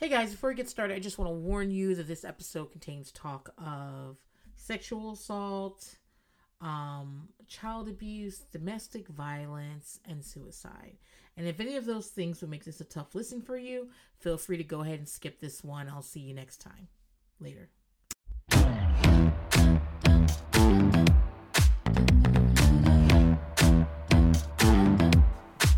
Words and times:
Hey 0.00 0.08
guys, 0.08 0.30
before 0.30 0.48
we 0.48 0.56
get 0.56 0.70
started, 0.70 0.94
I 0.94 0.98
just 0.98 1.18
want 1.18 1.28
to 1.30 1.34
warn 1.34 1.70
you 1.70 1.94
that 1.94 2.08
this 2.08 2.24
episode 2.24 2.72
contains 2.72 3.12
talk 3.12 3.52
of 3.58 4.16
sexual 4.56 5.12
assault, 5.12 5.96
um, 6.62 7.28
child 7.48 7.86
abuse, 7.86 8.38
domestic 8.50 9.08
violence, 9.08 10.00
and 10.08 10.24
suicide. 10.24 10.96
And 11.36 11.46
if 11.46 11.60
any 11.60 11.76
of 11.76 11.84
those 11.84 12.06
things 12.06 12.40
would 12.40 12.48
make 12.48 12.64
this 12.64 12.80
a 12.80 12.84
tough 12.84 13.14
listen 13.14 13.42
for 13.42 13.58
you, 13.58 13.90
feel 14.18 14.38
free 14.38 14.56
to 14.56 14.64
go 14.64 14.80
ahead 14.80 15.00
and 15.00 15.06
skip 15.06 15.38
this 15.38 15.62
one. 15.62 15.86
I'll 15.86 16.00
see 16.00 16.20
you 16.20 16.32
next 16.32 16.62
time. 16.62 16.88
Later. 17.38 17.68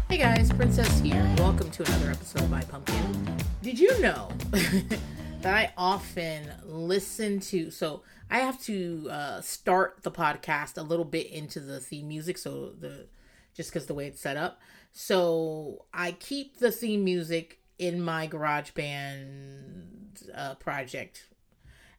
Hey 0.08 0.18
guys, 0.18 0.52
Princess 0.52 1.00
here. 1.00 1.28
Welcome 1.38 1.72
to 1.72 1.84
another 1.84 2.12
episode 2.12 2.42
of 2.42 2.52
Bye 2.52 2.62
Pumpkin. 2.70 3.41
Did 3.62 3.78
you 3.78 4.00
know 4.00 4.28
that 4.50 5.54
I 5.54 5.72
often 5.76 6.50
listen 6.64 7.38
to? 7.40 7.70
So 7.70 8.02
I 8.28 8.40
have 8.40 8.60
to 8.64 9.08
uh, 9.08 9.40
start 9.40 10.02
the 10.02 10.10
podcast 10.10 10.78
a 10.78 10.82
little 10.82 11.04
bit 11.04 11.30
into 11.30 11.60
the 11.60 11.78
theme 11.78 12.08
music, 12.08 12.38
so 12.38 12.72
the 12.76 13.06
just 13.54 13.70
because 13.70 13.86
the 13.86 13.94
way 13.94 14.08
it's 14.08 14.20
set 14.20 14.36
up. 14.36 14.60
So 14.90 15.84
I 15.94 16.10
keep 16.10 16.58
the 16.58 16.72
theme 16.72 17.04
music 17.04 17.60
in 17.78 18.02
my 18.02 18.26
GarageBand 18.26 20.28
uh, 20.34 20.56
project, 20.56 21.28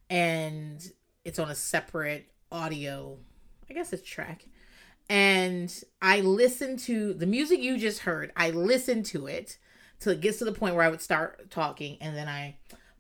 and 0.10 0.86
it's 1.24 1.40
on 1.40 1.50
a 1.50 1.56
separate 1.56 2.30
audio. 2.52 3.20
I 3.70 3.74
guess 3.74 3.94
it's 3.94 4.08
track 4.08 4.48
and 5.10 5.84
I 6.02 6.22
listen 6.22 6.78
to 6.78 7.14
the 7.14 7.26
music 7.26 7.62
you 7.62 7.78
just 7.78 8.00
heard. 8.00 8.32
I 8.36 8.52
listen 8.52 9.04
to 9.04 9.28
it 9.28 9.58
till 10.04 10.14
it 10.14 10.22
gets 10.22 10.40
to 10.40 10.46
the 10.46 10.52
point 10.52 10.76
where 10.76 10.86
I 10.86 10.90
would 10.90 11.02
start 11.02 11.50
talking, 11.50 11.98
and 12.02 12.16
then 12.16 12.28
I 12.28 12.58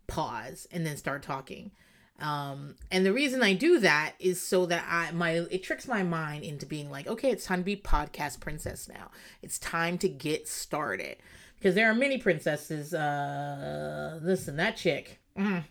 pause 0.08 0.68
and 0.72 0.86
then 0.86 0.98
start 0.98 1.24
talking. 1.24 1.72
Um, 2.20 2.76
and 2.92 3.06
the 3.06 3.14
reason 3.14 3.42
I 3.42 3.54
do 3.54 3.80
that 3.80 4.14
is 4.20 4.42
so 4.42 4.66
that 4.68 4.86
I 4.90 5.12
my 5.12 5.32
it 5.52 5.64
tricks 5.64 5.88
my 5.88 6.04
mind 6.04 6.44
into 6.44 6.66
being 6.66 6.90
like, 6.90 7.08
okay, 7.08 7.32
it's 7.32 7.46
time 7.46 7.60
to 7.60 7.66
be 7.66 7.76
podcast 7.76 8.40
princess 8.40 8.88
now. 8.88 9.12
It's 9.42 9.60
time 9.60 9.98
to 10.00 10.10
get 10.10 10.48
started 10.48 11.18
because 11.58 11.76
there 11.76 11.90
are 11.90 11.96
many 11.96 12.18
princesses. 12.18 12.94
Uh, 12.94 14.20
listen, 14.22 14.56
that 14.58 14.78
chick, 14.78 15.20
mm, 15.38 15.64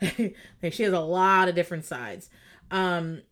she 0.70 0.82
has 0.82 0.92
a 0.92 1.00
lot 1.00 1.48
of 1.48 1.54
different 1.54 1.84
sides. 1.84 2.28
Um, 2.70 3.22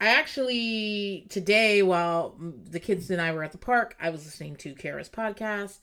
I 0.00 0.08
actually 0.08 1.26
today 1.30 1.82
while 1.82 2.36
the 2.38 2.80
kids 2.80 3.10
and 3.10 3.20
I 3.20 3.32
were 3.32 3.42
at 3.42 3.52
the 3.52 3.58
park, 3.58 3.96
I 4.00 4.10
was 4.10 4.24
listening 4.24 4.56
to 4.56 4.74
Kara's 4.74 5.08
podcast. 5.08 5.78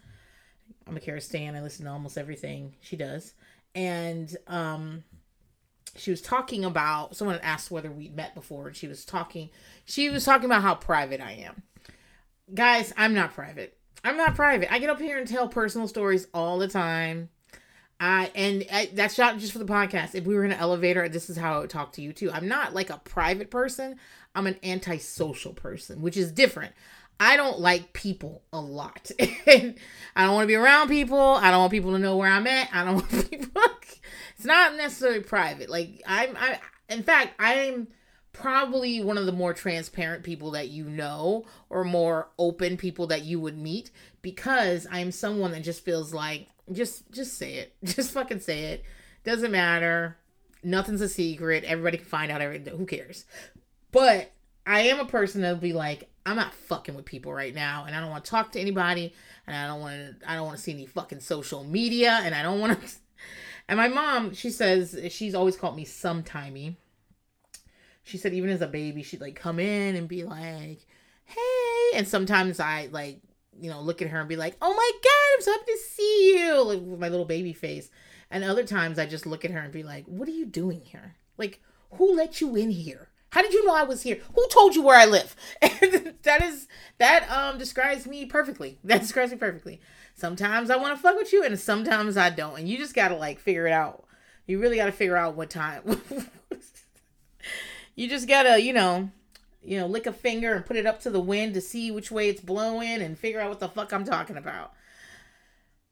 I'm 0.87 0.97
a 0.97 0.99
Kara 0.99 1.21
stan. 1.21 1.55
I 1.55 1.61
listen 1.61 1.85
to 1.85 1.91
almost 1.91 2.17
everything 2.17 2.75
she 2.81 2.95
does, 2.95 3.33
and 3.75 4.35
um, 4.47 5.03
she 5.95 6.11
was 6.11 6.21
talking 6.21 6.65
about 6.65 7.15
someone 7.15 7.39
asked 7.41 7.71
whether 7.71 7.91
we'd 7.91 8.15
met 8.15 8.35
before, 8.35 8.67
and 8.67 8.75
she 8.75 8.87
was 8.87 9.05
talking. 9.05 9.49
She 9.85 10.09
was 10.09 10.25
talking 10.25 10.45
about 10.45 10.61
how 10.61 10.75
private 10.75 11.21
I 11.21 11.33
am. 11.33 11.63
Guys, 12.53 12.93
I'm 12.97 13.13
not 13.13 13.33
private. 13.33 13.77
I'm 14.03 14.17
not 14.17 14.35
private. 14.35 14.71
I 14.73 14.79
get 14.79 14.89
up 14.89 14.99
here 14.99 15.17
and 15.17 15.27
tell 15.27 15.47
personal 15.47 15.87
stories 15.87 16.27
all 16.33 16.57
the 16.57 16.67
time. 16.67 17.29
I 17.99 18.31
and 18.33 18.65
I, 18.73 18.89
that's 18.93 19.17
not 19.17 19.37
just 19.37 19.53
for 19.53 19.59
the 19.59 19.65
podcast. 19.65 20.15
If 20.15 20.25
we 20.25 20.35
were 20.35 20.43
in 20.43 20.51
an 20.51 20.57
elevator, 20.57 21.07
this 21.07 21.29
is 21.29 21.37
how 21.37 21.57
I 21.57 21.59
would 21.59 21.69
talk 21.69 21.93
to 21.93 22.01
you 22.01 22.13
too. 22.13 22.31
I'm 22.31 22.47
not 22.47 22.73
like 22.73 22.89
a 22.89 22.97
private 22.97 23.51
person. 23.51 23.97
I'm 24.33 24.47
an 24.47 24.57
antisocial 24.63 25.53
person, 25.53 26.01
which 26.01 26.17
is 26.17 26.31
different. 26.31 26.73
I 27.21 27.37
don't 27.37 27.59
like 27.59 27.93
people 27.93 28.41
a 28.51 28.59
lot. 28.59 29.11
I 29.19 29.75
don't 30.15 30.33
want 30.33 30.45
to 30.45 30.47
be 30.47 30.55
around 30.55 30.87
people. 30.87 31.19
I 31.19 31.51
don't 31.51 31.59
want 31.59 31.71
people 31.71 31.91
to 31.91 31.99
know 31.99 32.17
where 32.17 32.31
I'm 32.31 32.47
at. 32.47 32.69
I 32.73 32.83
don't 32.83 32.95
want 33.13 33.29
people. 33.29 33.61
it's 34.35 34.43
not 34.43 34.75
necessarily 34.75 35.19
private. 35.19 35.69
Like 35.69 36.01
I'm. 36.07 36.35
I. 36.35 36.59
In 36.89 37.03
fact, 37.03 37.35
I'm 37.37 37.89
probably 38.33 39.03
one 39.03 39.19
of 39.19 39.27
the 39.27 39.31
more 39.31 39.53
transparent 39.53 40.23
people 40.23 40.49
that 40.51 40.69
you 40.69 40.85
know, 40.85 41.45
or 41.69 41.83
more 41.83 42.29
open 42.39 42.75
people 42.75 43.05
that 43.07 43.21
you 43.21 43.39
would 43.39 43.55
meet, 43.55 43.91
because 44.23 44.87
I'm 44.91 45.11
someone 45.11 45.51
that 45.51 45.61
just 45.61 45.85
feels 45.85 46.15
like 46.15 46.47
just 46.71 47.11
just 47.11 47.37
say 47.37 47.53
it. 47.53 47.75
Just 47.83 48.13
fucking 48.13 48.39
say 48.39 48.63
it. 48.63 48.83
Doesn't 49.23 49.51
matter. 49.51 50.17
Nothing's 50.63 51.01
a 51.01 51.09
secret. 51.09 51.65
Everybody 51.65 51.97
can 51.97 52.07
find 52.07 52.31
out 52.31 52.41
everything. 52.41 52.75
Who 52.75 52.87
cares? 52.87 53.25
But 53.91 54.31
I 54.65 54.81
am 54.81 54.99
a 54.99 55.05
person 55.05 55.41
that'll 55.41 55.57
be 55.57 55.73
like, 55.73 56.10
I'm 56.25 56.35
not 56.35 56.53
fucking 56.53 56.95
with 56.95 57.05
people 57.05 57.33
right 57.33 57.53
now, 57.53 57.85
and 57.85 57.95
I 57.95 57.99
don't 57.99 58.11
want 58.11 58.25
to 58.25 58.31
talk 58.31 58.51
to 58.51 58.59
anybody, 58.59 59.13
and 59.47 59.55
I 59.55 59.67
don't 59.67 59.79
want 59.79 59.95
to. 59.95 60.29
I 60.29 60.35
don't 60.35 60.45
want 60.45 60.57
to 60.57 60.63
see 60.63 60.73
any 60.73 60.85
fucking 60.85 61.19
social 61.19 61.63
media, 61.63 62.19
and 62.23 62.35
I 62.35 62.43
don't 62.43 62.59
want 62.59 62.81
to. 62.81 62.87
And 63.69 63.77
my 63.77 63.87
mom, 63.87 64.33
she 64.33 64.49
says 64.49 64.99
she's 65.11 65.35
always 65.35 65.55
called 65.55 65.77
me 65.77 65.85
sometimey. 65.85 66.75
She 68.03 68.17
said 68.17 68.33
even 68.33 68.49
as 68.49 68.61
a 68.61 68.67
baby, 68.67 69.01
she'd 69.01 69.21
like 69.21 69.35
come 69.35 69.59
in 69.59 69.95
and 69.95 70.09
be 70.09 70.23
like, 70.25 70.79
"Hey," 71.23 71.91
and 71.95 72.05
sometimes 72.05 72.59
I 72.59 72.89
like 72.91 73.21
you 73.61 73.69
know, 73.69 73.79
look 73.79 74.01
at 74.01 74.09
her 74.09 74.19
and 74.19 74.27
be 74.27 74.35
like, 74.35 74.57
"Oh 74.61 74.73
my 74.73 74.91
god, 75.03 75.35
I'm 75.35 75.41
so 75.41 75.51
happy 75.51 75.71
to 75.71 75.77
see 75.77 76.37
you," 76.37 76.63
like 76.63 76.79
with 76.81 76.99
my 76.99 77.07
little 77.07 77.25
baby 77.25 77.53
face. 77.53 77.89
And 78.29 78.43
other 78.43 78.65
times 78.65 78.97
I 78.97 79.05
just 79.05 79.25
look 79.25 79.45
at 79.45 79.51
her 79.51 79.59
and 79.59 79.71
be 79.71 79.83
like, 79.83 80.05
"What 80.05 80.27
are 80.27 80.31
you 80.31 80.45
doing 80.45 80.81
here? 80.81 81.15
Like, 81.37 81.61
who 81.91 82.15
let 82.15 82.41
you 82.41 82.55
in 82.55 82.71
here? 82.71 83.10
How 83.31 83.41
did 83.41 83.53
you 83.53 83.65
know 83.65 83.73
I 83.73 83.83
was 83.83 84.03
here? 84.03 84.19
Who 84.35 84.47
told 84.49 84.75
you 84.75 84.81
where 84.83 84.97
I 84.97 85.05
live?" 85.05 85.35
And 85.61 86.13
that 86.23 86.43
is 86.43 86.67
that 86.99 87.29
um 87.29 87.57
describes 87.57 88.05
me 88.05 88.25
perfectly. 88.25 88.77
That 88.83 89.01
describes 89.01 89.31
me 89.31 89.37
perfectly. 89.37 89.81
Sometimes 90.15 90.69
I 90.69 90.75
want 90.75 90.95
to 90.95 91.01
fuck 91.01 91.15
with 91.15 91.33
you, 91.33 91.43
and 91.43 91.59
sometimes 91.59 92.17
I 92.17 92.29
don't. 92.29 92.59
And 92.59 92.69
you 92.69 92.77
just 92.77 92.93
gotta 92.93 93.15
like 93.15 93.39
figure 93.39 93.67
it 93.67 93.73
out. 93.73 94.05
You 94.45 94.59
really 94.59 94.77
gotta 94.77 94.91
figure 94.91 95.17
out 95.17 95.35
what 95.35 95.49
time. 95.49 96.01
you 97.95 98.07
just 98.07 98.27
gotta, 98.27 98.61
you 98.61 98.73
know, 98.73 99.09
you 99.63 99.79
know, 99.79 99.87
lick 99.87 100.05
a 100.05 100.13
finger 100.13 100.53
and 100.53 100.65
put 100.65 100.75
it 100.75 100.85
up 100.85 101.01
to 101.01 101.09
the 101.09 101.19
wind 101.19 101.53
to 101.53 101.61
see 101.61 101.91
which 101.91 102.11
way 102.11 102.29
it's 102.29 102.41
blowing 102.41 103.01
and 103.01 103.17
figure 103.17 103.39
out 103.39 103.49
what 103.49 103.59
the 103.59 103.69
fuck 103.69 103.93
I'm 103.93 104.05
talking 104.05 104.37
about. 104.37 104.73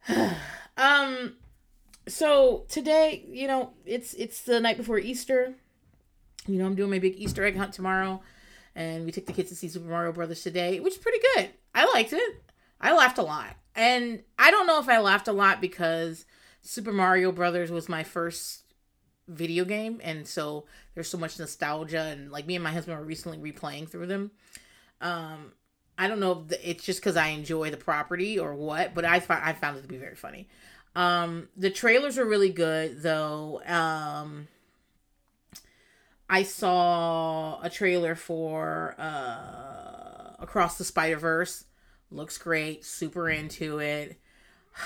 um 0.77 1.35
so 2.07 2.65
today, 2.69 3.23
you 3.29 3.47
know, 3.47 3.71
it's 3.85 4.13
it's 4.15 4.41
the 4.41 4.59
night 4.59 4.77
before 4.77 4.99
Easter. 4.99 5.55
You 6.49 6.59
know, 6.59 6.65
I'm 6.65 6.75
doing 6.75 6.89
my 6.89 6.99
big 6.99 7.15
Easter 7.15 7.45
egg 7.45 7.55
hunt 7.55 7.73
tomorrow 7.73 8.21
and 8.75 9.05
we 9.05 9.11
took 9.11 9.25
the 9.25 9.33
kids 9.33 9.49
to 9.49 9.55
see 9.55 9.67
Super 9.67 9.89
Mario 9.89 10.11
Brothers 10.11 10.41
today, 10.41 10.79
which 10.79 10.93
is 10.93 10.99
pretty 10.99 11.19
good. 11.35 11.49
I 11.75 11.85
liked 11.93 12.13
it. 12.13 12.43
I 12.81 12.93
laughed 12.95 13.17
a 13.17 13.23
lot. 13.23 13.55
And 13.75 14.23
I 14.37 14.51
don't 14.51 14.67
know 14.67 14.79
if 14.79 14.89
I 14.89 14.99
laughed 14.99 15.27
a 15.27 15.33
lot 15.33 15.61
because 15.61 16.25
Super 16.61 16.91
Mario 16.91 17.31
Brothers 17.31 17.71
was 17.71 17.87
my 17.87 18.03
first 18.03 18.63
video 19.29 19.63
game 19.63 20.01
and 20.03 20.27
so 20.27 20.65
there's 20.95 21.07
so 21.07 21.17
much 21.17 21.37
nostalgia 21.37 22.01
and 22.01 22.31
like 22.31 22.47
me 22.47 22.55
and 22.55 22.63
my 22.63 22.71
husband 22.71 22.97
were 22.97 23.05
recently 23.05 23.37
replaying 23.37 23.87
through 23.87 24.07
them 24.07 24.31
um 25.01 25.51
i 25.99 26.07
don't 26.07 26.19
know 26.19 26.45
if 26.49 26.59
it's 26.63 26.83
just 26.83 26.99
because 26.99 27.15
i 27.15 27.27
enjoy 27.27 27.69
the 27.69 27.77
property 27.77 28.39
or 28.39 28.55
what 28.55 28.95
but 28.95 29.05
i 29.05 29.19
found 29.19 29.43
i 29.43 29.53
found 29.53 29.77
it 29.77 29.83
to 29.83 29.87
be 29.87 29.97
very 29.97 30.15
funny 30.15 30.47
um 30.95 31.47
the 31.55 31.69
trailers 31.69 32.17
are 32.17 32.25
really 32.25 32.49
good 32.49 33.03
though 33.03 33.61
um 33.67 34.47
i 36.29 36.43
saw 36.43 37.59
a 37.61 37.69
trailer 37.69 38.15
for 38.15 38.95
uh 38.97 40.33
across 40.39 40.77
the 40.77 40.83
spider 40.83 41.17
verse 41.17 41.65
looks 42.11 42.37
great 42.37 42.85
super 42.85 43.29
into 43.29 43.79
it 43.79 44.19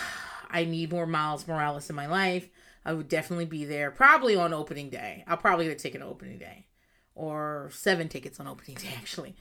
I 0.53 0.65
need 0.65 0.91
more 0.91 1.07
Miles 1.07 1.47
Morales 1.47 1.89
in 1.89 1.95
my 1.95 2.05
life, 2.05 2.47
I 2.85 2.93
would 2.93 3.07
definitely 3.07 3.45
be 3.45 3.65
there. 3.65 3.91
Probably 3.91 4.35
on 4.35 4.53
opening 4.53 4.89
day. 4.89 5.23
I'll 5.27 5.37
probably 5.37 5.65
get 5.65 5.73
a 5.73 5.79
ticket 5.79 6.01
on 6.01 6.09
opening 6.09 6.37
day, 6.37 6.67
or 7.15 7.69
seven 7.73 8.09
tickets 8.09 8.39
on 8.39 8.47
opening 8.47 8.77
day 8.81 8.93
actually. 8.97 9.35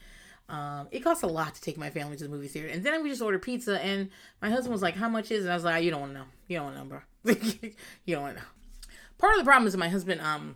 Um, 0.49 0.87
it 0.91 0.99
costs 0.99 1.23
a 1.23 1.27
lot 1.27 1.55
to 1.55 1.61
take 1.61 1.77
my 1.77 1.89
family 1.89 2.17
to 2.17 2.23
the 2.23 2.29
movie 2.29 2.47
theater, 2.47 2.67
and 2.67 2.83
then 2.83 3.01
we 3.01 3.09
just 3.09 3.21
ordered 3.21 3.41
pizza. 3.41 3.81
And 3.83 4.09
my 4.41 4.49
husband 4.49 4.73
was 4.73 4.81
like, 4.81 4.95
"How 4.95 5.07
much 5.07 5.31
is 5.31 5.45
it?" 5.45 5.49
I 5.49 5.53
was 5.53 5.63
like, 5.63 5.83
"You 5.83 5.91
don't 5.91 6.01
want 6.01 6.13
to 6.13 6.19
know. 6.19 6.25
You 6.47 6.57
don't 6.57 6.65
want 6.65 6.75
to 6.75 6.83
know, 6.83 6.89
bro. 6.89 7.35
you 8.05 8.15
don't 8.15 8.23
want 8.23 8.35
to 8.35 8.41
know." 8.41 8.47
Part 9.17 9.33
of 9.33 9.39
the 9.39 9.45
problem 9.45 9.67
is 9.67 9.77
my 9.77 9.89
husband 9.89 10.19
um 10.19 10.55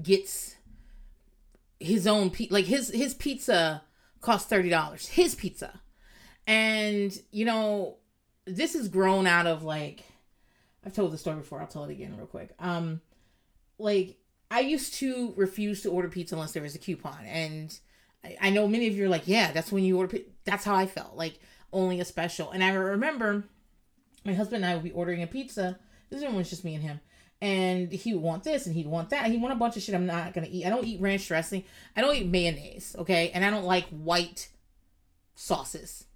gets 0.00 0.55
his 1.80 2.06
own 2.06 2.30
pe- 2.30 2.48
like 2.50 2.66
his 2.66 2.90
his 2.90 3.14
pizza 3.14 3.82
costs 4.20 4.48
thirty 4.48 4.68
dollars. 4.68 5.06
His 5.06 5.34
pizza, 5.34 5.80
and 6.46 7.16
you 7.30 7.44
know 7.44 7.96
this 8.44 8.74
is 8.74 8.88
grown 8.88 9.26
out 9.26 9.46
of 9.46 9.62
like 9.62 10.04
I've 10.84 10.94
told 10.94 11.12
the 11.12 11.18
story 11.18 11.36
before. 11.36 11.60
I'll 11.60 11.66
tell 11.66 11.84
it 11.84 11.90
again 11.90 12.16
real 12.16 12.26
quick. 12.26 12.54
Um, 12.58 13.00
like 13.78 14.16
I 14.50 14.60
used 14.60 14.94
to 14.94 15.34
refuse 15.36 15.82
to 15.82 15.90
order 15.90 16.08
pizza 16.08 16.34
unless 16.34 16.52
there 16.52 16.62
was 16.62 16.74
a 16.74 16.78
coupon, 16.78 17.24
and 17.26 17.76
I, 18.24 18.36
I 18.40 18.50
know 18.50 18.68
many 18.68 18.86
of 18.86 18.94
you 18.94 19.06
are 19.06 19.08
like, 19.08 19.26
yeah, 19.26 19.52
that's 19.52 19.72
when 19.72 19.84
you 19.84 19.98
order. 19.98 20.18
That's 20.44 20.64
how 20.64 20.74
I 20.74 20.86
felt 20.86 21.16
like 21.16 21.38
only 21.72 22.00
a 22.00 22.04
special. 22.04 22.50
And 22.50 22.62
I 22.62 22.72
remember 22.72 23.44
my 24.24 24.34
husband 24.34 24.64
and 24.64 24.72
I 24.72 24.74
would 24.74 24.84
be 24.84 24.92
ordering 24.92 25.22
a 25.22 25.26
pizza. 25.26 25.78
This 26.10 26.22
one 26.22 26.36
was 26.36 26.50
just 26.50 26.64
me 26.64 26.74
and 26.74 26.82
him. 26.82 27.00
And 27.46 27.92
he 27.92 28.12
would 28.12 28.22
want 28.24 28.42
this 28.42 28.66
and 28.66 28.74
he'd 28.74 28.88
want 28.88 29.10
that. 29.10 29.30
He 29.30 29.36
want 29.36 29.52
a 29.52 29.56
bunch 29.56 29.76
of 29.76 29.82
shit 29.82 29.94
I'm 29.94 30.06
not 30.06 30.34
gonna 30.34 30.48
eat. 30.50 30.66
I 30.66 30.68
don't 30.68 30.84
eat 30.84 31.00
ranch 31.00 31.28
dressing. 31.28 31.62
I 31.96 32.00
don't 32.00 32.16
eat 32.16 32.26
mayonnaise, 32.26 32.96
okay? 32.98 33.30
And 33.30 33.44
I 33.44 33.50
don't 33.50 33.64
like 33.64 33.86
white 33.90 34.48
sauces 35.36 36.06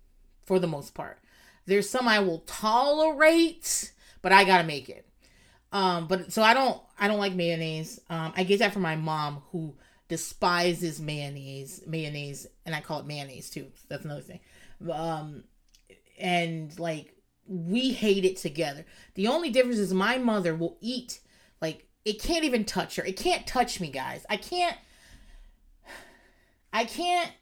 for 0.44 0.58
the 0.58 0.66
most 0.66 0.92
part. 0.92 1.18
There's 1.66 1.88
some 1.88 2.08
I 2.08 2.18
will 2.18 2.40
tolerate, 2.46 3.92
but 4.22 4.32
I 4.32 4.42
gotta 4.42 4.64
make 4.64 4.88
it. 4.88 5.06
Um, 5.72 6.08
but 6.08 6.32
so 6.32 6.42
I 6.42 6.52
don't 6.52 6.82
I 6.98 7.06
don't 7.06 7.20
like 7.20 7.34
mayonnaise. 7.34 8.00
Um, 8.10 8.32
I 8.36 8.42
get 8.42 8.58
that 8.58 8.72
from 8.72 8.82
my 8.82 8.96
mom 8.96 9.42
who 9.52 9.76
despises 10.08 11.00
mayonnaise, 11.00 11.84
mayonnaise, 11.86 12.48
and 12.66 12.74
I 12.74 12.80
call 12.80 12.98
it 12.98 13.06
mayonnaise 13.06 13.50
too. 13.50 13.66
That's 13.88 14.04
another 14.04 14.22
thing. 14.22 14.40
Um, 14.92 15.44
and 16.18 16.76
like 16.76 17.14
we 17.50 17.90
hate 17.90 18.24
it 18.24 18.36
together. 18.36 18.86
The 19.14 19.26
only 19.26 19.50
difference 19.50 19.78
is 19.78 19.92
my 19.92 20.18
mother 20.18 20.54
will 20.54 20.78
eat 20.80 21.20
like 21.60 21.88
it 22.04 22.22
can't 22.22 22.44
even 22.44 22.64
touch 22.64 22.96
her. 22.96 23.04
It 23.04 23.16
can't 23.16 23.46
touch 23.46 23.80
me, 23.80 23.90
guys. 23.90 24.24
I 24.30 24.36
can't. 24.36 24.76
I 26.72 26.84
can't 26.84 27.32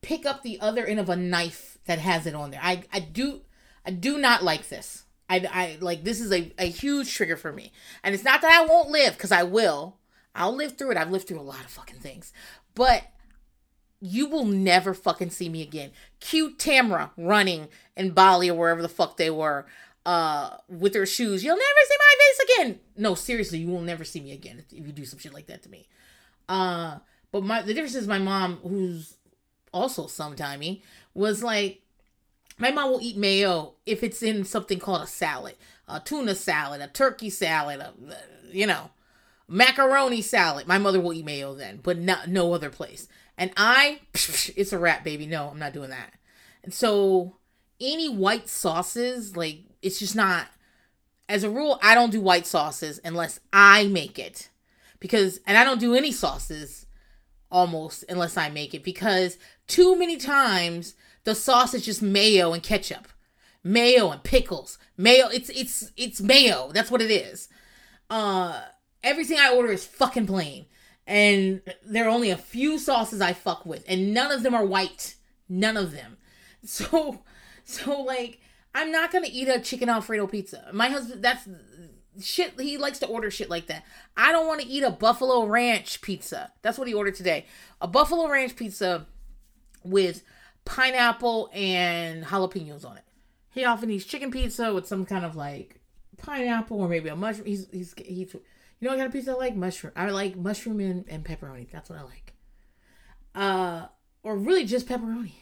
pick 0.00 0.24
up 0.24 0.42
the 0.42 0.60
other 0.60 0.86
end 0.86 1.00
of 1.00 1.08
a 1.08 1.16
knife 1.16 1.78
that 1.86 1.98
has 1.98 2.26
it 2.26 2.34
on 2.34 2.52
there. 2.52 2.60
I 2.62 2.84
I 2.92 3.00
do 3.00 3.40
I 3.84 3.90
do 3.90 4.16
not 4.16 4.44
like 4.44 4.68
this. 4.68 5.04
I, 5.28 5.46
I 5.52 5.78
like 5.80 6.04
this 6.04 6.20
is 6.20 6.32
a, 6.32 6.52
a 6.58 6.66
huge 6.66 7.12
trigger 7.12 7.36
for 7.36 7.52
me. 7.52 7.72
And 8.02 8.14
it's 8.14 8.24
not 8.24 8.40
that 8.42 8.52
I 8.52 8.64
won't 8.64 8.90
live, 8.90 9.14
because 9.14 9.32
I 9.32 9.42
will. 9.42 9.98
I'll 10.34 10.54
live 10.54 10.78
through 10.78 10.92
it. 10.92 10.96
I've 10.96 11.10
lived 11.10 11.26
through 11.26 11.40
a 11.40 11.42
lot 11.42 11.64
of 11.64 11.70
fucking 11.70 11.98
things. 11.98 12.32
But 12.74 13.02
you 14.00 14.28
will 14.28 14.44
never 14.44 14.94
fucking 14.94 15.30
see 15.30 15.48
me 15.48 15.62
again. 15.62 15.90
Cute 16.20 16.58
Tamra 16.58 17.10
running 17.16 17.68
in 17.96 18.12
Bali 18.12 18.50
or 18.50 18.58
wherever 18.58 18.82
the 18.82 18.88
fuck 18.88 19.16
they 19.16 19.30
were 19.30 19.66
uh 20.06 20.56
with 20.68 20.94
her 20.94 21.06
shoes. 21.06 21.44
You'll 21.44 21.56
never 21.56 21.64
see 21.88 21.96
my 21.98 22.14
face 22.18 22.56
again. 22.56 22.80
No, 22.96 23.14
seriously, 23.14 23.58
you 23.58 23.68
will 23.68 23.80
never 23.80 24.04
see 24.04 24.20
me 24.20 24.32
again 24.32 24.62
if, 24.70 24.72
you 24.72 24.92
do 24.92 25.04
some 25.04 25.18
shit 25.18 25.34
like 25.34 25.46
that 25.46 25.62
to 25.64 25.68
me. 25.68 25.86
Uh 26.48 26.98
but 27.32 27.42
my 27.42 27.62
the 27.62 27.74
difference 27.74 27.96
is 27.96 28.06
my 28.06 28.18
mom, 28.18 28.56
who's 28.62 29.16
also 29.72 30.04
sometimey, 30.04 30.82
was 31.14 31.42
like 31.42 31.82
my 32.58 32.70
mom 32.70 32.90
will 32.90 33.00
eat 33.00 33.16
mayo 33.16 33.74
if 33.86 34.02
it's 34.02 34.22
in 34.22 34.44
something 34.44 34.78
called 34.78 35.02
a 35.02 35.06
salad, 35.06 35.56
a 35.86 36.00
tuna 36.00 36.34
salad, 36.34 36.80
a 36.80 36.88
turkey 36.88 37.30
salad, 37.30 37.80
a, 37.80 37.92
you 38.50 38.66
know, 38.66 38.90
macaroni 39.46 40.22
salad. 40.22 40.66
My 40.66 40.78
mother 40.78 41.00
will 41.00 41.12
eat 41.12 41.24
mayo 41.24 41.54
then, 41.54 41.80
but 41.82 41.98
not 41.98 42.28
no 42.28 42.52
other 42.52 42.70
place. 42.70 43.08
And 43.38 43.52
I, 43.56 44.00
it's 44.14 44.72
a 44.72 44.78
wrap, 44.78 45.04
baby. 45.04 45.26
No, 45.26 45.48
I'm 45.48 45.58
not 45.58 45.72
doing 45.72 45.90
that. 45.90 46.12
And 46.62 46.74
so 46.74 47.36
any 47.80 48.08
white 48.08 48.48
sauces, 48.48 49.36
like 49.36 49.60
it's 49.80 49.98
just 49.98 50.16
not. 50.16 50.48
As 51.30 51.44
a 51.44 51.50
rule, 51.50 51.78
I 51.82 51.94
don't 51.94 52.10
do 52.10 52.22
white 52.22 52.46
sauces 52.46 53.00
unless 53.04 53.38
I 53.52 53.86
make 53.86 54.18
it, 54.18 54.48
because 54.98 55.40
and 55.46 55.58
I 55.58 55.64
don't 55.64 55.80
do 55.80 55.94
any 55.94 56.10
sauces 56.10 56.86
almost 57.50 58.04
unless 58.08 58.36
I 58.36 58.48
make 58.48 58.74
it 58.74 58.84
because 58.84 59.38
too 59.66 59.98
many 59.98 60.16
times 60.16 60.94
the 61.24 61.34
sauce 61.34 61.74
is 61.74 61.84
just 61.84 62.02
mayo 62.02 62.52
and 62.52 62.62
ketchup, 62.62 63.08
mayo 63.62 64.10
and 64.10 64.22
pickles, 64.22 64.78
mayo. 64.96 65.28
It's 65.28 65.50
it's 65.50 65.92
it's 65.96 66.20
mayo. 66.20 66.70
That's 66.72 66.90
what 66.90 67.02
it 67.02 67.10
is. 67.10 67.48
Uh, 68.08 68.62
everything 69.02 69.38
I 69.38 69.54
order 69.54 69.70
is 69.70 69.84
fucking 69.84 70.26
plain, 70.26 70.66
and 71.08 71.62
there 71.86 72.04
are 72.04 72.10
only 72.10 72.28
a 72.28 72.36
few 72.36 72.78
sauces 72.78 73.22
I 73.22 73.32
fuck 73.32 73.64
with, 73.64 73.82
and 73.88 74.12
none 74.12 74.30
of 74.30 74.42
them 74.42 74.54
are 74.54 74.64
white. 74.64 75.16
None 75.48 75.76
of 75.76 75.90
them. 75.92 76.16
So, 76.64 77.20
so 77.64 78.02
like, 78.02 78.40
I'm 78.74 78.90
not 78.90 79.12
gonna 79.12 79.28
eat 79.30 79.48
a 79.48 79.60
chicken 79.60 79.88
alfredo 79.88 80.26
pizza. 80.26 80.68
My 80.72 80.88
husband, 80.88 81.22
that's 81.22 81.48
shit. 82.20 82.60
He 82.60 82.76
likes 82.78 82.98
to 82.98 83.06
order 83.06 83.30
shit 83.30 83.48
like 83.48 83.68
that. 83.68 83.84
I 84.16 84.32
don't 84.32 84.48
want 84.48 84.60
to 84.60 84.66
eat 84.66 84.82
a 84.82 84.90
buffalo 84.90 85.46
ranch 85.46 86.02
pizza. 86.02 86.52
That's 86.62 86.78
what 86.78 86.88
he 86.88 86.94
ordered 86.94 87.14
today. 87.14 87.46
A 87.80 87.86
buffalo 87.86 88.28
ranch 88.28 88.56
pizza 88.56 89.06
with 89.84 90.24
pineapple 90.64 91.48
and 91.54 92.24
jalapenos 92.24 92.84
on 92.84 92.96
it. 92.96 93.04
He 93.54 93.64
often 93.64 93.88
eats 93.88 94.04
chicken 94.04 94.32
pizza 94.32 94.74
with 94.74 94.88
some 94.88 95.06
kind 95.06 95.24
of 95.24 95.36
like 95.36 95.80
pineapple 96.18 96.80
or 96.80 96.88
maybe 96.88 97.08
a 97.08 97.16
mushroom. 97.16 97.46
He's 97.46 97.68
he's 97.70 97.94
he's 97.96 98.36
you 98.80 98.86
know 98.86 98.90
what 98.92 98.98
kind 98.98 99.06
of 99.06 99.12
pizza 99.12 99.32
I 99.32 99.34
like? 99.34 99.56
Mushroom. 99.56 99.92
I 99.96 100.10
like 100.10 100.36
mushroom 100.36 100.80
and, 100.80 101.04
and 101.08 101.24
pepperoni. 101.24 101.70
That's 101.70 101.90
what 101.90 101.98
I 101.98 102.02
like. 102.02 102.34
Uh 103.34 103.86
or 104.22 104.36
really 104.36 104.64
just 104.64 104.88
pepperoni. 104.88 105.32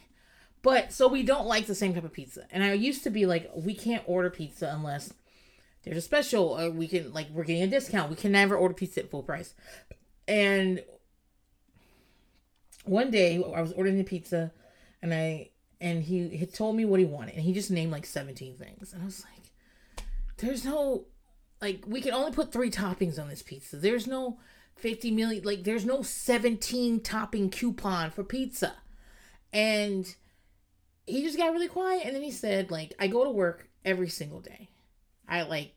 But 0.61 0.91
so 0.91 1.07
we 1.07 1.23
don't 1.23 1.45
like 1.45 1.65
the 1.67 1.75
same 1.75 1.93
type 1.93 2.03
of 2.03 2.13
pizza. 2.13 2.45
And 2.51 2.63
I 2.63 2.73
used 2.73 3.03
to 3.03 3.09
be 3.09 3.25
like, 3.25 3.49
we 3.55 3.73
can't 3.73 4.03
order 4.05 4.29
pizza 4.29 4.71
unless 4.73 5.13
there's 5.83 5.97
a 5.97 6.01
special 6.01 6.59
or 6.59 6.69
we 6.69 6.87
can 6.87 7.13
like 7.13 7.27
we're 7.31 7.43
getting 7.43 7.63
a 7.63 7.67
discount. 7.67 8.09
We 8.09 8.15
can 8.15 8.31
never 8.31 8.55
order 8.55 8.73
pizza 8.73 9.01
at 9.01 9.11
full 9.11 9.23
price. 9.23 9.53
And 10.27 10.83
one 12.83 13.11
day 13.11 13.35
I 13.35 13.61
was 13.61 13.71
ordering 13.73 13.97
the 13.97 14.03
pizza 14.03 14.51
and 15.01 15.13
I 15.13 15.51
and 15.79 16.03
he 16.03 16.37
had 16.37 16.53
told 16.53 16.75
me 16.75 16.85
what 16.85 16.99
he 16.99 17.05
wanted 17.05 17.35
and 17.35 17.43
he 17.43 17.53
just 17.53 17.71
named 17.71 17.91
like 17.91 18.05
17 18.05 18.57
things. 18.57 18.93
And 18.93 19.01
I 19.01 19.05
was 19.05 19.23
like, 19.23 20.03
there's 20.37 20.65
no 20.65 21.05
like 21.61 21.83
we 21.87 22.01
can 22.01 22.13
only 22.13 22.31
put 22.31 22.51
three 22.51 22.69
toppings 22.69 23.19
on 23.19 23.29
this 23.29 23.41
pizza. 23.41 23.77
There's 23.77 24.07
no 24.07 24.39
50 24.75 25.11
million 25.11 25.43
like 25.43 25.63
there's 25.63 25.85
no 25.85 26.01
17 26.01 26.99
topping 27.01 27.49
coupon 27.49 28.11
for 28.11 28.23
pizza. 28.23 28.75
And 29.51 30.13
he 31.05 31.23
just 31.23 31.37
got 31.37 31.51
really 31.51 31.67
quiet 31.67 32.03
and 32.05 32.15
then 32.15 32.23
he 32.23 32.31
said 32.31 32.69
like 32.69 32.93
I 32.99 33.07
go 33.07 33.23
to 33.23 33.29
work 33.29 33.69
every 33.83 34.09
single 34.09 34.39
day. 34.39 34.69
I 35.27 35.43
like 35.43 35.73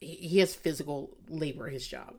he 0.00 0.38
has 0.38 0.54
physical 0.54 1.16
labor 1.28 1.68
his 1.68 1.86
job. 1.86 2.14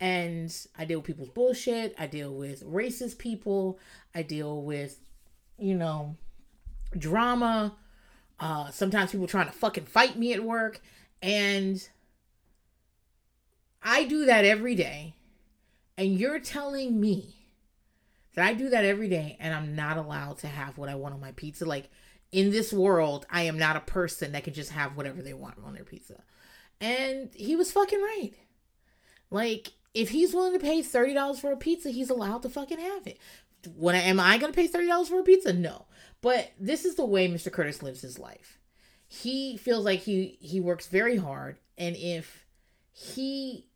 And 0.00 0.54
I 0.76 0.84
deal 0.84 0.98
with 0.98 1.06
people's 1.06 1.28
bullshit. 1.28 1.94
I 1.96 2.08
deal 2.08 2.34
with 2.34 2.64
racist 2.64 3.18
people. 3.18 3.78
I 4.14 4.22
deal 4.22 4.62
with, 4.62 4.98
you 5.58 5.76
know, 5.76 6.16
drama. 6.98 7.76
Uh, 8.40 8.70
sometimes 8.70 9.12
people 9.12 9.28
trying 9.28 9.46
to 9.46 9.52
fucking 9.52 9.84
fight 9.84 10.18
me 10.18 10.32
at 10.32 10.42
work. 10.42 10.80
And 11.22 11.88
I 13.82 14.04
do 14.04 14.26
that 14.26 14.44
every 14.44 14.74
day. 14.74 15.14
And 15.98 16.18
you're 16.18 16.40
telling 16.40 17.00
me 17.00 17.36
that 18.34 18.46
I 18.46 18.54
do 18.54 18.70
that 18.70 18.84
every 18.84 19.08
day 19.08 19.36
and 19.38 19.54
I'm 19.54 19.76
not 19.76 19.98
allowed 19.98 20.38
to 20.38 20.46
have 20.48 20.78
what 20.78 20.88
I 20.88 20.94
want 20.94 21.14
on 21.14 21.20
my 21.20 21.32
pizza. 21.32 21.64
Like 21.64 21.90
in 22.32 22.50
this 22.50 22.72
world, 22.72 23.26
I 23.30 23.42
am 23.42 23.58
not 23.58 23.76
a 23.76 23.80
person 23.80 24.32
that 24.32 24.44
can 24.44 24.54
just 24.54 24.70
have 24.70 24.96
whatever 24.96 25.20
they 25.22 25.34
want 25.34 25.56
on 25.64 25.74
their 25.74 25.84
pizza. 25.84 26.22
And 26.80 27.30
he 27.34 27.54
was 27.54 27.70
fucking 27.70 28.00
right. 28.00 28.32
Like, 29.30 29.72
if 29.94 30.08
he's 30.10 30.34
willing 30.34 30.54
to 30.54 30.58
pay 30.58 30.82
$30 30.82 31.38
for 31.38 31.52
a 31.52 31.56
pizza, 31.56 31.90
he's 31.90 32.10
allowed 32.10 32.42
to 32.42 32.48
fucking 32.48 32.80
have 32.80 33.06
it. 33.06 33.18
When 33.76 33.94
am 33.94 34.18
I 34.18 34.38
going 34.38 34.52
to 34.52 34.56
pay 34.56 34.66
$30 34.66 35.06
for 35.08 35.20
a 35.20 35.22
pizza? 35.22 35.52
No. 35.52 35.86
But 36.22 36.52
this 36.58 36.84
is 36.84 36.94
the 36.94 37.04
way 37.04 37.28
Mr. 37.28 37.52
Curtis 37.52 37.82
lives 37.82 38.00
his 38.00 38.18
life. 38.18 38.58
He 39.06 39.58
feels 39.58 39.84
like 39.84 40.00
he 40.00 40.38
he 40.40 40.58
works 40.58 40.86
very 40.86 41.18
hard 41.18 41.58
and 41.76 41.94
if 41.96 42.46
he 42.92 43.68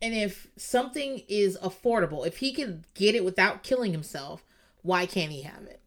and 0.00 0.14
if 0.14 0.48
something 0.56 1.22
is 1.28 1.58
affordable, 1.62 2.26
if 2.26 2.38
he 2.38 2.52
can 2.52 2.84
get 2.94 3.14
it 3.14 3.24
without 3.24 3.62
killing 3.62 3.92
himself, 3.92 4.44
why 4.82 5.06
can't 5.06 5.32
he 5.32 5.42
have 5.42 5.64
it? 5.64 5.80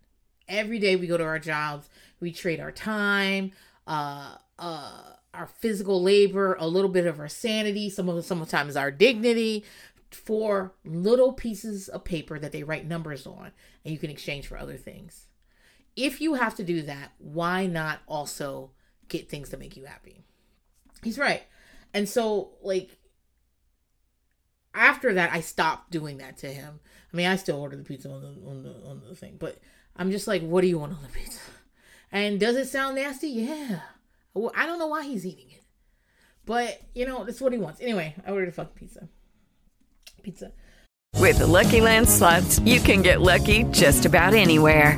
Every 0.48 0.80
day 0.80 0.96
we 0.96 1.08
go 1.08 1.18
to 1.18 1.24
our 1.24 1.40
jobs, 1.40 1.90
we 2.20 2.32
trade 2.32 2.60
our 2.60 2.72
time, 2.72 3.52
uh 3.88 4.36
uh 4.60 5.02
our 5.34 5.48
physical 5.48 6.04
labor, 6.04 6.58
a 6.60 6.68
little 6.68 6.90
bit 6.90 7.06
of 7.08 7.20
our 7.20 7.30
sanity, 7.30 7.90
some 7.90 8.10
of 8.10 8.26
sometimes 8.26 8.76
our 8.76 8.92
dignity 8.92 9.64
for 10.12 10.74
little 10.84 11.32
pieces 11.32 11.88
of 11.88 12.04
paper 12.04 12.38
that 12.38 12.52
they 12.52 12.64
write 12.64 12.86
numbers 12.86 13.26
on 13.26 13.52
and 13.86 13.94
you 13.94 13.98
can 13.98 14.10
exchange 14.10 14.46
for 14.48 14.58
other 14.58 14.76
things. 14.76 15.28
if 15.96 16.22
you 16.22 16.36
have 16.36 16.56
to 16.56 16.64
do 16.64 16.82
that, 16.84 17.12
why 17.18 17.66
not 17.66 18.00
also 18.08 18.72
get 19.08 19.30
things 19.30 19.50
that 19.50 19.60
make 19.60 19.76
you 19.76 19.86
happy? 19.86 20.22
He's 21.04 21.18
right. 21.18 21.44
And 21.94 22.08
so, 22.08 22.52
like, 22.62 22.98
after 24.74 25.14
that, 25.14 25.32
I 25.32 25.42
stopped 25.42 25.92
doing 25.92 26.18
that 26.18 26.38
to 26.40 26.48
him. 26.48 26.80
I 27.12 27.18
mean, 27.18 27.28
I 27.28 27.36
still 27.36 27.60
order 27.60 27.76
the 27.76 27.84
pizza 27.84 28.10
on 28.10 28.22
the 28.22 28.50
on 28.50 28.64
the 28.64 28.74
on 28.88 29.02
the 29.08 29.16
thing, 29.16 29.36
but 29.40 29.58
I'm 29.96 30.12
just 30.12 30.28
like, 30.28 30.42
what 30.42 30.62
do 30.62 30.68
you 30.68 30.80
want 30.80 30.94
on 30.94 31.02
the 31.02 31.10
pizza? 31.10 31.40
And 32.12 32.40
does 32.40 32.56
it 32.56 32.68
sound 32.68 32.96
nasty? 32.96 33.30
Yeah. 33.30 33.82
Well, 34.34 34.52
I 34.56 34.66
don't 34.66 34.80
know 34.80 34.88
why 34.88 35.04
he's 35.04 35.26
eating 35.26 35.52
it, 35.52 35.64
but 36.46 36.82
you 36.94 37.06
know, 37.06 37.24
that's 37.24 37.42
what 37.42 37.54
he 37.54 37.60
wants. 37.60 37.82
Anyway, 37.82 38.16
I 38.26 38.32
ordered 38.32 38.50
a 38.50 38.54
fucking 38.54 38.76
pizza. 38.76 39.08
Pizza. 40.24 40.52
With 41.18 41.40
the 41.40 41.48
Lucky 41.48 41.82
Land 41.82 42.10
slots, 42.10 42.60
you 42.60 42.80
can 42.80 43.02
get 43.02 43.22
lucky 43.22 43.64
just 43.66 44.06
about 44.06 44.34
anywhere. 44.34 44.98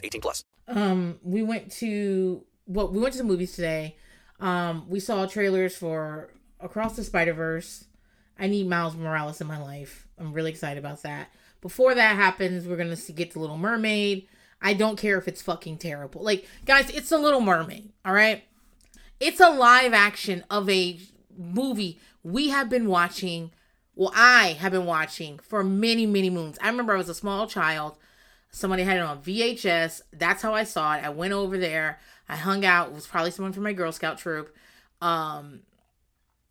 18 0.03 0.21
plus. 0.21 0.43
Um, 0.67 1.19
we 1.23 1.43
went 1.43 1.71
to 1.73 2.43
well, 2.67 2.89
we 2.89 2.99
went 2.99 3.13
to 3.13 3.17
the 3.17 3.23
movies 3.25 3.53
today. 3.53 3.97
Um, 4.39 4.85
we 4.89 4.99
saw 4.99 5.25
trailers 5.25 5.75
for 5.75 6.29
Across 6.59 6.95
the 6.95 7.03
Spider 7.03 7.33
Verse. 7.33 7.85
I 8.39 8.47
need 8.47 8.67
Miles 8.67 8.95
Morales 8.95 9.41
in 9.41 9.47
my 9.47 9.61
life. 9.61 10.07
I'm 10.17 10.33
really 10.33 10.51
excited 10.51 10.79
about 10.79 11.03
that. 11.03 11.29
Before 11.61 11.93
that 11.93 12.15
happens, 12.15 12.67
we're 12.67 12.77
gonna 12.77 12.95
see, 12.95 13.13
get 13.13 13.33
the 13.33 13.39
Little 13.39 13.57
Mermaid. 13.57 14.27
I 14.61 14.73
don't 14.73 14.97
care 14.97 15.17
if 15.17 15.27
it's 15.27 15.41
fucking 15.41 15.77
terrible. 15.77 16.23
Like, 16.23 16.47
guys, 16.65 16.89
it's 16.89 17.09
the 17.09 17.17
Little 17.17 17.41
Mermaid. 17.41 17.91
All 18.05 18.13
right, 18.13 18.43
it's 19.19 19.39
a 19.39 19.49
live 19.49 19.93
action 19.93 20.43
of 20.49 20.69
a 20.69 20.99
movie 21.37 21.99
we 22.23 22.49
have 22.49 22.69
been 22.69 22.87
watching. 22.87 23.51
Well, 23.95 24.11
I 24.15 24.55
have 24.59 24.71
been 24.71 24.85
watching 24.85 25.39
for 25.39 25.63
many, 25.63 26.05
many 26.05 26.29
moons. 26.29 26.57
I 26.61 26.69
remember 26.69 26.93
I 26.93 26.97
was 26.97 27.09
a 27.09 27.13
small 27.13 27.45
child. 27.45 27.97
Somebody 28.51 28.83
had 28.83 28.97
it 28.97 29.01
on 29.01 29.21
VHS. 29.21 30.01
That's 30.11 30.41
how 30.41 30.53
I 30.53 30.65
saw 30.65 30.95
it. 30.95 31.03
I 31.03 31.09
went 31.09 31.31
over 31.33 31.57
there. 31.57 31.99
I 32.27 32.35
hung 32.35 32.65
out. 32.65 32.89
It 32.89 32.93
was 32.93 33.07
probably 33.07 33.31
someone 33.31 33.53
from 33.53 33.63
my 33.63 33.71
Girl 33.71 33.93
Scout 33.93 34.17
troop. 34.17 34.53
Um, 35.01 35.61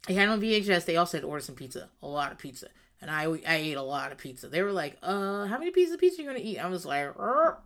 I 0.08 0.12
had 0.12 0.28
it 0.28 0.32
on 0.32 0.40
VHS. 0.40 0.86
They 0.86 0.96
also 0.96 1.18
had 1.18 1.22
to 1.22 1.28
order 1.28 1.42
some 1.42 1.54
pizza, 1.54 1.90
a 2.02 2.08
lot 2.08 2.32
of 2.32 2.38
pizza, 2.38 2.68
and 3.02 3.10
I 3.10 3.24
I 3.46 3.56
ate 3.56 3.76
a 3.76 3.82
lot 3.82 4.12
of 4.12 4.18
pizza. 4.18 4.48
They 4.48 4.62
were 4.62 4.72
like, 4.72 4.96
"Uh, 5.02 5.44
how 5.46 5.58
many 5.58 5.70
pieces 5.70 5.94
of 5.94 6.00
pizza 6.00 6.20
are 6.20 6.24
you 6.24 6.30
gonna 6.30 6.42
eat?" 6.42 6.58
I 6.58 6.68
was 6.68 6.86
like, 6.86 7.04
"Er, 7.18 7.58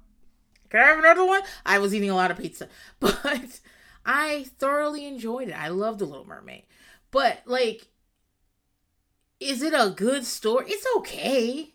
"Can 0.69 0.81
I 0.81 0.87
have 0.87 0.99
another 0.99 1.25
one?" 1.25 1.43
I 1.64 1.79
was 1.79 1.95
eating 1.95 2.11
a 2.11 2.17
lot 2.17 2.33
of 2.33 2.38
pizza, 2.38 2.69
but 3.00 3.61
I 4.05 4.47
thoroughly 4.59 5.07
enjoyed 5.07 5.49
it. 5.49 5.55
I 5.55 5.69
love 5.69 5.99
The 5.99 6.07
Little 6.07 6.26
Mermaid, 6.26 6.64
but 7.12 7.43
like, 7.47 7.87
is 9.38 9.62
it 9.62 9.73
a 9.75 9.91
good 9.91 10.25
story? 10.25 10.67
It's 10.69 10.87
okay 10.97 11.74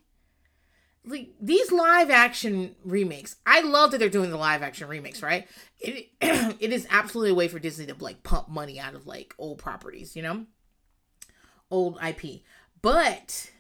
like 1.10 1.30
these 1.42 1.72
live 1.72 2.10
action 2.10 2.76
remakes 2.84 3.36
i 3.46 3.62
love 3.62 3.92
that 3.92 3.98
they're 3.98 4.10
doing 4.10 4.30
the 4.30 4.38
live 4.38 4.62
action 4.62 4.88
remakes 4.88 5.22
right? 5.22 5.48
It 5.80 6.10
it 6.22 6.72
is 6.72 6.88
absolutely 6.90 7.32
a 7.32 7.36
way 7.36 7.48
for 7.48 7.60
disney 7.60 7.88
to 7.88 7.96
like 8.00 8.24
pump 8.24 8.50
money 8.50 8.80
out 8.80 8.96
of 8.96 9.08
like 9.08 9.34
old 9.38 9.58
properties 9.58 10.16
you 10.16 10.22
know? 10.22 10.46
Old 11.72 12.00
ip 12.04 12.42
but 12.82 13.52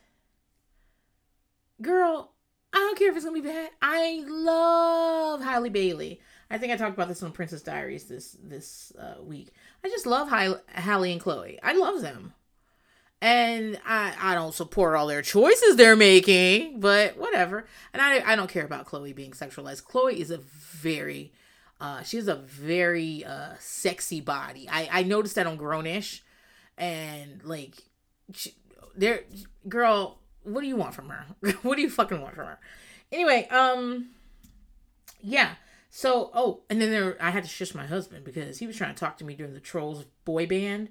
girl 1.81 2.31
i 2.73 2.77
don't 2.77 2.97
care 2.97 3.09
if 3.09 3.15
it's 3.15 3.25
gonna 3.25 3.41
be 3.41 3.47
bad. 3.47 3.71
I 3.81 4.23
love 4.27 5.41
halle 5.41 5.69
bailey. 5.69 6.21
I 6.51 6.57
think 6.57 6.73
i 6.73 6.75
talked 6.75 6.95
about 6.95 7.07
this 7.07 7.23
on 7.23 7.31
princess 7.31 7.61
diaries 7.61 8.05
this 8.05 8.37
this 8.43 8.91
uh, 8.99 9.21
week. 9.23 9.51
I 9.83 9.89
just 9.89 10.05
love 10.05 10.29
halle, 10.29 10.61
halle 10.67 11.11
and 11.11 11.21
chloe. 11.21 11.59
I 11.63 11.73
love 11.73 12.01
them 12.01 12.33
and 13.21 13.79
I, 13.85 14.13
I 14.19 14.35
don't 14.35 14.53
support 14.53 14.95
all 14.95 15.07
their 15.07 15.21
choices 15.21 15.75
they're 15.75 15.95
making, 15.95 16.79
but 16.79 17.17
whatever. 17.17 17.65
And 17.93 18.01
I, 18.01 18.31
I 18.31 18.35
don't 18.35 18.49
care 18.49 18.65
about 18.65 18.85
Chloe 18.85 19.13
being 19.13 19.31
sexualized. 19.31 19.83
Chloe 19.83 20.19
is 20.19 20.31
a 20.31 20.37
very, 20.37 21.33
uh, 21.81 22.03
she 22.03 22.17
has 22.17 22.27
a 22.29 22.35
very 22.35 23.25
uh, 23.25 23.55
sexy 23.59 24.21
body. 24.21 24.67
I, 24.69 24.89
I 24.91 25.03
noticed 25.03 25.35
that 25.35 25.47
on 25.47 25.57
Grownish, 25.57 26.21
and 26.77 27.43
like, 27.43 27.75
she, 28.33 28.53
there, 28.95 29.23
girl, 29.67 30.19
what 30.43 30.61
do 30.61 30.67
you 30.67 30.77
want 30.77 30.93
from 30.93 31.09
her? 31.09 31.25
what 31.61 31.75
do 31.75 31.81
you 31.81 31.89
fucking 31.89 32.21
want 32.21 32.35
from 32.35 32.45
her? 32.45 32.59
Anyway, 33.11 33.47
um, 33.49 34.11
yeah. 35.21 35.55
So, 35.89 36.29
oh, 36.33 36.61
and 36.69 36.79
then 36.79 36.91
there, 36.91 37.17
I 37.19 37.31
had 37.31 37.43
to 37.43 37.49
shush 37.49 37.73
my 37.73 37.85
husband 37.85 38.23
because 38.23 38.59
he 38.59 38.67
was 38.67 38.77
trying 38.77 38.93
to 38.93 38.99
talk 38.99 39.17
to 39.17 39.25
me 39.25 39.33
during 39.33 39.53
the 39.53 39.59
Trolls 39.59 40.05
boy 40.23 40.45
band 40.45 40.89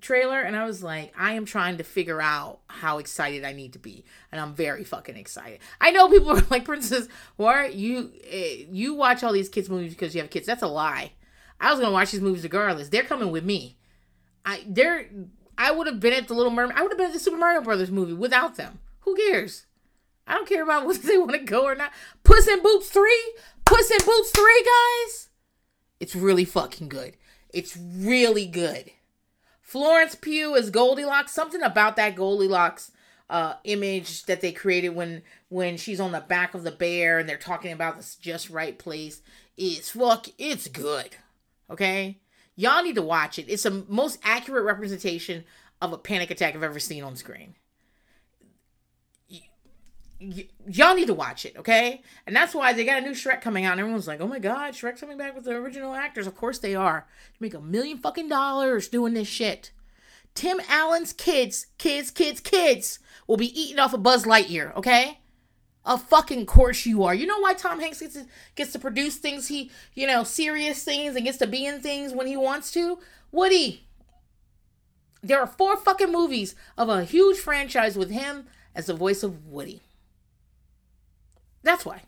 trailer 0.00 0.40
and 0.40 0.56
I 0.56 0.64
was 0.64 0.82
like, 0.82 1.12
I 1.18 1.34
am 1.34 1.44
trying 1.44 1.78
to 1.78 1.84
figure 1.84 2.20
out 2.20 2.60
how 2.68 2.98
excited 2.98 3.44
I 3.44 3.52
need 3.52 3.72
to 3.74 3.78
be, 3.78 4.04
and 4.30 4.40
I'm 4.40 4.54
very 4.54 4.84
fucking 4.84 5.16
excited. 5.16 5.60
I 5.80 5.90
know 5.90 6.08
people 6.08 6.30
are 6.30 6.42
like, 6.50 6.64
Princess, 6.64 7.08
why 7.36 7.68
you 7.68 8.12
eh, 8.30 8.64
you 8.70 8.94
watch 8.94 9.22
all 9.22 9.32
these 9.32 9.48
kids 9.48 9.70
movies 9.70 9.94
because 9.94 10.14
you 10.14 10.20
have 10.20 10.30
kids? 10.30 10.46
That's 10.46 10.62
a 10.62 10.68
lie. 10.68 11.12
I 11.60 11.70
was 11.70 11.80
gonna 11.80 11.92
watch 11.92 12.10
these 12.10 12.20
movies 12.20 12.42
regardless. 12.42 12.88
They're 12.88 13.02
coming 13.02 13.30
with 13.30 13.44
me. 13.44 13.76
I 14.44 14.64
they're 14.66 15.08
I 15.56 15.70
would 15.70 15.86
have 15.86 16.00
been 16.00 16.12
at 16.12 16.28
the 16.28 16.34
Little 16.34 16.52
Mermaid. 16.52 16.76
I 16.76 16.82
would 16.82 16.90
have 16.90 16.98
been 16.98 17.08
at 17.08 17.12
the 17.12 17.20
Super 17.20 17.36
Mario 17.36 17.60
Brothers 17.60 17.90
movie 17.90 18.12
without 18.12 18.56
them. 18.56 18.80
Who 19.00 19.14
cares? 19.16 19.66
I 20.26 20.34
don't 20.34 20.48
care 20.48 20.62
about 20.62 20.86
whether 20.86 21.06
they 21.06 21.18
want 21.18 21.32
to 21.32 21.38
go 21.38 21.64
or 21.64 21.74
not. 21.74 21.92
Puss 22.22 22.48
in 22.48 22.62
Boots 22.62 22.88
three, 22.88 23.34
Puss 23.64 23.90
in 23.90 24.04
Boots 24.04 24.30
three, 24.30 24.64
guys. 24.64 25.28
It's 26.00 26.16
really 26.16 26.44
fucking 26.44 26.88
good. 26.88 27.16
It's 27.52 27.76
really 27.76 28.46
good. 28.46 28.90
Florence 29.64 30.14
Pugh 30.14 30.54
as 30.54 30.68
Goldilocks. 30.70 31.32
Something 31.32 31.62
about 31.62 31.96
that 31.96 32.14
Goldilocks 32.14 32.92
uh, 33.30 33.54
image 33.64 34.26
that 34.26 34.42
they 34.42 34.52
created 34.52 34.90
when 34.90 35.22
when 35.48 35.78
she's 35.78 35.98
on 35.98 36.12
the 36.12 36.20
back 36.20 36.54
of 36.54 36.62
the 36.62 36.70
bear 36.70 37.18
and 37.18 37.28
they're 37.28 37.38
talking 37.38 37.72
about 37.72 37.96
this 37.96 38.14
just 38.14 38.50
right 38.50 38.78
place 38.78 39.22
is 39.56 39.90
fuck. 39.90 40.26
It's 40.38 40.68
good. 40.68 41.16
Okay, 41.70 42.18
y'all 42.54 42.82
need 42.84 42.94
to 42.96 43.02
watch 43.02 43.38
it. 43.38 43.48
It's 43.48 43.62
the 43.62 43.84
most 43.88 44.18
accurate 44.22 44.64
representation 44.64 45.44
of 45.80 45.94
a 45.94 45.98
panic 45.98 46.30
attack 46.30 46.54
I've 46.54 46.62
ever 46.62 46.78
seen 46.78 47.02
on 47.02 47.16
screen. 47.16 47.54
Y- 50.20 50.48
y'all 50.66 50.94
need 50.94 51.08
to 51.08 51.14
watch 51.14 51.44
it, 51.44 51.56
okay? 51.56 52.02
And 52.26 52.34
that's 52.34 52.54
why 52.54 52.72
they 52.72 52.84
got 52.84 52.98
a 52.98 53.06
new 53.06 53.12
Shrek 53.12 53.40
coming 53.40 53.64
out, 53.64 53.72
and 53.72 53.80
everyone's 53.80 54.06
like, 54.06 54.20
"Oh 54.20 54.28
my 54.28 54.38
God, 54.38 54.74
Shrek's 54.74 55.00
coming 55.00 55.18
back 55.18 55.34
with 55.34 55.44
the 55.44 55.52
original 55.52 55.94
actors." 55.94 56.26
Of 56.26 56.36
course 56.36 56.58
they 56.58 56.74
are. 56.74 57.06
You 57.32 57.44
make 57.44 57.54
a 57.54 57.60
million 57.60 57.98
fucking 57.98 58.28
dollars 58.28 58.88
doing 58.88 59.14
this 59.14 59.28
shit. 59.28 59.72
Tim 60.34 60.60
Allen's 60.68 61.12
kids, 61.12 61.66
kids, 61.78 62.10
kids, 62.10 62.40
kids 62.40 62.98
will 63.26 63.36
be 63.36 63.58
eating 63.60 63.78
off 63.78 63.94
of 63.94 64.02
Buzz 64.02 64.24
Lightyear, 64.24 64.74
okay? 64.76 65.20
A 65.86 65.98
fucking 65.98 66.46
course 66.46 66.86
you 66.86 67.04
are. 67.04 67.14
You 67.14 67.26
know 67.26 67.38
why 67.40 67.52
Tom 67.52 67.78
Hanks 67.78 68.00
gets 68.00 68.14
to, 68.14 68.26
gets 68.56 68.72
to 68.72 68.78
produce 68.78 69.16
things 69.16 69.48
he, 69.48 69.70
you 69.94 70.06
know, 70.06 70.24
serious 70.24 70.82
things 70.82 71.14
and 71.14 71.24
gets 71.24 71.38
to 71.38 71.46
be 71.46 71.66
in 71.66 71.80
things 71.80 72.12
when 72.12 72.26
he 72.26 72.36
wants 72.36 72.72
to? 72.72 72.98
Woody. 73.30 73.86
There 75.22 75.40
are 75.40 75.46
four 75.46 75.76
fucking 75.76 76.10
movies 76.10 76.54
of 76.76 76.88
a 76.88 77.04
huge 77.04 77.38
franchise 77.38 77.96
with 77.96 78.10
him 78.10 78.46
as 78.74 78.86
the 78.86 78.94
voice 78.94 79.22
of 79.22 79.46
Woody. 79.46 79.82
That's 81.64 81.84
why. 81.84 82.02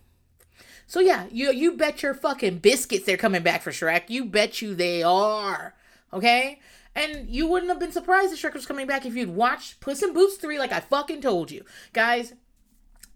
So 0.87 1.01
yeah, 1.01 1.27
you 1.33 1.51
you 1.51 1.73
bet 1.77 2.03
your 2.03 2.15
fucking 2.15 2.59
biscuits 2.59 3.05
they're 3.05 3.17
coming 3.17 3.43
back 3.43 3.63
for 3.63 3.73
Shrek. 3.73 4.05
You 4.09 4.25
bet 4.25 4.63
you 4.63 4.75
they 4.75 5.03
are. 5.03 5.75
Okay? 6.13 6.61
And 6.95 7.29
you 7.29 7.47
wouldn't 7.47 7.71
have 7.71 7.81
been 7.81 7.93
surprised 7.93 8.33
that 8.33 8.39
Shrek 8.39 8.55
was 8.55 8.65
coming 8.65 8.87
back 8.87 9.05
if 9.05 9.15
you'd 9.15 9.35
watched 9.35 9.81
Puss 9.81 10.03
in 10.03 10.15
Boots 10.15 10.37
3 10.37 10.59
like 10.59 10.73
I 10.73 10.81
fucking 10.81 11.21
told 11.21 11.51
you. 11.51 11.65
Guys, 11.93 12.33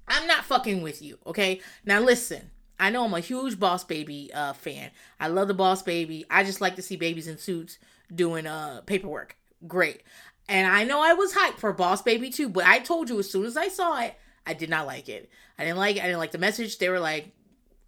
I'm 0.06 0.26
not 0.26 0.44
fucking 0.44 0.82
with 0.82 1.00
you, 1.00 1.18
okay? 1.25 1.61
Now 1.85 2.00
listen, 2.00 2.50
I 2.78 2.90
know 2.90 3.04
I'm 3.04 3.14
a 3.14 3.20
huge 3.20 3.59
Boss 3.59 3.85
Baby 3.85 4.30
uh, 4.35 4.52
fan. 4.52 4.90
I 5.18 5.28
love 5.28 5.49
the 5.49 5.54
Boss 5.54 5.82
Baby. 5.82 6.26
I 6.28 6.44
just 6.44 6.61
like 6.61 6.76
to 6.76 6.82
see 6.82 6.97
babies 6.97 7.28
in 7.28 7.38
suits 7.38 7.78
doing 8.12 8.47
uh 8.47 8.80
paperwork. 8.85 9.37
Great. 9.66 10.02
And 10.49 10.66
I 10.66 10.82
know 10.85 11.00
I 11.00 11.12
was 11.14 11.35
hyped 11.35 11.59
for 11.59 11.73
Boss 11.73 12.02
Baby 12.02 12.28
2, 12.28 12.49
but 12.49 12.64
I 12.64 12.80
told 12.80 13.09
you 13.09 13.18
as 13.20 13.30
soon 13.30 13.44
as 13.47 13.56
I 13.56 13.68
saw 13.68 14.00
it, 14.00 14.16
I 14.47 14.54
did 14.54 14.70
not 14.70 14.87
like 14.87 15.09
it. 15.09 15.30
I 15.59 15.64
didn't 15.64 15.78
like 15.78 15.97
it. 15.97 16.02
I 16.02 16.06
didn't 16.06 16.18
like 16.18 16.32
the 16.32 16.38
message. 16.38 16.78
They 16.78 16.88
were 16.88 17.00
like, 17.00 17.32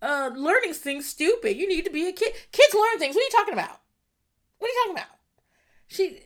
uh, 0.03 0.31
learning 0.35 0.75
things 0.75 1.09
stupid. 1.09 1.57
You 1.57 1.69
need 1.69 1.85
to 1.85 1.91
be 1.91 2.09
a 2.09 2.13
kid. 2.13 2.33
Kids 2.51 2.75
learn 2.75 2.99
things. 2.99 3.15
What 3.15 3.23
are 3.23 3.25
you 3.25 3.31
talking 3.31 3.55
about? 3.55 3.81
What 4.59 4.69
are 4.69 4.73
you 4.73 4.81
talking 4.83 4.97
about? 4.97 5.17
She 5.89 6.21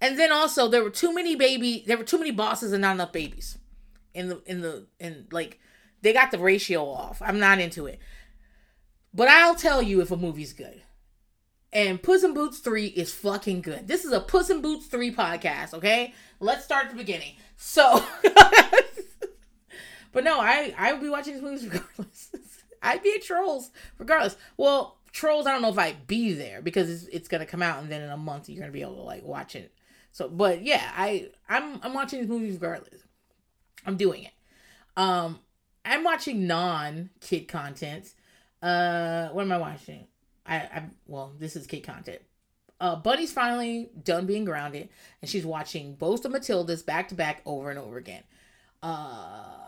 and 0.00 0.18
then 0.18 0.32
also 0.32 0.68
there 0.68 0.82
were 0.82 0.90
too 0.90 1.14
many 1.14 1.36
baby 1.36 1.84
there 1.86 1.96
were 1.96 2.04
too 2.04 2.18
many 2.18 2.30
bosses 2.30 2.72
and 2.72 2.82
not 2.82 2.94
enough 2.94 3.12
babies 3.12 3.58
in 4.14 4.28
the 4.28 4.42
in 4.46 4.60
the 4.60 4.86
in 4.98 5.26
like 5.30 5.60
they 6.02 6.12
got 6.12 6.30
the 6.30 6.38
ratio 6.38 6.84
off. 6.84 7.22
I'm 7.22 7.38
not 7.38 7.58
into 7.58 7.86
it. 7.86 7.98
But 9.14 9.28
I'll 9.28 9.54
tell 9.54 9.82
you 9.82 10.00
if 10.00 10.10
a 10.10 10.16
movie's 10.16 10.52
good. 10.52 10.82
And 11.72 12.02
Puss 12.02 12.22
in 12.22 12.34
Boots 12.34 12.58
3 12.58 12.86
is 12.86 13.14
fucking 13.14 13.62
good. 13.62 13.88
This 13.88 14.04
is 14.04 14.12
a 14.12 14.20
Puss 14.20 14.50
in 14.50 14.60
Boots 14.60 14.86
3 14.86 15.14
podcast, 15.14 15.72
okay? 15.72 16.12
Let's 16.38 16.64
start 16.64 16.86
at 16.86 16.90
the 16.90 16.96
beginning. 16.96 17.36
So 17.56 18.04
But 20.12 20.24
no, 20.24 20.40
I 20.40 20.74
I 20.78 20.92
would 20.92 21.02
be 21.02 21.08
watching 21.08 21.34
these 21.34 21.42
movies 21.42 21.64
regardless. 21.66 22.30
I'd 22.82 23.02
be 23.02 23.14
at 23.14 23.22
Trolls 23.22 23.70
regardless. 23.98 24.36
Well, 24.56 24.98
Trolls, 25.12 25.46
I 25.46 25.52
don't 25.52 25.62
know 25.62 25.68
if 25.68 25.78
I'd 25.78 26.06
be 26.06 26.32
there 26.34 26.62
because 26.62 26.90
it's, 26.90 27.04
it's 27.08 27.28
gonna 27.28 27.46
come 27.46 27.62
out 27.62 27.82
and 27.82 27.90
then 27.90 28.02
in 28.02 28.10
a 28.10 28.16
month 28.16 28.48
you're 28.48 28.60
gonna 28.60 28.72
be 28.72 28.82
able 28.82 28.96
to 28.96 29.02
like 29.02 29.24
watch 29.24 29.56
it. 29.56 29.72
So, 30.12 30.28
but 30.28 30.62
yeah, 30.62 30.90
I 30.96 31.30
I'm 31.48 31.80
I'm 31.82 31.94
watching 31.94 32.20
these 32.20 32.28
movies 32.28 32.54
regardless. 32.54 33.02
I'm 33.86 33.96
doing 33.96 34.24
it. 34.24 34.32
Um, 34.96 35.40
I'm 35.84 36.04
watching 36.04 36.46
non 36.46 37.10
kid 37.20 37.48
content. 37.48 38.12
Uh, 38.60 39.28
what 39.28 39.42
am 39.42 39.52
I 39.52 39.58
watching? 39.58 40.06
I 40.46 40.56
I 40.56 40.82
well, 41.06 41.32
this 41.38 41.56
is 41.56 41.66
kid 41.66 41.80
content. 41.80 42.20
Uh, 42.80 42.96
Buddy's 42.96 43.32
finally 43.32 43.90
done 44.02 44.26
being 44.26 44.44
grounded, 44.44 44.88
and 45.20 45.30
she's 45.30 45.46
watching 45.46 45.94
both 45.94 46.24
of 46.24 46.32
Matildas 46.32 46.84
back 46.84 47.08
to 47.08 47.14
back 47.14 47.40
over 47.46 47.70
and 47.70 47.78
over 47.78 47.96
again. 47.96 48.24
Uh, 48.82 49.61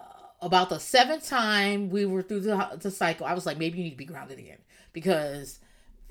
about 0.44 0.68
the 0.68 0.78
seventh 0.78 1.26
time 1.26 1.90
we 1.90 2.04
were 2.04 2.22
through 2.22 2.40
the, 2.40 2.78
the 2.80 2.90
cycle, 2.90 3.26
I 3.26 3.34
was 3.34 3.46
like, 3.46 3.58
maybe 3.58 3.78
you 3.78 3.84
need 3.84 3.90
to 3.90 3.96
be 3.96 4.04
grounded 4.04 4.38
again 4.38 4.58
because 4.92 5.58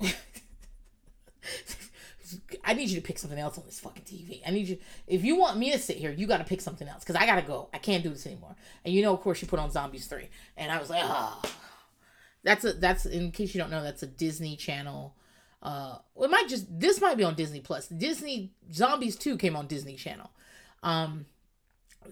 I 2.64 2.74
need 2.74 2.88
you 2.88 2.96
to 2.96 3.06
pick 3.06 3.18
something 3.18 3.38
else 3.38 3.58
on 3.58 3.64
this 3.64 3.78
fucking 3.80 4.02
TV. 4.02 4.40
I 4.46 4.50
need 4.50 4.68
you. 4.68 4.78
If 5.06 5.24
you 5.24 5.36
want 5.36 5.58
me 5.58 5.70
to 5.72 5.78
sit 5.78 5.96
here, 5.96 6.10
you 6.10 6.26
got 6.26 6.38
to 6.38 6.44
pick 6.44 6.60
something 6.60 6.88
else 6.88 7.04
because 7.04 7.16
I 7.16 7.26
gotta 7.26 7.42
go. 7.42 7.68
I 7.72 7.78
can't 7.78 8.02
do 8.02 8.10
this 8.10 8.26
anymore. 8.26 8.56
And 8.84 8.92
you 8.92 9.02
know, 9.02 9.12
of 9.14 9.20
course, 9.20 9.40
you 9.40 9.48
put 9.48 9.60
on 9.60 9.70
Zombies 9.70 10.06
three, 10.06 10.28
and 10.56 10.72
I 10.72 10.78
was 10.78 10.90
like, 10.90 11.02
oh, 11.04 11.40
that's 12.42 12.64
a 12.64 12.72
that's 12.72 13.06
in 13.06 13.30
case 13.30 13.54
you 13.54 13.60
don't 13.60 13.70
know, 13.70 13.82
that's 13.82 14.02
a 14.02 14.06
Disney 14.06 14.56
Channel. 14.56 15.14
Uh, 15.62 15.98
it 16.20 16.30
might 16.30 16.48
just 16.48 16.66
this 16.78 17.00
might 17.00 17.16
be 17.16 17.24
on 17.24 17.34
Disney 17.34 17.60
Plus. 17.60 17.88
Disney 17.88 18.52
Zombies 18.72 19.16
two 19.16 19.36
came 19.36 19.54
on 19.54 19.66
Disney 19.66 19.96
Channel. 19.96 20.30
Um, 20.82 21.26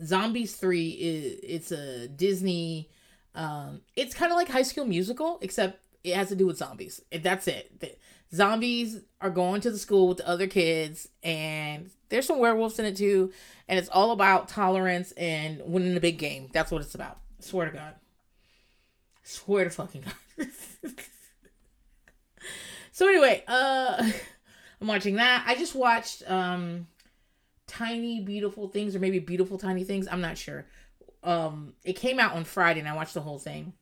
Zombies 0.04 0.56
three 0.56 0.90
is 0.90 1.40
it's 1.42 1.72
a 1.72 2.08
Disney. 2.08 2.90
Um, 3.34 3.80
it's 3.96 4.14
kind 4.14 4.30
of 4.30 4.36
like 4.36 4.48
High 4.48 4.62
School 4.62 4.84
Musical, 4.84 5.38
except 5.42 5.78
it 6.04 6.14
has 6.14 6.28
to 6.28 6.36
do 6.36 6.46
with 6.46 6.58
zombies. 6.58 7.00
That's 7.10 7.48
it. 7.48 7.80
The 7.80 7.94
zombies 8.34 9.00
are 9.20 9.30
going 9.30 9.60
to 9.62 9.70
the 9.70 9.78
school 9.78 10.08
with 10.08 10.18
the 10.18 10.28
other 10.28 10.46
kids, 10.46 11.08
and 11.22 11.90
there's 12.08 12.26
some 12.26 12.38
werewolves 12.38 12.78
in 12.78 12.84
it 12.84 12.96
too. 12.96 13.32
And 13.68 13.78
it's 13.78 13.88
all 13.88 14.10
about 14.10 14.48
tolerance 14.48 15.12
and 15.12 15.62
winning 15.64 15.94
the 15.94 16.00
big 16.00 16.18
game. 16.18 16.48
That's 16.52 16.70
what 16.70 16.82
it's 16.82 16.94
about. 16.94 17.18
swear 17.40 17.70
to 17.70 17.72
God. 17.76 17.94
swear 19.22 19.64
to 19.64 19.70
fucking 19.70 20.02
God. 20.02 20.48
so 22.92 23.08
anyway, 23.08 23.44
uh, 23.46 24.10
I'm 24.80 24.88
watching 24.88 25.16
that. 25.16 25.44
I 25.46 25.54
just 25.54 25.74
watched 25.74 26.28
um, 26.28 26.88
Tiny 27.72 28.20
Beautiful 28.20 28.68
Things, 28.68 28.94
or 28.94 28.98
maybe 28.98 29.18
Beautiful 29.18 29.56
Tiny 29.56 29.82
Things. 29.82 30.06
I'm 30.10 30.20
not 30.20 30.36
sure. 30.36 30.66
Um, 31.22 31.72
it 31.84 31.94
came 31.94 32.20
out 32.20 32.34
on 32.34 32.44
Friday, 32.44 32.80
and 32.80 32.88
I 32.88 32.94
watched 32.94 33.14
the 33.14 33.22
whole 33.22 33.38
thing. 33.38 33.72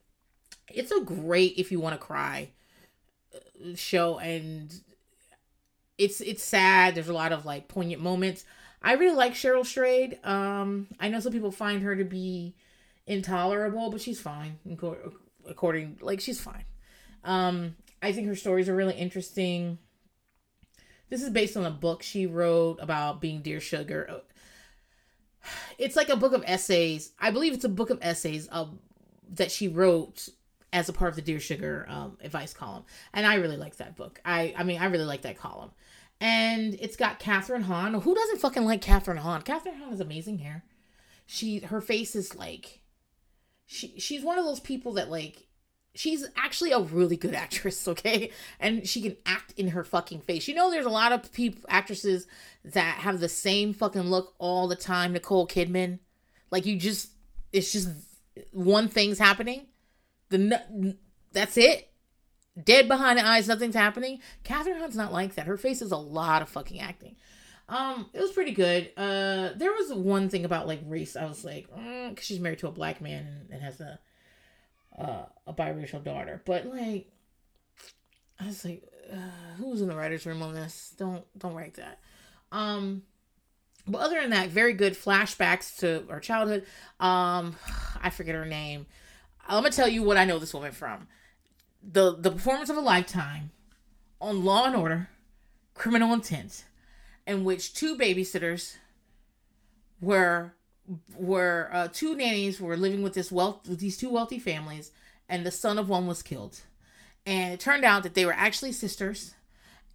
It's 0.72 0.92
a 0.92 1.00
great 1.00 1.54
if 1.56 1.72
you 1.72 1.80
want 1.80 1.94
to 1.94 2.06
cry 2.06 2.50
uh, 3.34 3.74
show 3.74 4.18
and 4.18 4.72
it's 5.98 6.20
it's 6.20 6.44
sad. 6.44 6.94
There's 6.94 7.08
a 7.08 7.12
lot 7.12 7.32
of 7.32 7.44
like 7.44 7.66
poignant 7.66 8.00
moments. 8.00 8.44
I 8.80 8.92
really 8.94 9.16
like 9.16 9.34
cheryl 9.34 9.66
strayed. 9.66 10.24
Um 10.24 10.86
i 11.00 11.08
know 11.08 11.18
some 11.18 11.32
people 11.32 11.50
find 11.50 11.82
her 11.82 11.96
to 11.96 12.04
be 12.04 12.54
intolerable 13.06 13.90
but 13.90 14.00
she's 14.00 14.20
fine 14.20 14.58
according 15.48 15.98
like 16.00 16.20
she's 16.20 16.40
fine. 16.40 16.64
Um 17.24 17.74
i 18.00 18.12
think 18.12 18.28
her 18.28 18.36
stories 18.36 18.68
are 18.68 18.76
really 18.76 18.94
interesting 18.94 19.78
this 21.10 21.22
is 21.22 21.30
based 21.30 21.56
on 21.56 21.64
a 21.66 21.70
book 21.70 22.02
she 22.02 22.26
wrote 22.26 22.78
about 22.80 23.20
being 23.20 23.42
dear 23.42 23.60
sugar 23.60 24.22
it's 25.78 25.96
like 25.96 26.08
a 26.08 26.16
book 26.16 26.32
of 26.32 26.42
essays 26.46 27.12
i 27.20 27.30
believe 27.30 27.52
it's 27.52 27.64
a 27.64 27.68
book 27.68 27.90
of 27.90 27.98
essays 28.00 28.46
of 28.48 28.78
that 29.32 29.50
she 29.50 29.68
wrote 29.68 30.28
as 30.72 30.88
a 30.88 30.92
part 30.92 31.10
of 31.10 31.16
the 31.16 31.22
Dear 31.22 31.40
Sugar 31.40 31.86
um, 31.88 32.16
advice 32.22 32.52
column, 32.52 32.84
and 33.12 33.26
I 33.26 33.34
really 33.36 33.56
like 33.56 33.76
that 33.76 33.96
book. 33.96 34.20
I 34.24 34.54
I 34.56 34.62
mean 34.62 34.80
I 34.80 34.86
really 34.86 35.04
like 35.04 35.22
that 35.22 35.38
column, 35.38 35.70
and 36.20 36.76
it's 36.80 36.96
got 36.96 37.20
Kathryn 37.20 37.62
Hahn. 37.62 37.94
Who 37.94 38.14
doesn't 38.14 38.40
fucking 38.40 38.64
like 38.64 38.82
Kathryn 38.82 39.18
Hahn? 39.18 39.42
Kathryn 39.42 39.78
Hahn 39.78 39.90
has 39.90 40.00
amazing 40.00 40.38
hair. 40.38 40.64
She 41.26 41.60
her 41.60 41.80
face 41.80 42.14
is 42.14 42.34
like, 42.36 42.80
she 43.66 43.98
she's 43.98 44.22
one 44.22 44.38
of 44.38 44.44
those 44.44 44.60
people 44.60 44.92
that 44.94 45.10
like. 45.10 45.46
She's 45.94 46.26
actually 46.36 46.72
a 46.72 46.80
really 46.80 47.16
good 47.16 47.34
actress, 47.46 47.86
okay? 47.88 48.30
And 48.58 48.88
she 48.88 49.02
can 49.02 49.16
act 49.26 49.52
in 49.56 49.68
her 49.68 49.84
fucking 49.84 50.20
face. 50.20 50.48
You 50.48 50.54
know, 50.54 50.70
there's 50.70 50.86
a 50.86 50.90
lot 50.90 51.12
of 51.12 51.32
people, 51.32 51.62
actresses 51.68 52.26
that 52.64 52.98
have 52.98 53.20
the 53.20 53.28
same 53.28 53.72
fucking 53.72 54.02
look 54.02 54.34
all 54.38 54.68
the 54.68 54.76
time. 54.76 55.12
Nicole 55.12 55.46
Kidman, 55.46 55.98
like 56.50 56.66
you 56.66 56.76
just, 56.76 57.10
it's 57.52 57.72
just 57.72 57.88
one 58.52 58.88
thing's 58.88 59.18
happening 59.18 59.66
the 60.30 60.96
that's 61.32 61.56
it. 61.56 61.88
Dead 62.62 62.88
behind 62.88 63.18
the 63.18 63.26
eyes, 63.26 63.46
nothing's 63.46 63.74
happening. 63.76 64.20
Kathryn 64.44 64.78
Hahn's 64.78 64.96
not 64.96 65.12
like 65.12 65.34
that. 65.34 65.46
Her 65.46 65.56
face 65.56 65.82
is 65.82 65.92
a 65.92 65.96
lot 65.96 66.42
of 66.42 66.48
fucking 66.48 66.80
acting. 66.80 67.16
Um, 67.68 68.10
it 68.12 68.20
was 68.20 68.32
pretty 68.32 68.50
good. 68.50 68.90
Uh, 68.96 69.50
there 69.54 69.72
was 69.72 69.92
one 69.92 70.28
thing 70.28 70.44
about 70.44 70.66
like 70.66 70.80
race. 70.86 71.14
I 71.14 71.26
was 71.26 71.44
like, 71.44 71.68
mm, 71.72 72.18
she's 72.20 72.40
married 72.40 72.58
to 72.60 72.68
a 72.68 72.72
black 72.72 73.00
man 73.00 73.26
and, 73.26 73.50
and 73.52 73.62
has 73.62 73.80
a 73.80 74.00
uh, 74.98 75.24
a 75.46 75.52
biracial 75.52 76.02
daughter. 76.02 76.42
But 76.44 76.66
like, 76.66 77.08
I 78.38 78.46
was 78.46 78.64
like, 78.64 78.82
uh, 79.12 79.56
who's 79.58 79.80
in 79.80 79.88
the 79.88 79.96
writers' 79.96 80.26
room 80.26 80.42
on 80.42 80.54
this? 80.54 80.94
Don't 80.96 81.24
don't 81.38 81.54
write 81.54 81.74
that. 81.74 82.00
Um, 82.52 83.02
but 83.86 83.98
other 83.98 84.20
than 84.20 84.30
that, 84.30 84.50
very 84.50 84.72
good 84.72 84.94
flashbacks 84.94 85.78
to 85.78 86.04
our 86.10 86.20
childhood. 86.20 86.64
Um, 86.98 87.56
I 88.02 88.10
forget 88.10 88.34
her 88.34 88.46
name. 88.46 88.86
I'm 89.46 89.62
gonna 89.62 89.74
tell 89.74 89.88
you 89.88 90.02
what 90.02 90.16
I 90.16 90.24
know 90.24 90.38
this 90.38 90.54
woman 90.54 90.72
from. 90.72 91.08
The 91.82 92.16
the 92.16 92.30
performance 92.30 92.70
of 92.70 92.76
a 92.76 92.80
lifetime 92.80 93.50
on 94.20 94.44
Law 94.44 94.66
and 94.66 94.76
Order, 94.76 95.08
Criminal 95.74 96.12
Intent, 96.12 96.64
in 97.26 97.44
which 97.44 97.74
two 97.74 97.96
babysitters 97.96 98.76
were 100.00 100.54
were 101.16 101.68
uh, 101.72 101.88
two 101.92 102.14
nannies 102.16 102.60
were 102.60 102.76
living 102.76 103.02
with 103.02 103.14
this 103.14 103.30
wealth 103.30 103.68
with 103.68 103.80
these 103.80 103.96
two 103.96 104.10
wealthy 104.10 104.38
families, 104.38 104.90
and 105.28 105.44
the 105.44 105.50
son 105.50 105.78
of 105.78 105.88
one 105.88 106.06
was 106.06 106.22
killed. 106.22 106.60
And 107.26 107.54
it 107.54 107.60
turned 107.60 107.84
out 107.84 108.02
that 108.02 108.14
they 108.14 108.24
were 108.24 108.32
actually 108.32 108.72
sisters 108.72 109.34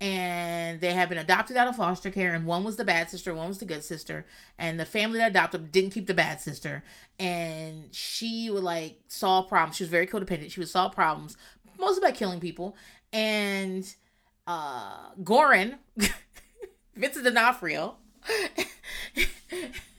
and 0.02 0.82
they 0.82 0.94
had 0.94 1.10
been 1.10 1.18
adopted 1.18 1.56
out 1.56 1.68
of 1.68 1.78
foster 1.78 2.12
care 2.12 2.34
and 2.34 2.46
one 2.46 2.64
was 2.64 2.76
the 2.76 2.84
bad 2.84 3.10
sister 3.10 3.34
one 3.34 3.48
was 3.48 3.60
the 3.60 3.66
good 3.66 3.84
sister 3.84 4.26
and 4.60 4.78
the 4.78 4.86
family 4.86 5.20
that 5.20 5.32
adopted 5.32 5.62
them 5.62 5.70
didn't 5.72 5.92
keep 5.92 6.08
the 6.08 6.14
bad 6.14 6.42
sister. 6.42 6.84
And 7.18 7.94
she 7.94 8.50
would 8.50 8.64
like 8.64 9.00
solve 9.08 9.48
problems. 9.48 9.78
She 9.78 9.84
was 9.84 9.90
very 9.90 10.06
codependent. 10.06 10.52
She 10.52 10.60
would 10.60 10.70
solve 10.70 10.92
problems 10.94 11.38
mostly 11.80 12.02
by 12.02 12.12
killing 12.12 12.40
people. 12.40 12.76
And 13.14 13.86
uh 14.48 15.10
goren 15.24 15.80
vincent 16.96 17.26
d'onofrio 17.26 17.96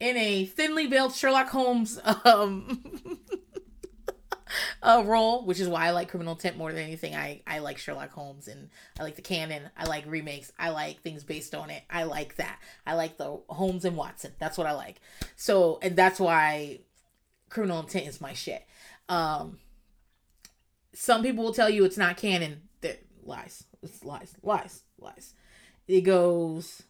in 0.00 0.16
a 0.16 0.44
thinly 0.44 0.86
built 0.86 1.14
sherlock 1.14 1.48
holmes 1.48 1.98
um 2.24 3.18
uh, 4.82 5.02
role, 5.04 5.44
which 5.44 5.60
is 5.60 5.68
why 5.68 5.86
I 5.86 5.90
like 5.90 6.08
Criminal 6.08 6.34
Intent 6.34 6.56
more 6.56 6.72
than 6.72 6.82
anything. 6.82 7.14
I 7.14 7.42
I 7.46 7.58
like 7.58 7.78
Sherlock 7.78 8.10
Holmes 8.10 8.48
and 8.48 8.70
I 8.98 9.02
like 9.02 9.16
the 9.16 9.22
canon. 9.22 9.70
I 9.76 9.86
like 9.86 10.04
remakes. 10.06 10.52
I 10.58 10.70
like 10.70 11.00
things 11.02 11.24
based 11.24 11.54
on 11.54 11.70
it. 11.70 11.82
I 11.90 12.04
like 12.04 12.36
that. 12.36 12.58
I 12.86 12.94
like 12.94 13.16
the 13.16 13.40
Holmes 13.48 13.84
and 13.84 13.96
Watson. 13.96 14.32
That's 14.38 14.58
what 14.58 14.66
I 14.66 14.72
like. 14.72 15.00
So 15.34 15.78
and 15.82 15.96
that's 15.96 16.20
why 16.20 16.80
Criminal 17.48 17.80
Intent 17.80 18.06
is 18.06 18.20
my 18.20 18.32
shit. 18.32 18.64
Um, 19.08 19.58
some 20.92 21.22
people 21.22 21.44
will 21.44 21.54
tell 21.54 21.70
you 21.70 21.84
it's 21.84 21.98
not 21.98 22.16
canon. 22.16 22.62
That 22.80 23.02
lies. 23.24 23.64
It's 23.82 24.04
lies. 24.04 24.34
Lies. 24.42 24.82
Lies. 24.98 25.34
It 25.88 26.02
goes 26.02 26.82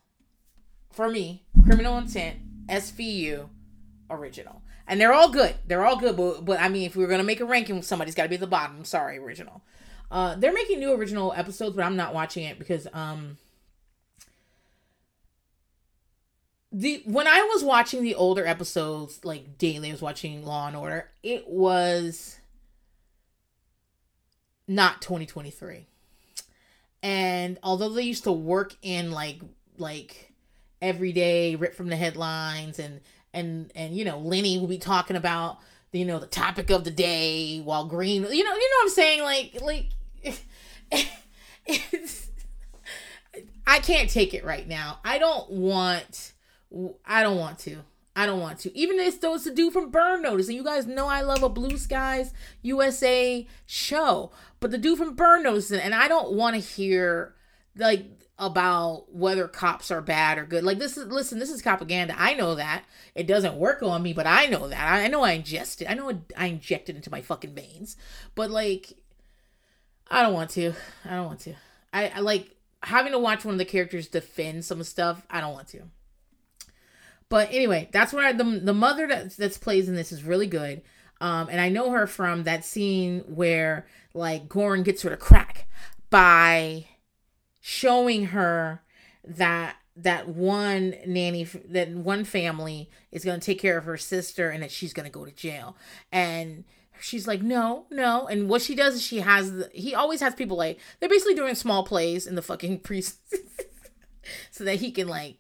for 0.93 1.09
me. 1.09 1.45
Criminal 1.65 1.99
Intent. 1.99 2.39
SVU, 2.69 3.49
original. 4.11 4.63
And 4.87 5.01
they're 5.01 5.13
all 5.13 5.31
good. 5.31 5.57
They're 5.67 5.85
all 5.85 5.97
good, 5.97 6.17
but, 6.17 6.45
but 6.45 6.61
I 6.61 6.69
mean, 6.69 6.85
if 6.85 6.95
we 6.95 7.03
were 7.03 7.09
going 7.09 7.19
to 7.19 7.25
make 7.25 7.41
a 7.41 7.45
ranking, 7.45 7.83
somebody's 7.83 8.15
got 8.15 8.25
to 8.25 8.29
be 8.29 8.37
at 8.37 8.41
the 8.41 8.47
bottom. 8.47 8.85
Sorry, 8.85 9.19
original. 9.19 9.63
Uh, 10.11 10.37
they're 10.37 10.53
making 10.53 10.79
new 10.79 10.93
original 10.93 11.33
episodes, 11.37 11.75
but 11.75 11.85
I'm 11.85 11.97
not 11.97 12.15
watching 12.15 12.45
it 12.45 12.59
because 12.59 12.87
um 12.93 13.39
the 16.77 17.03
when 17.07 17.27
I 17.27 17.41
was 17.55 17.65
watching 17.65 18.03
the 18.03 18.15
older 18.15 18.47
episodes 18.47 19.25
like 19.25 19.57
daily, 19.59 19.89
I 19.89 19.93
was 19.93 20.03
watching 20.03 20.45
Law 20.45 20.67
and 20.67 20.77
Order. 20.77 21.11
It 21.23 21.49
was 21.49 22.39
not 24.69 25.01
2023, 25.01 25.87
and 27.03 27.59
although 27.63 27.89
they 27.89 28.03
used 28.03 28.25
to 28.25 28.33
work 28.33 28.77
in 28.83 29.11
like 29.11 29.41
like 29.79 30.26
every 30.81 31.13
day, 31.13 31.57
rip 31.57 31.75
from 31.75 31.89
the 31.89 31.97
headlines, 31.97 32.79
and 32.79 33.01
and 33.33 33.73
and 33.75 33.95
you 33.95 34.05
know, 34.05 34.19
Lenny 34.19 34.59
will 34.59 34.67
be 34.67 34.79
talking 34.79 35.17
about 35.17 35.59
you 35.93 36.05
know 36.05 36.19
the 36.19 36.27
topic 36.27 36.71
of 36.71 36.85
the 36.85 36.91
day 36.91 37.61
while 37.61 37.87
Green, 37.87 38.23
you 38.23 38.29
know, 38.29 38.33
you 38.33 38.45
know 38.45 38.55
what 38.55 38.83
I'm 38.83 38.91
saying, 38.91 39.23
like 39.23 39.59
like. 39.63 39.87
it's, 41.67 42.29
I 43.67 43.81
can't 43.81 44.09
take 44.09 44.33
it 44.33 44.45
right 44.45 44.67
now. 44.67 45.01
I 45.05 45.19
don't 45.19 45.51
want. 45.51 46.33
I 47.05 47.23
don't 47.23 47.37
want 47.37 47.59
to. 47.61 47.79
I 48.15 48.25
don't 48.25 48.41
want 48.41 48.61
to. 48.61 48.77
Even 48.77 48.99
if 48.99 49.23
it's 49.23 49.47
a 49.47 49.55
dude 49.55 49.75
from 49.75 49.91
Burn 49.91 50.23
Notice, 50.23 50.47
and 50.47 50.57
you 50.57 50.65
guys 50.65 50.87
know 50.87 51.07
I 51.07 51.21
love 51.21 51.43
a 51.43 51.51
Blue 51.51 51.77
Skies 51.77 52.33
USA 52.63 53.47
show, 53.67 54.31
but 54.59 54.71
the 54.71 54.79
dude 54.79 54.99
from 54.99 55.15
Burn 55.15 55.43
Notice, 55.43 55.71
and 55.71 55.95
I 55.95 56.09
don't 56.09 56.33
want 56.33 56.55
to 56.55 56.61
hear 56.61 57.35
like 57.77 58.07
about 58.39 59.13
whether 59.13 59.49
cops 59.49 59.91
are 59.91 60.03
bad 60.03 60.37
or 60.37 60.45
good. 60.45 60.63
Like 60.63 60.79
this 60.79 60.97
is 60.97 61.07
listen, 61.07 61.39
this 61.39 61.51
is 61.51 61.63
propaganda. 61.63 62.15
I 62.19 62.35
know 62.35 62.55
that 62.55 62.85
it 63.15 63.27
doesn't 63.27 63.57
work 63.57 63.83
on 63.83 64.03
me, 64.03 64.13
but 64.13 64.27
I 64.27 64.47
know 64.47 64.69
that. 64.69 64.93
I 64.93 65.09
know 65.09 65.25
I 65.25 65.39
ingest 65.39 65.81
it. 65.81 65.91
I 65.91 65.95
know 65.95 66.23
I 66.37 66.47
inject 66.47 66.89
it 66.89 66.97
into 66.97 67.11
my 67.11 67.23
fucking 67.23 67.55
veins. 67.55 67.97
But 68.35 68.51
like, 68.51 68.93
I 70.11 70.23
don't 70.23 70.35
want 70.35 70.51
to. 70.51 70.75
I 71.05 71.15
don't 71.15 71.27
want 71.27 71.41
to. 71.41 71.55
I, 71.93 72.09
I 72.09 72.21
like 72.21 72.55
having 72.83 73.13
to 73.13 73.19
watch 73.19 73.45
one 73.45 73.55
of 73.55 73.59
the 73.59 73.65
characters 73.65 74.07
defend 74.07 74.65
some 74.65 74.83
stuff. 74.83 75.25
I 75.31 75.41
don't 75.41 75.55
want 75.55 75.69
to. 75.69 75.83
But 77.29 77.49
anyway, 77.51 77.89
that's 77.91 78.13
where 78.13 78.27
I, 78.27 78.33
the 78.33 78.45
the 78.45 78.75
mother 78.75 79.07
that 79.07 79.37
that's 79.37 79.59
plays 79.59 79.89
in 79.89 79.95
this 79.95 80.13
is 80.13 80.23
really 80.23 80.47
good. 80.47 80.83
Um, 81.23 81.49
and 81.51 81.59
I 81.59 81.71
know 81.71 81.91
her 81.93 82.07
from 82.07 82.45
that 82.45 82.67
scene 82.67 83.21
where 83.21 83.87
like 84.13 84.49
Goren 84.49 84.83
gets 84.83 85.03
her 85.03 85.11
to 85.11 85.17
crack 85.17 85.67
by 86.11 86.87
showing 87.69 88.27
her 88.27 88.81
that 89.25 89.75
that 89.97 90.29
one 90.29 90.95
nanny 91.05 91.43
that 91.43 91.91
one 91.91 92.23
family 92.23 92.89
is 93.11 93.25
going 93.25 93.41
to 93.41 93.45
take 93.45 93.59
care 93.59 93.77
of 93.77 93.83
her 93.83 93.97
sister 93.97 94.51
and 94.51 94.63
that 94.63 94.71
she's 94.71 94.93
going 94.93 95.05
to 95.05 95.11
go 95.11 95.25
to 95.25 95.33
jail. 95.33 95.77
And 96.13 96.63
she's 97.01 97.27
like 97.27 97.43
no 97.43 97.87
no. 97.91 98.29
And 98.29 98.49
what 98.49 98.63
she 98.63 98.77
does 98.77 98.95
is 98.95 99.03
she 99.03 99.19
has 99.19 99.51
the, 99.51 99.69
he 99.73 99.97
always 99.97 100.21
has 100.21 100.33
people 100.37 100.57
like 100.57 100.79
they're 101.01 101.09
basically 101.09 101.35
doing 101.35 101.57
small 101.57 101.83
plays 101.83 102.25
in 102.25 102.37
the 102.37 102.43
fucking 102.43 102.79
priest 102.85 103.19
so 104.53 104.63
that 104.63 104.77
he 104.77 104.93
can 104.93 105.09
like 105.09 105.39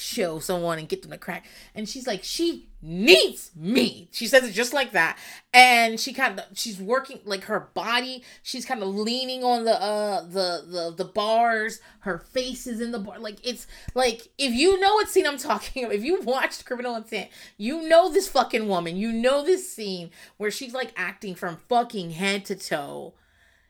show 0.00 0.38
someone 0.38 0.78
and 0.78 0.88
get 0.88 1.02
them 1.02 1.10
to 1.10 1.18
crack. 1.18 1.46
And 1.74 1.88
she's 1.88 2.06
like, 2.06 2.24
she 2.24 2.70
needs 2.80 3.50
me. 3.54 4.08
She 4.10 4.26
says 4.26 4.44
it 4.44 4.52
just 4.52 4.72
like 4.72 4.92
that. 4.92 5.18
And 5.52 6.00
she 6.00 6.14
kind 6.14 6.38
of 6.38 6.46
she's 6.54 6.80
working 6.80 7.20
like 7.24 7.44
her 7.44 7.68
body, 7.74 8.24
she's 8.42 8.64
kind 8.64 8.82
of 8.82 8.88
leaning 8.88 9.44
on 9.44 9.64
the 9.64 9.80
uh 9.80 10.22
the 10.22 10.64
the 10.66 10.94
the 10.96 11.04
bars, 11.04 11.80
her 12.00 12.18
face 12.18 12.66
is 12.66 12.80
in 12.80 12.92
the 12.92 12.98
bar. 12.98 13.18
Like 13.18 13.46
it's 13.46 13.66
like 13.94 14.28
if 14.38 14.54
you 14.54 14.80
know 14.80 14.94
what 14.94 15.08
scene 15.08 15.26
I'm 15.26 15.38
talking 15.38 15.84
about, 15.84 15.94
if 15.94 16.02
you 16.02 16.20
watched 16.22 16.64
Criminal 16.64 16.96
Intent, 16.96 17.28
you 17.58 17.88
know 17.88 18.10
this 18.10 18.28
fucking 18.28 18.68
woman. 18.68 18.96
You 18.96 19.12
know 19.12 19.44
this 19.44 19.70
scene 19.70 20.10
where 20.38 20.50
she's 20.50 20.72
like 20.72 20.92
acting 20.96 21.34
from 21.34 21.58
fucking 21.68 22.12
head 22.12 22.46
to 22.46 22.56
toe. 22.56 23.14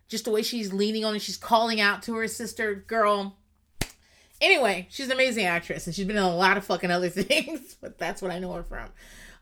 Just 0.08 0.24
the 0.24 0.32
way 0.32 0.42
she's 0.42 0.72
leaning 0.72 1.04
on 1.04 1.14
and 1.14 1.22
she's 1.22 1.36
calling 1.36 1.80
out 1.80 2.02
to 2.02 2.14
her 2.16 2.26
sister, 2.26 2.74
girl 2.74 3.36
Anyway, 4.40 4.86
she's 4.90 5.06
an 5.06 5.12
amazing 5.12 5.44
actress 5.44 5.86
and 5.86 5.94
she's 5.94 6.06
been 6.06 6.16
in 6.16 6.22
a 6.22 6.34
lot 6.34 6.56
of 6.56 6.64
fucking 6.64 6.90
other 6.90 7.08
things, 7.10 7.76
but 7.80 7.98
that's 7.98 8.22
what 8.22 8.30
I 8.30 8.38
know 8.38 8.52
her 8.52 8.62
from. 8.62 8.88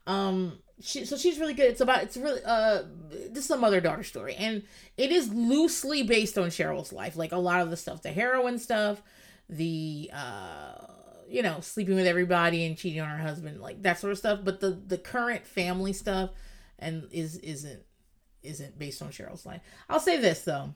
Um 0.06 0.58
she 0.80 1.04
so 1.04 1.16
she's 1.16 1.38
really 1.38 1.54
good. 1.54 1.66
It's 1.66 1.80
about 1.80 2.02
it's 2.02 2.16
really 2.16 2.40
uh 2.44 2.82
this 3.30 3.44
is 3.44 3.50
a 3.50 3.56
mother 3.56 3.80
daughter 3.80 4.02
story 4.02 4.34
and 4.34 4.62
it 4.96 5.10
is 5.10 5.32
loosely 5.32 6.02
based 6.02 6.38
on 6.38 6.48
Cheryl's 6.48 6.92
life. 6.92 7.16
Like 7.16 7.32
a 7.32 7.38
lot 7.38 7.60
of 7.60 7.70
the 7.70 7.76
stuff, 7.76 8.02
the 8.02 8.12
heroin 8.12 8.58
stuff, 8.58 9.02
the 9.48 10.10
uh 10.12 10.72
you 11.28 11.42
know, 11.42 11.60
sleeping 11.60 11.94
with 11.94 12.06
everybody 12.06 12.64
and 12.64 12.76
cheating 12.76 13.00
on 13.02 13.08
her 13.10 13.18
husband, 13.18 13.60
like 13.60 13.82
that 13.82 13.98
sort 13.98 14.12
of 14.12 14.18
stuff, 14.18 14.40
but 14.44 14.60
the 14.60 14.70
the 14.70 14.98
current 14.98 15.46
family 15.46 15.92
stuff 15.92 16.30
and 16.78 17.06
is 17.12 17.36
isn't 17.38 17.82
isn't 18.42 18.78
based 18.78 19.02
on 19.02 19.10
Cheryl's 19.10 19.44
life. 19.44 19.60
I'll 19.88 20.00
say 20.00 20.16
this 20.18 20.42
though. 20.42 20.74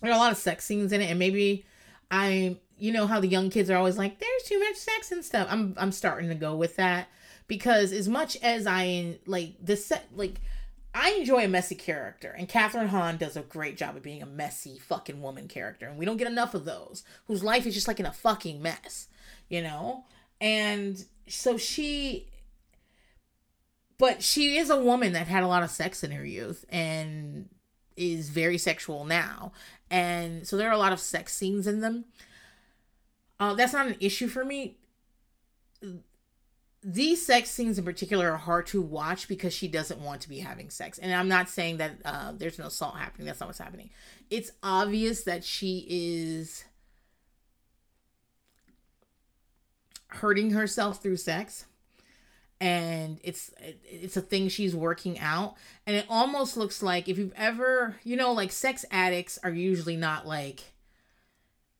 There 0.00 0.10
are 0.10 0.14
a 0.14 0.18
lot 0.18 0.32
of 0.32 0.38
sex 0.38 0.64
scenes 0.64 0.92
in 0.92 1.00
it 1.00 1.10
and 1.10 1.18
maybe 1.18 1.64
I'm 2.10 2.58
you 2.82 2.90
know 2.90 3.06
how 3.06 3.20
the 3.20 3.28
young 3.28 3.48
kids 3.48 3.70
are 3.70 3.76
always 3.76 3.96
like 3.96 4.18
there's 4.18 4.42
too 4.44 4.58
much 4.58 4.76
sex 4.76 5.12
and 5.12 5.24
stuff. 5.24 5.46
I'm 5.50 5.74
i'm 5.78 5.92
starting 5.92 6.28
to 6.30 6.34
go 6.34 6.56
with 6.56 6.76
that 6.76 7.08
because 7.46 7.92
as 7.92 8.08
much 8.08 8.36
as 8.42 8.66
i 8.66 9.18
like 9.24 9.54
the 9.62 9.76
set 9.76 10.08
like 10.14 10.40
i 10.92 11.10
enjoy 11.12 11.44
a 11.44 11.48
messy 11.48 11.76
character 11.76 12.34
and 12.36 12.48
Kathryn 12.48 12.88
Hahn 12.88 13.18
does 13.18 13.36
a 13.36 13.42
great 13.42 13.76
job 13.76 13.96
of 13.96 14.02
being 14.02 14.20
a 14.20 14.26
messy 14.26 14.78
fucking 14.78 15.22
woman 15.22 15.46
character 15.46 15.86
and 15.86 15.96
we 15.96 16.04
don't 16.04 16.16
get 16.16 16.26
enough 16.26 16.54
of 16.54 16.64
those 16.64 17.04
whose 17.26 17.44
life 17.44 17.66
is 17.66 17.74
just 17.74 17.86
like 17.86 18.00
in 18.00 18.06
a 18.06 18.12
fucking 18.12 18.60
mess 18.60 19.08
you 19.52 19.60
know? 19.62 20.04
And 20.40 21.04
so 21.28 21.56
she 21.56 22.28
but 23.98 24.22
she 24.22 24.56
is 24.56 24.70
a 24.70 24.80
woman 24.80 25.12
that 25.12 25.28
had 25.28 25.44
a 25.44 25.46
lot 25.46 25.62
of 25.62 25.70
sex 25.70 26.02
in 26.02 26.10
her 26.10 26.24
youth 26.24 26.64
and 26.70 27.48
is 27.96 28.30
very 28.30 28.58
sexual 28.58 29.04
now. 29.04 29.52
And 29.90 30.48
so 30.48 30.56
there 30.56 30.68
are 30.68 30.72
a 30.72 30.78
lot 30.78 30.92
of 30.92 30.98
sex 30.98 31.36
scenes 31.36 31.68
in 31.68 31.80
them 31.80 32.06
uh, 33.42 33.54
that's 33.54 33.72
not 33.72 33.88
an 33.88 33.96
issue 33.98 34.28
for 34.28 34.44
me. 34.44 34.76
These 36.84 37.26
sex 37.26 37.50
scenes 37.50 37.76
in 37.76 37.84
particular 37.84 38.30
are 38.30 38.36
hard 38.36 38.68
to 38.68 38.80
watch 38.80 39.26
because 39.26 39.52
she 39.52 39.66
doesn't 39.66 40.00
want 40.00 40.20
to 40.20 40.28
be 40.28 40.38
having 40.38 40.70
sex. 40.70 40.96
And 40.98 41.12
I'm 41.12 41.26
not 41.26 41.48
saying 41.48 41.78
that 41.78 41.92
uh, 42.04 42.32
there's 42.36 42.56
no 42.56 42.66
assault 42.66 42.96
happening. 42.96 43.26
That's 43.26 43.40
not 43.40 43.48
what's 43.48 43.58
happening. 43.58 43.90
It's 44.30 44.52
obvious 44.62 45.24
that 45.24 45.42
she 45.42 45.84
is 45.88 46.64
hurting 50.06 50.52
herself 50.52 51.02
through 51.02 51.16
sex 51.16 51.64
and 52.60 53.18
it's 53.24 53.50
it's 53.58 54.16
a 54.16 54.20
thing 54.20 54.48
she's 54.48 54.76
working 54.76 55.18
out 55.18 55.54
and 55.86 55.96
it 55.96 56.04
almost 56.08 56.56
looks 56.56 56.82
like 56.82 57.08
if 57.08 57.16
you've 57.16 57.32
ever 57.34 57.96
you 58.04 58.14
know 58.14 58.30
like 58.30 58.52
sex 58.52 58.84
addicts 58.90 59.38
are 59.42 59.50
usually 59.50 59.96
not 59.96 60.26
like 60.26 60.71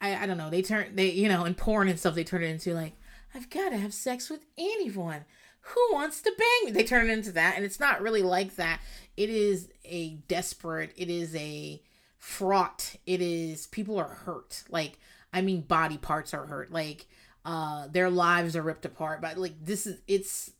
I, 0.02 0.24
I 0.24 0.26
don't 0.26 0.36
know. 0.36 0.50
They 0.50 0.60
turn 0.60 0.96
they 0.96 1.10
you 1.10 1.28
know 1.28 1.44
in 1.44 1.54
porn 1.54 1.88
and 1.88 1.98
stuff 1.98 2.14
they 2.14 2.24
turn 2.24 2.42
it 2.42 2.48
into 2.48 2.74
like 2.74 2.94
I've 3.34 3.48
got 3.48 3.70
to 3.70 3.78
have 3.78 3.94
sex 3.94 4.28
with 4.28 4.44
anyone. 4.58 5.24
Who 5.60 5.88
wants 5.92 6.20
to 6.22 6.32
bang 6.36 6.66
me? 6.66 6.72
They 6.72 6.82
turn 6.84 7.08
it 7.08 7.12
into 7.12 7.32
that, 7.32 7.54
and 7.56 7.64
it's 7.64 7.80
not 7.80 8.02
really 8.02 8.22
like 8.22 8.56
that. 8.56 8.80
It 9.16 9.30
is 9.30 9.68
a 9.84 10.16
desperate. 10.26 10.92
It 10.96 11.08
is 11.08 11.34
a 11.36 11.80
fraught. 12.18 12.96
It 13.06 13.22
is 13.22 13.68
people 13.68 13.96
are 13.98 14.08
hurt. 14.08 14.64
Like 14.68 14.98
I 15.32 15.40
mean, 15.40 15.62
body 15.62 15.98
parts 15.98 16.34
are 16.34 16.46
hurt. 16.46 16.72
Like 16.72 17.06
uh, 17.44 17.86
their 17.88 18.10
lives 18.10 18.56
are 18.56 18.62
ripped 18.62 18.84
apart. 18.84 19.20
But 19.20 19.38
like 19.38 19.54
this 19.64 19.86
is 19.86 20.00
it's 20.08 20.50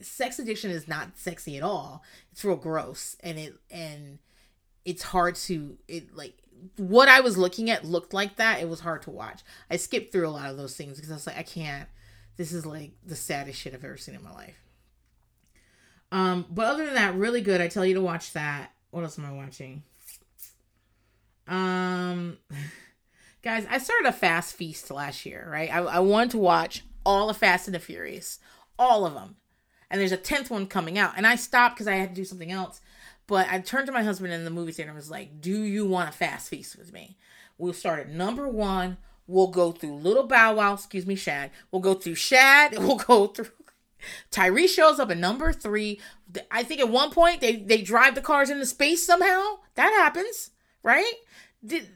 sex 0.00 0.38
addiction 0.38 0.70
is 0.70 0.88
not 0.88 1.18
sexy 1.18 1.58
at 1.58 1.62
all. 1.62 2.02
It's 2.32 2.44
real 2.44 2.56
gross, 2.56 3.16
and 3.20 3.38
it 3.38 3.54
and 3.70 4.18
it's 4.86 5.02
hard 5.02 5.34
to 5.34 5.76
it 5.88 6.16
like 6.16 6.38
what 6.76 7.08
I 7.08 7.20
was 7.20 7.38
looking 7.38 7.70
at 7.70 7.84
looked 7.84 8.12
like 8.12 8.36
that. 8.36 8.60
It 8.60 8.68
was 8.68 8.80
hard 8.80 9.02
to 9.02 9.10
watch. 9.10 9.42
I 9.70 9.76
skipped 9.76 10.12
through 10.12 10.28
a 10.28 10.30
lot 10.30 10.50
of 10.50 10.56
those 10.56 10.76
things 10.76 10.96
because 10.96 11.10
I 11.10 11.14
was 11.14 11.26
like, 11.26 11.38
I 11.38 11.42
can't. 11.42 11.88
This 12.36 12.52
is 12.52 12.66
like 12.66 12.92
the 13.04 13.16
saddest 13.16 13.60
shit 13.60 13.74
I've 13.74 13.84
ever 13.84 13.96
seen 13.96 14.14
in 14.14 14.22
my 14.22 14.32
life. 14.32 14.62
Um, 16.12 16.46
but 16.50 16.66
other 16.66 16.84
than 16.84 16.94
that, 16.94 17.14
really 17.14 17.40
good. 17.40 17.60
I 17.60 17.68
tell 17.68 17.84
you 17.84 17.94
to 17.94 18.00
watch 18.00 18.32
that. 18.32 18.72
What 18.90 19.02
else 19.02 19.18
am 19.18 19.26
I 19.26 19.32
watching? 19.32 19.82
Um, 21.48 22.38
guys, 23.42 23.66
I 23.70 23.78
started 23.78 24.08
a 24.08 24.12
fast 24.12 24.54
feast 24.54 24.90
last 24.90 25.26
year, 25.26 25.48
right? 25.50 25.72
I, 25.72 25.78
I 25.78 25.98
wanted 26.00 26.30
to 26.32 26.38
watch 26.38 26.84
all 27.04 27.30
of 27.30 27.36
Fast 27.36 27.68
and 27.68 27.74
the 27.74 27.78
Furious, 27.78 28.38
all 28.78 29.06
of 29.06 29.14
them, 29.14 29.36
and 29.90 30.00
there's 30.00 30.12
a 30.12 30.16
tenth 30.16 30.50
one 30.50 30.66
coming 30.66 30.98
out, 30.98 31.14
and 31.16 31.26
I 31.26 31.36
stopped 31.36 31.76
because 31.76 31.86
I 31.86 31.94
had 31.94 32.10
to 32.10 32.14
do 32.14 32.24
something 32.24 32.50
else. 32.50 32.80
But 33.26 33.48
I 33.50 33.60
turned 33.60 33.86
to 33.86 33.92
my 33.92 34.02
husband 34.02 34.32
in 34.32 34.44
the 34.44 34.50
movie 34.50 34.72
theater 34.72 34.90
and 34.90 34.96
was 34.96 35.10
like, 35.10 35.40
Do 35.40 35.62
you 35.62 35.86
want 35.86 36.08
a 36.08 36.12
fast 36.12 36.48
feast 36.48 36.76
with 36.76 36.92
me? 36.92 37.16
We'll 37.58 37.72
start 37.72 38.00
at 38.00 38.10
number 38.10 38.48
one. 38.48 38.98
We'll 39.26 39.48
go 39.48 39.72
through 39.72 39.96
Little 39.96 40.26
Bow 40.26 40.54
Wow, 40.54 40.74
excuse 40.74 41.06
me, 41.06 41.16
Shad. 41.16 41.50
We'll 41.70 41.82
go 41.82 41.94
through 41.94 42.14
Shad. 42.14 42.78
We'll 42.78 42.96
go 42.96 43.26
through. 43.26 43.48
Tyree 44.30 44.68
shows 44.68 45.00
up 45.00 45.10
at 45.10 45.16
number 45.18 45.52
three. 45.52 46.00
I 46.50 46.62
think 46.62 46.80
at 46.80 46.88
one 46.88 47.10
point 47.10 47.40
they, 47.40 47.56
they 47.56 47.82
drive 47.82 48.14
the 48.14 48.20
cars 48.20 48.50
into 48.50 48.66
space 48.66 49.04
somehow. 49.04 49.58
That 49.74 49.90
happens, 49.90 50.50
right? 50.82 51.14
Did, 51.64 51.88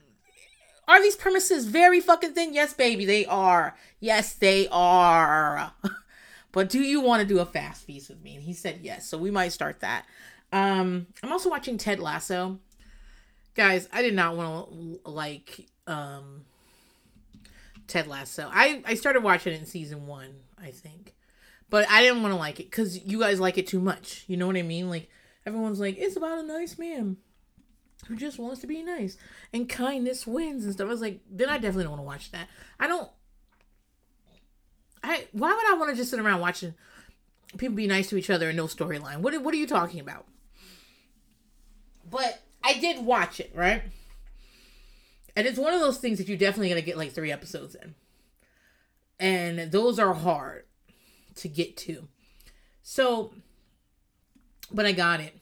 are 0.88 1.00
these 1.00 1.14
premises 1.14 1.66
very 1.66 2.00
fucking 2.00 2.32
thin? 2.32 2.52
Yes, 2.52 2.74
baby, 2.74 3.04
they 3.04 3.24
are. 3.26 3.76
Yes, 4.00 4.32
they 4.32 4.66
are. 4.72 5.72
but 6.52 6.68
do 6.68 6.80
you 6.80 7.00
want 7.00 7.22
to 7.22 7.28
do 7.28 7.38
a 7.38 7.46
fast 7.46 7.84
feast 7.84 8.08
with 8.08 8.22
me? 8.22 8.34
And 8.34 8.42
he 8.42 8.54
said 8.54 8.80
yes. 8.82 9.08
So 9.08 9.16
we 9.16 9.30
might 9.30 9.52
start 9.52 9.80
that. 9.80 10.04
Um, 10.52 11.06
I'm 11.22 11.32
also 11.32 11.50
watching 11.50 11.78
Ted 11.78 12.00
Lasso. 12.00 12.58
Guys, 13.54 13.88
I 13.92 14.02
did 14.02 14.14
not 14.14 14.36
want 14.36 14.70
to 15.04 15.10
like 15.10 15.68
um 15.86 16.44
Ted 17.86 18.06
Lasso. 18.06 18.48
I 18.52 18.82
I 18.84 18.94
started 18.94 19.22
watching 19.22 19.52
it 19.52 19.60
in 19.60 19.66
season 19.66 20.06
one, 20.06 20.34
I 20.60 20.70
think, 20.70 21.14
but 21.68 21.88
I 21.90 22.02
didn't 22.02 22.22
want 22.22 22.32
to 22.32 22.38
like 22.38 22.60
it 22.60 22.70
because 22.70 23.04
you 23.04 23.20
guys 23.20 23.40
like 23.40 23.58
it 23.58 23.66
too 23.66 23.80
much. 23.80 24.24
You 24.28 24.36
know 24.36 24.46
what 24.46 24.56
I 24.56 24.62
mean? 24.62 24.88
Like 24.88 25.08
everyone's 25.44 25.80
like, 25.80 25.98
it's 25.98 26.16
about 26.16 26.38
a 26.38 26.42
nice 26.46 26.78
man 26.78 27.16
who 28.06 28.16
just 28.16 28.38
wants 28.38 28.60
to 28.60 28.66
be 28.66 28.82
nice 28.82 29.16
and 29.52 29.68
kindness 29.68 30.26
wins 30.26 30.64
and 30.64 30.72
stuff. 30.72 30.86
I 30.86 30.90
was 30.90 31.00
like, 31.00 31.20
then 31.30 31.48
I 31.48 31.54
definitely 31.54 31.84
don't 31.84 31.92
want 31.92 32.02
to 32.02 32.06
watch 32.06 32.30
that. 32.32 32.48
I 32.78 32.86
don't. 32.86 33.10
I 35.02 35.26
why 35.32 35.52
would 35.52 35.74
I 35.74 35.78
want 35.78 35.90
to 35.90 35.96
just 35.96 36.10
sit 36.10 36.20
around 36.20 36.40
watching 36.40 36.74
people 37.56 37.74
be 37.74 37.86
nice 37.86 38.08
to 38.10 38.16
each 38.16 38.30
other 38.30 38.48
and 38.48 38.56
no 38.56 38.66
storyline? 38.66 39.18
What 39.18 39.40
what 39.42 39.54
are 39.54 39.58
you 39.58 39.66
talking 39.66 40.00
about? 40.00 40.26
But 42.10 42.40
I 42.62 42.78
did 42.78 43.04
watch 43.04 43.40
it, 43.40 43.52
right? 43.54 43.82
And 45.36 45.46
it's 45.46 45.58
one 45.58 45.72
of 45.72 45.80
those 45.80 45.98
things 45.98 46.18
that 46.18 46.28
you 46.28 46.36
definitely 46.36 46.68
gotta 46.68 46.82
get 46.82 46.98
like 46.98 47.12
three 47.12 47.32
episodes 47.32 47.74
in. 47.74 47.94
And 49.18 49.70
those 49.70 49.98
are 49.98 50.14
hard 50.14 50.64
to 51.36 51.48
get 51.48 51.76
to. 51.78 52.08
So, 52.82 53.32
but 54.72 54.86
I 54.86 54.92
got 54.92 55.20
it. 55.20 55.36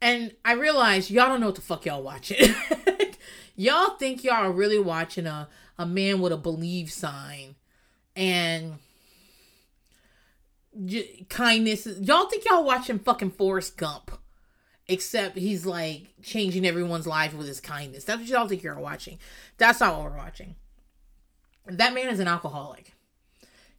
And 0.00 0.32
I 0.44 0.52
realized 0.52 1.10
y'all 1.10 1.28
don't 1.28 1.40
know 1.40 1.46
what 1.46 1.56
the 1.56 1.60
fuck 1.60 1.84
y'all 1.84 2.02
watching. 2.02 2.54
y'all 3.56 3.96
think 3.96 4.24
y'all 4.24 4.46
are 4.46 4.52
really 4.52 4.78
watching 4.78 5.26
a, 5.26 5.48
a 5.78 5.84
man 5.84 6.20
with 6.20 6.32
a 6.32 6.38
believe 6.38 6.90
sign 6.90 7.56
and 8.16 8.78
j- 10.86 11.26
kindness. 11.28 11.86
Y'all 12.00 12.26
think 12.26 12.44
y'all 12.48 12.64
watching 12.64 12.98
fucking 12.98 13.32
Forrest 13.32 13.76
Gump. 13.76 14.10
Except 14.90 15.38
he's 15.38 15.64
like 15.64 16.08
changing 16.20 16.66
everyone's 16.66 17.06
life 17.06 17.32
with 17.32 17.46
his 17.46 17.60
kindness. 17.60 18.02
That's 18.02 18.18
what 18.18 18.28
y'all 18.28 18.48
think 18.48 18.64
you're 18.64 18.74
watching. 18.74 19.18
That's 19.56 19.78
not 19.78 19.96
what 19.96 20.10
we're 20.10 20.18
watching. 20.18 20.56
That 21.66 21.94
man 21.94 22.08
is 22.08 22.18
an 22.18 22.26
alcoholic. 22.26 22.92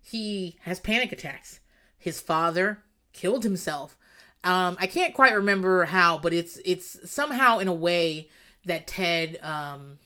He 0.01 0.55
has 0.61 0.79
panic 0.79 1.11
attacks. 1.11 1.59
His 1.97 2.21
father 2.21 2.79
killed 3.11 3.43
himself. 3.43 3.97
Um, 4.45 4.77
I 4.79 4.87
can't 4.87 5.13
quite 5.13 5.35
remember 5.35 5.83
how, 5.83 6.17
but 6.17 6.33
it's 6.33 6.59
it's 6.63 7.11
somehow 7.11 7.59
in 7.59 7.67
a 7.67 7.73
way 7.73 8.29
that 8.65 8.87
Ted. 8.87 9.37
Um, 9.41 9.99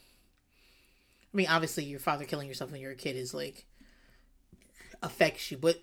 I 1.32 1.38
mean, 1.38 1.48
obviously, 1.48 1.84
your 1.84 2.00
father 2.00 2.26
killing 2.26 2.48
yourself 2.48 2.72
when 2.72 2.82
you're 2.82 2.94
a 2.94 2.96
kid 2.96 3.16
is 3.16 3.32
like 3.32 3.66
affects 5.04 5.52
you, 5.52 5.58
but 5.58 5.80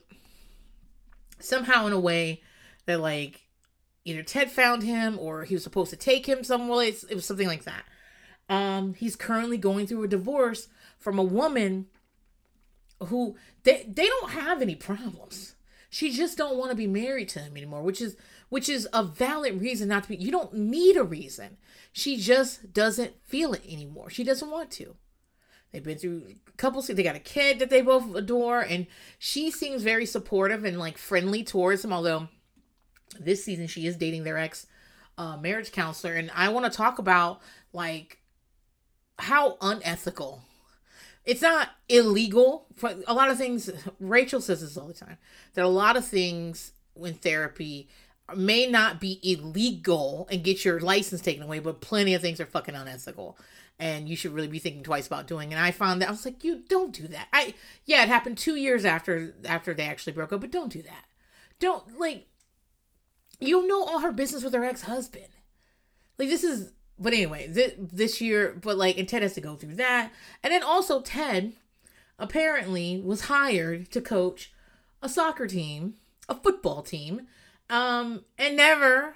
somehow 1.39 1.87
in 1.87 1.93
a 1.93 2.01
way 2.01 2.43
that 2.87 3.01
like 3.01 3.43
either 4.05 4.23
Ted 4.23 4.51
found 4.51 4.83
him 4.83 5.19
or 5.19 5.45
he 5.45 5.55
was 5.55 5.63
supposed 5.65 5.91
to 5.91 5.97
take 5.97 6.27
him 6.27 6.45
somewhere. 6.45 6.85
It 6.85 7.15
was 7.15 7.27
something 7.27 7.49
like 7.49 7.65
that. 7.65 7.85
Um, 8.49 8.95
he's 8.95 9.17
currently 9.17 9.57
going 9.57 9.87
through 9.87 10.03
a 10.05 10.09
divorce 10.09 10.69
from 10.99 11.19
a 11.19 11.23
woman 11.23 11.87
who 13.07 13.37
they 13.65 13.85
they 13.89 14.07
don't 14.07 14.31
have 14.31 14.63
any 14.63 14.75
problems. 14.75 15.55
She 15.91 16.11
just 16.11 16.39
don't 16.39 16.57
want 16.57 16.71
to 16.71 16.77
be 16.77 16.87
married 16.87 17.29
to 17.31 17.41
him 17.41 17.57
anymore, 17.57 17.83
which 17.83 18.01
is 18.01 18.17
which 18.49 18.69
is 18.69 18.89
a 18.93 19.03
valid 19.03 19.61
reason 19.61 19.89
not 19.89 20.05
to 20.05 20.11
be. 20.11 20.17
You 20.17 20.31
don't 20.31 20.55
need 20.55 20.97
a 20.97 21.05
reason. 21.05 21.57
She 21.93 22.17
just 22.17 22.73
doesn't 22.73 23.23
feel 23.23 23.53
it 23.53 23.63
anymore. 23.69 24.11
She 24.11 24.25
doesn't 24.25 24.51
want 24.51 24.71
to. 24.73 24.97
They've 25.73 25.83
been 25.83 25.99
through 25.99 26.25
a 26.29 26.57
couple. 26.59 26.83
They 26.83 27.03
got 27.03 27.17
a 27.17 27.21
kid 27.21 27.59
that 27.59 27.71
they 27.71 27.81
both 27.81 28.15
adore, 28.15 28.61
and 28.61 28.87
she 29.19 29.51
seems 29.51 29.83
very 29.83 30.05
supportive 30.05 30.65
and 30.65 30.79
like 30.79 30.99
friendly 30.99 31.43
towards 31.43 31.85
him. 31.85 31.93
Although 31.93 32.29
this 33.19 33.45
season 33.45 33.67
she 33.67 33.87
is 33.87 33.97
dating 33.97 34.25
their 34.25 34.39
ex 34.39 34.67
uh, 35.19 35.37
marriage 35.37 35.73
counselor, 35.73 36.15
and 36.15 36.31
I 36.35 36.49
want 36.49 36.71
to 36.71 36.77
talk 36.77 36.99
about 36.99 37.41
like 37.73 38.23
how 39.19 39.57
unethical. 39.61 40.43
It's 41.25 41.43
not 41.43 41.71
illegal 41.89 42.67
for 42.75 42.95
a 43.07 43.15
lot 43.15 43.31
of 43.31 43.39
things. 43.39 43.71
Rachel 44.01 44.41
says 44.41 44.61
this 44.61 44.77
all 44.77 44.89
the 44.89 44.95
time 44.95 45.19
that 45.55 45.65
a 45.65 45.69
lot 45.69 45.97
of 45.97 46.05
things 46.05 46.73
in 47.01 47.15
therapy 47.15 47.89
may 48.37 48.67
not 48.67 49.01
be 49.01 49.21
illegal 49.23 50.27
and 50.31 50.43
get 50.43 50.65
your 50.65 50.81
license 50.81 51.21
taken 51.21 51.43
away, 51.43 51.59
but 51.59 51.81
plenty 51.81 52.15
of 52.15 52.23
things 52.23 52.41
are 52.41 52.47
fucking 52.47 52.75
unethical. 52.75 53.39
And 53.79 54.09
you 54.09 54.17
should 54.17 54.33
really 54.33 54.49
be 54.49 54.59
thinking 54.59 54.83
twice 54.83 55.07
about 55.07 55.27
doing. 55.27 55.53
And 55.53 55.61
I 55.61 55.71
found 55.71 56.03
that 56.03 56.09
I 56.09 56.13
was 56.13 56.25
like, 56.25 56.45
you 56.45 56.63
don't 56.69 56.93
do 56.93 57.09
that. 57.09 57.29
I 57.33 57.55
yeah, 57.85 58.03
it 58.03 58.09
happened 58.09 58.39
two 58.39 58.57
years 58.57 58.85
after 58.85 59.35
after 59.45 59.75
they 59.75 59.85
actually 59.85 60.13
broke 60.13 60.33
up, 60.33 60.41
but 60.41 60.51
don't 60.51 60.73
do 60.73 60.83
that. 60.83 61.05
Don't 61.59 61.99
like 61.99 62.27
you 63.43 63.67
know 63.67 63.85
all 63.85 64.01
her 64.01 64.13
business 64.13 64.45
with 64.45 64.55
her 64.55 64.65
ex-husband. 64.65 65.29
Like 66.19 66.29
this 66.29 66.45
is 66.45 66.73
but 67.03 67.13
anyway, 67.13 67.49
this, 67.49 67.73
this 67.79 68.21
year, 68.21 68.57
but 68.61 68.79
like, 68.79 68.97
and 68.97 69.09
Ted 69.09 69.23
has 69.23 69.35
to 69.35 69.41
go 69.41 69.57
through 69.57 69.75
that. 69.77 70.13
And 70.43 70.53
then 70.53 70.63
also, 70.63 71.01
Ted 71.01 71.53
apparently 72.19 73.01
was 73.05 73.23
hired 73.23 73.91
to 73.91 74.01
coach 74.01 74.53
a 75.03 75.09
soccer 75.09 75.49
team, 75.49 75.95
a 76.29 76.35
football 76.35 76.83
team, 76.83 77.27
um, 77.69 78.25
and 78.39 78.57
never 78.57 79.15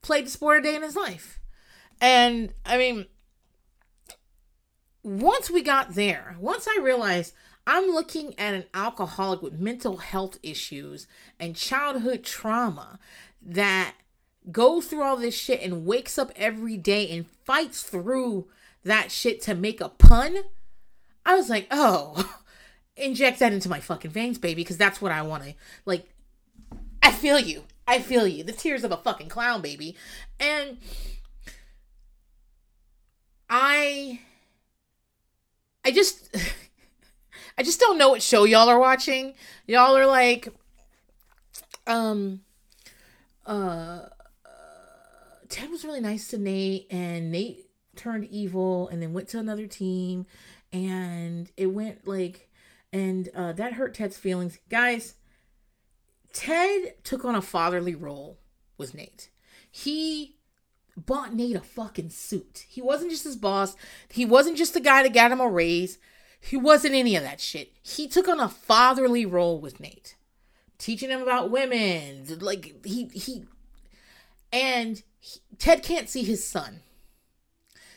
played 0.00 0.26
the 0.26 0.30
sport 0.30 0.60
a 0.60 0.62
day 0.62 0.76
in 0.76 0.82
his 0.82 0.94
life. 0.94 1.40
And 2.00 2.52
I 2.64 2.78
mean, 2.78 3.06
once 5.02 5.50
we 5.50 5.62
got 5.62 5.94
there, 5.94 6.36
once 6.38 6.68
I 6.68 6.80
realized 6.80 7.34
I'm 7.66 7.90
looking 7.90 8.38
at 8.38 8.54
an 8.54 8.64
alcoholic 8.74 9.42
with 9.42 9.58
mental 9.58 9.96
health 9.96 10.38
issues 10.42 11.06
and 11.40 11.56
childhood 11.56 12.22
trauma 12.22 12.98
that 13.44 13.94
goes 14.50 14.86
through 14.86 15.02
all 15.02 15.16
this 15.16 15.36
shit 15.36 15.62
and 15.62 15.86
wakes 15.86 16.18
up 16.18 16.32
every 16.36 16.76
day 16.76 17.08
and 17.10 17.26
fights 17.44 17.82
through 17.82 18.46
that 18.84 19.10
shit 19.10 19.40
to 19.42 19.54
make 19.54 19.80
a 19.80 19.88
pun, 19.88 20.38
I 21.24 21.34
was 21.34 21.48
like, 21.48 21.66
oh, 21.70 22.38
inject 22.96 23.38
that 23.38 23.52
into 23.52 23.68
my 23.68 23.80
fucking 23.80 24.10
veins, 24.10 24.38
baby, 24.38 24.62
because 24.62 24.76
that's 24.76 25.00
what 25.00 25.12
I 25.12 25.22
want 25.22 25.44
to. 25.44 25.54
Like, 25.84 26.08
I 27.02 27.12
feel 27.12 27.38
you. 27.38 27.64
I 27.86 27.98
feel 27.98 28.26
you. 28.26 28.44
The 28.44 28.52
tears 28.52 28.84
of 28.84 28.92
a 28.92 28.96
fucking 28.96 29.28
clown, 29.28 29.60
baby. 29.60 29.96
And 30.40 30.78
I. 33.48 34.20
I 35.84 35.90
just. 35.90 36.34
I 37.58 37.62
just 37.62 37.78
don't 37.78 37.98
know 37.98 38.08
what 38.08 38.22
show 38.22 38.44
y'all 38.44 38.68
are 38.68 38.80
watching. 38.80 39.34
Y'all 39.66 39.96
are 39.96 40.06
like. 40.06 40.48
Um. 41.86 42.40
Uh 43.46 44.08
Ted 45.48 45.70
was 45.70 45.84
really 45.84 46.00
nice 46.00 46.28
to 46.28 46.38
Nate, 46.38 46.86
and 46.90 47.30
Nate 47.30 47.70
turned 47.94 48.24
evil 48.24 48.88
and 48.88 49.00
then 49.00 49.12
went 49.12 49.28
to 49.28 49.38
another 49.38 49.66
team, 49.66 50.26
and 50.72 51.50
it 51.56 51.66
went 51.66 52.08
like, 52.08 52.50
and 52.92 53.28
uh, 53.34 53.52
that 53.52 53.74
hurt 53.74 53.94
Ted's 53.94 54.16
feelings. 54.16 54.58
Guys, 54.68 55.14
Ted 56.32 57.04
took 57.04 57.24
on 57.24 57.34
a 57.34 57.42
fatherly 57.42 57.94
role 57.94 58.40
with 58.76 58.94
Nate. 58.94 59.30
He 59.70 60.38
bought 60.96 61.34
Nate 61.34 61.56
a 61.56 61.60
fucking 61.60 62.10
suit. 62.10 62.66
He 62.68 62.82
wasn't 62.82 63.10
just 63.10 63.24
his 63.24 63.36
boss, 63.36 63.76
he 64.08 64.24
wasn't 64.24 64.58
just 64.58 64.74
the 64.74 64.80
guy 64.80 65.02
that 65.02 65.14
got 65.14 65.30
him 65.30 65.40
a 65.40 65.48
raise. 65.48 65.98
He 66.40 66.56
wasn't 66.56 66.94
any 66.94 67.16
of 67.16 67.22
that 67.22 67.40
shit. 67.40 67.72
He 67.80 68.06
took 68.06 68.28
on 68.28 68.38
a 68.38 68.48
fatherly 68.48 69.24
role 69.24 69.60
with 69.60 69.80
Nate, 69.80 70.16
teaching 70.78 71.10
him 71.10 71.22
about 71.22 71.50
women. 71.50 72.26
Like 72.40 72.84
he 72.84 73.06
he 73.14 73.44
and 74.52 75.02
he, 75.18 75.40
Ted 75.58 75.82
can't 75.82 76.08
see 76.08 76.22
his 76.22 76.46
son. 76.46 76.80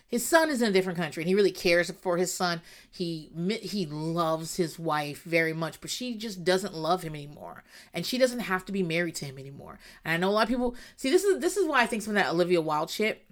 His 0.07 0.25
son 0.25 0.49
is 0.49 0.61
in 0.61 0.69
a 0.69 0.71
different 0.71 0.97
country, 0.97 1.21
and 1.21 1.27
he 1.27 1.35
really 1.35 1.51
cares 1.51 1.91
for 1.91 2.15
his 2.15 2.33
son. 2.33 2.61
He 2.89 3.29
he 3.61 3.85
loves 3.85 4.55
his 4.55 4.79
wife 4.79 5.23
very 5.23 5.51
much, 5.51 5.81
but 5.81 5.89
she 5.89 6.15
just 6.15 6.45
doesn't 6.45 6.73
love 6.73 7.03
him 7.03 7.13
anymore, 7.13 7.63
and 7.93 8.05
she 8.05 8.17
doesn't 8.17 8.39
have 8.39 8.63
to 8.65 8.71
be 8.71 8.83
married 8.83 9.15
to 9.15 9.25
him 9.25 9.37
anymore. 9.37 9.79
And 10.05 10.13
I 10.13 10.17
know 10.17 10.29
a 10.29 10.31
lot 10.31 10.43
of 10.43 10.49
people 10.49 10.75
see 10.95 11.09
this 11.09 11.25
is 11.25 11.41
this 11.41 11.57
is 11.57 11.67
why 11.67 11.81
I 11.81 11.87
think 11.87 12.03
some 12.03 12.15
of 12.15 12.23
that 12.23 12.31
Olivia 12.31 12.61
Wilde 12.61 12.89
shit, 12.89 13.25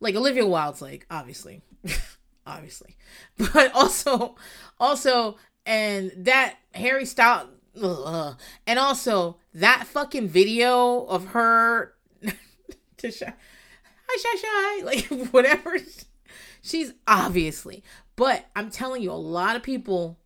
like 0.00 0.16
Olivia 0.16 0.46
Wilde's 0.46 0.82
like 0.82 1.06
obviously, 1.08 1.62
obviously, 2.46 2.96
but 3.52 3.72
also 3.72 4.34
also 4.80 5.36
and 5.64 6.10
that 6.16 6.56
Harry 6.74 7.04
Styles, 7.04 7.50
and 7.74 8.78
also 8.78 9.36
that 9.54 9.86
fucking 9.86 10.28
video 10.28 11.04
of 11.04 11.28
her 11.28 11.94
to 12.98 13.10
shy, 13.10 13.32
hi 14.08 14.18
shy 14.18 14.38
shy, 14.38 14.84
like 14.84 15.04
whatever. 15.32 15.78
She's 16.62 16.92
obviously, 17.06 17.82
but 18.16 18.46
I'm 18.54 18.70
telling 18.70 19.02
you, 19.02 19.10
a 19.10 19.14
lot 19.14 19.56
of 19.56 19.62
people 19.62 20.18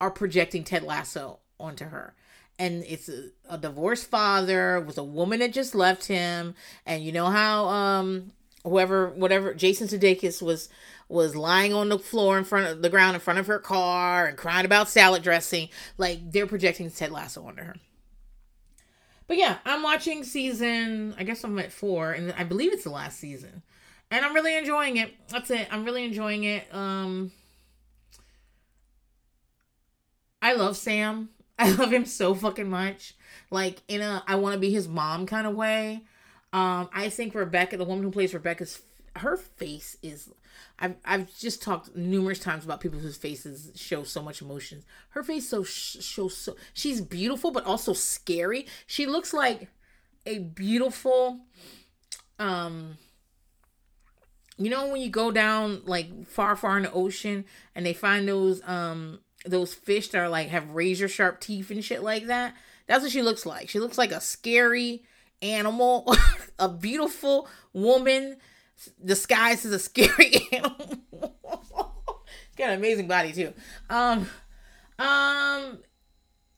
are 0.00 0.10
projecting 0.10 0.64
Ted 0.64 0.82
Lasso 0.82 1.40
onto 1.58 1.86
her. 1.86 2.14
And 2.58 2.84
it's 2.88 3.10
a, 3.10 3.30
a 3.50 3.58
divorced 3.58 4.06
father 4.06 4.80
with 4.80 4.96
a 4.96 5.04
woman 5.04 5.40
that 5.40 5.52
just 5.52 5.74
left 5.74 6.06
him, 6.06 6.54
and 6.86 7.04
you 7.04 7.12
know 7.12 7.26
how 7.26 7.66
um 7.66 8.32
whoever 8.64 9.10
whatever 9.10 9.52
Jason 9.52 9.88
Sudeikis 9.88 10.40
was 10.40 10.70
was 11.08 11.36
lying 11.36 11.72
on 11.72 11.88
the 11.88 11.98
floor 11.98 12.36
in 12.36 12.44
front 12.44 12.66
of 12.66 12.82
the 12.82 12.90
ground 12.90 13.14
in 13.14 13.20
front 13.20 13.38
of 13.38 13.46
her 13.46 13.58
car 13.58 14.26
and 14.26 14.36
crying 14.36 14.66
about 14.66 14.88
salad 14.88 15.22
dressing. 15.22 15.68
Like 15.98 16.32
they're 16.32 16.46
projecting 16.46 16.90
Ted 16.90 17.10
Lasso 17.12 17.44
onto 17.44 17.62
her. 17.62 17.76
But 19.28 19.36
yeah, 19.36 19.58
I'm 19.64 19.82
watching 19.82 20.24
season. 20.24 21.14
I 21.18 21.24
guess 21.24 21.42
I'm 21.42 21.58
at 21.58 21.72
four, 21.72 22.12
and 22.12 22.32
I 22.38 22.44
believe 22.44 22.72
it's 22.72 22.84
the 22.84 22.90
last 22.90 23.18
season, 23.18 23.62
and 24.10 24.24
I'm 24.24 24.34
really 24.34 24.56
enjoying 24.56 24.98
it. 24.98 25.12
That's 25.28 25.50
it. 25.50 25.66
I'm 25.70 25.84
really 25.84 26.04
enjoying 26.04 26.44
it. 26.44 26.72
Um, 26.72 27.32
I 30.40 30.52
love 30.52 30.76
Sam. 30.76 31.30
I 31.58 31.70
love 31.70 31.92
him 31.92 32.04
so 32.04 32.34
fucking 32.34 32.68
much. 32.68 33.14
Like 33.50 33.82
in 33.88 34.00
a 34.00 34.22
I 34.26 34.36
want 34.36 34.54
to 34.54 34.60
be 34.60 34.70
his 34.70 34.86
mom 34.86 35.26
kind 35.26 35.46
of 35.46 35.54
way. 35.54 36.02
Um, 36.52 36.88
I 36.94 37.08
think 37.08 37.34
Rebecca, 37.34 37.76
the 37.76 37.84
woman 37.84 38.04
who 38.04 38.10
plays 38.10 38.32
Rebecca's, 38.32 38.80
her 39.18 39.36
face 39.36 39.96
is. 40.02 40.30
I've 40.78 40.96
I've 41.04 41.38
just 41.38 41.62
talked 41.62 41.94
numerous 41.96 42.38
times 42.38 42.64
about 42.64 42.80
people 42.80 42.98
whose 42.98 43.16
faces 43.16 43.72
show 43.74 44.04
so 44.04 44.22
much 44.22 44.40
emotions 44.40 44.84
Her 45.10 45.22
face 45.22 45.48
so 45.48 45.62
shows 45.64 46.36
so 46.36 46.56
she's 46.72 47.00
beautiful 47.00 47.50
but 47.50 47.64
also 47.64 47.92
scary. 47.92 48.66
She 48.86 49.06
looks 49.06 49.32
like 49.32 49.68
a 50.24 50.38
beautiful, 50.38 51.40
um. 52.38 52.98
You 54.58 54.70
know 54.70 54.88
when 54.88 55.02
you 55.02 55.10
go 55.10 55.30
down 55.30 55.82
like 55.84 56.26
far, 56.26 56.56
far 56.56 56.78
in 56.78 56.84
the 56.84 56.92
ocean 56.92 57.44
and 57.74 57.84
they 57.84 57.92
find 57.92 58.26
those 58.26 58.62
um 58.66 59.20
those 59.44 59.74
fish 59.74 60.08
that 60.08 60.18
are 60.18 60.28
like 60.30 60.48
have 60.48 60.70
razor 60.70 61.08
sharp 61.08 61.40
teeth 61.40 61.70
and 61.70 61.84
shit 61.84 62.02
like 62.02 62.26
that. 62.26 62.54
That's 62.86 63.02
what 63.02 63.12
she 63.12 63.22
looks 63.22 63.44
like. 63.44 63.68
She 63.68 63.80
looks 63.80 63.98
like 63.98 64.12
a 64.12 64.20
scary 64.20 65.04
animal, 65.42 66.14
a 66.58 66.68
beautiful 66.68 67.48
woman 67.72 68.36
disguised 69.04 69.66
as 69.66 69.72
a 69.72 69.78
scary 69.78 70.48
animal. 70.52 71.36
Got 72.56 72.70
an 72.70 72.78
amazing 72.78 73.06
body 73.06 73.32
too. 73.32 73.52
Um, 73.90 74.28
um, 74.98 75.78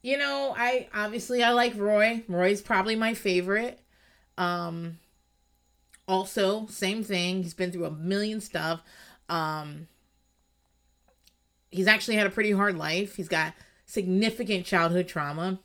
you 0.03 0.17
know, 0.17 0.55
I 0.57 0.89
obviously 0.95 1.43
I 1.43 1.51
like 1.51 1.75
Roy. 1.77 2.25
Roy's 2.29 2.63
probably 2.63 2.95
my 2.97 3.15
favorite. 3.15 3.81
Um, 4.37 4.99
also 6.07 6.67
same 6.67 7.03
thing. 7.03 7.43
He's 7.43 7.55
been 7.55 7.73
through 7.73 7.87
a 7.87 7.91
million 7.91 8.41
stuff. 8.41 8.81
Um, 9.29 9.89
he's 11.71 11.89
actually 11.89 12.17
had 12.17 12.27
a 12.27 12.31
pretty 12.31 12.53
hard 12.53 12.77
life. 12.77 13.17
He's 13.17 13.29
got 13.29 13.55
significant 13.85 14.67
childhood 14.67 15.09
trauma. 15.09 15.59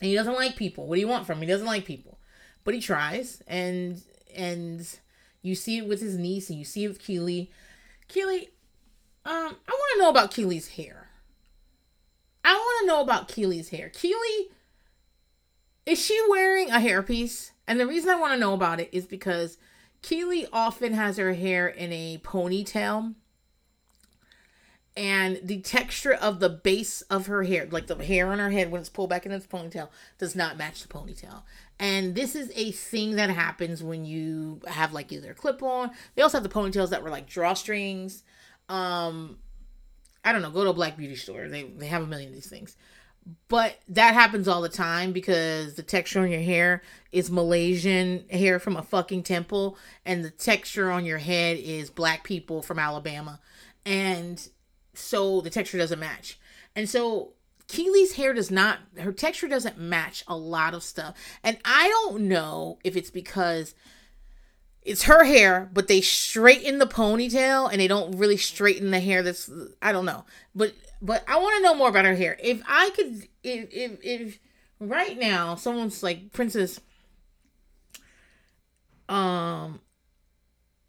And 0.00 0.08
he 0.08 0.14
doesn't 0.14 0.34
like 0.34 0.56
people. 0.56 0.86
What 0.86 0.96
do 0.96 1.00
you 1.00 1.08
want 1.08 1.26
from 1.26 1.38
him? 1.38 1.42
He 1.42 1.48
doesn't 1.48 1.66
like 1.66 1.84
people. 1.84 2.18
But 2.64 2.74
he 2.74 2.80
tries 2.80 3.42
and 3.46 4.02
and 4.34 4.86
you 5.42 5.54
see 5.54 5.78
it 5.78 5.88
with 5.88 6.00
his 6.00 6.16
niece 6.16 6.50
and 6.50 6.58
you 6.58 6.64
see 6.64 6.84
it 6.84 6.88
with 6.88 6.98
Keeley. 6.98 7.50
Keeley, 8.08 8.50
um, 9.24 9.56
I 9.66 9.72
want 9.72 9.92
to 9.94 10.02
know 10.02 10.10
about 10.10 10.30
Keeley's 10.30 10.68
hair. 10.68 11.08
I 12.44 12.54
want 12.54 12.80
to 12.80 12.86
know 12.86 13.02
about 13.02 13.28
Keeley's 13.28 13.70
hair. 13.70 13.90
Keeley, 13.90 14.48
is 15.86 16.02
she 16.02 16.18
wearing 16.28 16.70
a 16.70 16.78
hairpiece? 16.78 17.50
And 17.66 17.78
the 17.78 17.86
reason 17.86 18.10
I 18.10 18.18
want 18.18 18.32
to 18.32 18.38
know 18.38 18.54
about 18.54 18.80
it 18.80 18.88
is 18.92 19.06
because 19.06 19.58
Keeley 20.02 20.46
often 20.52 20.94
has 20.94 21.18
her 21.18 21.34
hair 21.34 21.68
in 21.68 21.92
a 21.92 22.18
ponytail 22.18 23.14
and 24.98 25.38
the 25.44 25.60
texture 25.60 26.12
of 26.12 26.40
the 26.40 26.48
base 26.48 27.02
of 27.02 27.26
her 27.26 27.44
hair, 27.44 27.68
like 27.70 27.86
the 27.86 28.02
hair 28.04 28.32
on 28.32 28.40
her 28.40 28.50
head 28.50 28.72
when 28.72 28.80
it's 28.80 28.90
pulled 28.90 29.10
back 29.10 29.24
in 29.24 29.30
its 29.30 29.46
ponytail, 29.46 29.90
does 30.18 30.34
not 30.34 30.56
match 30.56 30.82
the 30.82 30.88
ponytail. 30.88 31.42
And 31.80 32.14
this 32.14 32.34
is 32.34 32.50
a 32.56 32.72
thing 32.72 33.16
that 33.16 33.30
happens 33.30 33.82
when 33.82 34.04
you 34.04 34.60
have 34.66 34.92
like 34.92 35.12
either 35.12 35.32
clip 35.34 35.62
on. 35.62 35.90
They 36.14 36.22
also 36.22 36.38
have 36.38 36.42
the 36.42 36.48
ponytails 36.48 36.90
that 36.90 37.02
were 37.02 37.10
like 37.10 37.30
drawstrings. 37.30 38.22
Um, 38.68 39.38
I 40.24 40.32
don't 40.32 40.42
know. 40.42 40.50
Go 40.50 40.64
to 40.64 40.70
a 40.70 40.74
black 40.74 40.96
beauty 40.96 41.14
store. 41.14 41.48
They 41.48 41.64
they 41.64 41.86
have 41.86 42.02
a 42.02 42.06
million 42.06 42.30
of 42.30 42.34
these 42.34 42.48
things. 42.48 42.76
But 43.48 43.78
that 43.88 44.14
happens 44.14 44.48
all 44.48 44.62
the 44.62 44.68
time 44.68 45.12
because 45.12 45.74
the 45.74 45.82
texture 45.82 46.20
on 46.20 46.30
your 46.30 46.40
hair 46.40 46.82
is 47.12 47.30
Malaysian 47.30 48.24
hair 48.30 48.58
from 48.58 48.76
a 48.76 48.82
fucking 48.82 49.22
temple, 49.22 49.76
and 50.04 50.24
the 50.24 50.30
texture 50.30 50.90
on 50.90 51.04
your 51.04 51.18
head 51.18 51.58
is 51.58 51.90
black 51.90 52.24
people 52.24 52.62
from 52.62 52.78
Alabama. 52.78 53.38
And 53.84 54.48
so 54.94 55.40
the 55.40 55.50
texture 55.50 55.78
doesn't 55.78 55.98
match. 55.98 56.40
And 56.74 56.88
so 56.88 57.34
Keeley's 57.68 58.14
hair 58.14 58.32
does 58.32 58.50
not, 58.50 58.78
her 58.98 59.12
texture 59.12 59.46
doesn't 59.46 59.78
match 59.78 60.24
a 60.26 60.36
lot 60.36 60.74
of 60.74 60.82
stuff. 60.82 61.14
And 61.44 61.58
I 61.64 61.88
don't 61.88 62.22
know 62.22 62.78
if 62.82 62.96
it's 62.96 63.10
because 63.10 63.74
it's 64.82 65.02
her 65.04 65.24
hair, 65.24 65.70
but 65.72 65.86
they 65.86 66.00
straighten 66.00 66.78
the 66.78 66.86
ponytail 66.86 67.70
and 67.70 67.80
they 67.80 67.88
don't 67.88 68.16
really 68.16 68.38
straighten 68.38 68.90
the 68.90 69.00
hair 69.00 69.22
that's, 69.22 69.50
I 69.82 69.92
don't 69.92 70.06
know. 70.06 70.24
But, 70.54 70.72
but 71.02 71.22
I 71.28 71.38
want 71.38 71.56
to 71.58 71.62
know 71.62 71.74
more 71.74 71.90
about 71.90 72.06
her 72.06 72.14
hair. 72.16 72.38
If 72.42 72.62
I 72.66 72.90
could, 72.90 73.28
if, 73.42 73.68
if, 73.70 73.98
if 74.02 74.38
right 74.80 75.18
now 75.18 75.54
someone's 75.54 76.02
like, 76.02 76.32
Princess, 76.32 76.80
um, 79.10 79.80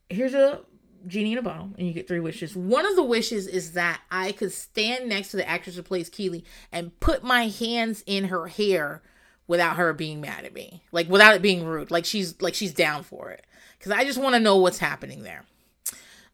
here's 0.09 0.33
a 0.33 0.61
genie 1.07 1.33
in 1.33 1.37
a 1.37 1.41
bottle 1.41 1.69
and 1.77 1.87
you 1.87 1.93
get 1.93 2.07
three 2.07 2.19
wishes. 2.19 2.55
One 2.55 2.85
of 2.85 2.95
the 2.95 3.03
wishes 3.03 3.47
is 3.47 3.73
that 3.73 4.01
I 4.11 4.31
could 4.31 4.51
stand 4.51 5.09
next 5.09 5.31
to 5.31 5.37
the 5.37 5.47
actress 5.47 5.75
who 5.75 5.83
plays 5.83 6.09
Keeley 6.09 6.43
and 6.71 6.97
put 6.99 7.23
my 7.23 7.47
hands 7.47 8.03
in 8.05 8.25
her 8.25 8.47
hair 8.47 9.01
without 9.47 9.77
her 9.77 9.93
being 9.93 10.21
mad 10.21 10.45
at 10.45 10.53
me. 10.53 10.83
Like 10.91 11.09
without 11.09 11.35
it 11.35 11.41
being 11.41 11.65
rude. 11.65 11.91
Like 11.91 12.05
she's 12.05 12.41
like 12.41 12.53
she's 12.53 12.73
down 12.73 13.03
for 13.03 13.31
it. 13.31 13.45
Cuz 13.79 13.91
I 13.91 14.03
just 14.03 14.19
want 14.19 14.35
to 14.35 14.39
know 14.39 14.57
what's 14.57 14.79
happening 14.79 15.23
there. 15.23 15.45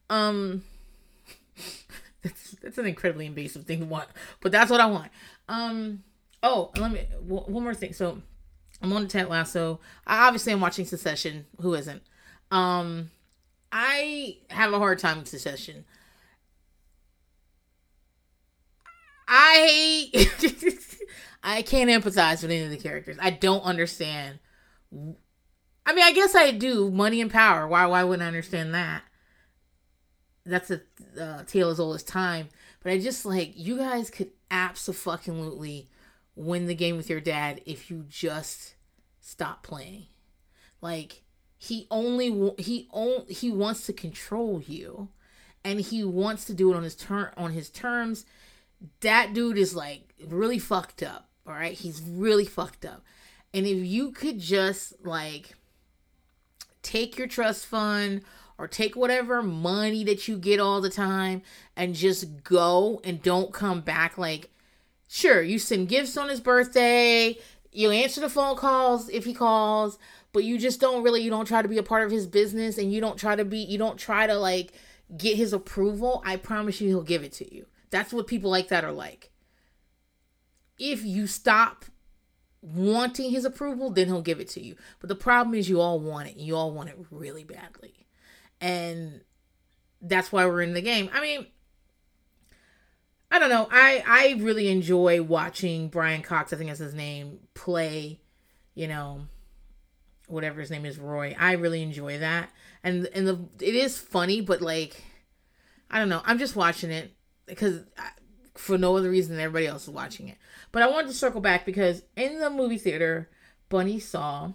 Um 0.09 0.63
that's 2.23 2.51
that's 2.61 2.77
an 2.77 2.85
incredibly 2.85 3.25
invasive 3.25 3.65
thing 3.65 3.79
to 3.79 3.85
want, 3.85 4.09
but 4.41 4.51
that's 4.51 4.71
what 4.71 4.81
I 4.81 4.85
want. 4.87 5.11
Um 5.47 6.03
oh, 6.43 6.71
let 6.77 6.91
me 6.91 7.07
one 7.21 7.63
more 7.63 7.73
thing. 7.73 7.93
So 7.93 8.21
I'm 8.81 8.91
on 8.93 9.03
the 9.03 9.07
Ted 9.07 9.29
Lasso. 9.29 9.79
I 10.05 10.27
obviously 10.27 10.53
I'm 10.53 10.61
watching 10.61 10.85
Succession. 10.85 11.45
Who 11.61 11.73
isn't? 11.73 12.03
Um 12.51 13.11
I 13.71 14.37
have 14.49 14.73
a 14.73 14.79
hard 14.79 14.99
time 14.99 15.19
with 15.19 15.27
Succession. 15.27 15.85
I 19.27 20.11
I 21.43 21.61
can't 21.61 21.89
empathize 21.89 22.41
with 22.41 22.51
any 22.51 22.63
of 22.63 22.69
the 22.69 22.77
characters. 22.77 23.17
I 23.21 23.31
don't 23.31 23.61
understand. 23.63 24.39
I 24.93 25.93
mean, 25.93 26.03
I 26.03 26.13
guess 26.13 26.35
I 26.35 26.51
do. 26.51 26.89
Money 26.89 27.21
and 27.21 27.31
power. 27.31 27.67
Why? 27.67 27.85
Why 27.85 28.03
wouldn't 28.03 28.23
I 28.23 28.27
understand 28.27 28.73
that? 28.73 29.03
That's 30.45 30.71
a 30.71 30.81
uh, 31.19 31.43
tale 31.43 31.69
as 31.69 31.79
old 31.79 31.95
as 31.95 32.03
time. 32.03 32.49
But 32.83 32.91
I 32.91 32.99
just 32.99 33.25
like 33.25 33.53
you 33.55 33.77
guys 33.77 34.09
could 34.09 34.31
absolutely 34.51 35.89
win 36.35 36.65
the 36.65 36.75
game 36.75 36.97
with 36.97 37.09
your 37.09 37.21
dad 37.21 37.61
if 37.65 37.89
you 37.89 38.05
just 38.07 38.75
stop 39.21 39.63
playing. 39.63 40.05
Like 40.81 41.23
he 41.65 41.87
only 41.89 42.53
he 42.57 42.87
only 42.91 43.33
he 43.33 43.51
wants 43.51 43.85
to 43.85 43.93
control 43.93 44.61
you 44.67 45.09
and 45.63 45.81
he 45.81 46.03
wants 46.03 46.45
to 46.45 46.53
do 46.53 46.71
it 46.71 46.75
on 46.75 46.83
his 46.83 46.95
turn 46.95 47.31
on 47.37 47.51
his 47.51 47.69
terms. 47.69 48.25
That 49.01 49.33
dude 49.33 49.57
is 49.57 49.75
like 49.75 50.13
really 50.27 50.59
fucked 50.59 51.01
up 51.01 51.29
all 51.47 51.53
right? 51.53 51.73
He's 51.73 52.01
really 52.01 52.45
fucked 52.45 52.85
up. 52.85 53.03
And 53.53 53.65
if 53.65 53.85
you 53.85 54.11
could 54.11 54.39
just 54.39 54.93
like 55.05 55.55
take 56.81 57.17
your 57.17 57.27
trust 57.27 57.65
fund 57.65 58.21
or 58.57 58.67
take 58.67 58.95
whatever 58.95 59.41
money 59.41 60.03
that 60.03 60.27
you 60.27 60.37
get 60.37 60.59
all 60.59 60.81
the 60.81 60.89
time 60.89 61.41
and 61.75 61.95
just 61.95 62.43
go 62.43 63.01
and 63.03 63.21
don't 63.21 63.51
come 63.51 63.81
back 63.81 64.17
like 64.17 64.49
sure 65.07 65.41
you 65.41 65.59
send 65.59 65.89
gifts 65.89 66.15
on 66.15 66.29
his 66.29 66.39
birthday 66.39 67.37
you 67.75 67.91
answer 67.91 68.21
the 68.21 68.29
phone 68.29 68.55
calls 68.55 69.09
if 69.09 69.25
he 69.25 69.33
calls 69.33 69.97
but 70.33 70.43
you 70.43 70.57
just 70.57 70.79
don't 70.79 71.03
really 71.03 71.21
you 71.21 71.29
don't 71.29 71.47
try 71.47 71.61
to 71.61 71.67
be 71.67 71.77
a 71.77 71.83
part 71.83 72.03
of 72.03 72.11
his 72.11 72.27
business 72.27 72.77
and 72.77 72.91
you 72.91 73.01
don't 73.01 73.17
try 73.17 73.35
to 73.35 73.45
be 73.45 73.59
you 73.59 73.77
don't 73.77 73.97
try 73.97 74.25
to 74.27 74.35
like 74.35 74.73
get 75.15 75.37
his 75.37 75.53
approval, 75.53 76.21
I 76.25 76.37
promise 76.37 76.81
you 76.81 76.87
he'll 76.87 77.03
give 77.03 77.23
it 77.23 77.33
to 77.33 77.53
you. 77.53 77.65
That's 77.89 78.13
what 78.13 78.27
people 78.27 78.49
like 78.49 78.69
that 78.69 78.83
are 78.83 78.91
like. 78.91 79.31
If 80.77 81.05
you 81.05 81.27
stop 81.27 81.85
wanting 82.61 83.31
his 83.31 83.45
approval, 83.45 83.91
then 83.91 84.07
he'll 84.07 84.21
give 84.21 84.39
it 84.39 84.49
to 84.49 84.61
you. 84.61 84.75
But 84.99 85.09
the 85.09 85.15
problem 85.15 85.55
is 85.55 85.69
you 85.69 85.79
all 85.79 85.99
want 85.99 86.29
it. 86.29 86.37
You 86.37 86.55
all 86.55 86.71
want 86.71 86.89
it 86.89 86.97
really 87.11 87.43
badly. 87.43 88.07
And 88.59 89.21
that's 90.01 90.31
why 90.31 90.45
we're 90.45 90.61
in 90.61 90.73
the 90.73 90.81
game. 90.81 91.09
I 91.13 91.21
mean, 91.21 91.47
I 93.35 93.39
don't 93.39 93.49
know. 93.49 93.67
I 93.69 94.01
I 94.07 94.41
really 94.41 94.69
enjoy 94.69 95.21
watching 95.21 95.89
Brian 95.89 96.21
Cox, 96.21 96.53
I 96.53 96.55
think 96.55 96.69
that's 96.69 96.79
his 96.79 96.93
name, 96.93 97.39
play, 97.53 98.21
you 98.75 98.87
know, 98.87 99.27
whatever 100.27 100.61
his 100.61 100.71
name 100.71 100.85
is, 100.85 100.97
Roy. 100.97 101.35
I 101.37 101.51
really 101.53 101.83
enjoy 101.83 102.19
that, 102.19 102.49
and 102.81 103.09
and 103.13 103.27
the 103.27 103.45
it 103.59 103.75
is 103.75 103.97
funny, 103.97 104.39
but 104.39 104.61
like, 104.61 105.03
I 105.91 105.99
don't 105.99 106.07
know. 106.07 106.21
I'm 106.23 106.39
just 106.39 106.55
watching 106.55 106.91
it 106.91 107.13
because 107.45 107.81
I, 107.97 108.11
for 108.53 108.77
no 108.77 108.95
other 108.95 109.09
reason 109.09 109.35
than 109.35 109.43
everybody 109.43 109.67
else 109.67 109.83
is 109.83 109.89
watching 109.89 110.29
it. 110.29 110.37
But 110.71 110.83
I 110.83 110.87
wanted 110.87 111.07
to 111.07 111.13
circle 111.13 111.41
back 111.41 111.65
because 111.65 112.03
in 112.15 112.39
the 112.39 112.49
movie 112.49 112.77
theater, 112.77 113.29
Bunny 113.67 113.99
saw 113.99 114.53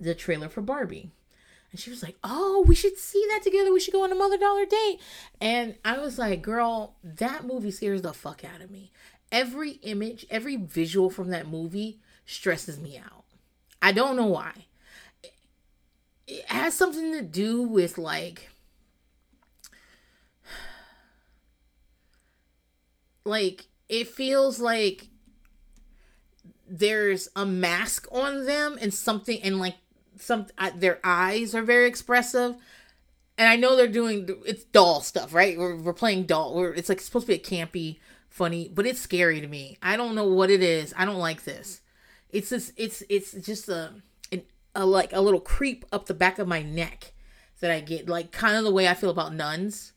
the 0.00 0.12
trailer 0.12 0.48
for 0.48 0.60
Barbie. 0.60 1.12
And 1.76 1.80
she 1.82 1.90
was 1.90 2.02
like, 2.02 2.16
Oh, 2.24 2.64
we 2.66 2.74
should 2.74 2.96
see 2.96 3.22
that 3.28 3.42
together. 3.42 3.70
We 3.70 3.80
should 3.80 3.92
go 3.92 4.02
on 4.02 4.10
a 4.10 4.14
mother 4.14 4.38
dollar 4.38 4.64
date. 4.64 4.98
And 5.42 5.74
I 5.84 5.98
was 5.98 6.18
like, 6.18 6.40
Girl, 6.40 6.94
that 7.04 7.44
movie 7.44 7.70
scares 7.70 8.00
the 8.00 8.14
fuck 8.14 8.42
out 8.46 8.62
of 8.62 8.70
me. 8.70 8.92
Every 9.30 9.72
image, 9.82 10.24
every 10.30 10.56
visual 10.56 11.10
from 11.10 11.28
that 11.32 11.48
movie 11.48 11.98
stresses 12.24 12.80
me 12.80 12.96
out. 12.96 13.24
I 13.82 13.92
don't 13.92 14.16
know 14.16 14.24
why. 14.24 14.52
It 16.26 16.46
has 16.46 16.72
something 16.72 17.12
to 17.12 17.20
do 17.20 17.60
with 17.60 17.98
like 17.98 18.48
like 23.26 23.66
it 23.90 24.08
feels 24.08 24.60
like 24.60 25.08
there's 26.66 27.28
a 27.36 27.44
mask 27.44 28.06
on 28.10 28.46
them 28.46 28.78
and 28.80 28.94
something 28.94 29.42
and 29.42 29.60
like 29.60 29.74
some 30.18 30.46
their 30.76 31.00
eyes 31.04 31.54
are 31.54 31.62
very 31.62 31.86
expressive. 31.86 32.56
And 33.38 33.48
i 33.48 33.56
know 33.56 33.76
they're 33.76 33.86
doing 33.86 34.28
it's 34.46 34.64
doll 34.64 35.00
stuff 35.00 35.34
right? 35.34 35.58
We're, 35.58 35.76
we're 35.76 35.92
playing 35.92 36.24
doll. 36.24 36.54
We're, 36.54 36.72
it's 36.72 36.88
like 36.88 37.00
supposed 37.00 37.26
to 37.26 37.32
be 37.32 37.40
a 37.40 37.66
campy 37.66 37.98
funny 38.28 38.70
but 38.72 38.86
it's 38.86 39.00
scary 39.00 39.40
to 39.40 39.46
me. 39.46 39.78
I 39.82 39.96
don't 39.96 40.14
know 40.14 40.26
what 40.26 40.50
it 40.50 40.62
is. 40.62 40.94
I 40.96 41.04
don't 41.04 41.18
like 41.18 41.44
this. 41.44 41.80
It's 42.30 42.50
just 42.50 42.72
it's 42.76 43.02
it's 43.08 43.32
just 43.32 43.68
a, 43.68 43.94
an, 44.32 44.42
a 44.74 44.84
like 44.86 45.12
a 45.12 45.20
little 45.20 45.40
creep 45.40 45.84
up 45.92 46.06
the 46.06 46.14
back 46.14 46.38
of 46.38 46.48
my 46.48 46.62
neck 46.62 47.12
that 47.60 47.70
i 47.70 47.80
get 47.80 48.08
like 48.08 48.32
kind 48.32 48.54
of 48.56 48.64
the 48.64 48.72
way 48.72 48.88
i 48.88 48.94
feel 48.94 49.10
about 49.10 49.34
nuns. 49.34 49.92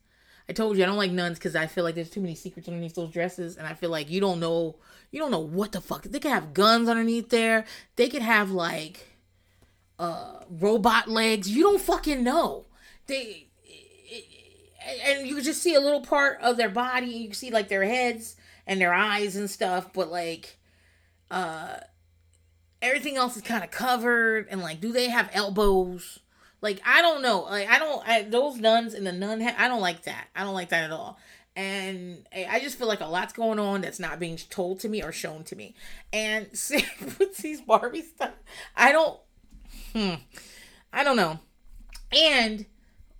I 0.47 0.51
told 0.51 0.77
you 0.77 0.83
I 0.83 0.87
don't 0.87 0.97
like 0.97 1.11
nuns 1.11 1.37
because 1.37 1.55
I 1.55 1.67
feel 1.67 1.83
like 1.83 1.93
there's 1.93 2.09
too 2.09 2.21
many 2.21 2.33
secrets 2.33 2.67
underneath 2.67 2.95
those 2.95 3.11
dresses, 3.11 3.55
and 3.55 3.67
I 3.67 3.75
feel 3.75 3.91
like 3.91 4.09
you 4.09 4.19
don't 4.19 4.39
know 4.39 4.77
you 5.11 5.19
don't 5.19 5.31
know 5.31 5.39
what 5.39 5.71
the 5.71 5.81
fuck. 5.81 6.03
They 6.03 6.19
could 6.19 6.31
have 6.31 6.53
guns 6.53 6.89
underneath 6.89 7.29
there. 7.29 7.65
They 7.95 8.09
could 8.09 8.21
have 8.21 8.51
like 8.51 9.08
uh 9.99 10.39
robot 10.49 11.07
legs. 11.07 11.49
You 11.49 11.63
don't 11.63 11.81
fucking 11.81 12.23
know. 12.23 12.65
They 13.07 13.47
and 15.05 15.27
you 15.27 15.41
just 15.41 15.61
see 15.61 15.75
a 15.75 15.79
little 15.79 16.01
part 16.01 16.39
of 16.41 16.57
their 16.57 16.69
body. 16.69 17.07
You 17.07 17.33
see 17.33 17.51
like 17.51 17.67
their 17.67 17.83
heads 17.83 18.35
and 18.65 18.79
their 18.79 18.93
eyes 18.93 19.35
and 19.35 19.49
stuff, 19.49 19.93
but 19.93 20.09
like 20.09 20.57
uh 21.29 21.77
everything 22.81 23.17
else 23.17 23.35
is 23.35 23.41
kind 23.41 23.63
of 23.63 23.71
covered. 23.71 24.47
And 24.49 24.61
like, 24.61 24.81
do 24.81 24.91
they 24.91 25.09
have 25.09 25.29
elbows? 25.33 26.19
Like 26.61 26.81
I 26.85 27.01
don't 27.01 27.21
know. 27.21 27.41
Like 27.41 27.69
I 27.69 27.79
don't. 27.79 28.07
I, 28.07 28.21
those 28.23 28.57
nuns 28.57 28.93
in 28.93 29.03
the 29.03 29.11
nun. 29.11 29.41
Hat, 29.41 29.55
I 29.57 29.67
don't 29.67 29.81
like 29.81 30.03
that. 30.03 30.27
I 30.35 30.43
don't 30.43 30.53
like 30.53 30.69
that 30.69 30.85
at 30.85 30.91
all. 30.91 31.17
And 31.55 32.25
I 32.33 32.59
just 32.59 32.77
feel 32.77 32.87
like 32.87 33.01
a 33.01 33.05
lot's 33.05 33.33
going 33.33 33.59
on 33.59 33.81
that's 33.81 33.99
not 33.99 34.19
being 34.19 34.37
told 34.37 34.79
to 34.81 34.89
me 34.89 35.03
or 35.03 35.11
shown 35.11 35.43
to 35.45 35.55
me. 35.55 35.75
And 36.13 36.47
with 37.19 37.37
these 37.37 37.61
Barbie 37.61 38.03
stuff, 38.03 38.33
I 38.75 38.91
don't. 38.91 39.19
Hmm. 39.93 40.15
I 40.91 41.03
don't 41.03 41.15
know. 41.15 41.39
And 42.11 42.65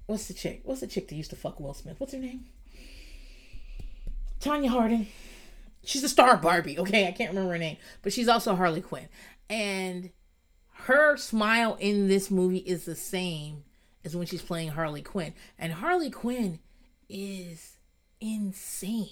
what's 0.06 0.28
the 0.28 0.34
chick? 0.34 0.62
What's 0.64 0.82
the 0.82 0.88
chick 0.88 1.08
that 1.08 1.16
used 1.16 1.30
to 1.30 1.36
fuck 1.36 1.60
Will 1.60 1.74
Smith? 1.74 2.00
What's 2.00 2.14
her 2.14 2.20
name? 2.20 2.46
Tonya 4.40 4.70
Harding. 4.70 5.08
She's 5.84 6.02
the 6.02 6.10
star 6.10 6.38
Barbie. 6.38 6.80
Okay, 6.80 7.08
I 7.08 7.12
can't 7.12 7.30
remember 7.30 7.52
her 7.54 7.58
name, 7.58 7.78
but 8.02 8.14
she's 8.14 8.28
also 8.28 8.56
Harley 8.56 8.82
Quinn. 8.82 9.08
And 9.50 10.12
her 10.74 11.18
smile 11.18 11.78
in 11.80 12.08
this 12.08 12.30
movie 12.30 12.58
is 12.58 12.86
the 12.86 12.96
same 12.96 13.64
as 14.04 14.16
when 14.16 14.28
she's 14.28 14.42
playing 14.42 14.70
Harley 14.70 15.02
Quinn. 15.02 15.34
And 15.58 15.74
Harley 15.74 16.10
Quinn 16.10 16.60
is 17.10 17.78
insane. 18.22 19.10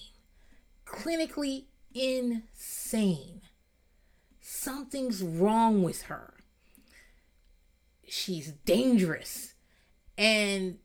Clinically 0.86 1.66
insane. 1.94 3.42
Something's 4.40 5.22
wrong 5.24 5.84
with 5.84 6.04
her. 6.04 6.34
She's 8.08 8.54
dangerous. 8.66 9.54
And 10.18 10.80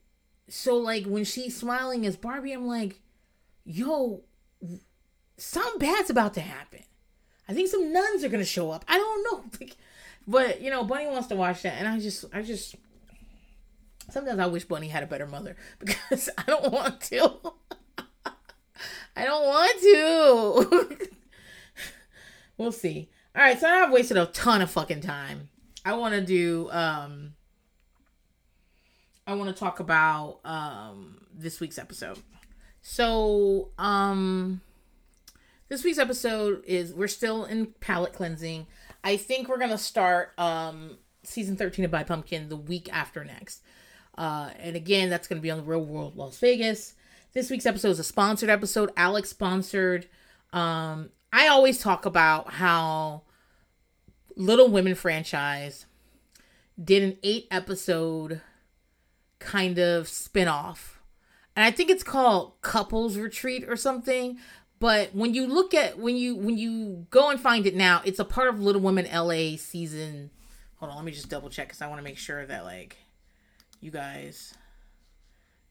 so, 0.48 0.76
like, 0.76 1.04
when 1.06 1.24
she's 1.24 1.56
smiling 1.56 2.04
as 2.04 2.16
Barbie, 2.16 2.52
I'm 2.52 2.66
like, 2.66 3.00
yo, 3.64 4.22
something 5.36 5.78
bad's 5.78 6.10
about 6.10 6.34
to 6.34 6.40
happen. 6.40 6.82
I 7.48 7.54
think 7.54 7.68
some 7.68 7.92
nuns 7.92 8.24
are 8.24 8.28
to 8.28 8.44
show 8.44 8.70
up. 8.70 8.84
I 8.88 8.98
don't 8.98 9.24
know. 9.24 9.44
Like, 9.60 9.76
but 10.24 10.60
you 10.60 10.70
know, 10.70 10.84
Bunny 10.84 11.06
wants 11.06 11.26
to 11.28 11.36
watch 11.36 11.62
that, 11.62 11.74
and 11.74 11.88
I 11.88 11.98
just, 11.98 12.24
I 12.32 12.42
just, 12.42 12.76
sometimes 14.08 14.38
I 14.38 14.46
wish 14.46 14.64
Bunny 14.64 14.86
had 14.86 15.02
a 15.02 15.06
better 15.06 15.26
mother 15.26 15.56
because 15.80 16.28
I 16.38 16.44
don't 16.44 16.72
want 16.72 17.00
to. 17.02 17.32
I 19.16 19.24
don't 19.24 19.44
want 19.44 19.80
to. 19.80 21.08
we'll 22.56 22.70
see. 22.72 23.10
All 23.34 23.42
right, 23.42 23.58
so 23.58 23.66
I've 23.66 23.92
wasted 23.92 24.16
a 24.16 24.26
ton 24.26 24.62
of 24.62 24.70
fucking 24.70 25.00
time. 25.00 25.48
I 25.84 25.94
want 25.94 26.14
to 26.14 26.20
do. 26.20 26.68
um 26.70 27.34
I 29.26 29.34
want 29.34 29.54
to 29.54 29.58
talk 29.58 29.80
about 29.80 30.40
um 30.44 31.26
this 31.34 31.60
week's 31.60 31.78
episode. 31.78 32.18
So, 32.80 33.70
um 33.78 34.60
this 35.68 35.84
week's 35.84 35.98
episode 35.98 36.62
is 36.66 36.92
we're 36.92 37.08
still 37.08 37.44
in 37.44 37.66
palate 37.80 38.12
cleansing. 38.12 38.66
I 39.02 39.16
think 39.16 39.48
we're 39.48 39.58
gonna 39.58 39.78
start 39.78 40.32
um 40.38 40.98
season 41.24 41.56
13 41.56 41.84
of 41.84 41.90
Bye 41.90 42.04
Pumpkin 42.04 42.48
the 42.48 42.56
week 42.56 42.92
after 42.92 43.24
next. 43.24 43.62
Uh, 44.18 44.50
and 44.58 44.76
again, 44.76 45.08
that's 45.08 45.26
gonna 45.26 45.40
be 45.40 45.50
on 45.50 45.58
the 45.58 45.64
Real 45.64 45.84
World 45.84 46.16
Las 46.16 46.38
Vegas. 46.38 46.94
This 47.32 47.48
week's 47.50 47.64
episode 47.64 47.90
is 47.90 47.98
a 47.98 48.04
sponsored 48.04 48.50
episode. 48.50 48.90
Alex 48.96 49.30
sponsored. 49.30 50.06
Um, 50.52 51.10
I 51.32 51.48
always 51.48 51.78
talk 51.78 52.04
about 52.04 52.52
how 52.52 53.22
Little 54.36 54.68
Women 54.68 54.94
franchise 54.94 55.86
did 56.82 57.02
an 57.02 57.18
eight 57.22 57.46
episode 57.50 58.40
kind 59.38 59.78
of 59.78 60.08
spin-off. 60.08 61.00
And 61.54 61.64
I 61.64 61.70
think 61.70 61.90
it's 61.90 62.02
called 62.02 62.60
Couples 62.62 63.16
Retreat 63.16 63.68
or 63.68 63.76
something. 63.76 64.38
But 64.78 65.14
when 65.14 65.34
you 65.34 65.46
look 65.46 65.74
at 65.74 65.98
when 65.98 66.16
you 66.16 66.34
when 66.34 66.58
you 66.58 67.06
go 67.10 67.30
and 67.30 67.38
find 67.38 67.66
it 67.66 67.76
now, 67.76 68.02
it's 68.04 68.18
a 68.18 68.24
part 68.24 68.48
of 68.48 68.60
Little 68.60 68.80
Women 68.80 69.06
LA 69.12 69.56
season. 69.56 70.30
Hold 70.76 70.90
on, 70.90 70.96
let 70.96 71.04
me 71.04 71.12
just 71.12 71.28
double 71.28 71.50
check 71.50 71.68
because 71.68 71.82
I 71.82 71.86
want 71.86 72.00
to 72.00 72.02
make 72.02 72.18
sure 72.18 72.44
that 72.46 72.64
like 72.64 72.96
you 73.80 73.92
guys 73.92 74.54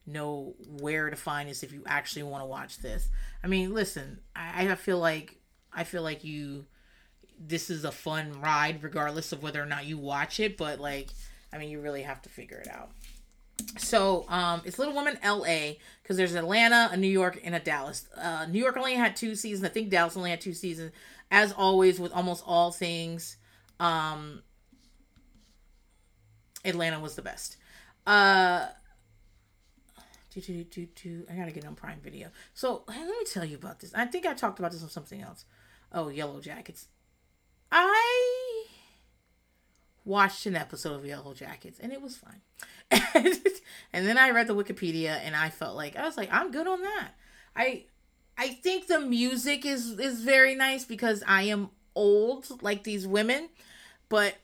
know 0.06 0.56
where 0.80 1.10
to 1.10 1.16
find 1.16 1.50
this 1.50 1.64
if 1.64 1.74
you 1.74 1.84
actually 1.86 2.24
want 2.24 2.42
to 2.42 2.46
watch 2.46 2.78
this. 2.78 3.10
I 3.44 3.48
mean, 3.48 3.74
listen, 3.74 4.20
I, 4.36 4.70
I 4.70 4.76
feel 4.76 5.00
like 5.00 5.36
I 5.74 5.84
feel 5.84 6.04
like 6.04 6.24
you 6.24 6.66
this 7.48 7.70
is 7.70 7.84
a 7.84 7.92
fun 7.92 8.40
ride 8.42 8.84
regardless 8.84 9.32
of 9.32 9.42
whether 9.44 9.62
or 9.62 9.66
not 9.66 9.86
you 9.86 9.98
watch 9.98 10.40
it, 10.40 10.58
but 10.58 10.80
like 10.80 11.10
I 11.54 11.58
mean, 11.58 11.70
you 11.70 11.82
really 11.82 12.04
have 12.04 12.22
to 12.24 12.30
figure 12.30 12.58
it 12.58 12.68
out. 12.70 12.92
So 13.78 14.26
um, 14.30 14.62
it's 14.66 14.80
Little 14.80 14.94
Woman 14.94 15.18
LA 15.24 15.74
because 16.02 16.18
there's 16.18 16.34
Atlanta, 16.36 16.90
a 16.92 16.98
New 16.98 17.08
York, 17.08 17.40
and 17.44 17.54
a 17.54 17.60
Dallas. 17.60 18.08
Uh, 18.18 18.46
New 18.50 18.60
York 18.60 18.78
only 18.78 18.96
had 18.96 19.16
two 19.16 19.36
seasons. 19.36 19.66
I 19.66 19.70
think 19.70 19.90
Dallas 19.90 20.18
only 20.18 20.30
had 20.30 20.42
two 20.42 20.54
seasons. 20.54 20.92
As 21.30 21.54
always, 21.54 22.00
with 22.00 22.12
almost 22.12 22.44
all 22.46 22.72
things, 22.72 23.38
um, 23.80 24.42
Atlanta 26.66 27.00
was 27.00 27.16
the 27.16 27.22
best. 27.22 27.58
Uh, 28.06 28.68
do, 30.34 30.42
do, 30.42 30.64
do, 30.64 30.88
do. 30.96 31.26
I 31.30 31.36
gotta 31.36 31.52
get 31.52 31.66
on 31.66 31.76
Prime 31.76 32.00
Video. 32.02 32.30
So 32.54 32.84
let 32.88 33.06
me 33.06 33.26
tell 33.26 33.46
you 33.46 33.56
about 33.58 33.80
this. 33.80 33.94
I 33.94 34.06
think 34.06 34.26
I 34.26 34.34
talked 34.34 34.60
about 34.60 34.72
this 34.72 34.84
on 34.84 34.90
something 34.90 35.22
else. 35.22 35.46
Oh, 35.94 36.06
Yellowjackets. 36.06 36.86
I 37.72 38.66
watched 40.04 40.46
an 40.46 40.56
episode 40.56 40.96
of 40.96 41.04
Yellowjackets 41.04 41.80
and 41.80 41.92
it 41.92 42.02
was 42.02 42.18
fine. 42.18 42.42
and 43.94 44.08
then 44.08 44.18
I 44.18 44.32
read 44.32 44.48
the 44.48 44.56
Wikipedia 44.56 45.20
and 45.24 45.36
I 45.36 45.50
felt 45.50 45.76
like 45.76 45.96
I 45.96 46.06
was 46.06 46.18
like 46.18 46.30
I'm 46.32 46.52
good 46.52 46.68
on 46.68 46.82
that. 46.82 47.12
I 47.56 47.86
I 48.38 48.50
think 48.50 48.88
the 48.88 49.00
music 49.00 49.66
is 49.66 50.00
is 50.00 50.22
very 50.22 50.56
nice 50.56 50.84
because 50.84 51.24
I 51.28 51.44
am 51.44 51.70
old 51.96 52.62
like 52.62 52.84
these 52.84 53.08
women, 53.08 53.50
but 54.10 54.36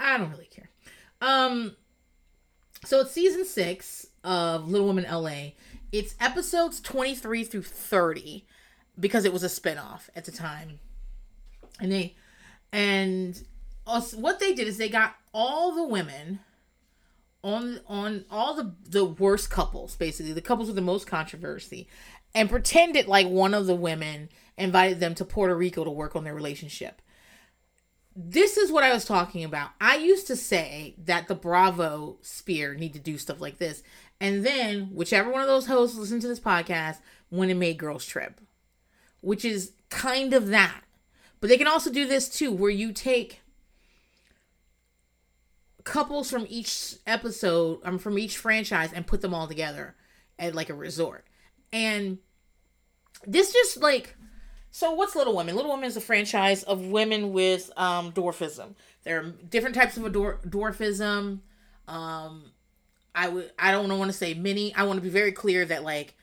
I 0.00 0.16
don't 0.16 0.30
really 0.30 0.46
care. 0.46 0.70
Um 1.20 1.76
so 2.84 3.00
it's 3.00 3.10
season 3.10 3.44
6 3.44 4.06
of 4.22 4.70
Little 4.70 4.86
Women 4.86 5.06
LA. 5.10 5.52
It's 5.90 6.14
episodes 6.20 6.80
23 6.80 7.42
through 7.44 7.62
30 7.62 8.46
because 8.98 9.24
it 9.24 9.32
was 9.32 9.42
a 9.42 9.48
spinoff 9.48 10.08
at 10.14 10.24
the 10.24 10.32
time. 10.32 10.78
And 11.80 11.92
they 11.92 12.14
and 12.72 13.42
also, 13.86 14.18
what 14.18 14.40
they 14.40 14.54
did 14.54 14.66
is 14.66 14.78
they 14.78 14.88
got 14.88 15.14
all 15.32 15.74
the 15.74 15.84
women 15.84 16.40
on 17.44 17.80
on 17.86 18.24
all 18.30 18.54
the 18.54 18.74
the 18.88 19.04
worst 19.04 19.50
couples 19.50 19.94
basically 19.94 20.32
the 20.32 20.40
couples 20.40 20.66
with 20.66 20.74
the 20.74 20.82
most 20.82 21.06
controversy 21.06 21.86
and 22.34 22.50
pretended 22.50 23.06
like 23.06 23.28
one 23.28 23.54
of 23.54 23.66
the 23.66 23.74
women 23.74 24.28
invited 24.58 24.98
them 24.98 25.14
to 25.14 25.24
Puerto 25.24 25.54
Rico 25.54 25.84
to 25.84 25.90
work 25.90 26.16
on 26.16 26.24
their 26.24 26.34
relationship 26.34 27.00
this 28.18 28.56
is 28.56 28.72
what 28.72 28.82
I 28.82 28.94
was 28.94 29.04
talking 29.04 29.44
about. 29.44 29.70
I 29.78 29.96
used 29.96 30.26
to 30.28 30.36
say 30.36 30.94
that 31.04 31.28
the 31.28 31.34
Bravo 31.34 32.16
Sphere 32.22 32.74
need 32.74 32.94
to 32.94 32.98
do 32.98 33.18
stuff 33.18 33.42
like 33.42 33.58
this. 33.58 33.82
And 34.18 34.44
then 34.44 34.86
whichever 34.94 35.30
one 35.30 35.42
of 35.42 35.48
those 35.48 35.66
hosts 35.66 35.98
listened 35.98 36.22
to 36.22 36.28
this 36.28 36.40
podcast 36.40 37.00
went 37.30 37.50
and 37.50 37.60
made 37.60 37.76
Girls 37.76 38.06
Trip, 38.06 38.40
which 39.26 39.44
is 39.44 39.72
kind 39.90 40.32
of 40.32 40.46
that. 40.50 40.82
But 41.40 41.48
they 41.48 41.58
can 41.58 41.66
also 41.66 41.90
do 41.90 42.06
this 42.06 42.28
too, 42.28 42.52
where 42.52 42.70
you 42.70 42.92
take 42.92 43.40
couples 45.82 46.30
from 46.30 46.46
each 46.48 46.94
episode, 47.08 47.80
um, 47.82 47.98
from 47.98 48.20
each 48.20 48.36
franchise, 48.36 48.92
and 48.92 49.04
put 49.04 49.22
them 49.22 49.34
all 49.34 49.48
together 49.48 49.96
at 50.38 50.54
like 50.54 50.70
a 50.70 50.74
resort. 50.74 51.26
And 51.72 52.18
this 53.26 53.52
just 53.52 53.78
like, 53.78 54.14
so 54.70 54.92
what's 54.92 55.16
Little 55.16 55.34
Women? 55.34 55.56
Little 55.56 55.72
Women 55.72 55.88
is 55.88 55.96
a 55.96 56.00
franchise 56.00 56.62
of 56.62 56.82
women 56.82 57.32
with 57.32 57.72
um, 57.76 58.12
dwarfism. 58.12 58.76
There 59.02 59.18
are 59.18 59.30
different 59.50 59.74
types 59.74 59.96
of 59.96 60.04
dwar- 60.04 60.40
dwarfism. 60.48 61.40
Um, 61.88 62.52
I 63.12 63.28
would 63.28 63.50
I 63.58 63.72
don't 63.72 63.88
want 63.98 64.08
to 64.08 64.16
say 64.16 64.34
many. 64.34 64.72
I 64.76 64.84
want 64.84 64.98
to 64.98 65.02
be 65.02 65.08
very 65.08 65.32
clear 65.32 65.64
that 65.64 65.82
like 65.82 66.14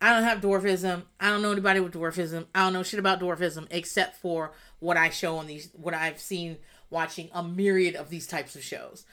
I 0.00 0.12
don't 0.12 0.24
have 0.24 0.40
dwarfism. 0.40 1.02
I 1.18 1.30
don't 1.30 1.42
know 1.42 1.50
anybody 1.52 1.80
with 1.80 1.94
dwarfism. 1.94 2.46
I 2.54 2.60
don't 2.60 2.72
know 2.72 2.82
shit 2.82 3.00
about 3.00 3.20
dwarfism 3.20 3.66
except 3.70 4.16
for 4.16 4.52
what 4.78 4.96
I 4.96 5.10
show 5.10 5.36
on 5.38 5.46
these 5.46 5.70
what 5.72 5.94
I've 5.94 6.20
seen 6.20 6.58
watching 6.90 7.28
a 7.32 7.42
myriad 7.42 7.96
of 7.96 8.08
these 8.08 8.26
types 8.26 8.54
of 8.54 8.62
shows. 8.62 9.04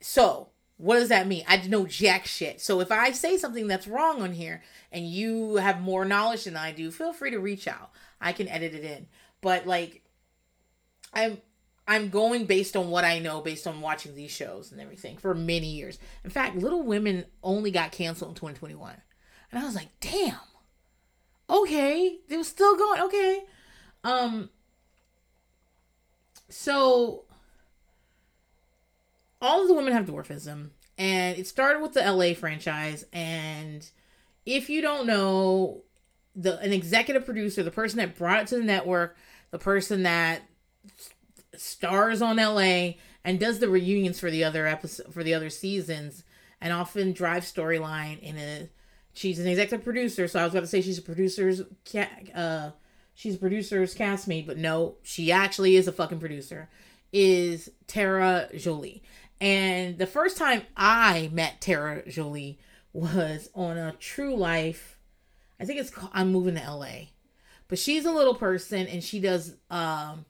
So, 0.00 0.48
what 0.76 0.96
does 0.96 1.08
that 1.08 1.28
mean? 1.28 1.44
I 1.46 1.56
know 1.68 1.86
jack 1.86 2.26
shit. 2.26 2.60
So 2.60 2.80
if 2.80 2.90
I 2.90 3.12
say 3.12 3.36
something 3.36 3.68
that's 3.68 3.86
wrong 3.86 4.20
on 4.20 4.32
here 4.32 4.62
and 4.90 5.06
you 5.06 5.56
have 5.56 5.80
more 5.80 6.04
knowledge 6.04 6.44
than 6.44 6.56
I 6.56 6.72
do, 6.72 6.90
feel 6.90 7.12
free 7.12 7.30
to 7.30 7.38
reach 7.38 7.68
out. 7.68 7.90
I 8.20 8.32
can 8.32 8.48
edit 8.48 8.74
it 8.74 8.84
in. 8.84 9.06
But 9.40 9.66
like 9.66 10.02
I'm 11.12 11.38
I'm 11.86 12.08
going 12.08 12.46
based 12.46 12.76
on 12.76 12.90
what 12.90 13.04
I 13.04 13.18
know 13.18 13.40
based 13.40 13.66
on 13.66 13.80
watching 13.80 14.14
these 14.14 14.30
shows 14.30 14.72
and 14.72 14.80
everything 14.80 15.18
for 15.18 15.34
many 15.34 15.68
years. 15.68 15.98
In 16.24 16.30
fact, 16.30 16.56
Little 16.56 16.82
Women 16.82 17.26
only 17.42 17.70
got 17.70 17.92
canceled 17.92 18.30
in 18.30 18.34
2021. 18.34 18.96
And 19.54 19.62
I 19.62 19.66
was 19.66 19.76
like, 19.76 20.00
"Damn. 20.00 20.34
Okay, 21.48 22.18
it 22.28 22.36
was 22.36 22.48
still 22.48 22.76
going. 22.76 23.02
Okay." 23.02 23.44
Um 24.02 24.50
so 26.48 27.24
all 29.40 29.62
of 29.62 29.68
the 29.68 29.74
women 29.74 29.92
have 29.92 30.06
dwarfism 30.06 30.70
and 30.98 31.38
it 31.38 31.46
started 31.46 31.80
with 31.80 31.92
the 31.92 32.00
LA 32.02 32.34
franchise 32.34 33.04
and 33.12 33.88
if 34.44 34.68
you 34.68 34.80
don't 34.80 35.06
know 35.06 35.82
the 36.34 36.58
an 36.58 36.72
executive 36.72 37.24
producer, 37.24 37.62
the 37.62 37.70
person 37.70 37.98
that 37.98 38.16
brought 38.16 38.42
it 38.42 38.46
to 38.48 38.56
the 38.56 38.64
network, 38.64 39.16
the 39.52 39.58
person 39.58 40.02
that 40.02 40.42
stars 41.56 42.20
on 42.20 42.36
LA 42.38 42.94
and 43.22 43.38
does 43.38 43.60
the 43.60 43.68
reunions 43.68 44.18
for 44.18 44.32
the 44.32 44.42
other 44.42 44.66
episode 44.66 45.14
for 45.14 45.22
the 45.22 45.32
other 45.32 45.48
seasons 45.48 46.24
and 46.60 46.72
often 46.72 47.12
drives 47.12 47.52
storyline 47.52 48.20
in 48.20 48.36
a 48.36 48.68
she's 49.14 49.38
an 49.38 49.46
executive 49.46 49.84
producer 49.84 50.28
so 50.28 50.40
I 50.40 50.44
was 50.44 50.52
about 50.52 50.60
to 50.60 50.66
say 50.66 50.82
she's 50.82 50.98
a 50.98 51.02
producer's 51.02 51.62
uh 52.34 52.70
she's 53.14 53.34
a 53.34 53.38
producer's 53.38 53.94
castmate 53.94 54.46
but 54.46 54.58
no 54.58 54.96
she 55.02 55.32
actually 55.32 55.76
is 55.76 55.88
a 55.88 55.92
fucking 55.92 56.20
producer 56.20 56.68
is 57.12 57.70
Tara 57.86 58.48
Jolie 58.56 59.02
and 59.40 59.98
the 59.98 60.06
first 60.06 60.36
time 60.36 60.62
I 60.76 61.30
met 61.32 61.60
Tara 61.60 62.08
Jolie 62.08 62.58
was 62.92 63.48
on 63.54 63.78
a 63.78 63.92
True 63.92 64.36
Life 64.36 64.98
I 65.58 65.64
think 65.64 65.80
it's 65.80 65.90
called 65.90 66.10
I'm 66.12 66.30
moving 66.30 66.56
to 66.56 66.70
LA 66.70 67.06
but 67.68 67.78
she's 67.78 68.04
a 68.04 68.12
little 68.12 68.34
person 68.34 68.86
and 68.86 69.02
she 69.02 69.20
does 69.20 69.56
um 69.70 70.26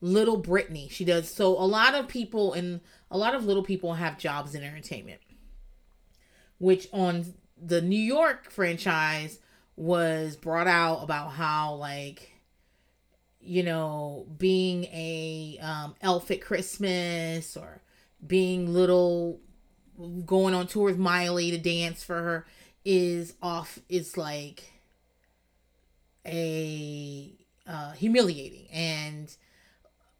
little 0.00 0.40
Britney. 0.40 0.90
She 0.90 1.04
does 1.04 1.30
so 1.30 1.48
a 1.48 1.64
lot 1.64 1.94
of 1.94 2.08
people 2.08 2.52
and 2.52 2.80
a 3.10 3.18
lot 3.18 3.34
of 3.34 3.44
little 3.44 3.62
people 3.62 3.94
have 3.94 4.18
jobs 4.18 4.54
in 4.54 4.62
entertainment. 4.62 5.20
Which 6.58 6.88
on 6.92 7.34
the 7.62 7.80
New 7.80 8.00
York 8.00 8.50
franchise 8.50 9.38
was 9.76 10.36
brought 10.36 10.66
out 10.66 11.02
about 11.02 11.32
how 11.32 11.74
like 11.74 12.32
you 13.40 13.62
know 13.62 14.26
being 14.38 14.84
a 14.84 15.58
um 15.62 15.94
elf 16.00 16.30
at 16.30 16.40
Christmas 16.40 17.56
or 17.56 17.82
being 18.26 18.72
little 18.72 19.40
going 20.24 20.54
on 20.54 20.66
tour 20.66 20.84
with 20.84 20.98
Miley 20.98 21.50
to 21.50 21.58
dance 21.58 22.02
for 22.02 22.22
her 22.22 22.46
is 22.84 23.34
off 23.42 23.78
is 23.88 24.16
like 24.16 24.70
a 26.26 27.32
uh 27.66 27.92
humiliating 27.92 28.66
and 28.72 29.36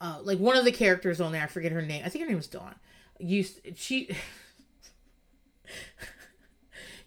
uh, 0.01 0.19
like 0.23 0.39
one 0.39 0.57
of 0.57 0.65
the 0.65 0.73
characters 0.73 1.21
on 1.21 1.33
there, 1.33 1.43
I 1.43 1.47
forget 1.47 1.73
her 1.73 1.83
name. 1.83 2.03
I 2.05 2.09
think 2.09 2.25
her 2.25 2.29
name 2.29 2.39
was 2.39 2.47
Dawn. 2.47 2.75
Used 3.19 3.61
she 3.77 4.09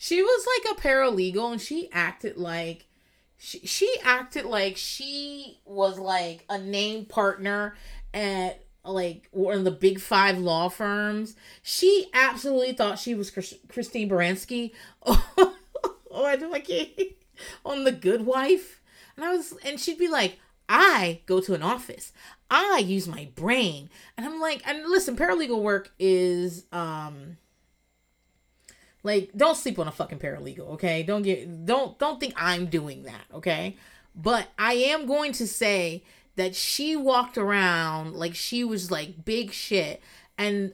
she 0.04 0.22
was 0.22 0.46
like 0.58 0.78
a 0.78 0.82
paralegal 0.82 1.54
and 1.54 1.62
she 1.62 1.88
acted 1.94 2.36
like 2.36 2.88
she, 3.38 3.60
she 3.60 3.90
acted 4.04 4.44
like 4.44 4.76
she 4.76 5.62
was 5.64 5.98
like 5.98 6.44
a 6.50 6.58
named 6.58 7.08
partner 7.08 7.74
at 8.14 8.66
like 8.84 9.30
one 9.32 9.56
of 9.56 9.64
the 9.64 9.72
big 9.72 10.02
five 10.02 10.38
law 10.38 10.68
firms. 10.68 11.38
She 11.62 12.08
absolutely 12.14 12.74
thought 12.74 13.00
she 13.00 13.16
was 13.16 13.32
Christine 13.32 14.10
Baranski. 14.10 14.74
oh, 15.06 15.56
I 16.14 16.36
do 16.36 16.52
like 16.52 16.70
it 16.70 17.18
on 17.66 17.86
The 17.86 17.94
Good 17.94 18.26
Wife, 18.26 18.82
and 19.16 19.24
I 19.24 19.34
was, 19.34 19.54
and 19.64 19.80
she'd 19.80 19.98
be 19.98 20.10
like, 20.10 20.38
I 20.68 21.22
go 21.28 21.40
to 21.40 21.54
an 21.54 21.64
office. 21.64 22.12
I 22.52 22.84
use 22.86 23.08
my 23.08 23.30
brain. 23.36 23.90
And 24.18 24.26
I'm 24.26 24.42
like, 24.42 24.68
and 24.68 24.84
listen, 24.84 25.16
paralegal 25.16 25.62
work 25.62 25.92
is 25.98 26.66
um 26.74 27.38
like 29.04 29.32
don't 29.36 29.58
sleep 29.58 29.78
on 29.78 29.88
a 29.88 29.92
fucking 29.92 30.20
paralegal, 30.20 30.72
okay? 30.72 31.04
Don't 31.04 31.22
get 31.22 31.66
don't 31.66 32.00
don't 32.00 32.20
think 32.20 32.34
I'm 32.38 32.68
doing 32.68 33.04
that, 33.04 33.26
okay? 33.34 33.78
But 34.16 34.48
I 34.58 34.74
am 34.74 35.06
going 35.06 35.34
to 35.34 35.48
say 35.48 36.04
that 36.36 36.56
she 36.56 36.96
walked 36.96 37.38
around 37.38 38.16
like 38.16 38.34
she 38.34 38.64
was 38.64 38.90
like 38.90 39.26
big 39.26 39.52
shit 39.52 40.02
and 40.38 40.74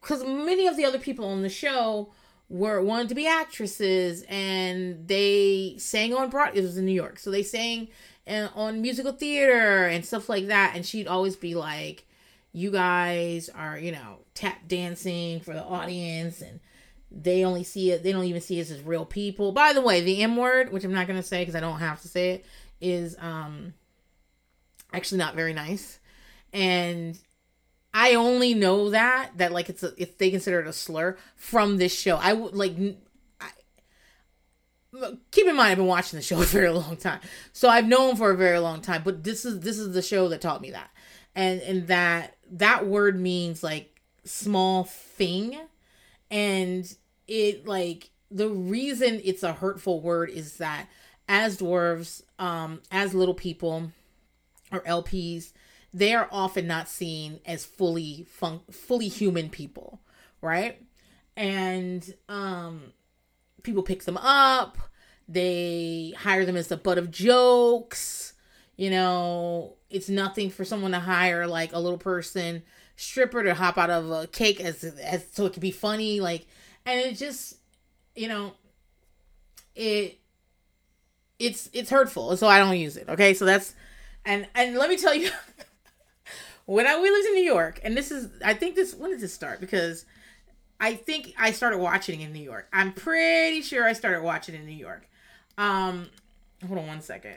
cuz 0.00 0.22
many 0.22 0.66
of 0.66 0.76
the 0.76 0.84
other 0.84 0.98
people 0.98 1.24
on 1.24 1.42
the 1.42 1.48
show 1.48 2.12
were 2.48 2.82
wanted 2.82 3.08
to 3.08 3.14
be 3.14 3.26
actresses 3.26 4.24
and 4.28 5.08
they 5.08 5.74
sang 5.78 6.12
on 6.12 6.28
broad 6.28 6.56
it 6.56 6.60
was 6.62 6.76
in 6.76 6.84
New 6.84 6.92
York. 6.92 7.18
So 7.18 7.30
they 7.30 7.42
sang 7.42 7.88
and 8.26 8.50
on 8.54 8.82
musical 8.82 9.12
theater 9.12 9.86
and 9.86 10.04
stuff 10.04 10.28
like 10.28 10.48
that 10.48 10.72
and 10.74 10.84
she'd 10.84 11.06
always 11.08 11.36
be 11.36 11.54
like 11.54 12.06
you 12.52 12.70
guys 12.70 13.48
are 13.48 13.78
you 13.78 13.92
know 13.92 14.18
tap 14.34 14.68
dancing 14.68 15.40
for 15.40 15.54
the 15.54 15.62
audience 15.62 16.42
and 16.42 16.60
they 17.10 17.44
only 17.44 17.64
see 17.64 17.90
it 17.90 18.02
they 18.02 18.12
don't 18.12 18.24
even 18.24 18.40
see 18.40 18.60
us 18.60 18.70
as 18.70 18.82
real 18.82 19.04
people 19.04 19.52
by 19.52 19.72
the 19.72 19.80
way 19.80 20.00
the 20.00 20.22
m 20.22 20.36
word 20.36 20.72
which 20.72 20.84
i'm 20.84 20.92
not 20.92 21.06
going 21.06 21.18
to 21.18 21.26
say 21.26 21.42
because 21.42 21.54
i 21.54 21.60
don't 21.60 21.80
have 21.80 22.00
to 22.00 22.08
say 22.08 22.30
it 22.30 22.44
is 22.80 23.16
um 23.18 23.74
actually 24.92 25.18
not 25.18 25.34
very 25.34 25.52
nice 25.52 25.98
and 26.52 27.18
i 27.92 28.14
only 28.14 28.54
know 28.54 28.90
that 28.90 29.30
that 29.36 29.52
like 29.52 29.68
it's 29.68 29.82
a, 29.82 29.92
if 29.96 30.18
they 30.18 30.30
consider 30.30 30.60
it 30.60 30.66
a 30.66 30.72
slur 30.72 31.16
from 31.36 31.78
this 31.78 31.94
show 31.94 32.16
i 32.16 32.32
would 32.32 32.54
like 32.54 32.76
keep 35.30 35.46
in 35.46 35.56
mind 35.56 35.72
I've 35.72 35.78
been 35.78 35.86
watching 35.86 36.18
the 36.18 36.22
show 36.22 36.40
for 36.42 36.64
a 36.64 36.72
long 36.72 36.96
time. 36.96 37.20
So 37.52 37.68
I've 37.68 37.86
known 37.86 38.16
for 38.16 38.30
a 38.30 38.36
very 38.36 38.58
long 38.58 38.80
time, 38.80 39.02
but 39.04 39.24
this 39.24 39.44
is 39.44 39.60
this 39.60 39.78
is 39.78 39.94
the 39.94 40.02
show 40.02 40.28
that 40.28 40.40
taught 40.40 40.60
me 40.60 40.70
that. 40.70 40.90
And 41.34 41.60
and 41.62 41.86
that 41.88 42.36
that 42.52 42.86
word 42.86 43.18
means 43.18 43.62
like 43.62 44.00
small 44.24 44.84
thing 44.84 45.58
and 46.30 46.94
it 47.26 47.66
like 47.66 48.10
the 48.30 48.48
reason 48.48 49.20
it's 49.24 49.42
a 49.42 49.52
hurtful 49.52 50.00
word 50.00 50.30
is 50.30 50.56
that 50.58 50.86
as 51.28 51.58
dwarves, 51.58 52.22
um 52.38 52.80
as 52.90 53.14
little 53.14 53.34
people 53.34 53.92
or 54.72 54.80
LPs, 54.80 55.52
they 55.92 56.14
are 56.14 56.28
often 56.30 56.66
not 56.66 56.88
seen 56.88 57.40
as 57.44 57.64
fully 57.64 58.26
fun- 58.28 58.60
fully 58.70 59.08
human 59.08 59.50
people, 59.50 60.00
right? 60.40 60.80
And 61.36 62.14
um 62.28 62.92
people 63.62 63.82
pick 63.82 64.04
them 64.04 64.16
up. 64.16 64.78
They 65.28 66.14
hire 66.18 66.44
them 66.44 66.56
as 66.56 66.68
the 66.68 66.76
butt 66.76 66.98
of 66.98 67.10
jokes. 67.10 68.34
You 68.76 68.90
know, 68.90 69.76
it's 69.90 70.08
nothing 70.08 70.50
for 70.50 70.64
someone 70.64 70.92
to 70.92 71.00
hire 71.00 71.46
like 71.46 71.72
a 71.72 71.78
little 71.78 71.98
person 71.98 72.62
stripper 73.00 73.42
to 73.42 73.54
hop 73.54 73.78
out 73.78 73.90
of 73.90 74.10
a 74.10 74.26
cake 74.26 74.60
as 74.60 74.84
as 74.84 75.24
so 75.32 75.46
it 75.46 75.52
can 75.54 75.60
be 75.60 75.70
funny. 75.70 76.20
Like, 76.20 76.46
and 76.84 77.00
it 77.00 77.16
just, 77.16 77.56
you 78.14 78.28
know, 78.28 78.52
it 79.74 80.18
it's 81.38 81.70
it's 81.72 81.90
hurtful, 81.90 82.36
so 82.36 82.46
I 82.46 82.58
don't 82.58 82.76
use 82.76 82.96
it. 82.96 83.08
Okay, 83.08 83.34
so 83.34 83.44
that's 83.44 83.74
and 84.24 84.46
and 84.54 84.76
let 84.76 84.90
me 84.90 84.96
tell 84.96 85.14
you. 85.14 85.30
when 86.66 86.86
I 86.86 87.00
we 87.00 87.10
lived 87.10 87.26
in 87.26 87.34
New 87.34 87.44
York, 87.44 87.80
and 87.82 87.96
this 87.96 88.10
is 88.10 88.28
I 88.44 88.54
think 88.54 88.76
this 88.76 88.94
when 88.94 89.10
did 89.10 89.20
this 89.20 89.34
start? 89.34 89.60
Because 89.60 90.04
I 90.78 90.94
think 90.94 91.34
I 91.38 91.52
started 91.52 91.78
watching 91.78 92.20
in 92.20 92.32
New 92.32 92.42
York. 92.42 92.68
I'm 92.72 92.92
pretty 92.92 93.62
sure 93.62 93.86
I 93.86 93.92
started 93.94 94.22
watching 94.22 94.54
in 94.54 94.66
New 94.66 94.72
York. 94.72 95.08
Um, 95.58 96.08
hold 96.66 96.78
on 96.78 96.86
one 96.86 97.00
second. 97.00 97.36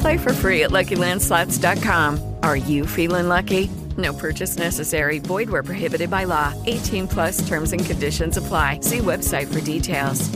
Play 0.00 0.16
for 0.18 0.32
free 0.32 0.64
at 0.64 0.70
LuckyLandSlots.com. 0.70 2.34
Are 2.42 2.56
you 2.56 2.86
feeling 2.86 3.28
lucky? 3.28 3.70
No 3.96 4.12
purchase 4.12 4.56
necessary. 4.56 5.18
Void 5.18 5.48
where 5.48 5.62
prohibited 5.62 6.10
by 6.10 6.24
law. 6.24 6.52
18 6.66 7.08
plus 7.08 7.46
terms 7.46 7.72
and 7.72 7.84
conditions 7.84 8.36
apply. 8.36 8.80
See 8.80 8.98
website 8.98 9.52
for 9.52 9.60
details. 9.60 10.28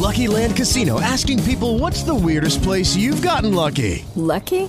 Lucky 0.00 0.28
Land 0.28 0.56
Casino 0.56 1.00
asking 1.00 1.42
people 1.44 1.78
what's 1.78 2.02
the 2.02 2.14
weirdest 2.14 2.62
place 2.62 2.96
you've 2.96 3.22
gotten 3.22 3.54
lucky? 3.54 4.04
Lucky? 4.16 4.68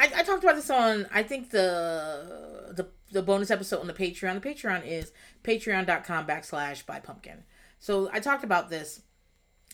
I, 0.00 0.10
I 0.16 0.22
talked 0.22 0.42
about 0.42 0.56
this 0.56 0.70
on 0.70 1.06
I 1.12 1.22
think 1.22 1.50
the 1.50 2.72
the 2.74 2.88
the 3.12 3.22
bonus 3.22 3.50
episode 3.50 3.80
on 3.80 3.86
the 3.86 3.92
Patreon. 3.92 4.40
The 4.40 4.48
Patreon 4.48 4.86
is 4.86 5.12
patreon.com 5.44 6.26
backslash 6.26 6.86
bye 6.86 7.00
pumpkin. 7.00 7.44
So 7.78 8.08
I 8.12 8.20
talked 8.20 8.42
about 8.42 8.70
this 8.70 9.02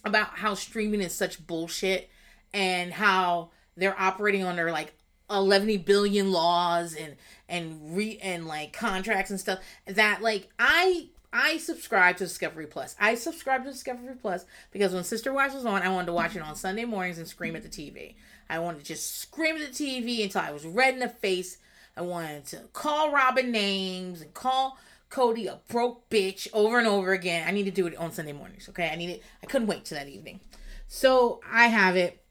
about 0.04 0.38
how 0.38 0.54
streaming 0.54 1.00
is 1.00 1.14
such 1.14 1.46
bullshit 1.46 2.10
and 2.52 2.92
how 2.92 3.50
they're 3.76 3.98
operating 3.98 4.44
under 4.44 4.72
like 4.72 4.94
11 5.30 5.78
billion 5.78 6.32
laws 6.32 6.94
and 6.94 7.16
and 7.48 7.96
re 7.96 8.18
and 8.20 8.46
like 8.46 8.72
contracts 8.72 9.30
and 9.30 9.38
stuff 9.38 9.60
that 9.86 10.22
like 10.22 10.48
I 10.58 11.08
I 11.32 11.58
subscribe 11.58 12.16
to 12.16 12.24
Discovery 12.24 12.66
Plus. 12.66 12.96
I 12.98 13.14
subscribe 13.14 13.64
to 13.64 13.70
Discovery 13.70 14.14
Plus 14.20 14.44
because 14.72 14.92
when 14.92 15.04
Sister 15.04 15.32
Wives 15.32 15.54
was 15.54 15.66
on, 15.66 15.82
I 15.82 15.88
wanted 15.88 16.06
to 16.06 16.12
watch 16.14 16.34
it 16.34 16.42
on 16.42 16.56
Sunday 16.56 16.84
mornings 16.84 17.18
and 17.18 17.28
scream 17.28 17.54
at 17.54 17.62
the 17.62 17.68
TV. 17.68 18.14
I 18.48 18.58
wanted 18.58 18.80
to 18.80 18.84
just 18.84 19.18
scream 19.18 19.56
at 19.56 19.60
the 19.60 19.66
TV 19.72 20.22
until 20.22 20.42
I 20.42 20.52
was 20.52 20.64
red 20.64 20.94
in 20.94 21.00
the 21.00 21.08
face. 21.08 21.58
I 21.96 22.02
wanted 22.02 22.44
to 22.46 22.58
call 22.72 23.12
Robin 23.12 23.50
names 23.50 24.20
and 24.20 24.32
call 24.34 24.78
Cody 25.08 25.46
a 25.46 25.60
broke 25.68 26.08
bitch 26.10 26.48
over 26.52 26.78
and 26.78 26.86
over 26.86 27.12
again. 27.12 27.46
I 27.46 27.52
need 27.52 27.64
to 27.64 27.70
do 27.70 27.86
it 27.86 27.96
on 27.96 28.12
Sunday 28.12 28.32
mornings. 28.32 28.68
Okay, 28.68 28.88
I 28.88 28.96
need 28.96 29.10
it. 29.10 29.22
I 29.42 29.46
couldn't 29.46 29.68
wait 29.68 29.84
till 29.84 29.98
that 29.98 30.08
evening. 30.08 30.40
So 30.88 31.40
I 31.50 31.66
have 31.68 31.96
it. 31.96 32.22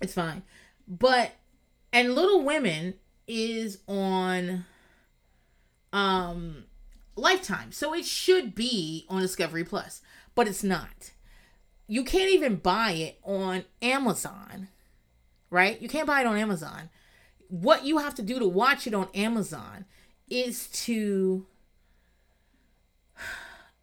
It's 0.00 0.14
fine. 0.14 0.42
But 0.86 1.32
and 1.92 2.14
Little 2.14 2.42
Women 2.42 2.94
is 3.26 3.78
on 3.88 4.64
um 5.92 6.64
Lifetime. 7.16 7.72
So 7.72 7.94
it 7.94 8.04
should 8.04 8.54
be 8.54 9.06
on 9.08 9.22
Discovery 9.22 9.64
Plus, 9.64 10.02
but 10.34 10.48
it's 10.48 10.64
not. 10.64 11.12
You 11.86 12.02
can't 12.04 12.30
even 12.30 12.56
buy 12.56 12.92
it 12.92 13.18
on 13.22 13.64
Amazon, 13.82 14.68
right? 15.54 15.80
You 15.80 15.88
can't 15.88 16.06
buy 16.06 16.20
it 16.20 16.26
on 16.26 16.36
Amazon. 16.36 16.90
What 17.48 17.84
you 17.84 17.98
have 17.98 18.16
to 18.16 18.22
do 18.22 18.40
to 18.40 18.46
watch 18.46 18.88
it 18.88 18.92
on 18.92 19.08
Amazon 19.14 19.84
is 20.28 20.66
to 20.84 21.46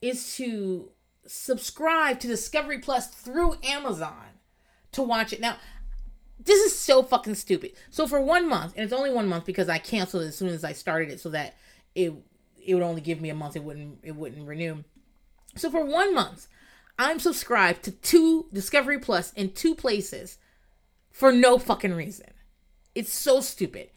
is 0.02 0.36
to 0.36 0.92
subscribe 1.26 2.20
to 2.20 2.28
Discovery 2.28 2.80
Plus 2.80 3.08
through 3.08 3.56
Amazon 3.64 4.26
to 4.92 5.02
watch 5.02 5.32
it. 5.32 5.40
Now, 5.40 5.56
this 6.44 6.60
is 6.60 6.78
so 6.78 7.04
fucking 7.04 7.36
stupid. 7.36 7.72
So 7.90 8.06
for 8.06 8.20
one 8.20 8.50
month, 8.50 8.74
and 8.76 8.84
it's 8.84 8.92
only 8.92 9.14
one 9.14 9.28
month 9.28 9.46
because 9.46 9.70
I 9.70 9.78
canceled 9.78 10.24
it 10.24 10.28
as 10.28 10.36
soon 10.36 10.50
as 10.50 10.66
I 10.66 10.74
started 10.74 11.10
it 11.10 11.22
so 11.22 11.30
that 11.30 11.56
it 11.96 12.14
it 12.62 12.74
would 12.76 12.84
only 12.84 13.02
give 13.02 13.22
me 13.22 13.30
a 13.30 13.36
month. 13.36 13.56
It 13.56 13.64
wouldn't 13.64 14.00
it 14.04 14.18
wouldn't 14.18 14.46
renew. 14.46 14.84
So 15.56 15.72
for 15.72 15.86
one 15.86 16.14
month, 16.14 16.48
I'm 17.00 17.20
subscribed 17.20 17.84
to 17.84 17.92
two 17.92 18.48
Discovery 18.52 19.00
Plus 19.00 19.32
in 19.34 19.54
two 19.54 19.74
places 19.74 20.38
for 21.12 21.32
no 21.32 21.58
fucking 21.58 21.94
reason. 21.94 22.28
It's 22.96 23.14
so 23.14 23.42
stupid. 23.42 23.90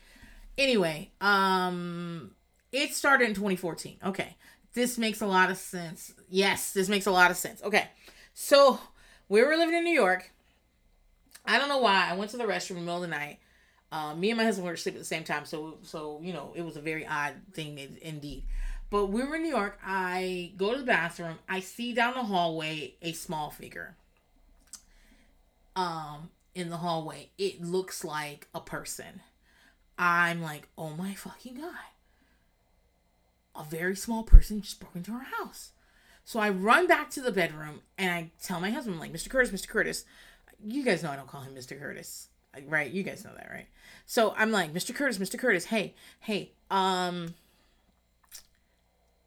Anyway, 0.57 1.11
um 1.21 2.35
it 2.73 2.95
started 2.95 3.29
in 3.29 3.35
2014. 3.35 3.99
Okay. 4.05 4.37
This 4.75 4.99
makes 4.99 5.21
a 5.21 5.27
lot 5.27 5.51
of 5.51 5.57
sense. 5.57 6.12
Yes, 6.29 6.73
this 6.73 6.89
makes 6.89 7.07
a 7.07 7.12
lot 7.12 7.31
of 7.31 7.37
sense. 7.37 7.62
Okay. 7.62 7.89
So, 8.33 8.81
we 9.29 9.43
were 9.43 9.57
living 9.57 9.77
in 9.77 9.85
New 9.85 9.95
York. 9.95 10.33
I 11.47 11.59
don't 11.59 11.69
know 11.69 11.79
why. 11.79 12.09
I 12.11 12.17
went 12.17 12.33
to 12.33 12.37
the 12.37 12.45
restroom 12.45 12.71
in 12.71 12.77
the 12.77 12.81
middle 12.83 12.97
of 12.97 13.03
the 13.03 13.17
night. 13.17 13.39
Uh, 13.93 14.15
me 14.15 14.31
and 14.31 14.39
my 14.39 14.45
husband 14.45 14.67
were 14.67 14.73
asleep 14.73 14.97
at 14.97 15.01
the 15.01 15.05
same 15.05 15.23
time, 15.23 15.45
so 15.45 15.79
so 15.83 16.19
you 16.21 16.33
know 16.33 16.53
it 16.57 16.62
was 16.62 16.77
a 16.77 16.81
very 16.81 17.07
odd 17.07 17.35
thing 17.53 17.79
indeed. 18.03 18.45
But 18.91 19.07
we 19.07 19.23
were 19.23 19.37
in 19.37 19.43
New 19.43 19.51
York. 19.51 19.79
I 19.85 20.53
go 20.57 20.73
to 20.73 20.79
the 20.79 20.85
bathroom. 20.85 21.39
I 21.49 21.61
see 21.61 21.93
down 21.95 22.15
the 22.15 22.25
hallway 22.25 22.95
a 23.03 23.12
small 23.12 23.51
figure. 23.51 23.97
Um, 25.77 26.31
in 26.55 26.70
the 26.70 26.78
hallway, 26.78 27.30
it 27.38 27.62
looks 27.62 28.05
like 28.05 28.48
a 28.55 28.61
person. 28.61 29.20
I'm 29.98 30.42
like, 30.42 30.68
oh 30.76 30.90
my 30.90 31.14
fucking 31.14 31.55
god! 31.55 31.74
A 33.55 33.64
very 33.64 33.96
small 33.96 34.22
person 34.22 34.61
just 34.61 34.80
broke 34.80 34.96
into 34.96 35.12
our 35.12 35.26
house. 35.38 35.72
So 36.24 36.40
I 36.40 36.48
run 36.48 36.86
back 36.86 37.11
to 37.11 37.20
the 37.20 37.30
bedroom 37.30 37.82
and 37.98 38.11
I 38.11 38.30
tell 38.42 38.61
my 38.61 38.70
husband, 38.70 38.98
like, 38.98 39.12
Mr. 39.12 39.28
Curtis, 39.28 39.52
Mr. 39.52 39.68
Curtis, 39.68 40.05
you 40.64 40.84
guys 40.84 41.02
know 41.02 41.11
I 41.11 41.16
don't 41.16 41.28
call 41.28 41.42
him 41.42 41.55
Mr. 41.55 41.78
Curtis 41.78 42.28
right? 42.66 42.90
You 42.90 43.02
guys 43.02 43.24
know 43.24 43.32
that, 43.36 43.50
right? 43.50 43.66
So 44.07 44.34
I'm 44.36 44.52
like, 44.52 44.72
Mr. 44.72 44.94
Curtis, 44.94 45.18
Mr. 45.18 45.38
Curtis, 45.38 45.66
hey, 45.66 45.94
hey, 46.20 46.52
um, 46.70 47.34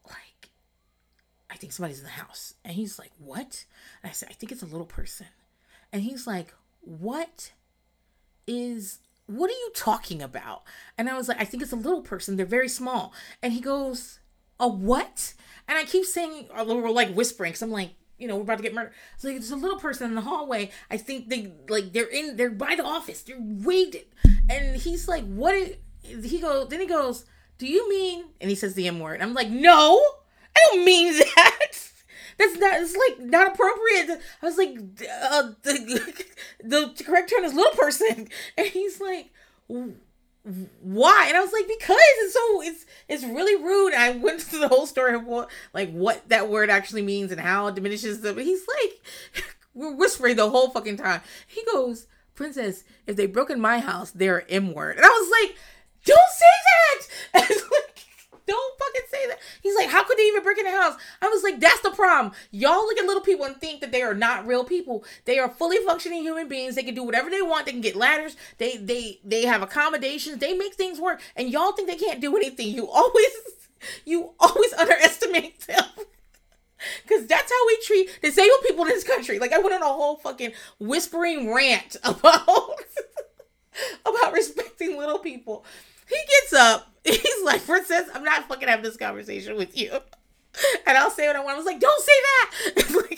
like, 0.08 0.50
I 1.50 1.56
think 1.56 1.74
somebody's 1.74 2.00
in 2.00 2.06
the 2.06 2.12
house. 2.12 2.54
And 2.64 2.74
he's 2.74 2.98
like, 3.00 3.12
what? 3.18 3.66
And 4.02 4.10
I 4.10 4.14
said, 4.14 4.30
I 4.30 4.34
think 4.34 4.52
it's 4.52 4.64
a 4.64 4.68
little 4.68 4.86
person. 4.86 5.28
And 5.92 6.04
he's 6.04 6.28
like, 6.28 6.54
what 6.88 7.52
is, 8.46 9.00
what 9.26 9.50
are 9.50 9.54
you 9.54 9.72
talking 9.76 10.22
about? 10.22 10.64
And 10.98 11.10
I 11.10 11.18
was 11.18 11.28
like, 11.28 11.40
I 11.40 11.44
think 11.46 11.62
it's 11.64 11.72
a 11.72 11.78
little 11.78 12.02
person. 12.02 12.36
They're 12.36 12.46
very 12.46 12.70
small. 12.70 13.14
And 13.44 13.54
he 13.54 13.60
goes, 13.60 14.20
a 14.60 14.68
what? 14.68 15.34
And 15.68 15.78
I 15.78 15.84
keep 15.84 16.06
saying, 16.06 16.48
we're 16.66 16.90
like 16.90 17.14
whispering, 17.14 17.52
because 17.52 17.62
I'm 17.62 17.72
like, 17.72 17.92
you 18.18 18.28
know, 18.28 18.36
we're 18.36 18.44
about 18.44 18.58
to 18.58 18.64
get 18.64 18.74
murdered. 18.74 18.94
It's 19.16 19.24
like 19.24 19.34
there's 19.34 19.52
a 19.52 19.56
little 19.56 19.80
person 19.80 20.08
in 20.08 20.16
the 20.16 20.22
hallway. 20.22 20.72
I 20.90 20.98
think 20.98 21.30
they 21.30 21.54
like 21.70 21.94
they're 21.94 22.08
in 22.08 22.36
they're 22.36 22.50
by 22.50 22.76
the 22.76 22.84
office. 22.84 23.22
They're 23.22 23.38
waiting. 23.40 24.06
And 24.50 24.76
he's 24.76 25.08
like, 25.08 25.24
what 25.26 25.54
is 25.56 25.78
he 26.24 26.40
goes 26.40 26.70
then 26.70 26.80
he 26.80 26.88
goes, 26.88 27.26
Do 27.58 27.68
you 27.68 27.88
mean 27.90 28.26
and 28.42 28.50
he 28.50 28.56
says 28.56 28.74
the 28.74 28.88
M 28.88 29.00
word. 29.00 29.22
I'm 29.22 29.34
like, 29.34 29.50
No, 29.50 30.02
I 30.56 30.70
don't 30.72 30.86
mean 30.86 31.14
that. 31.36 31.87
That's 32.38 32.58
not 32.58 32.82
it's 32.82 32.96
like 32.96 33.20
not 33.20 33.54
appropriate. 33.54 34.22
I 34.42 34.46
was 34.46 34.58
like 34.58 34.78
uh, 35.24 35.52
the, 35.64 36.26
the 36.64 37.04
correct 37.04 37.30
term 37.30 37.44
is 37.44 37.54
little 37.54 37.72
person. 37.74 38.28
And 38.58 38.68
he's 38.68 39.00
like 39.00 39.32
why? 40.82 41.26
And 41.28 41.36
I 41.36 41.42
was 41.42 41.52
like, 41.52 41.68
because 41.68 41.98
it's 42.00 42.34
so 42.34 42.62
it's 42.62 42.86
it's 43.08 43.24
really 43.24 43.62
rude. 43.62 43.94
I 43.94 44.12
went 44.12 44.42
through 44.44 44.60
the 44.60 44.68
whole 44.68 44.88
story 44.88 45.14
of 45.14 45.26
what 45.26 45.50
like 45.74 45.92
what 45.92 46.28
that 46.30 46.50
word 46.50 46.70
actually 46.70 47.02
means 47.02 47.32
and 47.32 47.42
how 47.42 47.68
it 47.68 47.76
diminishes 47.76 48.22
the. 48.22 48.34
He's 48.34 48.66
like, 48.68 49.46
we're 49.74 49.96
whispering 49.96 50.36
the 50.36 50.50
whole 50.50 50.70
fucking 50.70 50.98
time. 50.98 51.22
He 51.46 51.64
goes, 51.72 52.08
Princess, 52.36 52.84
if 53.06 53.16
they 53.16 53.26
broke 53.26 53.50
in 53.50 53.60
my 53.60 53.80
house, 53.80 54.12
they're 54.12 54.50
M 54.50 54.74
word. 54.74 54.98
And 54.98 55.06
I 55.06 55.10
was 55.10 55.32
like, 55.42 55.58
don't 56.06 56.30
say 56.32 56.46
that. 57.34 57.62
Don't 58.48 58.80
fucking 58.80 59.02
say 59.10 59.28
that. 59.28 59.40
He's 59.62 59.76
like, 59.76 59.90
how 59.90 60.04
could 60.04 60.18
they 60.18 60.24
even 60.24 60.42
break 60.44 60.58
in 60.58 60.66
the 60.66 60.72
house? 60.72 60.96
I 61.22 61.28
was 61.28 61.44
like, 61.44 61.60
that's 61.60 61.82
the 61.82 61.92
problem. 61.92 62.34
Y'all 62.52 62.86
look 62.86 62.98
at 62.98 63.06
little 63.06 63.22
people 63.22 63.46
and 63.46 63.58
think 63.58 63.82
that 63.82 63.92
they 63.92 64.02
are 64.02 64.14
not 64.16 64.48
real 64.48 64.64
people. 64.64 65.04
They 65.26 65.38
are 65.40 65.50
fully 65.50 65.78
functioning 65.86 66.24
human 66.24 66.48
beings. 66.48 66.76
They 66.76 66.84
can 66.84 66.96
do 66.96 67.04
whatever 67.04 67.30
they 67.30 67.42
want. 67.42 67.66
They 67.66 67.74
can 67.74 67.82
get 67.82 67.96
ladders. 67.96 68.36
They 68.58 68.78
they 68.78 69.20
they 69.24 69.46
have 69.46 69.62
accommodations. 69.62 70.40
They 70.40 70.54
make 70.54 70.76
things 70.76 71.00
work. 71.00 71.22
And 71.36 71.50
y'all 71.50 71.74
think 71.74 71.88
they 71.88 71.96
can't 71.96 72.22
do 72.22 72.36
anything. 72.36 72.70
You 72.70 72.90
always 72.90 73.32
you 74.06 74.32
always 74.40 74.74
underestimate 74.74 75.60
them. 75.68 75.86
Cause 77.08 77.26
that's 77.26 77.52
how 77.52 77.68
we 77.68 77.78
treat 77.84 78.20
disabled 78.22 78.62
people 78.64 78.84
in 78.84 78.90
this 78.90 79.04
country. 79.04 79.40
Like 79.40 79.52
I 79.52 79.60
went 79.60 79.76
on 79.76 79.82
a 79.82 79.86
whole 79.86 80.18
fucking 80.18 80.54
whispering 80.80 81.54
rant 81.54 81.96
about 82.04 82.76
about 84.06 84.34
respecting 84.34 84.98
little 84.98 85.20
people. 85.20 85.66
He 86.08 86.16
gets 86.16 86.54
up. 86.54 86.92
Like, 87.48 87.66
Princess, 87.66 88.10
I'm 88.14 88.26
not 88.26 88.50
fucking 88.50 88.68
having 88.68 88.84
this 88.84 88.98
conversation 88.98 89.56
with 89.56 89.78
you. 89.78 89.90
And 90.86 90.98
I'll 90.98 91.10
say 91.10 91.28
what 91.28 91.38
I 91.38 91.40
want. 91.40 91.56
I 91.56 91.58
was 91.58 91.66
like, 91.66 91.80
don't 91.80 92.04
say 92.04 92.12
that. 92.22 93.08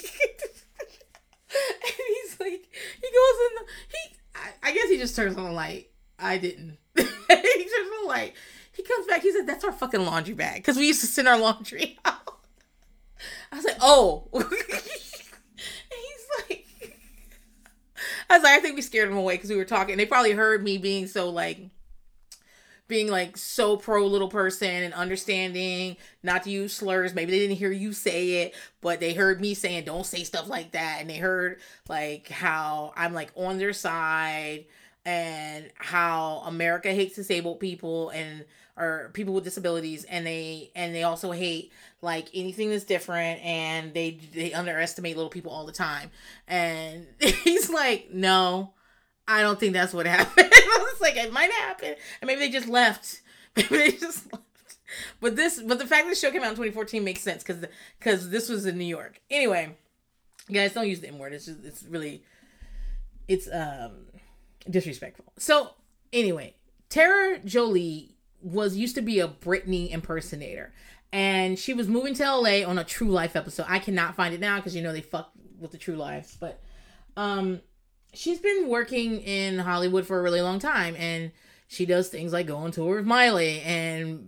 And 1.52 1.92
he's 1.98 2.40
like, 2.40 2.52
he 2.52 3.08
goes 3.08 3.40
in 3.42 3.56
the, 3.56 3.66
he, 3.88 4.16
I, 4.36 4.70
I 4.70 4.72
guess 4.72 4.88
he 4.88 5.00
just 5.00 5.16
turns 5.16 5.36
on 5.36 5.46
the 5.46 5.52
light. 5.52 5.90
I 6.20 6.38
didn't. 6.38 6.78
he 6.96 7.04
turns 7.04 7.18
on 7.28 8.04
the 8.04 8.08
light. 8.08 8.34
He 8.72 8.84
comes 8.84 9.08
back. 9.08 9.24
He 9.24 9.32
said, 9.32 9.48
that's 9.48 9.64
our 9.64 9.72
fucking 9.72 10.06
laundry 10.06 10.36
bag. 10.36 10.58
Because 10.58 10.78
we 10.78 10.86
used 10.86 11.02
to 11.02 11.08
send 11.08 11.28
our 11.28 11.40
laundry 11.40 11.98
out. 12.06 12.38
I 13.52 13.56
was 13.56 13.66
like, 13.66 13.78
oh. 13.82 14.28
and 14.32 14.44
he's 14.44 16.28
like, 16.48 16.66
I 18.30 18.38
was 18.38 18.44
like, 18.44 18.54
I 18.54 18.60
think 18.60 18.76
we 18.76 18.84
scared 18.84 19.10
him 19.10 19.18
away 19.18 19.38
because 19.38 19.50
we 19.50 19.56
were 19.56 19.66
talking. 19.66 19.98
They 19.98 20.06
probably 20.06 20.34
heard 20.34 20.64
me 20.64 20.78
being 20.78 21.08
so 21.08 21.32
like, 21.32 21.58
being 22.90 23.08
like 23.08 23.38
so 23.38 23.78
pro 23.78 24.06
little 24.06 24.28
person 24.28 24.84
and 24.84 24.94
understanding 24.94 25.96
not 26.24 26.44
to 26.44 26.50
use 26.50 26.74
slurs. 26.74 27.14
Maybe 27.14 27.32
they 27.32 27.40
didn't 27.40 27.56
hear 27.56 27.72
you 27.72 27.94
say 27.94 28.42
it, 28.42 28.56
but 28.82 29.00
they 29.00 29.14
heard 29.14 29.40
me 29.40 29.54
saying 29.54 29.86
don't 29.86 30.06
say 30.06 30.26
stuff 30.26 30.50
like 30.50 30.72
that. 30.72 30.98
And 31.00 31.10
they 31.10 31.18
heard 31.18 31.60
like 31.88 32.28
how 32.28 32.92
I'm 32.98 33.14
like 33.14 33.32
on 33.36 33.60
their 33.60 33.74
side 33.74 34.66
and 35.06 35.70
how 35.76 36.42
America 36.46 36.92
hates 36.92 37.16
disabled 37.16 37.60
people 37.60 38.10
and 38.10 38.44
or 38.76 39.12
people 39.14 39.34
with 39.34 39.44
disabilities 39.44 40.06
and 40.06 40.26
they 40.26 40.72
and 40.76 40.96
they 40.96 41.04
also 41.04 41.32
hate 41.32 41.72
like 42.02 42.30
anything 42.34 42.70
that's 42.72 42.86
different 42.86 43.44
and 43.44 43.94
they 43.94 44.18
they 44.34 44.52
underestimate 44.52 45.16
little 45.16 45.30
people 45.30 45.52
all 45.52 45.66
the 45.66 45.72
time. 45.72 46.10
And 46.48 47.06
he's 47.20 47.70
like, 47.70 48.12
"No, 48.12 48.74
I 49.30 49.42
don't 49.42 49.60
think 49.60 49.74
that's 49.74 49.94
what 49.94 50.06
happened. 50.18 50.50
I 50.52 50.78
was 50.92 51.00
like, 51.00 51.16
it 51.16 51.32
might 51.32 51.52
happen. 51.52 51.96
And 52.22 52.28
maybe 52.28 52.40
they 52.40 52.50
just 52.50 52.68
left. 52.68 53.22
Maybe 53.56 53.78
they 53.78 53.92
just 53.92 54.32
left. 54.32 54.46
But 55.20 55.36
this, 55.36 55.62
but 55.62 55.80
the 55.80 55.86
fact 55.88 56.06
that 56.06 56.10
the 56.12 56.16
show 56.16 56.32
came 56.32 56.42
out 56.42 56.50
in 56.50 56.56
2014 56.56 57.04
makes 57.04 57.22
sense 57.22 57.44
because 57.44 57.66
because 58.00 58.30
this 58.30 58.48
was 58.48 58.66
in 58.66 58.78
New 58.78 58.86
York. 58.86 59.20
Anyway, 59.30 59.76
guys, 60.52 60.74
don't 60.74 60.88
use 60.88 61.00
the 61.00 61.08
M 61.10 61.20
word. 61.20 61.34
It's 61.34 61.46
just 61.46 61.64
it's 61.64 61.84
really 61.84 62.24
it's 63.28 63.50
um 63.52 64.06
disrespectful. 64.70 65.26
So 65.38 65.72
anyway, 66.14 66.56
Tara 66.90 67.40
Jolie 67.40 68.16
was 68.42 68.78
used 68.78 68.96
to 68.96 69.02
be 69.02 69.20
a 69.20 69.28
Britney 69.28 69.92
impersonator, 69.92 70.74
and 71.12 71.58
she 71.58 71.74
was 71.74 71.88
moving 71.88 72.14
to 72.16 72.24
LA 72.24 72.64
on 72.68 72.78
a 72.78 72.84
True 72.84 73.10
Life 73.10 73.36
episode. 73.36 73.66
I 73.68 73.80
cannot 73.80 74.16
find 74.16 74.34
it 74.34 74.40
now 74.40 74.58
because 74.58 74.76
you 74.76 74.82
know 74.82 74.94
they 74.94 75.02
fuck 75.02 75.32
with 75.60 75.72
the 75.72 75.78
True 75.78 75.96
Lives, 75.96 76.38
but 76.40 76.62
um 77.18 77.62
she's 78.14 78.40
been 78.40 78.68
working 78.68 79.20
in 79.22 79.60
Hollywood 79.60 80.06
for 80.06 80.20
a 80.20 80.22
really 80.22 80.42
long 80.42 80.60
time 80.60 80.96
and 80.98 81.32
she 81.68 81.86
does 81.86 82.10
things 82.10 82.34
like 82.34 82.48
go 82.48 82.58
on 82.58 82.72
tour 82.72 82.98
with 82.98 83.06
Miley 83.06 83.62
and 83.62 84.28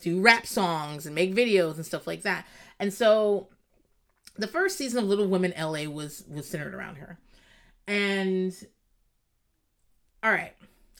do 0.00 0.20
rap 0.20 0.46
songs 0.46 1.06
and 1.06 1.14
make 1.14 1.34
videos 1.34 1.76
and 1.76 1.86
stuff 1.86 2.06
like 2.06 2.22
that. 2.22 2.46
And 2.78 2.92
so 2.92 3.48
the 4.36 4.46
first 4.46 4.78
season 4.78 5.04
of 5.04 5.08
Little 5.08 5.28
Women 5.28 5.52
LA 5.58 5.84
was 5.84 6.24
was 6.28 6.48
centered 6.48 6.74
around 6.74 6.96
her. 6.96 7.18
And 7.86 8.54
all 10.22 10.32
right. 10.32 10.54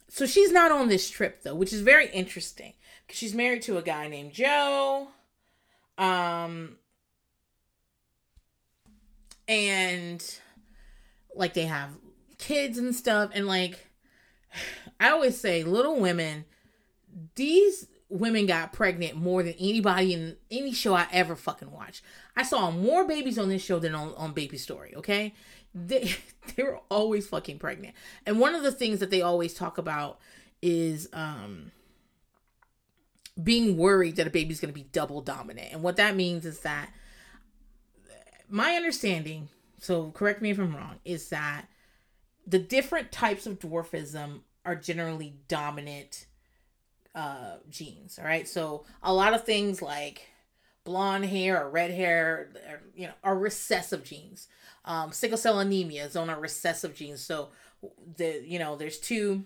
So 0.09 0.27
she's 0.27 0.53
not 0.53 0.71
on 0.71 0.89
this 0.89 1.09
trip 1.09 1.43
though, 1.43 1.55
which 1.55 1.73
is 1.73 1.81
very 1.81 2.11
interesting 2.11 2.75
because 3.07 3.19
she's 3.19 3.35
married 3.35 3.63
to 3.63 3.79
a 3.79 3.83
guy 3.83 4.09
named 4.09 4.33
Joe. 4.33 5.09
Um 5.97 6.77
and 9.49 10.23
like 11.35 11.55
they 11.55 11.67
have 11.67 11.91
kids 12.39 12.79
and 12.79 12.95
stuff 12.95 13.31
and 13.35 13.47
like 13.47 13.89
i 15.01 15.11
always 15.11 15.41
say 15.41 15.63
little 15.63 15.99
women 16.01 16.45
these 17.35 17.87
women 18.09 18.45
got 18.45 18.73
pregnant 18.73 19.17
more 19.17 19.43
than 19.43 19.55
anybody 19.55 20.13
in 20.13 20.37
any 20.51 20.73
show 20.73 20.95
i 20.95 21.07
ever 21.13 21.35
fucking 21.35 21.71
watched. 21.71 22.03
I 22.37 22.43
saw 22.43 22.71
more 22.71 23.07
babies 23.07 23.39
on 23.39 23.49
this 23.49 23.63
show 23.63 23.79
than 23.79 23.95
on, 23.95 24.15
on 24.17 24.33
baby 24.33 24.59
story 24.59 24.95
okay? 24.97 25.35
They, 25.75 26.15
they 26.57 26.63
were 26.63 26.81
always 26.91 27.27
fucking 27.27 27.59
pregnant. 27.59 27.95
And 28.27 28.39
one 28.39 28.55
of 28.55 28.63
the 28.63 28.73
things 28.73 29.01
that 29.01 29.11
they 29.11 29.23
always 29.23 29.55
talk 29.55 29.79
about 29.79 30.19
is 30.61 31.09
um 31.13 31.73
being 33.43 33.79
worried 33.79 34.17
that 34.17 34.27
a 34.27 34.31
baby's 34.31 34.61
going 34.61 34.73
to 34.73 34.79
be 34.79 34.87
double 34.93 35.23
dominant. 35.23 35.73
And 35.73 35.83
what 35.83 35.97
that 35.97 36.15
means 36.15 36.45
is 36.45 36.61
that 36.61 36.91
my 38.49 38.75
understanding 38.75 39.49
so 39.83 40.13
correct 40.13 40.41
me 40.41 40.51
if 40.51 40.61
I'm 40.61 40.77
wrong, 40.77 41.01
is 41.05 41.31
that 41.31 41.67
the 42.47 42.61
different 42.61 43.11
types 43.11 43.49
of 43.49 43.59
dwarfism 43.59 44.43
are 44.65 44.77
generally 44.77 45.35
dominant 45.49 46.27
uh 47.17 47.57
genes, 47.69 48.17
all 48.17 48.25
right? 48.25 48.47
So 48.47 48.85
a 49.03 49.13
lot 49.13 49.35
of 49.35 49.45
things 49.45 49.83
like 49.83 50.29
blonde 50.85 51.25
hair 51.25 51.65
or 51.65 51.69
red 51.69 51.91
hair, 51.91 52.53
you 52.95 53.09
know, 53.09 53.13
are 53.25 53.37
recessive 53.37 54.05
genes. 54.05 54.47
Um, 54.85 55.11
sickle 55.11 55.37
cell 55.37 55.59
anemia 55.59 56.05
is 56.07 56.15
on 56.15 56.31
a 56.31 56.39
recessive 56.39 56.95
gene. 56.95 57.17
So 57.17 57.49
the 58.17 58.41
you 58.47 58.61
know, 58.61 58.77
there's 58.77 59.01
two 59.01 59.45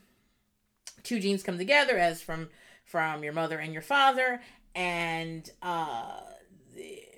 two 1.03 1.19
genes 1.19 1.43
come 1.43 1.57
together 1.57 1.97
as 1.97 2.21
from 2.21 2.51
from 2.85 3.25
your 3.25 3.33
mother 3.33 3.59
and 3.59 3.73
your 3.73 3.81
father 3.81 4.43
and 4.75 5.51
uh 5.63 6.21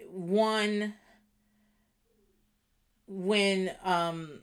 one 0.08 0.94
when 3.08 3.72
um 3.84 4.40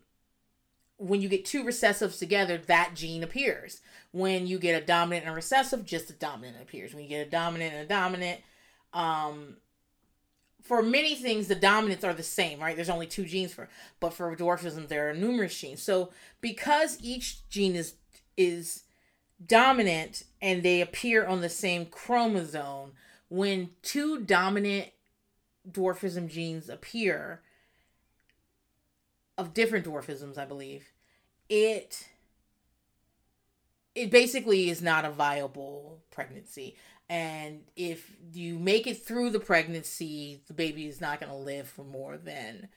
when 0.97 1.22
you 1.22 1.28
get 1.28 1.45
two 1.45 1.63
recessives 1.63 2.18
together, 2.18 2.57
that 2.57 2.91
gene 2.95 3.24
appears. 3.24 3.82
When 4.11 4.47
you 4.47 4.57
get 4.57 4.82
a 4.82 4.86
dominant 4.86 5.26
and 5.26 5.34
a 5.34 5.36
recessive, 5.36 5.86
just 5.86 6.09
a 6.09 6.13
dominant 6.13 6.61
appears. 6.61 6.93
When 6.93 7.03
you 7.03 7.09
get 7.09 7.28
a 7.28 7.30
dominant 7.30 7.74
and 7.74 7.84
a 7.84 7.88
dominant, 7.88 8.41
um, 8.93 9.57
for 10.61 10.82
many 10.82 11.16
things, 11.16 11.47
the 11.47 11.55
dominants 11.55 12.03
are 12.03 12.13
the 12.13 12.24
same, 12.24 12.59
right? 12.59 12.76
There's 12.76 12.89
only 12.89 13.07
two 13.07 13.26
genes 13.26 13.53
for, 13.53 13.70
but 13.99 14.13
for 14.13 14.36
dwarfism, 14.36 14.88
there 14.88 15.09
are 15.09 15.13
numerous 15.13 15.59
genes. 15.59 15.82
So 15.82 16.11
because 16.41 16.97
each 17.01 17.47
gene 17.49 17.76
is 17.76 17.95
is 18.38 18.84
dominant 19.45 20.24
and 20.41 20.63
they 20.63 20.82
appear 20.82 21.26
on 21.26 21.41
the 21.41 21.49
same 21.49 21.86
chromosome, 21.86 22.93
when 23.30 23.72
two 23.82 24.22
dominant 24.22 24.89
dwarfism 25.70 26.30
genes 26.30 26.70
appear, 26.70 27.41
of 29.38 29.53
different 29.53 29.86
dwarfisms, 29.86 30.38
I 30.38 30.45
believe, 30.45 30.91
it 31.49 32.07
it 33.93 34.11
basically 34.11 34.69
is 34.69 34.81
not 34.81 35.05
a 35.05 35.09
viable 35.09 35.99
pregnancy. 36.11 36.75
And 37.07 37.61
if 37.75 38.11
you 38.33 38.59
make 38.59 38.88
it 38.88 39.05
through 39.05 39.29
the 39.29 39.39
pregnancy, 39.39 40.41
the 40.47 40.53
baby 40.53 40.88
is 40.88 40.99
not 40.99 41.19
going 41.19 41.31
to 41.31 41.38
live 41.38 41.67
for 41.67 41.83
more 41.83 42.17
than 42.17 42.67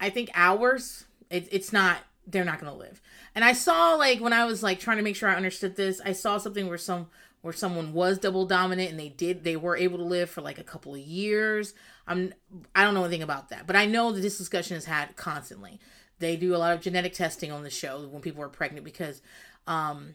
I 0.00 0.10
think 0.10 0.30
hours. 0.34 1.04
It, 1.30 1.48
it's 1.50 1.72
not 1.72 1.98
they're 2.28 2.44
not 2.44 2.60
going 2.60 2.72
to 2.72 2.78
live. 2.78 3.00
And 3.34 3.44
I 3.44 3.52
saw 3.52 3.94
like 3.94 4.20
when 4.20 4.32
I 4.32 4.44
was 4.44 4.62
like 4.62 4.80
trying 4.80 4.96
to 4.98 5.02
make 5.02 5.16
sure 5.16 5.28
I 5.28 5.36
understood 5.36 5.76
this, 5.76 6.00
I 6.04 6.12
saw 6.12 6.38
something 6.38 6.68
where 6.68 6.78
some 6.78 7.08
where 7.42 7.52
someone 7.52 7.92
was 7.92 8.18
double 8.18 8.44
dominant 8.44 8.90
and 8.90 8.98
they 8.98 9.08
did 9.08 9.44
they 9.44 9.56
were 9.56 9.76
able 9.76 9.98
to 9.98 10.04
live 10.04 10.28
for 10.28 10.40
like 10.40 10.58
a 10.58 10.64
couple 10.64 10.94
of 10.94 11.00
years. 11.00 11.74
I'm 12.06 12.34
I 12.74 12.82
don't 12.82 12.94
know 12.94 13.04
anything 13.04 13.22
about 13.22 13.50
that, 13.50 13.66
but 13.66 13.76
I 13.76 13.86
know 13.86 14.12
that 14.12 14.20
this 14.20 14.38
discussion 14.38 14.76
is 14.76 14.84
had 14.84 15.16
constantly. 15.16 15.78
They 16.18 16.36
do 16.36 16.56
a 16.56 16.58
lot 16.58 16.74
of 16.74 16.80
genetic 16.80 17.12
testing 17.12 17.52
on 17.52 17.62
the 17.62 17.70
show 17.70 18.08
when 18.08 18.22
people 18.22 18.42
are 18.42 18.48
pregnant 18.48 18.84
because 18.84 19.22
um 19.66 20.14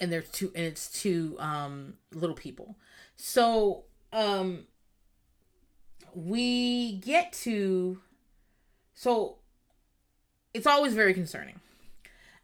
and 0.00 0.12
there's 0.12 0.28
two 0.30 0.50
and 0.54 0.64
it's 0.64 0.88
two 0.90 1.36
um 1.38 1.94
little 2.12 2.36
people. 2.36 2.76
So 3.16 3.84
um 4.12 4.64
we 6.14 6.96
get 6.96 7.32
to 7.32 8.00
so 8.94 9.36
it's 10.54 10.66
always 10.66 10.94
very 10.94 11.14
concerning. 11.14 11.60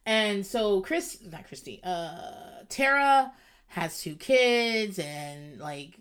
And 0.07 0.47
so 0.47 0.83
Chris 0.83 1.19
not 1.31 1.49
Christy, 1.49 1.81
uh 1.83 2.63
Tara 2.69 3.33
has 3.69 4.01
two 4.01 4.15
kids 4.17 4.99
and 4.99 5.61
like 5.61 5.99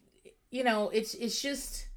you 0.51 0.63
know 0.63 0.89
it's 0.89 1.13
it's 1.13 1.41
just 1.41 1.87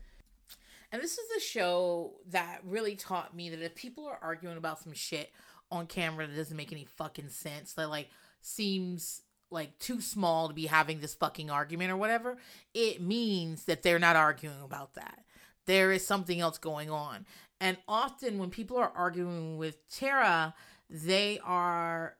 and 0.93 1.01
this 1.01 1.13
is 1.13 1.31
a 1.37 1.41
show 1.41 2.13
that 2.29 2.59
really 2.65 2.97
taught 2.97 3.35
me 3.35 3.51
that 3.51 3.63
if 3.63 3.75
people 3.75 4.07
are 4.07 4.19
arguing 4.21 4.57
about 4.57 4.81
some 4.81 4.93
shit 4.93 5.31
on 5.71 5.87
camera 5.87 6.27
that 6.27 6.37
doesn't 6.37 6.57
make 6.57 6.73
any 6.73 6.85
fucking 6.85 7.29
sense 7.29 7.75
that 7.75 7.89
like 7.89 8.09
seems 8.41 9.23
like 9.53 9.79
too 9.79 10.01
small 10.01 10.49
to 10.49 10.55
be 10.55 10.67
having 10.67 11.01
this 11.01 11.15
fucking 11.15 11.51
argument 11.51 11.91
or 11.91 11.97
whatever 11.97 12.37
it 12.75 13.01
means 13.01 13.65
that 13.65 13.83
they're 13.83 13.99
not 13.99 14.17
arguing 14.17 14.63
about 14.63 14.95
that. 14.95 15.25
There 15.67 15.93
is 15.93 16.05
something 16.05 16.41
else 16.41 16.59
going 16.59 16.91
on. 16.91 17.27
And 17.61 17.77
often 17.87 18.39
when 18.39 18.51
people 18.51 18.77
are 18.77 18.93
arguing 18.95 19.57
with 19.57 19.89
tara 19.89 20.55
they 20.89 21.39
are 21.45 22.17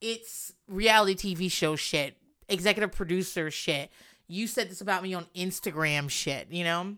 it's 0.00 0.52
reality 0.66 1.34
tv 1.34 1.50
show 1.50 1.76
shit 1.76 2.16
executive 2.48 2.92
producer 2.92 3.50
shit. 3.50 3.90
You 4.28 4.46
said 4.46 4.70
this 4.70 4.80
about 4.80 5.02
me 5.02 5.14
on 5.14 5.26
Instagram 5.36 6.10
shit, 6.10 6.48
you 6.50 6.64
know? 6.64 6.96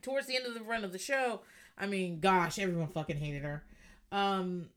Towards 0.00 0.26
the 0.26 0.36
end 0.36 0.46
of 0.46 0.54
the 0.54 0.62
run 0.62 0.84
of 0.84 0.92
the 0.92 0.98
show, 0.98 1.42
I 1.76 1.86
mean, 1.86 2.20
gosh, 2.20 2.58
everyone 2.58 2.88
fucking 2.88 3.16
hated 3.18 3.42
her. 3.42 3.64
Um 4.10 4.68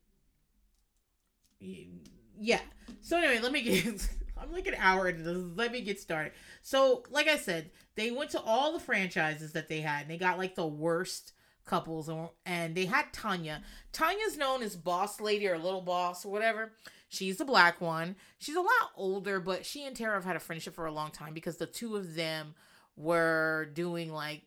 yeah. 1.59 2.61
So 3.01 3.17
anyway, 3.17 3.39
let 3.41 3.51
me 3.51 3.61
get. 3.61 3.85
I'm 4.37 4.51
like 4.51 4.67
an 4.67 4.75
hour 4.77 5.07
into 5.07 5.23
this. 5.23 5.37
Let 5.55 5.71
me 5.71 5.81
get 5.81 5.99
started. 5.99 6.33
So, 6.61 7.03
like 7.09 7.27
I 7.27 7.37
said, 7.37 7.71
they 7.95 8.11
went 8.11 8.31
to 8.31 8.41
all 8.41 8.73
the 8.73 8.79
franchises 8.79 9.53
that 9.53 9.69
they 9.69 9.81
had, 9.81 10.01
and 10.03 10.11
they 10.11 10.17
got 10.17 10.37
like 10.37 10.55
the 10.55 10.67
worst 10.67 11.31
couples, 11.65 12.09
and 12.45 12.75
they 12.75 12.85
had 12.85 13.13
Tanya. 13.13 13.63
Tanya's 13.91 14.37
known 14.37 14.61
as 14.61 14.75
Boss 14.75 15.21
Lady 15.21 15.47
or 15.47 15.57
Little 15.57 15.81
Boss 15.81 16.25
or 16.25 16.31
whatever. 16.31 16.73
She's 17.15 17.37
the 17.37 17.45
black 17.45 17.81
one. 17.81 18.15
She's 18.37 18.55
a 18.55 18.61
lot 18.61 18.91
older, 18.95 19.39
but 19.39 19.65
she 19.65 19.85
and 19.85 19.95
Tara 19.95 20.15
have 20.15 20.25
had 20.25 20.35
a 20.35 20.39
friendship 20.39 20.75
for 20.75 20.85
a 20.85 20.91
long 20.91 21.11
time 21.11 21.33
because 21.33 21.57
the 21.57 21.65
two 21.65 21.95
of 21.95 22.15
them 22.15 22.53
were 22.95 23.69
doing 23.73 24.11
like 24.11 24.43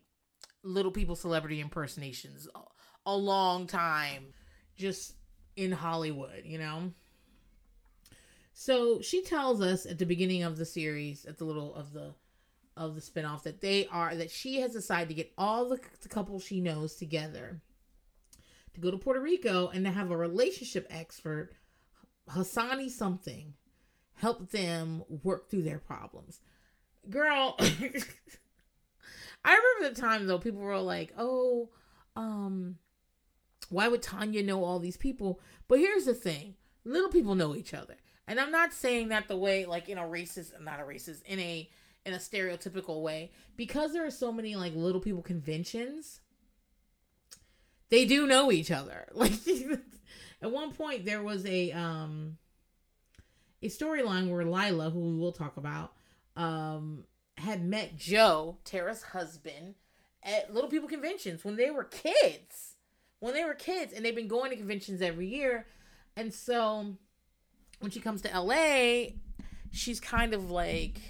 little 0.62 0.92
people 0.92 1.16
celebrity 1.16 1.60
impersonations 1.60 2.48
a 3.06 3.16
long 3.16 3.66
time 3.66 4.34
just 4.76 5.14
in 5.56 5.72
Hollywood, 5.72 6.42
you 6.44 6.58
know? 6.58 6.92
So 8.52 9.00
she 9.00 9.22
tells 9.22 9.60
us 9.60 9.86
at 9.86 9.98
the 9.98 10.06
beginning 10.06 10.42
of 10.42 10.56
the 10.56 10.66
series, 10.66 11.24
at 11.24 11.38
the 11.38 11.44
little 11.44 11.74
of 11.74 11.92
the 11.92 12.14
of 12.76 12.94
the 12.94 13.00
spinoff, 13.00 13.42
that 13.42 13.60
they 13.60 13.86
are 13.86 14.14
that 14.14 14.30
she 14.30 14.60
has 14.60 14.72
decided 14.72 15.08
to 15.08 15.14
get 15.14 15.32
all 15.38 15.68
the, 15.68 15.80
the 16.02 16.38
she 16.38 16.60
knows 16.60 16.94
together 16.94 17.60
to 18.74 18.80
go 18.80 18.90
to 18.90 18.98
Puerto 18.98 19.20
Rico 19.20 19.68
and 19.68 19.84
to 19.84 19.90
have 19.90 20.10
a 20.10 20.16
relationship 20.16 20.86
expert, 20.90 21.50
Hasani 22.30 22.90
something, 22.90 23.54
help 24.14 24.50
them 24.50 25.04
work 25.22 25.50
through 25.50 25.62
their 25.62 25.78
problems. 25.78 26.40
Girl, 27.08 27.56
I 27.60 29.54
remember 29.80 29.94
the 29.94 30.00
time 30.00 30.26
though, 30.26 30.38
people 30.38 30.60
were 30.60 30.78
like, 30.78 31.12
"Oh, 31.16 31.70
um, 32.16 32.76
why 33.70 33.88
would 33.88 34.02
Tanya 34.02 34.42
know 34.42 34.64
all 34.64 34.78
these 34.78 34.96
people? 34.96 35.40
But 35.68 35.78
here's 35.78 36.04
the 36.04 36.14
thing 36.14 36.54
little 36.84 37.10
people 37.10 37.34
know 37.34 37.54
each 37.54 37.74
other. 37.74 37.96
And 38.26 38.38
I'm 38.38 38.50
not 38.50 38.72
saying 38.72 39.08
that 39.08 39.28
the 39.28 39.36
way, 39.36 39.64
like 39.64 39.88
in 39.88 39.98
a 39.98 40.02
racist, 40.02 40.60
not 40.60 40.80
a 40.80 40.84
racist, 40.84 41.22
in 41.24 41.38
a 41.38 41.68
in 42.04 42.14
a 42.14 42.18
stereotypical 42.18 43.02
way, 43.02 43.32
because 43.56 43.92
there 43.92 44.06
are 44.06 44.10
so 44.10 44.32
many 44.32 44.56
like 44.56 44.74
little 44.74 45.00
people 45.00 45.22
conventions. 45.22 46.20
They 47.90 48.04
do 48.04 48.26
know 48.26 48.52
each 48.52 48.70
other. 48.70 49.08
Like 49.14 49.32
at 50.40 50.50
one 50.50 50.72
point, 50.72 51.04
there 51.04 51.22
was 51.22 51.44
a 51.46 51.72
um 51.72 52.38
a 53.62 53.68
storyline 53.68 54.30
where 54.30 54.44
Lila, 54.44 54.90
who 54.90 55.00
we 55.00 55.16
will 55.18 55.32
talk 55.32 55.56
about, 55.56 55.92
um 56.36 57.04
had 57.36 57.64
met 57.64 57.96
Joe, 57.96 58.58
Tara's 58.64 59.02
husband, 59.02 59.76
at 60.22 60.52
little 60.52 60.70
people 60.70 60.88
conventions 60.88 61.44
when 61.44 61.56
they 61.56 61.70
were 61.70 61.84
kids 61.84 62.74
when 63.20 63.34
they 63.34 63.44
were 63.44 63.54
kids 63.54 63.92
and 63.92 64.04
they've 64.04 64.14
been 64.14 64.28
going 64.28 64.50
to 64.50 64.56
conventions 64.56 65.02
every 65.02 65.26
year. 65.26 65.66
And 66.16 66.32
so 66.32 66.94
when 67.80 67.90
she 67.90 68.00
comes 68.00 68.22
to 68.22 68.40
LA, 68.40 69.14
she's 69.70 70.00
kind 70.00 70.34
of 70.34 70.50
like, 70.50 71.00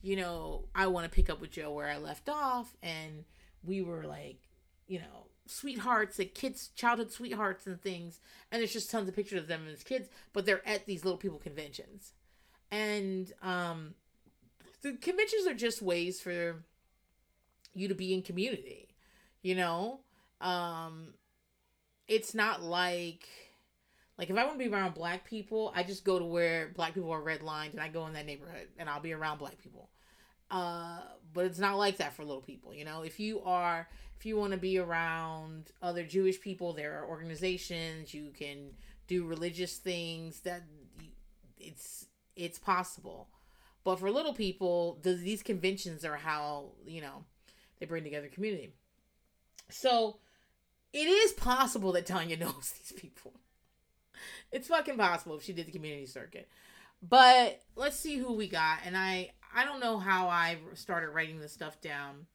you 0.00 0.16
know, 0.16 0.68
I 0.74 0.86
want 0.88 1.04
to 1.04 1.14
pick 1.14 1.30
up 1.30 1.40
with 1.40 1.50
Joe 1.50 1.72
where 1.72 1.88
I 1.88 1.98
left 1.98 2.28
off. 2.28 2.74
And 2.82 3.24
we 3.62 3.82
were 3.82 4.04
like, 4.04 4.40
you 4.86 4.98
know, 4.98 5.21
sweethearts, 5.46 6.18
like 6.18 6.34
kids, 6.34 6.68
childhood 6.74 7.10
sweethearts 7.10 7.66
and 7.66 7.80
things. 7.80 8.20
And 8.50 8.60
there's 8.60 8.72
just 8.72 8.90
tons 8.90 9.08
of 9.08 9.16
pictures 9.16 9.40
of 9.40 9.48
them 9.48 9.66
as 9.72 9.82
kids, 9.82 10.08
but 10.32 10.46
they're 10.46 10.66
at 10.66 10.86
these 10.86 11.04
little 11.04 11.18
people 11.18 11.38
conventions. 11.38 12.12
And 12.70 13.32
um, 13.42 13.94
the 14.82 14.92
conventions 14.94 15.46
are 15.46 15.54
just 15.54 15.82
ways 15.82 16.20
for 16.20 16.64
you 17.74 17.88
to 17.88 17.94
be 17.94 18.14
in 18.14 18.22
community, 18.22 18.88
you 19.42 19.54
know? 19.54 20.00
Um, 20.40 21.14
it's 22.08 22.34
not 22.34 22.62
like 22.62 23.28
like 24.18 24.28
if 24.28 24.36
I 24.36 24.44
want 24.44 24.58
to 24.58 24.64
be 24.64 24.72
around 24.72 24.94
black 24.94 25.24
people, 25.24 25.72
I 25.74 25.82
just 25.82 26.04
go 26.04 26.18
to 26.18 26.24
where 26.24 26.70
black 26.74 26.94
people 26.94 27.10
are 27.10 27.22
redlined 27.22 27.72
and 27.72 27.80
I 27.80 27.88
go 27.88 28.06
in 28.06 28.12
that 28.12 28.26
neighborhood 28.26 28.68
and 28.78 28.88
I'll 28.88 29.00
be 29.00 29.12
around 29.12 29.38
black 29.38 29.58
people. 29.58 29.88
Uh, 30.50 31.00
but 31.32 31.46
it's 31.46 31.58
not 31.58 31.78
like 31.78 31.96
that 31.96 32.12
for 32.12 32.24
little 32.24 32.42
people, 32.42 32.74
you 32.74 32.84
know. 32.84 33.02
If 33.02 33.18
you 33.18 33.40
are 33.42 33.88
if 34.22 34.26
you 34.26 34.36
want 34.36 34.52
to 34.52 34.56
be 34.56 34.78
around 34.78 35.72
other 35.82 36.04
Jewish 36.04 36.40
people, 36.40 36.72
there 36.72 36.96
are 36.96 37.08
organizations 37.08 38.14
you 38.14 38.30
can 38.30 38.70
do 39.08 39.26
religious 39.26 39.78
things 39.78 40.42
that 40.42 40.62
it's 41.58 42.06
it's 42.36 42.56
possible. 42.56 43.30
But 43.82 43.98
for 43.98 44.12
little 44.12 44.32
people, 44.32 45.00
these 45.02 45.42
conventions 45.42 46.04
are 46.04 46.18
how, 46.18 46.66
you 46.86 47.00
know, 47.00 47.24
they 47.80 47.86
bring 47.86 48.04
together 48.04 48.28
community. 48.28 48.70
So, 49.70 50.18
it 50.92 51.08
is 51.08 51.32
possible 51.32 51.90
that 51.90 52.06
Tanya 52.06 52.36
knows 52.38 52.74
these 52.78 52.92
people. 52.96 53.32
It's 54.52 54.68
fucking 54.68 54.98
possible 54.98 55.38
if 55.38 55.42
she 55.42 55.52
did 55.52 55.66
the 55.66 55.72
community 55.72 56.06
circuit. 56.06 56.48
But 57.02 57.60
let's 57.74 57.98
see 57.98 58.18
who 58.18 58.34
we 58.34 58.46
got. 58.46 58.78
And 58.84 58.96
I 58.96 59.32
I 59.52 59.64
don't 59.64 59.80
know 59.80 59.98
how 59.98 60.28
I 60.28 60.58
started 60.74 61.08
writing 61.08 61.40
this 61.40 61.52
stuff 61.52 61.80
down. 61.80 62.26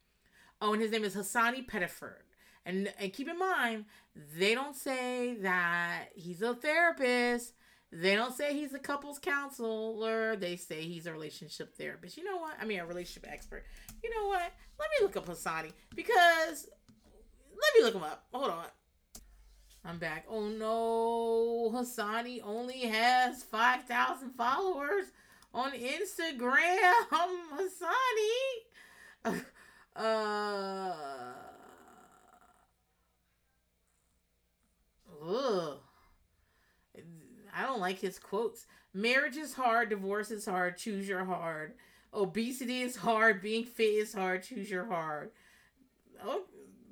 Oh, 0.61 0.73
and 0.73 0.81
his 0.81 0.91
name 0.91 1.03
is 1.03 1.15
Hasani 1.15 1.65
Pettiford. 1.67 2.23
And 2.65 2.91
and 2.99 3.13
keep 3.13 3.29
in 3.29 3.39
mind, 3.39 3.85
they 4.37 4.53
don't 4.53 4.75
say 4.75 5.35
that 5.41 6.09
he's 6.15 6.41
a 6.41 6.53
therapist. 6.55 7.53
They 7.91 8.15
don't 8.15 8.35
say 8.35 8.53
he's 8.53 8.73
a 8.73 8.79
couples 8.79 9.19
counselor. 9.19 10.35
They 10.35 10.57
say 10.57 10.81
he's 10.81 11.05
a 11.05 11.13
relationship 11.13 11.77
therapist. 11.77 12.17
You 12.17 12.25
know 12.25 12.37
what? 12.37 12.55
I 12.61 12.65
mean, 12.65 12.79
a 12.79 12.85
relationship 12.85 13.31
expert. 13.31 13.63
You 14.03 14.09
know 14.09 14.27
what? 14.27 14.51
Let 14.79 14.89
me 14.89 15.05
look 15.05 15.15
up 15.15 15.25
Hasani 15.25 15.71
because 15.95 16.67
let 17.49 17.75
me 17.77 17.83
look 17.83 17.95
him 17.95 18.03
up. 18.03 18.25
Hold 18.33 18.51
on. 18.51 18.65
I'm 19.85 19.99
back. 19.99 20.25
Oh 20.29 20.49
no, 20.49 21.71
Hasani 21.73 22.41
only 22.43 22.81
has 22.81 23.43
5,000 23.43 24.31
followers 24.31 25.05
on 25.53 25.71
Instagram. 25.71 26.93
Hasani. 29.25 29.45
Uh, 29.97 30.93
ugh. 35.21 35.79
I 37.55 37.63
don't 37.65 37.79
like 37.79 37.99
his 37.99 38.19
quotes. 38.19 38.65
Marriage 38.93 39.37
is 39.37 39.53
hard, 39.53 39.89
divorce 39.89 40.31
is 40.31 40.45
hard, 40.45 40.77
choose 40.77 41.07
your 41.07 41.25
hard. 41.25 41.73
Obesity 42.13 42.81
is 42.81 42.95
hard, 42.97 43.41
being 43.41 43.65
fit 43.65 43.83
is 43.95 44.13
hard, 44.13 44.43
choose 44.43 44.69
your 44.69 44.85
hard. 44.85 45.31
Oh, 46.23 46.43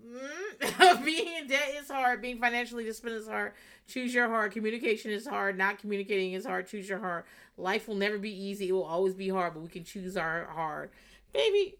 Mm, 0.07 1.03
being 1.05 1.27
in 1.37 1.47
debt 1.47 1.71
is 1.81 1.89
hard. 1.89 2.21
Being 2.21 2.39
financially 2.39 2.83
disciplined 2.85 3.17
is 3.17 3.27
hard. 3.27 3.53
Choose 3.87 4.13
your 4.13 4.29
hard. 4.29 4.51
Communication 4.51 5.11
is 5.11 5.27
hard. 5.27 5.57
Not 5.57 5.79
communicating 5.79 6.33
is 6.33 6.45
hard. 6.45 6.67
Choose 6.67 6.87
your 6.87 6.99
hard. 6.99 7.25
Life 7.57 7.87
will 7.87 7.95
never 7.95 8.17
be 8.19 8.31
easy. 8.31 8.69
It 8.69 8.73
will 8.73 8.83
always 8.83 9.15
be 9.15 9.29
hard, 9.29 9.55
but 9.55 9.63
we 9.63 9.69
can 9.69 9.83
choose 9.83 10.15
our 10.15 10.45
hard. 10.45 10.91
Baby, 11.33 11.75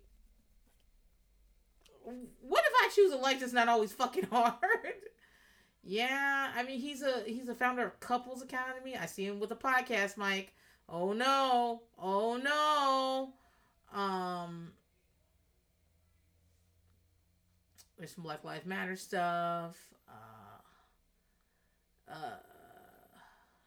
what 2.41 2.63
if 2.65 2.73
I 2.81 2.89
choose 2.93 3.11
a 3.13 3.17
life 3.17 3.39
that's 3.39 3.53
not 3.53 3.67
always 3.69 3.93
fucking 3.93 4.25
hard? 4.31 4.55
yeah, 5.83 6.51
I 6.55 6.63
mean 6.63 6.79
he's 6.79 7.01
a 7.01 7.23
he's 7.25 7.49
a 7.49 7.55
founder 7.55 7.85
of 7.85 7.99
Couples 7.99 8.41
Academy. 8.41 8.95
I 8.95 9.05
see 9.05 9.25
him 9.25 9.39
with 9.39 9.51
a 9.51 9.55
podcast 9.55 10.17
mic. 10.17 10.53
Oh 10.87 11.13
no. 11.13 11.81
Oh 11.97 12.37
no. 12.37 13.33
Um 13.97 14.71
there's 17.97 18.11
some 18.13 18.23
Black 18.23 18.43
Lives 18.43 18.65
Matter 18.65 18.95
stuff. 18.95 19.77
Uh, 20.07 20.59
uh, 22.11 22.37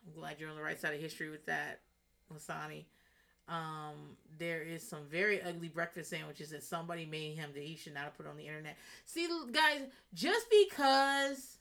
I'm 0.06 0.12
glad 0.14 0.36
you're 0.38 0.50
on 0.50 0.56
the 0.56 0.62
right 0.62 0.78
side 0.78 0.94
of 0.94 1.00
history 1.00 1.30
with 1.30 1.46
that, 1.46 1.80
Hasani. 2.32 2.84
Um, 3.48 4.16
there 4.38 4.62
is 4.62 4.86
some 4.86 5.00
very 5.10 5.42
ugly 5.42 5.68
breakfast 5.68 6.10
sandwiches 6.10 6.50
that 6.50 6.62
somebody 6.62 7.06
made 7.06 7.36
him 7.36 7.50
that 7.54 7.62
he 7.62 7.76
should 7.76 7.94
not 7.94 8.04
have 8.04 8.16
put 8.16 8.26
on 8.26 8.36
the 8.36 8.46
internet. 8.46 8.76
See, 9.04 9.26
guys, 9.52 9.80
just 10.14 10.46
because 10.50 11.58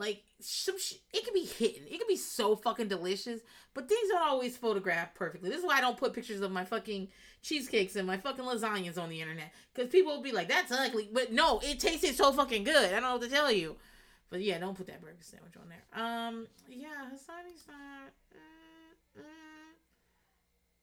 like 0.00 0.22
some 0.40 0.78
sh- 0.78 0.94
it 1.12 1.24
can 1.24 1.34
be 1.34 1.44
hidden. 1.44 1.82
It 1.86 1.98
can 1.98 2.08
be 2.08 2.16
so 2.16 2.56
fucking 2.56 2.88
delicious, 2.88 3.40
but 3.74 3.88
things 3.88 4.08
don't 4.08 4.22
always 4.22 4.56
photograph 4.56 5.14
perfectly. 5.14 5.50
This 5.50 5.58
is 5.58 5.64
why 5.64 5.76
I 5.76 5.80
don't 5.82 5.96
put 5.96 6.14
pictures 6.14 6.40
of 6.40 6.50
my 6.50 6.64
fucking 6.64 7.08
cheesecakes 7.42 7.96
and 7.96 8.06
my 8.06 8.16
fucking 8.16 8.44
lasagnas 8.44 8.98
on 8.98 9.10
the 9.10 9.20
internet 9.20 9.52
because 9.74 9.90
people 9.90 10.16
will 10.16 10.22
be 10.22 10.32
like, 10.32 10.48
"That's 10.48 10.72
ugly," 10.72 11.10
but 11.12 11.32
no, 11.32 11.60
it 11.62 11.80
tasted 11.80 12.14
so 12.14 12.32
fucking 12.32 12.64
good. 12.64 12.88
I 12.88 12.92
don't 12.92 13.02
know 13.02 13.12
what 13.12 13.22
to 13.22 13.28
tell 13.28 13.52
you. 13.52 13.76
But 14.30 14.40
yeah, 14.40 14.58
don't 14.58 14.76
put 14.76 14.86
that 14.86 15.02
burger 15.02 15.16
sandwich 15.20 15.54
on 15.56 15.68
there. 15.68 16.02
Um, 16.02 16.46
yeah, 16.68 16.88
Hasani's 17.12 17.66
not. 17.68 18.12
Uh. 18.34 18.49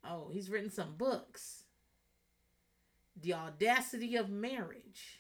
Oh, 0.09 0.29
he's 0.31 0.49
written 0.49 0.69
some 0.69 0.95
books. 0.97 1.63
The 3.19 3.33
Audacity 3.33 4.15
of 4.15 4.29
Marriage. 4.29 5.19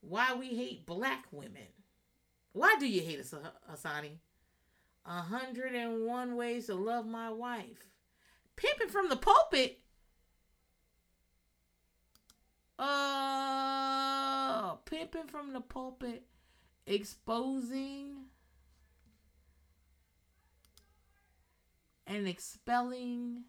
Why 0.00 0.34
We 0.34 0.48
Hate 0.48 0.84
Black 0.86 1.26
Women. 1.30 1.68
Why 2.52 2.76
do 2.78 2.86
you 2.86 3.00
hate 3.02 3.20
us, 3.20 3.34
Hasani? 3.70 4.18
A 5.06 5.22
hundred 5.22 5.74
and 5.74 6.06
one 6.06 6.36
ways 6.36 6.66
to 6.66 6.74
love 6.74 7.06
my 7.06 7.30
wife. 7.30 7.88
Pimping 8.56 8.88
from 8.88 9.08
the 9.08 9.16
pulpit. 9.16 9.78
Uh, 12.78 14.74
pimping 14.84 15.28
from 15.28 15.52
the 15.52 15.60
pulpit, 15.60 16.24
exposing 16.86 18.24
and 22.06 22.26
expelling 22.26 23.44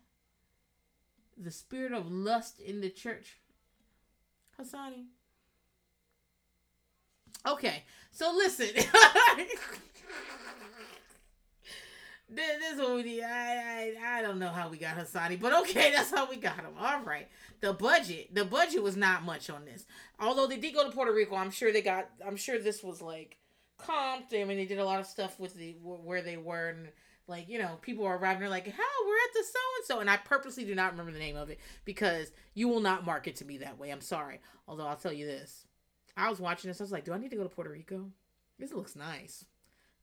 the 1.38 1.52
spirit 1.52 1.92
of 1.92 2.12
lust 2.12 2.60
in 2.60 2.82
the 2.82 2.90
church. 2.90 3.38
Hasani. 4.60 5.06
Okay, 7.46 7.84
so 8.12 8.32
listen. 8.36 8.68
this 12.30 12.74
is 12.74 12.80
what 12.80 12.96
we 12.96 13.04
need. 13.04 13.24
I, 13.24 13.96
I 14.00 14.20
I 14.20 14.22
don't 14.22 14.40
know 14.40 14.50
how 14.50 14.70
we 14.70 14.78
got 14.78 14.98
Hasani, 14.98 15.40
but 15.40 15.54
okay, 15.62 15.92
that's 15.96 16.12
how 16.12 16.30
we 16.30 16.38
got 16.38 16.56
him. 16.56 16.74
All 16.80 17.02
right. 17.02 17.28
The 17.60 17.74
budget, 17.74 18.34
the 18.34 18.46
budget 18.46 18.82
was 18.82 18.96
not 18.96 19.24
much 19.24 19.50
on 19.50 19.66
this. 19.66 19.86
Although 20.20 20.48
they 20.48 20.58
did 20.58 20.74
go 20.74 20.86
to 20.86 20.92
Puerto 20.92 21.14
Rico, 21.14 21.36
I'm 21.36 21.52
sure 21.52 21.72
they 21.72 21.82
got. 21.82 22.10
I'm 22.26 22.38
sure 22.38 22.60
this 22.60 22.84
was 22.84 23.02
like 23.02 23.38
comped. 23.80 24.34
I 24.34 24.44
mean, 24.46 24.58
they 24.58 24.66
did 24.66 24.80
a 24.80 24.86
lot 24.86 25.00
of 25.00 25.06
stuff 25.06 25.40
with 25.40 25.56
the 25.56 25.76
where 25.82 26.22
they 26.22 26.38
were 26.38 26.70
and 26.70 26.88
like 27.28 27.48
you 27.50 27.60
know 27.60 27.78
people 27.82 28.06
are 28.06 28.18
arriving. 28.18 28.42
They're 28.42 28.50
like, 28.50 28.68
"How 28.68 29.08
we're 29.08 29.16
at 29.16 29.34
the 29.34 29.44
so 29.44 29.60
and 29.78 29.86
so," 29.86 30.00
and 30.00 30.10
I 30.10 30.18
purposely 30.18 30.66
do 30.66 30.76
not 30.76 30.92
remember 30.92 31.12
the 31.12 31.20
name 31.20 31.36
of 31.36 31.50
it 31.50 31.60
because 31.86 32.32
you 32.54 32.68
will 32.68 32.82
not 32.82 33.06
market 33.06 33.36
to 33.38 33.46
me 33.46 33.58
that 33.60 33.80
way. 33.80 33.92
I'm 33.92 34.02
sorry. 34.02 34.40
Although 34.68 34.88
I'll 34.88 34.96
tell 34.96 35.14
you 35.14 35.26
this, 35.26 35.66
I 36.18 36.30
was 36.30 36.40
watching 36.40 36.70
this. 36.70 36.82
I 36.82 36.84
was 36.84 36.92
like, 36.92 37.06
"Do 37.06 37.14
I 37.14 37.18
need 37.18 37.32
to 37.32 37.38
go 37.38 37.44
to 37.44 37.50
Puerto 37.50 37.72
Rico? 37.72 38.12
This 38.60 38.74
looks 38.74 38.96
nice." 38.96 39.46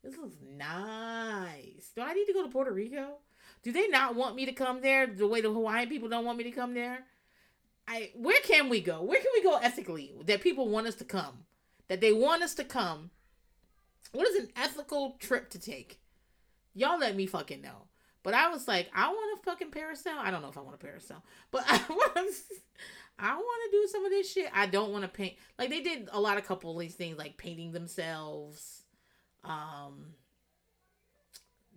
This 0.02 0.16
looks 0.16 0.36
nice. 0.42 1.92
Do 1.94 2.00
I 2.02 2.14
need 2.14 2.24
to 2.24 2.32
go 2.32 2.42
to 2.42 2.48
Puerto 2.48 2.72
Rico? 2.72 3.18
Do 3.62 3.72
they 3.72 3.88
not 3.88 4.14
want 4.14 4.34
me 4.34 4.46
to 4.46 4.52
come 4.52 4.80
there 4.80 5.06
the 5.06 5.26
way 5.26 5.40
the 5.40 5.52
Hawaiian 5.52 5.88
people 5.88 6.08
don't 6.08 6.24
want 6.24 6.38
me 6.38 6.44
to 6.44 6.50
come 6.50 6.72
there? 6.74 7.04
I 7.86 8.12
where 8.14 8.40
can 8.42 8.68
we 8.68 8.80
go? 8.80 9.02
Where 9.02 9.20
can 9.20 9.30
we 9.34 9.42
go 9.42 9.56
ethically 9.56 10.14
that 10.24 10.40
people 10.40 10.68
want 10.68 10.86
us 10.86 10.94
to 10.96 11.04
come? 11.04 11.44
That 11.88 12.00
they 12.00 12.12
want 12.12 12.42
us 12.42 12.54
to 12.54 12.64
come. 12.64 13.10
What 14.12 14.26
is 14.26 14.36
an 14.36 14.50
ethical 14.56 15.16
trip 15.18 15.50
to 15.50 15.58
take? 15.58 16.00
Y'all 16.74 16.98
let 16.98 17.16
me 17.16 17.26
fucking 17.26 17.60
know. 17.60 17.86
But 18.22 18.34
I 18.34 18.48
was 18.48 18.68
like, 18.68 18.90
I 18.94 19.08
want 19.08 19.40
a 19.40 19.42
fucking 19.44 19.70
parasail. 19.70 20.18
I 20.18 20.30
don't 20.30 20.42
know 20.42 20.48
if 20.48 20.58
I 20.58 20.60
want 20.60 20.80
a 20.82 20.86
parasail, 20.86 21.22
but 21.50 21.64
I 21.68 21.80
want. 21.88 22.34
I 23.22 23.34
want 23.34 23.70
to 23.70 23.76
do 23.76 23.86
some 23.88 24.04
of 24.06 24.10
this 24.10 24.32
shit. 24.32 24.50
I 24.54 24.64
don't 24.64 24.92
want 24.92 25.04
to 25.04 25.08
paint. 25.08 25.34
Like 25.58 25.68
they 25.68 25.82
did 25.82 26.08
a 26.10 26.20
lot 26.20 26.38
of 26.38 26.46
couple 26.46 26.72
of 26.72 26.78
these 26.78 26.94
things, 26.94 27.18
like 27.18 27.36
painting 27.36 27.72
themselves 27.72 28.80
um, 29.44 30.14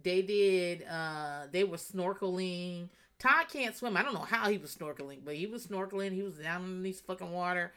they 0.04 0.22
did. 0.22 0.86
Uh, 0.89 1.44
they 1.52 1.64
were 1.64 1.78
snorkeling. 1.78 2.89
Todd 3.20 3.46
can't 3.52 3.76
swim. 3.76 3.96
I 3.96 4.04
don't 4.04 4.14
know 4.14 4.20
how 4.20 4.50
he 4.50 4.58
was 4.58 4.76
snorkeling, 4.76 5.20
but 5.24 5.36
he 5.36 5.48
was 5.48 5.68
snorkeling. 5.68 6.12
He 6.12 6.24
was 6.24 6.36
down 6.36 6.64
in 6.64 6.84
these 6.84 7.00
fucking 7.00 7.32
water. 7.32 7.72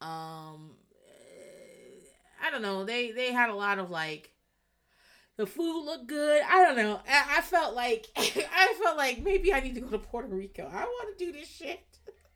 Um, 0.00 0.70
I 2.42 2.50
don't 2.50 2.62
know. 2.62 2.84
They 2.84 3.10
they 3.12 3.32
had 3.32 3.50
a 3.50 3.54
lot 3.54 3.78
of 3.78 3.90
like. 3.90 4.30
The 5.36 5.46
food 5.46 5.84
looked 5.84 6.06
good. 6.06 6.42
I 6.48 6.64
don't 6.64 6.76
know. 6.76 7.00
I, 7.06 7.38
I 7.38 7.40
felt 7.42 7.74
like 7.74 8.06
I 8.16 8.74
felt 8.82 8.96
like 8.96 9.22
maybe 9.22 9.52
I 9.52 9.60
need 9.60 9.74
to 9.74 9.80
go 9.80 9.88
to 9.88 9.98
Puerto 9.98 10.28
Rico. 10.28 10.70
I 10.72 10.84
want 10.84 11.18
to 11.18 11.24
do 11.24 11.32
this 11.32 11.48
shit. 11.48 11.80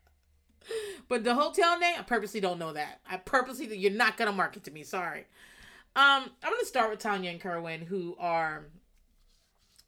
but 1.08 1.24
the 1.24 1.34
hotel 1.34 1.78
name, 1.78 1.96
I 1.98 2.02
purposely 2.02 2.40
don't 2.40 2.58
know 2.58 2.72
that. 2.74 3.00
I 3.08 3.16
purposely 3.16 3.74
you're 3.76 3.92
not 3.92 4.16
gonna 4.16 4.32
market 4.32 4.64
to 4.64 4.70
me. 4.70 4.82
Sorry. 4.82 5.26
Um, 5.96 6.30
I'm 6.42 6.52
gonna 6.52 6.64
start 6.64 6.90
with 6.90 7.00
Tanya 7.00 7.30
and 7.30 7.40
Kerwin, 7.40 7.80
who 7.80 8.16
are, 8.20 8.66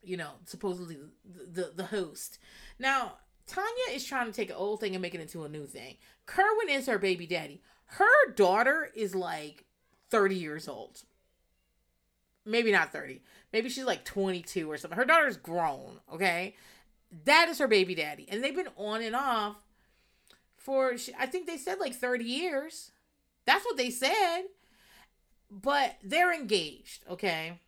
you 0.01 0.17
know, 0.17 0.31
supposedly 0.45 0.97
the, 1.23 1.61
the, 1.61 1.71
the 1.75 1.85
host. 1.85 2.39
Now, 2.79 3.13
Tanya 3.47 3.69
is 3.91 4.05
trying 4.05 4.25
to 4.25 4.33
take 4.33 4.49
an 4.49 4.55
old 4.55 4.79
thing 4.79 4.95
and 4.95 5.01
make 5.01 5.15
it 5.15 5.21
into 5.21 5.43
a 5.43 5.49
new 5.49 5.65
thing. 5.65 5.97
Kerwin 6.25 6.69
is 6.69 6.87
her 6.87 6.97
baby 6.97 7.27
daddy. 7.27 7.61
Her 7.85 8.31
daughter 8.35 8.89
is 8.95 9.13
like 9.13 9.65
30 10.09 10.35
years 10.35 10.67
old. 10.67 11.03
Maybe 12.45 12.71
not 12.71 12.91
30. 12.91 13.21
Maybe 13.51 13.69
she's 13.69 13.85
like 13.85 14.03
22 14.05 14.69
or 14.69 14.77
something. 14.77 14.97
Her 14.97 15.05
daughter's 15.05 15.37
grown, 15.37 15.99
okay? 16.11 16.55
That 17.25 17.47
is 17.49 17.59
her 17.59 17.67
baby 17.67 17.95
daddy. 17.95 18.27
And 18.29 18.43
they've 18.43 18.55
been 18.55 18.69
on 18.77 19.01
and 19.01 19.15
off 19.15 19.57
for, 20.57 20.95
I 21.17 21.25
think 21.25 21.47
they 21.47 21.57
said 21.57 21.79
like 21.79 21.93
30 21.93 22.25
years. 22.25 22.91
That's 23.45 23.65
what 23.65 23.77
they 23.77 23.89
said 23.89 24.43
but 25.61 25.97
they're 26.03 26.33
engaged, 26.33 27.03
okay? 27.09 27.59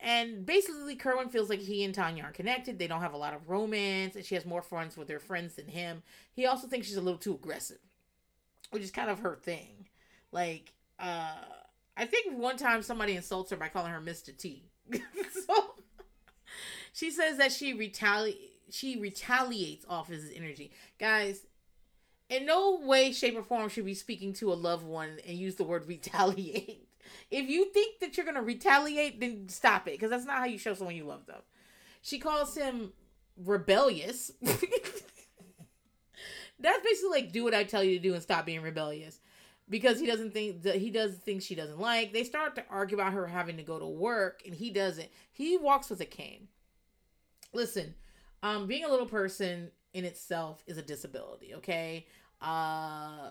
And 0.00 0.44
basically, 0.44 0.96
Kerwin 0.96 1.28
feels 1.28 1.48
like 1.48 1.60
he 1.60 1.84
and 1.84 1.94
Tanya 1.94 2.24
are 2.24 2.32
connected. 2.32 2.78
They 2.78 2.86
don't 2.86 3.00
have 3.00 3.14
a 3.14 3.18
lot 3.18 3.34
of 3.34 3.48
romance, 3.48 4.16
and 4.16 4.24
she 4.24 4.34
has 4.34 4.44
more 4.44 4.62
friends 4.62 4.96
with 4.96 5.08
their 5.08 5.20
friends 5.20 5.54
than 5.54 5.68
him. 5.68 6.02
He 6.32 6.46
also 6.46 6.66
thinks 6.66 6.86
she's 6.86 6.96
a 6.96 7.00
little 7.00 7.18
too 7.18 7.34
aggressive, 7.34 7.78
which 8.70 8.82
is 8.82 8.90
kind 8.90 9.10
of 9.10 9.20
her 9.20 9.36
thing. 9.36 9.86
Like, 10.32 10.72
uh, 10.98 11.34
I 11.98 12.06
think 12.06 12.38
one 12.38 12.56
time 12.56 12.82
somebody 12.82 13.16
insults 13.16 13.50
her 13.50 13.56
by 13.56 13.68
calling 13.68 13.92
her 13.92 14.00
Mr. 14.00 14.34
T. 14.36 14.64
so 14.94 15.74
she 16.92 17.10
says 17.10 17.36
that 17.38 17.52
she 17.52 17.74
retaliates. 17.74 18.42
She 18.70 18.98
retaliates 18.98 19.86
off 19.88 20.08
his 20.08 20.30
energy, 20.34 20.72
guys. 20.98 21.46
In 22.28 22.44
no 22.44 22.78
way, 22.82 23.12
shape, 23.12 23.36
or 23.36 23.42
form 23.42 23.70
should 23.70 23.86
be 23.86 23.94
speaking 23.94 24.34
to 24.34 24.52
a 24.52 24.54
loved 24.54 24.84
one 24.84 25.16
and 25.26 25.38
use 25.38 25.56
the 25.56 25.64
word 25.64 25.88
retaliate 25.88 26.88
if 27.30 27.48
you 27.48 27.66
think 27.72 28.00
that 28.00 28.16
you're 28.16 28.26
gonna 28.26 28.42
retaliate, 28.42 29.20
then 29.20 29.48
stop 29.48 29.86
it, 29.88 29.92
because 29.92 30.10
that's 30.10 30.24
not 30.24 30.38
how 30.38 30.44
you 30.46 30.58
show 30.58 30.74
someone 30.74 30.96
you 30.96 31.04
love 31.04 31.26
them. 31.26 31.40
She 32.02 32.18
calls 32.18 32.56
him 32.56 32.92
rebellious. 33.36 34.32
that's 34.42 34.72
basically 36.82 37.10
like 37.10 37.32
do 37.32 37.44
what 37.44 37.54
I 37.54 37.64
tell 37.64 37.84
you 37.84 37.96
to 37.96 38.02
do 38.02 38.14
and 38.14 38.22
stop 38.22 38.46
being 38.46 38.62
rebellious. 38.62 39.20
Because 39.70 40.00
he 40.00 40.06
doesn't 40.06 40.32
think 40.32 40.62
that 40.62 40.76
he 40.76 40.90
does 40.90 41.16
things 41.16 41.44
she 41.44 41.54
doesn't 41.54 41.78
like. 41.78 42.12
They 42.12 42.24
start 42.24 42.54
to 42.54 42.64
argue 42.70 42.96
about 42.96 43.12
her 43.12 43.26
having 43.26 43.58
to 43.58 43.62
go 43.62 43.78
to 43.78 43.86
work, 43.86 44.42
and 44.46 44.54
he 44.54 44.70
doesn't. 44.70 45.08
He 45.30 45.58
walks 45.58 45.90
with 45.90 46.00
a 46.00 46.06
cane. 46.06 46.48
Listen, 47.52 47.94
um, 48.42 48.66
being 48.66 48.84
a 48.84 48.88
little 48.88 49.06
person 49.06 49.70
in 49.92 50.04
itself 50.04 50.62
is 50.66 50.78
a 50.78 50.82
disability. 50.82 51.54
Okay, 51.54 52.06
uh, 52.40 53.30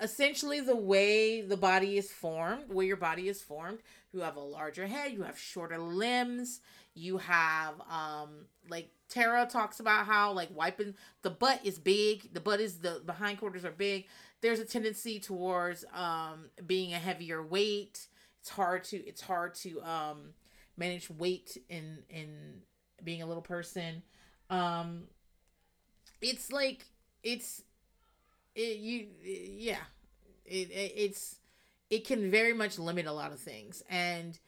essentially 0.00 0.60
the 0.60 0.76
way 0.76 1.40
the 1.40 1.56
body 1.56 1.98
is 1.98 2.10
formed, 2.10 2.64
where 2.68 2.86
your 2.86 2.96
body 2.96 3.28
is 3.28 3.42
formed. 3.42 3.78
You 4.12 4.20
have 4.20 4.36
a 4.36 4.40
larger 4.40 4.86
head, 4.86 5.12
you 5.12 5.22
have 5.22 5.38
shorter 5.38 5.78
limbs, 5.78 6.60
you 6.94 7.18
have 7.18 7.74
um 7.90 8.46
like 8.68 8.90
Tara 9.08 9.46
talks 9.46 9.80
about 9.80 10.06
how 10.06 10.32
like 10.32 10.48
wiping 10.54 10.94
the 11.22 11.30
butt 11.30 11.60
is 11.64 11.78
big, 11.78 12.32
the 12.32 12.40
butt 12.40 12.60
is 12.60 12.78
the 12.78 13.02
behind 13.04 13.38
quarters 13.38 13.64
are 13.64 13.70
big. 13.72 14.06
There's 14.40 14.60
a 14.60 14.64
tendency 14.64 15.18
towards 15.20 15.84
um 15.94 16.50
being 16.66 16.92
a 16.94 16.98
heavier 16.98 17.42
weight. 17.42 18.06
It's 18.40 18.50
hard 18.50 18.84
to 18.84 18.96
it's 18.96 19.20
hard 19.20 19.54
to 19.56 19.82
um 19.82 20.34
manage 20.76 21.10
weight 21.10 21.58
in 21.68 21.98
in 22.08 22.62
being 23.02 23.22
a 23.22 23.26
little 23.26 23.42
person. 23.42 24.02
Um 24.50 25.04
it's 26.20 26.50
like 26.52 26.86
it's 27.22 27.62
it, 28.58 28.78
you 28.78 29.06
yeah. 29.22 29.76
It, 30.44 30.70
it, 30.70 30.92
it's 30.96 31.36
it 31.90 32.06
can 32.06 32.30
very 32.30 32.52
much 32.52 32.78
limit 32.78 33.06
a 33.06 33.12
lot 33.12 33.32
of 33.32 33.38
things. 33.38 33.82
And 33.88 34.38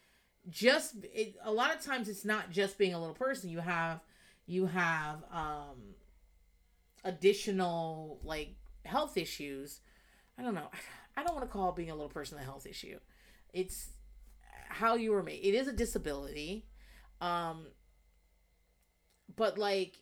just 0.48 0.94
it, 1.04 1.36
a 1.44 1.52
lot 1.52 1.74
of 1.74 1.80
times 1.80 2.08
it's 2.08 2.24
not 2.24 2.50
just 2.50 2.76
being 2.78 2.94
a 2.94 2.98
little 2.98 3.14
person. 3.14 3.50
You 3.50 3.60
have 3.60 4.00
you 4.46 4.66
have 4.66 5.22
um 5.32 5.94
additional 7.04 8.18
like 8.24 8.56
health 8.84 9.16
issues. 9.16 9.80
I 10.38 10.42
don't 10.42 10.54
know. 10.54 10.70
I 11.16 11.22
don't 11.22 11.34
want 11.34 11.46
to 11.46 11.52
call 11.52 11.72
being 11.72 11.90
a 11.90 11.94
little 11.94 12.08
person 12.08 12.38
a 12.38 12.42
health 12.42 12.66
issue. 12.66 12.98
It's 13.52 13.90
how 14.68 14.94
you 14.94 15.12
were 15.12 15.22
made. 15.22 15.40
It 15.44 15.54
is 15.54 15.68
a 15.68 15.72
disability. 15.72 16.66
Um 17.20 17.66
but 19.36 19.56
like 19.58 20.00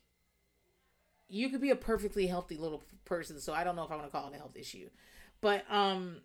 you 1.29 1.51
could 1.51 1.61
be 1.61 1.71
a 1.71 1.77
perfectly 1.77 2.27
healthy 2.27 2.57
little 2.57 2.83
person 3.09 3.41
so 3.41 3.53
i 3.53 3.65
don't 3.65 3.75
know 3.75 3.85
if 3.85 3.91
i 3.91 3.97
want 3.97 4.07
to 4.07 4.13
call 4.13 4.29
it 4.29 4.35
a 4.35 4.39
health 4.39 4.57
issue 4.57 4.89
but 5.41 5.65
um 5.71 6.19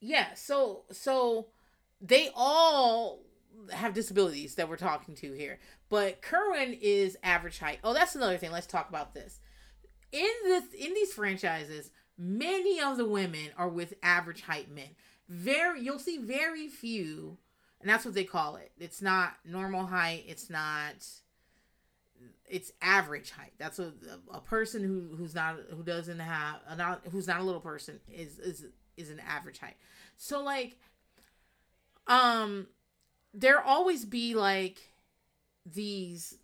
yeah, 0.00 0.34
so 0.34 0.84
so 0.92 1.46
they 2.00 2.30
all 2.34 3.20
have 3.72 3.94
disabilities 3.94 4.54
that 4.56 4.68
we're 4.68 4.76
talking 4.76 5.14
to 5.16 5.32
here. 5.32 5.58
But 5.88 6.20
Kerwin 6.20 6.76
is 6.80 7.16
average 7.22 7.58
height. 7.58 7.78
Oh, 7.82 7.94
that's 7.94 8.14
another 8.14 8.36
thing. 8.36 8.52
Let's 8.52 8.66
talk 8.66 8.88
about 8.88 9.14
this. 9.14 9.40
In 10.12 10.30
this 10.44 10.64
in 10.74 10.94
these 10.94 11.12
franchises, 11.12 11.90
many 12.18 12.80
of 12.80 12.96
the 12.96 13.08
women 13.08 13.50
are 13.56 13.68
with 13.68 13.94
average 14.02 14.42
height 14.42 14.70
men. 14.70 14.90
Very 15.28 15.82
you'll 15.82 15.98
see 15.98 16.18
very 16.18 16.68
few, 16.68 17.38
and 17.80 17.88
that's 17.88 18.04
what 18.04 18.14
they 18.14 18.24
call 18.24 18.56
it. 18.56 18.72
It's 18.78 19.02
not 19.02 19.34
normal 19.44 19.86
height, 19.86 20.24
it's 20.28 20.50
not 20.50 21.04
it's 22.48 22.72
average 22.80 23.30
height. 23.30 23.52
That's 23.58 23.78
a 23.78 23.92
a 24.32 24.40
person 24.40 24.82
who 24.82 25.16
who's 25.16 25.34
not 25.34 25.56
who 25.70 25.82
doesn't 25.82 26.18
have 26.18 26.60
a 26.66 26.76
not 26.76 27.02
who's 27.10 27.26
not 27.26 27.40
a 27.40 27.44
little 27.44 27.60
person 27.60 28.00
is 28.12 28.38
is 28.38 28.66
is 28.96 29.10
an 29.10 29.20
average 29.20 29.58
height. 29.58 29.76
So 30.16 30.42
like 30.42 30.78
um 32.06 32.68
there 33.34 33.60
always 33.60 34.04
be 34.04 34.34
like 34.34 34.78
these 35.64 36.38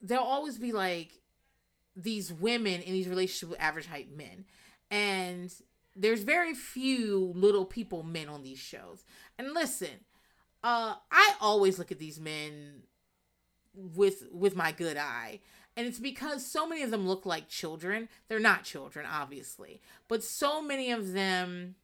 there'll 0.00 0.24
always 0.24 0.58
be 0.58 0.72
like 0.72 1.12
these 1.94 2.32
women 2.32 2.80
in 2.80 2.92
these 2.92 3.08
relationships 3.08 3.50
with 3.50 3.60
average 3.60 3.86
height 3.86 4.14
men. 4.16 4.44
And 4.90 5.52
there's 5.94 6.22
very 6.22 6.54
few 6.54 7.32
little 7.34 7.64
people 7.64 8.02
men 8.02 8.28
on 8.28 8.42
these 8.42 8.58
shows. 8.58 9.04
And 9.38 9.52
listen, 9.52 10.00
uh 10.64 10.96
I 11.10 11.34
always 11.40 11.78
look 11.78 11.92
at 11.92 11.98
these 11.98 12.18
men 12.18 12.82
with 13.74 14.24
with 14.32 14.56
my 14.56 14.72
good 14.72 14.96
eye. 14.96 15.40
And 15.76 15.86
it's 15.86 15.98
because 15.98 16.44
so 16.44 16.68
many 16.68 16.82
of 16.82 16.90
them 16.90 17.08
look 17.08 17.24
like 17.24 17.48
children. 17.48 18.08
They're 18.28 18.38
not 18.38 18.64
children 18.64 19.06
obviously. 19.10 19.80
But 20.08 20.22
so 20.22 20.62
many 20.62 20.90
of 20.90 21.12
them 21.12 21.76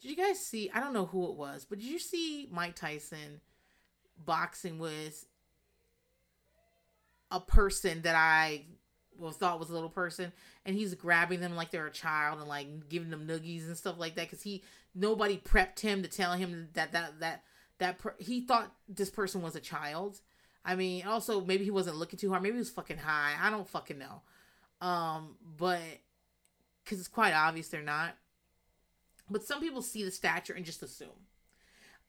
did 0.00 0.10
you 0.10 0.16
guys 0.16 0.38
see 0.38 0.70
i 0.72 0.78
don't 0.78 0.92
know 0.92 1.06
who 1.06 1.28
it 1.30 1.36
was 1.36 1.64
but 1.64 1.78
did 1.80 1.88
you 1.88 1.98
see 1.98 2.48
mike 2.52 2.76
tyson 2.76 3.40
boxing 4.24 4.78
with 4.78 5.26
a 7.30 7.40
person 7.40 8.02
that 8.02 8.14
i 8.14 8.66
well, 9.18 9.30
thought 9.30 9.58
was 9.58 9.70
a 9.70 9.74
little 9.74 9.88
person? 9.88 10.32
And 10.64 10.76
he's 10.76 10.94
grabbing 10.94 11.40
them 11.40 11.56
like 11.56 11.70
they're 11.70 11.86
a 11.86 11.92
child 11.92 12.38
and 12.38 12.48
like 12.48 12.88
giving 12.88 13.10
them 13.10 13.26
noogies 13.26 13.66
and 13.66 13.76
stuff 13.76 13.98
like 13.98 14.14
that 14.16 14.26
because 14.26 14.42
he 14.42 14.62
nobody 14.94 15.38
prepped 15.38 15.80
him 15.80 16.02
to 16.02 16.08
tell 16.08 16.32
him 16.32 16.68
that 16.74 16.92
that 16.92 17.20
that 17.20 17.44
that 17.78 17.98
per- 17.98 18.16
he 18.18 18.40
thought 18.40 18.72
this 18.88 19.10
person 19.10 19.42
was 19.42 19.56
a 19.56 19.60
child. 19.60 20.20
I 20.64 20.74
mean 20.74 21.06
also 21.06 21.40
maybe 21.40 21.64
he 21.64 21.70
wasn't 21.70 21.96
looking 21.96 22.18
too 22.18 22.30
hard. 22.30 22.42
Maybe 22.42 22.54
he 22.54 22.58
was 22.58 22.70
fucking 22.70 22.98
high. 22.98 23.34
I 23.40 23.50
don't 23.50 23.68
fucking 23.68 23.98
know. 23.98 24.22
Um 24.86 25.36
but 25.56 25.80
because 26.84 26.98
it's 26.98 27.08
quite 27.08 27.34
obvious 27.34 27.68
they're 27.68 27.82
not. 27.82 28.16
But 29.28 29.44
some 29.44 29.60
people 29.60 29.82
see 29.82 30.04
the 30.04 30.10
stature 30.10 30.54
and 30.54 30.64
just 30.64 30.82
assume. 30.82 31.08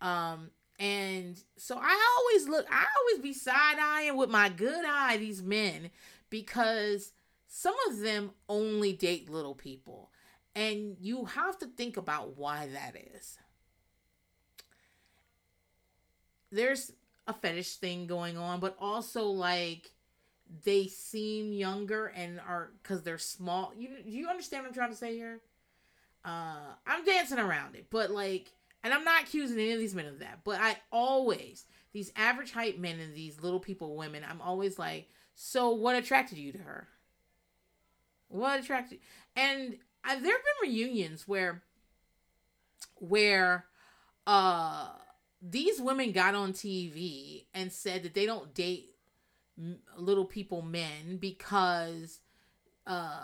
Um 0.01 0.51
and 0.79 1.41
so 1.57 1.75
i 1.81 2.15
always 2.19 2.47
look 2.47 2.67
i 2.69 2.85
always 2.99 3.19
be 3.23 3.33
side-eyeing 3.33 4.15
with 4.15 4.29
my 4.29 4.47
good 4.47 4.85
eye 4.85 5.17
these 5.17 5.41
men 5.41 5.89
because 6.29 7.13
some 7.47 7.75
of 7.89 7.99
them 7.99 8.31
only 8.49 8.93
date 8.93 9.29
little 9.29 9.55
people. 9.55 10.11
And 10.55 10.97
you 10.99 11.25
have 11.25 11.57
to 11.59 11.67
think 11.67 11.97
about 11.97 12.37
why 12.37 12.67
that 12.67 12.95
is. 13.15 13.37
There's 16.51 16.91
a 17.27 17.33
fetish 17.33 17.75
thing 17.75 18.07
going 18.07 18.37
on, 18.37 18.59
but 18.59 18.75
also 18.79 19.25
like 19.25 19.91
they 20.63 20.87
seem 20.87 21.51
younger 21.51 22.07
and 22.07 22.39
are 22.39 22.71
because 22.81 23.03
they're 23.03 23.17
small. 23.17 23.73
You 23.77 23.89
you 24.05 24.27
understand 24.27 24.63
what 24.63 24.69
I'm 24.69 24.73
trying 24.75 24.91
to 24.91 24.95
say 24.95 25.15
here? 25.15 25.41
Uh, 26.23 26.73
I'm 26.85 27.05
dancing 27.05 27.39
around 27.39 27.75
it, 27.75 27.87
but 27.89 28.11
like, 28.11 28.51
and 28.83 28.93
I'm 28.93 29.03
not 29.03 29.23
accusing 29.23 29.59
any 29.59 29.71
of 29.71 29.79
these 29.79 29.95
men 29.95 30.07
of 30.07 30.19
that, 30.19 30.39
but 30.43 30.59
I 30.59 30.77
always 30.91 31.65
these 31.93 32.11
average 32.15 32.51
height 32.51 32.79
men 32.79 32.99
and 32.99 33.15
these 33.15 33.41
little 33.41 33.59
people, 33.59 33.95
women. 33.95 34.23
I'm 34.29 34.41
always 34.41 34.77
like, 34.77 35.09
so 35.35 35.71
what 35.71 35.95
attracted 35.95 36.37
you 36.37 36.51
to 36.51 36.59
her? 36.59 36.87
What 38.27 38.59
attracted? 38.59 38.99
And 39.35 39.77
uh, 40.03 40.15
there 40.19 40.33
have 40.33 40.41
been 40.61 40.69
reunions 40.69 41.27
where, 41.27 41.63
where, 42.95 43.65
uh, 44.25 44.89
these 45.41 45.79
women 45.79 46.11
got 46.11 46.35
on 46.35 46.53
TV 46.53 47.45
and 47.53 47.71
said 47.71 48.03
that 48.03 48.13
they 48.13 48.25
don't 48.25 48.53
date 48.53 48.91
little 49.97 50.25
people 50.25 50.61
men 50.61 51.17
because, 51.17 52.19
uh, 52.85 53.19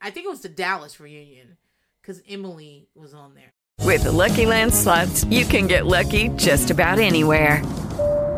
I 0.00 0.10
think 0.10 0.26
it 0.26 0.30
was 0.30 0.40
the 0.40 0.48
Dallas 0.48 1.00
reunion 1.00 1.56
because 2.00 2.22
Emily 2.28 2.88
was 2.94 3.14
on 3.14 3.34
there. 3.34 3.52
With 3.84 4.04
the 4.04 4.12
Lucky 4.12 4.46
Land 4.46 4.74
slots, 4.74 5.24
you 5.24 5.44
can 5.44 5.66
get 5.66 5.86
lucky 5.86 6.28
just 6.36 6.70
about 6.70 6.98
anywhere. 6.98 7.62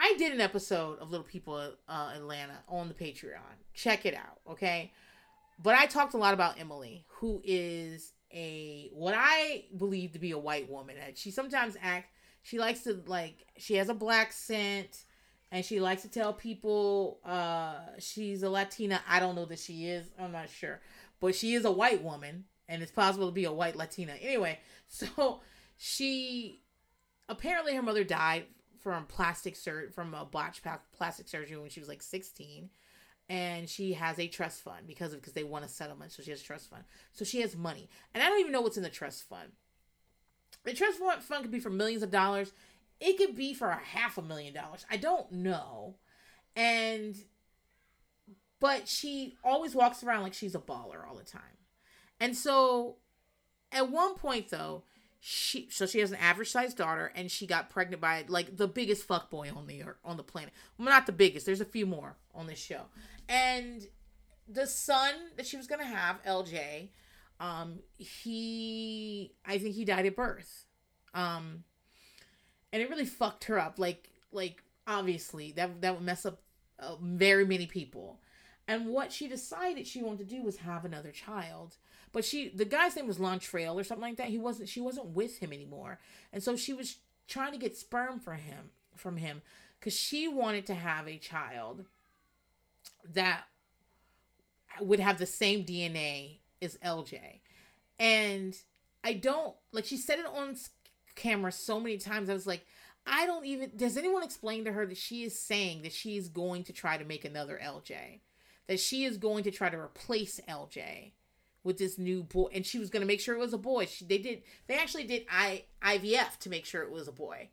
I 0.00 0.14
did 0.16 0.32
an 0.32 0.40
episode 0.40 0.98
of 0.98 1.10
Little 1.10 1.26
People 1.26 1.56
uh, 1.86 2.12
Atlanta 2.14 2.58
on 2.68 2.88
the 2.88 2.94
Patreon. 2.94 3.38
Check 3.74 4.06
it 4.06 4.14
out, 4.14 4.40
okay? 4.50 4.92
But 5.62 5.74
I 5.74 5.84
talked 5.84 6.14
a 6.14 6.16
lot 6.16 6.32
about 6.32 6.58
Emily, 6.58 7.04
who 7.08 7.42
is 7.44 8.14
a 8.32 8.88
what 8.94 9.14
I 9.14 9.64
believe 9.76 10.12
to 10.12 10.18
be 10.18 10.30
a 10.30 10.38
white 10.38 10.70
woman. 10.70 10.96
And 11.04 11.18
she 11.18 11.30
sometimes 11.30 11.76
acts. 11.82 12.08
She 12.42 12.58
likes 12.58 12.80
to 12.84 13.02
like. 13.06 13.44
She 13.58 13.74
has 13.74 13.90
a 13.90 13.94
black 13.94 14.32
scent, 14.32 15.04
and 15.52 15.62
she 15.62 15.80
likes 15.80 16.00
to 16.02 16.08
tell 16.08 16.32
people 16.32 17.20
uh, 17.22 17.80
she's 17.98 18.42
a 18.42 18.48
Latina. 18.48 19.02
I 19.06 19.20
don't 19.20 19.34
know 19.34 19.44
that 19.44 19.58
she 19.58 19.86
is. 19.86 20.06
I'm 20.18 20.32
not 20.32 20.48
sure, 20.48 20.80
but 21.20 21.34
she 21.34 21.52
is 21.52 21.66
a 21.66 21.70
white 21.70 22.02
woman, 22.02 22.44
and 22.70 22.82
it's 22.82 22.92
possible 22.92 23.26
to 23.26 23.32
be 23.32 23.44
a 23.44 23.52
white 23.52 23.76
Latina. 23.76 24.12
Anyway, 24.18 24.58
so 24.88 25.42
she 25.76 26.62
apparently 27.28 27.74
her 27.76 27.82
mother 27.82 28.02
died 28.02 28.46
from 28.80 29.04
plastic 29.06 29.56
sur- 29.56 29.90
from 29.90 30.14
a 30.14 30.24
botched 30.24 30.66
plastic 30.92 31.28
surgery 31.28 31.56
when 31.58 31.70
she 31.70 31.80
was 31.80 31.88
like 31.88 32.02
16 32.02 32.70
and 33.28 33.68
she 33.68 33.92
has 33.92 34.18
a 34.18 34.26
trust 34.26 34.62
fund 34.62 34.86
because 34.86 35.12
of 35.12 35.20
because 35.20 35.34
they 35.34 35.44
want 35.44 35.64
a 35.64 35.68
settlement 35.68 36.10
so 36.12 36.22
she 36.22 36.30
has 36.30 36.40
a 36.40 36.44
trust 36.44 36.68
fund. 36.68 36.84
So 37.12 37.24
she 37.24 37.40
has 37.42 37.56
money 37.56 37.88
and 38.14 38.22
i 38.22 38.28
don't 38.28 38.40
even 38.40 38.52
know 38.52 38.60
what's 38.60 38.76
in 38.76 38.82
the 38.82 38.88
trust 38.88 39.28
fund. 39.28 39.52
The 40.64 40.74
trust 40.74 40.98
fund 40.98 41.42
could 41.42 41.50
be 41.50 41.60
for 41.60 41.70
millions 41.70 42.02
of 42.02 42.10
dollars. 42.10 42.52
It 43.00 43.16
could 43.16 43.34
be 43.34 43.54
for 43.54 43.68
a 43.68 43.78
half 43.78 44.18
a 44.18 44.22
million 44.22 44.52
dollars. 44.52 44.84
I 44.90 44.96
don't 44.96 45.30
know. 45.32 45.96
And 46.56 47.16
but 48.58 48.88
she 48.88 49.36
always 49.42 49.74
walks 49.74 50.02
around 50.02 50.22
like 50.22 50.34
she's 50.34 50.54
a 50.54 50.58
baller 50.58 51.06
all 51.08 51.16
the 51.16 51.24
time. 51.24 51.42
And 52.18 52.36
so 52.36 52.96
at 53.72 53.90
one 53.90 54.16
point 54.16 54.50
though 54.50 54.84
she 55.22 55.68
so 55.70 55.84
she 55.84 56.00
has 56.00 56.10
an 56.10 56.16
average 56.16 56.50
sized 56.50 56.78
daughter 56.78 57.12
and 57.14 57.30
she 57.30 57.46
got 57.46 57.68
pregnant 57.68 58.00
by 58.00 58.24
like 58.26 58.56
the 58.56 58.66
biggest 58.66 59.04
fuck 59.06 59.28
boy 59.28 59.50
on 59.54 59.66
the 59.66 59.82
earth, 59.82 59.98
on 60.02 60.16
the 60.16 60.22
planet. 60.22 60.52
Well, 60.78 60.88
not 60.88 61.04
the 61.04 61.12
biggest. 61.12 61.44
There's 61.44 61.60
a 61.60 61.66
few 61.66 61.86
more 61.86 62.16
on 62.34 62.46
this 62.46 62.58
show. 62.58 62.82
And 63.28 63.86
the 64.48 64.66
son 64.66 65.12
that 65.36 65.46
she 65.46 65.58
was 65.58 65.66
going 65.66 65.80
to 65.80 65.86
have, 65.86 66.22
LJ, 66.24 66.88
um 67.38 67.80
he 67.98 69.32
I 69.46 69.58
think 69.58 69.74
he 69.74 69.84
died 69.84 70.06
at 70.06 70.16
birth. 70.16 70.64
Um 71.12 71.64
and 72.72 72.82
it 72.82 72.88
really 72.88 73.04
fucked 73.04 73.44
her 73.44 73.58
up 73.58 73.78
like 73.78 74.08
like 74.32 74.62
obviously 74.86 75.52
that 75.52 75.82
that 75.82 75.94
would 75.96 76.04
mess 76.04 76.24
up 76.24 76.40
uh, 76.78 76.96
very 77.02 77.44
many 77.44 77.66
people. 77.66 78.20
And 78.66 78.86
what 78.86 79.12
she 79.12 79.28
decided 79.28 79.86
she 79.86 80.02
wanted 80.02 80.30
to 80.30 80.34
do 80.34 80.42
was 80.42 80.58
have 80.58 80.86
another 80.86 81.10
child 81.10 81.76
but 82.12 82.24
she 82.24 82.48
the 82.48 82.64
guy's 82.64 82.96
name 82.96 83.06
was 83.06 83.18
Lontrell 83.18 83.74
or 83.74 83.84
something 83.84 84.02
like 84.02 84.16
that. 84.16 84.28
He 84.28 84.38
wasn't 84.38 84.68
she 84.68 84.80
wasn't 84.80 85.06
with 85.06 85.38
him 85.38 85.52
anymore. 85.52 85.98
And 86.32 86.42
so 86.42 86.56
she 86.56 86.72
was 86.72 86.96
trying 87.28 87.52
to 87.52 87.58
get 87.58 87.76
sperm 87.76 88.18
for 88.18 88.34
him 88.34 88.70
from 88.96 89.16
him 89.16 89.42
cuz 89.80 89.94
she 89.94 90.28
wanted 90.28 90.66
to 90.66 90.74
have 90.74 91.06
a 91.06 91.18
child 91.18 91.84
that 93.04 93.44
would 94.80 95.00
have 95.00 95.18
the 95.18 95.26
same 95.26 95.64
DNA 95.64 96.38
as 96.60 96.76
LJ. 96.84 97.40
And 97.98 98.56
I 99.04 99.14
don't 99.14 99.54
like 99.72 99.84
she 99.84 99.96
said 99.96 100.18
it 100.18 100.26
on 100.26 100.56
camera 101.14 101.52
so 101.52 101.78
many 101.78 101.98
times. 101.98 102.28
I 102.28 102.34
was 102.34 102.46
like, 102.46 102.66
I 103.06 103.26
don't 103.26 103.46
even 103.46 103.72
does 103.76 103.96
anyone 103.96 104.24
explain 104.24 104.64
to 104.64 104.72
her 104.72 104.84
that 104.86 104.96
she 104.96 105.22
is 105.22 105.38
saying 105.38 105.82
that 105.82 105.92
she 105.92 106.16
is 106.16 106.28
going 106.28 106.64
to 106.64 106.72
try 106.72 106.96
to 106.96 107.04
make 107.04 107.24
another 107.24 107.60
LJ? 107.62 108.20
That 108.66 108.80
she 108.80 109.04
is 109.04 109.16
going 109.16 109.44
to 109.44 109.50
try 109.50 109.68
to 109.68 109.78
replace 109.78 110.40
LJ 110.48 111.12
with 111.62 111.78
this 111.78 111.98
new 111.98 112.22
boy 112.22 112.48
and 112.52 112.64
she 112.64 112.78
was 112.78 112.90
going 112.90 113.00
to 113.00 113.06
make 113.06 113.20
sure 113.20 113.34
it 113.34 113.40
was 113.40 113.52
a 113.52 113.58
boy 113.58 113.86
she, 113.86 114.04
they 114.04 114.18
did 114.18 114.42
they 114.66 114.76
actually 114.76 115.04
did 115.04 115.24
I, 115.30 115.64
ivf 115.82 116.38
to 116.40 116.50
make 116.50 116.64
sure 116.64 116.82
it 116.82 116.90
was 116.90 117.08
a 117.08 117.12
boy 117.12 117.48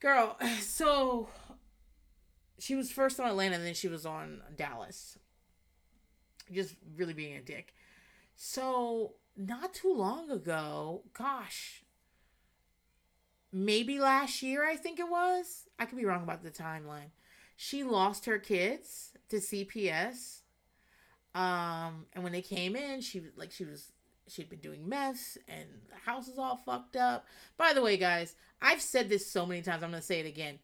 girl 0.00 0.36
so 0.60 1.28
she 2.58 2.74
was 2.74 2.90
first 2.90 3.20
on 3.20 3.28
atlanta 3.28 3.56
and 3.56 3.64
then 3.64 3.74
she 3.74 3.88
was 3.88 4.04
on 4.04 4.42
dallas 4.56 5.18
just 6.52 6.74
really 6.96 7.14
being 7.14 7.36
a 7.36 7.42
dick 7.42 7.74
so 8.36 9.14
not 9.36 9.74
too 9.74 9.94
long 9.94 10.30
ago 10.30 11.02
gosh 11.12 11.84
maybe 13.52 13.98
last 13.98 14.42
year, 14.42 14.66
I 14.66 14.76
think 14.76 14.98
it 14.98 15.08
was. 15.08 15.68
I 15.78 15.86
could 15.86 15.98
be 15.98 16.04
wrong 16.04 16.22
about 16.22 16.42
the 16.42 16.50
timeline. 16.50 17.10
She 17.56 17.84
lost 17.84 18.26
her 18.26 18.38
kids 18.38 19.12
to 19.28 19.36
CPS. 19.36 20.39
Um, 21.34 22.06
and 22.12 22.24
when 22.24 22.32
they 22.32 22.42
came 22.42 22.74
in, 22.74 23.00
she 23.00 23.20
was 23.20 23.30
like 23.36 23.52
she 23.52 23.64
was 23.64 23.92
she'd 24.28 24.48
been 24.48 24.60
doing 24.60 24.88
mess 24.88 25.36
and 25.48 25.66
the 25.88 26.10
house 26.10 26.28
is 26.28 26.38
all 26.38 26.56
fucked 26.56 26.96
up. 26.96 27.26
By 27.56 27.72
the 27.72 27.82
way, 27.82 27.96
guys, 27.96 28.34
I've 28.62 28.80
said 28.80 29.08
this 29.08 29.30
so 29.30 29.46
many 29.46 29.62
times, 29.62 29.82
I'm 29.82 29.90
gonna 29.90 30.02
say 30.02 30.20
it 30.20 30.26
again. 30.26 30.58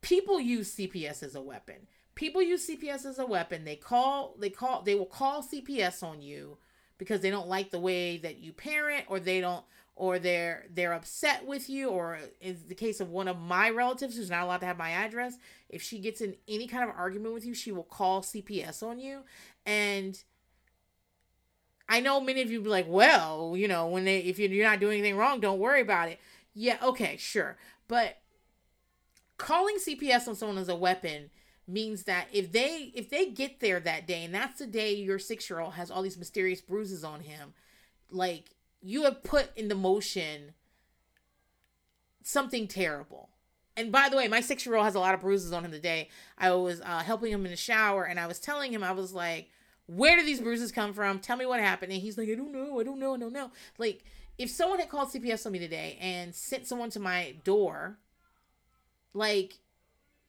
People 0.00 0.40
use 0.40 0.74
CPS 0.74 1.22
as 1.22 1.34
a 1.34 1.40
weapon. 1.40 1.86
People 2.14 2.42
use 2.42 2.68
CPS 2.68 3.06
as 3.06 3.18
a 3.18 3.26
weapon. 3.26 3.64
They 3.64 3.76
call 3.76 4.34
they 4.38 4.50
call 4.50 4.82
they 4.82 4.94
will 4.94 5.06
call 5.06 5.42
CPS 5.42 6.02
on 6.02 6.22
you 6.22 6.58
because 6.98 7.20
they 7.20 7.30
don't 7.30 7.48
like 7.48 7.70
the 7.70 7.80
way 7.80 8.18
that 8.18 8.38
you 8.38 8.52
parent 8.52 9.06
or 9.08 9.18
they 9.18 9.40
don't 9.40 9.64
or 9.96 10.18
they're 10.18 10.66
they're 10.72 10.92
upset 10.92 11.46
with 11.46 11.68
you 11.68 11.88
or 11.88 12.18
is 12.40 12.64
the 12.64 12.74
case 12.74 13.00
of 13.00 13.10
one 13.10 13.28
of 13.28 13.38
my 13.38 13.70
relatives 13.70 14.16
who's 14.16 14.30
not 14.30 14.42
allowed 14.42 14.58
to 14.58 14.66
have 14.66 14.78
my 14.78 14.90
address 14.90 15.36
if 15.68 15.82
she 15.82 15.98
gets 15.98 16.20
in 16.20 16.34
any 16.48 16.66
kind 16.66 16.88
of 16.88 16.94
argument 16.96 17.32
with 17.32 17.44
you 17.44 17.54
she 17.54 17.72
will 17.72 17.84
call 17.84 18.22
cps 18.22 18.82
on 18.82 18.98
you. 18.98 19.20
And 19.64 20.22
i 21.88 22.00
know 22.00 22.20
many 22.20 22.42
of 22.42 22.50
you 22.50 22.60
be 22.60 22.68
like 22.68 22.86
well 22.88 23.54
you 23.56 23.68
know 23.68 23.86
when 23.86 24.04
they 24.04 24.18
if 24.20 24.38
you're 24.38 24.66
not 24.66 24.80
doing 24.80 24.98
anything 24.98 25.16
wrong 25.16 25.40
don't 25.40 25.58
worry 25.58 25.80
about 25.80 26.08
it. 26.08 26.18
Yeah 26.54 26.78
okay 26.82 27.16
sure. 27.16 27.56
But 27.86 28.18
calling 29.36 29.76
cps 29.76 30.26
on 30.26 30.34
someone 30.34 30.58
as 30.58 30.68
a 30.68 30.76
weapon 30.76 31.30
means 31.66 32.04
that 32.04 32.26
if 32.32 32.52
they 32.52 32.92
if 32.94 33.10
they 33.10 33.26
get 33.26 33.60
there 33.60 33.80
that 33.80 34.06
day 34.06 34.24
and 34.24 34.34
that's 34.34 34.58
the 34.58 34.66
day 34.66 34.94
your 34.94 35.18
six 35.18 35.48
year 35.48 35.60
old 35.60 35.74
has 35.74 35.90
all 35.90 36.02
these 36.02 36.18
mysterious 36.18 36.60
bruises 36.60 37.04
on 37.04 37.20
him 37.20 37.54
like 38.10 38.53
you 38.84 39.04
have 39.04 39.24
put 39.24 39.48
into 39.56 39.74
motion 39.74 40.52
something 42.22 42.68
terrible. 42.68 43.30
And 43.76 43.90
by 43.90 44.08
the 44.08 44.16
way, 44.16 44.28
my 44.28 44.40
six 44.40 44.64
year 44.66 44.76
old 44.76 44.84
has 44.84 44.94
a 44.94 45.00
lot 45.00 45.14
of 45.14 45.20
bruises 45.20 45.52
on 45.52 45.64
him 45.64 45.72
today. 45.72 46.10
I 46.38 46.52
was 46.52 46.82
uh, 46.82 47.00
helping 47.00 47.32
him 47.32 47.44
in 47.46 47.50
the 47.50 47.56
shower 47.56 48.04
and 48.04 48.20
I 48.20 48.26
was 48.26 48.38
telling 48.38 48.72
him, 48.72 48.84
I 48.84 48.92
was 48.92 49.12
like, 49.12 49.48
where 49.86 50.16
do 50.16 50.24
these 50.24 50.40
bruises 50.40 50.70
come 50.70 50.92
from? 50.92 51.18
Tell 51.18 51.36
me 51.36 51.46
what 51.46 51.60
happened. 51.60 51.92
And 51.92 52.00
he's 52.00 52.18
like, 52.18 52.28
I 52.28 52.34
don't 52.34 52.52
know. 52.52 52.78
I 52.78 52.84
don't 52.84 53.00
know. 53.00 53.14
I 53.14 53.18
don't 53.18 53.32
know. 53.32 53.50
Like, 53.78 54.04
if 54.36 54.50
someone 54.50 54.78
had 54.78 54.90
called 54.90 55.08
CPS 55.08 55.46
on 55.46 55.52
me 55.52 55.58
today 55.58 55.98
and 56.00 56.34
sent 56.34 56.66
someone 56.66 56.90
to 56.90 57.00
my 57.00 57.36
door, 57.44 57.98
like, 59.12 59.54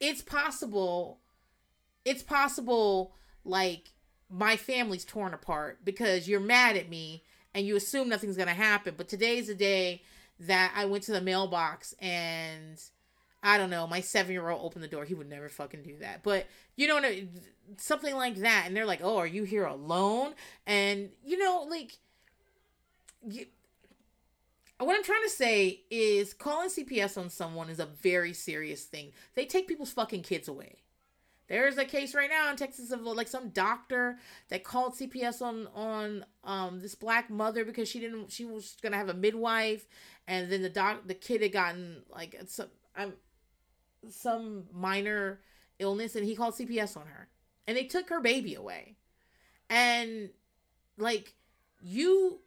it's 0.00 0.22
possible, 0.22 1.20
it's 2.04 2.22
possible, 2.22 3.14
like, 3.44 3.92
my 4.30 4.56
family's 4.56 5.04
torn 5.04 5.32
apart 5.34 5.78
because 5.84 6.28
you're 6.28 6.40
mad 6.40 6.76
at 6.76 6.88
me 6.88 7.22
and 7.56 7.66
you 7.66 7.74
assume 7.74 8.10
nothing's 8.10 8.36
going 8.36 8.48
to 8.48 8.54
happen. 8.54 8.94
But 8.98 9.08
today's 9.08 9.46
the 9.46 9.54
day 9.54 10.02
that 10.40 10.74
I 10.76 10.84
went 10.84 11.04
to 11.04 11.12
the 11.12 11.22
mailbox 11.22 11.94
and 12.00 12.78
I 13.42 13.56
don't 13.56 13.70
know, 13.70 13.86
my 13.86 14.02
seven 14.02 14.32
year 14.32 14.50
old 14.50 14.62
opened 14.62 14.84
the 14.84 14.88
door. 14.88 15.06
He 15.06 15.14
would 15.14 15.30
never 15.30 15.48
fucking 15.48 15.82
do 15.82 15.96
that. 16.00 16.22
But 16.22 16.46
you 16.76 16.86
know, 16.86 17.00
something 17.78 18.14
like 18.14 18.36
that. 18.36 18.64
And 18.66 18.76
they're 18.76 18.84
like, 18.84 19.00
oh, 19.02 19.16
are 19.16 19.26
you 19.26 19.44
here 19.44 19.64
alone? 19.64 20.34
And 20.66 21.08
you 21.24 21.38
know, 21.38 21.66
like, 21.68 21.96
you, 23.26 23.46
what 24.78 24.94
I'm 24.94 25.02
trying 25.02 25.22
to 25.24 25.30
say 25.30 25.80
is 25.90 26.34
calling 26.34 26.68
CPS 26.68 27.16
on 27.16 27.30
someone 27.30 27.70
is 27.70 27.80
a 27.80 27.86
very 27.86 28.34
serious 28.34 28.84
thing. 28.84 29.12
They 29.34 29.46
take 29.46 29.66
people's 29.66 29.92
fucking 29.92 30.22
kids 30.22 30.46
away. 30.46 30.82
There's 31.48 31.78
a 31.78 31.84
case 31.84 32.14
right 32.14 32.30
now 32.30 32.50
in 32.50 32.56
Texas 32.56 32.90
of 32.90 33.02
like 33.02 33.28
some 33.28 33.50
doctor 33.50 34.18
that 34.48 34.64
called 34.64 34.94
CPS 34.94 35.40
on 35.40 35.68
on 35.74 36.24
um 36.42 36.80
this 36.80 36.94
black 36.94 37.30
mother 37.30 37.64
because 37.64 37.88
she 37.88 38.00
didn't 38.00 38.32
she 38.32 38.44
was 38.44 38.76
gonna 38.82 38.96
have 38.96 39.08
a 39.08 39.14
midwife. 39.14 39.86
And 40.26 40.50
then 40.50 40.62
the 40.62 40.68
doc 40.68 41.06
the 41.06 41.14
kid 41.14 41.42
had 41.42 41.52
gotten 41.52 42.02
like 42.10 42.36
some 42.46 42.68
I'm 42.96 43.14
some 44.10 44.64
minor 44.72 45.40
illness 45.78 46.16
and 46.16 46.24
he 46.24 46.34
called 46.34 46.54
CPS 46.54 46.96
on 46.96 47.06
her. 47.06 47.28
And 47.66 47.76
they 47.76 47.84
took 47.84 48.08
her 48.08 48.20
baby 48.20 48.54
away. 48.54 48.96
And 49.70 50.30
like 50.98 51.34
you 51.80 52.40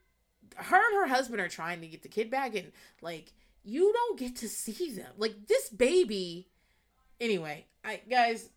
her 0.55 0.75
and 0.75 0.95
her 0.95 1.07
husband 1.07 1.39
are 1.39 1.47
trying 1.47 1.79
to 1.81 1.87
get 1.87 2.01
the 2.01 2.09
kid 2.09 2.29
back 2.29 2.55
and 2.55 2.71
like 3.01 3.31
you 3.63 3.93
don't 3.93 4.19
get 4.19 4.35
to 4.37 4.49
see 4.49 4.91
them. 4.91 5.11
Like 5.17 5.47
this 5.47 5.69
baby 5.69 6.49
anyway 7.21 7.65
i 7.83 7.99
guys 8.09 8.49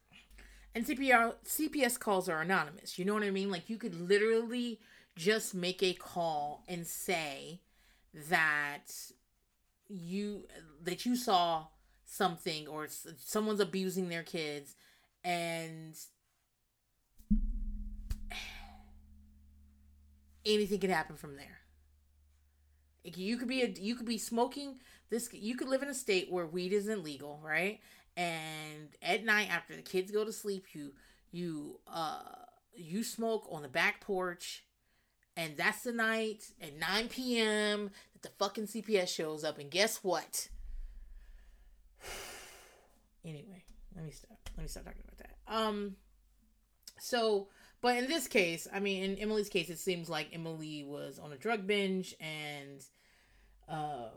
and 0.75 0.87
CPR 0.87 1.35
CPS 1.45 1.99
calls 1.99 2.29
are 2.29 2.41
anonymous. 2.41 2.99
You 2.99 3.05
know 3.05 3.15
what 3.15 3.23
I 3.23 3.31
mean? 3.31 3.51
Like 3.51 3.69
you 3.69 3.77
could 3.77 3.95
literally 3.95 4.81
just 5.17 5.55
make 5.55 5.83
a 5.83 5.93
call 5.93 6.65
and 6.67 6.87
say 6.87 7.61
that 8.31 8.89
you 9.89 10.45
that 10.83 11.05
you 11.05 11.17
saw 11.17 11.67
something 12.05 12.67
or 12.69 12.89
someone's 13.19 13.61
abusing 13.61 14.09
their 14.09 14.23
kids 14.23 14.75
and 15.25 15.97
anything 20.45 20.81
could 20.81 20.91
happen 20.91 21.17
from 21.17 21.37
there. 21.37 21.59
You 23.05 23.37
could 23.37 23.49
be 23.49 23.63
a 23.63 23.69
you 23.69 23.95
could 23.97 24.07
be 24.07 24.19
smoking 24.19 24.77
this 25.11 25.29
you 25.33 25.57
could 25.57 25.69
live 25.69 25.83
in 25.83 25.89
a 25.89 25.95
state 25.95 26.31
where 26.31 26.47
weed 26.47 26.73
isn't 26.73 27.03
legal, 27.03 27.41
right? 27.43 27.81
And 28.17 28.89
at 29.03 29.25
night 29.25 29.49
after 29.51 29.75
the 29.75 29.83
kids 29.83 30.11
go 30.11 30.25
to 30.25 30.33
sleep 30.33 30.67
you 30.73 30.93
you 31.31 31.79
uh 31.93 32.21
you 32.75 33.03
smoke 33.03 33.47
on 33.51 33.63
the 33.63 33.69
back 33.69 34.01
porch 34.01 34.65
and 35.37 35.57
that's 35.57 35.83
the 35.83 35.93
night 35.93 36.45
at 36.61 36.79
9 36.79 37.09
p.m 37.09 37.91
that 38.13 38.23
the 38.23 38.29
fucking 38.39 38.67
cps 38.67 39.09
shows 39.09 39.45
up 39.45 39.59
and 39.59 39.71
guess 39.71 39.99
what? 39.99 40.49
Anyway 43.25 43.63
let 43.95 44.05
me 44.05 44.11
stop 44.11 44.37
let 44.57 44.63
me 44.65 44.69
stop 44.69 44.85
talking 44.85 45.03
about 45.05 45.19
that. 45.19 45.37
Um 45.47 45.97
so 46.99 47.49
but 47.81 47.97
in 47.97 48.09
this 48.09 48.27
case 48.27 48.67
i 48.73 48.81
mean 48.81 49.03
in 49.05 49.19
emily's 49.19 49.49
case 49.49 49.71
it 49.71 49.79
seems 49.79 50.09
like 50.09 50.29
emily 50.33 50.85
was 50.85 51.19
on 51.19 51.33
a 51.33 51.37
drug 51.37 51.67
binge 51.67 52.15
and 52.21 52.85
uh 53.69 54.09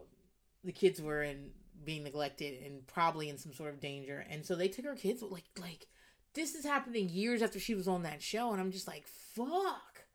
the 0.64 0.72
kids 0.72 1.02
were 1.02 1.22
in 1.22 1.52
being 1.84 2.04
neglected 2.04 2.64
and 2.64 2.86
probably 2.88 3.30
in 3.30 3.38
some 3.38 3.54
sort 3.54 3.74
of 3.74 3.80
danger. 3.80 4.26
And 4.30 4.46
so 4.46 4.56
they 4.56 4.68
took 4.68 4.86
her 4.86 4.96
kids 4.96 5.22
like 5.22 5.46
like 5.60 5.88
this 6.34 6.56
is 6.56 6.66
happening 6.66 7.10
years 7.10 7.42
after 7.42 7.60
she 7.60 7.76
was 7.76 7.88
on 7.88 8.04
that 8.04 8.22
show 8.22 8.52
and 8.52 8.62
I'm 8.62 8.72
just 8.72 8.88
like 8.88 9.06
fuck. 9.08 10.06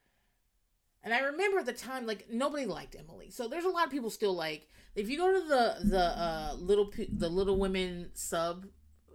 And 1.02 1.14
I 1.14 1.20
remember 1.20 1.60
at 1.60 1.66
the 1.66 1.72
time 1.72 2.06
like 2.06 2.26
nobody 2.30 2.66
liked 2.66 2.96
Emily. 2.98 3.30
So 3.30 3.48
there's 3.48 3.64
a 3.64 3.70
lot 3.70 3.86
of 3.86 3.92
people 3.92 4.10
still 4.10 4.34
like 4.34 4.68
if 4.94 5.08
you 5.08 5.18
go 5.18 5.32
to 5.32 5.48
the 5.48 5.76
the 5.88 6.04
uh 6.04 6.54
little 6.58 6.90
the 7.12 7.28
little 7.28 7.58
women 7.58 8.10
sub 8.14 8.66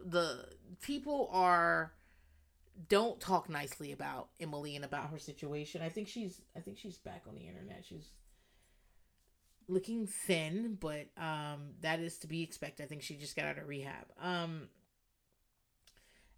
the 0.05 0.45
people 0.81 1.29
are 1.31 1.93
don't 2.89 3.19
talk 3.19 3.49
nicely 3.49 3.91
about 3.91 4.29
Emily 4.39 4.75
and 4.75 4.83
about 4.83 5.09
her 5.09 5.19
situation. 5.19 5.81
I 5.81 5.89
think 5.89 6.07
she's 6.07 6.41
I 6.55 6.59
think 6.59 6.77
she's 6.77 6.97
back 6.97 7.23
on 7.27 7.35
the 7.35 7.47
internet. 7.47 7.85
She's 7.87 8.11
looking 9.67 10.07
thin, 10.07 10.77
but 10.79 11.07
um, 11.17 11.71
that 11.81 11.99
is 11.99 12.17
to 12.19 12.27
be 12.27 12.43
expected. 12.43 12.83
I 12.83 12.87
think 12.87 13.01
she 13.01 13.15
just 13.15 13.35
got 13.35 13.45
out 13.45 13.57
of 13.57 13.67
rehab. 13.67 14.05
Um, 14.21 14.69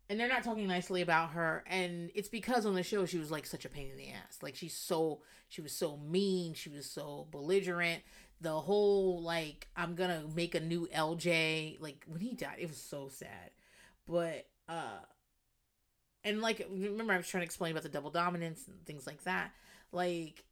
and 0.09 0.19
they're 0.19 0.29
not 0.29 0.43
talking 0.43 0.67
nicely 0.67 1.01
about 1.01 1.31
her, 1.31 1.63
and 1.67 2.11
it's 2.15 2.29
because 2.29 2.65
on 2.65 2.75
the 2.75 2.83
show 2.83 3.05
she 3.05 3.17
was 3.17 3.31
like 3.31 3.45
such 3.45 3.65
a 3.65 3.69
pain 3.69 3.89
in 3.91 3.97
the 3.97 4.09
ass. 4.09 4.39
Like 4.41 4.55
she's 4.55 4.75
so 4.75 5.21
she 5.49 5.61
was 5.61 5.73
so 5.73 5.97
mean, 5.97 6.53
she 6.53 6.69
was 6.69 6.89
so 6.89 7.27
belligerent. 7.31 8.03
The 8.39 8.53
whole 8.53 9.21
like 9.21 9.67
I'm 9.75 9.95
gonna 9.95 10.23
make 10.33 10.55
a 10.55 10.59
new 10.59 10.87
LJ. 10.95 11.81
Like 11.81 12.05
when 12.07 12.21
he 12.21 12.33
died, 12.33 12.57
it 12.59 12.69
was 12.69 12.77
so 12.77 13.09
sad. 13.09 13.51
But 14.07 14.47
uh, 14.69 14.99
and 16.23 16.41
like 16.41 16.65
remember 16.71 17.13
I 17.13 17.17
was 17.17 17.27
trying 17.27 17.41
to 17.41 17.45
explain 17.45 17.71
about 17.71 17.83
the 17.83 17.89
double 17.89 18.11
dominance 18.11 18.65
and 18.67 18.85
things 18.85 19.05
like 19.05 19.23
that. 19.25 19.51
Like 19.91 20.45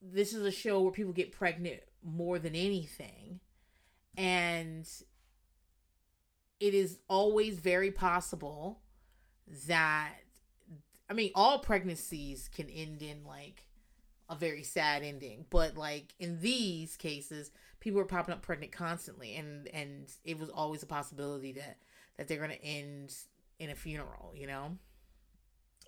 this 0.00 0.32
is 0.32 0.42
a 0.46 0.50
show 0.50 0.80
where 0.80 0.92
people 0.92 1.12
get 1.12 1.32
pregnant 1.32 1.82
more 2.04 2.38
than 2.38 2.54
anything. 2.54 3.40
And 4.16 4.88
it 6.58 6.74
is 6.74 6.98
always 7.08 7.58
very 7.58 7.90
possible 7.90 8.80
that, 9.66 10.12
I 11.08 11.14
mean, 11.14 11.30
all 11.34 11.58
pregnancies 11.58 12.48
can 12.48 12.68
end 12.68 13.02
in 13.02 13.24
like 13.24 13.64
a 14.28 14.36
very 14.36 14.62
sad 14.62 15.02
ending, 15.02 15.44
but 15.50 15.76
like 15.76 16.14
in 16.20 16.40
these 16.40 16.96
cases, 16.96 17.50
people 17.80 18.00
are 18.00 18.04
popping 18.04 18.32
up 18.32 18.42
pregnant 18.42 18.72
constantly, 18.72 19.34
and 19.34 19.66
and 19.68 20.08
it 20.24 20.38
was 20.38 20.48
always 20.50 20.82
a 20.82 20.86
possibility 20.86 21.52
that 21.52 21.78
that 22.16 22.28
they're 22.28 22.40
gonna 22.40 22.54
end 22.62 23.12
in 23.58 23.70
a 23.70 23.74
funeral, 23.74 24.32
you 24.36 24.46
know. 24.46 24.76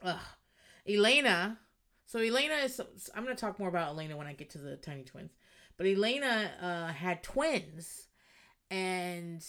Ugh. 0.02 0.18
Elena, 0.89 1.59
so 2.05 2.18
Elena 2.18 2.55
is. 2.55 2.80
I'm 3.14 3.22
gonna 3.22 3.36
talk 3.36 3.60
more 3.60 3.68
about 3.68 3.90
Elena 3.90 4.16
when 4.16 4.26
I 4.26 4.32
get 4.32 4.51
to 4.51 4.59
the 4.59 4.76
tiny 4.76 5.05
twins. 5.05 5.30
But 5.76 5.86
Elena 5.86 6.50
uh, 6.60 6.92
had 6.92 7.22
twins, 7.22 8.08
and 8.70 9.44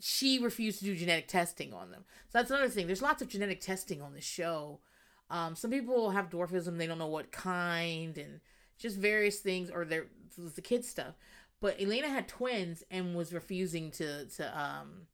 she 0.00 0.38
refused 0.38 0.78
to 0.78 0.84
do 0.84 0.96
genetic 0.96 1.28
testing 1.28 1.72
on 1.72 1.90
them. 1.90 2.04
So 2.28 2.38
that's 2.38 2.50
another 2.50 2.68
thing. 2.68 2.86
There's 2.86 3.02
lots 3.02 3.22
of 3.22 3.28
genetic 3.28 3.60
testing 3.60 4.00
on 4.00 4.14
the 4.14 4.20
show. 4.20 4.80
Um, 5.28 5.54
some 5.54 5.70
people 5.70 6.10
have 6.10 6.30
dwarfism; 6.30 6.78
they 6.78 6.86
don't 6.86 6.98
know 6.98 7.06
what 7.06 7.32
kind, 7.32 8.16
and 8.18 8.40
just 8.78 8.96
various 8.96 9.40
things, 9.40 9.70
or 9.70 9.84
their 9.84 10.06
the 10.54 10.62
kid 10.62 10.84
stuff. 10.84 11.14
but 11.60 11.80
Elena 11.80 12.08
had 12.08 12.26
twins 12.28 12.82
and 12.90 13.14
was 13.14 13.32
refusing 13.32 13.90
to 13.92 14.26
to 14.26 14.58
um 14.58 15.06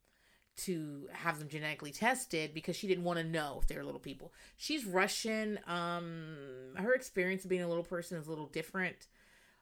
to 0.56 1.08
have 1.12 1.38
them 1.38 1.48
genetically 1.48 1.92
tested 1.92 2.54
because 2.54 2.76
she 2.76 2.86
didn't 2.86 3.04
want 3.04 3.18
to 3.18 3.24
know 3.24 3.58
if 3.60 3.68
they 3.68 3.76
were 3.76 3.84
little 3.84 4.00
people. 4.00 4.32
She's 4.56 4.84
Russian. 4.86 5.58
Um, 5.66 6.36
her 6.76 6.94
experience 6.94 7.44
of 7.44 7.50
being 7.50 7.62
a 7.62 7.68
little 7.68 7.84
person 7.84 8.18
is 8.18 8.26
a 8.26 8.30
little 8.30 8.46
different. 8.46 9.06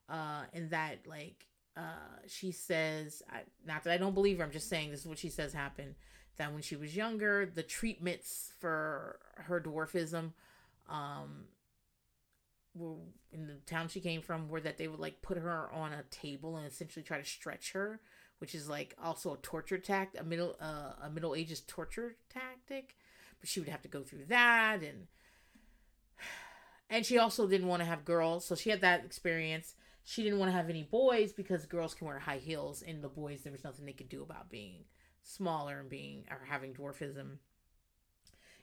Uh, 0.09 0.43
in 0.53 0.69
that 0.69 0.99
like 1.07 1.47
uh, 1.77 1.81
she 2.27 2.53
says, 2.53 3.23
I, 3.33 3.41
not 3.67 3.85
that 3.85 3.93
I 3.93 3.97
don't 3.97 4.15
believe 4.15 4.39
her. 4.39 4.45
I'm 4.45 4.53
just 4.53 4.69
saying 4.69 4.91
this 4.91 5.01
is 5.01 5.07
what 5.07 5.19
she 5.19 5.31
says 5.31 5.53
happened. 5.53 5.95
That 6.37 6.53
when 6.53 6.63
she 6.63 6.77
was 6.77 6.97
younger, 6.97 7.47
the 7.47 7.63
treatments 7.63 8.53
for 8.61 9.19
her 9.37 9.61
dwarfism, 9.61 10.33
um, 10.89 11.47
were 12.75 12.97
in 13.33 13.47
the 13.47 13.55
town 13.67 13.89
she 13.89 14.01
came 14.01 14.21
from, 14.21 14.49
were 14.49 14.61
that 14.61 14.79
they 14.79 14.89
would 14.89 15.01
like 15.01 15.23
put 15.23 15.39
her 15.39 15.71
on 15.73 15.93
a 15.93 16.03
table 16.11 16.57
and 16.57 16.67
essentially 16.67 17.05
try 17.05 17.19
to 17.19 17.25
stretch 17.25 17.73
her 17.73 18.01
which 18.45 18.55
is 18.55 18.69
like 18.69 18.95
also 19.03 19.33
a 19.33 19.39
torture 19.39 19.79
tactic, 19.79 20.21
a 20.21 20.23
middle 20.23 20.55
uh, 20.61 20.93
a 21.03 21.09
Middle 21.09 21.35
Ages 21.35 21.63
torture 21.63 22.17
tactic. 22.29 22.95
But 23.41 23.49
she 23.49 23.59
would 23.59 23.71
have 23.71 23.81
to 23.81 23.89
go 23.89 24.03
through 24.03 24.27
that, 24.29 24.83
and 24.83 25.07
and 26.91 27.07
she 27.07 27.17
also 27.17 27.49
didn't 27.49 27.69
want 27.69 27.81
to 27.81 27.87
have 27.87 28.05
girls, 28.05 28.45
so 28.45 28.55
she 28.55 28.69
had 28.69 28.83
that 28.83 29.03
experience. 29.03 29.77
She 30.03 30.23
didn't 30.23 30.41
want 30.41 30.51
to 30.51 30.57
have 30.59 30.69
any 30.69 30.83
boys 30.83 31.33
because 31.33 31.65
girls 31.65 31.95
can 31.95 32.07
wear 32.07 32.19
high 32.19 32.37
heels, 32.37 32.83
and 32.87 33.03
the 33.03 33.09
boys 33.09 33.41
there 33.41 33.53
was 33.53 33.65
nothing 33.65 33.87
they 33.87 33.93
could 33.93 34.11
do 34.11 34.23
about 34.23 34.51
being 34.51 34.85
smaller 35.23 35.81
and 35.81 35.89
being 35.89 36.25
or 36.31 36.43
having 36.47 36.75
dwarfism. 36.75 37.39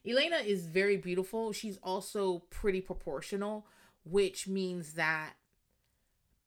Elena 0.07 0.43
is 0.45 0.67
very 0.67 0.97
beautiful. 0.97 1.53
She's 1.53 1.79
also 1.81 2.43
pretty 2.51 2.81
proportional, 2.81 3.65
which 4.03 4.47
means 4.47 4.93
that 4.93 5.33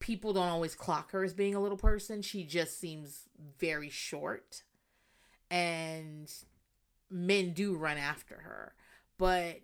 people 0.05 0.35
don't 0.35 0.49
always 0.49 0.75
clock 0.75 1.13
her 1.13 1.25
as 1.25 1.33
being 1.33 1.55
a 1.55 1.61
little 1.61 1.79
person. 1.79 2.21
She 2.21 2.45
just 2.45 2.79
seems 2.79 3.23
very 3.59 3.89
short. 3.89 4.63
And 5.51 6.31
men 7.11 7.55
do 7.55 7.75
run 7.75 7.97
after 7.97 8.35
her. 8.35 8.75
But 9.17 9.63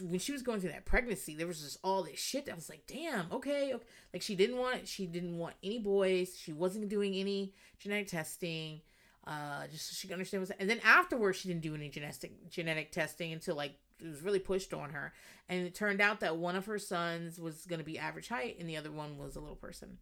when 0.00 0.18
she 0.18 0.32
was 0.32 0.40
going 0.40 0.60
through 0.60 0.70
that 0.70 0.86
pregnancy, 0.86 1.34
there 1.34 1.46
was 1.46 1.60
just 1.60 1.76
all 1.84 2.02
this 2.02 2.18
shit 2.18 2.46
that 2.46 2.56
was 2.56 2.70
like, 2.70 2.86
damn, 2.86 3.30
okay, 3.30 3.74
okay. 3.74 3.84
Like 4.14 4.22
she 4.22 4.34
didn't 4.34 4.56
want 4.56 4.88
she 4.88 5.06
didn't 5.06 5.36
want 5.36 5.56
any 5.62 5.80
boys. 5.80 6.34
She 6.38 6.54
wasn't 6.54 6.88
doing 6.88 7.12
any 7.14 7.52
genetic 7.78 8.08
testing. 8.08 8.80
Uh, 9.26 9.66
just 9.70 9.90
so 9.90 9.94
she 9.94 10.08
could 10.08 10.14
understand 10.14 10.40
what's 10.40 10.52
and 10.58 10.70
then 10.70 10.80
afterwards 10.82 11.36
she 11.36 11.48
didn't 11.48 11.60
do 11.60 11.74
any 11.74 11.90
genetic 11.90 12.48
genetic 12.48 12.90
testing 12.90 13.34
until 13.34 13.54
like 13.54 13.74
it 14.00 14.08
was 14.08 14.22
really 14.22 14.38
pushed 14.38 14.72
on 14.72 14.90
her. 14.90 15.12
And 15.48 15.66
it 15.66 15.74
turned 15.74 16.00
out 16.00 16.20
that 16.20 16.36
one 16.36 16.56
of 16.56 16.66
her 16.66 16.78
sons 16.78 17.38
was 17.38 17.64
going 17.66 17.78
to 17.78 17.84
be 17.84 17.98
average 17.98 18.28
height 18.28 18.56
and 18.58 18.68
the 18.68 18.76
other 18.76 18.90
one 18.90 19.18
was 19.18 19.36
a 19.36 19.40
little 19.40 19.56
person. 19.56 19.98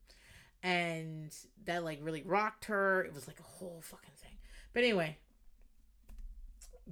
And 0.63 1.35
that 1.65 1.85
like 1.85 2.01
really 2.03 2.23
rocked 2.23 2.67
her. 2.67 3.05
It 3.05 3.15
was 3.15 3.27
like 3.27 3.39
a 3.41 3.45
whole 3.45 3.81
fucking 3.83 4.15
thing. 4.17 4.37
But 4.73 4.83
anyway, 4.83 5.17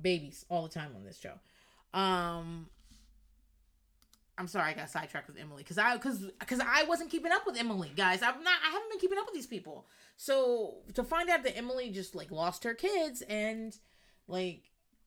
babies 0.00 0.44
all 0.48 0.62
the 0.62 0.68
time 0.68 0.90
on 0.94 1.04
this 1.04 1.18
show. 1.18 1.34
Um 1.98 2.68
I'm 4.36 4.48
sorry 4.48 4.70
I 4.70 4.74
got 4.74 4.90
sidetracked 4.90 5.28
with 5.28 5.38
Emily 5.38 5.62
cuz 5.64 5.78
I 5.78 5.96
cuz 5.98 6.26
cuz 6.46 6.60
I 6.60 6.84
wasn't 6.84 7.10
keeping 7.10 7.32
up 7.32 7.46
with 7.46 7.56
Emily, 7.56 7.92
guys. 7.96 8.22
I'm 8.22 8.42
not 8.42 8.58
I 8.64 8.70
haven't 8.70 8.90
been 8.90 8.98
keeping 9.00 9.18
up 9.18 9.26
with 9.26 9.34
these 9.34 9.46
people. 9.46 9.86
So 10.16 10.76
to 10.94 11.02
find 11.02 11.28
out 11.28 11.42
that 11.42 11.56
Emily 11.56 11.90
just 11.90 12.14
like 12.14 12.30
lost 12.30 12.64
her 12.64 12.74
kids 12.74 13.22
and 13.22 13.76
like 14.28 14.62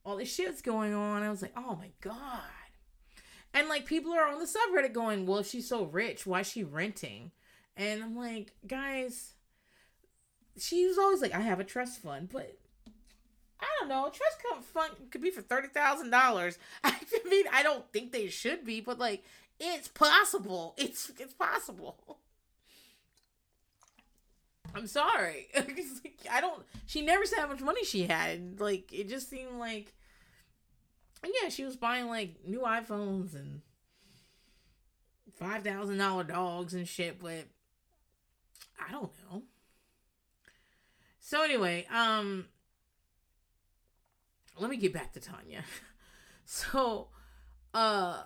all 0.07 0.15
this 0.15 0.34
shit's 0.34 0.61
going 0.61 0.93
on. 0.93 1.21
I 1.21 1.29
was 1.29 1.41
like, 1.41 1.51
oh 1.57 1.75
my 1.75 1.89
god. 1.99 2.39
And 3.53 3.67
like 3.67 3.85
people 3.85 4.13
are 4.13 4.25
on 4.25 4.39
the 4.39 4.45
subreddit 4.45 4.93
going, 4.93 5.25
well, 5.25 5.43
she's 5.43 5.67
so 5.67 5.84
rich, 5.84 6.25
why 6.25 6.39
is 6.39 6.49
she 6.49 6.63
renting? 6.63 7.31
And 7.75 8.01
I'm 8.01 8.15
like, 8.15 8.53
guys, 8.65 9.34
she's 10.57 10.97
always 10.97 11.21
like, 11.21 11.35
I 11.35 11.41
have 11.41 11.59
a 11.59 11.65
trust 11.65 12.01
fund, 12.01 12.29
but 12.31 12.57
I 13.59 13.65
don't 13.79 13.89
know. 13.89 14.05
A 14.05 14.11
trust 14.11 14.65
fund 14.73 14.93
could 15.11 15.21
be 15.21 15.29
for 15.29 15.41
thirty 15.41 15.67
thousand 15.67 16.09
dollars. 16.11 16.57
I 16.84 16.95
mean, 17.29 17.45
I 17.51 17.61
don't 17.61 17.91
think 17.91 18.11
they 18.11 18.27
should 18.27 18.63
be, 18.63 18.79
but 18.79 18.99
like, 18.99 19.25
it's 19.59 19.89
possible. 19.89 20.73
It's 20.77 21.11
it's 21.19 21.34
possible. 21.34 22.19
I'm 24.73 24.88
sorry. 24.88 25.47
I 26.31 26.39
don't. 26.39 26.63
She 26.85 27.01
never 27.01 27.25
said 27.25 27.39
how 27.39 27.47
much 27.47 27.61
money 27.61 27.84
she 27.84 28.05
had. 28.05 28.59
Like, 28.59 28.93
it 28.93 29.09
just 29.09 29.29
seemed 29.29 29.55
like 29.59 29.93
and 31.23 31.34
yeah, 31.41 31.49
she 31.49 31.64
was 31.64 31.76
buying 31.76 32.07
like 32.07 32.35
new 32.45 32.60
iPhones 32.60 33.34
and 33.35 33.61
five 35.35 35.64
thousand 35.64 35.98
dollar 35.98 36.23
dogs 36.23 36.73
and 36.73 36.88
shit, 36.88 37.19
but 37.19 37.45
I 38.80 38.91
don't 38.91 39.11
know. 39.31 39.44
So 41.19 41.44
anyway, 41.44 41.85
um 41.94 42.45
let 44.60 44.69
me 44.69 44.77
get 44.77 44.94
back 44.94 45.14
to 45.14 45.19
Tanya. 45.19 45.64
so 46.45 47.10
uh 47.73 48.23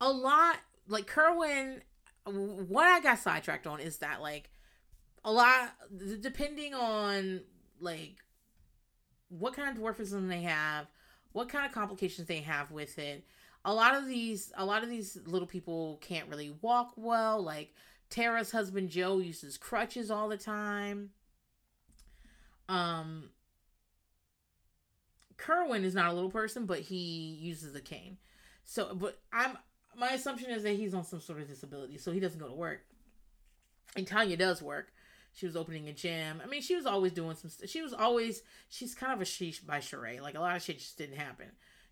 a 0.00 0.10
lot 0.10 0.56
like 0.86 1.06
Kerwin 1.06 1.82
what 2.24 2.86
I 2.86 3.00
got 3.00 3.18
sidetracked 3.18 3.66
on 3.66 3.80
is 3.80 3.98
that 3.98 4.20
like 4.20 4.50
a 5.24 5.32
lot 5.32 5.74
depending 6.20 6.74
on 6.74 7.40
like 7.80 8.16
what 9.28 9.54
kind 9.54 9.76
of 9.76 9.82
dwarfism 9.82 10.28
they 10.28 10.42
have, 10.42 10.86
what 11.32 11.48
kind 11.48 11.66
of 11.66 11.72
complications 11.72 12.28
they 12.28 12.40
have 12.40 12.70
with 12.70 12.98
it. 12.98 13.24
A 13.64 13.74
lot 13.74 13.94
of 13.94 14.06
these 14.06 14.52
a 14.56 14.64
lot 14.64 14.82
of 14.82 14.88
these 14.88 15.18
little 15.26 15.48
people 15.48 15.98
can't 16.00 16.28
really 16.28 16.54
walk 16.62 16.92
well. 16.96 17.42
Like 17.42 17.74
Tara's 18.10 18.50
husband 18.50 18.90
Joe 18.90 19.18
uses 19.18 19.56
crutches 19.56 20.10
all 20.10 20.28
the 20.28 20.36
time. 20.36 21.10
Um 22.68 23.30
Kerwin 25.36 25.84
is 25.84 25.94
not 25.94 26.10
a 26.10 26.12
little 26.12 26.30
person, 26.30 26.66
but 26.66 26.80
he 26.80 27.38
uses 27.40 27.74
a 27.74 27.80
cane. 27.80 28.18
So 28.64 28.94
but 28.94 29.18
I'm 29.32 29.58
my 29.96 30.10
assumption 30.10 30.50
is 30.50 30.62
that 30.62 30.76
he's 30.76 30.94
on 30.94 31.04
some 31.04 31.20
sort 31.20 31.40
of 31.40 31.48
disability, 31.48 31.98
so 31.98 32.12
he 32.12 32.20
doesn't 32.20 32.38
go 32.38 32.48
to 32.48 32.54
work. 32.54 32.80
And 33.96 34.06
Tanya 34.06 34.36
does 34.36 34.62
work. 34.62 34.92
She 35.32 35.46
was 35.46 35.56
opening 35.56 35.88
a 35.88 35.92
gym. 35.92 36.42
I 36.42 36.48
mean, 36.48 36.62
she 36.62 36.74
was 36.74 36.86
always 36.86 37.12
doing 37.12 37.36
some. 37.36 37.50
She 37.66 37.82
was 37.82 37.92
always. 37.92 38.42
She's 38.68 38.94
kind 38.94 39.12
of 39.12 39.20
a 39.20 39.24
sheesh 39.24 39.64
by 39.64 39.80
charade. 39.80 40.20
Like 40.20 40.36
a 40.36 40.40
lot 40.40 40.56
of 40.56 40.62
shit 40.62 40.78
just 40.78 40.98
didn't 40.98 41.16
happen 41.16 41.46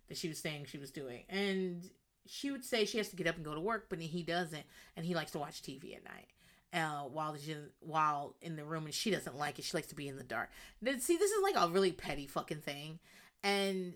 that 0.07 0.17
she 0.17 0.27
was 0.27 0.39
saying 0.39 0.65
she 0.65 0.77
was 0.77 0.91
doing, 0.91 1.23
and 1.29 1.89
she 2.25 2.51
would 2.51 2.63
say 2.63 2.85
she 2.85 2.97
has 2.97 3.09
to 3.09 3.15
get 3.15 3.27
up 3.27 3.35
and 3.35 3.45
go 3.45 3.53
to 3.53 3.59
work, 3.61 3.87
but 3.89 3.99
he 3.99 4.23
doesn't, 4.23 4.63
and 4.95 5.05
he 5.05 5.15
likes 5.15 5.31
to 5.31 5.39
watch 5.39 5.61
TV 5.61 5.95
at 5.95 6.03
night. 6.03 6.27
Uh, 6.73 7.07
while 7.07 7.35
she, 7.37 7.55
while 7.79 8.35
in 8.41 8.57
the 8.57 8.65
room, 8.65 8.85
and 8.85 8.93
she 8.93 9.09
doesn't 9.09 9.37
like 9.37 9.57
it. 9.57 9.63
She 9.63 9.75
likes 9.75 9.87
to 9.87 9.95
be 9.95 10.09
in 10.09 10.17
the 10.17 10.23
dark. 10.23 10.49
Then 10.81 10.99
see, 10.99 11.15
this 11.17 11.31
is 11.31 11.41
like 11.41 11.55
a 11.57 11.69
really 11.69 11.93
petty 11.93 12.27
fucking 12.27 12.59
thing, 12.59 12.99
and 13.43 13.93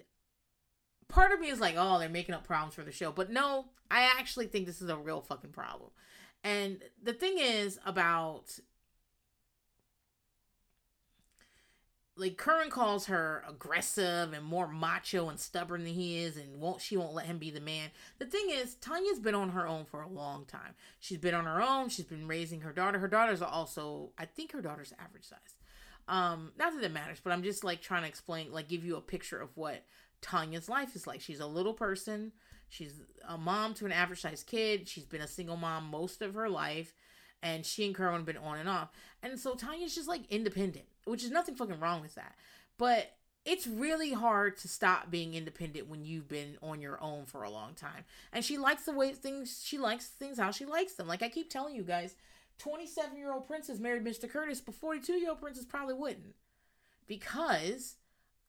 part 1.09 1.33
of 1.33 1.39
me 1.39 1.49
is 1.49 1.59
like, 1.59 1.75
oh, 1.77 1.99
they're 1.99 2.09
making 2.09 2.33
up 2.33 2.45
problems 2.45 2.73
for 2.73 2.83
the 2.83 2.91
show, 2.91 3.11
but 3.11 3.29
no, 3.29 3.65
I 3.91 4.09
actually 4.17 4.47
think 4.47 4.65
this 4.65 4.81
is 4.81 4.89
a 4.89 4.97
real 4.97 5.21
fucking 5.21 5.51
problem. 5.51 5.91
And 6.43 6.81
the 7.03 7.13
thing 7.13 7.35
is 7.37 7.79
about 7.85 8.57
like 12.17 12.37
Kerwin 12.37 12.69
calls 12.69 13.05
her 13.05 13.43
aggressive 13.47 14.33
and 14.33 14.43
more 14.43 14.67
macho 14.67 15.29
and 15.29 15.39
stubborn 15.39 15.83
than 15.83 15.93
he 15.93 16.19
is 16.19 16.37
and 16.37 16.59
won't 16.59 16.81
she 16.81 16.97
won't 16.97 17.13
let 17.13 17.25
him 17.25 17.37
be 17.37 17.51
the 17.51 17.61
man. 17.61 17.89
The 18.19 18.25
thing 18.25 18.49
is, 18.49 18.75
Tanya's 18.75 19.19
been 19.19 19.35
on 19.35 19.49
her 19.49 19.67
own 19.67 19.85
for 19.85 20.01
a 20.01 20.09
long 20.09 20.45
time. 20.45 20.75
She's 20.99 21.17
been 21.17 21.33
on 21.33 21.45
her 21.45 21.61
own, 21.61 21.89
she's 21.89 22.05
been 22.05 22.27
raising 22.27 22.61
her 22.61 22.73
daughter. 22.73 22.99
Her 22.99 23.07
daughter's 23.07 23.41
also 23.41 24.11
I 24.17 24.25
think 24.25 24.51
her 24.51 24.61
daughter's 24.61 24.93
average 24.99 25.25
size. 25.25 25.55
Um, 26.07 26.51
not 26.57 26.73
that 26.75 26.83
it 26.83 26.91
matters, 26.91 27.19
but 27.23 27.31
I'm 27.31 27.43
just 27.43 27.63
like 27.63 27.81
trying 27.81 28.01
to 28.01 28.07
explain, 28.07 28.51
like 28.51 28.67
give 28.67 28.83
you 28.83 28.97
a 28.97 29.01
picture 29.01 29.39
of 29.39 29.55
what 29.55 29.85
Tanya's 30.21 30.67
life 30.67 30.95
is 30.95 31.07
like. 31.07 31.21
She's 31.21 31.39
a 31.39 31.47
little 31.47 31.73
person. 31.73 32.33
She's 32.69 33.01
a 33.27 33.37
mom 33.37 33.73
to 33.75 33.85
an 33.85 33.91
average 33.91 34.21
sized 34.21 34.47
kid. 34.47 34.87
She's 34.87 35.05
been 35.05 35.21
a 35.21 35.27
single 35.27 35.57
mom 35.57 35.89
most 35.89 36.21
of 36.21 36.33
her 36.33 36.49
life 36.49 36.93
and 37.41 37.65
she 37.65 37.85
and 37.85 37.95
Kerwin 37.95 38.17
have 38.17 38.25
been 38.25 38.37
on 38.37 38.57
and 38.57 38.69
off. 38.69 38.89
And 39.23 39.39
so 39.39 39.55
Tanya's 39.55 39.95
just 39.95 40.07
like 40.07 40.21
independent, 40.29 40.85
which 41.05 41.23
is 41.23 41.31
nothing 41.31 41.55
fucking 41.55 41.79
wrong 41.79 42.01
with 42.01 42.15
that. 42.15 42.35
But 42.77 43.13
it's 43.43 43.65
really 43.65 44.13
hard 44.13 44.57
to 44.57 44.67
stop 44.67 45.09
being 45.09 45.33
independent 45.33 45.87
when 45.87 46.05
you've 46.05 46.27
been 46.27 46.57
on 46.61 46.79
your 46.79 47.01
own 47.01 47.25
for 47.25 47.43
a 47.43 47.49
long 47.49 47.73
time. 47.73 48.05
And 48.31 48.45
she 48.45 48.57
likes 48.57 48.85
the 48.85 48.93
way 48.93 49.13
things 49.13 49.61
she 49.65 49.77
likes 49.77 50.07
things 50.07 50.37
how 50.39 50.51
she 50.51 50.65
likes 50.65 50.93
them. 50.93 51.07
Like 51.07 51.23
I 51.23 51.29
keep 51.29 51.49
telling 51.49 51.75
you 51.75 51.83
guys, 51.83 52.15
27 52.59 53.17
year 53.17 53.33
old 53.33 53.47
princess 53.47 53.79
married 53.79 54.03
Mr. 54.03 54.29
Curtis, 54.29 54.61
but 54.61 54.75
42 54.75 55.13
year 55.13 55.29
old 55.29 55.41
princess 55.41 55.65
probably 55.65 55.95
wouldn't. 55.95 56.35
Because 57.07 57.95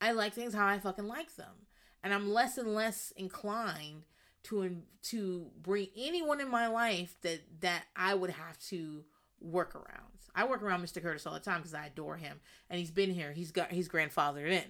I 0.01 0.13
like 0.13 0.35
things 0.35 0.55
how 0.55 0.67
I 0.67 0.79
fucking 0.79 1.09
like 1.09 1.37
them. 1.37 1.67
And 2.05 2.13
I'm 2.13 2.31
less 2.31 2.59
and 2.59 2.75
less 2.75 3.13
inclined 3.17 4.03
to 4.45 4.83
to 5.03 5.47
bring 5.63 5.89
anyone 5.97 6.41
in 6.41 6.51
my 6.51 6.67
life 6.67 7.17
that 7.23 7.41
that 7.61 7.85
I 7.97 8.15
would 8.15 8.31
have 8.31 8.59
to 8.69 9.05
work 9.41 9.75
around. 9.75 10.13
I 10.35 10.47
work 10.47 10.63
around 10.63 10.83
Mr. 10.83 11.03
Curtis 11.03 11.27
all 11.27 11.35
the 11.35 11.41
time 11.41 11.59
because 11.59 11.75
I 11.75 11.87
adore 11.87 12.17
him, 12.17 12.41
and 12.71 12.79
he's 12.79 12.91
been 12.91 13.11
here. 13.11 13.33
He's 13.33 13.51
got 13.51 13.71
he's 13.71 13.89
grandfathered 13.89 14.51
in, 14.51 14.65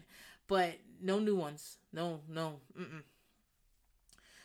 but 0.48 0.74
no 1.00 1.18
new 1.18 1.36
ones. 1.36 1.78
No, 1.92 2.20
no. 2.28 2.60
Mm-mm. 2.78 3.02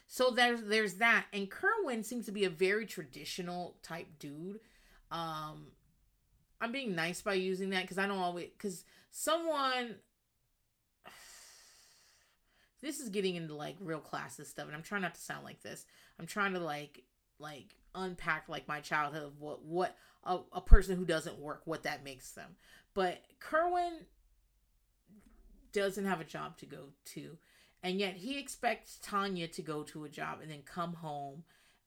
So 0.08 0.32
there's 0.32 0.62
there's 0.64 0.95
that, 0.95 1.26
and 1.34 1.49
Kerwin 1.49 2.04
seems 2.04 2.26
to 2.28 2.32
be 2.32 2.45
a 2.45 2.49
very 2.49 2.86
traditional 2.86 3.76
type 3.84 4.08
dude. 4.20 4.60
Um, 5.12 5.68
I'm 6.62 6.72
being 6.72 6.95
nice 6.95 7.22
by 7.22 7.34
using 7.34 7.72
that 7.72 7.84
because 7.84 7.98
I 7.98 8.08
don't 8.08 8.20
always 8.20 8.49
because 8.58 8.86
someone. 9.12 9.95
This 12.82 12.99
is 12.99 13.10
getting 13.10 13.36
into 13.36 13.56
like 13.56 13.76
real 13.80 13.99
classes 13.99 14.49
stuff, 14.49 14.68
and 14.68 14.76
I'm 14.76 14.84
trying 14.84 15.02
not 15.02 15.16
to 15.16 15.22
sound 15.22 15.44
like 15.44 15.62
this. 15.62 15.86
I'm 16.20 16.28
trying 16.28 16.54
to 16.54 16.60
like 16.60 17.04
like 17.40 17.76
unpack 17.95 18.48
like 18.48 18.68
my 18.68 18.80
childhood 18.80 19.34
what 19.40 19.64
what 19.64 19.95
a, 20.24 20.40
a 20.54 20.62
person 20.62 20.98
who 20.98 21.06
doesn't 21.06 21.40
work 21.40 21.62
what 21.66 21.84
that 21.84 22.04
makes 22.04 22.32
them. 22.32 22.56
But 22.94 23.22
Kerwin 23.40 24.06
doesn't 25.72 26.06
have 26.06 26.22
a 26.22 26.26
job 26.26 26.58
to 26.58 26.66
go 26.66 26.90
to, 27.14 27.38
and 27.82 27.99
yet 27.99 28.16
he 28.16 28.40
expects 28.40 28.99
Tanya 29.02 29.48
to 29.48 29.62
go 29.62 29.84
to 29.84 30.06
a 30.06 30.10
job 30.10 30.40
and 30.41 30.52
then 30.52 30.62
come 30.64 30.94
home 30.94 31.44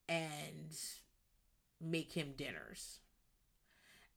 and 0.09 0.75
make 1.79 2.13
him 2.13 2.33
dinners. 2.35 2.99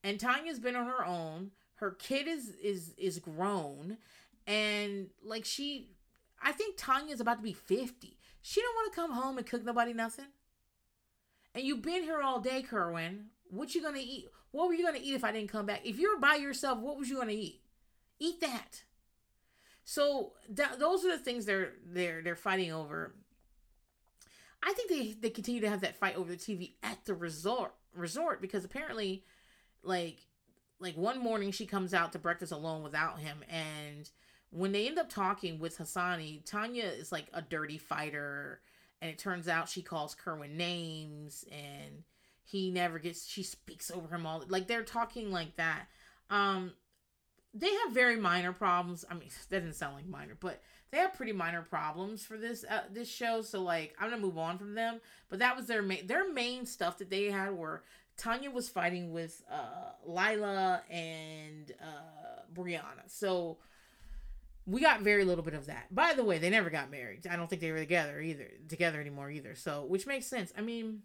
And 0.02 0.20
Tanya's 0.20 0.58
been 0.58 0.76
on 0.76 0.86
her 0.86 1.04
own. 1.04 1.52
Her 1.76 1.92
kid 1.92 2.26
is 2.26 2.50
is 2.62 2.94
is 2.98 3.18
grown 3.18 3.98
and 4.46 5.08
like 5.22 5.44
she 5.44 5.93
I 6.42 6.52
think 6.52 6.76
Tanya's 6.76 7.20
about 7.20 7.38
to 7.38 7.42
be 7.42 7.52
50. 7.52 8.18
She 8.42 8.60
don't 8.60 8.74
want 8.74 8.92
to 8.92 8.96
come 9.00 9.12
home 9.12 9.38
and 9.38 9.46
cook 9.46 9.64
nobody 9.64 9.92
nothing. 9.92 10.26
And 11.54 11.64
you've 11.64 11.82
been 11.82 12.02
here 12.02 12.20
all 12.20 12.40
day, 12.40 12.62
Kerwin. 12.62 13.26
What 13.48 13.74
you 13.74 13.82
gonna 13.82 13.98
eat? 14.00 14.26
What 14.50 14.68
were 14.68 14.74
you 14.74 14.84
gonna 14.84 14.98
eat 15.00 15.14
if 15.14 15.24
I 15.24 15.32
didn't 15.32 15.50
come 15.50 15.66
back? 15.66 15.82
If 15.84 15.98
you 15.98 16.12
were 16.14 16.20
by 16.20 16.34
yourself, 16.34 16.78
what 16.78 16.98
was 16.98 17.08
you 17.08 17.18
gonna 17.18 17.32
eat? 17.32 17.60
Eat 18.18 18.40
that. 18.40 18.82
So 19.84 20.32
those 20.48 21.04
are 21.04 21.16
the 21.16 21.22
things 21.22 21.46
they're 21.46 21.72
they're 21.86 22.22
they're 22.22 22.36
fighting 22.36 22.72
over. 22.72 23.14
I 24.62 24.72
think 24.72 24.90
they 24.90 25.12
they 25.12 25.30
continue 25.30 25.60
to 25.60 25.68
have 25.68 25.82
that 25.82 25.96
fight 25.96 26.16
over 26.16 26.30
the 26.30 26.36
TV 26.36 26.72
at 26.82 27.04
the 27.04 27.14
resort 27.14 27.74
resort 27.94 28.40
because 28.40 28.64
apparently, 28.64 29.24
like 29.82 30.26
like 30.80 30.96
one 30.96 31.20
morning 31.20 31.52
she 31.52 31.66
comes 31.66 31.94
out 31.94 32.12
to 32.12 32.18
breakfast 32.18 32.52
alone 32.52 32.82
without 32.82 33.20
him 33.20 33.44
and 33.48 34.10
when 34.54 34.72
they 34.72 34.86
end 34.86 34.98
up 34.98 35.10
talking 35.10 35.58
with 35.58 35.78
Hasani, 35.78 36.44
Tanya 36.44 36.84
is 36.84 37.10
like 37.10 37.26
a 37.32 37.42
dirty 37.42 37.78
fighter 37.78 38.60
and 39.02 39.10
it 39.10 39.18
turns 39.18 39.48
out 39.48 39.68
she 39.68 39.82
calls 39.82 40.14
Kerwin 40.14 40.56
names 40.56 41.44
and 41.50 42.04
he 42.44 42.70
never 42.70 42.98
gets 42.98 43.26
she 43.26 43.42
speaks 43.42 43.90
over 43.90 44.14
him 44.14 44.26
all 44.26 44.44
like 44.48 44.68
they're 44.68 44.84
talking 44.84 45.32
like 45.32 45.56
that. 45.56 45.86
Um 46.30 46.72
they 47.54 47.72
have 47.72 47.92
very 47.92 48.16
minor 48.16 48.52
problems 48.52 49.04
i 49.10 49.14
mean 49.14 49.28
that 49.48 49.60
doesn't 49.60 49.74
sound 49.74 49.94
like 49.94 50.06
minor 50.06 50.36
but 50.40 50.60
they 50.90 50.98
have 50.98 51.14
pretty 51.14 51.32
minor 51.32 51.62
problems 51.62 52.24
for 52.24 52.36
this 52.36 52.64
uh, 52.68 52.82
this 52.92 53.08
show 53.08 53.40
so 53.42 53.62
like 53.62 53.94
i'm 54.00 54.10
gonna 54.10 54.20
move 54.20 54.36
on 54.36 54.58
from 54.58 54.74
them 54.74 55.00
but 55.28 55.38
that 55.38 55.56
was 55.56 55.66
their 55.66 55.82
main 55.82 56.06
their 56.06 56.30
main 56.32 56.66
stuff 56.66 56.98
that 56.98 57.10
they 57.10 57.26
had 57.26 57.52
were 57.52 57.82
tanya 58.16 58.50
was 58.50 58.68
fighting 58.68 59.12
with 59.12 59.42
uh 59.50 59.92
lila 60.04 60.82
and 60.90 61.72
uh 61.80 62.42
brianna 62.52 63.06
so 63.06 63.56
we 64.66 64.80
got 64.80 65.02
very 65.02 65.24
little 65.24 65.44
bit 65.44 65.54
of 65.54 65.66
that. 65.66 65.94
By 65.94 66.14
the 66.14 66.24
way, 66.24 66.38
they 66.38 66.50
never 66.50 66.70
got 66.70 66.90
married. 66.90 67.26
I 67.26 67.36
don't 67.36 67.48
think 67.48 67.60
they 67.60 67.70
were 67.70 67.78
together 67.78 68.20
either, 68.20 68.48
together 68.68 69.00
anymore 69.00 69.30
either. 69.30 69.54
So, 69.54 69.84
which 69.84 70.06
makes 70.06 70.26
sense. 70.26 70.52
I 70.56 70.62
mean, 70.62 71.02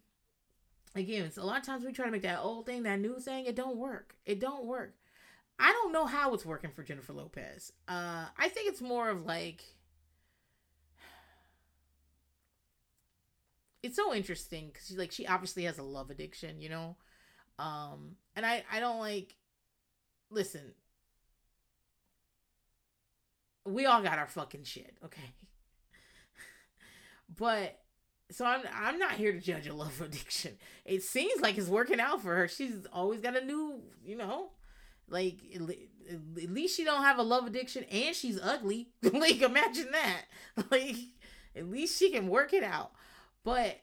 again, 0.96 1.26
it's 1.26 1.38
a 1.38 1.44
lot 1.44 1.60
of 1.60 1.66
times 1.66 1.84
we 1.84 1.92
try 1.92 2.06
to 2.06 2.12
make 2.12 2.22
that 2.22 2.40
old 2.40 2.66
thing, 2.66 2.84
that 2.84 3.00
new 3.00 3.20
thing, 3.20 3.46
it 3.46 3.56
don't 3.56 3.78
work. 3.78 4.16
It 4.26 4.40
don't 4.40 4.66
work. 4.66 4.96
I 5.60 5.74
don't 5.74 5.92
know 5.92 6.06
how 6.06 6.34
it's 6.34 6.46
working 6.46 6.72
for 6.72 6.84
Jennifer 6.84 7.12
Lopez. 7.12 7.74
Uh, 7.88 8.28
I 8.38 8.48
think 8.48 8.70
it's 8.70 8.82
more 8.82 9.10
of 9.10 9.26
like 9.26 9.62
it's 13.84 13.96
so 13.96 14.14
interesting 14.14 14.70
because 14.72 14.98
like 14.98 15.12
she 15.12 15.28
obviously 15.28 15.64
has 15.64 15.78
a 15.78 15.84
love 15.84 16.10
addiction, 16.10 16.62
you 16.62 16.70
know. 16.70 16.96
Um, 17.58 18.16
and 18.36 18.46
I 18.46 18.64
I 18.72 18.80
don't 18.80 19.00
like. 19.00 19.36
Listen, 20.32 20.74
we 23.66 23.86
all 23.86 24.02
got 24.02 24.18
our 24.18 24.28
fucking 24.28 24.64
shit, 24.64 24.98
okay? 25.04 25.34
but 27.38 27.80
so 28.32 28.46
I'm 28.46 28.62
I'm 28.74 29.00
not 29.00 29.14
here 29.14 29.32
to 29.32 29.40
judge 29.40 29.68
a 29.68 29.74
love 29.74 30.02
addiction. 30.06 30.58
It 30.86 31.04
seems 31.04 31.42
like 31.42 31.58
it's 31.58 31.68
working 31.68 32.00
out 32.00 32.22
for 32.22 32.36
her. 32.36 32.48
She's 32.48 32.86
always 32.94 33.22
got 33.22 33.38
a 33.38 33.46
new, 33.46 33.82
you 34.04 34.16
know, 34.16 34.52
like 35.10 35.38
at 35.54 36.50
least 36.52 36.78
she 36.78 36.84
don't 36.84 37.04
have 37.04 37.18
a 37.18 37.24
love 37.24 37.48
addiction 37.48 37.84
and 37.86 38.16
she's 38.16 38.40
ugly. 38.42 38.90
like 39.04 39.42
imagine 39.42 39.90
that. 39.92 40.22
Like 40.70 40.96
at 41.56 41.70
least 41.70 41.98
she 41.98 42.12
can 42.12 42.28
work 42.28 42.54
it 42.54 42.64
out. 42.64 42.92
But 43.44 43.80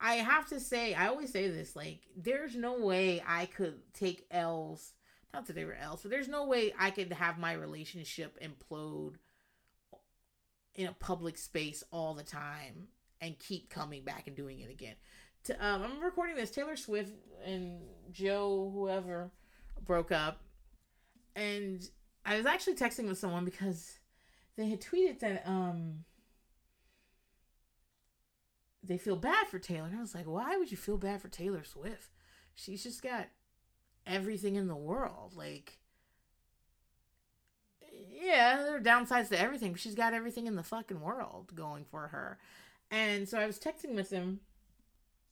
I 0.00 0.14
have 0.14 0.48
to 0.48 0.60
say, 0.60 0.94
I 0.94 1.08
always 1.08 1.32
say 1.32 1.48
this, 1.48 1.76
like 1.76 2.00
there's 2.16 2.56
no 2.56 2.78
way 2.78 3.22
I 3.26 3.46
could 3.46 3.80
take 3.92 4.26
L's 4.30 4.92
not 5.32 5.46
that 5.46 5.54
they 5.54 5.64
were 5.64 5.74
else, 5.74 6.02
but 6.02 6.10
there's 6.10 6.28
no 6.28 6.46
way 6.46 6.72
I 6.78 6.90
could 6.90 7.12
have 7.12 7.38
my 7.38 7.52
relationship 7.52 8.38
implode 8.42 9.14
in 10.74 10.86
a 10.86 10.92
public 10.92 11.38
space 11.38 11.82
all 11.92 12.14
the 12.14 12.22
time 12.22 12.88
and 13.20 13.38
keep 13.38 13.70
coming 13.70 14.02
back 14.02 14.26
and 14.26 14.36
doing 14.36 14.60
it 14.60 14.70
again. 14.70 14.94
To, 15.44 15.66
um, 15.66 15.82
I'm 15.82 16.00
recording 16.00 16.36
this. 16.36 16.50
Taylor 16.50 16.76
Swift 16.76 17.12
and 17.44 17.80
Joe, 18.12 18.70
whoever, 18.74 19.30
broke 19.84 20.12
up, 20.12 20.42
and 21.34 21.88
I 22.24 22.36
was 22.36 22.46
actually 22.46 22.74
texting 22.74 23.08
with 23.08 23.18
someone 23.18 23.44
because 23.44 23.98
they 24.56 24.68
had 24.68 24.80
tweeted 24.80 25.20
that 25.20 25.42
um 25.46 26.04
they 28.82 28.98
feel 28.98 29.16
bad 29.16 29.46
for 29.46 29.58
Taylor, 29.58 29.86
and 29.86 29.96
I 29.96 30.00
was 30.00 30.14
like, 30.14 30.26
why 30.26 30.56
would 30.56 30.70
you 30.70 30.76
feel 30.76 30.98
bad 30.98 31.20
for 31.20 31.28
Taylor 31.28 31.64
Swift? 31.64 32.10
She's 32.54 32.82
just 32.82 33.02
got 33.02 33.28
everything 34.06 34.56
in 34.56 34.68
the 34.68 34.76
world. 34.76 35.32
Like, 35.36 35.78
yeah, 38.12 38.62
there 38.62 38.76
are 38.76 38.80
downsides 38.80 39.28
to 39.30 39.40
everything, 39.40 39.74
she's 39.74 39.94
got 39.94 40.14
everything 40.14 40.46
in 40.46 40.56
the 40.56 40.62
fucking 40.62 41.00
world 41.00 41.54
going 41.54 41.84
for 41.84 42.08
her. 42.08 42.38
And 42.90 43.28
so 43.28 43.38
I 43.38 43.46
was 43.46 43.58
texting 43.58 43.94
with 43.94 44.10
him 44.10 44.40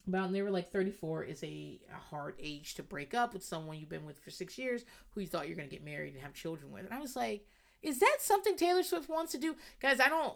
about, 0.07 0.27
and 0.27 0.35
they 0.35 0.43
were 0.43 0.51
like, 0.51 0.71
34 0.71 1.25
is 1.25 1.43
a, 1.43 1.81
a 1.93 2.11
hard 2.11 2.35
age 2.41 2.75
to 2.75 2.83
break 2.83 3.15
up 3.15 3.35
with 3.35 3.45
someone 3.45 3.79
you've 3.79 3.89
been 3.89 4.07
with 4.07 4.19
for 4.19 4.31
six 4.31 4.57
years 4.57 4.85
who 5.11 5.21
you 5.21 5.27
thought 5.27 5.49
you're 5.49 5.57
going 5.57 5.69
to 5.69 5.75
get 5.75 5.85
married 5.85 6.15
and 6.15 6.23
have 6.23 6.35
children 6.35 6.73
with. 6.73 6.85
And 6.85 6.95
I 6.95 7.01
was 7.01 7.17
like, 7.17 7.47
is 7.83 8.01
that 8.01 8.19
something 8.21 8.57
Taylor 8.57 8.83
Swift 8.83 9.09
wants 9.09 9.33
to 9.33 9.39
do? 9.39 9.57
Guys, 9.81 10.01
I 10.01 10.09
don't, 10.09 10.35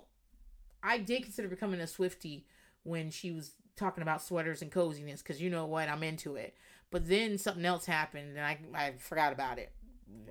I 0.83 0.99
did 0.99 1.23
consider 1.23 1.49
becoming 1.49 1.81
a 1.81 1.85
Swiftie 1.85 2.45
when 2.83 3.11
she 3.11 3.31
was 3.31 3.53
talking 3.77 4.03
about 4.03 4.23
sweaters 4.23 4.63
and 4.63 4.71
coziness 4.71 5.23
because 5.23 5.41
you 5.41 5.51
know 5.51 5.67
what, 5.67 5.89
I'm 5.89 6.03
into 6.03 6.37
it. 6.37 6.55
But 6.93 7.09
then 7.09 7.39
something 7.39 7.65
else 7.65 7.87
happened 7.87 8.37
and 8.37 8.47
I, 8.47 8.59
I 8.75 8.93
forgot 8.99 9.33
about 9.33 9.59
it. 9.59 9.73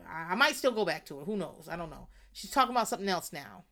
I, 0.08 0.34
I 0.34 0.36
might 0.36 0.56
still 0.56 0.72
go 0.72 0.86
back 0.86 1.06
to 1.08 1.20
it. 1.20 1.26
Who 1.26 1.36
knows? 1.36 1.68
I 1.70 1.76
don't 1.76 1.90
know. 1.90 2.08
She's 2.32 2.52
talking 2.52 2.74
about 2.74 2.88
something 2.88 3.10
else 3.10 3.34
now. 3.34 3.66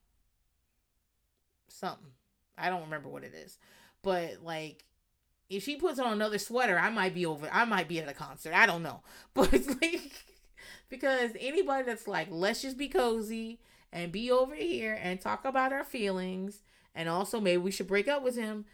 Something. 1.70 2.10
I 2.57 2.70
don't 2.70 2.82
remember 2.82 3.07
what 3.07 3.24
it 3.24 3.34
is. 3.36 3.60
But 4.02 4.44
like 4.44 4.84
if 5.49 5.64
she 5.64 5.76
puts 5.78 5.99
on 5.99 6.11
another 6.11 6.40
sweater, 6.40 6.78
I 6.80 6.90
might 6.90 7.14
be 7.14 7.28
over 7.28 7.48
I 7.53 7.64
might 7.66 7.88
be 7.88 7.99
at 7.99 8.10
a 8.10 8.14
concert. 8.14 8.53
I 8.53 8.66
don't 8.66 8.84
know. 8.84 9.03
But 9.36 9.53
it's 9.53 9.68
like 9.68 10.26
because 10.90 11.32
anybody 11.40 11.84
that's 11.84 12.07
like, 12.07 12.28
let's 12.32 12.64
just 12.64 12.78
be 12.78 12.88
cozy 12.88 13.60
and 13.94 14.11
be 14.11 14.32
over 14.32 14.56
here 14.56 14.99
and 14.99 15.22
talk 15.22 15.45
about 15.45 15.72
our 15.72 15.84
feelings 15.84 16.64
and 16.95 17.07
also 17.07 17.40
maybe 17.40 17.57
we 17.61 17.72
should 17.72 17.88
break 17.88 18.07
up 18.07 18.24
with 18.24 18.36
him 18.36 18.66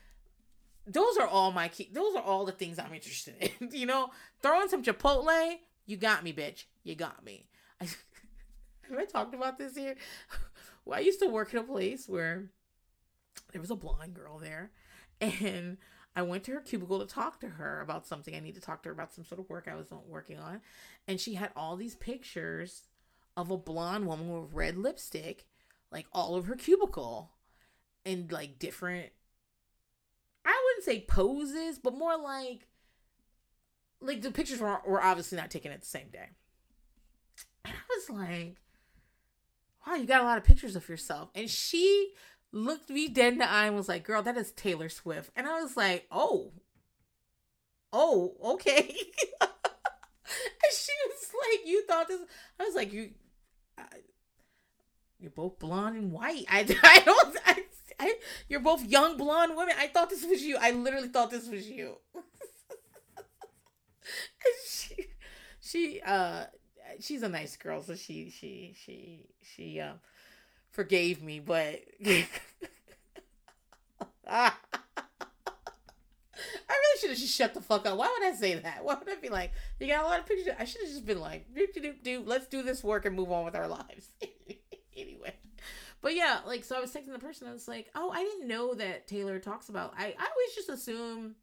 those 0.87 1.17
are 1.17 1.27
all 1.27 1.51
my 1.51 1.67
key. 1.67 1.89
Those 1.91 2.15
are 2.15 2.21
all 2.21 2.45
the 2.45 2.51
things 2.51 2.79
I'm 2.79 2.93
interested 2.93 3.35
in. 3.39 3.69
you 3.71 3.85
know, 3.85 4.11
throwing 4.41 4.69
some 4.69 4.83
Chipotle, 4.83 5.57
you 5.85 5.97
got 5.97 6.23
me, 6.23 6.33
bitch. 6.33 6.65
You 6.83 6.95
got 6.95 7.23
me. 7.23 7.47
I, 7.81 7.85
have 8.89 8.99
I 8.99 9.05
talked 9.05 9.33
about 9.33 9.57
this 9.57 9.75
here? 9.75 9.95
Well, 10.87 10.99
I 10.99 11.01
used 11.01 11.19
to 11.21 11.27
work 11.29 11.51
in 11.51 11.57
a 11.57 11.63
place 11.63 12.07
where 12.07 12.51
there 13.51 13.59
was 13.59 13.71
a 13.71 13.75
blonde 13.75 14.13
girl 14.13 14.37
there, 14.37 14.69
and 15.19 15.77
I 16.15 16.21
went 16.21 16.43
to 16.43 16.51
her 16.51 16.61
cubicle 16.61 16.99
to 16.99 17.07
talk 17.07 17.39
to 17.39 17.49
her 17.49 17.81
about 17.81 18.05
something. 18.05 18.35
I 18.35 18.39
need 18.39 18.53
to 18.53 18.61
talk 18.61 18.83
to 18.83 18.89
her 18.89 18.93
about 18.93 19.11
some 19.11 19.25
sort 19.25 19.39
of 19.39 19.49
work 19.49 19.67
I 19.67 19.73
was 19.73 19.87
working 20.07 20.37
on, 20.37 20.61
and 21.07 21.19
she 21.19 21.33
had 21.33 21.49
all 21.55 21.75
these 21.75 21.95
pictures 21.95 22.83
of 23.35 23.49
a 23.49 23.57
blonde 23.57 24.05
woman 24.05 24.29
with 24.29 24.53
red 24.53 24.77
lipstick, 24.77 25.47
like 25.91 26.05
all 26.13 26.35
over 26.35 26.49
her 26.49 26.55
cubicle, 26.55 27.31
and 28.05 28.31
like 28.31 28.59
different 28.59 29.09
say 30.85 31.01
poses, 31.01 31.79
but 31.79 31.97
more 31.97 32.17
like 32.17 32.67
like 34.01 34.21
the 34.21 34.31
pictures 34.31 34.59
were, 34.59 34.79
were 34.85 35.03
obviously 35.03 35.37
not 35.37 35.49
taken 35.49 35.71
at 35.71 35.81
the 35.81 35.87
same 35.87 36.09
day. 36.11 36.29
And 37.63 37.73
I 37.73 37.95
was 37.95 38.09
like, 38.09 38.57
wow, 39.85 39.95
you 39.95 40.05
got 40.05 40.21
a 40.21 40.25
lot 40.25 40.37
of 40.37 40.43
pictures 40.43 40.75
of 40.75 40.87
yourself. 40.87 41.29
And 41.33 41.49
she 41.49 42.13
looked 42.51 42.89
me 42.89 43.07
dead 43.07 43.33
in 43.33 43.39
the 43.39 43.49
eye 43.49 43.65
and 43.65 43.75
was 43.75 43.89
like, 43.89 44.03
girl, 44.03 44.21
that 44.21 44.37
is 44.37 44.51
Taylor 44.51 44.89
Swift. 44.89 45.31
And 45.35 45.47
I 45.47 45.61
was 45.61 45.75
like, 45.75 46.05
oh, 46.11 46.51
oh, 47.91 48.35
okay. 48.43 48.95
and 49.41 50.71
she 50.71 50.93
was 51.07 51.31
like, 51.33 51.67
you 51.67 51.85
thought 51.85 52.07
this? 52.07 52.21
I 52.59 52.63
was 52.63 52.75
like, 52.75 52.93
you, 52.93 53.11
I, 53.77 53.83
you're 55.19 55.31
both 55.31 55.59
blonde 55.59 55.97
and 55.97 56.11
white. 56.11 56.45
I, 56.49 56.59
I 56.83 56.99
don't, 56.99 57.37
I, 57.45 57.63
I, 58.05 58.15
you're 58.47 58.59
both 58.59 58.85
young 58.85 59.17
blonde 59.17 59.55
women. 59.55 59.75
I 59.79 59.87
thought 59.87 60.09
this 60.09 60.25
was 60.25 60.43
you. 60.43 60.57
I 60.59 60.71
literally 60.71 61.07
thought 61.07 61.31
this 61.31 61.47
was 61.47 61.67
you. 61.67 61.97
she, 64.69 65.05
she, 65.59 66.01
uh, 66.05 66.45
she's 66.99 67.23
a 67.23 67.29
nice 67.29 67.57
girl, 67.57 67.81
so 67.81 67.95
she, 67.95 68.29
she, 68.29 68.75
she, 68.77 69.27
she, 69.41 69.79
um, 69.79 69.99
forgave 70.71 71.21
me, 71.21 71.39
but. 71.39 71.81
I 74.27 74.51
really 76.69 76.99
should 76.99 77.09
have 77.11 77.19
just 77.19 77.35
shut 77.35 77.53
the 77.53 77.61
fuck 77.61 77.85
up. 77.85 77.97
Why 77.97 78.13
would 78.17 78.27
I 78.27 78.35
say 78.35 78.55
that? 78.55 78.83
Why 78.83 78.95
would 78.95 79.09
I 79.09 79.15
be 79.15 79.29
like, 79.29 79.51
you 79.79 79.87
got 79.87 80.03
a 80.03 80.07
lot 80.07 80.19
of 80.19 80.25
pictures? 80.25 80.53
I 80.57 80.65
should 80.65 80.81
have 80.81 80.89
just 80.89 81.05
been 81.05 81.19
like, 81.19 81.53
do, 81.53 81.67
do, 81.73 81.93
do, 82.03 82.23
let's 82.25 82.47
do 82.47 82.61
this 82.63 82.83
work 82.83 83.05
and 83.05 83.15
move 83.15 83.31
on 83.31 83.45
with 83.45 83.55
our 83.55 83.67
lives. 83.67 84.09
But 86.05 86.15
yeah, 86.15 86.41
like, 86.45 86.63
so 86.63 86.77
I 86.77 86.79
was 86.79 86.93
texting 86.93 87.13
the 87.13 87.17
person. 87.17 87.47
I 87.47 87.51
was 87.51 87.67
like, 87.67 87.89
oh, 87.95 88.11
I 88.11 88.21
didn't 88.21 88.47
know 88.47 88.75
that 88.75 89.07
Taylor 89.07 89.39
talks 89.39 89.69
about. 89.69 89.95
I, 89.97 90.03
I 90.03 90.27
always 90.29 90.53
just 90.55 90.69
assume. 90.69 91.33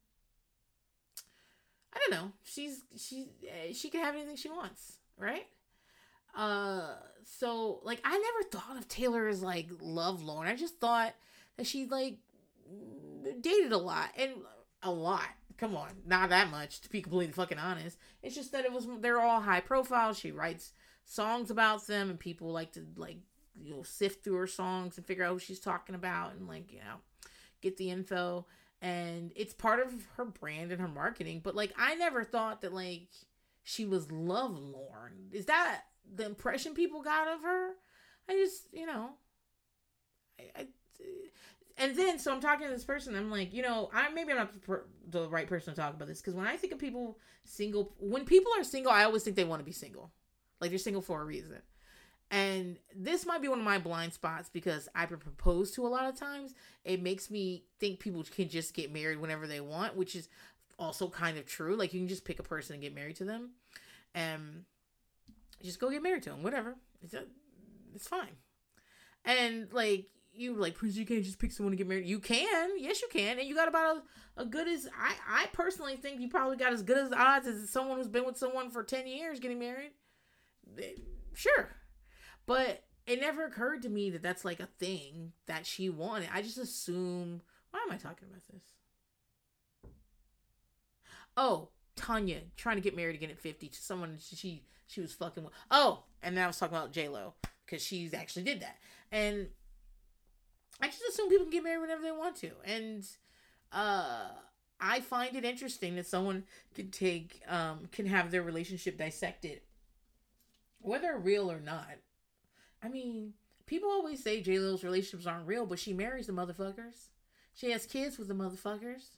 I 1.92 1.98
don't 1.98 2.12
know. 2.12 2.30
She's 2.44 2.84
she 2.96 3.30
eh, 3.42 3.72
she 3.72 3.90
can 3.90 4.04
have 4.04 4.14
anything 4.14 4.36
she 4.36 4.48
wants, 4.50 4.98
right? 5.18 5.48
Uh, 6.36 6.94
so 7.24 7.80
like 7.82 8.00
I 8.04 8.12
never 8.12 8.50
thought 8.50 8.78
of 8.78 8.86
Taylor 8.86 9.26
as 9.26 9.42
like 9.42 9.66
lovelorn. 9.80 10.46
I 10.46 10.54
just 10.54 10.78
thought 10.78 11.12
that 11.56 11.66
she 11.66 11.86
like 11.86 12.18
dated 13.40 13.72
a 13.72 13.78
lot 13.78 14.10
and 14.16 14.30
a 14.84 14.92
lot. 14.92 15.26
Come 15.58 15.74
on, 15.74 15.90
not 16.06 16.28
that 16.28 16.52
much 16.52 16.82
to 16.82 16.88
be 16.88 17.02
completely 17.02 17.32
fucking 17.32 17.58
honest. 17.58 17.98
It's 18.22 18.36
just 18.36 18.52
that 18.52 18.64
it 18.64 18.72
was 18.72 18.86
they're 19.00 19.20
all 19.20 19.40
high 19.40 19.58
profile. 19.58 20.14
She 20.14 20.30
writes 20.30 20.72
songs 21.04 21.50
about 21.50 21.88
them, 21.88 22.10
and 22.10 22.20
people 22.20 22.52
like 22.52 22.74
to 22.74 22.86
like 22.94 23.18
you 23.60 23.74
know 23.74 23.82
sift 23.82 24.24
through 24.24 24.36
her 24.36 24.46
songs 24.46 24.96
and 24.96 25.06
figure 25.06 25.24
out 25.24 25.32
who 25.32 25.38
she's 25.38 25.60
talking 25.60 25.94
about 25.94 26.34
and 26.34 26.48
like 26.48 26.72
you 26.72 26.78
know 26.78 26.96
get 27.60 27.76
the 27.76 27.90
info. 27.90 28.46
And 28.80 29.32
it's 29.36 29.54
part 29.54 29.78
of 29.78 29.92
her 30.16 30.24
brand 30.24 30.72
and 30.72 30.80
her 30.80 30.88
marketing. 30.88 31.40
But 31.42 31.54
like 31.54 31.72
I 31.78 31.94
never 31.94 32.24
thought 32.24 32.62
that 32.62 32.72
like 32.72 33.08
she 33.62 33.84
was 33.84 34.10
lovelorn 34.10 35.28
Is 35.30 35.46
that 35.46 35.82
the 36.12 36.26
impression 36.26 36.74
people 36.74 37.02
got 37.02 37.28
of 37.28 37.42
her? 37.42 37.70
I 38.28 38.32
just 38.32 38.66
you 38.72 38.86
know 38.86 39.10
I, 40.38 40.62
I 40.62 40.66
and 41.78 41.96
then 41.96 42.18
so 42.18 42.32
I'm 42.32 42.40
talking 42.40 42.66
to 42.66 42.72
this 42.72 42.84
person. 42.84 43.16
I'm 43.16 43.30
like, 43.30 43.52
you 43.52 43.62
know, 43.62 43.90
I 43.92 44.10
maybe 44.10 44.32
I'm 44.32 44.38
not 44.38 44.52
the, 44.52 44.60
per, 44.60 44.84
the 45.08 45.28
right 45.28 45.46
person 45.46 45.74
to 45.74 45.80
talk 45.80 45.94
about 45.94 46.08
this 46.08 46.20
because 46.20 46.34
when 46.34 46.46
I 46.46 46.56
think 46.56 46.72
of 46.72 46.78
people 46.78 47.18
single, 47.44 47.94
when 47.98 48.24
people 48.24 48.52
are 48.56 48.64
single, 48.64 48.92
I 48.92 49.04
always 49.04 49.22
think 49.22 49.36
they 49.36 49.44
want 49.44 49.60
to 49.60 49.64
be 49.64 49.72
single, 49.72 50.10
like 50.60 50.70
they're 50.70 50.78
single 50.78 51.02
for 51.02 51.20
a 51.20 51.24
reason. 51.24 51.56
And 52.32 52.78
this 52.96 53.26
might 53.26 53.42
be 53.42 53.48
one 53.48 53.58
of 53.58 53.64
my 53.64 53.78
blind 53.78 54.14
spots 54.14 54.48
because 54.48 54.88
I've 54.94 55.10
been 55.10 55.18
proposed 55.18 55.74
to 55.74 55.86
a 55.86 55.88
lot 55.88 56.08
of 56.08 56.18
times. 56.18 56.54
It 56.82 57.02
makes 57.02 57.30
me 57.30 57.64
think 57.78 58.00
people 58.00 58.24
can 58.24 58.48
just 58.48 58.72
get 58.72 58.90
married 58.90 59.20
whenever 59.20 59.46
they 59.46 59.60
want, 59.60 59.96
which 59.96 60.16
is 60.16 60.30
also 60.78 61.08
kind 61.08 61.36
of 61.36 61.44
true. 61.44 61.76
Like 61.76 61.92
you 61.92 62.00
can 62.00 62.08
just 62.08 62.24
pick 62.24 62.38
a 62.38 62.42
person 62.42 62.72
and 62.72 62.82
get 62.82 62.94
married 62.94 63.16
to 63.16 63.24
them, 63.24 63.50
and 64.14 64.64
just 65.62 65.78
go 65.78 65.90
get 65.90 66.02
married 66.02 66.22
to 66.22 66.30
them. 66.30 66.42
Whatever, 66.42 66.76
it's 67.02 67.12
a, 67.12 67.24
it's 67.94 68.08
fine. 68.08 68.36
And 69.26 69.70
like 69.70 70.06
you 70.32 70.54
like 70.54 70.74
Prince, 70.74 70.96
you 70.96 71.04
can't 71.04 71.22
just 71.22 71.38
pick 71.38 71.52
someone 71.52 71.72
to 71.72 71.76
get 71.76 71.86
married. 71.86 72.06
You 72.06 72.18
can, 72.18 72.70
yes, 72.78 73.02
you 73.02 73.08
can, 73.12 73.38
and 73.38 73.46
you 73.46 73.54
got 73.54 73.68
about 73.68 73.98
a, 74.38 74.42
a 74.42 74.46
good 74.46 74.68
as 74.68 74.88
I 74.98 75.42
I 75.42 75.46
personally 75.52 75.96
think 75.96 76.18
you 76.18 76.30
probably 76.30 76.56
got 76.56 76.72
as 76.72 76.82
good 76.82 76.96
as 76.96 77.12
odds 77.12 77.46
as 77.46 77.68
someone 77.68 77.98
who's 77.98 78.08
been 78.08 78.24
with 78.24 78.38
someone 78.38 78.70
for 78.70 78.82
ten 78.82 79.06
years 79.06 79.38
getting 79.38 79.58
married. 79.58 79.90
Sure, 81.34 81.68
but 82.46 82.84
it 83.06 83.20
never 83.20 83.44
occurred 83.44 83.82
to 83.82 83.88
me 83.88 84.10
that 84.10 84.22
that's 84.22 84.44
like 84.44 84.60
a 84.60 84.66
thing 84.66 85.32
that 85.46 85.66
she 85.66 85.88
wanted. 85.88 86.28
I 86.32 86.42
just 86.42 86.58
assume. 86.58 87.42
Why 87.70 87.80
am 87.86 87.92
I 87.92 87.96
talking 87.96 88.28
about 88.28 88.42
this? 88.52 89.92
Oh, 91.36 91.68
Tanya 91.96 92.40
trying 92.56 92.76
to 92.76 92.82
get 92.82 92.96
married 92.96 93.16
again 93.16 93.30
at 93.30 93.38
fifty 93.38 93.68
to 93.68 93.82
someone 93.82 94.18
she 94.20 94.62
she 94.86 95.00
was 95.00 95.12
fucking 95.14 95.42
with. 95.44 95.52
Oh, 95.70 96.04
and 96.22 96.36
then 96.36 96.44
I 96.44 96.46
was 96.46 96.58
talking 96.58 96.76
about 96.76 96.92
J 96.92 97.08
Lo 97.08 97.34
because 97.64 97.82
she's 97.82 98.12
actually 98.12 98.42
did 98.42 98.60
that 98.60 98.76
and 99.12 99.46
I 100.80 100.86
just 100.88 101.02
assume 101.08 101.28
people 101.28 101.44
can 101.44 101.52
get 101.52 101.62
married 101.62 101.82
whenever 101.82 102.02
they 102.02 102.10
want 102.10 102.36
to. 102.36 102.50
And 102.64 103.06
uh 103.70 104.30
I 104.80 105.00
find 105.00 105.36
it 105.36 105.44
interesting 105.44 105.94
that 105.94 106.06
someone 106.06 106.44
can 106.74 106.90
take 106.90 107.40
um 107.46 107.88
can 107.92 108.06
have 108.06 108.30
their 108.30 108.42
relationship 108.42 108.98
dissected 108.98 109.60
whether 110.80 111.16
real 111.16 111.52
or 111.52 111.60
not. 111.60 111.86
I 112.82 112.88
mean, 112.88 113.34
people 113.66 113.90
always 113.90 114.22
say 114.22 114.40
J 114.40 114.58
Lo's 114.58 114.84
relationships 114.84 115.26
aren't 115.26 115.46
real, 115.46 115.66
but 115.66 115.78
she 115.78 115.92
marries 115.92 116.26
the 116.26 116.32
motherfuckers. 116.32 117.08
She 117.54 117.70
has 117.70 117.86
kids 117.86 118.18
with 118.18 118.28
the 118.28 118.34
motherfuckers. 118.34 119.10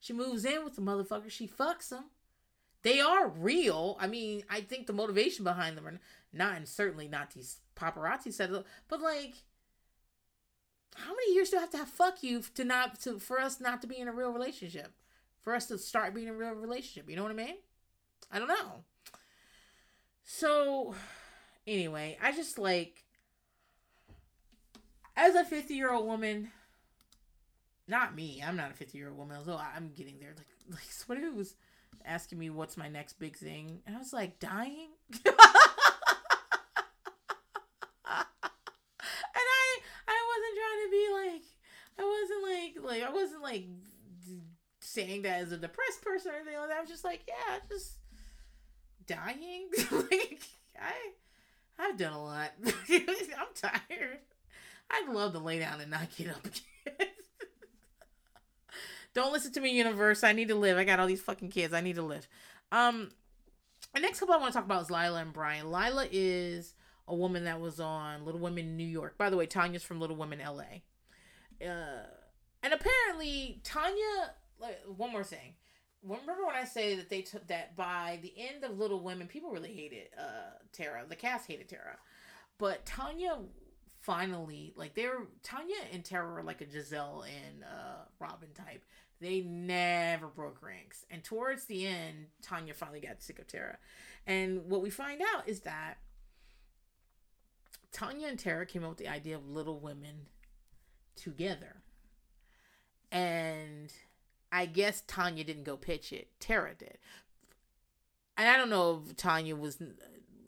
She 0.00 0.12
moves 0.12 0.44
in 0.44 0.64
with 0.64 0.76
the 0.76 0.82
motherfuckers. 0.82 1.30
She 1.30 1.48
fucks 1.48 1.88
them. 1.88 2.04
They 2.82 3.00
are 3.00 3.28
real. 3.28 3.96
I 3.98 4.06
mean, 4.06 4.44
I 4.50 4.60
think 4.60 4.86
the 4.86 4.92
motivation 4.92 5.44
behind 5.44 5.76
them 5.76 5.86
are 5.86 6.00
not, 6.32 6.56
and 6.56 6.68
certainly 6.68 7.08
not 7.08 7.30
these 7.30 7.58
paparazzi 7.76 8.32
set 8.32 8.50
but 8.88 9.00
like 9.00 9.34
how 10.94 11.10
many 11.10 11.34
years 11.34 11.50
do 11.50 11.56
I 11.56 11.60
have 11.60 11.70
to 11.70 11.78
have 11.78 11.88
fuck 11.88 12.22
you 12.22 12.42
to 12.54 12.64
not 12.64 13.00
to 13.00 13.18
for 13.18 13.40
us 13.40 13.60
not 13.60 13.80
to 13.82 13.88
be 13.88 13.98
in 13.98 14.08
a 14.08 14.12
real 14.12 14.30
relationship? 14.30 14.92
For 15.42 15.54
us 15.54 15.66
to 15.66 15.76
start 15.76 16.14
being 16.14 16.28
in 16.28 16.34
a 16.34 16.36
real 16.36 16.52
relationship, 16.52 17.10
you 17.10 17.16
know 17.16 17.22
what 17.22 17.32
I 17.32 17.34
mean? 17.34 17.56
I 18.32 18.38
don't 18.38 18.48
know. 18.48 18.84
So 20.22 20.94
anyway, 21.66 22.18
I 22.22 22.32
just 22.32 22.58
like 22.58 23.04
as 25.16 25.34
a 25.34 25.44
50 25.44 25.74
year 25.74 25.92
old 25.92 26.06
woman, 26.06 26.50
not 27.86 28.14
me, 28.14 28.42
I'm 28.44 28.56
not 28.56 28.70
a 28.70 28.74
50 28.74 28.96
year 28.96 29.08
old 29.08 29.18
woman, 29.18 29.36
although 29.36 29.56
I'm 29.58 29.92
getting 29.96 30.18
there. 30.20 30.34
Like, 30.36 30.46
like 30.70 30.90
somebody 30.90 31.28
was 31.28 31.54
asking 32.04 32.38
me 32.38 32.50
what's 32.50 32.76
my 32.76 32.88
next 32.88 33.14
big 33.14 33.36
thing, 33.36 33.80
and 33.86 33.96
I 33.96 33.98
was 33.98 34.12
like, 34.12 34.38
dying? 34.38 34.88
And 38.06 39.44
I, 39.50 39.78
I 40.08 40.18
wasn't 40.30 40.56
trying 40.60 40.82
to 40.84 40.90
be 40.90 41.04
like, 41.32 41.44
I 41.98 42.04
wasn't 42.04 42.42
like, 42.52 42.74
like 42.84 43.02
I 43.02 43.12
wasn't 43.12 43.42
like 43.42 43.66
saying 44.80 45.22
that 45.22 45.40
as 45.40 45.52
a 45.52 45.56
depressed 45.56 46.02
person 46.02 46.32
or 46.32 46.34
anything 46.36 46.56
like 46.58 46.68
that. 46.68 46.78
I 46.78 46.80
was 46.80 46.90
just 46.90 47.04
like, 47.04 47.22
yeah, 47.26 47.58
just 47.68 47.94
dying. 49.06 49.68
like 49.90 50.40
I 50.80 50.92
I've 51.78 51.96
done 51.96 52.12
a 52.12 52.22
lot. 52.22 52.52
I'm 52.88 53.46
tired. 53.54 54.18
I'd 54.90 55.08
love 55.08 55.32
to 55.32 55.38
lay 55.38 55.58
down 55.58 55.80
and 55.80 55.90
not 55.90 56.14
get 56.16 56.30
up 56.30 56.44
again. 56.44 57.08
Don't 59.14 59.32
listen 59.32 59.52
to 59.52 59.60
me, 59.60 59.76
universe. 59.76 60.24
I 60.24 60.32
need 60.32 60.48
to 60.48 60.56
live. 60.56 60.76
I 60.76 60.84
got 60.84 60.98
all 60.98 61.06
these 61.06 61.22
fucking 61.22 61.50
kids. 61.50 61.72
I 61.72 61.80
need 61.80 61.94
to 61.96 62.02
live. 62.02 62.26
Um, 62.72 63.10
the 63.94 64.00
next 64.00 64.18
couple 64.18 64.34
I 64.34 64.38
want 64.38 64.52
to 64.52 64.58
talk 64.58 64.64
about 64.64 64.82
is 64.82 64.90
Lila 64.90 65.20
and 65.20 65.32
Brian. 65.32 65.70
Lila 65.70 66.06
is 66.10 66.74
a 67.06 67.14
woman 67.14 67.44
that 67.44 67.60
was 67.60 67.78
on 67.78 68.24
Little 68.24 68.40
Women 68.40 68.76
New 68.76 68.86
York. 68.86 69.16
By 69.16 69.30
the 69.30 69.36
way, 69.36 69.46
Tanya's 69.46 69.84
from 69.84 70.00
Little 70.00 70.16
Women 70.16 70.40
LA. 70.40 70.80
Uh, 71.64 72.06
and 72.62 72.72
apparently, 72.72 73.60
Tanya. 73.62 74.34
Like 74.58 74.80
one 74.96 75.12
more 75.12 75.24
thing. 75.24 75.54
Remember 76.04 76.44
when 76.46 76.54
I 76.54 76.64
say 76.64 76.96
that 76.96 77.08
they 77.08 77.22
took 77.22 77.46
that 77.46 77.76
by 77.76 78.18
the 78.22 78.32
end 78.36 78.62
of 78.62 78.78
Little 78.78 79.00
Women, 79.00 79.26
people 79.26 79.50
really 79.50 79.72
hated 79.72 80.08
uh 80.18 80.58
Tara. 80.72 81.04
The 81.08 81.16
cast 81.16 81.46
hated 81.46 81.68
Tara, 81.68 81.96
but 82.58 82.84
Tanya 82.84 83.38
finally 84.00 84.74
like 84.76 84.94
they're 84.94 85.26
Tanya 85.42 85.76
and 85.92 86.04
Tara 86.04 86.34
are 86.34 86.42
like 86.42 86.60
a 86.60 86.66
Gizelle 86.66 87.24
and 87.24 87.64
uh 87.64 88.04
Robyn 88.20 88.52
type. 88.54 88.84
They 89.20 89.40
never 89.40 90.26
broke 90.26 90.62
ranks, 90.62 91.06
and 91.10 91.24
towards 91.24 91.64
the 91.64 91.86
end, 91.86 92.26
Tanya 92.42 92.74
finally 92.74 93.00
got 93.00 93.22
sick 93.22 93.38
of 93.38 93.46
Tara. 93.46 93.78
And 94.26 94.66
what 94.68 94.82
we 94.82 94.90
find 94.90 95.22
out 95.34 95.48
is 95.48 95.60
that 95.60 95.98
Tanya 97.92 98.26
and 98.26 98.38
Tara 98.38 98.66
came 98.66 98.82
up 98.82 98.90
with 98.90 98.98
the 98.98 99.08
idea 99.08 99.36
of 99.36 99.48
Little 99.48 99.78
Women 99.78 100.26
together. 101.16 101.76
And 103.12 103.92
I 104.54 104.66
guess 104.66 105.02
Tanya 105.08 105.42
didn't 105.42 105.64
go 105.64 105.76
pitch 105.76 106.12
it. 106.12 106.28
Tara 106.38 106.74
did. 106.78 106.98
And 108.36 108.48
I 108.48 108.56
don't 108.56 108.70
know 108.70 109.02
if 109.04 109.16
Tanya 109.16 109.56
was 109.56 109.82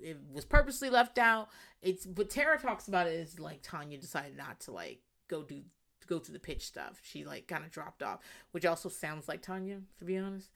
it 0.01 0.19
was 0.33 0.45
purposely 0.45 0.89
left 0.89 1.19
out. 1.19 1.49
It's 1.83 2.07
but 2.07 2.31
Tara 2.31 2.57
talks 2.57 2.87
about 2.87 3.09
it 3.09 3.19
as 3.19 3.41
like 3.41 3.63
Tanya 3.63 3.99
decided 3.99 4.37
not 4.37 4.61
to 4.61 4.71
like 4.71 5.01
go 5.27 5.43
do 5.43 5.63
go 6.07 6.21
to 6.21 6.31
the 6.31 6.39
pitch 6.39 6.65
stuff. 6.65 7.01
She 7.03 7.25
like 7.25 7.49
kind 7.49 7.65
of 7.65 7.73
dropped 7.73 8.01
off, 8.01 8.21
which 8.53 8.65
also 8.65 8.89
sounds 8.89 9.27
like 9.27 9.43
Tanya 9.43 9.81
to 9.99 10.05
be 10.05 10.17
honest. 10.17 10.51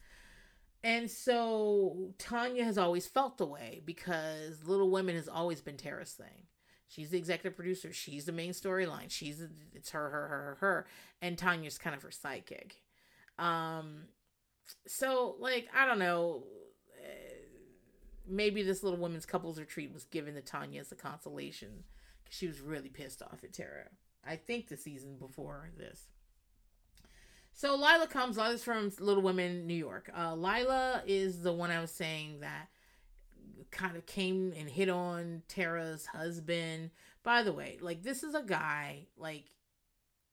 And 0.84 1.10
so 1.10 2.14
Tanya 2.18 2.64
has 2.64 2.78
always 2.78 3.08
felt 3.08 3.36
the 3.36 3.46
way 3.46 3.82
because 3.84 4.64
Little 4.64 4.90
Women 4.90 5.16
has 5.16 5.28
always 5.28 5.60
been 5.60 5.76
Tara's 5.76 6.12
thing. 6.12 6.46
She's 6.86 7.10
the 7.10 7.18
executive 7.18 7.56
producer. 7.56 7.92
She's 7.92 8.26
the 8.26 8.32
main 8.32 8.52
storyline. 8.52 9.10
She's 9.10 9.42
it's 9.74 9.90
her, 9.90 10.08
her, 10.08 10.28
her, 10.28 10.38
her, 10.38 10.56
her, 10.60 10.86
and 11.20 11.36
Tanya's 11.36 11.78
kind 11.78 11.96
of 11.96 12.02
her 12.02 12.10
sidekick. 12.10 12.74
Um, 13.40 14.02
so 14.86 15.36
like 15.40 15.68
I 15.74 15.86
don't 15.86 15.98
know, 15.98 16.44
eh, 17.02 17.34
maybe 18.28 18.62
this 18.62 18.82
little 18.82 18.98
women's 18.98 19.26
couples 19.26 19.58
retreat 19.58 19.92
was 19.92 20.04
given 20.04 20.34
to 20.34 20.42
Tanya 20.42 20.80
as 20.80 20.92
a 20.92 20.96
consolation 20.96 21.84
because 22.22 22.36
she 22.36 22.46
was 22.46 22.60
really 22.60 22.90
pissed 22.90 23.22
off 23.22 23.42
at 23.42 23.52
Tara. 23.52 23.88
I 24.24 24.36
think 24.36 24.68
the 24.68 24.76
season 24.76 25.16
before 25.18 25.70
this. 25.76 26.08
So 27.52 27.74
Lila 27.74 28.06
comes. 28.08 28.36
Lila's 28.36 28.62
from 28.62 28.92
Little 29.00 29.22
Women, 29.22 29.66
New 29.66 29.74
York. 29.74 30.10
Uh, 30.16 30.34
Lila 30.34 31.02
is 31.06 31.42
the 31.42 31.52
one 31.52 31.70
I 31.70 31.80
was 31.80 31.90
saying 31.90 32.40
that 32.40 32.68
kind 33.70 33.96
of 33.96 34.06
came 34.06 34.52
and 34.56 34.68
hit 34.68 34.88
on 34.88 35.42
Tara's 35.48 36.06
husband. 36.06 36.90
By 37.22 37.42
the 37.42 37.52
way, 37.52 37.78
like 37.80 38.02
this 38.02 38.22
is 38.22 38.34
a 38.34 38.42
guy 38.42 39.06
like 39.16 39.44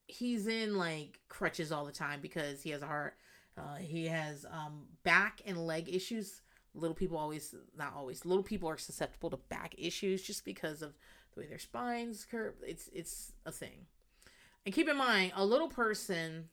he's 0.08 0.48
in 0.48 0.78
like 0.78 1.20
crutches 1.30 1.72
all 1.72 1.86
the 1.86 1.92
time 1.92 2.20
because 2.22 2.62
he 2.64 2.72
has 2.72 2.82
a 2.82 2.88
heart. 2.88 3.16
Uh, 3.58 3.76
he 3.76 4.08
has 4.08 4.46
um, 4.52 4.86
back 5.04 5.42
and 5.46 5.58
leg 5.58 5.94
issues. 5.94 6.42
Little 6.74 6.96
people 6.96 7.18
always, 7.18 7.56
not 7.78 7.94
always, 7.96 8.26
little 8.26 8.44
people 8.44 8.70
are 8.70 8.78
susceptible 8.78 9.30
to 9.32 9.38
back 9.38 9.74
issues 9.78 10.22
just 10.22 10.46
because 10.46 10.82
of 10.82 10.94
the 11.34 11.42
way 11.42 11.48
their 11.48 11.60
spines 11.60 12.26
curve. 12.30 12.54
It's 12.66 12.90
it's 12.94 13.34
a 13.46 13.52
thing. 13.52 13.88
And 14.66 14.74
keep 14.76 14.88
in 14.88 14.98
mind, 14.98 15.32
a 15.36 15.46
little 15.46 15.70
person 15.70 16.50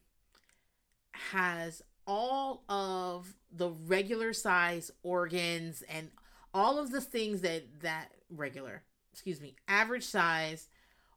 has 1.13 1.83
all 2.07 2.65
of 2.69 3.35
the 3.53 3.71
regular 3.71 4.33
size 4.33 4.91
organs 5.03 5.83
and 5.89 6.11
all 6.53 6.79
of 6.79 6.91
the 6.91 7.01
things 7.01 7.43
that 7.43 7.81
that 7.81 8.13
regular, 8.31 8.83
excuse 9.13 9.41
me, 9.41 9.57
average 9.69 10.05
size 10.05 10.69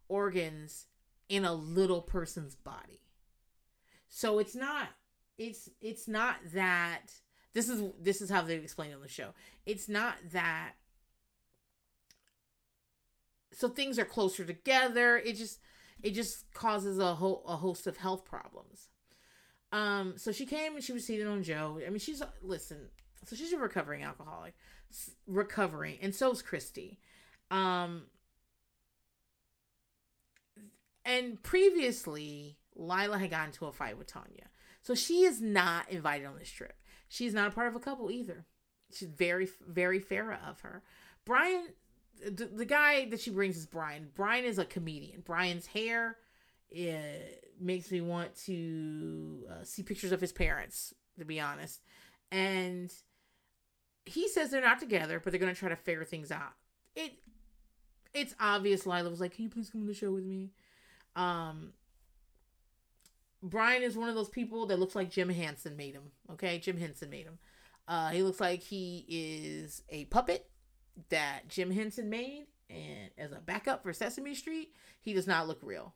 organs 0.10 0.87
in 1.30 1.46
a 1.46 1.54
little 1.54 2.02
person's 2.02 2.56
body. 2.56 3.02
So 4.10 4.40
it's 4.40 4.56
not 4.56 4.90
it's 5.38 5.70
it's 5.82 6.08
not 6.08 6.38
that 6.54 7.12
this 7.54 7.70
is 7.70 7.84
this 8.02 8.22
is 8.22 8.30
how 8.30 8.42
they 8.42 8.56
explain 8.56 8.92
it 8.92 8.96
on 8.96 9.02
the 9.02 9.08
show. 9.08 9.34
It's 9.66 9.88
not 9.88 10.16
that 10.32 10.74
so 13.54 13.68
things 13.68 13.98
are 13.98 14.06
closer 14.06 14.46
together. 14.46 15.18
It 15.18 15.34
just 15.34 15.60
it 16.02 16.12
just 16.12 16.52
causes 16.54 17.00
a 17.00 17.16
whole 17.16 17.44
a 17.48 17.58
host 17.58 17.88
of 17.88 17.98
health 17.98 18.26
problems. 18.26 18.90
Um, 19.72 20.14
so 20.18 20.32
she 20.32 20.46
came 20.46 20.76
and 20.76 20.84
she 20.84 20.94
was 20.94 21.06
seated 21.06 21.28
on 21.28 21.44
Joe. 21.44 21.80
I 21.86 21.90
mean, 21.90 22.00
she's 22.00 22.22
listen. 22.42 22.90
So 23.26 23.36
she's 23.36 23.52
a 23.52 23.58
recovering 23.58 24.04
alcoholic, 24.04 24.54
recovering, 25.26 25.98
and 26.02 26.16
so 26.16 26.32
is 26.32 26.42
Christy. 26.42 27.00
Um, 27.52 28.04
and 31.08 31.42
previously, 31.42 32.58
Lila 32.76 33.18
had 33.18 33.32
gotten 33.32 33.48
into 33.48 33.66
a 33.66 33.72
fight 33.72 33.98
with 33.98 34.12
Tonya, 34.12 34.48
so 34.82 34.94
she 34.94 35.24
is 35.24 35.42
not 35.42 35.90
invited 35.90 36.28
on 36.28 36.38
this 36.38 36.52
trip. 36.52 36.76
She's 37.10 37.34
not 37.34 37.48
a 37.48 37.52
part 37.52 37.68
of 37.68 37.76
a 37.76 37.80
couple 37.80 38.12
either. 38.12 38.46
She's 38.94 39.08
very, 39.08 39.48
very 39.68 40.00
fair 40.00 40.40
of 40.48 40.62
her. 40.62 40.84
Brian, 41.26 41.70
the, 42.24 42.46
the 42.46 42.66
guy 42.66 43.06
that 43.10 43.20
she 43.20 43.32
brings 43.32 43.58
is 43.58 43.66
Brian. 43.66 44.10
Brian 44.14 44.46
is 44.46 44.60
a 44.60 44.66
comedian. 44.66 45.22
Brian's 45.26 45.66
hair 45.68 46.18
it 46.70 47.54
makes 47.60 47.92
me 47.92 48.02
want 48.02 48.36
to 48.46 49.46
uh, 49.50 49.64
see 49.64 49.84
pictures 49.84 50.12
of 50.12 50.22
his 50.22 50.32
parents, 50.32 50.94
to 51.18 51.26
be 51.26 51.40
honest. 51.40 51.82
And 52.32 52.94
he 54.06 54.28
says 54.28 54.50
they're 54.50 54.62
not 54.62 54.80
together, 54.80 55.20
but 55.24 55.32
they're 55.32 55.40
going 55.40 55.54
to 55.54 55.60
try 55.60 55.70
to 55.70 55.76
figure 55.76 56.04
things 56.04 56.32
out. 56.32 56.54
It 56.96 57.14
it's 58.14 58.36
obvious 58.40 58.86
Lila 58.86 59.10
was 59.10 59.22
like, 59.22 59.36
"Can 59.36 59.46
you 59.46 59.50
please 59.50 59.70
come 59.70 59.82
on 59.82 59.88
the 59.88 59.94
show 59.94 60.12
with 60.12 60.26
me?" 60.26 60.52
Um 61.18 61.74
Brian 63.44 63.84
is 63.84 63.98
one 63.98 64.10
of 64.10 64.16
those 64.16 64.30
people 64.30 64.66
that 64.68 64.80
looks 64.80 64.96
like 64.96 65.12
Jim 65.12 65.30
Henson 65.30 65.78
made 65.78 65.94
him. 65.94 66.12
Okay, 66.32 66.60
Jim 66.60 66.78
Henson 66.78 67.10
made 67.10 67.26
him. 67.26 67.38
Uh, 67.88 68.10
he 68.10 68.24
looks 68.24 68.40
like 68.40 68.62
he 68.62 69.06
is 69.08 69.84
a 69.90 70.06
puppet 70.06 70.50
that 71.10 71.48
Jim 71.48 71.72
Henson 71.72 72.10
made, 72.10 72.48
and 72.70 73.12
as 73.18 73.32
a 73.32 73.40
backup 73.40 73.84
for 73.84 73.94
Sesame 73.94 74.34
Street, 74.34 74.74
he 75.00 75.14
does 75.14 75.28
not 75.28 75.48
look 75.48 75.60
real. 75.62 75.94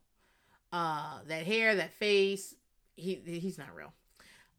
Uh, 0.72 1.20
that 1.28 1.46
hair, 1.46 1.76
that 1.76 1.94
face, 1.94 2.56
he 2.96 3.22
he's 3.26 3.58
not 3.58 3.76
real. 3.76 3.92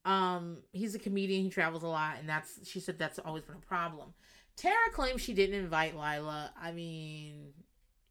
Um, 0.05 0.59
he's 0.73 0.95
a 0.95 0.99
comedian. 0.99 1.43
He 1.45 1.51
travels 1.51 1.85
a 1.85 1.89
lot, 1.89 2.17
and 2.19 2.29
that's 2.29 2.69
she 2.69 2.81
said 2.81 2.99
that's 2.99 3.19
always 3.19 3.45
been 3.45 3.57
a 3.57 3.67
problem. 3.67 4.13
Tara 4.57 4.91
claims 4.93 5.23
she 5.23 5.33
didn't 5.33 5.55
invite 5.55 5.95
Lila. 5.95 6.53
I 6.61 6.73
mean, 6.73 7.53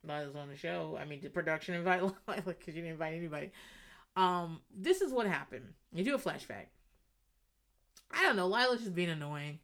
Lila's 0.03 0.35
on 0.35 0.49
the 0.49 0.57
show. 0.57 0.97
I 0.99 1.05
mean, 1.05 1.19
did 1.19 1.33
production 1.33 1.75
invite 1.75 2.01
Lila? 2.01 2.15
Because 2.45 2.75
you 2.75 2.81
didn't 2.81 2.91
invite 2.91 3.13
anybody. 3.13 3.51
Um, 4.15 4.61
this 4.75 5.01
is 5.01 5.13
what 5.13 5.27
happened. 5.27 5.73
You 5.93 6.03
do 6.03 6.15
a 6.15 6.19
flashback. 6.19 6.67
I 8.11 8.23
don't 8.23 8.35
know. 8.35 8.47
Lila's 8.47 8.81
just 8.81 8.95
being 8.95 9.09
annoying. 9.09 9.59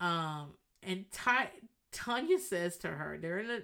Um, 0.00 0.54
and 0.82 1.04
Ty, 1.12 1.50
Tonya 1.92 2.40
says 2.40 2.76
to 2.78 2.88
her, 2.88 3.18
they're 3.20 3.38
in 3.38 3.50
a. 3.50 3.60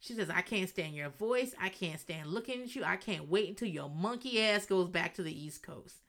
She 0.00 0.14
says, 0.14 0.28
"I 0.28 0.42
can't 0.42 0.68
stand 0.68 0.94
your 0.94 1.08
voice. 1.08 1.54
I 1.60 1.70
can't 1.70 2.00
stand 2.00 2.28
looking 2.28 2.62
at 2.62 2.74
you. 2.76 2.84
I 2.84 2.96
can't 2.96 3.28
wait 3.28 3.48
until 3.48 3.68
your 3.68 3.88
monkey 3.88 4.40
ass 4.42 4.66
goes 4.66 4.88
back 4.88 5.14
to 5.14 5.22
the 5.22 5.44
East 5.44 5.62
Coast." 5.62 6.00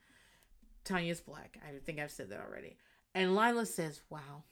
Tonya's 0.84 1.20
black. 1.20 1.58
I 1.66 1.78
think 1.84 1.98
I've 1.98 2.10
said 2.10 2.30
that 2.30 2.40
already. 2.40 2.76
And 3.14 3.34
Lila 3.34 3.64
says, 3.64 4.02
"Wow, 4.10 4.44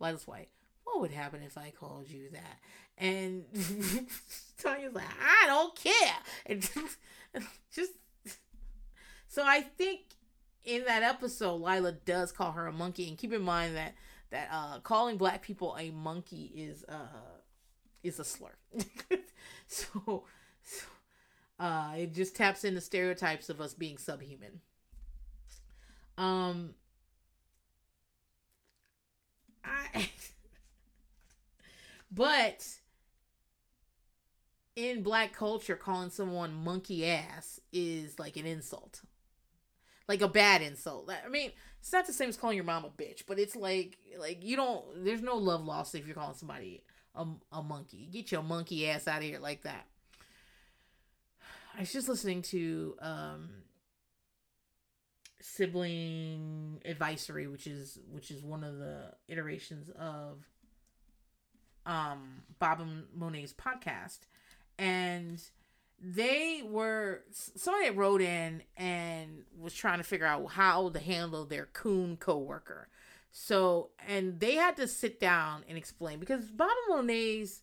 Lila's 0.00 0.26
white. 0.26 0.48
What 0.84 1.00
would 1.00 1.10
happen 1.10 1.42
if 1.42 1.56
I 1.58 1.70
called 1.70 2.08
you 2.08 2.30
that?" 2.32 2.58
And 2.98 3.44
Tonya's 4.58 4.94
like, 4.94 5.04
"I 5.20 5.46
don't 5.46 5.74
care." 5.76 6.16
And 6.46 6.68
just 7.74 7.92
so 9.28 9.42
I 9.44 9.60
think 9.62 10.00
in 10.64 10.84
that 10.84 11.02
episode, 11.02 11.56
Lila 11.60 11.92
does 11.92 12.32
call 12.32 12.52
her 12.52 12.66
a 12.66 12.72
monkey, 12.72 13.08
and 13.08 13.18
keep 13.18 13.32
in 13.32 13.42
mind 13.42 13.76
that 13.76 13.94
that 14.30 14.48
uh, 14.50 14.80
calling 14.80 15.16
black 15.16 15.42
people 15.42 15.76
a 15.78 15.90
monkey 15.90 16.52
is 16.54 16.84
uh 16.88 17.40
is 18.02 18.18
a 18.18 18.24
slur. 18.24 18.54
so, 19.66 20.24
so 20.62 20.86
uh, 21.58 21.92
it 21.96 22.14
just 22.14 22.36
taps 22.36 22.64
into 22.64 22.80
stereotypes 22.80 23.48
of 23.48 23.60
us 23.60 23.74
being 23.74 23.98
subhuman. 23.98 24.60
Um, 26.18 26.74
I, 29.64 30.10
but 32.12 32.66
in 34.76 35.02
black 35.02 35.32
culture, 35.32 35.76
calling 35.76 36.10
someone 36.10 36.54
monkey 36.54 37.06
ass 37.06 37.60
is 37.72 38.18
like 38.18 38.36
an 38.36 38.46
insult 38.46 39.02
like 40.08 40.20
a 40.20 40.28
bad 40.28 40.62
insult. 40.62 41.10
I 41.10 41.28
mean, 41.28 41.52
it's 41.80 41.92
not 41.92 42.06
the 42.06 42.12
same 42.12 42.28
as 42.28 42.36
calling 42.36 42.56
your 42.56 42.64
mom 42.64 42.84
a 42.84 42.90
bitch, 42.90 43.22
but 43.26 43.38
it's 43.38 43.56
like 43.56 43.98
like 44.18 44.44
you 44.44 44.56
don't. 44.56 45.04
There's 45.04 45.22
no 45.22 45.36
love 45.36 45.64
lost 45.64 45.94
if 45.94 46.06
you're 46.06 46.14
calling 46.14 46.36
somebody 46.36 46.82
a, 47.14 47.26
a 47.50 47.62
monkey. 47.62 48.08
Get 48.12 48.30
your 48.30 48.42
monkey 48.42 48.88
ass 48.88 49.08
out 49.08 49.18
of 49.18 49.24
here 49.24 49.38
like 49.38 49.62
that. 49.62 49.86
I 51.76 51.80
was 51.80 51.92
just 51.92 52.08
listening 52.08 52.42
to 52.42 52.96
um 53.00 53.48
sibling 55.40 56.80
advisory 56.84 57.48
which 57.48 57.66
is 57.66 57.98
which 58.12 58.30
is 58.30 58.44
one 58.44 58.62
of 58.62 58.78
the 58.78 59.12
iterations 59.28 59.90
of 59.98 60.44
um 61.86 62.42
bob 62.58 62.80
and 62.80 63.04
monet's 63.14 63.52
podcast 63.52 64.20
and 64.78 65.42
they 66.02 66.62
were 66.64 67.22
somebody 67.30 67.90
wrote 67.90 68.20
in 68.20 68.62
and 68.76 69.44
was 69.56 69.72
trying 69.72 69.98
to 69.98 70.04
figure 70.04 70.26
out 70.26 70.50
how 70.50 70.88
to 70.88 70.98
handle 70.98 71.44
their 71.44 71.66
coon 71.66 72.16
coworker. 72.16 72.88
So, 73.30 73.90
and 74.06 74.40
they 74.40 74.56
had 74.56 74.76
to 74.76 74.88
sit 74.88 75.20
down 75.20 75.64
and 75.68 75.78
explain 75.78 76.18
because 76.18 76.50
Bob 76.50 76.70
and 76.88 77.06
Monet's 77.06 77.62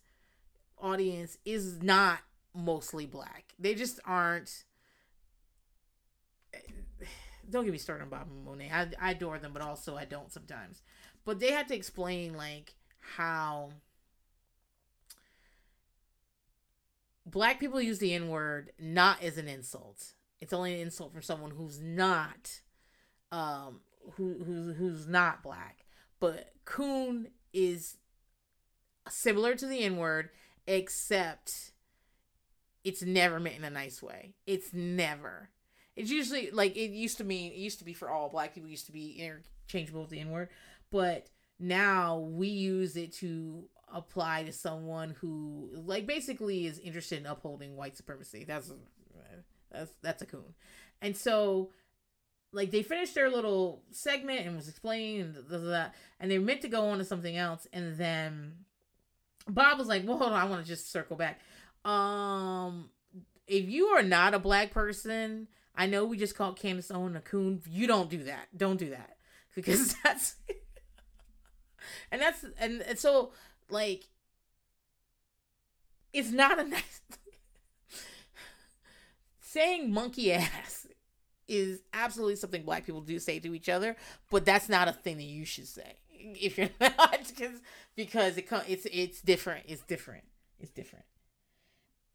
audience 0.80 1.36
is 1.44 1.82
not 1.82 2.20
mostly 2.54 3.06
black. 3.06 3.52
They 3.58 3.74
just 3.74 4.00
aren't. 4.06 4.64
Don't 7.50 7.64
get 7.64 7.72
me 7.72 7.78
started 7.78 8.04
on 8.04 8.10
Bob 8.10 8.28
and 8.30 8.44
Monet. 8.44 8.70
I, 8.72 8.88
I 9.00 9.10
adore 9.10 9.38
them, 9.38 9.52
but 9.52 9.60
also 9.60 9.96
I 9.96 10.04
don't 10.04 10.30
sometimes. 10.32 10.82
But 11.24 11.40
they 11.40 11.50
had 11.50 11.66
to 11.68 11.74
explain 11.74 12.34
like 12.34 12.74
how 13.16 13.70
black 17.30 17.60
people 17.60 17.80
use 17.80 17.98
the 17.98 18.14
N 18.14 18.28
word 18.28 18.72
not 18.78 19.22
as 19.22 19.38
an 19.38 19.48
insult. 19.48 20.14
It's 20.40 20.52
only 20.52 20.74
an 20.74 20.80
insult 20.80 21.12
for 21.12 21.22
someone 21.22 21.50
who's 21.50 21.80
not, 21.80 22.60
um, 23.30 23.80
who 24.12 24.42
who's 24.44 24.76
who's 24.76 25.06
not 25.06 25.42
black. 25.42 25.84
But 26.18 26.52
coon 26.64 27.28
is 27.52 27.96
similar 29.08 29.54
to 29.54 29.66
the 29.66 29.80
N 29.80 29.96
word, 29.96 30.30
except 30.66 31.72
it's 32.84 33.02
never 33.02 33.38
meant 33.38 33.56
in 33.56 33.64
a 33.64 33.70
nice 33.70 34.02
way. 34.02 34.34
It's 34.46 34.72
never. 34.72 35.50
It's 35.96 36.10
usually 36.10 36.50
like 36.50 36.76
it 36.76 36.90
used 36.90 37.18
to 37.18 37.24
mean. 37.24 37.52
It 37.52 37.58
used 37.58 37.78
to 37.80 37.84
be 37.84 37.92
for 37.92 38.10
all 38.10 38.28
black 38.28 38.54
people. 38.54 38.70
Used 38.70 38.86
to 38.86 38.92
be 38.92 39.12
interchangeable 39.12 40.02
with 40.02 40.10
the 40.10 40.20
N 40.20 40.30
word, 40.30 40.48
but 40.90 41.28
now 41.58 42.18
we 42.18 42.48
use 42.48 42.96
it 42.96 43.12
to 43.14 43.64
apply 43.92 44.44
to 44.44 44.52
someone 44.52 45.16
who 45.20 45.70
like 45.74 46.06
basically 46.06 46.66
is 46.66 46.78
interested 46.78 47.18
in 47.18 47.26
upholding 47.26 47.76
white 47.76 47.96
supremacy. 47.96 48.44
That's 48.44 48.72
that's 49.70 49.92
that's 50.02 50.22
a 50.22 50.26
coon. 50.26 50.54
And 51.02 51.16
so 51.16 51.70
like 52.52 52.70
they 52.70 52.82
finished 52.82 53.14
their 53.14 53.30
little 53.30 53.82
segment 53.90 54.46
and 54.46 54.56
was 54.56 54.68
explaining 54.68 55.34
that 55.48 55.94
and 56.18 56.30
they 56.30 56.38
meant 56.38 56.62
to 56.62 56.68
go 56.68 56.88
on 56.88 56.98
to 56.98 57.04
something 57.04 57.36
else 57.36 57.66
and 57.72 57.96
then 57.96 58.54
Bob 59.48 59.78
was 59.78 59.88
like, 59.88 60.06
"Well, 60.06 60.18
hold 60.18 60.32
on, 60.32 60.40
I 60.40 60.44
want 60.44 60.62
to 60.62 60.68
just 60.68 60.92
circle 60.92 61.16
back." 61.16 61.40
Um 61.84 62.90
if 63.46 63.68
you 63.68 63.86
are 63.86 64.02
not 64.02 64.34
a 64.34 64.38
black 64.38 64.70
person, 64.70 65.48
I 65.74 65.86
know 65.86 66.04
we 66.04 66.16
just 66.16 66.36
called 66.36 66.58
Candace 66.58 66.90
Owen 66.90 67.16
a 67.16 67.20
coon. 67.20 67.62
You 67.68 67.86
don't 67.86 68.10
do 68.10 68.24
that. 68.24 68.48
Don't 68.56 68.76
do 68.76 68.90
that 68.90 69.16
because 69.54 69.94
that's 70.04 70.36
and 72.10 72.20
that's 72.20 72.44
and, 72.58 72.82
and 72.82 72.98
so 72.98 73.32
like 73.72 74.04
it's 76.12 76.30
not 76.30 76.58
a 76.58 76.64
nice 76.64 77.00
saying 79.40 79.92
monkey 79.92 80.32
ass 80.32 80.86
is 81.48 81.80
absolutely 81.92 82.36
something 82.36 82.62
black 82.62 82.86
people 82.86 83.00
do 83.00 83.18
say 83.18 83.40
to 83.40 83.54
each 83.54 83.68
other, 83.68 83.96
but 84.30 84.44
that's 84.44 84.68
not 84.68 84.86
a 84.86 84.92
thing 84.92 85.16
that 85.16 85.24
you 85.24 85.44
should 85.44 85.66
say 85.66 85.96
if 86.10 86.56
you're 86.56 86.70
not 86.80 87.32
because 87.36 87.60
because 87.96 88.38
it 88.38 88.48
it's 88.68 88.86
it's 88.92 89.20
different. 89.20 89.64
It's 89.68 89.82
different. 89.82 90.24
It's 90.60 90.70
different. 90.70 91.04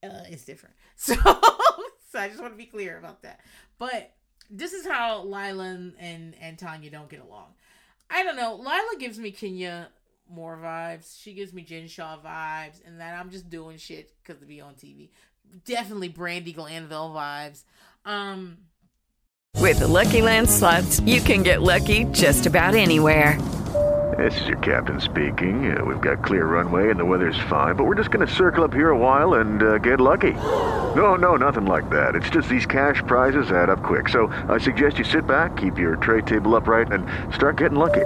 Uh, 0.03 0.23
it's 0.29 0.45
different. 0.45 0.75
So 0.95 1.15
so 1.15 2.19
I 2.19 2.29
just 2.29 2.39
want 2.39 2.53
to 2.53 2.57
be 2.57 2.65
clear 2.65 2.97
about 2.97 3.23
that. 3.23 3.41
But 3.77 4.13
this 4.49 4.71
is 4.73 4.87
how 4.87 5.23
Lila 5.23 5.91
and 5.99 6.35
and 6.39 6.57
Tonya 6.57 6.91
don't 6.91 7.09
get 7.09 7.19
along. 7.19 7.53
I 8.09 8.23
don't 8.23 8.37
know. 8.37 8.55
Lila 8.55 8.95
gives 8.99 9.19
me 9.19 9.31
Kenya 9.31 9.89
Moore 10.29 10.59
vibes. 10.61 11.21
She 11.21 11.33
gives 11.33 11.53
me 11.53 11.61
Jen 11.63 11.87
Shah 11.87 12.17
vibes, 12.17 12.85
and 12.85 12.99
that 12.99 13.19
I'm 13.19 13.29
just 13.29 13.49
doing 13.49 13.77
shit 13.77 14.11
because 14.21 14.39
to 14.39 14.45
be 14.45 14.61
on 14.61 14.73
TV. 14.75 15.09
Definitely 15.65 16.09
Brandi 16.09 16.53
Glanville 16.53 17.13
vibes. 17.15 17.63
Um, 18.05 18.57
With 19.59 19.79
the 19.79 19.87
Lucky 19.87 20.21
Land 20.21 20.49
slots, 20.49 20.99
you 21.01 21.21
can 21.21 21.43
get 21.43 21.61
lucky 21.61 22.05
just 22.05 22.45
about 22.45 22.75
anywhere. 22.75 23.39
This 24.17 24.39
is 24.39 24.47
your 24.47 24.57
captain 24.59 25.01
speaking. 25.01 25.77
Uh, 25.77 25.83
we've 25.83 25.99
got 25.99 26.23
clear 26.23 26.45
runway 26.45 26.89
and 26.89 26.97
the 26.97 27.03
weather's 27.03 27.39
fine, 27.49 27.75
but 27.75 27.83
we're 27.83 27.95
just 27.95 28.11
going 28.11 28.25
to 28.25 28.33
circle 28.33 28.63
up 28.63 28.73
here 28.73 28.91
a 28.91 28.97
while 28.97 29.35
and 29.35 29.61
uh, 29.61 29.77
get 29.79 29.99
lucky. 29.99 30.31
No, 30.31 31.15
no, 31.15 31.35
nothing 31.35 31.65
like 31.65 31.89
that. 31.89 32.15
It's 32.15 32.29
just 32.29 32.47
these 32.47 32.65
cash 32.65 33.01
prizes 33.07 33.51
add 33.51 33.69
up 33.69 33.83
quick. 33.83 34.07
So 34.07 34.27
I 34.47 34.57
suggest 34.57 34.99
you 34.99 35.03
sit 35.03 35.27
back, 35.27 35.57
keep 35.57 35.77
your 35.77 35.97
tray 35.97 36.21
table 36.21 36.55
upright, 36.55 36.93
and 36.93 37.05
start 37.33 37.57
getting 37.57 37.77
lucky. 37.77 38.05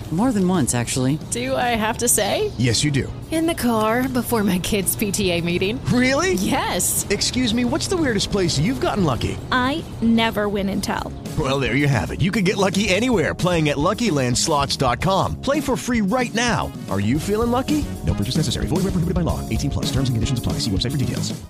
More 0.11 0.33
than 0.33 0.45
once, 0.45 0.75
actually. 0.75 1.19
Do 1.31 1.55
I 1.55 1.69
have 1.79 1.99
to 1.99 2.09
say? 2.09 2.51
Yes, 2.57 2.83
you 2.83 2.91
do. 2.91 3.11
In 3.31 3.45
the 3.45 3.55
car 3.55 4.09
before 4.09 4.43
my 4.43 4.59
kids' 4.59 4.93
PTA 4.93 5.41
meeting. 5.41 5.79
Really? 5.85 6.33
Yes. 6.33 7.07
Excuse 7.09 7.53
me, 7.53 7.63
what's 7.63 7.87
the 7.87 7.95
weirdest 7.95 8.29
place 8.29 8.59
you've 8.59 8.81
gotten 8.81 9.05
lucky? 9.05 9.37
I 9.53 9.85
never 10.01 10.49
win 10.49 10.67
and 10.67 10.83
tell. 10.83 11.13
Well, 11.39 11.61
there 11.61 11.77
you 11.77 11.87
have 11.87 12.11
it. 12.11 12.19
You 12.19 12.29
can 12.29 12.43
get 12.43 12.57
lucky 12.57 12.89
anywhere 12.89 13.33
playing 13.33 13.69
at 13.69 13.77
LuckyLandSlots.com. 13.77 15.39
Play 15.41 15.61
for 15.61 15.77
free 15.77 16.01
right 16.01 16.33
now. 16.33 16.69
Are 16.89 16.99
you 16.99 17.17
feeling 17.17 17.51
lucky? 17.51 17.85
No 18.05 18.13
purchase 18.13 18.35
necessary. 18.35 18.65
Void 18.65 18.83
where 18.83 18.91
prohibited 18.91 19.15
by 19.15 19.21
law. 19.21 19.39
18 19.47 19.71
plus. 19.71 19.85
Terms 19.85 20.09
and 20.09 20.17
conditions 20.17 20.39
apply. 20.39 20.53
See 20.59 20.71
website 20.71 20.91
for 20.91 20.97
details. 20.97 21.41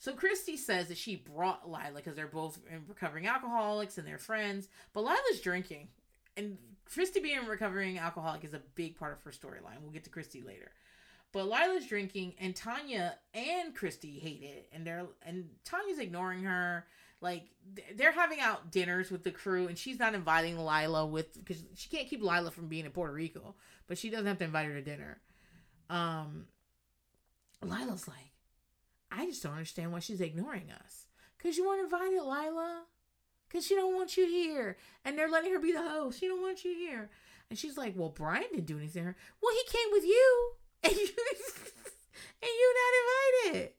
So 0.00 0.12
Christy 0.14 0.56
says 0.56 0.88
that 0.88 0.96
she 0.96 1.16
brought 1.16 1.68
Lila 1.68 1.92
because 1.96 2.16
they're 2.16 2.26
both 2.26 2.58
recovering 2.88 3.26
alcoholics 3.26 3.98
and 3.98 4.06
they're 4.06 4.16
friends, 4.18 4.68
but 4.94 5.02
Lila's 5.02 5.40
drinking, 5.42 5.88
and 6.36 6.56
Christy 6.92 7.20
being 7.20 7.38
a 7.38 7.42
recovering 7.42 7.98
alcoholic 7.98 8.44
is 8.44 8.54
a 8.54 8.62
big 8.74 8.98
part 8.98 9.12
of 9.12 9.22
her 9.22 9.30
storyline. 9.30 9.80
We'll 9.82 9.92
get 9.92 10.04
to 10.04 10.10
Christy 10.10 10.42
later. 10.42 10.70
But 11.32 11.46
Lila's 11.46 11.86
drinking, 11.86 12.34
and 12.40 12.54
Tonya 12.54 13.12
and 13.34 13.74
Christy 13.74 14.18
hate 14.18 14.42
it, 14.42 14.68
and 14.72 14.86
they're 14.86 15.06
and 15.26 15.48
Tonya's 15.64 15.98
ignoring 15.98 16.44
her. 16.44 16.86
Like 17.20 17.48
they're 17.96 18.12
having 18.12 18.40
out 18.40 18.70
dinners 18.70 19.10
with 19.10 19.24
the 19.24 19.30
crew, 19.30 19.66
and 19.66 19.76
she's 19.76 19.98
not 19.98 20.14
inviting 20.14 20.56
Lila 20.56 21.04
with 21.04 21.34
because 21.34 21.62
she 21.74 21.88
can't 21.90 22.08
keep 22.08 22.22
Lila 22.22 22.50
from 22.50 22.68
being 22.68 22.86
in 22.86 22.92
Puerto 22.92 23.12
Rico, 23.12 23.56
but 23.86 23.98
she 23.98 24.08
doesn't 24.08 24.26
have 24.26 24.38
to 24.38 24.44
invite 24.44 24.66
her 24.66 24.74
to 24.74 24.82
dinner. 24.82 25.20
Um, 25.90 26.46
Lila's 27.62 28.08
like, 28.08 28.32
I 29.10 29.26
just 29.26 29.42
don't 29.42 29.52
understand 29.52 29.92
why 29.92 29.98
she's 29.98 30.20
ignoring 30.20 30.70
us. 30.84 31.06
Cause 31.42 31.56
you 31.56 31.66
weren't 31.66 31.84
invited, 31.84 32.22
Lila. 32.22 32.82
Cause 33.52 33.66
she 33.66 33.74
don't 33.74 33.94
want 33.94 34.16
you 34.16 34.26
here, 34.26 34.76
and 35.04 35.16
they're 35.16 35.30
letting 35.30 35.52
her 35.52 35.58
be 35.58 35.72
the 35.72 35.82
host. 35.82 36.20
She 36.20 36.26
don't 36.26 36.42
want 36.42 36.64
you 36.64 36.74
here, 36.74 37.08
and 37.48 37.58
she's 37.58 37.78
like, 37.78 37.94
"Well, 37.96 38.10
Brian 38.10 38.44
didn't 38.52 38.66
do 38.66 38.76
anything." 38.76 39.02
to 39.02 39.08
her. 39.08 39.16
Well, 39.42 39.54
he 39.54 39.78
came 39.78 39.88
with 39.92 40.04
you, 40.04 40.52
and 40.84 40.92
you 40.92 41.08
and 42.42 42.50
you 42.50 42.74
not 42.74 43.52
invited. 43.54 43.70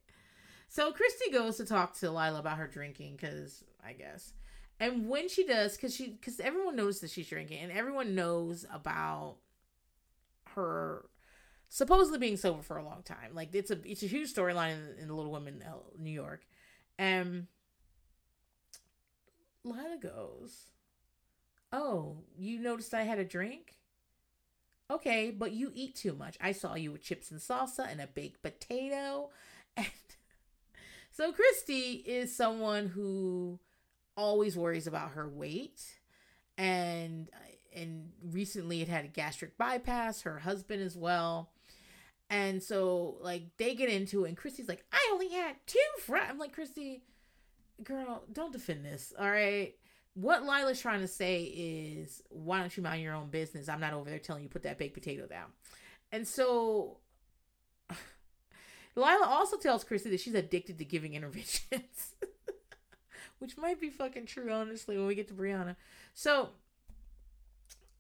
So 0.68 0.92
Christy 0.92 1.32
goes 1.32 1.58
to 1.58 1.66
talk 1.66 1.98
to 2.00 2.10
Lila 2.10 2.40
about 2.40 2.58
her 2.58 2.68
drinking, 2.68 3.18
cause 3.18 3.64
I 3.86 3.94
guess, 3.94 4.34
and 4.80 5.08
when 5.08 5.30
she 5.30 5.46
does, 5.46 5.78
cause 5.78 5.96
she, 5.96 6.18
cause 6.22 6.40
everyone 6.40 6.76
knows 6.76 7.00
that 7.02 7.12
she's 7.12 7.28
drinking, 7.28 7.60
and 7.60 7.72
everyone 7.72 8.16
knows 8.16 8.66
about 8.74 9.38
her 10.56 11.06
supposedly 11.70 12.18
being 12.18 12.38
sober 12.38 12.62
for 12.62 12.78
a 12.78 12.84
long 12.84 13.04
time. 13.04 13.34
Like 13.34 13.54
it's 13.54 13.72
a 13.72 13.78
it's 13.86 14.04
a 14.04 14.08
huge 14.08 14.34
storyline 14.34 14.74
in, 14.74 15.04
in 15.04 15.16
Little 15.16 15.32
Women, 15.32 15.64
uh, 15.66 15.78
New 15.98 16.12
York, 16.12 16.46
and 16.98 17.48
Lila 19.64 19.98
goes, 20.02 20.72
"Oh, 21.72 22.24
you 22.38 22.60
noticed 22.60 22.94
I 22.94 23.04
had 23.04 23.20
a 23.20 23.26
drink." 23.26 23.76
Okay, 24.92 25.30
but 25.30 25.52
you 25.52 25.72
eat 25.76 25.96
too 25.96 26.14
much. 26.14 26.38
I 26.42 26.52
saw 26.52 26.74
you 26.76 26.92
with 26.92 27.04
chips 27.04 27.30
and 27.30 27.40
salsa 27.40 27.90
and 27.90 28.02
a 28.02 28.08
baked 28.08 28.42
potato. 28.42 29.30
And 29.78 29.88
so 31.12 31.32
Christy 31.32 32.04
is 32.06 32.36
someone 32.36 32.88
who 32.88 33.60
always 34.18 34.58
worries 34.58 34.88
about 34.88 35.12
her 35.12 35.28
weight 35.28 35.82
and 36.58 37.30
and 37.76 38.12
recently 38.32 38.82
it 38.82 38.88
had 38.88 39.06
a 39.06 39.10
gastric 39.10 39.58
bypass, 39.58 40.22
her 40.22 40.40
husband 40.40 40.82
as 40.82 40.98
well. 40.98 41.52
And 42.30 42.62
so 42.62 43.18
like 43.22 43.44
they 43.58 43.76
get 43.76 43.90
into 43.90 44.26
it 44.26 44.30
and 44.30 44.38
Christy's 44.38 44.68
like, 44.68 44.86
I 44.92 45.10
only 45.14 45.30
had 45.30 45.56
two 45.66 45.80
fries. 46.02 46.28
I'm 46.30 46.40
like, 46.40 46.54
Christy, 46.54 47.04
girl, 47.84 48.24
don't 48.32 48.54
defend 48.54 48.86
this. 48.86 49.14
All 49.18 49.30
right. 49.30 49.76
What 50.16 50.44
Lila's 50.44 50.82
trying 50.82 51.02
to 51.02 51.08
say 51.08 51.44
is, 51.44 52.22
why 52.30 52.60
don't 52.60 52.76
you 52.76 52.84
mind 52.84 53.02
your 53.02 53.14
own 53.14 53.30
business? 53.30 53.70
I'm 53.70 53.80
not 53.80 53.94
over 53.94 54.10
there 54.10 54.20
telling 54.20 54.44
you 54.44 54.50
put 54.50 54.64
that 54.64 54.78
baked 54.78 54.96
potato 54.96 55.28
down. 55.28 55.48
And 56.12 56.28
so 56.28 56.98
Lila 58.96 59.26
also 59.26 59.58
tells 59.58 59.84
Christy 59.84 60.10
that 60.10 60.20
she's 60.20 60.34
addicted 60.34 60.78
to 60.80 60.86
giving 60.86 61.14
interventions. 61.14 62.16
Which 63.40 63.58
might 63.58 63.80
be 63.80 63.90
fucking 63.90 64.26
true, 64.26 64.52
honestly, 64.52 64.98
when 64.98 65.08
we 65.08 65.16
get 65.16 65.30
to 65.30 65.34
Brianna. 65.34 65.76
So 66.14 66.50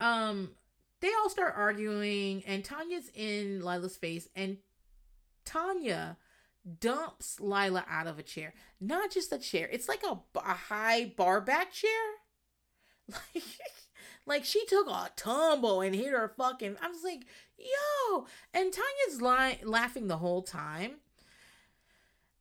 um 0.01 0.51
they 1.01 1.11
all 1.21 1.29
start 1.29 1.53
arguing 1.55 2.43
and 2.45 2.63
Tonya's 2.63 3.09
in 3.15 3.61
Lila's 3.61 3.95
face 3.95 4.27
and 4.35 4.57
Tonya 5.45 6.17
dumps 6.79 7.39
Lila 7.39 7.85
out 7.89 8.07
of 8.07 8.19
a 8.19 8.23
chair. 8.23 8.53
Not 8.79 9.11
just 9.11 9.33
a 9.33 9.37
chair. 9.37 9.69
It's 9.71 9.87
like 9.87 10.03
a, 10.03 10.19
a 10.35 10.53
high 10.53 11.13
bar 11.15 11.41
back 11.41 11.71
chair. 11.71 11.89
Like 13.33 13.43
like 14.27 14.45
she 14.45 14.63
took 14.67 14.87
a 14.87 15.09
tumble 15.15 15.81
and 15.81 15.95
hit 15.95 16.11
her 16.11 16.31
fucking 16.37 16.77
I 16.79 16.87
was 16.87 17.03
like, 17.03 17.25
"Yo." 17.57 18.27
And 18.53 18.71
Tonya's 18.71 19.19
li- 19.19 19.67
laughing 19.67 20.07
the 20.07 20.17
whole 20.17 20.43
time. 20.43 20.97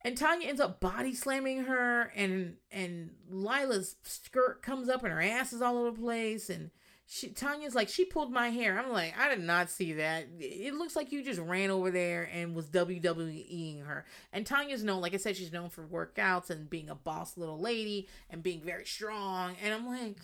And 0.02 0.16
Tonya 0.16 0.46
ends 0.46 0.60
up 0.60 0.80
body 0.80 1.14
slamming 1.14 1.64
her 1.64 2.12
and 2.14 2.56
and 2.70 3.12
Lila's 3.30 3.96
skirt 4.02 4.62
comes 4.62 4.88
up 4.88 5.02
and 5.02 5.12
her 5.12 5.22
ass 5.22 5.52
is 5.52 5.62
all 5.62 5.78
over 5.78 5.90
the 5.90 6.02
place 6.02 6.50
and 6.50 6.70
she 7.10 7.30
Tonya's 7.30 7.74
like 7.74 7.88
she 7.88 8.04
pulled 8.04 8.30
my 8.30 8.50
hair. 8.50 8.78
I'm 8.78 8.92
like 8.92 9.18
I 9.18 9.30
did 9.30 9.42
not 9.42 9.70
see 9.70 9.94
that. 9.94 10.26
It 10.38 10.74
looks 10.74 10.94
like 10.94 11.10
you 11.10 11.24
just 11.24 11.40
ran 11.40 11.70
over 11.70 11.90
there 11.90 12.28
and 12.30 12.54
was 12.54 12.66
WWEing 12.66 13.86
her. 13.86 14.04
And 14.30 14.46
Tonya's 14.46 14.84
known, 14.84 15.00
like 15.00 15.14
I 15.14 15.16
said, 15.16 15.34
she's 15.34 15.52
known 15.52 15.70
for 15.70 15.86
workouts 15.86 16.50
and 16.50 16.68
being 16.68 16.90
a 16.90 16.94
boss 16.94 17.38
little 17.38 17.58
lady 17.58 18.08
and 18.28 18.42
being 18.42 18.60
very 18.60 18.84
strong. 18.84 19.56
And 19.64 19.72
I'm 19.72 19.86
like, 19.86 20.18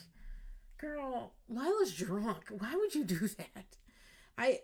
girl, 0.77 1.33
Lila's 1.49 1.95
drunk. 1.95 2.45
Why 2.51 2.77
would 2.77 2.95
you 2.95 3.05
do 3.05 3.29
that? 3.29 3.79
I 4.37 4.61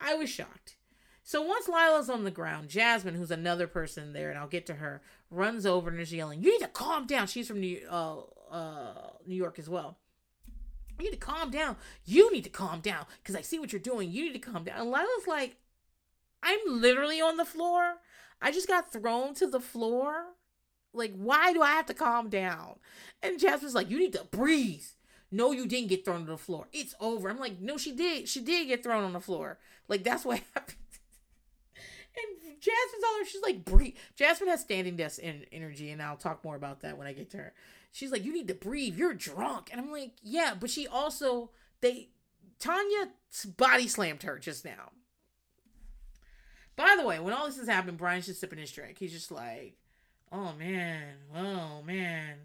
I 0.00 0.14
was 0.14 0.30
shocked. 0.30 0.76
So 1.24 1.42
once 1.42 1.68
Lila's 1.68 2.08
on 2.08 2.22
the 2.22 2.30
ground, 2.30 2.68
Jasmine, 2.68 3.16
who's 3.16 3.32
another 3.32 3.66
person 3.66 4.12
there, 4.12 4.30
and 4.30 4.38
I'll 4.38 4.46
get 4.46 4.66
to 4.66 4.74
her, 4.74 5.02
runs 5.30 5.66
over 5.66 5.90
and 5.90 6.00
is 6.00 6.12
yelling, 6.12 6.44
"You 6.44 6.52
need 6.52 6.64
to 6.64 6.68
calm 6.70 7.06
down." 7.08 7.26
She's 7.26 7.48
from 7.48 7.58
New 7.58 7.80
uh, 7.90 8.20
uh, 8.52 9.10
New 9.26 9.34
York 9.34 9.58
as 9.58 9.68
well. 9.68 9.98
You 10.98 11.04
need 11.04 11.12
to 11.12 11.16
calm 11.16 11.50
down. 11.50 11.76
You 12.04 12.32
need 12.32 12.44
to 12.44 12.50
calm 12.50 12.80
down 12.80 13.06
because 13.22 13.36
I 13.36 13.42
see 13.42 13.58
what 13.58 13.72
you're 13.72 13.80
doing. 13.80 14.10
You 14.10 14.24
need 14.24 14.32
to 14.42 14.50
calm 14.50 14.64
down. 14.64 14.80
And 14.80 14.90
Lila's 14.90 15.26
like, 15.26 15.56
I'm 16.42 16.58
literally 16.66 17.20
on 17.20 17.36
the 17.36 17.44
floor. 17.44 17.96
I 18.40 18.52
just 18.52 18.68
got 18.68 18.92
thrown 18.92 19.34
to 19.34 19.46
the 19.46 19.60
floor. 19.60 20.24
Like, 20.92 21.12
why 21.14 21.52
do 21.52 21.62
I 21.62 21.70
have 21.70 21.86
to 21.86 21.94
calm 21.94 22.28
down? 22.28 22.76
And 23.22 23.38
Jasmine's 23.38 23.74
like, 23.74 23.90
you 23.90 23.98
need 23.98 24.12
to 24.14 24.24
breathe. 24.30 24.84
no, 25.30 25.52
you 25.52 25.66
didn't 25.66 25.88
get 25.88 26.04
thrown 26.04 26.24
to 26.24 26.32
the 26.32 26.38
floor. 26.38 26.66
It's 26.72 26.94
over. 27.00 27.28
I'm 27.28 27.38
like, 27.38 27.60
no, 27.60 27.76
she 27.76 27.92
did. 27.92 28.28
She 28.28 28.40
did 28.40 28.68
get 28.68 28.82
thrown 28.82 29.04
on 29.04 29.12
the 29.12 29.20
floor. 29.20 29.58
Like 29.88 30.04
that's 30.04 30.24
what 30.24 30.40
happened. 30.54 30.76
And 32.16 32.60
Jasmine's 32.60 33.04
all 33.06 33.14
there. 33.16 33.26
she's 33.26 33.42
like, 33.42 33.64
breathe. 33.64 33.94
Jasmine 34.16 34.48
has 34.48 34.60
standing 34.60 34.96
desk 34.96 35.20
en- 35.22 35.44
energy, 35.52 35.90
and 35.90 36.02
I'll 36.02 36.16
talk 36.16 36.42
more 36.44 36.56
about 36.56 36.80
that 36.80 36.98
when 36.98 37.06
I 37.06 37.12
get 37.12 37.30
to 37.30 37.36
her. 37.38 37.52
She's 37.98 38.12
like, 38.12 38.24
you 38.24 38.32
need 38.32 38.46
to 38.46 38.54
breathe. 38.54 38.96
You're 38.96 39.12
drunk, 39.12 39.70
and 39.72 39.80
I'm 39.80 39.90
like, 39.90 40.12
yeah, 40.22 40.54
but 40.58 40.70
she 40.70 40.86
also 40.86 41.50
they 41.80 42.10
Tonya 42.60 43.08
body 43.56 43.88
slammed 43.88 44.22
her 44.22 44.38
just 44.38 44.64
now. 44.64 44.92
By 46.76 46.94
the 46.96 47.04
way, 47.04 47.18
when 47.18 47.34
all 47.34 47.46
this 47.46 47.58
is 47.58 47.68
happening, 47.68 47.96
Brian's 47.96 48.26
just 48.26 48.38
sipping 48.38 48.60
his 48.60 48.70
drink. 48.70 48.98
He's 49.00 49.10
just 49.10 49.32
like, 49.32 49.78
oh 50.30 50.52
man, 50.56 51.14
oh 51.34 51.82
man. 51.82 52.36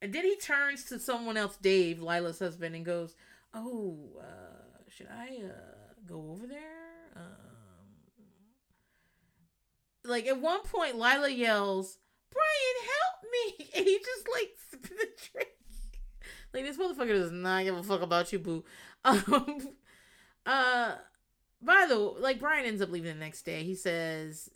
And 0.00 0.12
then 0.12 0.24
he 0.24 0.34
turns 0.34 0.82
to 0.86 0.98
someone 0.98 1.36
else, 1.36 1.56
Dave, 1.62 2.02
Lila's 2.02 2.40
husband, 2.40 2.74
and 2.74 2.84
goes, 2.84 3.14
oh, 3.54 3.96
uh, 4.18 4.80
should 4.88 5.06
I 5.16 5.44
uh, 5.44 5.92
go 6.08 6.32
over 6.32 6.48
there? 6.48 7.12
Um, 7.14 7.22
like 10.04 10.26
at 10.26 10.40
one 10.40 10.62
point, 10.62 10.96
Lila 10.96 11.30
yells, 11.30 11.98
Brian, 12.32 12.88
help 12.98 13.11
me! 13.32 13.68
And 13.76 13.86
he 13.86 13.98
just 13.98 14.28
like 14.30 14.50
sipping 14.70 14.98
the 14.98 15.08
drink. 15.32 15.48
Like 16.52 16.64
this 16.64 16.76
motherfucker 16.76 17.14
does 17.14 17.32
not 17.32 17.64
give 17.64 17.76
a 17.76 17.82
fuck 17.82 18.02
about 18.02 18.32
you, 18.32 18.38
boo. 18.38 18.64
Um, 19.04 19.70
uh, 20.46 20.94
by 21.60 21.86
the 21.88 21.98
way, 21.98 22.20
like 22.20 22.38
Brian 22.38 22.66
ends 22.66 22.80
up 22.80 22.90
leaving 22.90 23.12
the 23.12 23.18
next 23.18 23.42
day. 23.42 23.64
He 23.64 23.74
says 23.74 24.48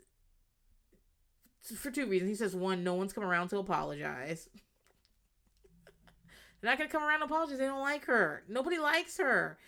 for 1.74 1.90
two 1.90 2.06
reasons. 2.06 2.28
He 2.28 2.36
says 2.36 2.54
one, 2.54 2.84
no 2.84 2.94
one's 2.94 3.12
come 3.12 3.24
around 3.24 3.48
to 3.48 3.58
apologize. 3.58 4.48
They're 6.60 6.70
not 6.70 6.78
gonna 6.78 6.90
come 6.90 7.02
around 7.02 7.20
to 7.20 7.26
apologize. 7.26 7.58
They 7.58 7.66
don't 7.66 7.80
like 7.80 8.04
her. 8.06 8.44
Nobody 8.48 8.78
likes 8.78 9.18
her. 9.18 9.58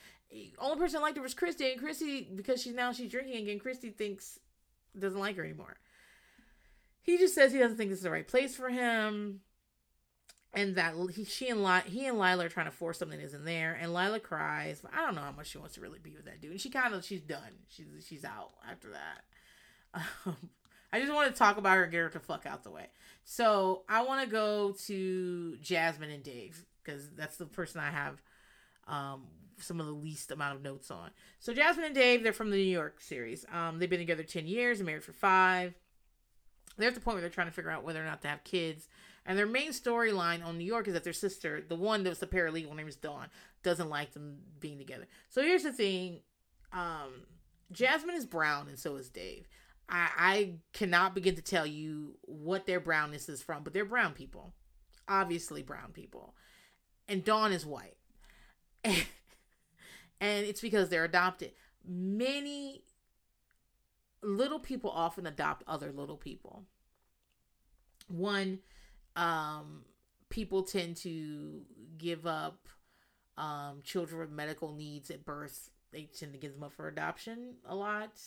Only 0.59 0.79
person 0.79 1.01
liked 1.01 1.17
her 1.17 1.23
was 1.23 1.35
Christy, 1.35 1.73
and 1.73 1.81
Christy 1.81 2.29
because 2.35 2.63
she's 2.63 2.75
now 2.75 2.93
she's 2.93 3.11
drinking 3.11 3.43
again. 3.43 3.59
Christy 3.59 3.91
thinks 3.91 4.39
doesn't 4.99 5.19
like 5.19 5.37
her 5.37 5.45
anymore. 5.45 5.79
He 7.09 7.17
just 7.17 7.35
says 7.35 7.53
he 7.53 7.59
doesn't 7.59 7.79
think 7.79 7.89
this 7.89 8.01
is 8.01 8.03
the 8.03 8.11
right 8.11 8.29
place 8.29 8.55
for 8.55 8.69
him 8.69 9.41
and 10.53 10.77
that 10.77 10.93
he, 11.15 11.25
she 11.25 11.49
and 11.49 11.65
Li, 11.65 11.81
he 11.87 12.07
and 12.07 12.19
Lila 12.19 12.45
are 12.45 12.49
trying 12.51 12.67
to 12.67 12.71
force 12.71 12.99
something 12.99 13.19
that 13.19 13.25
isn't 13.25 13.47
there, 13.47 13.79
and 13.81 13.95
Lila 13.95 14.21
cries. 14.21 14.83
But 14.83 14.93
I 14.95 15.07
don't 15.07 15.15
know 15.15 15.23
how 15.23 15.33
much 15.33 15.47
she 15.47 15.57
wants 15.57 15.77
to 15.77 15.81
really 15.81 16.01
be 16.01 16.11
with 16.11 16.27
that 16.27 16.43
dude. 16.43 16.51
And 16.51 16.61
she 16.61 16.69
kind 16.69 16.93
of 16.93 17.03
she's 17.03 17.23
done. 17.23 17.65
She's 17.71 17.87
she's 18.07 18.27
out 18.27 18.51
after 18.71 18.91
that. 18.91 19.25
Um, 20.27 20.37
I 20.93 21.01
just 21.01 21.11
want 21.11 21.33
to 21.33 21.39
talk 21.39 21.57
about 21.57 21.79
her 21.79 21.85
and 21.85 21.93
get 21.93 21.99
her 21.99 22.11
to 22.11 22.21
fuck 22.21 22.45
out 22.45 22.63
the 22.63 22.71
way. 22.71 22.89
So 23.25 23.85
I 23.89 24.03
want 24.03 24.23
to 24.23 24.31
go 24.31 24.75
to 24.87 25.57
Jasmine 25.63 26.11
and 26.11 26.23
Dave 26.23 26.63
because 26.85 27.09
that's 27.11 27.39
the 27.39 27.47
person 27.47 27.81
I 27.81 27.91
have 27.91 28.23
um, 28.87 29.25
some 29.57 29.81
of 29.81 29.87
the 29.87 29.93
least 29.93 30.31
amount 30.31 30.57
of 30.57 30.63
notes 30.63 30.91
on. 30.91 31.11
So 31.41 31.55
Jasmine 31.55 31.87
and 31.87 31.95
Dave, 31.95 32.23
they're 32.23 32.35
from 32.35 32.51
the 32.51 32.57
New 32.59 32.71
York 32.71 33.01
series. 33.01 33.47
Um, 33.51 33.79
they've 33.79 33.89
been 33.89 33.99
together 33.99 34.25
ten 34.25 34.47
years, 34.47 34.79
and 34.79 34.87
married 34.87 35.05
for 35.05 35.15
five. 35.15 35.75
They're 36.79 36.89
at 36.89 36.95
the 36.95 37.01
point 37.01 37.17
where 37.17 37.21
they're 37.21 37.31
trying 37.31 37.49
to 37.49 37.53
figure 37.53 37.71
out 37.71 37.85
whether 37.85 38.01
or 38.01 38.07
not 38.07 38.23
to 38.23 38.29
have 38.29 38.45
kids 38.45 38.89
and 39.29 39.39
their 39.39 39.47
main 39.47 39.73
storyline 39.73 40.43
on 40.43 40.57
New 40.57 40.65
York 40.65 40.89
is 40.89 40.95
that 40.95 41.05
their 41.05 41.13
sister, 41.13 41.63
the 41.69 41.77
one 41.77 42.03
that 42.03 42.09
was 42.09 42.19
the 42.19 42.27
paralegal, 42.27 42.75
name 42.75 42.89
is 42.89 42.97
Dawn, 42.97 43.29
doesn't 43.63 43.91
like 43.91 44.15
them 44.15 44.39
being 44.59 44.79
together. 44.79 45.07
So 45.29 45.43
here's 45.43 45.65
the 45.65 45.73
thing. 45.73 46.21
Um, 46.73 47.27
Jasmine 47.71 48.17
is 48.17 48.25
brown 48.25 48.69
and 48.69 48.79
so 48.79 48.97
is 48.97 49.11
Dave. 49.11 49.47
I, 49.87 50.09
I 50.17 50.53
cannot 50.73 51.15
begin 51.15 51.35
to 51.35 51.43
tell 51.43 51.67
you 51.67 52.17
what 52.23 52.65
their 52.65 52.81
brownness 52.81 53.29
is 53.29 53.43
from, 53.43 53.65
but 53.65 53.75
they're 53.75 53.85
brown 53.85 54.15
people. 54.15 54.55
Obviously 55.07 55.63
brown 55.63 55.93
people. 55.93 56.35
And 57.07 57.23
Dawn 57.23 57.53
is 57.53 57.67
white. 57.67 57.97
and 58.85 58.97
it's 60.23 60.63
because 60.63 60.89
they're 60.89 61.05
adopted. 61.05 61.53
Many 61.87 62.83
little 64.23 64.59
people 64.59 64.91
often 64.91 65.27
adopt 65.27 65.63
other 65.67 65.93
little 65.93 66.17
people. 66.17 66.65
One, 68.09 68.61
um, 69.17 69.83
people 70.29 70.63
tend 70.63 70.97
to 70.99 71.63
give 71.99 72.27
up 72.27 72.69
um, 73.37 73.81
children 73.85 74.21
with 74.21 74.31
medical 74.31 74.73
needs 74.73 75.11
at 75.11 75.25
birth. 75.25 75.71
They 75.93 76.09
tend 76.19 76.33
to 76.33 76.39
give 76.39 76.53
them 76.53 76.63
up 76.63 76.73
for 76.73 76.89
adoption 76.89 77.55
a 77.67 77.75
lot 77.75 78.21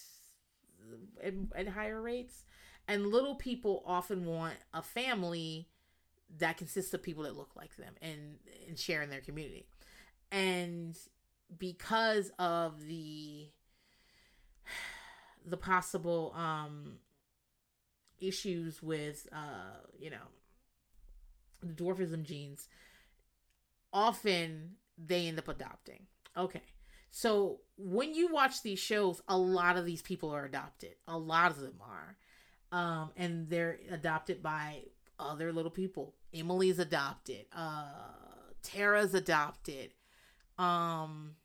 at, 1.24 1.34
at 1.56 1.68
higher 1.68 2.02
rates. 2.02 2.44
And 2.88 3.08
little 3.08 3.36
people 3.36 3.84
often 3.86 4.26
want 4.26 4.56
a 4.74 4.82
family 4.82 5.68
that 6.40 6.58
consists 6.58 6.94
of 6.94 7.04
people 7.04 7.24
that 7.24 7.38
look 7.38 7.52
like 7.56 7.76
them 7.76 7.94
and, 8.02 8.38
and 8.68 8.78
share 8.80 9.02
in 9.02 9.10
their 9.10 9.22
community. 9.22 9.66
And 10.32 10.98
because 11.58 12.32
of 12.40 12.86
the 12.88 13.48
the 15.46 15.58
possible 15.58 16.34
um 16.36 16.98
issues 18.20 18.82
with 18.84 19.28
uh 19.34 19.80
you 19.98 20.10
know 20.10 20.28
the 21.64 21.74
dwarfism 21.74 22.24
genes, 22.24 22.68
often 23.94 24.72
they 24.98 25.28
end 25.28 25.40
up 25.40 25.48
adopting. 25.48 26.08
Okay. 26.38 26.62
So 27.12 27.60
when 27.78 28.14
you 28.14 28.32
watch 28.32 28.62
these 28.62 28.80
shows, 28.80 29.22
a 29.28 29.38
lot 29.38 29.78
of 29.78 29.86
these 29.86 30.02
people 30.02 30.30
are 30.32 30.46
adopted. 30.46 30.96
A 31.08 31.18
lot 31.18 31.52
of 31.52 31.60
them 31.60 31.76
are. 31.82 32.18
Um, 32.72 33.12
and 33.18 33.50
they're 33.50 33.80
adopted 33.90 34.42
by 34.42 34.84
other 35.20 35.52
little 35.52 35.72
people. 35.72 36.16
Emily's 36.34 36.80
adopted. 36.80 37.46
Uh, 37.54 37.90
Tara's 38.64 39.14
adopted. 39.14 39.92
Um, 40.58 41.36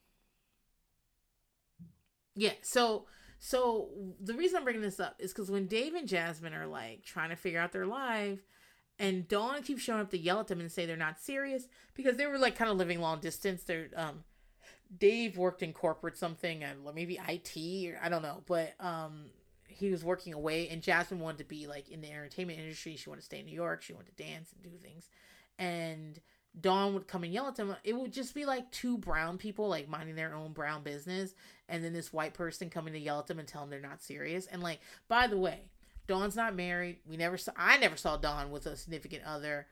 yeah. 2.37 2.53
So, 2.63 3.07
so 3.39 3.89
the 4.21 4.35
reason 4.35 4.57
I'm 4.57 4.65
bringing 4.65 4.83
this 4.83 5.01
up 5.01 5.17
is 5.19 5.33
because 5.33 5.51
when 5.51 5.67
Dave 5.67 5.95
and 5.95 6.09
Jasmine 6.09 6.55
are 6.55 6.67
like 6.67 7.05
trying 7.05 7.31
to 7.31 7.37
figure 7.37 7.61
out 7.61 7.73
their 7.73 7.87
life, 7.87 8.41
and 8.99 9.29
Dawn 9.29 9.63
keeps 9.63 9.83
showing 9.83 10.01
up 10.01 10.11
to 10.11 10.19
yell 10.19 10.41
at 10.41 10.47
them 10.49 10.61
and 10.61 10.73
say 10.73 10.87
they're 10.87 10.97
not 10.97 11.21
serious 11.21 11.69
because 11.95 12.17
they 12.17 12.27
were 12.27 12.39
like 12.39 12.57
kind 12.57 12.71
of 12.71 12.77
living 12.77 13.01
long 13.01 13.21
distance. 13.21 13.63
They're 13.63 13.89
um 13.97 14.25
Dave 14.97 15.37
worked 15.37 15.63
in 15.63 15.73
corporate 15.73 16.17
something 16.17 16.63
and 16.63 16.79
maybe 16.95 17.19
IT 17.29 17.93
or 17.93 17.99
I 18.03 18.09
don't 18.09 18.23
know, 18.23 18.43
but 18.47 18.75
um 18.81 19.27
he 19.69 19.91
was 19.91 20.03
working 20.03 20.33
away 20.33 20.69
and 20.69 20.83
Jasmine 20.83 21.21
wanted 21.21 21.39
to 21.39 21.45
be 21.45 21.67
like 21.67 21.91
in 21.91 22.01
the 22.01 22.11
entertainment 22.11 22.59
industry. 22.59 22.97
She 22.97 23.11
wanted 23.11 23.23
to 23.23 23.27
stay 23.27 23.41
in 23.41 23.47
New 23.47 23.55
York. 23.55 23.83
She 23.83 23.93
wanted 23.93 24.17
to 24.17 24.23
dance 24.23 24.53
and 24.53 24.63
do 24.63 24.79
things. 24.79 25.11
And 25.59 26.19
Dawn 26.59 26.95
would 26.95 27.07
come 27.07 27.23
and 27.23 27.33
yell 27.33 27.49
at 27.49 27.57
them. 27.57 27.77
It 27.85 27.95
would 27.95 28.13
just 28.13 28.35
be 28.35 28.47
like 28.47 28.71
two 28.71 28.97
brown 28.97 29.37
people 29.37 29.69
like 29.69 29.89
minding 29.89 30.17
their 30.17 30.35
own 30.35 30.53
brown 30.53 30.83
business 30.83 31.35
and 31.69 31.85
then 31.85 31.93
this 31.93 32.13
white 32.13 32.35
person 32.35 32.71
coming 32.71 32.95
to 32.95 32.99
yell 32.99 33.19
at 33.19 33.27
them 33.27 33.39
and 33.39 33.47
tell 33.47 33.63
them 33.63 33.71
they're 33.71 33.81
not 33.81 34.03
serious. 34.03 34.47
And 34.47 34.63
like, 34.63 34.81
by 35.09 35.27
the 35.27 35.37
way, 35.37 35.65
Dawn's 36.07 36.37
not 36.37 36.55
married. 36.55 36.99
We 37.07 37.17
never 37.17 37.37
saw 37.37 37.53
I 37.57 37.77
never 37.79 37.97
saw 37.97 38.17
Dawn 38.17 38.51
with 38.51 38.67
a 38.67 38.77
significant 38.77 39.25
other. 39.25 39.67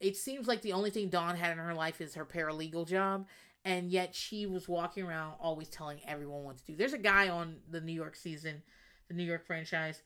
It 0.00 0.16
seems 0.16 0.46
like 0.46 0.62
the 0.62 0.72
only 0.72 0.90
thing 0.90 1.08
Dawn 1.08 1.36
had 1.36 1.52
in 1.52 1.58
her 1.58 1.74
life 1.74 2.00
is 2.00 2.14
her 2.14 2.24
paralegal 2.24 2.86
job, 2.86 3.26
and 3.64 3.90
yet 3.90 4.14
she 4.14 4.46
was 4.46 4.68
walking 4.68 5.04
around 5.04 5.34
always 5.40 5.68
telling 5.68 6.00
everyone 6.06 6.44
what 6.44 6.58
to 6.58 6.64
do. 6.64 6.76
There's 6.76 6.92
a 6.92 6.98
guy 6.98 7.28
on 7.28 7.56
the 7.68 7.80
New 7.80 7.92
York 7.92 8.14
season, 8.14 8.62
the 9.08 9.14
New 9.14 9.24
York 9.24 9.44
franchise, 9.44 10.02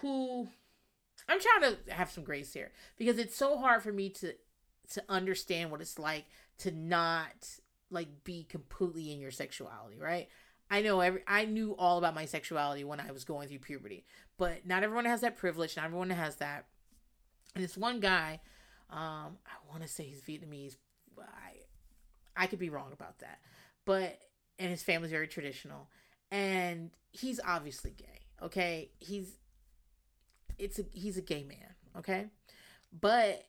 who 0.00 0.48
I'm 1.28 1.38
trying 1.40 1.72
to 1.72 1.94
have 1.94 2.10
some 2.10 2.24
grace 2.24 2.52
here 2.52 2.72
because 2.98 3.18
it's 3.18 3.36
so 3.36 3.56
hard 3.58 3.82
for 3.82 3.92
me 3.92 4.10
to 4.10 4.34
to 4.90 5.02
understand 5.08 5.70
what 5.70 5.80
it's 5.80 5.98
like 5.98 6.26
to 6.58 6.70
not 6.70 7.48
like 7.90 8.24
be 8.24 8.44
completely 8.44 9.12
in 9.12 9.20
your 9.20 9.30
sexuality, 9.30 9.98
right? 9.98 10.28
I 10.70 10.82
know 10.82 11.00
every 11.00 11.22
I 11.26 11.44
knew 11.44 11.76
all 11.78 11.98
about 11.98 12.14
my 12.14 12.24
sexuality 12.24 12.84
when 12.84 13.00
I 13.00 13.12
was 13.12 13.24
going 13.24 13.48
through 13.48 13.60
puberty, 13.60 14.04
but 14.36 14.66
not 14.66 14.82
everyone 14.82 15.04
has 15.04 15.20
that 15.20 15.36
privilege. 15.36 15.76
Not 15.76 15.86
everyone 15.86 16.10
has 16.10 16.36
that. 16.36 16.66
And 17.54 17.62
this 17.62 17.76
one 17.76 18.00
guy, 18.00 18.40
um, 18.90 19.38
I 19.46 19.70
want 19.70 19.82
to 19.82 19.88
say 19.88 20.04
he's 20.04 20.20
Vietnamese. 20.22 20.76
I 21.18 21.52
I 22.36 22.46
could 22.46 22.58
be 22.58 22.70
wrong 22.70 22.92
about 22.92 23.20
that, 23.20 23.38
but 23.84 24.20
and 24.58 24.70
his 24.70 24.82
family's 24.82 25.12
very 25.12 25.28
traditional, 25.28 25.88
and 26.30 26.90
he's 27.10 27.40
obviously 27.44 27.92
gay. 27.92 28.26
Okay, 28.42 28.90
he's 28.98 29.38
it's 30.58 30.78
a 30.78 30.84
he's 30.92 31.16
a 31.16 31.22
gay 31.22 31.44
man. 31.44 31.74
Okay, 31.96 32.26
but 33.00 33.46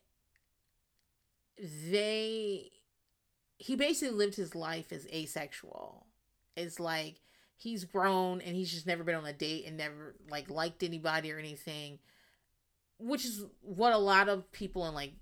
they 1.90 2.70
he 3.58 3.76
basically 3.76 4.16
lived 4.16 4.36
his 4.36 4.54
life 4.54 4.92
as 4.92 5.06
asexual. 5.08 6.06
It's 6.56 6.78
like 6.78 7.16
he's 7.56 7.84
grown 7.84 8.40
and 8.40 8.54
he's 8.54 8.72
just 8.72 8.86
never 8.86 9.02
been 9.02 9.16
on 9.16 9.26
a 9.26 9.32
date 9.32 9.64
and 9.66 9.76
never 9.76 10.14
like 10.30 10.48
liked 10.48 10.82
anybody 10.82 11.32
or 11.32 11.38
anything 11.38 11.98
which 12.98 13.24
is 13.24 13.44
what 13.60 13.92
a 13.92 13.98
lot 13.98 14.28
of 14.28 14.50
people 14.52 14.86
in 14.86 14.94
like 14.94 15.14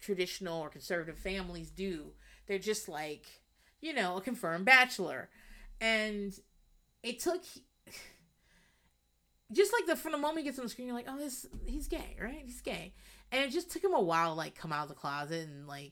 traditional 0.00 0.60
or 0.60 0.68
conservative 0.68 1.18
families 1.18 1.70
do. 1.70 2.12
They're 2.46 2.58
just 2.58 2.88
like 2.88 3.26
you 3.80 3.94
know 3.94 4.16
a 4.16 4.20
confirmed 4.20 4.64
bachelor. 4.64 5.30
And 5.80 6.32
it 7.02 7.20
took 7.20 7.42
just 9.52 9.72
like 9.72 9.86
the 9.86 9.96
from 9.96 10.12
the 10.12 10.18
moment 10.18 10.38
he 10.40 10.44
gets 10.44 10.58
on 10.58 10.64
the 10.64 10.70
screen 10.70 10.88
you're 10.88 10.96
like 10.96 11.06
oh 11.08 11.18
this 11.18 11.46
he's 11.66 11.88
gay 11.88 12.16
right? 12.20 12.42
He's 12.44 12.60
gay 12.60 12.94
and 13.34 13.42
it 13.42 13.50
just 13.50 13.70
took 13.70 13.82
him 13.82 13.94
a 13.94 14.00
while 14.00 14.30
to 14.30 14.34
like 14.34 14.54
come 14.54 14.72
out 14.72 14.84
of 14.84 14.88
the 14.88 14.94
closet 14.94 15.48
and 15.48 15.66
like 15.66 15.90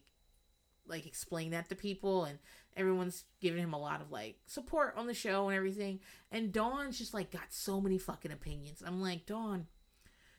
like 0.87 1.07
explain 1.07 1.51
that 1.51 1.69
to 1.69 1.75
people. 1.75 2.25
And 2.25 2.39
everyone's 2.77 3.25
giving 3.41 3.63
him 3.63 3.73
a 3.73 3.81
lot 3.81 4.01
of 4.01 4.13
like 4.13 4.37
support 4.47 4.95
on 4.97 5.09
the 5.09 5.15
show 5.15 5.49
and 5.49 5.57
everything. 5.57 5.99
And 6.31 6.53
dawn's 6.53 6.99
just 6.99 7.13
like 7.13 7.33
got 7.33 7.53
so 7.53 7.81
many 7.81 7.99
fucking 7.99 8.31
opinions. 8.31 8.81
I'm 8.87 9.03
like 9.03 9.27
dawn 9.27 9.67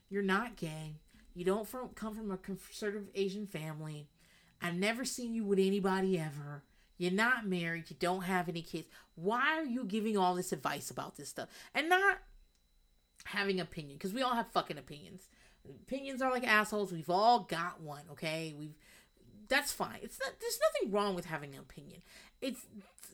you're 0.10 0.22
not 0.22 0.56
gay. 0.56 0.96
You 1.34 1.44
don't 1.44 1.68
from, 1.68 1.90
come 1.90 2.14
from 2.14 2.32
a 2.32 2.38
conservative 2.38 3.10
asian 3.16 3.48
family. 3.48 4.08
I've 4.62 4.76
never 4.76 5.04
seen 5.04 5.34
you 5.34 5.44
with 5.44 5.60
anybody 5.60 6.18
ever. 6.18 6.64
You're 6.98 7.12
not 7.12 7.48
married. 7.48 7.90
You 7.90 7.98
don't 8.00 8.22
have 8.22 8.48
any 8.48 8.62
kids. 8.62 8.88
Why 9.16 9.58
are 9.58 9.66
you 9.66 9.84
giving 9.84 10.18
all 10.18 10.36
this 10.36 10.54
advice 10.54 10.90
about 10.90 11.18
this 11.18 11.28
stuff? 11.28 11.50
And 11.74 11.90
not 11.90 12.20
having 13.26 13.60
opinion 13.60 13.98
because 13.98 14.14
we 14.14 14.22
all 14.22 14.36
have 14.36 14.52
fucking 14.52 14.78
opinions 14.78 15.28
opinions 15.70 16.22
are 16.22 16.32
like 16.32 16.48
assholes 16.48 16.92
we've 16.92 17.10
all 17.10 17.40
got 17.40 17.82
one 17.82 18.04
okay 18.12 18.54
we've 18.58 18.76
that's 19.48 19.72
fine. 19.72 20.00
It's 20.02 20.20
not, 20.20 20.32
there's 20.40 20.60
nothing 20.60 20.92
wrong 20.92 21.16
with 21.16 21.26
having 21.26 21.54
an 21.54 21.60
opinion. 21.60 22.02
It's 22.42 22.66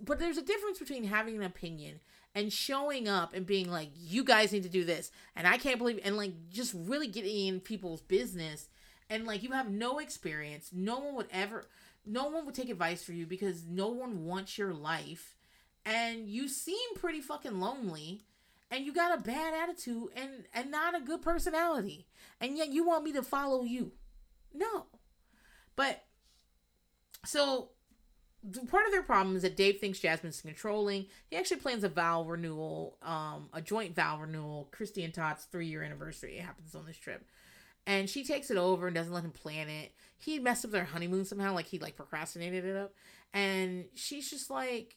but 0.01 0.19
there's 0.19 0.37
a 0.37 0.41
difference 0.41 0.79
between 0.79 1.03
having 1.03 1.35
an 1.35 1.43
opinion 1.43 1.99
and 2.33 2.53
showing 2.53 3.07
up 3.07 3.33
and 3.33 3.45
being 3.45 3.69
like, 3.69 3.89
you 3.97 4.23
guys 4.23 4.53
need 4.53 4.63
to 4.63 4.69
do 4.69 4.85
this, 4.85 5.11
and 5.35 5.45
I 5.47 5.57
can't 5.57 5.77
believe, 5.77 5.99
and 6.03 6.15
like 6.15 6.31
just 6.49 6.73
really 6.73 7.07
getting 7.07 7.47
in 7.47 7.59
people's 7.59 8.01
business, 8.01 8.69
and 9.09 9.25
like 9.25 9.43
you 9.43 9.51
have 9.51 9.69
no 9.69 9.99
experience. 9.99 10.69
No 10.71 10.99
one 10.99 11.15
would 11.15 11.27
ever, 11.31 11.65
no 12.05 12.29
one 12.29 12.45
would 12.45 12.55
take 12.55 12.69
advice 12.69 13.03
for 13.03 13.11
you 13.11 13.25
because 13.25 13.65
no 13.65 13.89
one 13.89 14.25
wants 14.25 14.57
your 14.57 14.73
life, 14.73 15.35
and 15.85 16.29
you 16.29 16.47
seem 16.47 16.95
pretty 16.95 17.19
fucking 17.19 17.59
lonely 17.59 18.21
and 18.71 18.85
you 18.85 18.93
got 18.93 19.17
a 19.17 19.21
bad 19.21 19.53
attitude 19.53 20.09
and 20.15 20.45
and 20.53 20.71
not 20.71 20.95
a 20.95 21.01
good 21.01 21.21
personality 21.21 22.07
and 22.39 22.57
yet 22.57 22.69
you 22.69 22.85
want 22.85 23.03
me 23.03 23.11
to 23.11 23.23
follow 23.23 23.63
you 23.63 23.91
no 24.53 24.85
but 25.75 26.03
so 27.25 27.69
part 28.69 28.85
of 28.85 28.91
their 28.91 29.03
problem 29.03 29.35
is 29.35 29.41
that 29.41 29.57
Dave 29.57 29.79
thinks 29.79 29.99
Jasmine's 29.99 30.41
controlling. 30.41 31.07
He 31.29 31.35
actually 31.35 31.59
plans 31.59 31.83
a 31.83 31.89
vow 31.89 32.23
renewal, 32.23 32.97
um, 33.01 33.49
a 33.53 33.61
joint 33.61 33.95
vow 33.95 34.19
renewal. 34.19 34.69
Christy 34.71 35.03
and 35.03 35.13
Todd's 35.13 35.45
three 35.45 35.67
year 35.67 35.83
anniversary. 35.83 36.37
It 36.37 36.43
happens 36.43 36.73
on 36.75 36.85
this 36.85 36.97
trip. 36.97 37.25
And 37.85 38.09
she 38.09 38.23
takes 38.23 38.51
it 38.51 38.57
over 38.57 38.87
and 38.87 38.95
doesn't 38.95 39.13
let 39.13 39.23
him 39.23 39.31
plan 39.31 39.67
it. 39.67 39.93
He 40.17 40.39
messed 40.39 40.63
up 40.63 40.71
their 40.71 40.85
honeymoon 40.85 41.25
somehow, 41.25 41.53
like 41.53 41.67
he 41.67 41.79
like 41.79 41.95
procrastinated 41.95 42.65
it 42.65 42.75
up. 42.75 42.93
And 43.33 43.85
she's 43.95 44.29
just 44.29 44.49
like 44.49 44.95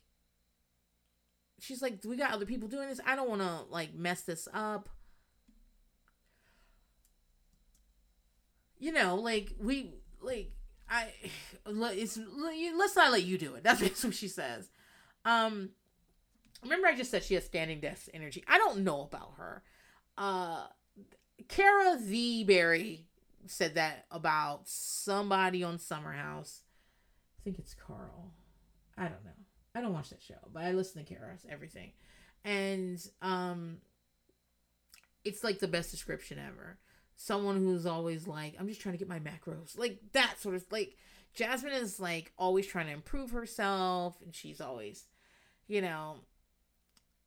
she's 1.62 1.80
like, 1.80 2.00
We 2.04 2.16
got 2.16 2.32
other 2.32 2.44
people 2.44 2.68
doing 2.68 2.88
this. 2.88 3.00
I 3.06 3.16
don't 3.16 3.28
wanna 3.28 3.62
like 3.70 3.94
mess 3.94 4.22
this 4.22 4.48
up. 4.52 4.88
You 8.78 8.92
know, 8.92 9.14
like 9.14 9.52
we 9.60 9.94
like 10.20 10.52
I 10.90 11.12
it's 11.66 12.18
let's 12.36 12.96
not 12.96 13.12
let 13.12 13.22
you 13.22 13.38
do 13.38 13.54
it. 13.54 13.62
That's 13.64 14.04
what 14.04 14.14
she 14.14 14.28
says. 14.28 14.68
Um, 15.24 15.70
remember 16.62 16.88
I 16.88 16.96
just 16.96 17.10
said 17.10 17.22
she 17.22 17.34
has 17.34 17.44
standing 17.44 17.80
desk 17.80 18.08
energy. 18.12 18.44
I 18.48 18.58
don't 18.58 18.80
know 18.80 19.02
about 19.02 19.34
her. 19.36 19.62
Uh, 20.18 20.66
Kara 21.48 21.98
Z 21.98 22.44
Berry 22.44 23.06
said 23.46 23.76
that 23.76 24.06
about 24.10 24.62
somebody 24.64 25.62
on 25.62 25.78
Summer 25.78 26.12
House. 26.12 26.62
I 27.40 27.44
think 27.44 27.58
it's 27.58 27.74
Carl. 27.74 28.32
I 28.96 29.02
don't 29.04 29.24
know. 29.24 29.41
I 29.74 29.80
don't 29.80 29.92
watch 29.92 30.10
that 30.10 30.22
show, 30.22 30.34
but 30.52 30.64
I 30.64 30.72
listen 30.72 31.04
to 31.04 31.14
Kara's 31.14 31.46
everything, 31.48 31.92
and 32.44 32.98
um, 33.22 33.78
it's 35.24 35.42
like 35.42 35.58
the 35.58 35.68
best 35.68 35.90
description 35.90 36.38
ever 36.38 36.78
someone 37.22 37.56
who's 37.56 37.86
always 37.86 38.26
like, 38.26 38.54
I'm 38.58 38.68
just 38.68 38.80
trying 38.80 38.94
to 38.94 38.98
get 38.98 39.08
my 39.08 39.20
macros. 39.20 39.78
Like 39.78 40.00
that 40.12 40.40
sort 40.40 40.56
of 40.56 40.64
like 40.70 40.96
Jasmine 41.34 41.72
is 41.72 42.00
like 42.00 42.32
always 42.36 42.66
trying 42.66 42.86
to 42.86 42.92
improve 42.92 43.30
herself 43.30 44.16
and 44.24 44.34
she's 44.34 44.60
always, 44.60 45.06
you 45.68 45.80
know, 45.80 46.16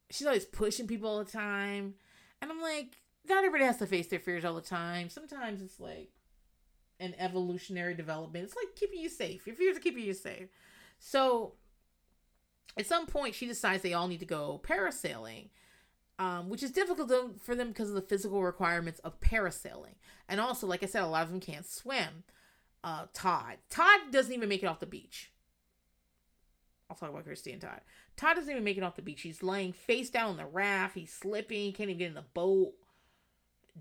she's 0.10 0.28
always 0.28 0.46
pushing 0.46 0.88
people 0.88 1.10
all 1.10 1.24
the 1.24 1.32
time. 1.32 1.96
And 2.42 2.52
I'm 2.52 2.62
like, 2.62 2.98
not 3.28 3.40
everybody 3.40 3.64
has 3.64 3.78
to 3.78 3.88
face 3.88 4.08
their 4.08 4.20
fears 4.20 4.44
all 4.44 4.56
the 4.56 4.62
time. 4.62 5.10
Sometimes 5.10 5.62
it's 5.62 5.80
like 5.80 6.10
an 7.00 7.16
evolutionary 7.18 7.96
development. 7.96 8.46
It's 8.46 8.56
like 8.56 8.76
keeping 8.76 9.00
you 9.00 9.10
safe. 9.10 9.48
Your 9.48 9.56
fears 9.56 9.78
are 9.78 9.82
keeping 9.82 10.04
you 10.04 10.14
safe. 10.14 10.50
So 11.00 11.54
at 12.78 12.86
some 12.86 13.06
point 13.06 13.36
she 13.36 13.46
decides 13.46 13.82
they 13.82 13.94
all 13.94 14.08
need 14.08 14.20
to 14.20 14.26
go 14.26 14.62
parasailing 14.64 15.50
um, 16.18 16.50
which 16.50 16.64
is 16.64 16.72
difficult 16.72 17.12
for 17.42 17.56
them 17.56 17.70
because 17.70 17.90
of 17.90 17.96
the 17.96 18.02
physical 18.02 18.42
requirements 18.42 19.00
of 19.00 19.20
parasailing. 19.20 19.96
And 20.30 20.40
also, 20.40 20.66
like 20.66 20.84
I 20.84 20.86
said, 20.86 21.04
a 21.04 21.08
lot 21.08 21.24
of 21.24 21.30
them 21.30 21.42
can't 21.42 21.66
swim. 21.66 22.24
Uh, 22.84 23.08
Todd. 23.14 23.58
Todd 23.70 24.00
doesn't 24.12 24.34
even 24.34 24.48
make 24.48 24.64
it 24.64 24.68
off 24.68 24.80
the 24.80 24.86
beach. 24.86 25.32
I'll 26.90 26.96
talk 26.96 27.10
about 27.10 27.26
Christy 27.26 27.52
and 27.52 27.62
Todd. 27.62 27.82
Todd 28.16 28.36
doesn't 28.36 28.52
even 28.52 28.64
make 28.64 28.78
it 28.78 28.84
off 28.84 28.96
the 28.96 29.02
beach. 29.02 29.22
He's 29.22 29.44
laying 29.44 29.74
face 29.74 30.10
down 30.10 30.30
on 30.30 30.38
the 30.38 30.46
raft. 30.46 30.96
He's 30.96 31.12
slipping. 31.12 31.74
Can't 31.74 31.90
even 31.90 31.98
get 31.98 32.08
in 32.10 32.14
the 32.14 32.26
boat. 32.34 32.74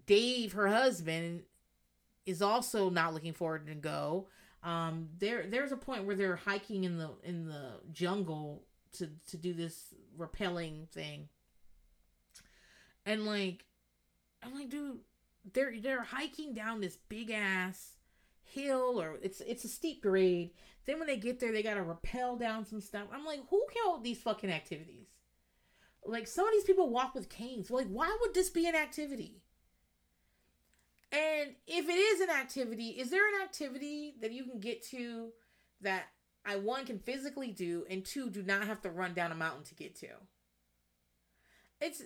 Dave, 0.06 0.54
her 0.54 0.68
husband, 0.68 1.42
is 2.26 2.42
also 2.42 2.90
not 2.90 3.14
looking 3.14 3.34
forward 3.34 3.66
to 3.66 3.74
go. 3.74 4.26
Um, 4.64 5.10
there, 5.18 5.44
there's 5.46 5.70
a 5.70 5.76
point 5.76 6.04
where 6.04 6.16
they're 6.16 6.36
hiking 6.36 6.84
in 6.84 6.96
the 6.96 7.10
in 7.22 7.46
the 7.46 7.72
jungle 7.92 8.62
to 8.94 9.10
to 9.28 9.36
do 9.36 9.52
this 9.52 9.94
rappelling 10.18 10.88
thing 10.88 11.28
and 13.06 13.26
like, 13.26 13.64
I'm 14.42 14.54
like, 14.54 14.70
dude, 14.70 15.00
they're 15.52 15.74
they're 15.80 16.02
hiking 16.02 16.54
down 16.54 16.80
this 16.80 16.98
big 17.08 17.30
ass 17.30 17.92
hill 18.42 19.00
or 19.00 19.18
it's 19.22 19.40
it's 19.40 19.64
a 19.64 19.68
steep 19.68 20.02
grade. 20.02 20.50
Then 20.86 20.98
when 20.98 21.06
they 21.06 21.16
get 21.16 21.40
there, 21.40 21.52
they 21.52 21.62
gotta 21.62 21.82
rappel 21.82 22.36
down 22.36 22.64
some 22.64 22.80
stuff. 22.80 23.08
I'm 23.12 23.24
like, 23.24 23.40
who 23.50 23.64
up 23.88 24.02
these 24.02 24.22
fucking 24.22 24.50
activities? 24.50 25.08
Like 26.04 26.26
some 26.26 26.46
of 26.46 26.52
these 26.52 26.64
people 26.64 26.90
walk 26.90 27.14
with 27.14 27.28
canes. 27.28 27.70
Like, 27.70 27.88
why 27.88 28.14
would 28.20 28.34
this 28.34 28.50
be 28.50 28.66
an 28.66 28.74
activity? 28.74 29.42
And 31.12 31.54
if 31.66 31.88
it 31.88 31.92
is 31.92 32.20
an 32.20 32.30
activity, 32.30 32.88
is 32.88 33.10
there 33.10 33.26
an 33.28 33.42
activity 33.42 34.14
that 34.20 34.32
you 34.32 34.44
can 34.44 34.58
get 34.58 34.84
to 34.88 35.30
that 35.80 36.06
I 36.46 36.56
one 36.56 36.84
can 36.84 36.98
physically 36.98 37.50
do 37.50 37.84
and 37.88 38.04
two 38.04 38.30
do 38.30 38.42
not 38.42 38.66
have 38.66 38.82
to 38.82 38.90
run 38.90 39.14
down 39.14 39.32
a 39.32 39.34
mountain 39.34 39.64
to 39.64 39.74
get 39.74 39.94
to? 40.00 40.08
It's 41.80 42.02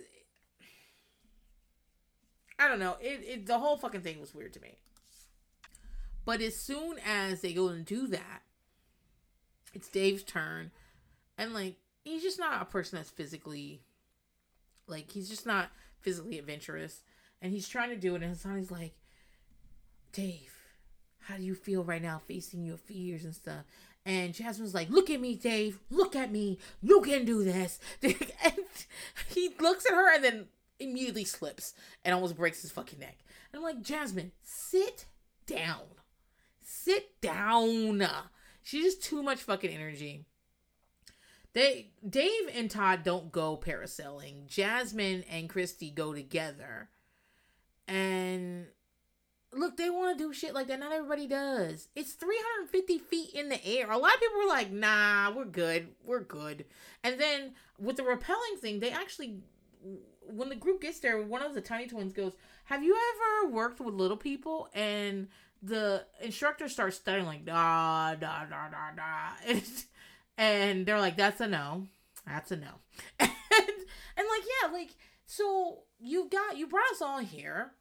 I 2.57 2.67
don't 2.67 2.79
know. 2.79 2.97
It, 3.01 3.23
it 3.25 3.45
the 3.45 3.59
whole 3.59 3.77
fucking 3.77 4.01
thing 4.01 4.19
was 4.19 4.35
weird 4.35 4.53
to 4.53 4.61
me. 4.61 4.77
But 6.25 6.41
as 6.41 6.57
soon 6.57 6.97
as 7.05 7.41
they 7.41 7.53
go 7.53 7.69
and 7.69 7.85
do 7.85 8.07
that, 8.07 8.41
it's 9.73 9.87
Dave's 9.87 10.23
turn. 10.23 10.71
And 11.37 11.53
like 11.53 11.77
he's 12.03 12.21
just 12.21 12.39
not 12.39 12.61
a 12.61 12.65
person 12.65 12.97
that's 12.97 13.09
physically 13.09 13.81
like 14.87 15.11
he's 15.11 15.29
just 15.29 15.45
not 15.45 15.69
physically 16.01 16.37
adventurous. 16.37 17.03
And 17.41 17.53
he's 17.53 17.69
trying 17.69 17.89
to 17.89 17.95
do 17.95 18.15
it 18.15 18.21
and 18.21 18.31
his 18.31 18.41
son 18.41 18.57
is 18.57 18.71
like, 18.71 18.93
Dave, 20.11 20.53
how 21.21 21.37
do 21.37 21.43
you 21.43 21.55
feel 21.55 21.83
right 21.83 22.01
now 22.01 22.21
facing 22.27 22.65
your 22.65 22.77
fears 22.77 23.23
and 23.23 23.33
stuff? 23.33 23.63
And 24.09 24.33
Jasmine's 24.33 24.73
like, 24.73 24.89
Look 24.89 25.11
at 25.11 25.21
me, 25.21 25.35
Dave. 25.35 25.77
Look 25.91 26.15
at 26.15 26.31
me. 26.31 26.57
You 26.81 26.99
can 27.01 27.25
do 27.25 27.43
this. 27.43 27.79
and 28.01 28.15
he 29.27 29.51
looks 29.59 29.85
at 29.85 29.93
her 29.93 30.15
and 30.15 30.23
then 30.23 30.45
immediately 30.79 31.25
slips 31.25 31.75
and 32.03 32.15
almost 32.15 32.35
breaks 32.35 32.63
his 32.63 32.71
fucking 32.71 32.97
neck. 32.97 33.19
And 33.53 33.59
I'm 33.59 33.63
like, 33.63 33.83
Jasmine, 33.83 34.31
sit 34.41 35.05
down. 35.45 35.83
Sit 36.63 37.21
down. 37.21 38.03
She's 38.63 38.95
just 38.95 39.03
too 39.03 39.21
much 39.21 39.43
fucking 39.43 39.69
energy. 39.69 40.25
They 41.53 41.91
Dave 42.07 42.49
and 42.55 42.71
Todd 42.71 43.03
don't 43.03 43.31
go 43.31 43.57
parasailing. 43.57 44.47
Jasmine 44.47 45.23
and 45.29 45.47
Christy 45.47 45.91
go 45.91 46.15
together. 46.15 46.89
And 47.87 48.65
look, 49.53 49.77
they 49.77 49.89
want 49.89 50.17
to 50.17 50.23
do 50.23 50.33
shit 50.33 50.53
like 50.53 50.67
that. 50.67 50.79
Not 50.79 50.91
everybody 50.91 51.27
does. 51.27 51.87
It's 51.95 52.13
350 52.13 52.97
feet 52.99 53.33
in 53.33 53.49
the 53.49 53.65
air. 53.65 53.89
A 53.89 53.97
lot 53.97 54.13
of 54.13 54.19
people 54.19 54.39
were 54.39 54.47
like, 54.47 54.71
nah, 54.71 55.31
we're 55.31 55.45
good. 55.45 55.89
We're 56.05 56.21
good. 56.21 56.65
And 57.03 57.19
then 57.19 57.53
with 57.79 57.97
the 57.97 58.03
rappelling 58.03 58.59
thing, 58.59 58.79
they 58.79 58.91
actually 58.91 59.41
when 60.31 60.49
the 60.49 60.55
group 60.55 60.81
gets 60.81 60.99
there, 60.99 61.21
one 61.21 61.41
of 61.41 61.53
the 61.53 61.61
tiny 61.61 61.87
twins 61.87 62.13
goes, 62.13 62.33
"Have 62.65 62.83
you 62.83 62.95
ever 62.95 63.51
worked 63.51 63.79
with 63.79 63.95
little 63.95 64.17
people?" 64.17 64.69
And 64.73 65.27
the 65.61 66.05
instructor 66.21 66.69
starts 66.69 66.97
studying 66.97 67.25
like 67.25 67.45
da 67.45 68.15
da 68.15 68.45
da 68.45 68.69
da 68.69 68.91
da, 68.95 69.31
and, 69.47 69.63
and 70.37 70.85
they're 70.85 70.99
like, 70.99 71.17
"That's 71.17 71.41
a 71.41 71.47
no. 71.47 71.87
That's 72.25 72.51
a 72.51 72.57
no." 72.57 72.67
and 73.19 73.29
and 73.29 74.27
like 74.27 74.43
yeah, 74.61 74.71
like 74.71 74.89
so 75.25 75.83
you've 75.99 76.29
got 76.29 76.57
you 76.57 76.67
brought 76.67 76.91
us 76.91 77.01
all 77.01 77.19
here, 77.19 77.71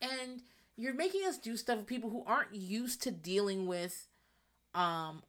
and 0.00 0.40
you're 0.80 0.94
making 0.94 1.26
us 1.26 1.36
do 1.38 1.56
stuff 1.56 1.78
with 1.78 1.86
people 1.86 2.10
who 2.10 2.24
aren't 2.26 2.54
used 2.54 3.02
to 3.02 3.10
dealing 3.10 3.66
with, 3.66 4.08
um, 4.74 5.22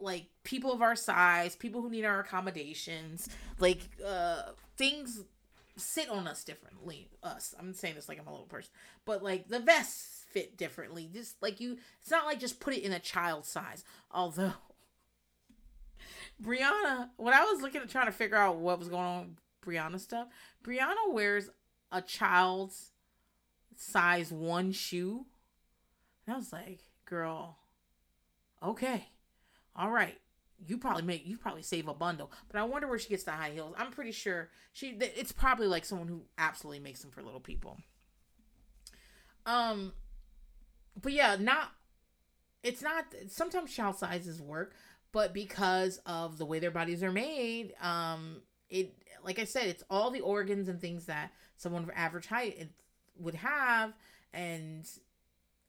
like 0.00 0.26
people 0.44 0.72
of 0.72 0.82
our 0.82 0.96
size, 0.96 1.56
people 1.56 1.82
who 1.82 1.90
need 1.90 2.04
our 2.04 2.20
accommodations, 2.20 3.28
like 3.58 3.80
uh 4.04 4.42
things 4.76 5.24
sit 5.76 6.08
on 6.08 6.26
us 6.26 6.44
differently. 6.44 7.08
Us, 7.22 7.54
I'm 7.58 7.72
saying 7.72 7.94
this 7.94 8.08
like 8.08 8.18
I'm 8.18 8.26
a 8.26 8.30
little 8.30 8.46
person, 8.46 8.70
but 9.04 9.22
like 9.22 9.48
the 9.48 9.60
vests 9.60 10.24
fit 10.30 10.56
differently. 10.56 11.08
Just 11.12 11.40
like 11.42 11.60
you, 11.60 11.78
it's 12.00 12.10
not 12.10 12.26
like 12.26 12.40
just 12.40 12.60
put 12.60 12.74
it 12.74 12.82
in 12.82 12.92
a 12.92 12.98
child 12.98 13.44
size. 13.46 13.84
Although 14.10 14.54
Brianna, 16.42 17.10
when 17.16 17.34
I 17.34 17.44
was 17.44 17.62
looking 17.62 17.80
at 17.80 17.88
trying 17.88 18.06
to 18.06 18.12
figure 18.12 18.36
out 18.36 18.56
what 18.56 18.78
was 18.78 18.88
going 18.88 19.04
on 19.04 19.38
Brianna 19.64 20.00
stuff, 20.00 20.28
Brianna 20.64 21.12
wears 21.12 21.50
a 21.90 22.02
child's 22.02 22.92
size 23.78 24.30
one 24.32 24.72
shoe. 24.72 25.24
And 26.26 26.34
I 26.34 26.38
was 26.38 26.52
like, 26.52 26.80
girl, 27.06 27.56
okay, 28.62 29.06
all 29.74 29.90
right. 29.90 30.18
You 30.66 30.76
probably 30.76 31.04
make 31.04 31.24
you 31.24 31.38
probably 31.38 31.62
save 31.62 31.86
a 31.86 31.94
bundle, 31.94 32.32
but 32.50 32.58
I 32.58 32.64
wonder 32.64 32.88
where 32.88 32.98
she 32.98 33.10
gets 33.10 33.22
the 33.22 33.30
high 33.30 33.50
heels. 33.50 33.76
I'm 33.78 33.92
pretty 33.92 34.10
sure 34.10 34.50
she. 34.72 34.88
It's 35.00 35.30
probably 35.30 35.68
like 35.68 35.84
someone 35.84 36.08
who 36.08 36.22
absolutely 36.36 36.80
makes 36.80 37.00
them 37.00 37.12
for 37.12 37.22
little 37.22 37.38
people. 37.38 37.78
Um, 39.46 39.92
but 41.00 41.12
yeah, 41.12 41.36
not. 41.38 41.70
It's 42.64 42.82
not. 42.82 43.04
Sometimes 43.28 43.72
child 43.72 43.98
sizes 43.98 44.42
work, 44.42 44.74
but 45.12 45.32
because 45.32 46.00
of 46.06 46.38
the 46.38 46.44
way 46.44 46.58
their 46.58 46.72
bodies 46.72 47.04
are 47.04 47.12
made, 47.12 47.72
um, 47.80 48.42
it 48.68 48.94
like 49.24 49.38
I 49.38 49.44
said, 49.44 49.68
it's 49.68 49.84
all 49.88 50.10
the 50.10 50.22
organs 50.22 50.68
and 50.68 50.80
things 50.80 51.06
that 51.06 51.30
someone 51.56 51.84
of 51.84 51.90
average 51.94 52.26
height 52.26 52.56
would 53.18 53.36
have, 53.36 53.92
and 54.32 54.88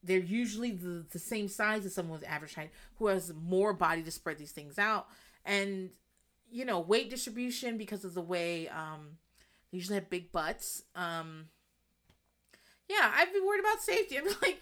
they're 0.04 0.20
usually 0.20 0.72
the, 0.72 1.06
the 1.12 1.20
same 1.20 1.48
size 1.48 1.86
as 1.86 1.94
someone 1.94 2.20
with 2.20 2.30
average 2.30 2.56
height 2.56 2.72
who 2.96 3.08
has 3.08 3.34
more 3.34 3.74
body 3.74 4.02
to 4.04 4.12
spread 4.12 4.38
these 4.38 4.52
things 4.52 4.78
out. 4.78 5.08
And, 5.46 5.90
you 6.50 6.66
know, 6.66 6.80
weight 6.80 7.10
distribution 7.10 7.78
because 7.78 8.06
of 8.06 8.14
the 8.14 8.22
way 8.22 8.68
um, 8.70 9.18
they 9.72 9.78
usually 9.78 9.96
have 9.96 10.10
big 10.10 10.32
butts. 10.32 10.84
Um, 10.96 11.50
yeah, 12.88 13.12
I'd 13.16 13.34
be 13.34 13.40
worried 13.40 13.60
about 13.60 13.82
safety. 13.82 14.18
i'm 14.18 14.26
like, 14.42 14.60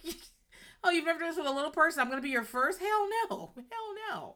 oh, 0.84 0.90
you've 0.90 1.06
never 1.06 1.20
done 1.20 1.30
this 1.30 1.38
with 1.38 1.48
a 1.48 1.52
little 1.52 1.72
person? 1.72 2.02
I'm 2.02 2.12
to 2.12 2.22
be 2.22 2.30
your 2.30 2.44
first? 2.44 2.80
Hell 2.80 3.08
no. 3.30 3.52
Hell 3.72 3.96
no. 4.12 4.36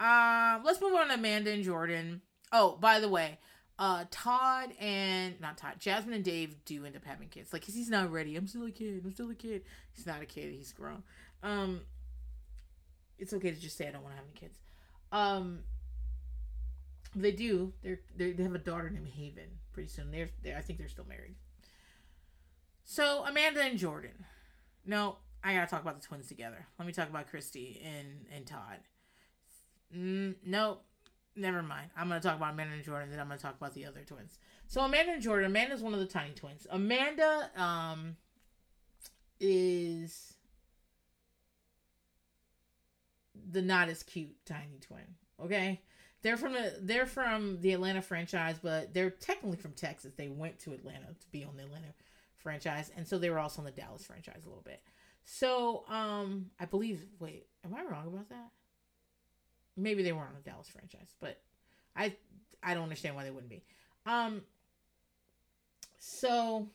Um, 0.00 0.64
let's 0.64 0.80
move 0.80 0.94
on 0.94 1.08
to 1.08 1.14
Amanda 1.14 1.50
and 1.52 1.64
Jordan. 1.64 2.22
Oh, 2.52 2.76
by 2.80 3.00
the 3.00 3.08
way, 3.08 3.38
uh 3.78 4.04
Todd 4.10 4.70
and 4.80 5.40
not 5.40 5.58
Todd, 5.58 5.74
Jasmine 5.78 6.14
and 6.14 6.24
Dave 6.24 6.64
do 6.64 6.84
end 6.84 6.96
up 6.96 7.04
having 7.04 7.28
kids. 7.28 7.52
Like 7.52 7.64
he's 7.64 7.90
not 7.90 8.12
ready. 8.12 8.36
I'm 8.36 8.46
still 8.46 8.66
a 8.66 8.70
kid. 8.70 9.02
I'm 9.04 9.12
still 9.12 9.30
a 9.30 9.34
kid. 9.34 9.62
He's 9.92 10.06
not 10.06 10.22
a 10.22 10.26
kid. 10.26 10.52
He's 10.52 10.72
grown. 10.72 11.02
Um 11.42 11.80
it's 13.18 13.32
okay 13.32 13.50
to 13.50 13.60
just 13.60 13.76
say 13.76 13.88
I 13.88 13.92
don't 13.92 14.02
want 14.02 14.14
to 14.14 14.16
have 14.16 14.26
any 14.30 14.38
kids. 14.38 14.58
Um 15.10 15.60
they 17.16 17.32
do. 17.32 17.72
They're, 17.82 18.00
they 18.16 18.32
they 18.32 18.42
have 18.42 18.54
a 18.54 18.58
daughter 18.58 18.90
named 18.90 19.08
Haven. 19.08 19.58
Pretty 19.72 19.88
soon. 19.88 20.10
They're, 20.10 20.28
they're 20.42 20.56
I 20.56 20.60
think 20.60 20.78
they're 20.78 20.88
still 20.88 21.06
married. 21.08 21.34
So 22.84 23.24
Amanda 23.26 23.62
and 23.62 23.78
Jordan. 23.78 24.24
No, 24.86 25.16
I 25.42 25.54
gotta 25.54 25.66
talk 25.66 25.82
about 25.82 26.00
the 26.00 26.06
twins 26.06 26.28
together. 26.28 26.66
Let 26.78 26.86
me 26.86 26.92
talk 26.92 27.08
about 27.08 27.28
Christy 27.28 27.82
and 27.84 28.26
and 28.34 28.46
Todd. 28.46 28.78
Mm, 29.96 30.36
no, 30.44 30.78
never 31.36 31.62
mind. 31.62 31.90
I'm 31.96 32.08
going 32.08 32.20
to 32.20 32.26
talk 32.26 32.36
about 32.36 32.52
Amanda 32.52 32.74
and 32.74 32.84
Jordan, 32.84 33.10
then 33.10 33.20
I'm 33.20 33.26
going 33.26 33.38
to 33.38 33.42
talk 33.42 33.56
about 33.56 33.74
the 33.74 33.86
other 33.86 34.00
twins. 34.06 34.38
So 34.66 34.80
Amanda 34.80 35.12
and 35.12 35.22
Jordan. 35.22 35.50
Amanda's 35.50 35.82
one 35.82 35.94
of 35.94 36.00
the 36.00 36.06
tiny 36.06 36.32
twins. 36.34 36.66
Amanda 36.70 37.50
um 37.56 38.16
is 39.40 40.34
the 43.50 43.62
not 43.62 43.88
as 43.88 44.02
cute 44.02 44.34
tiny 44.46 44.78
twin. 44.80 45.16
Okay, 45.42 45.80
they're 46.22 46.36
from 46.36 46.52
the 46.52 46.74
they're 46.80 47.06
from 47.06 47.60
the 47.60 47.72
Atlanta 47.72 48.00
franchise, 48.00 48.58
but 48.62 48.94
they're 48.94 49.10
technically 49.10 49.58
from 49.58 49.72
Texas. 49.72 50.12
They 50.16 50.28
went 50.28 50.58
to 50.60 50.72
Atlanta 50.72 51.08
to 51.08 51.28
be 51.30 51.44
on 51.44 51.56
the 51.56 51.64
Atlanta 51.64 51.92
franchise, 52.36 52.90
and 52.96 53.06
so 53.06 53.18
they 53.18 53.30
were 53.30 53.38
also 53.38 53.60
on 53.60 53.66
the 53.66 53.72
Dallas 53.72 54.04
franchise 54.04 54.44
a 54.44 54.48
little 54.48 54.64
bit. 54.64 54.80
So 55.24 55.84
um, 55.88 56.50
I 56.58 56.64
believe. 56.64 57.04
Wait, 57.18 57.46
am 57.64 57.74
I 57.74 57.82
wrong 57.82 58.06
about 58.06 58.28
that? 58.30 58.50
Maybe 59.76 60.02
they 60.02 60.12
weren't 60.12 60.28
on 60.28 60.36
the 60.42 60.50
Dallas 60.50 60.68
franchise, 60.68 61.14
but 61.20 61.40
I 61.96 62.14
I 62.62 62.74
don't 62.74 62.84
understand 62.84 63.14
why 63.14 63.24
they 63.24 63.30
wouldn't 63.30 63.50
be. 63.50 63.64
Um 64.06 64.42
so 65.98 66.68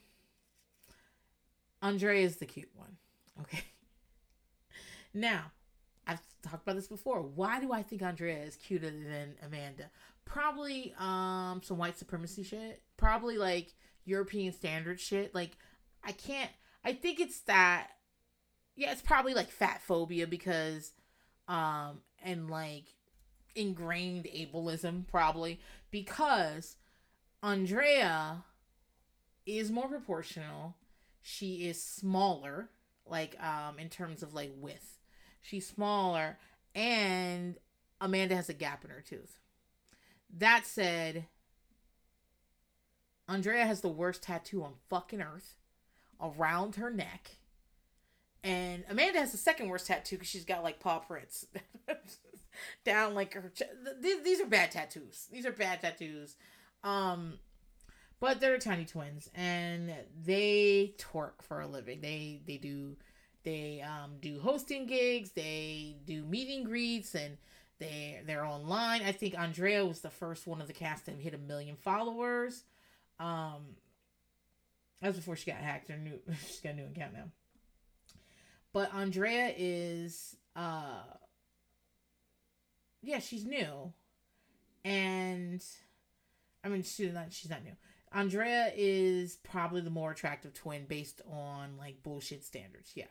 Andrea 1.81 2.21
is 2.25 2.37
the 2.37 2.45
cute 2.45 2.69
one. 2.75 2.97
Okay. 3.41 3.63
Now, 5.11 5.45
I've 6.05 6.21
talked 6.43 6.61
about 6.61 6.75
this 6.75 6.87
before. 6.87 7.23
Why 7.23 7.59
do 7.59 7.73
I 7.73 7.81
think 7.81 8.03
Andrea 8.03 8.43
is 8.43 8.55
cuter 8.55 8.91
than 8.91 9.33
Amanda? 9.43 9.85
Probably 10.23 10.93
um 10.99 11.61
some 11.63 11.77
white 11.77 11.97
supremacy 11.97 12.43
shit. 12.43 12.83
Probably 12.95 13.37
like 13.39 13.73
European 14.05 14.53
standard 14.53 14.99
shit. 14.99 15.33
Like 15.33 15.57
I 16.03 16.11
can't 16.11 16.51
I 16.83 16.93
think 16.93 17.19
it's 17.19 17.39
that 17.41 17.87
yeah, 18.75 18.91
it's 18.91 19.01
probably 19.01 19.33
like 19.33 19.49
fat 19.49 19.81
phobia 19.81 20.27
because 20.27 20.93
um 21.47 22.01
and 22.23 22.49
like 22.49 22.85
ingrained 23.55 24.25
ableism 24.25 25.07
probably 25.07 25.59
because 25.91 26.75
Andrea 27.41 28.43
is 29.45 29.71
more 29.71 29.87
proportional. 29.87 30.75
She 31.21 31.67
is 31.67 31.81
smaller, 31.81 32.69
like 33.05 33.41
um 33.43 33.79
in 33.79 33.89
terms 33.89 34.23
of 34.23 34.33
like 34.33 34.51
width. 34.57 34.99
She's 35.41 35.67
smaller 35.67 36.37
and 36.75 37.57
Amanda 38.01 38.35
has 38.35 38.49
a 38.49 38.53
gap 38.53 38.83
in 38.83 38.91
her 38.91 39.01
tooth. 39.01 39.39
That 40.37 40.65
said, 40.65 41.25
Andrea 43.27 43.65
has 43.65 43.81
the 43.81 43.89
worst 43.89 44.23
tattoo 44.23 44.63
on 44.63 44.73
fucking 44.89 45.21
earth 45.21 45.55
around 46.21 46.75
her 46.75 46.89
neck. 46.89 47.37
And 48.43 48.83
Amanda 48.89 49.19
has 49.19 49.31
the 49.31 49.37
second 49.37 49.69
worst 49.69 49.87
tattoo 49.87 50.15
because 50.15 50.29
she's 50.29 50.45
got 50.45 50.63
like 50.63 50.79
paw 50.79 50.99
prints 50.99 51.45
down 52.85 53.13
like 53.13 53.33
her. 53.33 53.51
Ch- 53.53 53.63
these, 54.01 54.23
these 54.23 54.41
are 54.41 54.45
bad 54.45 54.71
tattoos. 54.71 55.27
These 55.31 55.45
are 55.45 55.51
bad 55.51 55.81
tattoos. 55.81 56.35
Um, 56.83 57.33
but 58.19 58.39
they're 58.39 58.57
tiny 58.57 58.85
twins 58.85 59.29
and 59.33 59.93
they 60.25 60.93
twerk 60.97 61.41
for 61.41 61.61
a 61.61 61.67
living. 61.67 62.01
They 62.01 62.41
they 62.45 62.57
do 62.57 62.97
they 63.43 63.81
um 63.81 64.17
do 64.21 64.39
hosting 64.39 64.85
gigs. 64.85 65.31
They 65.31 65.97
do 66.05 66.25
meeting 66.25 66.63
greets 66.63 67.15
and 67.15 67.37
they 67.79 68.21
they're 68.25 68.45
online. 68.45 69.01
I 69.03 69.11
think 69.11 69.37
Andrea 69.37 69.85
was 69.85 70.01
the 70.01 70.09
first 70.09 70.47
one 70.47 70.61
of 70.61 70.67
the 70.67 70.73
cast 70.73 71.05
to 71.05 71.11
hit 71.11 71.33
a 71.33 71.37
million 71.37 71.75
followers. 71.77 72.63
Um, 73.19 73.75
that 75.01 75.07
was 75.07 75.17
before 75.17 75.35
she 75.35 75.51
got 75.51 75.61
hacked. 75.61 75.89
Her 75.89 75.97
new 75.97 76.19
she's 76.45 76.59
got 76.59 76.73
a 76.73 76.75
new 76.75 76.85
account 76.85 77.13
now. 77.13 77.25
But 78.73 78.93
Andrea 78.93 79.53
is 79.57 80.35
uh 80.55 81.03
yeah, 83.01 83.19
she's 83.19 83.45
new. 83.45 83.93
And 84.83 85.63
I 86.63 86.69
mean 86.69 86.83
she's 86.83 87.13
not 87.13 87.31
she's 87.33 87.49
not 87.49 87.63
new. 87.63 87.75
Andrea 88.11 88.71
is 88.75 89.37
probably 89.43 89.81
the 89.81 89.89
more 89.89 90.11
attractive 90.11 90.53
twin 90.53 90.85
based 90.87 91.21
on 91.31 91.77
like 91.77 92.01
bullshit 92.03 92.43
standards, 92.43 92.91
yeah. 92.95 93.05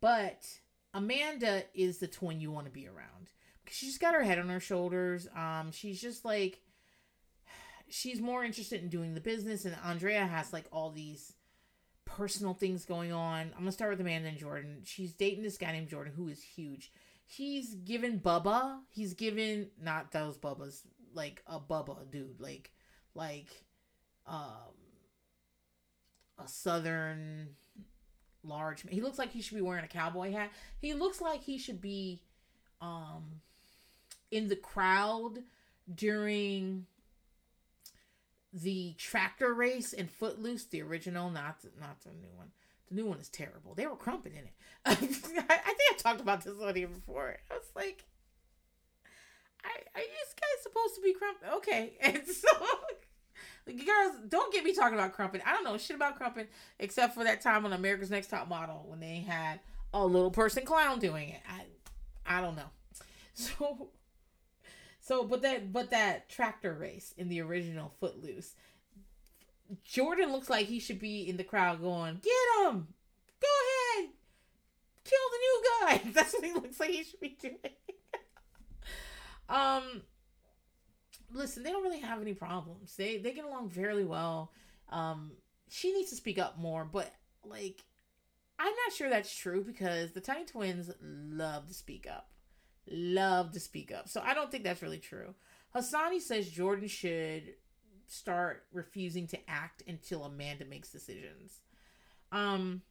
But 0.00 0.46
Amanda 0.92 1.62
is 1.74 1.98
the 1.98 2.06
twin 2.06 2.40
you 2.40 2.50
want 2.50 2.66
to 2.66 2.72
be 2.72 2.86
around. 2.86 3.30
Because 3.64 3.78
she's 3.78 3.96
got 3.96 4.14
her 4.14 4.22
head 4.22 4.38
on 4.38 4.50
her 4.50 4.60
shoulders. 4.60 5.26
Um, 5.34 5.72
she's 5.72 6.00
just 6.00 6.24
like 6.24 6.60
she's 7.88 8.20
more 8.20 8.44
interested 8.44 8.82
in 8.82 8.88
doing 8.88 9.14
the 9.14 9.20
business 9.20 9.64
and 9.64 9.76
Andrea 9.84 10.26
has 10.26 10.52
like 10.52 10.66
all 10.70 10.90
these 10.90 11.32
personal 12.04 12.54
things 12.54 12.84
going 12.84 13.12
on. 13.12 13.52
I'm 13.52 13.60
gonna 13.60 13.72
start 13.72 13.90
with 13.90 14.00
Amanda 14.00 14.28
and 14.28 14.38
Jordan. 14.38 14.82
She's 14.84 15.12
dating 15.12 15.42
this 15.42 15.58
guy 15.58 15.72
named 15.72 15.88
Jordan 15.88 16.12
who 16.14 16.28
is 16.28 16.42
huge. 16.42 16.92
He's 17.26 17.74
given 17.74 18.20
Bubba. 18.20 18.80
He's 18.90 19.14
given 19.14 19.70
not 19.80 20.12
those 20.12 20.36
Bubbas, 20.36 20.82
like 21.14 21.42
a 21.46 21.58
Bubba 21.58 22.10
dude, 22.10 22.40
like 22.40 22.72
like 23.14 23.64
um 24.26 24.74
a 26.38 26.48
southern 26.48 27.50
large 28.42 28.84
man. 28.84 28.92
he 28.92 29.00
looks 29.00 29.18
like 29.18 29.30
he 29.30 29.40
should 29.40 29.54
be 29.54 29.62
wearing 29.62 29.84
a 29.84 29.88
cowboy 29.88 30.32
hat. 30.32 30.50
He 30.80 30.94
looks 30.94 31.20
like 31.20 31.42
he 31.42 31.58
should 31.58 31.80
be 31.80 32.20
um 32.80 33.40
in 34.30 34.48
the 34.48 34.56
crowd 34.56 35.38
during 35.94 36.86
the 38.54 38.94
tractor 38.96 39.52
race 39.52 39.92
in 39.92 40.06
Footloose, 40.06 40.66
the 40.66 40.80
original, 40.80 41.28
not 41.28 41.60
the, 41.60 41.70
not 41.80 42.00
the 42.02 42.10
new 42.10 42.32
one. 42.36 42.52
The 42.88 42.94
new 42.94 43.06
one 43.06 43.18
is 43.18 43.28
terrible. 43.28 43.74
They 43.74 43.86
were 43.86 43.96
crumping 43.96 44.32
in 44.32 44.44
it. 44.44 44.52
I, 44.86 44.94
think 44.94 45.40
I 45.50 45.96
talked 45.98 46.20
about 46.20 46.44
this 46.44 46.54
on 46.62 46.74
here 46.76 46.86
before. 46.86 47.36
I 47.50 47.54
was 47.54 47.70
like, 47.74 48.04
I, 49.64 49.98
are 49.98 50.00
you 50.00 50.06
guys 50.06 50.62
supposed 50.62 50.94
to 50.94 51.00
be 51.00 51.14
crumping? 51.14 51.48
Okay, 51.56 51.94
and 52.00 52.22
so 52.26 52.48
girls, 53.66 54.16
don't 54.28 54.52
get 54.52 54.62
me 54.62 54.74
talking 54.74 54.96
about 54.96 55.14
crumping. 55.14 55.40
I 55.44 55.52
don't 55.52 55.64
know 55.64 55.76
shit 55.78 55.96
about 55.96 56.16
crumping 56.16 56.46
except 56.78 57.14
for 57.14 57.24
that 57.24 57.40
time 57.40 57.64
on 57.64 57.72
America's 57.72 58.10
Next 58.10 58.28
Top 58.28 58.48
Model 58.48 58.84
when 58.86 59.00
they 59.00 59.24
had 59.26 59.60
a 59.92 60.04
little 60.04 60.30
person 60.30 60.64
clown 60.64 60.98
doing 61.00 61.30
it. 61.30 61.40
I 61.48 62.36
I 62.38 62.40
don't 62.40 62.56
know. 62.56 62.62
So 63.36 63.88
so, 65.04 65.22
but 65.22 65.42
that 65.42 65.70
but 65.70 65.90
that 65.90 66.30
tractor 66.30 66.72
race 66.72 67.12
in 67.18 67.28
the 67.28 67.42
original 67.42 67.92
Footloose, 68.00 68.54
Jordan 69.84 70.32
looks 70.32 70.48
like 70.48 70.66
he 70.66 70.80
should 70.80 70.98
be 70.98 71.28
in 71.28 71.36
the 71.36 71.44
crowd 71.44 71.82
going, 71.82 72.22
"Get 72.22 72.66
him! 72.66 72.88
Go 73.38 73.48
ahead, 74.00 74.10
kill 75.04 75.18
the 75.30 75.38
new 75.38 75.62
guy." 75.82 76.10
that's 76.14 76.32
what 76.32 76.42
he 76.42 76.54
looks 76.54 76.80
like 76.80 76.88
he 76.88 77.04
should 77.04 77.20
be 77.20 77.36
doing. 77.38 77.58
um 79.50 80.00
listen, 81.34 81.64
they 81.64 81.70
don't 81.70 81.82
really 81.82 82.00
have 82.00 82.22
any 82.22 82.32
problems. 82.32 82.96
They 82.96 83.18
they 83.18 83.34
get 83.34 83.44
along 83.44 83.68
fairly 83.68 84.06
well. 84.06 84.52
Um 84.88 85.32
she 85.68 85.92
needs 85.92 86.08
to 86.10 86.16
speak 86.16 86.38
up 86.38 86.58
more, 86.58 86.86
but 86.86 87.12
like 87.44 87.84
I'm 88.58 88.72
not 88.86 88.96
sure 88.96 89.10
that's 89.10 89.36
true 89.36 89.62
because 89.64 90.12
the 90.12 90.22
Tiny 90.22 90.46
Twins 90.46 90.90
love 91.02 91.68
to 91.68 91.74
speak 91.74 92.06
up. 92.10 92.30
Love 92.90 93.52
to 93.52 93.60
speak 93.60 93.92
up. 93.92 94.08
So 94.08 94.20
I 94.24 94.34
don't 94.34 94.50
think 94.50 94.64
that's 94.64 94.82
really 94.82 94.98
true. 94.98 95.34
Hasani 95.74 96.20
says 96.20 96.48
Jordan 96.50 96.88
should 96.88 97.54
start 98.06 98.64
refusing 98.72 99.26
to 99.28 99.50
act 99.50 99.82
until 99.88 100.24
Amanda 100.24 100.64
makes 100.64 100.90
decisions. 100.90 101.60
Um 102.30 102.82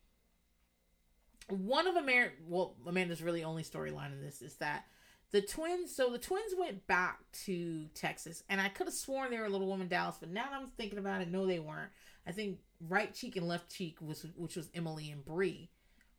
one 1.50 1.88
of 1.88 1.96
Amanda 1.96 2.32
well 2.48 2.76
Amanda's 2.88 3.22
really 3.22 3.44
only 3.44 3.64
storyline 3.64 4.12
in 4.12 4.22
this 4.22 4.42
is 4.42 4.56
that 4.56 4.86
the 5.32 5.42
twins 5.42 5.96
so 5.96 6.10
the 6.10 6.18
twins 6.18 6.54
went 6.58 6.88
back 6.88 7.20
to 7.46 7.88
Texas 7.94 8.44
and 8.50 8.62
I 8.62 8.70
could 8.70 8.88
have 8.88 8.94
sworn 8.94 9.32
they 9.32 9.38
were 9.38 9.46
a 9.46 9.50
Little 9.50 9.68
Woman 9.68 9.88
Dallas, 9.88 10.18
but 10.20 10.32
now 10.32 10.46
I'm 10.52 10.68
thinking 10.68 11.00
about 11.00 11.22
it, 11.22 11.32
no 11.32 11.46
they 11.46 11.60
weren't. 11.60 11.92
I 12.26 12.32
think 12.32 12.60
right 12.88 13.14
cheek 13.14 13.36
and 13.36 13.48
left 13.48 13.72
cheek 13.72 13.98
was 14.02 14.26
which 14.36 14.56
was 14.56 14.70
Emily 14.74 15.12
and 15.12 15.24
Bree 15.24 15.70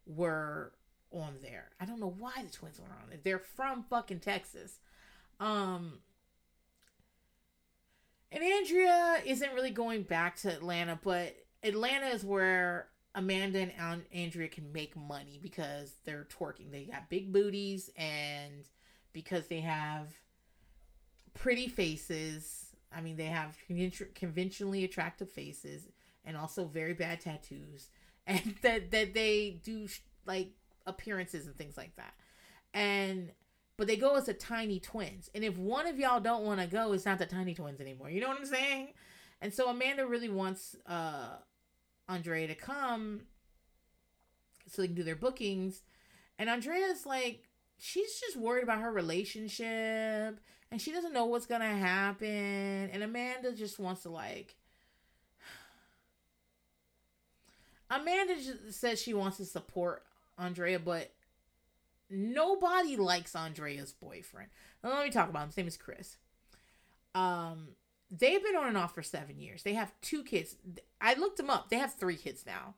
were 0.06 0.72
on 1.14 1.36
there. 1.42 1.70
I 1.80 1.84
don't 1.84 2.00
know 2.00 2.14
why 2.18 2.32
the 2.42 2.50
twins 2.50 2.78
were 2.78 2.86
on 2.86 3.12
it. 3.12 3.24
They're 3.24 3.38
from 3.38 3.84
fucking 3.84 4.20
Texas. 4.20 4.80
Um 5.40 6.00
and 8.32 8.42
Andrea 8.42 9.22
isn't 9.24 9.54
really 9.54 9.70
going 9.70 10.02
back 10.02 10.36
to 10.38 10.48
Atlanta, 10.52 10.98
but 11.02 11.36
Atlanta 11.62 12.06
is 12.06 12.24
where 12.24 12.88
Amanda 13.14 13.60
and 13.78 14.02
Andrea 14.12 14.48
can 14.48 14.72
make 14.72 14.96
money 14.96 15.38
because 15.40 15.94
they're 16.04 16.26
twerking. 16.36 16.72
They 16.72 16.84
got 16.84 17.08
big 17.08 17.32
booties 17.32 17.90
and 17.96 18.68
because 19.12 19.46
they 19.46 19.60
have 19.60 20.08
pretty 21.32 21.68
faces. 21.68 22.74
I 22.94 23.00
mean, 23.00 23.16
they 23.16 23.26
have 23.26 23.56
conventionally 24.14 24.84
attractive 24.84 25.30
faces 25.30 25.86
and 26.24 26.36
also 26.36 26.64
very 26.64 26.94
bad 26.94 27.20
tattoos, 27.20 27.88
and 28.26 28.56
that 28.62 28.90
that 28.90 29.14
they 29.14 29.60
do 29.62 29.86
like 30.26 30.52
appearances 30.86 31.46
and 31.46 31.56
things 31.56 31.76
like 31.76 31.96
that. 31.96 32.14
And 32.72 33.30
but 33.76 33.86
they 33.86 33.96
go 33.96 34.14
as 34.14 34.26
the 34.26 34.34
tiny 34.34 34.78
twins. 34.78 35.30
And 35.34 35.44
if 35.44 35.58
one 35.58 35.86
of 35.86 35.98
y'all 35.98 36.20
don't 36.20 36.44
want 36.44 36.60
to 36.60 36.66
go, 36.66 36.92
it's 36.92 37.06
not 37.06 37.18
the 37.18 37.26
tiny 37.26 37.54
twins 37.54 37.80
anymore. 37.80 38.08
You 38.08 38.20
know 38.20 38.28
what 38.28 38.38
I'm 38.38 38.46
saying? 38.46 38.88
And 39.40 39.52
so 39.52 39.68
Amanda 39.68 40.06
really 40.06 40.28
wants 40.28 40.76
uh 40.86 41.36
Andrea 42.08 42.46
to 42.48 42.54
come 42.54 43.22
so 44.68 44.82
they 44.82 44.88
can 44.88 44.96
do 44.96 45.02
their 45.02 45.16
bookings. 45.16 45.82
And 46.38 46.48
Andrea's 46.48 47.06
like, 47.06 47.44
she's 47.78 48.20
just 48.20 48.36
worried 48.36 48.64
about 48.64 48.80
her 48.80 48.90
relationship 48.90 50.40
and 50.70 50.80
she 50.80 50.92
doesn't 50.92 51.12
know 51.12 51.26
what's 51.26 51.46
gonna 51.46 51.76
happen. 51.76 52.90
And 52.92 53.02
Amanda 53.02 53.52
just 53.52 53.78
wants 53.78 54.02
to 54.02 54.10
like 54.10 54.56
Amanda 57.90 58.34
says 58.70 59.00
she 59.00 59.14
wants 59.14 59.38
to 59.38 59.44
support 59.44 60.04
Andrea, 60.38 60.78
but 60.78 61.12
nobody 62.10 62.96
likes 62.96 63.34
Andrea's 63.34 63.92
boyfriend. 63.92 64.50
Now, 64.82 64.90
let 64.90 65.04
me 65.04 65.10
talk 65.10 65.28
about 65.28 65.42
him. 65.42 65.48
His 65.48 65.56
name 65.56 65.66
is 65.68 65.76
Chris. 65.76 66.16
Um, 67.14 67.68
they've 68.10 68.42
been 68.42 68.56
on 68.56 68.68
and 68.68 68.76
off 68.76 68.94
for 68.94 69.02
seven 69.02 69.38
years. 69.38 69.62
They 69.62 69.74
have 69.74 69.92
two 70.00 70.22
kids. 70.22 70.56
I 71.00 71.14
looked 71.14 71.36
them 71.36 71.50
up. 71.50 71.68
They 71.68 71.78
have 71.78 71.94
three 71.94 72.16
kids 72.16 72.44
now. 72.46 72.74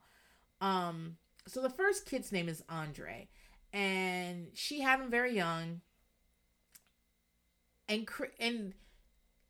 Um, 0.60 1.16
so 1.46 1.60
the 1.62 1.70
first 1.70 2.06
kid's 2.06 2.32
name 2.32 2.48
is 2.48 2.62
Andre, 2.68 3.28
and 3.72 4.48
she 4.54 4.80
had 4.80 5.00
him 5.00 5.10
very 5.10 5.34
young. 5.34 5.80
And 7.88 8.08
and 8.40 8.74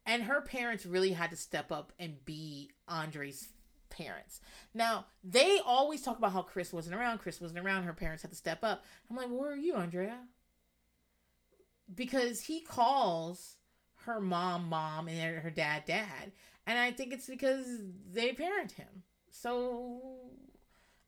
and 0.05 0.23
her 0.25 0.41
parents 0.41 0.85
really 0.85 1.13
had 1.13 1.31
to 1.31 1.37
step 1.37 1.73
up 1.73 1.93
and 1.99 2.25
be 2.25 2.71
Andre's 2.87 3.49
parents. 3.97 4.41
Now, 4.75 5.07
they 5.25 5.61
always 5.65 6.03
talk 6.03 6.19
about 6.19 6.33
how 6.33 6.43
Chris 6.43 6.73
wasn't 6.73 6.97
around. 6.97 7.19
Chris 7.19 7.41
wasn't 7.41 7.65
around. 7.65 7.85
Her 7.85 7.93
parents 7.93 8.23
had 8.23 8.31
to 8.31 8.37
step 8.37 8.61
up. 8.63 8.85
I'm 9.11 9.17
like, 9.17 9.29
where 9.29 9.53
are 9.53 9.57
you, 9.57 9.75
Andrea? 9.75 10.19
Because 11.95 12.43
he 12.43 12.61
calls 12.61 13.57
her 14.05 14.21
mom, 14.21 14.69
mom, 14.69 15.09
and 15.09 15.39
her 15.39 15.51
dad, 15.51 15.85
dad. 15.87 16.33
And 16.67 16.79
I 16.79 16.91
think 16.91 17.13
it's 17.13 17.27
because 17.27 17.67
they 18.13 18.33
parent 18.33 18.73
him. 18.73 19.03
So, 19.31 20.01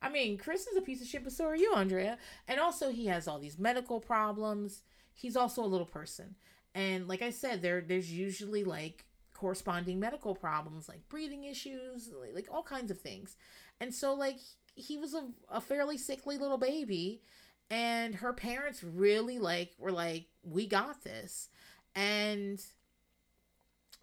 I 0.01 0.09
mean, 0.09 0.39
Chris 0.39 0.67
is 0.67 0.77
a 0.77 0.83
piece 0.83 1.01
of 1.01 1.09
shit, 1.09 1.25
but 1.25 1.33
so 1.33 1.47
are 1.47 1.57
you, 1.57 1.75
Andrea. 1.75 2.19
And 2.47 2.61
also, 2.61 2.91
he 2.91 3.07
has 3.07 3.27
all 3.27 3.39
these 3.39 3.59
medical 3.59 4.01
problems. 4.01 4.83
He's 5.13 5.37
also 5.37 5.65
a 5.65 5.67
little 5.67 5.87
person. 5.87 6.37
And 6.75 7.09
like 7.09 7.23
I 7.23 7.31
said, 7.31 7.63
there 7.63 7.81
there's 7.81 8.13
usually 8.13 8.63
like 8.63 9.05
corresponding 9.39 10.01
medical 10.01 10.35
problems 10.35 10.89
like 10.89 11.09
breathing 11.09 11.45
issues, 11.45 12.11
like, 12.21 12.35
like 12.35 12.49
all 12.51 12.63
kinds 12.63 12.91
of 12.91 13.01
things. 13.01 13.37
And 13.81 13.95
so, 13.95 14.13
like, 14.13 14.39
he 14.75 14.99
was 14.99 15.15
a, 15.15 15.29
a 15.51 15.61
fairly 15.61 15.97
sickly 15.97 16.37
little 16.37 16.59
baby. 16.59 17.23
And 17.71 18.17
her 18.17 18.33
parents 18.33 18.83
really, 18.83 19.39
like, 19.39 19.73
were 19.79 19.93
like, 19.93 20.27
we 20.43 20.67
got 20.67 21.05
this. 21.05 21.49
And 21.95 22.61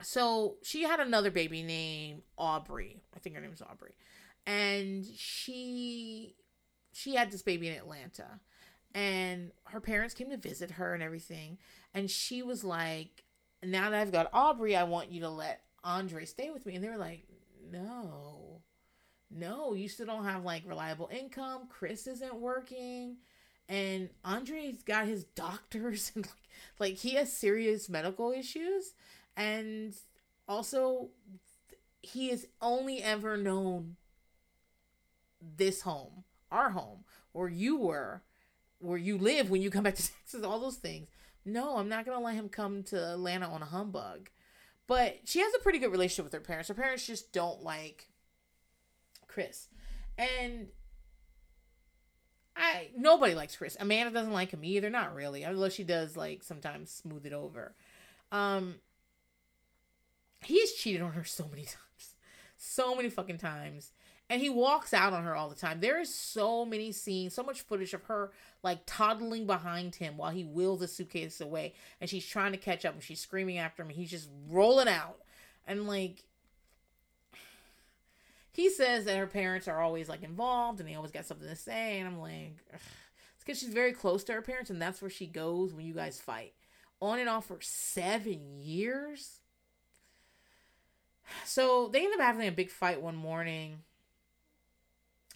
so 0.01 0.55
she 0.63 0.83
had 0.83 0.99
another 0.99 1.31
baby 1.31 1.63
named 1.63 2.21
Aubrey. 2.37 3.01
I 3.13 3.19
think 3.19 3.35
her 3.35 3.41
name 3.41 3.51
was 3.51 3.61
Aubrey. 3.61 3.95
And 4.47 5.05
she 5.05 6.35
she 6.93 7.15
had 7.15 7.31
this 7.31 7.41
baby 7.41 7.67
in 7.67 7.75
Atlanta. 7.75 8.39
And 8.93 9.51
her 9.65 9.81
parents 9.81 10.13
came 10.13 10.29
to 10.29 10.37
visit 10.37 10.71
her 10.71 10.93
and 10.93 11.03
everything. 11.03 11.57
And 11.93 12.09
she 12.09 12.41
was 12.41 12.63
like, 12.63 13.24
now 13.65 13.89
that 13.89 13.99
I've 13.99 14.11
got 14.11 14.29
Aubrey, 14.33 14.75
I 14.75 14.83
want 14.83 15.11
you 15.11 15.21
to 15.21 15.29
let 15.29 15.61
Andre 15.83 16.25
stay 16.25 16.49
with 16.49 16.65
me. 16.65 16.75
And 16.75 16.83
they 16.83 16.89
were 16.89 16.97
like, 16.97 17.25
no, 17.71 18.61
no, 19.31 19.73
you 19.73 19.87
still 19.87 20.05
don't 20.05 20.25
have 20.25 20.43
like 20.43 20.63
reliable 20.65 21.09
income. 21.11 21.67
Chris 21.69 22.07
isn't 22.07 22.35
working. 22.35 23.17
And 23.67 24.09
Andre's 24.23 24.83
got 24.83 25.07
his 25.07 25.23
doctors 25.23 26.11
and 26.15 26.25
like, 26.25 26.35
like 26.79 26.93
he 26.95 27.15
has 27.15 27.31
serious 27.31 27.89
medical 27.89 28.31
issues. 28.31 28.93
And 29.35 29.93
also, 30.47 31.09
he 32.01 32.29
has 32.29 32.45
only 32.61 33.01
ever 33.01 33.35
known 33.35 33.95
this 35.57 35.81
home, 35.81 36.23
our 36.51 36.69
home, 36.69 37.03
where 37.31 37.49
you 37.49 37.77
were, 37.77 38.21
where 38.79 38.97
you 38.97 39.17
live 39.17 39.49
when 39.49 39.61
you 39.61 39.69
come 39.69 39.83
back 39.83 39.95
to 39.95 40.11
Texas, 40.19 40.43
all 40.43 40.59
those 40.59 40.77
things. 40.77 41.09
No, 41.45 41.77
I'm 41.77 41.89
not 41.89 42.05
going 42.05 42.17
to 42.17 42.23
let 42.23 42.35
him 42.35 42.49
come 42.49 42.83
to 42.83 43.13
Atlanta 43.13 43.47
on 43.47 43.61
a 43.61 43.65
humbug. 43.65 44.29
But 44.87 45.19
she 45.25 45.39
has 45.39 45.53
a 45.55 45.59
pretty 45.59 45.79
good 45.79 45.91
relationship 45.91 46.25
with 46.25 46.33
her 46.33 46.39
parents. 46.39 46.69
Her 46.69 46.75
parents 46.75 47.05
just 47.05 47.31
don't 47.31 47.63
like 47.63 48.09
Chris. 49.27 49.67
And 50.17 50.67
I 52.55 52.89
nobody 52.95 53.35
likes 53.35 53.55
Chris. 53.55 53.75
Amanda 53.79 54.11
doesn't 54.11 54.31
like 54.31 54.51
him 54.51 54.63
either, 54.63 54.89
not 54.89 55.15
really. 55.15 55.45
Although 55.45 55.69
she 55.69 55.83
does 55.83 56.15
like 56.15 56.43
sometimes 56.43 56.91
smooth 56.91 57.25
it 57.25 57.33
over. 57.33 57.75
Um 58.31 58.75
he's 60.41 60.73
cheated 60.73 61.01
on 61.01 61.13
her 61.13 61.23
so 61.23 61.47
many 61.49 61.63
times. 61.65 62.15
So 62.57 62.95
many 62.95 63.09
fucking 63.09 63.39
times 63.39 63.91
and 64.29 64.41
he 64.41 64.49
walks 64.49 64.93
out 64.93 65.13
on 65.13 65.23
her 65.23 65.35
all 65.35 65.49
the 65.49 65.55
time. 65.55 65.79
There 65.79 65.99
is 65.99 66.13
so 66.13 66.65
many 66.65 66.91
scenes, 66.91 67.33
so 67.33 67.43
much 67.43 67.61
footage 67.61 67.93
of 67.93 68.03
her 68.05 68.31
like 68.63 68.79
toddling 68.85 69.45
behind 69.45 69.95
him 69.95 70.17
while 70.17 70.31
he 70.31 70.43
wheels 70.43 70.79
the 70.79 70.87
suitcase 70.87 71.39
away, 71.39 71.73
and 72.01 72.09
she's 72.09 72.25
trying 72.25 72.51
to 72.51 72.57
catch 72.57 72.85
up, 72.85 72.93
and 72.93 73.03
she's 73.03 73.19
screaming 73.19 73.57
after 73.57 73.83
him. 73.83 73.89
And 73.89 73.97
he's 73.97 74.09
just 74.09 74.29
rolling 74.49 74.87
out, 74.87 75.17
and 75.67 75.87
like 75.87 76.23
he 78.51 78.69
says 78.69 79.05
that 79.05 79.17
her 79.17 79.27
parents 79.27 79.67
are 79.67 79.81
always 79.81 80.09
like 80.09 80.23
involved, 80.23 80.79
and 80.79 80.89
they 80.89 80.95
always 80.95 81.11
got 81.11 81.25
something 81.25 81.47
to 81.47 81.55
say. 81.55 81.99
And 81.99 82.07
I'm 82.07 82.19
like, 82.19 82.63
Ugh. 82.73 82.79
it's 83.35 83.43
because 83.43 83.59
she's 83.59 83.73
very 83.73 83.93
close 83.93 84.23
to 84.23 84.33
her 84.33 84.41
parents, 84.41 84.69
and 84.69 84.81
that's 84.81 85.01
where 85.01 85.11
she 85.11 85.27
goes 85.27 85.73
when 85.73 85.85
you 85.85 85.93
guys 85.93 86.19
fight, 86.19 86.53
on 86.99 87.19
and 87.19 87.29
off 87.29 87.45
for 87.45 87.57
seven 87.61 88.59
years. 88.59 89.39
So 91.43 91.89
they 91.91 92.05
end 92.05 92.13
up 92.13 92.21
having 92.21 92.47
a 92.47 92.51
big 92.51 92.69
fight 92.69 93.01
one 93.01 93.15
morning 93.15 93.79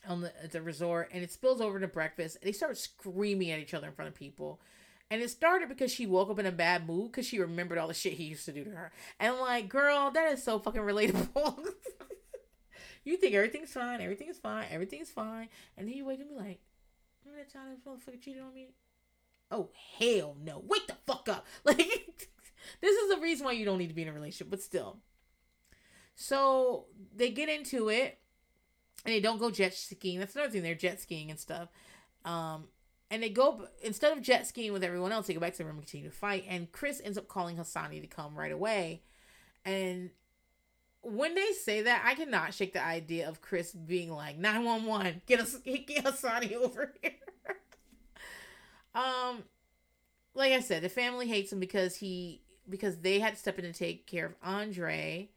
on 0.09 0.21
the 0.21 0.43
at 0.43 0.51
the 0.51 0.61
resort 0.61 1.09
and 1.13 1.23
it 1.23 1.31
spills 1.31 1.61
over 1.61 1.79
to 1.79 1.87
breakfast. 1.87 2.37
They 2.41 2.51
start 2.51 2.77
screaming 2.77 3.51
at 3.51 3.59
each 3.59 3.73
other 3.73 3.87
in 3.87 3.93
front 3.93 4.09
of 4.09 4.15
people. 4.15 4.59
And 5.11 5.21
it 5.21 5.29
started 5.29 5.69
because 5.69 5.91
she 5.91 6.05
woke 6.05 6.29
up 6.29 6.37
in 6.39 6.45
a 6.45 6.51
bad 6.51 6.87
mood 6.87 7.11
because 7.11 7.25
she 7.25 7.39
remembered 7.39 7.77
all 7.77 7.87
the 7.87 7.93
shit 7.93 8.13
he 8.13 8.25
used 8.25 8.45
to 8.45 8.51
do 8.51 8.63
to 8.63 8.71
her. 8.71 8.91
And 9.19 9.33
I'm 9.33 9.39
like 9.39 9.69
girl 9.69 10.11
that 10.11 10.33
is 10.33 10.43
so 10.43 10.59
fucking 10.59 10.81
relatable. 10.81 11.57
You 13.05 13.15
think 13.15 13.33
everything's 13.33 13.71
fine 13.71 14.01
everything's 14.01 14.37
fine 14.37 14.65
everything's 14.69 15.09
fine. 15.09 15.47
And 15.77 15.87
then 15.87 15.95
you 15.95 16.05
wake 16.05 16.19
up 16.19 16.27
and 16.27 16.37
be 16.37 16.43
like 16.43 16.59
remember 17.23 17.43
that 17.43 17.53
time 17.53 17.69
this 17.71 17.79
motherfucker 17.79 18.21
cheated 18.21 18.43
on 18.43 18.53
me? 18.53 18.73
Oh 19.49 19.69
hell 19.97 20.35
no. 20.39 20.61
Wake 20.67 20.85
the 20.87 20.97
fuck 21.07 21.29
up. 21.29 21.47
Like 21.63 22.29
this 22.81 22.95
is 22.95 23.15
the 23.15 23.21
reason 23.21 23.45
why 23.45 23.53
you 23.53 23.65
don't 23.65 23.77
need 23.77 23.87
to 23.87 23.95
be 23.95 24.01
in 24.01 24.09
a 24.09 24.13
relationship 24.13 24.49
but 24.49 24.61
still. 24.61 24.97
So 26.13 26.85
they 27.15 27.29
get 27.29 27.47
into 27.47 27.87
it 27.89 28.19
and 29.05 29.13
they 29.13 29.19
don't 29.19 29.39
go 29.39 29.51
jet 29.51 29.73
skiing. 29.73 30.19
That's 30.19 30.35
another 30.35 30.51
thing. 30.51 30.63
They're 30.63 30.75
jet 30.75 30.99
skiing 30.99 31.29
and 31.29 31.39
stuff. 31.39 31.69
Um, 32.25 32.65
and 33.11 33.23
they 33.23 33.29
go 33.29 33.67
instead 33.81 34.15
of 34.15 34.21
jet 34.21 34.47
skiing 34.47 34.73
with 34.73 34.83
everyone 34.83 35.11
else, 35.11 35.27
they 35.27 35.33
go 35.33 35.39
back 35.39 35.53
to 35.53 35.59
the 35.59 35.65
room 35.65 35.77
and 35.77 35.85
continue 35.85 36.09
to 36.09 36.15
fight. 36.15 36.45
And 36.47 36.71
Chris 36.71 37.01
ends 37.03 37.17
up 37.17 37.27
calling 37.27 37.57
Hasani 37.57 38.01
to 38.01 38.07
come 38.07 38.35
right 38.35 38.51
away. 38.51 39.01
And 39.65 40.11
when 41.01 41.33
they 41.35 41.51
say 41.53 41.83
that, 41.83 42.03
I 42.05 42.15
cannot 42.15 42.53
shake 42.53 42.73
the 42.73 42.85
idea 42.85 43.27
of 43.27 43.41
Chris 43.41 43.71
being 43.71 44.11
like, 44.11 44.37
911, 44.37 45.21
get 45.25 45.39
us 45.39 45.55
get 45.65 46.05
Hasani 46.05 46.53
over 46.53 46.93
here. 47.01 47.11
um 48.95 49.43
like 50.35 50.53
I 50.53 50.59
said, 50.59 50.83
the 50.83 50.89
family 50.89 51.27
hates 51.27 51.51
him 51.51 51.59
because 51.59 51.95
he 51.95 52.41
because 52.69 52.97
they 52.99 53.19
had 53.19 53.33
to 53.33 53.39
step 53.39 53.57
in 53.57 53.65
to 53.65 53.73
take 53.73 54.05
care 54.05 54.27
of 54.27 54.35
Andre. 54.43 55.29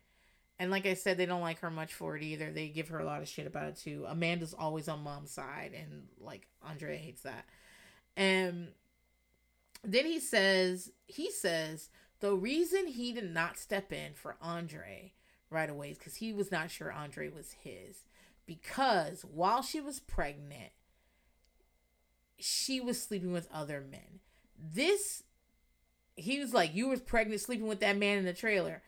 And 0.62 0.70
like 0.70 0.86
I 0.86 0.94
said, 0.94 1.16
they 1.16 1.26
don't 1.26 1.40
like 1.40 1.58
her 1.58 1.72
much 1.72 1.92
for 1.92 2.16
it 2.16 2.22
either. 2.22 2.52
They 2.52 2.68
give 2.68 2.86
her 2.90 3.00
a 3.00 3.04
lot 3.04 3.20
of 3.20 3.26
shit 3.26 3.48
about 3.48 3.66
it 3.66 3.76
too. 3.78 4.04
Amanda's 4.06 4.54
always 4.54 4.86
on 4.86 5.02
mom's 5.02 5.32
side, 5.32 5.72
and 5.76 6.04
like 6.20 6.46
Andre 6.62 6.98
hates 6.98 7.22
that. 7.22 7.46
And 8.16 8.68
then 9.82 10.06
he 10.06 10.20
says, 10.20 10.92
he 11.08 11.32
says 11.32 11.88
the 12.20 12.36
reason 12.36 12.86
he 12.86 13.12
did 13.12 13.28
not 13.28 13.58
step 13.58 13.92
in 13.92 14.14
for 14.14 14.36
Andre 14.40 15.14
right 15.50 15.68
away 15.68 15.90
is 15.90 15.98
because 15.98 16.14
he 16.14 16.32
was 16.32 16.52
not 16.52 16.70
sure 16.70 16.92
Andre 16.92 17.28
was 17.28 17.56
his. 17.64 18.04
Because 18.46 19.22
while 19.22 19.62
she 19.62 19.80
was 19.80 19.98
pregnant, 19.98 20.70
she 22.38 22.80
was 22.80 23.02
sleeping 23.02 23.32
with 23.32 23.48
other 23.52 23.80
men. 23.80 24.20
This, 24.56 25.24
he 26.14 26.38
was 26.38 26.54
like, 26.54 26.72
You 26.72 26.86
was 26.86 27.00
pregnant 27.00 27.40
sleeping 27.40 27.66
with 27.66 27.80
that 27.80 27.98
man 27.98 28.18
in 28.18 28.24
the 28.24 28.32
trailer. 28.32 28.80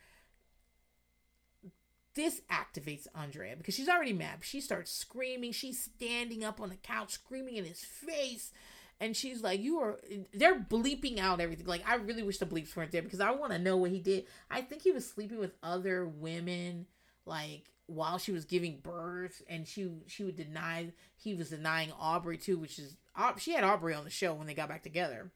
This 2.15 2.43
activates 2.51 3.07
Andrea 3.15 3.57
because 3.57 3.75
she's 3.75 3.89
already 3.89 4.13
mad. 4.13 4.39
She 4.43 4.61
starts 4.61 4.93
screaming. 4.93 5.53
She's 5.53 5.83
standing 5.83 6.45
up 6.45 6.61
on 6.61 6.69
the 6.69 6.77
couch, 6.77 7.13
screaming 7.13 7.57
in 7.57 7.65
his 7.65 7.85
face 7.85 8.53
and 9.01 9.17
she's 9.17 9.43
like, 9.43 9.61
"You 9.61 9.81
are." 9.81 10.01
They're 10.33 10.59
bleeping 10.59 11.19
out 11.19 11.41
everything. 11.41 11.67
Like, 11.67 11.87
I 11.89 11.97
really 11.97 12.23
wish 12.23 12.39
the 12.39 12.47
bleeps 12.47 12.75
weren't 12.77 12.93
there 12.93 13.03
because 13.03 13.21
I 13.21 13.33
want 13.33 13.53
to 13.53 13.59
know 13.59 13.77
what 13.77 13.91
he 13.91 13.99
did. 13.99 14.27
I 14.51 14.63
think 14.63 14.83
he 14.83 14.93
was 14.93 15.09
sleeping 15.09 15.39
with 15.39 15.53
other 15.63 16.07
women, 16.07 16.87
like 17.27 17.71
while 17.87 18.19
she 18.19 18.33
was 18.33 18.45
giving 18.45 18.79
birth, 18.79 19.43
and 19.49 19.67
she 19.67 19.91
she 20.07 20.25
would 20.25 20.37
deny 20.37 20.93
he 21.17 21.35
was 21.35 21.51
denying 21.51 21.93
Aubrey 21.99 22.39
too, 22.39 22.59
which 22.59 22.79
is 22.79 22.97
she 23.39 23.53
had 23.53 23.65
Aubrey 23.65 23.95
on 23.95 24.05
the 24.05 24.11
show 24.11 24.35
when 24.35 24.47
they 24.47 24.55
got 24.55 24.69
back 24.69 24.83
together. 24.83 25.31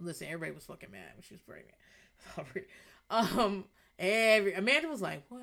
Listen, 0.00 0.28
everybody 0.28 0.52
was 0.52 0.64
fucking 0.64 0.90
mad 0.90 1.12
when 1.14 1.22
she 1.22 1.34
was 1.34 1.42
pregnant. 1.42 1.74
Aubrey, 2.36 2.66
um, 3.10 3.64
every 3.98 4.54
Amanda 4.54 4.88
was 4.88 5.02
like, 5.02 5.22
"What? 5.28 5.42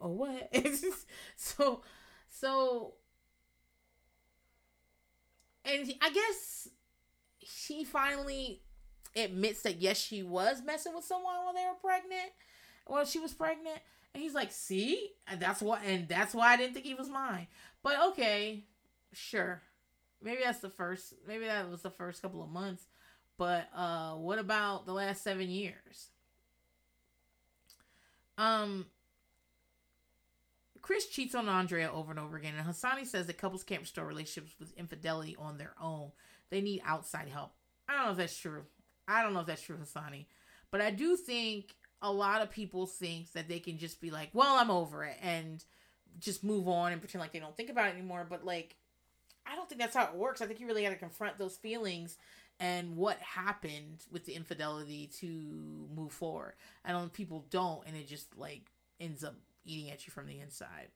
Oh, 0.00 0.08
what?" 0.10 0.50
so, 1.36 1.82
so 2.28 2.94
and 5.64 5.92
I 6.02 6.10
guess 6.10 6.68
she 7.44 7.84
finally 7.84 8.62
admits 9.16 9.62
that 9.62 9.80
yes, 9.80 9.98
she 9.98 10.22
was 10.22 10.62
messing 10.64 10.94
with 10.94 11.04
someone 11.04 11.36
while 11.44 11.54
they 11.54 11.64
were 11.66 11.80
pregnant. 11.90 12.32
Well, 12.88 13.04
she 13.06 13.20
was 13.20 13.34
pregnant, 13.34 13.78
and 14.14 14.22
he's 14.22 14.34
like, 14.34 14.52
"See, 14.52 15.12
and 15.28 15.40
that's 15.40 15.62
what, 15.62 15.82
and 15.86 16.08
that's 16.08 16.34
why 16.34 16.54
I 16.54 16.56
didn't 16.56 16.74
think 16.74 16.86
he 16.86 16.94
was 16.94 17.08
mine." 17.10 17.48
But 17.82 17.96
okay, 18.10 18.64
sure, 19.12 19.62
maybe 20.22 20.42
that's 20.44 20.60
the 20.60 20.70
first. 20.70 21.14
Maybe 21.26 21.46
that 21.46 21.70
was 21.70 21.82
the 21.82 21.90
first 21.90 22.22
couple 22.22 22.42
of 22.42 22.50
months. 22.50 22.86
But 23.38 23.68
uh, 23.76 24.14
what 24.14 24.38
about 24.38 24.86
the 24.86 24.92
last 24.94 25.24
seven 25.24 25.50
years? 25.50 26.10
Um, 28.38 28.86
Chris 30.84 31.06
cheats 31.06 31.34
on 31.34 31.48
Andrea 31.48 31.90
over 31.90 32.10
and 32.10 32.20
over 32.20 32.36
again, 32.36 32.52
and 32.58 32.68
Hasani 32.68 33.06
says 33.06 33.26
that 33.26 33.38
couples 33.38 33.64
can't 33.64 33.80
restore 33.80 34.04
relationships 34.04 34.54
with 34.60 34.76
infidelity 34.76 35.34
on 35.38 35.56
their 35.56 35.72
own. 35.80 36.12
They 36.50 36.60
need 36.60 36.82
outside 36.84 37.28
help. 37.28 37.54
I 37.88 37.94
don't 37.94 38.04
know 38.04 38.10
if 38.10 38.18
that's 38.18 38.36
true. 38.36 38.64
I 39.08 39.22
don't 39.22 39.32
know 39.32 39.40
if 39.40 39.46
that's 39.46 39.62
true, 39.62 39.78
Hasani. 39.78 40.26
But 40.70 40.82
I 40.82 40.90
do 40.90 41.16
think 41.16 41.74
a 42.02 42.12
lot 42.12 42.42
of 42.42 42.50
people 42.50 42.86
think 42.86 43.32
that 43.32 43.48
they 43.48 43.60
can 43.60 43.78
just 43.78 43.98
be 43.98 44.10
like, 44.10 44.28
well, 44.34 44.56
I'm 44.56 44.70
over 44.70 45.04
it, 45.04 45.16
and 45.22 45.64
just 46.18 46.44
move 46.44 46.68
on 46.68 46.92
and 46.92 47.00
pretend 47.00 47.20
like 47.20 47.32
they 47.32 47.38
don't 47.38 47.56
think 47.56 47.70
about 47.70 47.86
it 47.86 47.94
anymore. 47.94 48.26
But, 48.28 48.44
like, 48.44 48.76
I 49.46 49.56
don't 49.56 49.66
think 49.66 49.80
that's 49.80 49.96
how 49.96 50.04
it 50.04 50.14
works. 50.14 50.42
I 50.42 50.46
think 50.46 50.60
you 50.60 50.66
really 50.66 50.82
got 50.82 50.90
to 50.90 50.96
confront 50.96 51.38
those 51.38 51.56
feelings 51.56 52.18
and 52.60 52.94
what 52.94 53.16
happened 53.20 54.04
with 54.12 54.26
the 54.26 54.34
infidelity 54.34 55.10
to 55.20 55.88
move 55.96 56.12
forward. 56.12 56.56
I 56.84 56.92
people 57.14 57.46
don't, 57.48 57.86
and 57.86 57.96
it 57.96 58.06
just, 58.06 58.36
like, 58.36 58.70
ends 59.00 59.24
up 59.24 59.36
eating 59.64 59.90
at 59.90 60.06
you 60.06 60.10
from 60.12 60.26
the 60.26 60.40
inside. 60.40 60.88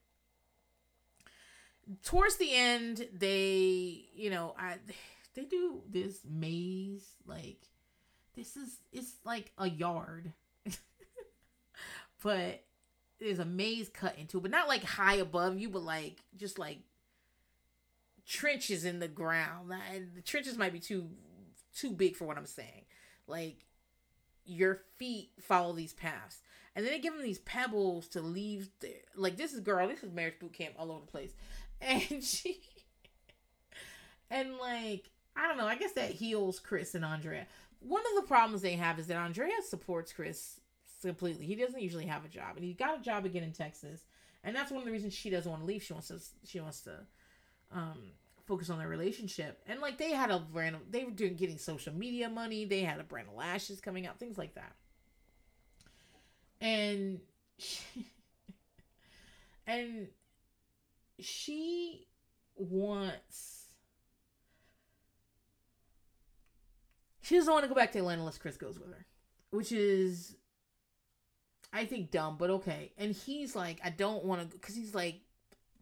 Towards 2.03 2.37
the 2.37 2.53
end, 2.53 3.07
they, 3.13 4.05
you 4.13 4.29
know, 4.29 4.55
I 4.57 4.75
they 5.33 5.43
do 5.43 5.81
this 5.89 6.19
maze 6.29 7.07
like 7.25 7.57
this 8.35 8.55
is 8.55 8.77
it's 8.91 9.13
like 9.23 9.51
a 9.57 9.69
yard. 9.69 10.33
but 12.23 12.63
there's 13.19 13.39
a 13.39 13.45
maze 13.45 13.89
cut 13.89 14.17
into 14.17 14.37
it, 14.37 14.41
but 14.41 14.51
not 14.51 14.67
like 14.67 14.83
high 14.83 15.15
above 15.15 15.57
you, 15.59 15.69
but 15.69 15.83
like 15.83 16.23
just 16.37 16.59
like 16.59 16.79
trenches 18.25 18.85
in 18.85 18.99
the 18.99 19.07
ground. 19.07 19.71
The 20.15 20.21
trenches 20.21 20.57
might 20.57 20.73
be 20.73 20.79
too 20.79 21.09
too 21.75 21.91
big 21.91 22.15
for 22.15 22.25
what 22.25 22.37
I'm 22.37 22.45
saying. 22.45 22.85
Like 23.27 23.65
your 24.45 24.81
feet 24.97 25.31
follow 25.41 25.73
these 25.73 25.93
paths. 25.93 26.39
And 26.79 26.85
then 26.85 26.93
they 26.93 26.99
give 26.99 27.13
him 27.13 27.21
these 27.21 27.39
pebbles 27.39 28.07
to 28.07 28.21
leave. 28.21 28.69
There. 28.79 28.91
Like 29.13 29.35
this 29.35 29.51
is 29.51 29.59
girl. 29.59 29.85
This 29.89 30.01
is 30.01 30.13
marriage 30.13 30.39
boot 30.39 30.53
camp 30.53 30.75
all 30.79 30.93
over 30.93 31.01
the 31.01 31.11
place, 31.11 31.33
and 31.81 32.23
she, 32.23 32.61
and 34.31 34.55
like 34.55 35.09
I 35.35 35.49
don't 35.49 35.57
know. 35.57 35.67
I 35.67 35.75
guess 35.75 35.91
that 35.91 36.11
heals 36.11 36.57
Chris 36.57 36.95
and 36.95 37.03
Andrea. 37.03 37.47
One 37.81 38.01
of 38.01 38.23
the 38.23 38.29
problems 38.29 38.61
they 38.61 38.77
have 38.77 38.97
is 38.97 39.07
that 39.07 39.17
Andrea 39.17 39.51
supports 39.67 40.13
Chris 40.13 40.61
completely. 41.01 41.45
He 41.45 41.55
doesn't 41.55 41.81
usually 41.81 42.05
have 42.05 42.23
a 42.23 42.29
job, 42.29 42.55
and 42.55 42.63
he 42.63 42.71
got 42.71 42.97
a 42.97 43.03
job 43.03 43.25
again 43.25 43.43
in 43.43 43.51
Texas, 43.51 44.05
and 44.45 44.55
that's 44.55 44.71
one 44.71 44.79
of 44.79 44.85
the 44.85 44.93
reasons 44.93 45.13
she 45.13 45.29
doesn't 45.29 45.51
want 45.51 45.63
to 45.63 45.67
leave. 45.67 45.83
She 45.83 45.91
wants 45.91 46.07
to. 46.07 46.19
She 46.45 46.61
wants 46.61 46.79
to. 46.83 46.93
Um, 47.73 48.13
focus 48.47 48.71
on 48.71 48.79
their 48.79 48.87
relationship 48.87 49.61
and 49.67 49.79
like 49.79 49.99
they 49.99 50.09
had 50.09 50.31
a 50.31 50.39
brand 50.39 50.75
of, 50.75 50.81
they 50.89 51.03
were 51.03 51.11
doing 51.11 51.35
getting 51.35 51.59
social 51.59 51.93
media 51.93 52.27
money 52.27 52.65
they 52.65 52.81
had 52.81 52.99
a 52.99 53.03
brand 53.03 53.27
of 53.27 53.35
lashes 53.35 53.79
coming 53.79 54.07
out 54.07 54.17
things 54.17 54.39
like 54.39 54.55
that 54.55 54.73
and 56.61 57.19
she, 57.57 58.05
and 59.67 60.07
she 61.19 62.07
wants 62.55 63.59
she 67.21 67.35
doesn't 67.35 67.53
want 67.53 67.63
to 67.63 67.69
go 67.69 67.75
back 67.75 67.91
to 67.91 67.99
Atlanta 67.99 68.21
unless 68.21 68.39
Chris 68.39 68.57
goes 68.57 68.79
with 68.79 68.89
her, 68.89 69.05
which 69.51 69.71
is 69.71 70.35
I 71.71 71.85
think 71.85 72.09
dumb, 72.09 72.37
but 72.39 72.49
okay. 72.49 72.91
And 72.97 73.13
he's 73.13 73.55
like, 73.55 73.79
I 73.83 73.91
don't 73.91 74.25
want 74.25 74.41
to 74.41 74.57
because 74.57 74.75
he's 74.75 74.95
like, 74.95 75.21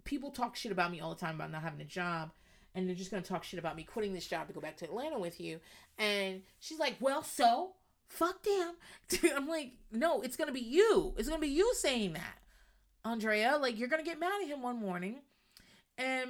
people 0.04 0.32
talk 0.32 0.58
shit 0.58 0.74
about 0.74 0.91
me 0.91 0.99
all 0.99 1.10
the 1.10 1.20
time 1.20 1.36
about 1.36 1.52
not 1.52 1.62
having 1.62 1.80
a 1.80 1.86
job. 1.86 2.32
And 2.76 2.88
they're 2.88 2.95
just 2.95 3.12
gonna 3.12 3.24
talk 3.24 3.45
shit 3.45 3.60
about 3.60 3.78
me 3.78 3.84
quitting 3.84 4.14
this 4.14 4.28
job 4.28 4.48
to 4.48 4.54
go 4.54 4.60
back 4.60 4.76
to 4.78 4.86
Atlanta 4.86 5.18
with 5.18 5.40
you. 5.40 5.60
And 5.98 6.41
she's 6.60 6.80
like, 6.80 6.98
Well, 6.99 7.24
so 7.24 7.72
fuck 8.08 8.44
them. 8.44 8.76
I'm 9.36 9.48
like, 9.48 9.74
no, 9.92 10.22
it's 10.22 10.36
gonna 10.36 10.52
be 10.52 10.62
you. 10.62 11.14
It's 11.18 11.30
gonna 11.30 11.42
be 11.42 11.48
you 11.48 11.74
saying 11.76 12.14
that, 12.14 12.40
Andrea. 13.06 13.58
Like 13.60 13.78
you're 13.78 13.90
gonna 13.90 14.04
get 14.04 14.20
mad 14.20 14.42
at 14.42 14.48
him 14.48 14.62
one 14.62 14.80
morning, 14.80 15.22
and 15.98 16.30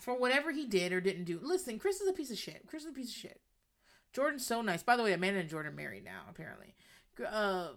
for 0.00 0.18
whatever 0.18 0.52
he 0.52 0.66
did 0.66 0.92
or 0.92 1.00
didn't 1.00 1.24
do. 1.24 1.40
Listen, 1.42 1.78
Chris 1.78 2.00
is 2.00 2.08
a 2.08 2.12
piece 2.12 2.30
of 2.30 2.38
shit. 2.38 2.66
Chris 2.66 2.84
is 2.84 2.90
a 2.90 2.94
piece 2.94 3.10
of 3.10 3.16
shit. 3.16 3.40
Jordan's 4.12 4.46
so 4.46 4.62
nice. 4.62 4.82
By 4.82 4.96
the 4.96 5.02
way, 5.02 5.12
Amanda 5.12 5.40
and 5.40 5.48
Jordan 5.48 5.76
married 5.76 6.04
now. 6.04 6.22
Apparently, 6.30 6.74
uh, 7.26 7.68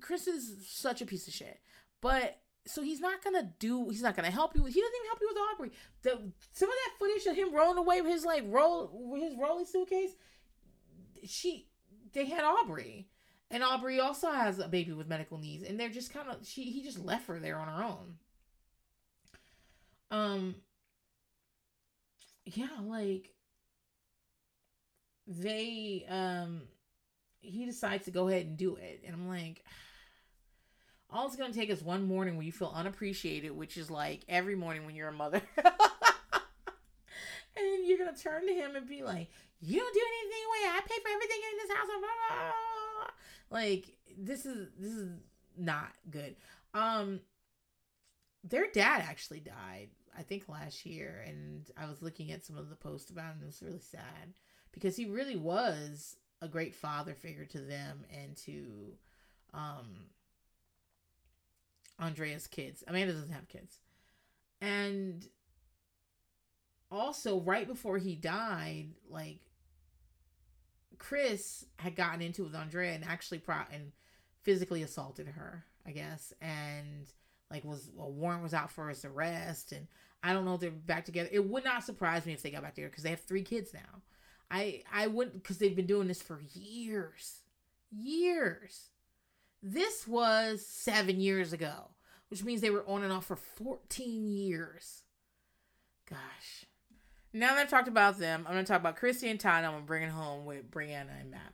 Chris 0.00 0.26
is 0.26 0.66
such 0.68 1.00
a 1.00 1.06
piece 1.06 1.26
of 1.26 1.34
shit. 1.34 1.60
But 2.00 2.38
so 2.66 2.82
he's 2.82 3.00
not 3.00 3.24
gonna 3.24 3.50
do. 3.58 3.88
He's 3.88 4.02
not 4.02 4.14
gonna 4.14 4.30
help 4.30 4.54
you. 4.54 4.64
He 4.64 4.80
doesn't 4.80 4.94
even 4.96 5.06
help 5.06 5.20
you 5.20 5.28
with 5.28 5.38
Aubrey. 5.52 5.70
The 6.02 6.32
some 6.52 6.68
of 6.68 6.74
that 6.74 6.98
footage 6.98 7.26
of 7.26 7.36
him 7.36 7.54
rolling 7.54 7.78
away 7.78 8.00
with 8.02 8.12
his 8.12 8.24
like 8.24 8.44
roll 8.46 8.90
with 8.92 9.22
his 9.22 9.34
rolling 9.38 9.66
suitcase. 9.66 10.12
She 11.24 11.67
they 12.18 12.26
had 12.26 12.42
Aubrey. 12.42 13.06
And 13.50 13.62
Aubrey 13.62 14.00
also 14.00 14.30
has 14.32 14.58
a 14.58 14.68
baby 14.68 14.92
with 14.92 15.08
medical 15.08 15.38
needs, 15.38 15.62
and 15.62 15.78
they're 15.78 15.88
just 15.88 16.12
kind 16.12 16.28
of 16.28 16.46
she 16.46 16.64
he 16.64 16.82
just 16.82 16.98
left 16.98 17.28
her 17.28 17.38
there 17.38 17.56
on 17.58 17.68
her 17.68 17.84
own. 17.84 18.16
Um 20.10 20.56
yeah, 22.44 22.68
like 22.84 23.30
they 25.26 26.04
um 26.08 26.62
he 27.40 27.64
decides 27.64 28.04
to 28.06 28.10
go 28.10 28.28
ahead 28.28 28.46
and 28.46 28.56
do 28.58 28.76
it. 28.76 29.02
And 29.06 29.14
I'm 29.14 29.28
like 29.28 29.64
all 31.10 31.26
it's 31.26 31.36
gonna 31.36 31.54
take 31.54 31.70
is 31.70 31.82
one 31.82 32.06
morning 32.06 32.36
where 32.36 32.44
you 32.44 32.52
feel 32.52 32.72
unappreciated, 32.74 33.52
which 33.52 33.78
is 33.78 33.90
like 33.90 34.24
every 34.28 34.56
morning 34.56 34.84
when 34.84 34.94
you're 34.94 35.08
a 35.08 35.12
mother. 35.12 35.40
and 37.56 37.86
you're 37.86 37.98
gonna 37.98 38.14
turn 38.14 38.46
to 38.46 38.52
him 38.52 38.76
and 38.76 38.86
be 38.86 39.02
like, 39.02 39.28
you 39.60 39.78
don't 39.78 39.94
do 39.94 40.00
anything 40.00 40.44
way. 40.52 40.70
I 40.70 40.80
pay 40.80 41.00
for 41.02 41.10
everything 41.12 41.40
in 41.52 41.58
this 41.58 41.76
house. 41.76 41.88
Like 43.50 43.96
this 44.18 44.44
is 44.44 44.68
this 44.78 44.92
is 44.92 45.08
not 45.56 45.88
good. 46.10 46.36
Um, 46.74 47.20
their 48.44 48.66
dad 48.70 49.02
actually 49.08 49.40
died. 49.40 49.88
I 50.16 50.22
think 50.22 50.48
last 50.48 50.84
year, 50.84 51.24
and 51.26 51.66
I 51.76 51.88
was 51.88 52.02
looking 52.02 52.30
at 52.30 52.44
some 52.44 52.58
of 52.58 52.68
the 52.68 52.76
posts 52.76 53.10
about 53.10 53.24
him. 53.24 53.32
And 53.34 53.42
it 53.44 53.46
was 53.46 53.62
really 53.62 53.80
sad 53.80 54.34
because 54.72 54.96
he 54.96 55.06
really 55.06 55.36
was 55.36 56.16
a 56.42 56.48
great 56.48 56.74
father 56.74 57.14
figure 57.14 57.46
to 57.46 57.58
them 57.58 58.04
and 58.12 58.36
to 58.36 58.92
um, 59.54 60.08
Andrea's 61.98 62.46
kids. 62.46 62.84
Amanda 62.86 63.14
doesn't 63.14 63.32
have 63.32 63.48
kids, 63.48 63.78
and 64.60 65.26
also 66.90 67.40
right 67.40 67.66
before 67.66 67.98
he 67.98 68.14
died, 68.14 68.88
like 69.08 69.40
Chris 70.98 71.64
had 71.78 71.96
gotten 71.96 72.22
into 72.22 72.44
with 72.44 72.54
Andrea 72.54 72.92
and 72.92 73.04
actually 73.04 73.38
pro 73.38 73.56
and 73.72 73.92
physically 74.42 74.82
assaulted 74.82 75.28
her, 75.28 75.64
I 75.86 75.92
guess, 75.92 76.32
and 76.40 77.06
like 77.50 77.64
was 77.64 77.90
a 77.98 78.08
warrant 78.08 78.42
was 78.42 78.54
out 78.54 78.70
for 78.70 78.88
his 78.88 79.04
arrest, 79.04 79.72
and 79.72 79.86
I 80.22 80.32
don't 80.32 80.44
know 80.44 80.54
if 80.54 80.60
they're 80.60 80.70
back 80.70 81.04
together. 81.04 81.28
It 81.32 81.48
would 81.48 81.64
not 81.64 81.84
surprise 81.84 82.26
me 82.26 82.32
if 82.32 82.42
they 82.42 82.50
got 82.50 82.62
back 82.62 82.74
together 82.74 82.90
because 82.90 83.04
they 83.04 83.10
have 83.10 83.20
three 83.20 83.42
kids 83.42 83.72
now. 83.72 84.02
I 84.50 84.82
I 84.92 85.06
wouldn't 85.06 85.42
because 85.42 85.58
they've 85.58 85.76
been 85.76 85.86
doing 85.86 86.08
this 86.08 86.22
for 86.22 86.40
years, 86.54 87.42
years. 87.90 88.90
This 89.62 90.06
was 90.06 90.64
seven 90.64 91.20
years 91.20 91.52
ago, 91.52 91.90
which 92.28 92.44
means 92.44 92.60
they 92.60 92.70
were 92.70 92.84
on 92.86 93.02
and 93.02 93.12
off 93.12 93.26
for 93.26 93.36
fourteen 93.36 94.28
years. 94.28 95.02
Gosh. 96.08 96.64
Now 97.32 97.54
that 97.54 97.58
I've 97.58 97.70
talked 97.70 97.88
about 97.88 98.18
them, 98.18 98.44
I'm 98.46 98.54
going 98.54 98.64
to 98.64 98.70
talk 98.70 98.80
about 98.80 98.96
Christy 98.96 99.28
and 99.28 99.38
Todd. 99.38 99.64
I'm 99.64 99.72
going 99.72 99.82
to 99.82 99.86
bring 99.86 100.02
it 100.02 100.10
home 100.10 100.46
with 100.46 100.70
Brianna 100.70 101.20
and 101.20 101.30
Matt. 101.30 101.52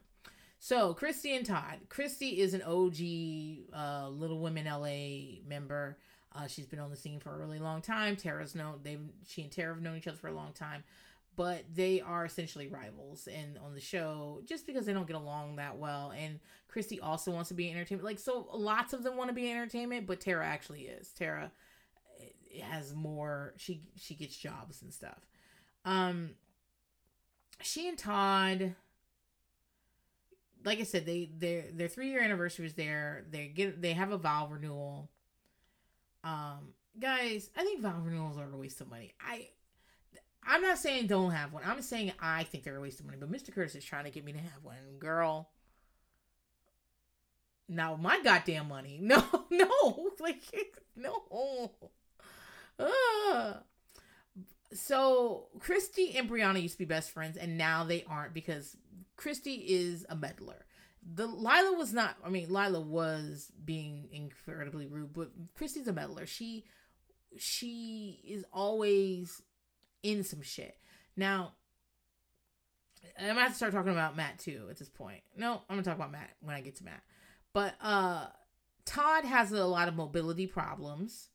So, 0.60 0.94
Christy 0.94 1.34
and 1.36 1.44
Todd. 1.44 1.80
Christy 1.88 2.40
is 2.40 2.54
an 2.54 2.62
OG 2.62 3.76
uh, 3.76 4.08
Little 4.08 4.38
Women 4.38 4.66
LA 4.66 5.40
member. 5.46 5.98
Uh, 6.34 6.46
she's 6.46 6.66
been 6.66 6.78
on 6.78 6.90
the 6.90 6.96
scene 6.96 7.20
for 7.20 7.34
a 7.34 7.38
really 7.38 7.58
long 7.58 7.82
time. 7.82 8.16
Tara's 8.16 8.54
known 8.54 8.80
they 8.82 8.98
she 9.26 9.42
and 9.42 9.52
Tara 9.52 9.74
have 9.74 9.82
known 9.82 9.96
each 9.96 10.08
other 10.08 10.16
for 10.16 10.28
a 10.28 10.34
long 10.34 10.52
time, 10.52 10.82
but 11.36 11.64
they 11.72 12.00
are 12.00 12.24
essentially 12.24 12.66
rivals 12.66 13.28
and 13.28 13.58
on 13.58 13.74
the 13.74 13.80
show 13.80 14.40
just 14.46 14.66
because 14.66 14.86
they 14.86 14.92
don't 14.92 15.06
get 15.06 15.16
along 15.16 15.56
that 15.56 15.76
well. 15.76 16.12
And 16.16 16.40
Christy 16.66 16.98
also 16.98 17.30
wants 17.30 17.48
to 17.48 17.54
be 17.54 17.68
in 17.68 17.76
entertainment. 17.76 18.04
Like 18.04 18.18
so, 18.18 18.48
lots 18.52 18.92
of 18.92 19.04
them 19.04 19.16
want 19.16 19.28
to 19.28 19.34
be 19.34 19.48
in 19.50 19.56
entertainment, 19.56 20.06
but 20.06 20.20
Tara 20.20 20.46
actually 20.46 20.82
is. 20.82 21.08
Tara 21.10 21.52
eh, 22.20 22.62
has 22.62 22.94
more. 22.94 23.54
She 23.56 23.82
she 23.96 24.14
gets 24.14 24.36
jobs 24.36 24.82
and 24.82 24.92
stuff. 24.92 25.20
Um, 25.84 26.30
she 27.62 27.88
and 27.88 27.98
Todd, 27.98 28.74
like 30.64 30.80
I 30.80 30.84
said, 30.84 31.06
they 31.06 31.30
their 31.36 31.64
their 31.72 31.88
three 31.88 32.10
year 32.10 32.22
anniversary 32.22 32.66
is 32.66 32.74
there. 32.74 33.24
They 33.30 33.48
get 33.48 33.80
they 33.82 33.92
have 33.92 34.12
a 34.12 34.18
vow 34.18 34.48
renewal. 34.50 35.10
Um, 36.22 36.72
guys, 36.98 37.50
I 37.56 37.64
think 37.64 37.82
vow 37.82 38.00
renewals 38.02 38.38
are 38.38 38.50
a 38.52 38.56
waste 38.56 38.80
of 38.80 38.88
money. 38.88 39.12
I 39.20 39.48
I'm 40.46 40.62
not 40.62 40.78
saying 40.78 41.06
don't 41.06 41.30
have 41.32 41.52
one. 41.52 41.62
I'm 41.64 41.82
saying 41.82 42.12
I 42.20 42.44
think 42.44 42.64
they're 42.64 42.76
a 42.76 42.80
waste 42.80 43.00
of 43.00 43.06
money. 43.06 43.18
But 43.20 43.32
Mr. 43.32 43.52
Curtis 43.54 43.74
is 43.74 43.84
trying 43.84 44.04
to 44.04 44.10
get 44.10 44.24
me 44.24 44.32
to 44.32 44.38
have 44.38 44.62
one, 44.62 44.98
girl. 44.98 45.50
Now 47.68 47.96
my 47.96 48.20
goddamn 48.22 48.68
money. 48.68 48.98
No, 49.02 49.22
no, 49.50 50.10
like 50.20 50.42
no. 50.96 51.70
Uh 52.78 53.54
so 54.74 55.46
Christy 55.60 56.16
and 56.16 56.28
Brianna 56.28 56.60
used 56.60 56.74
to 56.74 56.78
be 56.78 56.84
best 56.84 57.10
friends, 57.10 57.36
and 57.36 57.56
now 57.56 57.84
they 57.84 58.04
aren't 58.08 58.34
because 58.34 58.76
Christy 59.16 59.54
is 59.54 60.04
a 60.08 60.16
meddler. 60.16 60.66
The 61.14 61.26
Lila 61.26 61.76
was 61.76 61.92
not. 61.92 62.16
I 62.24 62.28
mean, 62.28 62.52
Lila 62.52 62.80
was 62.80 63.52
being 63.64 64.08
incredibly 64.12 64.86
rude, 64.86 65.12
but 65.12 65.30
Christy's 65.54 65.88
a 65.88 65.92
meddler. 65.92 66.26
She 66.26 66.64
she 67.36 68.20
is 68.26 68.44
always 68.52 69.42
in 70.02 70.24
some 70.24 70.42
shit. 70.42 70.76
Now, 71.16 71.52
I'm 73.18 73.28
gonna 73.28 73.40
have 73.40 73.50
to 73.50 73.56
start 73.56 73.72
talking 73.72 73.92
about 73.92 74.16
Matt 74.16 74.38
too 74.38 74.66
at 74.70 74.78
this 74.78 74.88
point. 74.88 75.22
No, 75.36 75.62
I'm 75.68 75.76
gonna 75.76 75.82
talk 75.82 75.96
about 75.96 76.12
Matt 76.12 76.30
when 76.40 76.54
I 76.56 76.60
get 76.60 76.76
to 76.76 76.84
Matt. 76.84 77.02
But 77.52 77.74
uh 77.80 78.26
Todd 78.84 79.24
has 79.24 79.52
a 79.52 79.64
lot 79.64 79.88
of 79.88 79.94
mobility 79.94 80.46
problems 80.46 81.28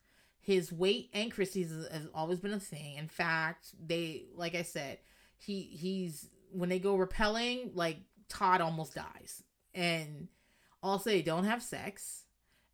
his 0.49 0.71
weight 0.71 1.11
and 1.13 1.31
Christy's 1.31 1.69
has 1.91 2.07
always 2.11 2.39
been 2.39 2.53
a 2.53 2.59
thing. 2.59 2.95
In 2.95 3.07
fact, 3.07 3.67
they 3.79 4.23
like 4.35 4.55
I 4.55 4.63
said, 4.63 4.97
he 5.37 5.61
he's 5.61 6.27
when 6.51 6.69
they 6.69 6.79
go 6.79 6.95
repelling, 6.95 7.69
like 7.75 7.99
Todd 8.29 8.59
almost 8.59 8.95
dies. 8.95 9.43
And 9.75 10.27
also 10.81 11.11
they 11.11 11.21
don't 11.21 11.43
have 11.43 11.61
sex. 11.61 12.23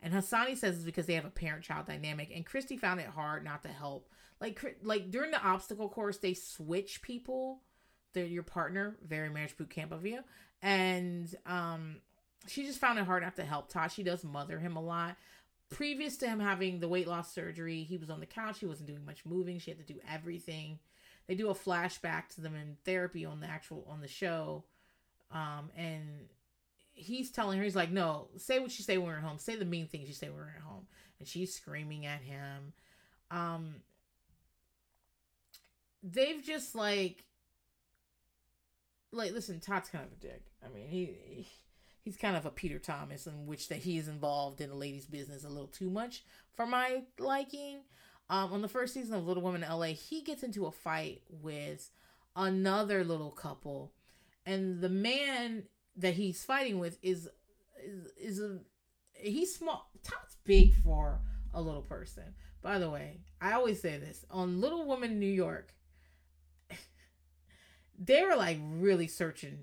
And 0.01 0.13
Hasani 0.13 0.55
says 0.55 0.77
it's 0.77 0.85
because 0.85 1.05
they 1.05 1.15
have 1.15 1.25
a 1.25 1.29
parent-child 1.29 1.85
dynamic. 1.85 2.31
And 2.33 2.45
Christy 2.45 2.77
found 2.77 3.01
it 3.01 3.07
hard 3.07 3.43
not 3.43 3.63
to 3.63 3.69
help. 3.69 4.09
Like 4.39 4.77
like 4.81 5.11
during 5.11 5.31
the 5.31 5.43
obstacle 5.43 5.89
course, 5.89 6.19
they 6.19 6.33
switch 6.33 7.01
people. 7.01 7.59
They're 8.13 8.23
your 8.23 8.43
partner, 8.43 8.95
very 9.05 9.29
marriage 9.29 9.57
boot 9.57 9.69
camp 9.69 9.91
of 9.91 10.05
you. 10.05 10.21
And 10.61 11.27
um 11.45 11.97
she 12.47 12.65
just 12.65 12.79
found 12.79 12.99
it 12.99 13.05
hard 13.05 13.23
not 13.23 13.35
to 13.35 13.43
help 13.43 13.67
Todd. 13.67 13.91
She 13.91 14.03
does 14.03 14.23
mother 14.23 14.59
him 14.59 14.77
a 14.77 14.81
lot 14.81 15.17
previous 15.69 16.17
to 16.17 16.27
him 16.27 16.39
having 16.39 16.79
the 16.79 16.87
weight 16.87 17.07
loss 17.07 17.33
surgery, 17.33 17.83
he 17.83 17.97
was 17.97 18.09
on 18.09 18.19
the 18.19 18.25
couch. 18.25 18.59
He 18.59 18.65
wasn't 18.65 18.87
doing 18.87 19.05
much 19.05 19.25
moving. 19.25 19.59
She 19.59 19.71
had 19.71 19.85
to 19.85 19.93
do 19.93 19.99
everything. 20.09 20.79
They 21.27 21.35
do 21.35 21.49
a 21.49 21.55
flashback 21.55 22.29
to 22.35 22.41
them 22.41 22.55
in 22.55 22.77
therapy 22.85 23.25
on 23.25 23.39
the 23.39 23.47
actual 23.47 23.85
on 23.89 24.01
the 24.01 24.07
show, 24.07 24.63
um, 25.31 25.71
and 25.75 26.29
he's 26.93 27.31
telling 27.31 27.57
her 27.57 27.63
he's 27.63 27.75
like, 27.75 27.91
"No, 27.91 28.27
say 28.37 28.59
what 28.59 28.77
you 28.77 28.83
say 28.83 28.97
when 28.97 29.07
we're 29.07 29.17
at 29.17 29.23
home. 29.23 29.39
Say 29.39 29.55
the 29.55 29.65
mean 29.65 29.87
things 29.87 30.07
you 30.07 30.13
say 30.13 30.29
when 30.29 30.37
we're 30.37 30.53
at 30.55 30.61
home." 30.61 30.87
And 31.17 31.27
she's 31.27 31.55
screaming 31.55 32.05
at 32.05 32.21
him. 32.21 32.73
Um, 33.31 33.75
they've 36.03 36.43
just 36.43 36.75
like, 36.75 37.25
like, 39.11 39.31
listen, 39.31 39.59
Todd's 39.59 39.89
kind 39.89 40.05
of 40.05 40.11
a 40.11 40.15
dick. 40.15 40.43
I 40.63 40.69
mean, 40.69 40.87
he, 40.87 41.15
he 41.23 41.47
he's 42.05 42.15
kind 42.15 42.37
of 42.37 42.45
a 42.45 42.51
Peter 42.51 42.77
Thomas 42.77 43.25
in 43.25 43.47
which 43.47 43.67
that 43.67 43.79
he 43.79 43.97
is 43.97 44.07
involved 44.07 44.61
in 44.61 44.69
the 44.69 44.75
ladies' 44.75 45.07
business 45.07 45.43
a 45.43 45.49
little 45.49 45.67
too 45.67 45.89
much 45.89 46.23
for 46.53 46.65
my 46.65 47.01
liking. 47.17 47.81
Um, 48.29 48.53
on 48.53 48.61
the 48.61 48.67
first 48.67 48.93
season 48.93 49.15
of 49.15 49.27
Little 49.27 49.43
Women 49.43 49.63
in 49.63 49.69
LA, 49.69 49.87
he 49.87 50.21
gets 50.21 50.43
into 50.43 50.65
a 50.67 50.71
fight 50.71 51.23
with 51.29 51.89
another 52.35 53.03
little 53.03 53.31
couple, 53.31 53.91
and 54.45 54.81
the 54.81 54.89
man 54.89 55.63
that 55.97 56.13
he's 56.13 56.43
fighting 56.43 56.79
with 56.79 56.97
is 57.01 57.27
is, 57.83 58.07
is 58.17 58.39
a 58.39 58.59
he's 59.13 59.55
small. 59.55 59.91
Todd's 60.03 60.37
big 60.43 60.73
for 60.83 61.19
a 61.53 61.61
little 61.61 61.81
person. 61.81 62.35
By 62.61 62.79
the 62.79 62.89
way, 62.89 63.19
I 63.41 63.53
always 63.53 63.81
say 63.81 63.97
this 63.97 64.25
on 64.31 64.61
Little 64.61 64.85
Woman 64.85 65.19
New 65.19 65.25
York. 65.25 65.73
They 67.97 68.23
were 68.23 68.35
like 68.35 68.57
really 68.61 69.07
searching 69.07 69.59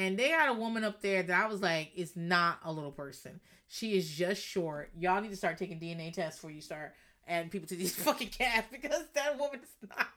and 0.00 0.18
they 0.18 0.30
had 0.30 0.48
a 0.48 0.54
woman 0.54 0.82
up 0.82 1.02
there 1.02 1.22
that 1.22 1.44
I 1.44 1.46
was 1.46 1.60
like, 1.60 1.92
is 1.94 2.16
not 2.16 2.60
a 2.64 2.72
little 2.72 2.90
person. 2.90 3.38
She 3.68 3.98
is 3.98 4.10
just 4.10 4.42
short. 4.42 4.90
Y'all 4.98 5.20
need 5.20 5.30
to 5.30 5.36
start 5.36 5.58
taking 5.58 5.78
DNA 5.78 6.10
tests 6.10 6.38
before 6.38 6.52
you 6.52 6.62
start 6.62 6.94
adding 7.28 7.50
people 7.50 7.68
to 7.68 7.76
these 7.76 7.94
fucking 8.04 8.28
cats 8.28 8.66
because 8.72 9.04
that 9.12 9.38
woman 9.38 9.60
is 9.62 9.88
not. 9.90 10.08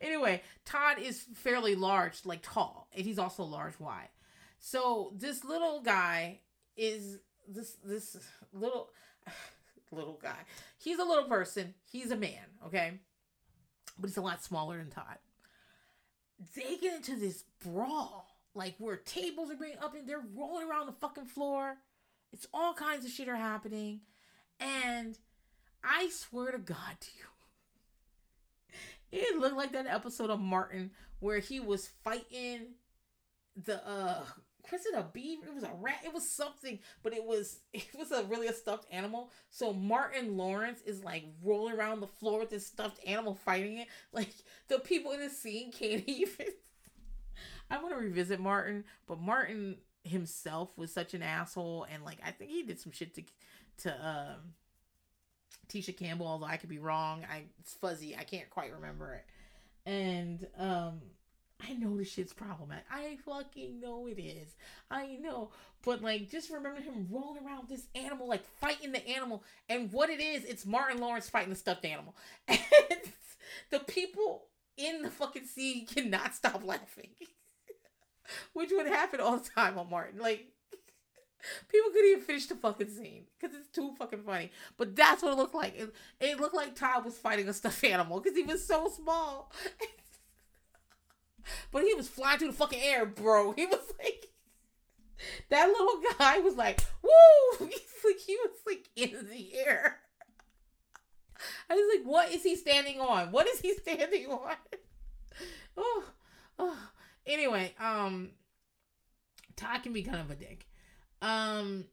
anyway, 0.00 0.42
Todd 0.64 1.00
is 1.00 1.26
fairly 1.34 1.74
large, 1.74 2.24
like 2.24 2.38
tall, 2.40 2.88
and 2.94 3.04
he's 3.04 3.18
also 3.18 3.42
large 3.42 3.78
wide. 3.80 4.10
So 4.60 5.12
this 5.16 5.44
little 5.44 5.80
guy 5.80 6.38
is 6.76 7.18
this 7.48 7.76
this 7.84 8.16
little 8.52 8.90
little 9.90 10.20
guy. 10.22 10.38
He's 10.78 11.00
a 11.00 11.04
little 11.04 11.24
person. 11.24 11.74
He's 11.90 12.12
a 12.12 12.16
man, 12.16 12.44
okay? 12.64 12.92
But 13.98 14.10
he's 14.10 14.18
a 14.18 14.22
lot 14.22 14.44
smaller 14.44 14.78
than 14.78 14.90
Todd. 14.90 15.18
They 16.54 16.76
get 16.76 16.94
into 16.94 17.16
this 17.16 17.42
brawl 17.64 18.27
like 18.54 18.74
where 18.78 18.96
tables 18.96 19.50
are 19.50 19.56
being 19.56 19.78
up 19.80 19.94
and 19.94 20.08
they're 20.08 20.24
rolling 20.34 20.68
around 20.68 20.86
the 20.86 20.92
fucking 20.92 21.26
floor. 21.26 21.76
It's 22.32 22.46
all 22.52 22.74
kinds 22.74 23.04
of 23.04 23.10
shit 23.10 23.28
are 23.28 23.36
happening. 23.36 24.00
And 24.60 25.16
I 25.84 26.08
swear 26.10 26.52
to 26.52 26.58
God 26.58 27.00
to 27.00 27.08
you, 27.16 27.24
it 29.20 29.38
looked 29.38 29.56
like 29.56 29.72
that 29.72 29.86
episode 29.86 30.30
of 30.30 30.40
Martin 30.40 30.90
where 31.20 31.38
he 31.38 31.60
was 31.60 31.90
fighting 32.04 32.74
the 33.56 33.86
uh 33.86 34.24
was 34.70 34.84
it 34.84 34.94
a 34.94 35.02
beaver? 35.02 35.46
It 35.46 35.54
was 35.54 35.64
a 35.64 35.72
rat. 35.80 36.00
It 36.04 36.12
was 36.12 36.28
something, 36.28 36.78
but 37.02 37.14
it 37.14 37.24
was 37.24 37.60
it 37.72 37.88
was 37.98 38.12
a 38.12 38.24
really 38.24 38.48
a 38.48 38.52
stuffed 38.52 38.86
animal. 38.92 39.30
So 39.50 39.72
Martin 39.72 40.36
Lawrence 40.36 40.80
is 40.82 41.04
like 41.04 41.24
rolling 41.42 41.74
around 41.74 42.00
the 42.00 42.06
floor 42.06 42.40
with 42.40 42.50
this 42.50 42.66
stuffed 42.66 43.00
animal 43.06 43.34
fighting 43.34 43.78
it. 43.78 43.88
Like 44.12 44.30
the 44.68 44.78
people 44.78 45.12
in 45.12 45.20
the 45.20 45.30
scene 45.30 45.72
can't 45.72 46.04
even 46.06 46.46
I 47.70 47.78
want 47.78 47.90
to 47.90 48.00
revisit 48.00 48.40
Martin, 48.40 48.84
but 49.06 49.20
Martin 49.20 49.76
himself 50.04 50.76
was 50.76 50.92
such 50.92 51.14
an 51.14 51.22
asshole, 51.22 51.86
and 51.92 52.04
like 52.04 52.18
I 52.24 52.30
think 52.30 52.50
he 52.50 52.62
did 52.62 52.80
some 52.80 52.92
shit 52.92 53.14
to 53.14 53.22
to 53.82 54.06
um, 54.06 54.54
Tisha 55.68 55.96
Campbell. 55.96 56.26
Although 56.26 56.46
I 56.46 56.56
could 56.56 56.70
be 56.70 56.78
wrong, 56.78 57.24
I 57.30 57.44
it's 57.60 57.74
fuzzy. 57.74 58.16
I 58.16 58.24
can't 58.24 58.50
quite 58.50 58.72
remember 58.72 59.14
it. 59.14 59.24
And 59.88 60.46
um, 60.58 61.00
I 61.66 61.72
know 61.74 61.96
this 61.96 62.10
shit's 62.10 62.32
problematic. 62.32 62.84
I 62.90 63.16
fucking 63.24 63.80
know 63.80 64.06
it 64.06 64.20
is. 64.20 64.54
I 64.90 65.16
know. 65.20 65.50
But 65.84 66.02
like 66.02 66.30
just 66.30 66.50
remember 66.50 66.80
him 66.80 67.08
rolling 67.10 67.44
around 67.44 67.68
this 67.68 67.86
animal, 67.94 68.28
like 68.28 68.44
fighting 68.60 68.92
the 68.92 69.06
animal. 69.08 69.42
And 69.68 69.92
what 69.92 70.10
it 70.10 70.20
is, 70.20 70.44
it's 70.44 70.66
Martin 70.66 70.98
Lawrence 70.98 71.28
fighting 71.28 71.50
the 71.50 71.56
stuffed 71.56 71.84
animal. 71.84 72.14
And 72.48 72.60
the 73.70 73.80
people 73.80 74.46
in 74.76 75.02
the 75.02 75.10
fucking 75.10 75.46
scene 75.46 75.86
cannot 75.86 76.34
stop 76.34 76.62
laughing. 76.64 77.10
Which 78.58 78.70
would 78.72 78.88
happen 78.88 79.20
all 79.20 79.36
the 79.36 79.48
time 79.48 79.78
on 79.78 79.88
Martin. 79.88 80.18
Like 80.20 80.48
People 81.68 81.90
couldn't 81.90 82.10
even 82.10 82.22
finish 82.24 82.46
the 82.46 82.56
fucking 82.56 82.88
scene 82.88 83.24
because 83.38 83.56
it's 83.56 83.68
too 83.68 83.94
fucking 83.96 84.22
funny. 84.22 84.50
But 84.76 84.96
that's 84.96 85.22
what 85.22 85.32
it 85.32 85.36
looked 85.36 85.54
like. 85.54 85.78
It, 85.78 85.94
it 86.20 86.40
looked 86.40 86.56
like 86.56 86.74
Todd 86.74 87.04
was 87.04 87.16
fighting 87.16 87.48
a 87.48 87.52
stuffed 87.52 87.84
animal 87.84 88.20
because 88.20 88.36
he 88.36 88.42
was 88.42 88.66
so 88.66 88.88
small. 88.88 89.52
but 91.72 91.84
he 91.84 91.94
was 91.94 92.08
flying 92.08 92.38
through 92.38 92.48
the 92.48 92.54
fucking 92.54 92.80
air, 92.82 93.06
bro. 93.06 93.52
He 93.52 93.66
was 93.66 93.92
like, 94.02 94.26
that 95.50 95.68
little 95.68 96.00
guy 96.18 96.38
was 96.38 96.56
like, 96.56 96.80
woo! 97.02 97.68
Like, 98.04 98.20
he 98.20 98.36
was 98.36 98.56
like 98.64 98.88
in 98.96 99.28
the 99.28 99.58
air. 99.58 99.98
I 101.68 101.74
was 101.74 101.84
like, 101.94 102.06
what 102.06 102.32
is 102.32 102.42
he 102.42 102.56
standing 102.56 103.00
on? 103.00 103.32
What 103.32 103.46
is 103.48 103.60
he 103.60 103.74
standing 103.82 104.26
on? 104.26 104.54
oh, 105.76 106.04
oh. 106.58 106.78
Anyway, 107.26 107.74
um, 107.78 108.30
Todd 109.58 109.82
can 109.82 109.92
be 109.92 110.02
kind 110.02 110.20
of 110.20 110.30
a 110.30 110.34
dick. 110.34 110.66
Um. 111.20 111.84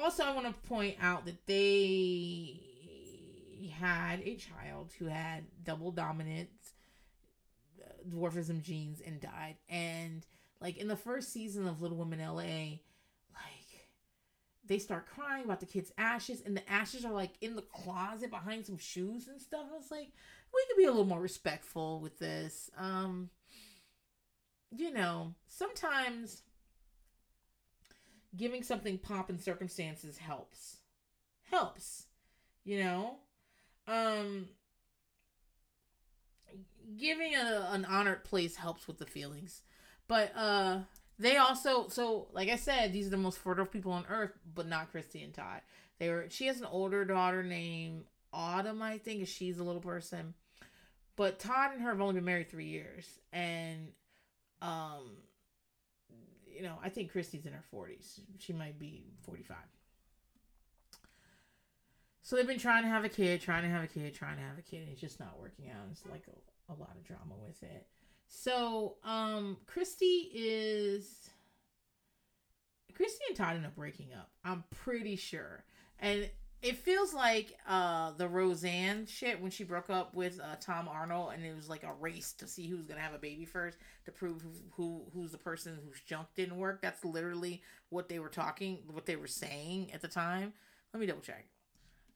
Also, 0.00 0.22
I 0.22 0.32
want 0.32 0.46
to 0.46 0.68
point 0.68 0.96
out 1.00 1.26
that 1.26 1.46
they 1.46 2.60
had 3.72 4.20
a 4.20 4.36
child 4.36 4.92
who 4.98 5.06
had 5.06 5.44
double 5.64 5.90
dominant 5.90 6.48
uh, 7.82 7.90
dwarfism 8.08 8.62
genes 8.62 9.00
and 9.04 9.20
died. 9.20 9.56
And 9.68 10.24
like 10.60 10.76
in 10.76 10.88
the 10.88 10.96
first 10.96 11.32
season 11.32 11.66
of 11.66 11.82
Little 11.82 11.96
Women 11.96 12.20
LA, 12.20 12.78
like 13.32 13.88
they 14.66 14.78
start 14.78 15.06
crying 15.06 15.44
about 15.44 15.60
the 15.60 15.66
kid's 15.66 15.92
ashes, 15.98 16.42
and 16.44 16.56
the 16.56 16.70
ashes 16.70 17.04
are 17.04 17.12
like 17.12 17.32
in 17.40 17.56
the 17.56 17.62
closet 17.62 18.30
behind 18.30 18.64
some 18.66 18.78
shoes 18.78 19.28
and 19.28 19.40
stuff. 19.40 19.66
I 19.72 19.76
was 19.76 19.90
like, 19.90 20.12
we 20.52 20.64
could 20.68 20.76
be 20.76 20.84
a 20.84 20.90
little 20.90 21.04
more 21.04 21.20
respectful 21.20 22.00
with 22.00 22.18
this. 22.18 22.70
Um, 22.78 23.30
you 24.76 24.92
know, 24.92 25.34
sometimes 25.46 26.42
giving 28.36 28.62
something 28.62 28.98
pop 28.98 29.28
and 29.30 29.40
circumstances 29.40 30.18
helps. 30.18 30.78
Helps. 31.50 32.06
You 32.64 32.82
know? 32.82 33.16
Um 33.86 34.48
giving 36.98 37.34
a, 37.34 37.68
an 37.72 37.84
honored 37.84 38.24
place 38.24 38.56
helps 38.56 38.86
with 38.86 38.98
the 38.98 39.06
feelings. 39.06 39.62
But 40.08 40.32
uh 40.36 40.80
they 41.18 41.36
also 41.36 41.88
so 41.88 42.28
like 42.32 42.48
I 42.48 42.56
said, 42.56 42.92
these 42.92 43.06
are 43.06 43.10
the 43.10 43.16
most 43.16 43.38
fertile 43.38 43.66
people 43.66 43.92
on 43.92 44.06
earth, 44.08 44.32
but 44.54 44.66
not 44.66 44.90
Christy 44.90 45.22
and 45.22 45.34
Todd. 45.34 45.60
They 45.98 46.08
were 46.08 46.26
she 46.30 46.46
has 46.46 46.60
an 46.60 46.66
older 46.66 47.04
daughter 47.04 47.42
named 47.42 48.04
Autumn, 48.32 48.82
I 48.82 48.98
think, 48.98 49.28
she's 49.28 49.58
a 49.58 49.64
little 49.64 49.80
person. 49.80 50.34
But 51.16 51.38
Todd 51.38 51.72
and 51.72 51.82
her 51.82 51.90
have 51.90 52.00
only 52.00 52.14
been 52.14 52.24
married 52.24 52.50
three 52.50 52.66
years. 52.66 53.20
And 53.32 53.92
um 54.64 55.18
you 56.54 56.62
know, 56.62 56.76
I 56.82 56.88
think 56.88 57.10
Christy's 57.10 57.46
in 57.46 57.52
her 57.52 57.64
40s. 57.74 58.20
She 58.38 58.52
might 58.52 58.78
be 58.78 59.06
45. 59.26 59.56
So 62.22 62.36
they've 62.36 62.46
been 62.46 62.58
trying 62.58 62.84
to 62.84 62.88
have 62.88 63.04
a 63.04 63.08
kid, 63.08 63.40
trying 63.40 63.64
to 63.64 63.68
have 63.68 63.84
a 63.84 63.86
kid, 63.88 64.14
trying 64.14 64.36
to 64.36 64.42
have 64.42 64.56
a 64.58 64.62
kid, 64.62 64.82
and 64.82 64.88
it's 64.90 65.00
just 65.00 65.20
not 65.20 65.38
working 65.38 65.68
out. 65.70 65.86
It's 65.90 66.02
like 66.10 66.24
a, 66.28 66.72
a 66.72 66.74
lot 66.74 66.96
of 66.96 67.04
drama 67.04 67.34
with 67.44 67.62
it. 67.62 67.86
So, 68.26 68.96
um, 69.04 69.58
Christy 69.66 70.30
is 70.32 71.28
Christy 72.94 73.24
and 73.28 73.36
Todd 73.36 73.56
end 73.56 73.66
up 73.66 73.74
breaking 73.74 74.14
up. 74.14 74.30
I'm 74.44 74.64
pretty 74.70 75.16
sure. 75.16 75.64
And 75.98 76.30
it 76.64 76.78
feels 76.78 77.12
like 77.12 77.58
uh 77.68 78.12
the 78.16 78.26
Roseanne 78.26 79.04
shit 79.06 79.40
when 79.40 79.50
she 79.50 79.64
broke 79.64 79.90
up 79.90 80.14
with 80.14 80.40
uh, 80.40 80.56
Tom 80.60 80.88
Arnold, 80.88 81.32
and 81.34 81.44
it 81.44 81.54
was 81.54 81.68
like 81.68 81.82
a 81.82 81.92
race 82.00 82.32
to 82.38 82.48
see 82.48 82.66
who's 82.66 82.86
gonna 82.86 83.00
have 83.00 83.14
a 83.14 83.18
baby 83.18 83.44
first 83.44 83.76
to 84.06 84.10
prove 84.10 84.40
who, 84.40 84.50
who 84.72 85.02
who's 85.12 85.32
the 85.32 85.38
person 85.38 85.78
whose 85.84 86.00
junk 86.00 86.28
didn't 86.34 86.56
work. 86.56 86.80
That's 86.80 87.04
literally 87.04 87.62
what 87.90 88.08
they 88.08 88.18
were 88.18 88.30
talking, 88.30 88.78
what 88.90 89.04
they 89.04 89.16
were 89.16 89.26
saying 89.26 89.92
at 89.92 90.00
the 90.00 90.08
time. 90.08 90.54
Let 90.94 91.00
me 91.00 91.06
double 91.06 91.20
check. 91.20 91.44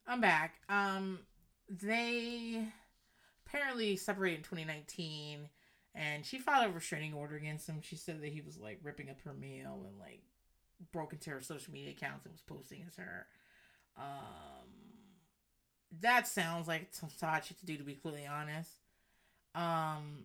I'm 0.06 0.22
back. 0.22 0.54
Um, 0.70 1.18
they 1.68 2.64
apparently 3.46 3.96
separated 3.96 4.38
in 4.38 4.44
2019, 4.44 5.40
and 5.94 6.24
she 6.24 6.38
filed 6.38 6.70
a 6.70 6.72
restraining 6.72 7.12
order 7.12 7.36
against 7.36 7.68
him. 7.68 7.80
She 7.82 7.96
said 7.96 8.22
that 8.22 8.32
he 8.32 8.40
was 8.40 8.56
like 8.56 8.80
ripping 8.82 9.10
up 9.10 9.20
her 9.26 9.34
mail 9.34 9.84
and 9.86 9.98
like 9.98 10.22
broke 10.90 11.12
into 11.12 11.28
her 11.30 11.42
social 11.42 11.72
media 11.74 11.90
accounts 11.90 12.24
and 12.24 12.32
was 12.32 12.40
posting 12.40 12.82
as 12.86 12.96
her. 12.96 13.26
Um, 13.98 14.68
that 16.00 16.26
sounds 16.26 16.68
like 16.68 16.88
some 16.92 17.08
shit 17.10 17.58
to 17.58 17.66
do, 17.66 17.76
to 17.76 17.84
be 17.84 17.94
completely 17.94 18.26
honest. 18.26 18.70
Um, 19.54 20.24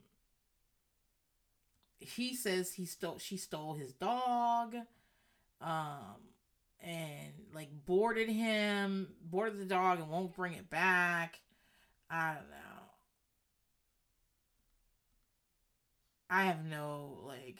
he 2.00 2.36
says 2.36 2.74
he 2.74 2.86
stole, 2.86 3.18
she 3.18 3.38
stole 3.38 3.74
his 3.74 3.94
dog, 3.94 4.76
um, 5.62 6.20
and 6.82 7.34
like 7.54 7.70
boarded 7.86 8.30
him, 8.30 9.08
boarded 9.24 9.60
the 9.60 9.66
dog, 9.66 10.00
and 10.00 10.10
won't 10.10 10.36
bring 10.36 10.54
it 10.54 10.70
back. 10.70 11.40
I 12.10 12.34
don't 12.34 12.50
know. 12.50 12.64
I 16.30 16.46
have 16.46 16.66
no 16.66 17.20
like 17.28 17.60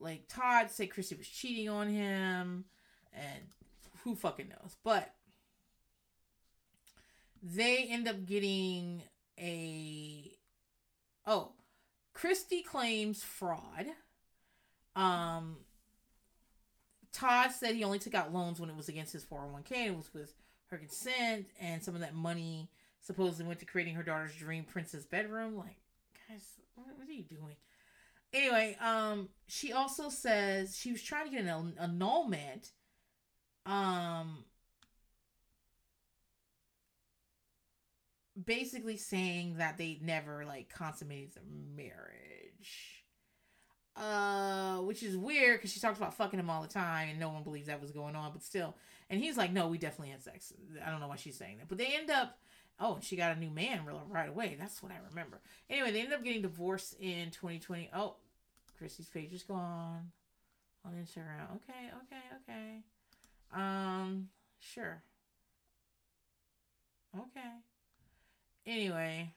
like 0.00 0.26
Todd 0.28 0.68
said 0.70 0.90
Chrissy 0.90 1.14
was 1.14 1.28
cheating 1.28 1.68
on 1.68 1.88
him 1.88 2.64
and 3.12 3.44
who 4.04 4.14
fucking 4.14 4.48
knows? 4.48 4.76
But 4.84 5.14
they 7.42 7.86
end 7.88 8.08
up 8.08 8.24
getting 8.26 9.02
a 9.38 10.32
oh, 11.26 11.52
Christy 12.12 12.62
claims 12.62 13.22
fraud. 13.22 13.86
Um 14.94 15.56
Todd 17.12 17.52
said 17.52 17.74
he 17.74 17.84
only 17.84 17.98
took 17.98 18.14
out 18.14 18.32
loans 18.32 18.58
when 18.58 18.70
it 18.70 18.76
was 18.76 18.88
against 18.88 19.12
his 19.12 19.24
401k. 19.24 19.86
It 19.86 19.96
was 19.96 20.12
with 20.14 20.34
her 20.68 20.78
consent, 20.78 21.46
and 21.60 21.82
some 21.82 21.94
of 21.94 22.00
that 22.00 22.14
money 22.14 22.70
supposedly 23.02 23.46
went 23.46 23.60
to 23.60 23.66
creating 23.66 23.94
her 23.94 24.02
daughter's 24.02 24.34
dream 24.34 24.64
princess 24.64 25.04
bedroom. 25.04 25.56
Like, 25.56 25.76
guys, 26.28 26.42
what, 26.74 26.86
are 27.06 27.12
you 27.12 27.24
doing? 27.24 27.56
Anyway, 28.32 28.76
um, 28.80 29.28
she 29.46 29.72
also 29.72 30.08
says 30.08 30.76
she 30.78 30.90
was 30.90 31.02
trying 31.02 31.26
to 31.26 31.30
get 31.30 31.44
an 31.44 31.74
annulment 31.78 32.70
um 33.66 34.44
basically 38.44 38.96
saying 38.96 39.56
that 39.58 39.78
they 39.78 39.98
never 40.02 40.44
like 40.44 40.68
consummated 40.72 41.32
their 41.34 41.44
marriage. 41.76 43.04
Uh 43.94 44.78
which 44.78 45.02
is 45.02 45.16
weird 45.16 45.58
because 45.58 45.72
she 45.72 45.80
talks 45.80 45.98
about 45.98 46.14
fucking 46.14 46.38
him 46.38 46.48
all 46.48 46.62
the 46.62 46.68
time 46.68 47.10
and 47.10 47.20
no 47.20 47.28
one 47.28 47.42
believes 47.42 47.66
that 47.66 47.80
was 47.80 47.92
going 47.92 48.16
on 48.16 48.32
but 48.32 48.42
still. 48.42 48.74
And 49.10 49.20
he's 49.20 49.36
like 49.36 49.52
no 49.52 49.68
we 49.68 49.78
definitely 49.78 50.10
had 50.10 50.22
sex. 50.22 50.52
I 50.84 50.90
don't 50.90 51.00
know 51.00 51.08
why 51.08 51.16
she's 51.16 51.36
saying 51.36 51.58
that 51.58 51.68
but 51.68 51.78
they 51.78 51.94
end 51.94 52.10
up 52.10 52.38
oh 52.80 52.98
she 53.02 53.16
got 53.16 53.36
a 53.36 53.40
new 53.40 53.50
man 53.50 53.80
right 54.08 54.28
away. 54.28 54.56
That's 54.58 54.82
what 54.82 54.92
i 54.92 54.96
remember. 55.10 55.40
Anyway 55.68 55.90
they 55.90 56.00
end 56.00 56.12
up 56.12 56.24
getting 56.24 56.42
divorced 56.42 56.96
in 57.00 57.30
2020 57.30 57.90
oh 57.94 58.14
christy's 58.78 59.08
page 59.08 59.32
is 59.32 59.42
gone 59.42 60.10
on 60.86 60.92
instagram. 60.94 61.56
Okay 61.56 61.90
okay 62.02 62.22
okay 62.42 62.82
um, 63.52 64.28
sure. 64.58 65.02
Okay. 67.16 67.62
Anyway. 68.66 69.34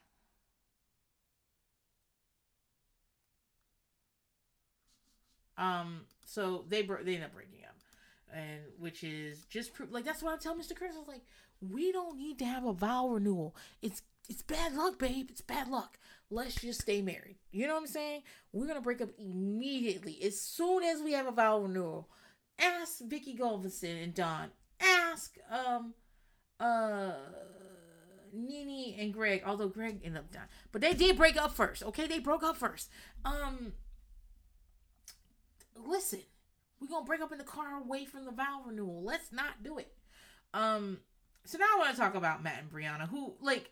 Um, 5.58 6.02
so 6.26 6.66
they 6.68 6.82
bro- 6.82 7.04
they 7.04 7.16
end 7.16 7.24
up 7.24 7.34
breaking 7.34 7.60
up, 7.68 7.76
and 8.34 8.60
which 8.78 9.04
is 9.04 9.46
just 9.46 9.74
proof. 9.74 9.92
Like 9.92 10.04
that's 10.06 10.22
what 10.22 10.34
I 10.34 10.38
tell 10.38 10.56
Mr. 10.56 10.76
Chris. 10.76 10.96
I 10.96 11.00
was 11.00 11.08
like, 11.08 11.24
we 11.62 11.92
don't 11.92 12.18
need 12.18 12.40
to 12.40 12.46
have 12.46 12.66
a 12.66 12.74
vow 12.74 13.08
renewal. 13.08 13.56
It's 13.82 14.02
it's 14.28 14.42
bad 14.42 14.76
luck, 14.76 15.00
babe. 15.00 15.28
It's 15.30 15.42
bad 15.42 15.70
luck. 15.70 15.98
Let's 16.30 16.56
just 16.56 16.82
stay 16.82 17.02
married. 17.02 17.38
You 17.52 17.68
know 17.68 17.74
what 17.76 17.82
I'm 17.82 17.88
saying? 17.88 18.24
We're 18.52 18.68
gonna 18.68 18.82
break 18.82 19.02
up 19.02 19.10
immediately 19.18 20.20
as 20.24 20.40
soon 20.42 20.84
as 20.84 21.02
we 21.02 21.14
have 21.14 21.28
a 21.28 21.32
vow 21.32 21.60
renewal 21.60 22.10
ask 22.60 23.00
Vicki 23.02 23.36
Gunvalson 23.36 24.04
and 24.04 24.14
Don. 24.14 24.50
Ask 24.80 25.38
um 25.50 25.94
uh 26.60 27.14
Nene 28.34 28.96
and 29.00 29.14
Greg, 29.14 29.44
although 29.46 29.70
Greg 29.70 30.02
ended 30.04 30.20
up 30.20 30.32
dying. 30.32 30.48
But 30.72 30.82
they 30.82 30.94
did 30.94 31.18
break 31.18 31.38
up 31.38 31.52
first, 31.52 31.84
okay? 31.84 32.08
They 32.08 32.20
broke 32.20 32.44
up 32.44 32.58
first. 32.58 32.90
Um 33.24 33.74
listen, 35.76 36.20
we're 36.80 36.88
gonna 36.88 37.06
break 37.06 37.22
up 37.22 37.32
in 37.32 37.38
the 37.38 37.44
car 37.44 37.80
away 37.82 38.06
from 38.06 38.26
the 38.26 38.32
vow 38.32 38.62
renewal. 38.66 39.04
Let's 39.04 39.32
not 39.32 39.64
do 39.64 39.78
it. 39.78 39.94
Um 40.54 41.00
so 41.46 41.58
now 41.58 41.66
I 41.76 41.80
want 41.80 41.96
to 41.96 42.02
talk 42.02 42.16
about 42.16 42.44
Matt 42.44 42.62
and 42.62 42.72
Brianna, 42.72 43.08
who 43.08 43.36
like 43.40 43.72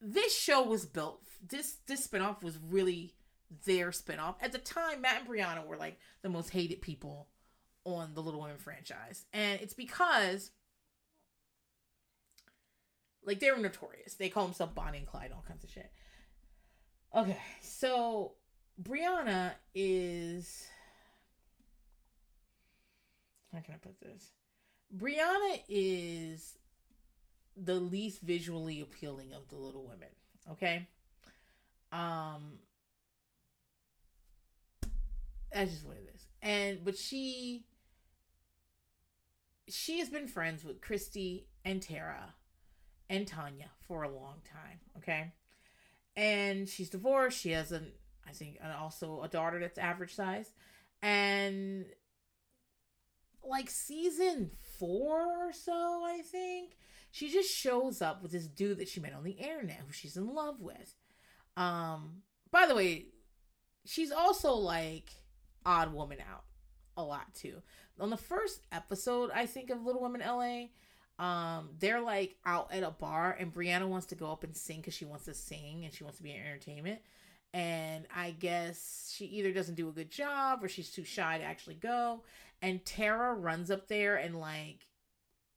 this 0.00 0.36
show 0.36 0.62
was 0.62 0.84
built 0.84 1.24
this 1.48 1.76
this 1.86 2.06
spinoff 2.06 2.42
was 2.42 2.58
really 2.58 3.14
their 3.64 3.90
spinoff. 3.90 4.36
At 4.40 4.52
the 4.52 4.58
time, 4.58 5.00
Matt 5.00 5.20
and 5.20 5.28
Brianna 5.28 5.66
were 5.66 5.76
like 5.76 5.98
the 6.22 6.28
most 6.28 6.50
hated 6.50 6.80
people 6.82 7.28
on 7.84 8.14
the 8.14 8.22
Little 8.22 8.40
Women 8.40 8.58
franchise. 8.58 9.24
And 9.32 9.60
it's 9.60 9.74
because 9.74 10.50
like 13.26 13.40
they 13.40 13.50
were 13.50 13.58
notorious. 13.58 14.14
They 14.14 14.28
call 14.28 14.44
themselves 14.44 14.72
Bonnie 14.74 14.98
and 14.98 15.06
Clyde, 15.06 15.32
all 15.34 15.44
kinds 15.46 15.64
of 15.64 15.70
shit. 15.70 15.90
Okay, 17.14 17.38
so 17.60 18.32
Brianna 18.82 19.52
is 19.74 20.66
how 23.52 23.60
can 23.60 23.74
I 23.74 23.78
put 23.78 24.00
this? 24.00 24.30
Brianna 24.96 25.60
is 25.68 26.58
the 27.56 27.74
least 27.74 28.20
visually 28.20 28.80
appealing 28.80 29.32
of 29.32 29.48
the 29.48 29.56
little 29.56 29.84
women. 29.84 30.08
Okay. 30.50 30.88
Um 31.92 32.58
that's 35.52 35.70
just 35.70 35.86
what 35.86 35.96
it 35.96 36.10
is. 36.14 36.26
And 36.42 36.84
but 36.84 36.98
she 36.98 37.64
she 39.68 39.98
has 39.98 40.08
been 40.08 40.26
friends 40.28 40.64
with 40.64 40.80
Christy 40.80 41.46
and 41.64 41.80
Tara 41.80 42.34
and 43.08 43.26
Tonya 43.26 43.68
for 43.86 44.02
a 44.02 44.08
long 44.14 44.36
time, 44.44 44.80
okay? 44.98 45.32
And 46.16 46.68
she's 46.68 46.90
divorced. 46.90 47.40
She 47.40 47.50
has 47.50 47.72
an 47.72 47.92
I 48.26 48.32
think 48.32 48.58
also 48.80 49.22
a 49.22 49.28
daughter 49.28 49.60
that's 49.60 49.78
average 49.78 50.14
size. 50.14 50.50
And 51.02 51.86
like 53.46 53.68
season 53.68 54.50
4 54.78 55.48
or 55.48 55.52
so, 55.52 55.72
I 56.04 56.22
think, 56.24 56.78
she 57.10 57.30
just 57.30 57.54
shows 57.54 58.00
up 58.00 58.22
with 58.22 58.32
this 58.32 58.46
dude 58.46 58.78
that 58.78 58.88
she 58.88 59.00
met 59.00 59.12
on 59.14 59.24
the 59.24 59.32
internet 59.32 59.80
who 59.86 59.92
she's 59.92 60.16
in 60.16 60.34
love 60.34 60.60
with. 60.60 60.94
Um 61.56 62.22
by 62.50 62.66
the 62.66 62.74
way, 62.74 63.06
she's 63.84 64.12
also 64.12 64.52
like 64.52 65.10
odd 65.66 65.92
woman 65.92 66.18
out 66.20 66.44
a 66.96 67.02
lot 67.02 67.34
too. 67.34 67.62
On 68.00 68.10
the 68.10 68.16
first 68.16 68.60
episode, 68.72 69.30
I 69.32 69.46
think 69.46 69.70
of 69.70 69.84
Little 69.84 70.02
Women 70.02 70.20
LA, 70.20 70.66
um, 71.24 71.70
they're 71.78 72.00
like 72.00 72.36
out 72.44 72.72
at 72.72 72.82
a 72.82 72.90
bar 72.90 73.36
and 73.38 73.54
Brianna 73.54 73.86
wants 73.86 74.06
to 74.06 74.16
go 74.16 74.32
up 74.32 74.42
and 74.42 74.56
sing 74.56 74.78
because 74.78 74.94
she 74.94 75.04
wants 75.04 75.26
to 75.26 75.34
sing 75.34 75.84
and 75.84 75.94
she 75.94 76.02
wants 76.02 76.18
to 76.18 76.24
be 76.24 76.32
in 76.32 76.40
entertainment. 76.44 77.00
And 77.52 78.06
I 78.14 78.32
guess 78.32 79.12
she 79.14 79.26
either 79.26 79.52
doesn't 79.52 79.76
do 79.76 79.88
a 79.88 79.92
good 79.92 80.10
job 80.10 80.64
or 80.64 80.68
she's 80.68 80.90
too 80.90 81.04
shy 81.04 81.38
to 81.38 81.44
actually 81.44 81.76
go. 81.76 82.22
And 82.60 82.84
Tara 82.84 83.32
runs 83.34 83.70
up 83.70 83.86
there 83.86 84.16
and 84.16 84.40
like 84.40 84.88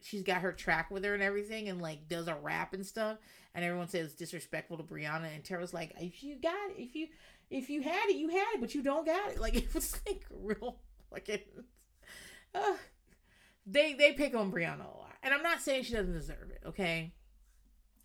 she's 0.01 0.21
got 0.21 0.41
her 0.41 0.51
track 0.51 0.91
with 0.91 1.03
her 1.03 1.15
and 1.15 1.23
everything 1.23 1.69
and 1.69 1.81
like 1.81 2.07
does 2.07 2.27
a 2.27 2.35
rap 2.35 2.73
and 2.73 2.85
stuff. 2.85 3.17
And 3.55 3.65
everyone 3.65 3.87
says 3.87 4.13
disrespectful 4.13 4.77
to 4.77 4.83
Brianna. 4.83 5.33
And 5.33 5.43
Tara's 5.43 5.73
like, 5.73 5.93
if 5.99 6.23
you 6.23 6.35
got 6.35 6.69
it, 6.69 6.75
if 6.77 6.95
you 6.95 7.07
if 7.49 7.69
you 7.69 7.81
had 7.81 8.09
it, 8.09 8.17
you 8.17 8.29
had 8.29 8.53
it, 8.53 8.61
but 8.61 8.75
you 8.75 8.83
don't 8.83 9.05
got 9.05 9.31
it. 9.31 9.41
Like 9.41 9.55
it 9.55 9.73
was 9.73 9.99
like 10.05 10.23
real 10.29 10.77
fucking. 11.09 11.39
They 13.69 13.93
they 13.93 14.13
pick 14.13 14.33
on 14.33 14.51
Brianna 14.51 14.85
a 14.85 14.97
lot, 14.97 15.13
and 15.21 15.33
I'm 15.33 15.43
not 15.43 15.59
saying 15.59 15.83
she 15.83 15.93
doesn't 15.93 16.13
deserve 16.13 16.51
it, 16.51 16.61
okay? 16.65 17.11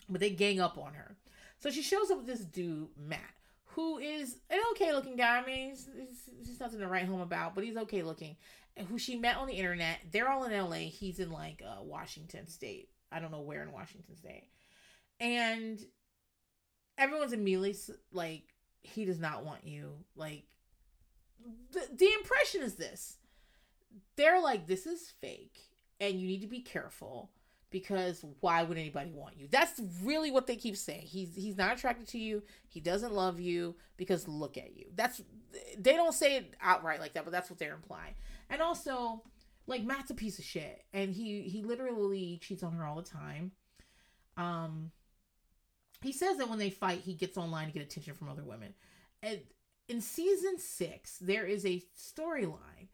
But 0.08 0.20
they 0.20 0.30
gang 0.30 0.60
up 0.60 0.76
on 0.76 0.94
her. 0.94 1.16
So 1.60 1.70
she 1.70 1.82
shows 1.82 2.10
up 2.10 2.18
with 2.18 2.26
this 2.26 2.40
dude 2.40 2.88
Matt, 2.98 3.20
who 3.66 3.98
is 3.98 4.38
an 4.50 4.58
okay 4.72 4.92
looking 4.92 5.14
guy. 5.14 5.38
I 5.38 5.46
mean, 5.46 5.70
he's, 5.70 5.88
he's, 5.96 6.48
he's 6.48 6.60
nothing 6.60 6.80
to 6.80 6.88
write 6.88 7.06
home 7.06 7.20
about, 7.20 7.54
but 7.54 7.62
he's 7.62 7.76
okay 7.76 8.02
looking. 8.02 8.36
And 8.76 8.88
who 8.88 8.98
she 8.98 9.16
met 9.16 9.36
on 9.36 9.46
the 9.46 9.54
internet. 9.54 9.98
They're 10.10 10.28
all 10.28 10.44
in 10.44 10.52
L.A. 10.52 10.86
He's 10.86 11.20
in 11.20 11.30
like 11.30 11.62
uh, 11.64 11.82
Washington 11.82 12.48
State. 12.48 12.88
I 13.12 13.20
don't 13.20 13.30
know 13.30 13.42
where 13.42 13.62
in 13.62 13.70
Washington 13.70 14.16
State, 14.16 14.48
and 15.20 15.78
everyone's 16.98 17.32
immediately 17.32 17.76
like 18.12 18.44
he 18.80 19.04
does 19.04 19.20
not 19.20 19.44
want 19.44 19.64
you. 19.64 19.92
Like 20.16 20.44
the 21.70 21.86
the 21.94 22.12
impression 22.14 22.62
is 22.62 22.74
this. 22.74 23.18
They're 24.16 24.40
like 24.40 24.66
this 24.66 24.86
is 24.86 25.12
fake 25.20 25.58
and 26.00 26.20
you 26.20 26.26
need 26.26 26.42
to 26.42 26.48
be 26.48 26.60
careful 26.60 27.30
because 27.70 28.24
why 28.40 28.62
would 28.62 28.78
anybody 28.78 29.10
want 29.10 29.36
you? 29.36 29.48
That's 29.50 29.80
really 30.02 30.30
what 30.30 30.46
they 30.46 30.56
keep 30.56 30.76
saying. 30.76 31.02
He's 31.02 31.34
he's 31.34 31.56
not 31.56 31.72
attracted 31.72 32.06
to 32.08 32.18
you. 32.18 32.42
He 32.68 32.80
doesn't 32.80 33.12
love 33.12 33.40
you 33.40 33.74
because 33.96 34.28
look 34.28 34.56
at 34.56 34.76
you. 34.76 34.86
That's 34.94 35.22
they 35.78 35.94
don't 35.94 36.14
say 36.14 36.36
it 36.36 36.54
outright 36.60 37.00
like 37.00 37.14
that, 37.14 37.24
but 37.24 37.32
that's 37.32 37.50
what 37.50 37.58
they're 37.58 37.74
implying. 37.74 38.14
And 38.50 38.60
also, 38.60 39.22
like 39.66 39.82
Matt's 39.82 40.10
a 40.10 40.14
piece 40.14 40.38
of 40.38 40.44
shit 40.44 40.84
and 40.92 41.12
he 41.12 41.42
he 41.42 41.62
literally 41.62 42.38
cheats 42.42 42.62
on 42.62 42.74
her 42.74 42.84
all 42.84 42.96
the 42.96 43.02
time. 43.02 43.52
Um 44.36 44.92
he 46.02 46.12
says 46.12 46.36
that 46.38 46.48
when 46.48 46.58
they 46.58 46.70
fight, 46.70 47.00
he 47.00 47.14
gets 47.14 47.38
online 47.38 47.68
to 47.68 47.72
get 47.72 47.82
attention 47.82 48.14
from 48.14 48.28
other 48.28 48.42
women. 48.42 48.74
And 49.22 49.40
in 49.88 50.00
season 50.00 50.58
six, 50.58 51.16
there 51.18 51.46
is 51.46 51.64
a 51.64 51.82
storyline 51.96 52.88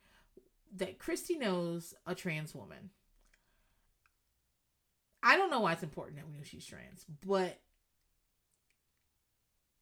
that 0.77 0.99
Christy 0.99 1.37
knows 1.37 1.95
a 2.07 2.15
trans 2.15 2.55
woman. 2.55 2.91
I 5.23 5.37
don't 5.37 5.51
know 5.51 5.61
why 5.61 5.73
it's 5.73 5.83
important 5.83 6.17
that 6.17 6.27
we 6.27 6.35
know 6.35 6.45
she's 6.45 6.65
trans, 6.65 7.05
but 7.27 7.59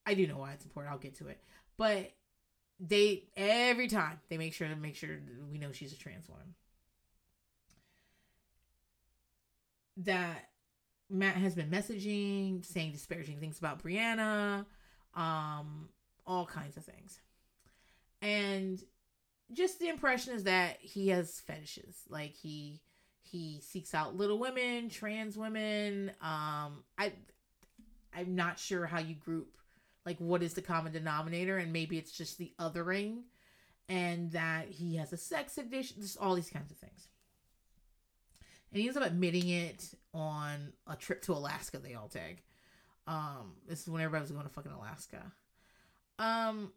I 0.06 0.14
do 0.14 0.26
know 0.26 0.38
why 0.38 0.52
it's 0.52 0.64
important. 0.64 0.92
I'll 0.92 0.98
get 0.98 1.16
to 1.16 1.28
it. 1.28 1.42
But 1.76 2.12
they 2.78 3.24
every 3.36 3.88
time 3.88 4.20
they 4.28 4.38
make 4.38 4.54
sure 4.54 4.68
to 4.68 4.76
make 4.76 4.96
sure 4.96 5.18
we 5.50 5.58
know 5.58 5.72
she's 5.72 5.92
a 5.92 5.98
trans 5.98 6.28
woman. 6.28 6.54
That 9.98 10.50
Matt 11.08 11.36
has 11.36 11.54
been 11.54 11.70
messaging, 11.70 12.64
saying 12.64 12.92
disparaging 12.92 13.38
things 13.38 13.58
about 13.58 13.82
Brianna, 13.82 14.66
um, 15.14 15.88
all 16.26 16.44
kinds 16.44 16.76
of 16.76 16.84
things. 16.84 17.20
And 18.20 18.82
just 19.52 19.78
the 19.78 19.88
impression 19.88 20.34
is 20.34 20.44
that 20.44 20.78
he 20.80 21.08
has 21.08 21.40
fetishes. 21.40 21.96
Like 22.08 22.34
he 22.34 22.80
he 23.22 23.60
seeks 23.60 23.94
out 23.94 24.16
little 24.16 24.38
women, 24.38 24.88
trans 24.88 25.36
women. 25.36 26.10
Um 26.22 26.84
I 26.98 27.12
I'm 28.14 28.34
not 28.34 28.58
sure 28.58 28.86
how 28.86 29.00
you 29.00 29.14
group 29.14 29.56
like 30.04 30.18
what 30.18 30.42
is 30.42 30.54
the 30.54 30.62
common 30.62 30.92
denominator 30.92 31.58
and 31.58 31.72
maybe 31.72 31.98
it's 31.98 32.12
just 32.12 32.38
the 32.38 32.52
othering 32.58 33.22
and 33.88 34.32
that 34.32 34.68
he 34.68 34.96
has 34.96 35.12
a 35.12 35.16
sex 35.16 35.58
addiction, 35.58 36.00
just 36.00 36.18
all 36.18 36.34
these 36.34 36.50
kinds 36.50 36.70
of 36.70 36.76
things. 36.76 37.08
And 38.72 38.80
he 38.80 38.88
ends 38.88 38.96
up 38.96 39.06
admitting 39.06 39.48
it 39.48 39.94
on 40.12 40.72
a 40.86 40.96
trip 40.96 41.22
to 41.22 41.32
Alaska 41.32 41.78
they 41.78 41.94
all 41.94 42.08
take. 42.08 42.44
Um, 43.06 43.54
this 43.68 43.82
is 43.82 43.88
when 43.88 44.02
everybody 44.02 44.22
was 44.22 44.32
going 44.32 44.44
to 44.44 44.52
fucking 44.52 44.72
Alaska. 44.72 45.22
Um, 46.18 46.72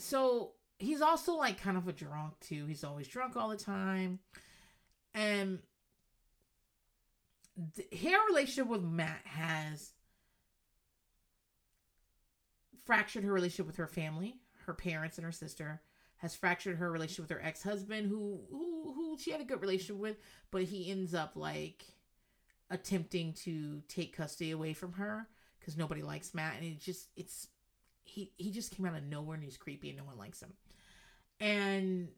so 0.00 0.52
he's 0.78 1.00
also 1.00 1.34
like 1.34 1.60
kind 1.60 1.76
of 1.76 1.88
a 1.88 1.92
drunk 1.92 2.34
too. 2.40 2.66
He's 2.66 2.84
always 2.84 3.08
drunk 3.08 3.36
all 3.36 3.48
the 3.48 3.56
time. 3.56 4.18
And 5.14 5.60
her 7.56 8.26
relationship 8.28 8.68
with 8.68 8.82
Matt 8.82 9.20
has 9.24 9.92
fractured 12.84 13.24
her 13.24 13.32
relationship 13.32 13.66
with 13.66 13.76
her 13.76 13.86
family, 13.86 14.36
her 14.66 14.74
parents 14.74 15.18
and 15.18 15.24
her 15.24 15.32
sister 15.32 15.82
has 16.20 16.36
fractured 16.36 16.76
her 16.76 16.90
relationship 16.90 17.22
with 17.22 17.38
her 17.38 17.44
ex-husband 17.46 18.06
who 18.06 18.40
who 18.50 18.92
who 18.94 19.16
she 19.18 19.30
had 19.30 19.40
a 19.40 19.44
good 19.44 19.60
relationship 19.60 19.96
with 19.96 20.18
but 20.50 20.62
he 20.62 20.90
ends 20.90 21.14
up 21.14 21.32
like 21.34 21.84
attempting 22.70 23.32
to 23.32 23.82
take 23.88 24.16
custody 24.16 24.50
away 24.50 24.74
from 24.74 24.92
her 24.92 25.26
because 25.58 25.78
nobody 25.78 26.02
likes 26.02 26.34
matt 26.34 26.54
and 26.56 26.64
it 26.64 26.78
just 26.78 27.08
it's 27.16 27.48
he 28.10 28.32
he 28.36 28.50
just 28.50 28.74
came 28.74 28.86
out 28.86 28.96
of 28.96 29.04
nowhere 29.04 29.34
and 29.34 29.44
he's 29.44 29.56
creepy 29.56 29.88
and 29.88 29.98
no 29.98 30.04
one 30.04 30.18
likes 30.18 30.42
him 30.42 30.52
and 31.40 32.08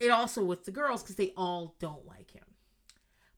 it 0.00 0.10
also 0.10 0.44
with 0.44 0.64
the 0.64 0.70
girls 0.70 1.02
because 1.02 1.16
they 1.16 1.32
all 1.36 1.74
don't 1.78 2.06
like 2.06 2.30
him 2.30 2.44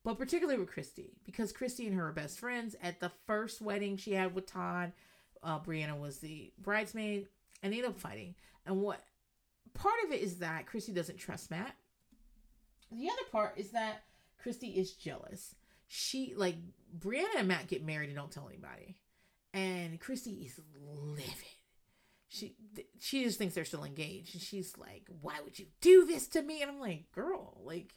but 0.04 0.18
particularly 0.18 0.58
with 0.58 0.70
christy 0.70 1.12
because 1.24 1.52
christy 1.52 1.86
and 1.86 1.96
her 1.96 2.08
are 2.08 2.12
best 2.12 2.38
friends 2.38 2.76
at 2.82 3.00
the 3.00 3.10
first 3.26 3.60
wedding 3.60 3.96
she 3.96 4.12
had 4.12 4.34
with 4.34 4.46
todd 4.46 4.92
uh, 5.42 5.58
brianna 5.58 5.98
was 5.98 6.18
the 6.18 6.52
bridesmaid 6.58 7.26
and 7.62 7.72
they 7.72 7.78
end 7.78 7.86
up 7.86 7.98
fighting. 7.98 8.34
And 8.66 8.80
what 8.80 9.02
part 9.74 9.94
of 10.04 10.12
it 10.12 10.20
is 10.20 10.38
that 10.38 10.66
Christy 10.66 10.92
doesn't 10.92 11.18
trust 11.18 11.50
Matt. 11.50 11.74
The 12.90 13.08
other 13.08 13.28
part 13.30 13.54
is 13.56 13.70
that 13.70 14.04
Christy 14.42 14.68
is 14.68 14.92
jealous. 14.92 15.54
She 15.88 16.34
like 16.36 16.56
Brianna 16.98 17.38
and 17.38 17.48
Matt 17.48 17.68
get 17.68 17.84
married 17.84 18.08
and 18.08 18.16
don't 18.16 18.30
tell 18.30 18.48
anybody, 18.48 18.96
and 19.52 20.00
Christy 20.00 20.32
is 20.46 20.60
livid. 20.74 21.34
She 22.28 22.54
she 23.00 23.24
just 23.24 23.38
thinks 23.38 23.54
they're 23.54 23.64
still 23.64 23.84
engaged, 23.84 24.34
and 24.34 24.42
she's 24.42 24.78
like, 24.78 25.08
"Why 25.20 25.40
would 25.42 25.58
you 25.58 25.66
do 25.80 26.06
this 26.06 26.28
to 26.28 26.42
me?" 26.42 26.62
And 26.62 26.70
I'm 26.70 26.80
like, 26.80 27.10
"Girl, 27.12 27.60
like, 27.64 27.94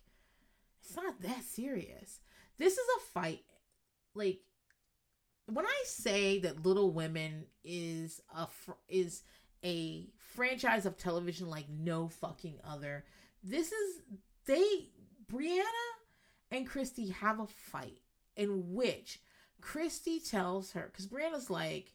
it's 0.81 0.95
not 0.95 1.21
that 1.21 1.43
serious. 1.43 2.19
This 2.57 2.73
is 2.73 2.87
a 2.97 3.01
fight. 3.11 3.43
Like, 4.15 4.41
when 5.45 5.65
I 5.65 5.83
say 5.85 6.39
that 6.39 6.65
Little 6.65 6.91
Women 6.91 7.45
is 7.63 8.21
a 8.35 8.47
is 8.87 9.23
a 9.63 10.07
franchise 10.17 10.85
of 10.85 10.97
television 10.97 11.49
like 11.49 11.69
no 11.69 12.07
fucking 12.09 12.59
other. 12.63 13.05
This 13.43 13.71
is 13.71 14.01
they 14.45 14.89
Brianna 15.31 15.63
and 16.51 16.67
Christy 16.67 17.09
have 17.09 17.39
a 17.39 17.47
fight 17.47 17.99
in 18.35 18.73
which 18.73 19.19
Christy 19.63 20.19
tells 20.19 20.73
her 20.73 20.89
because 20.91 21.07
Brianna's 21.07 21.49
like, 21.49 21.93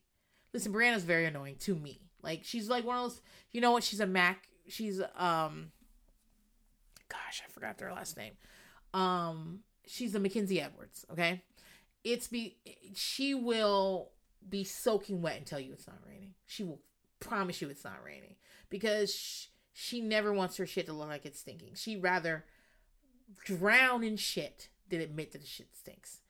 listen, 0.55 0.72
Brianna's 0.72 1.05
very 1.05 1.26
annoying 1.26 1.56
to 1.60 1.74
me. 1.74 2.00
Like 2.22 2.40
she's 2.42 2.68
like 2.68 2.84
one 2.84 2.97
of 2.97 3.02
those, 3.02 3.20
you 3.52 3.60
know 3.60 3.72
what? 3.72 3.84
She's 3.84 4.00
a 4.00 4.06
Mac. 4.06 4.48
She's 4.68 5.00
um, 5.16 5.70
gosh, 7.08 7.42
I 7.44 7.50
forgot 7.52 7.76
their 7.76 7.92
last 7.92 8.16
name. 8.16 8.32
Um, 8.94 9.60
she's 9.86 10.14
a 10.14 10.18
Mackenzie 10.18 10.62
Edwards. 10.62 11.05
Okay, 11.12 11.42
it's 12.05 12.26
be 12.26 12.56
she 12.94 13.34
will 13.34 14.12
be 14.48 14.64
soaking 14.64 15.20
wet 15.20 15.36
and 15.36 15.47
tell 15.47 15.60
you 15.60 15.72
it's 15.74 15.86
not 15.86 15.98
raining. 16.08 16.32
She 16.47 16.64
will 16.64 16.80
promise 17.20 17.60
you 17.60 17.68
it's 17.68 17.84
not 17.84 18.02
raining 18.05 18.36
because 18.70 19.14
she, 19.14 19.48
she 19.74 20.00
never 20.00 20.32
wants 20.32 20.56
her 20.56 20.66
shit 20.66 20.86
to 20.86 20.94
look 20.94 21.08
like 21.08 21.26
it's 21.26 21.40
stinking. 21.40 21.74
She'd 21.74 22.02
rather 22.02 22.47
drown 23.44 24.02
in 24.02 24.16
shit 24.16 24.68
than 24.88 25.02
admit 25.02 25.32
that 25.32 25.42
the 25.42 25.47
shit 25.47 25.76
stinks. 25.76 26.20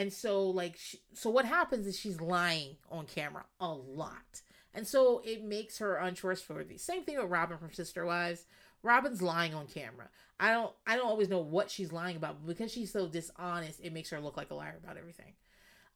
And 0.00 0.10
so, 0.10 0.46
like, 0.46 0.78
she, 0.78 0.98
so 1.12 1.28
what 1.28 1.44
happens 1.44 1.86
is 1.86 1.98
she's 1.98 2.22
lying 2.22 2.76
on 2.90 3.04
camera 3.04 3.44
a 3.60 3.68
lot. 3.68 4.40
And 4.72 4.86
so 4.86 5.20
it 5.26 5.44
makes 5.44 5.76
her 5.76 5.96
untrustworthy. 5.96 6.78
Same 6.78 7.02
thing 7.02 7.18
with 7.18 7.30
Robyn 7.30 7.58
from 7.58 7.74
Sister 7.74 8.06
Wives. 8.06 8.46
Robyn's 8.82 9.20
lying 9.20 9.52
on 9.52 9.66
camera. 9.66 10.08
I 10.38 10.52
don't 10.52 10.72
I 10.86 10.96
don't 10.96 11.06
always 11.06 11.28
know 11.28 11.40
what 11.40 11.70
she's 11.70 11.92
lying 11.92 12.16
about, 12.16 12.38
but 12.40 12.48
because 12.48 12.72
she's 12.72 12.90
so 12.90 13.08
dishonest, 13.08 13.80
it 13.82 13.92
makes 13.92 14.08
her 14.08 14.20
look 14.20 14.38
like 14.38 14.50
a 14.50 14.54
liar 14.54 14.78
about 14.82 14.96
everything. 14.96 15.34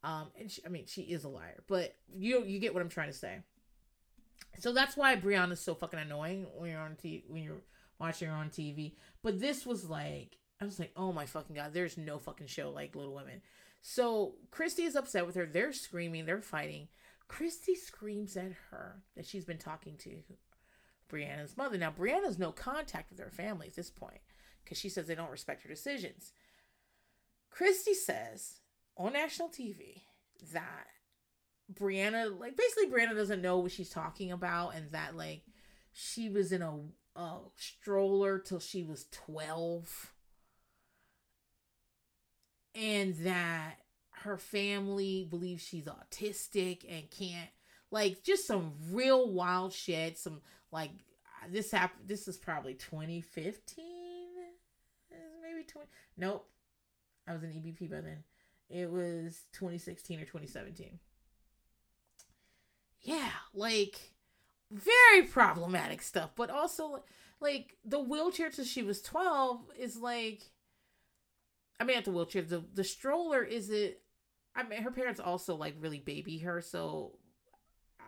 Um, 0.03 0.27
and 0.39 0.51
she, 0.51 0.61
I 0.67 0.69
mean, 0.69 0.85
she 0.87 1.01
is 1.01 1.25
a 1.25 1.31
liar, 1.31 1.63
but 1.67 1.97
you 2.15 2.45
you 2.45 2.59
get 2.59 2.75
what 2.75 2.83
I'm 2.83 2.91
trying 2.91 3.11
to 3.11 3.17
say. 3.17 3.39
So 4.59 4.75
that's 4.75 4.99
why 4.99 5.17
Brianna's 5.17 5.61
so 5.61 5.75
fucking 5.75 5.99
annoying 5.99 6.45
when 6.59 6.73
you're 6.73 6.81
on 6.81 6.97
t- 6.97 7.25
when 7.29 7.43
you're 7.43 7.63
watching 7.99 8.29
her 8.29 8.35
on 8.35 8.51
TV. 8.51 8.93
But 9.23 9.41
this 9.41 9.65
was 9.65 9.89
like 9.89 10.37
I 10.61 10.67
was 10.67 10.79
like, 10.79 10.93
oh 10.95 11.11
my 11.11 11.25
fucking 11.25 11.57
god, 11.57 11.73
there's 11.73 11.97
no 11.97 12.19
fucking 12.19 12.49
show 12.49 12.69
like 12.69 12.95
Little 12.95 13.15
Women. 13.15 13.41
So 13.87 14.37
Christy 14.51 14.85
is 14.85 14.97
upset 14.97 15.27
with 15.27 15.35
her. 15.35 15.45
They're 15.45 15.71
screaming, 15.75 16.25
they're 16.25 16.41
fighting. 16.41 16.89
Christy 17.29 17.75
screams 17.75 18.35
at 18.35 18.53
her 18.71 19.03
that 19.15 19.27
she's 19.27 19.45
been 19.45 19.59
talking 19.59 19.99
to 19.99 20.23
Brianna's 21.13 21.55
mother. 21.59 21.77
Now 21.77 21.91
Brianna's 21.91 22.39
no 22.39 22.51
contact 22.51 23.11
with 23.11 23.21
her 23.21 23.31
family 23.31 23.67
at 23.67 23.77
this 23.77 23.91
point 23.91 24.23
because 24.65 24.79
she 24.79 24.89
says 24.89 25.07
they 25.07 25.15
don't 25.15 25.31
respect 25.31 25.65
her 25.65 25.69
decisions. 25.69 26.33
Christy 27.51 27.93
says 27.93 28.61
on 28.97 29.13
national 29.13 29.51
TV 29.51 30.01
that 30.55 30.87
Brianna, 31.71 32.41
like 32.41 32.57
basically 32.57 32.87
Brianna 32.87 33.15
doesn't 33.15 33.43
know 33.43 33.59
what 33.59 33.73
she's 33.73 33.91
talking 33.91 34.33
about 34.33 34.71
and 34.77 34.93
that 34.93 35.15
like 35.15 35.43
she 35.93 36.31
was 36.31 36.53
in 36.53 36.63
a, 36.63 36.79
a 37.17 37.39
stroller 37.55 38.39
till 38.39 38.61
she 38.61 38.83
was 38.83 39.05
12 39.13 40.14
and 42.75 43.15
that 43.19 43.77
her 44.11 44.37
family 44.37 45.27
believes 45.29 45.63
she's 45.63 45.87
autistic 45.87 46.85
and 46.89 47.11
can't 47.11 47.51
like 47.91 48.23
just 48.23 48.47
some 48.47 48.73
real 48.91 49.31
wild 49.31 49.73
shit 49.73 50.19
some 50.19 50.41
like 50.73 50.91
uh, 50.91 51.47
this 51.51 51.71
happened 51.71 52.09
this 52.09 52.27
is 52.27 52.37
probably 52.37 52.75
2015 52.75 53.85
maybe 55.43 55.65
20 55.65 55.87
nope. 56.17 56.49
I 57.27 57.33
was 57.33 57.43
an 57.43 57.51
ebp 57.51 57.91
by 57.91 58.01
then. 58.01 58.25
It 58.69 58.91
was 58.91 59.43
2016 59.53 60.21
or 60.21 60.25
2017 60.25 60.99
yeah 63.05 63.29
like 63.53 64.01
very 64.73 65.23
problematic 65.23 66.03
stuff 66.03 66.31
but 66.35 66.51
also 66.51 67.05
like 67.41 67.77
the 67.85 68.01
wheelchair 68.01 68.51
till 68.51 68.65
she 68.65 68.83
was 68.83 69.03
12 69.03 69.61
is 69.79 69.97
like 69.97 70.51
i 71.81 71.85
mean 71.85 71.97
at 71.97 72.05
the 72.05 72.11
wheelchair 72.11 72.43
the, 72.43 72.65
the 72.75 72.85
stroller 72.85 73.43
is 73.43 73.71
it 73.71 74.03
i 74.55 74.63
mean 74.63 74.83
her 74.83 74.91
parents 74.91 75.21
also 75.21 75.55
like 75.55 75.75
really 75.81 75.99
baby 75.99 76.39
her 76.39 76.61
so 76.61 77.13
i 78.01 78.05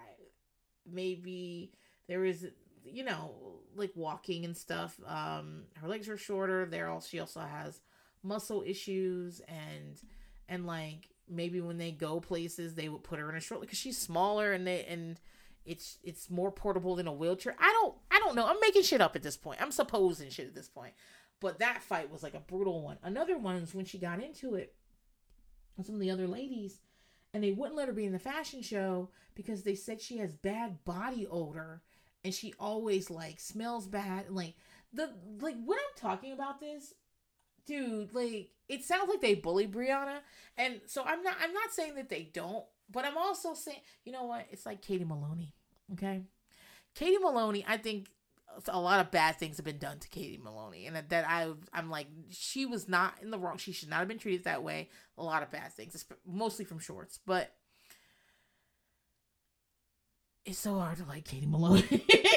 maybe 0.90 1.72
there 2.08 2.24
is 2.24 2.46
you 2.84 3.04
know 3.04 3.34
like 3.74 3.92
walking 3.94 4.44
and 4.44 4.56
stuff 4.56 4.98
um 5.06 5.64
her 5.74 5.88
legs 5.88 6.08
are 6.08 6.16
shorter 6.16 6.66
there 6.66 6.88
all 6.88 7.00
she 7.00 7.20
also 7.20 7.40
has 7.40 7.80
muscle 8.22 8.62
issues 8.66 9.40
and 9.48 10.00
and 10.48 10.66
like 10.66 11.08
maybe 11.28 11.60
when 11.60 11.78
they 11.78 11.90
go 11.90 12.20
places 12.20 12.74
they 12.74 12.88
would 12.88 13.02
put 13.02 13.18
her 13.18 13.28
in 13.28 13.36
a 13.36 13.40
stroller 13.40 13.62
because 13.62 13.78
she's 13.78 13.98
smaller 13.98 14.52
and 14.52 14.66
they 14.66 14.84
and 14.84 15.20
it's 15.64 15.98
it's 16.04 16.30
more 16.30 16.52
portable 16.52 16.94
than 16.94 17.08
a 17.08 17.12
wheelchair. 17.12 17.56
I 17.58 17.72
don't 17.80 17.94
i 18.10 18.18
don't 18.20 18.36
know. 18.36 18.46
I'm 18.46 18.60
making 18.60 18.82
shit 18.82 19.00
up 19.00 19.16
at 19.16 19.22
this 19.22 19.36
point. 19.36 19.60
I'm 19.60 19.72
supposing 19.72 20.30
shit 20.30 20.46
at 20.46 20.54
this 20.54 20.68
point 20.68 20.92
but 21.40 21.58
that 21.58 21.82
fight 21.82 22.10
was 22.10 22.22
like 22.22 22.34
a 22.34 22.40
brutal 22.40 22.82
one. 22.82 22.98
Another 23.02 23.38
one 23.38 23.56
is 23.56 23.74
when 23.74 23.84
she 23.84 23.98
got 23.98 24.22
into 24.22 24.54
it 24.54 24.74
with 25.76 25.86
some 25.86 25.96
of 25.96 26.00
the 26.00 26.10
other 26.10 26.26
ladies 26.26 26.80
and 27.34 27.44
they 27.44 27.52
wouldn't 27.52 27.76
let 27.76 27.88
her 27.88 27.94
be 27.94 28.06
in 28.06 28.12
the 28.12 28.18
fashion 28.18 28.62
show 28.62 29.10
because 29.34 29.62
they 29.62 29.74
said 29.74 30.00
she 30.00 30.18
has 30.18 30.32
bad 30.32 30.84
body 30.84 31.26
odor 31.30 31.82
and 32.24 32.32
she 32.34 32.54
always 32.58 33.10
like 33.10 33.38
smells 33.38 33.86
bad 33.86 34.30
like 34.30 34.54
the 34.92 35.10
like 35.40 35.56
when 35.64 35.78
i'm 35.78 35.96
talking 36.00 36.32
about 36.32 36.60
this 36.60 36.94
dude 37.66 38.14
like 38.14 38.48
it 38.68 38.82
sounds 38.84 39.08
like 39.08 39.20
they 39.20 39.34
bully 39.34 39.68
brianna 39.68 40.18
and 40.56 40.80
so 40.86 41.02
i'm 41.04 41.22
not 41.22 41.36
i'm 41.42 41.52
not 41.52 41.72
saying 41.72 41.94
that 41.94 42.08
they 42.08 42.30
don't 42.32 42.64
but 42.90 43.04
i'm 43.04 43.18
also 43.18 43.52
saying 43.52 43.80
you 44.04 44.12
know 44.12 44.24
what? 44.24 44.46
It's 44.50 44.64
like 44.64 44.80
katie 44.80 45.04
maloney 45.04 45.52
okay? 45.92 46.22
Katie 46.94 47.18
maloney 47.18 47.64
i 47.68 47.76
think 47.76 48.08
a 48.68 48.80
lot 48.80 49.00
of 49.00 49.10
bad 49.10 49.36
things 49.38 49.56
have 49.56 49.66
been 49.66 49.78
done 49.78 49.98
to 49.98 50.08
katie 50.08 50.40
maloney 50.42 50.86
and 50.86 50.96
that 51.08 51.26
i 51.28 51.50
i'm 51.72 51.90
like 51.90 52.06
she 52.30 52.66
was 52.66 52.88
not 52.88 53.14
in 53.22 53.30
the 53.30 53.38
wrong 53.38 53.56
she 53.58 53.72
should 53.72 53.90
not 53.90 53.98
have 53.98 54.08
been 54.08 54.18
treated 54.18 54.44
that 54.44 54.62
way 54.62 54.88
a 55.18 55.22
lot 55.22 55.42
of 55.42 55.50
bad 55.50 55.72
things 55.72 56.04
mostly 56.26 56.64
from 56.64 56.78
Schwartz 56.78 57.18
but 57.26 57.52
it's 60.44 60.58
so 60.58 60.78
hard 60.78 60.96
to 60.98 61.04
like 61.04 61.24
katie 61.24 61.46
maloney 61.46 62.04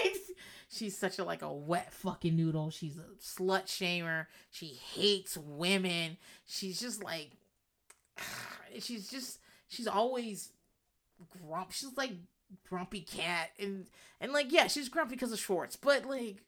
she's 0.70 0.98
such 0.98 1.20
a 1.20 1.24
like 1.24 1.42
a 1.42 1.52
wet 1.52 1.92
fucking 1.92 2.36
noodle. 2.36 2.70
She's 2.70 2.98
a 2.98 3.06
slut 3.22 3.66
shamer. 3.66 4.28
She 4.52 4.80
hates 4.94 5.38
women. 5.38 6.18
She's 6.46 6.80
just 6.80 7.04
like 7.04 7.32
she's 8.80 9.10
just 9.10 9.40
she's 9.68 9.88
always 9.88 10.52
grump. 11.42 11.72
She's 11.72 11.98
like 11.98 12.14
grumpy 12.68 13.02
cat 13.02 13.50
and 13.60 13.88
and 14.20 14.32
like 14.32 14.52
yeah, 14.52 14.68
she's 14.68 14.90
grumpy 14.90 15.16
because 15.16 15.32
of 15.32 15.40
Schwartz, 15.40 15.76
but 15.76 16.06
like 16.06 16.44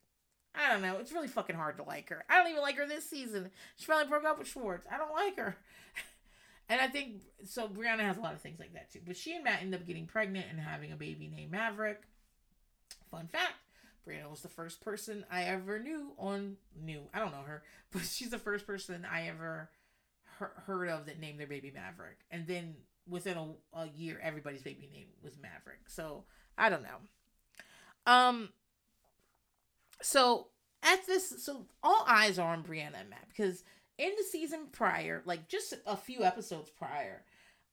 I 0.53 0.71
don't 0.71 0.81
know. 0.81 0.97
It's 0.99 1.11
really 1.13 1.27
fucking 1.27 1.55
hard 1.55 1.77
to 1.77 1.83
like 1.83 2.09
her. 2.09 2.25
I 2.29 2.37
don't 2.37 2.51
even 2.51 2.61
like 2.61 2.77
her 2.77 2.87
this 2.87 3.09
season. 3.09 3.51
She 3.77 3.85
finally 3.85 4.09
broke 4.09 4.25
up 4.25 4.37
with 4.37 4.47
Schwartz. 4.47 4.85
I 4.91 4.97
don't 4.97 5.13
like 5.13 5.37
her. 5.37 5.57
And 6.69 6.79
I 6.79 6.87
think 6.87 7.23
so. 7.43 7.67
Brianna 7.67 7.99
has 7.99 8.15
a 8.15 8.21
lot 8.21 8.33
of 8.33 8.39
things 8.39 8.57
like 8.57 8.71
that 8.75 8.89
too. 8.93 9.01
But 9.05 9.17
she 9.17 9.35
and 9.35 9.43
Matt 9.43 9.61
end 9.61 9.75
up 9.75 9.85
getting 9.85 10.05
pregnant 10.05 10.45
and 10.49 10.57
having 10.57 10.93
a 10.93 10.95
baby 10.95 11.27
named 11.27 11.51
Maverick. 11.51 12.03
Fun 13.09 13.27
fact 13.27 13.55
Brianna 14.07 14.29
was 14.29 14.41
the 14.41 14.47
first 14.47 14.81
person 14.81 15.25
I 15.29 15.43
ever 15.43 15.79
knew 15.79 16.13
on 16.17 16.57
knew. 16.81 17.01
I 17.13 17.19
don't 17.19 17.31
know 17.31 17.43
her, 17.45 17.63
but 17.91 18.03
she's 18.03 18.29
the 18.29 18.39
first 18.39 18.65
person 18.65 19.05
I 19.09 19.27
ever 19.27 19.69
he- 20.39 20.61
heard 20.65 20.89
of 20.89 21.05
that 21.05 21.19
named 21.19 21.39
their 21.39 21.47
baby 21.47 21.71
Maverick. 21.73 22.19
And 22.29 22.47
then 22.47 22.75
within 23.11 23.37
a, 23.37 23.79
a 23.79 23.87
year, 23.95 24.19
everybody's 24.23 24.63
baby 24.63 24.89
name 24.91 25.07
was 25.23 25.37
Maverick. 25.39 25.87
So 25.87 26.23
I 26.57 26.69
don't 26.69 26.83
know. 26.83 28.11
Um. 28.11 28.49
So 30.01 30.47
at 30.81 31.05
this, 31.05 31.43
so 31.43 31.67
all 31.83 32.03
eyes 32.07 32.39
are 32.39 32.53
on 32.53 32.63
Brianna 32.63 33.01
and 33.01 33.09
Matt 33.09 33.27
because 33.29 33.63
in 33.99 34.11
the 34.17 34.23
season 34.23 34.61
prior, 34.71 35.21
like 35.25 35.47
just 35.47 35.75
a 35.85 35.95
few 35.95 36.23
episodes 36.23 36.71
prior, 36.71 37.23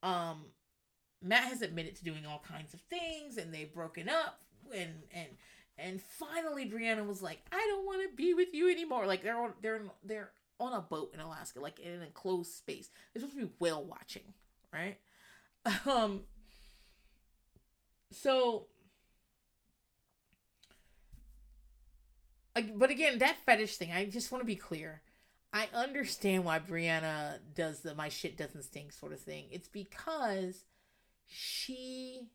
um, 0.02 0.44
Matt 1.22 1.44
has 1.44 1.62
admitted 1.62 1.96
to 1.96 2.04
doing 2.04 2.26
all 2.26 2.44
kinds 2.46 2.74
of 2.74 2.80
things, 2.82 3.38
and 3.38 3.52
they've 3.52 3.72
broken 3.72 4.08
up, 4.08 4.42
and 4.74 4.90
and 5.12 5.28
and 5.78 6.00
finally, 6.02 6.68
Brianna 6.68 7.06
was 7.06 7.22
like, 7.22 7.40
"I 7.50 7.66
don't 7.68 7.86
want 7.86 8.02
to 8.02 8.16
be 8.16 8.34
with 8.34 8.52
you 8.52 8.70
anymore." 8.70 9.06
Like 9.06 9.22
they're 9.22 9.40
on, 9.40 9.54
they're 9.62 9.80
they're 10.04 10.30
on 10.60 10.72
a 10.72 10.80
boat 10.80 11.12
in 11.14 11.20
Alaska, 11.20 11.60
like 11.60 11.80
in 11.80 11.92
an 11.92 12.02
enclosed 12.02 12.52
space. 12.52 12.90
They're 13.12 13.20
supposed 13.20 13.38
to 13.38 13.46
be 13.46 13.52
whale 13.58 13.84
watching, 13.84 14.34
right? 14.72 14.98
Um. 15.86 16.22
So, 18.10 18.66
but 22.74 22.90
again, 22.90 23.18
that 23.18 23.36
fetish 23.44 23.76
thing. 23.76 23.92
I 23.92 24.06
just 24.06 24.32
want 24.32 24.42
to 24.42 24.46
be 24.46 24.56
clear. 24.56 25.02
I 25.52 25.68
understand 25.74 26.44
why 26.44 26.58
Brianna 26.58 27.38
does 27.54 27.80
the 27.80 27.94
"my 27.94 28.08
shit 28.08 28.36
doesn't 28.36 28.62
stink" 28.62 28.92
sort 28.92 29.12
of 29.12 29.20
thing. 29.20 29.46
It's 29.50 29.68
because 29.68 30.64
she 31.26 32.28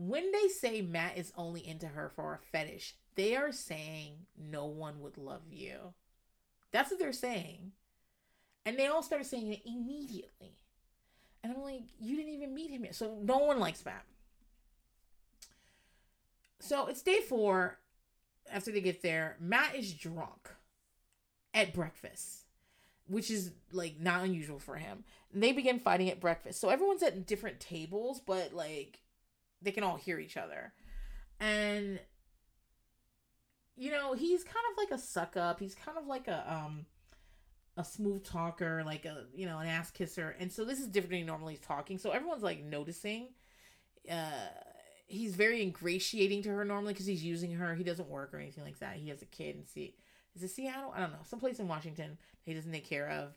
when 0.00 0.32
they 0.32 0.48
say 0.48 0.80
Matt 0.80 1.18
is 1.18 1.30
only 1.36 1.66
into 1.66 1.86
her 1.86 2.08
for 2.08 2.32
a 2.32 2.38
fetish, 2.38 2.94
they 3.16 3.36
are 3.36 3.52
saying 3.52 4.14
no 4.38 4.64
one 4.64 5.00
would 5.00 5.18
love 5.18 5.42
you. 5.50 5.92
That's 6.72 6.90
what 6.90 6.98
they're 6.98 7.12
saying. 7.12 7.72
And 8.66 8.78
they 8.78 8.86
all 8.88 9.02
started 9.02 9.26
saying 9.26 9.52
it 9.52 9.62
immediately. 9.66 10.58
And 11.42 11.52
I'm 11.52 11.62
like, 11.62 11.82
you 11.98 12.16
didn't 12.16 12.32
even 12.34 12.54
meet 12.54 12.70
him 12.70 12.84
yet. 12.84 12.94
So 12.94 13.18
no 13.22 13.38
one 13.38 13.58
likes 13.58 13.84
Matt. 13.84 14.04
So 16.60 16.86
it's 16.86 17.02
day 17.02 17.20
four. 17.20 17.78
After 18.52 18.70
they 18.72 18.80
get 18.80 19.02
there, 19.02 19.36
Matt 19.40 19.74
is 19.76 19.92
drunk 19.94 20.50
at 21.54 21.72
breakfast. 21.72 22.44
which 23.06 23.30
is 23.30 23.52
like 23.72 23.98
not 24.00 24.24
unusual 24.24 24.58
for 24.58 24.76
him. 24.76 25.04
And 25.32 25.42
they 25.42 25.52
begin 25.52 25.78
fighting 25.80 26.08
at 26.10 26.20
breakfast. 26.20 26.60
So 26.60 26.68
everyone's 26.68 27.02
at 27.02 27.26
different 27.26 27.58
tables, 27.60 28.20
but 28.24 28.54
like 28.54 29.00
they 29.60 29.72
can 29.72 29.82
all 29.84 29.96
hear 29.96 30.18
each 30.18 30.36
other. 30.36 30.72
And 31.40 31.98
you 33.76 33.90
know, 33.90 34.12
he's 34.14 34.44
kind 34.44 34.56
of 34.70 34.76
like 34.78 34.90
a 34.90 35.02
suck 35.02 35.36
up. 35.36 35.58
He's 35.58 35.74
kind 35.74 35.98
of 35.98 36.06
like 36.06 36.28
a 36.28 36.44
um 36.52 36.86
a 37.80 37.84
smooth 37.84 38.24
talker, 38.24 38.82
like 38.84 39.06
a 39.06 39.24
you 39.34 39.46
know, 39.46 39.58
an 39.58 39.66
ass 39.66 39.90
kisser. 39.90 40.36
And 40.38 40.52
so 40.52 40.64
this 40.64 40.78
is 40.78 40.86
different 40.86 41.10
than 41.10 41.18
he 41.20 41.24
normally 41.24 41.54
is 41.54 41.60
talking. 41.60 41.98
So 41.98 42.10
everyone's 42.10 42.42
like 42.42 42.62
noticing. 42.62 43.28
Uh 44.10 44.48
he's 45.06 45.34
very 45.34 45.60
ingratiating 45.60 46.42
to 46.44 46.50
her 46.50 46.64
normally 46.64 46.92
because 46.92 47.06
he's 47.06 47.24
using 47.24 47.52
her. 47.54 47.74
He 47.74 47.82
doesn't 47.82 48.08
work 48.08 48.32
or 48.32 48.38
anything 48.38 48.62
like 48.62 48.78
that. 48.78 48.96
He 48.96 49.08
has 49.08 49.22
a 49.22 49.26
kid 49.26 49.56
and 49.56 49.66
see 49.66 49.96
is 50.36 50.42
it 50.42 50.50
Seattle? 50.50 50.92
I 50.94 51.00
don't 51.00 51.12
know. 51.12 51.18
Someplace 51.24 51.58
in 51.58 51.68
Washington 51.68 52.18
he 52.44 52.54
doesn't 52.54 52.72
take 52.72 52.88
care 52.88 53.08
of. 53.08 53.32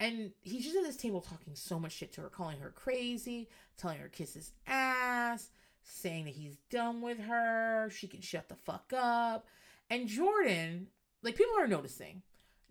And 0.00 0.32
he's 0.40 0.64
just 0.64 0.76
at 0.76 0.82
this 0.84 0.96
table 0.96 1.20
talking 1.20 1.54
so 1.54 1.78
much 1.78 1.92
shit 1.92 2.12
to 2.14 2.22
her, 2.22 2.28
calling 2.28 2.58
her 2.60 2.70
crazy, 2.70 3.48
telling 3.76 3.98
her 3.98 4.08
kiss 4.08 4.34
his 4.34 4.50
ass, 4.66 5.50
saying 5.84 6.24
that 6.24 6.34
he's 6.34 6.56
done 6.70 7.00
with 7.00 7.18
her, 7.20 7.88
she 7.90 8.08
can 8.08 8.20
shut 8.20 8.48
the 8.48 8.56
fuck 8.56 8.92
up. 8.96 9.46
And 9.90 10.08
Jordan, 10.08 10.88
like 11.22 11.36
people 11.36 11.54
are 11.58 11.68
noticing. 11.68 12.22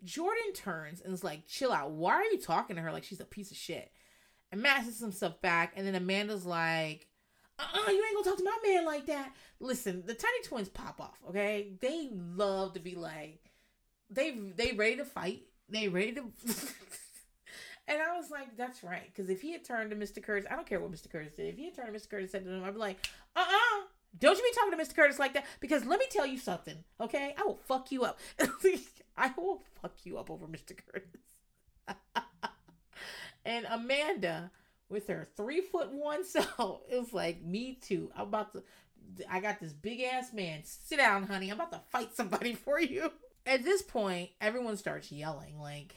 Jordan 0.04 0.52
turns 0.54 1.00
and 1.00 1.12
is 1.12 1.24
like, 1.24 1.46
chill 1.46 1.72
out. 1.72 1.92
Why 1.92 2.14
are 2.14 2.24
you 2.24 2.38
talking 2.38 2.76
to 2.76 2.82
her 2.82 2.92
like 2.92 3.04
she's 3.04 3.20
a 3.20 3.24
piece 3.24 3.50
of 3.50 3.56
shit? 3.56 3.90
And 4.50 4.60
Matt 4.60 4.84
some 4.86 5.12
stuff 5.12 5.40
back, 5.40 5.72
and 5.76 5.86
then 5.86 5.94
Amanda's 5.94 6.44
like, 6.44 7.08
uh-uh, 7.58 7.90
you 7.90 8.04
ain't 8.04 8.16
gonna 8.16 8.24
talk 8.24 8.38
to 8.38 8.44
my 8.44 8.58
man 8.66 8.84
like 8.84 9.06
that. 9.06 9.32
Listen, 9.60 10.02
the 10.04 10.14
Tiny 10.14 10.42
Twins 10.44 10.68
pop 10.68 11.00
off, 11.00 11.18
okay? 11.28 11.72
They 11.80 12.10
love 12.12 12.74
to 12.74 12.80
be 12.80 12.94
like, 12.94 13.40
they 14.10 14.30
they 14.30 14.72
ready 14.72 14.96
to 14.96 15.04
fight. 15.04 15.42
They 15.68 15.88
ready 15.88 16.12
to. 16.12 16.20
and 17.88 18.02
I 18.02 18.16
was 18.16 18.30
like, 18.30 18.56
that's 18.56 18.82
right. 18.84 19.06
Because 19.06 19.30
if 19.30 19.40
he 19.40 19.52
had 19.52 19.64
turned 19.64 19.90
to 19.90 19.96
Mr. 19.96 20.22
Curtis, 20.22 20.46
I 20.50 20.56
don't 20.56 20.66
care 20.66 20.80
what 20.80 20.92
Mr. 20.92 21.10
Curtis 21.10 21.32
did. 21.34 21.46
If 21.46 21.56
he 21.56 21.66
had 21.66 21.74
turned 21.74 21.92
to 21.92 21.98
Mr. 21.98 22.10
Curtis 22.10 22.32
said 22.32 22.44
to 22.44 22.50
him, 22.50 22.64
I'd 22.64 22.74
be 22.74 22.80
like, 22.80 23.08
uh 23.34 23.40
uh-uh, 23.40 23.80
uh, 23.80 23.86
don't 24.18 24.36
you 24.36 24.42
be 24.42 24.54
talking 24.54 24.78
to 24.78 24.84
Mr. 24.84 24.96
Curtis 24.96 25.18
like 25.18 25.34
that. 25.34 25.46
Because 25.60 25.84
let 25.84 25.98
me 25.98 26.06
tell 26.10 26.26
you 26.26 26.38
something, 26.38 26.76
okay? 27.00 27.34
I 27.38 27.42
will 27.44 27.60
fuck 27.66 27.90
you 27.92 28.04
up. 28.04 28.18
I 29.16 29.32
will 29.36 29.62
fuck 29.80 29.94
you 30.04 30.18
up 30.18 30.30
over 30.30 30.46
Mr. 30.46 30.76
Curtis. 30.76 31.20
and 33.44 33.66
Amanda 33.70 34.50
with 34.88 35.08
her 35.08 35.28
three 35.36 35.60
foot 35.60 35.92
one 35.92 36.24
self. 36.24 36.80
Was 36.90 37.12
like, 37.12 37.42
me 37.42 37.78
too. 37.80 38.10
I'm 38.14 38.28
about 38.28 38.52
to, 38.52 38.62
I 39.30 39.40
got 39.40 39.60
this 39.60 39.72
big 39.72 40.00
ass 40.02 40.32
man. 40.32 40.60
Sit 40.64 40.98
down, 40.98 41.24
honey. 41.24 41.50
I'm 41.50 41.56
about 41.56 41.72
to 41.72 41.80
fight 41.90 42.14
somebody 42.14 42.54
for 42.54 42.80
you. 42.80 43.12
At 43.44 43.64
this 43.64 43.82
point, 43.82 44.30
everyone 44.40 44.76
starts 44.76 45.10
yelling, 45.10 45.58
like, 45.60 45.96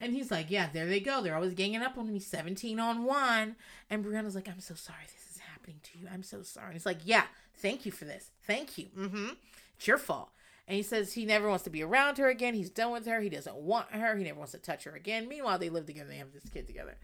and 0.00 0.12
he's 0.12 0.30
like, 0.32 0.50
yeah, 0.50 0.68
there 0.72 0.86
they 0.86 0.98
go. 0.98 1.22
They're 1.22 1.36
always 1.36 1.54
ganging 1.54 1.82
up 1.82 1.96
on 1.96 2.12
me, 2.12 2.18
17 2.18 2.80
on 2.80 3.04
one. 3.04 3.54
And 3.88 4.04
Brianna's 4.04 4.34
like, 4.34 4.48
I'm 4.48 4.58
so 4.58 4.74
sorry 4.74 5.04
this 5.04 5.14
is 5.14 5.21
happening 5.62 5.80
to 5.82 5.98
you. 5.98 6.06
I'm 6.12 6.22
so 6.22 6.42
sorry. 6.42 6.72
He's 6.72 6.86
like, 6.86 6.98
yeah, 7.04 7.24
thank 7.56 7.86
you 7.86 7.92
for 7.92 8.04
this. 8.04 8.30
Thank 8.46 8.78
you. 8.78 8.86
Mm-hmm. 8.98 9.28
It's 9.76 9.86
your 9.86 9.98
fault. 9.98 10.30
And 10.66 10.76
he 10.76 10.82
says 10.82 11.12
he 11.12 11.24
never 11.24 11.48
wants 11.48 11.64
to 11.64 11.70
be 11.70 11.82
around 11.82 12.18
her 12.18 12.28
again. 12.28 12.54
He's 12.54 12.70
done 12.70 12.92
with 12.92 13.06
her. 13.06 13.20
He 13.20 13.28
doesn't 13.28 13.56
want 13.56 13.90
her. 13.90 14.16
He 14.16 14.24
never 14.24 14.38
wants 14.38 14.52
to 14.52 14.58
touch 14.58 14.84
her 14.84 14.94
again. 14.94 15.28
Meanwhile, 15.28 15.58
they 15.58 15.70
live 15.70 15.86
together. 15.86 16.08
They 16.08 16.16
have 16.16 16.32
this 16.32 16.48
kid 16.52 16.66
together. 16.66 16.96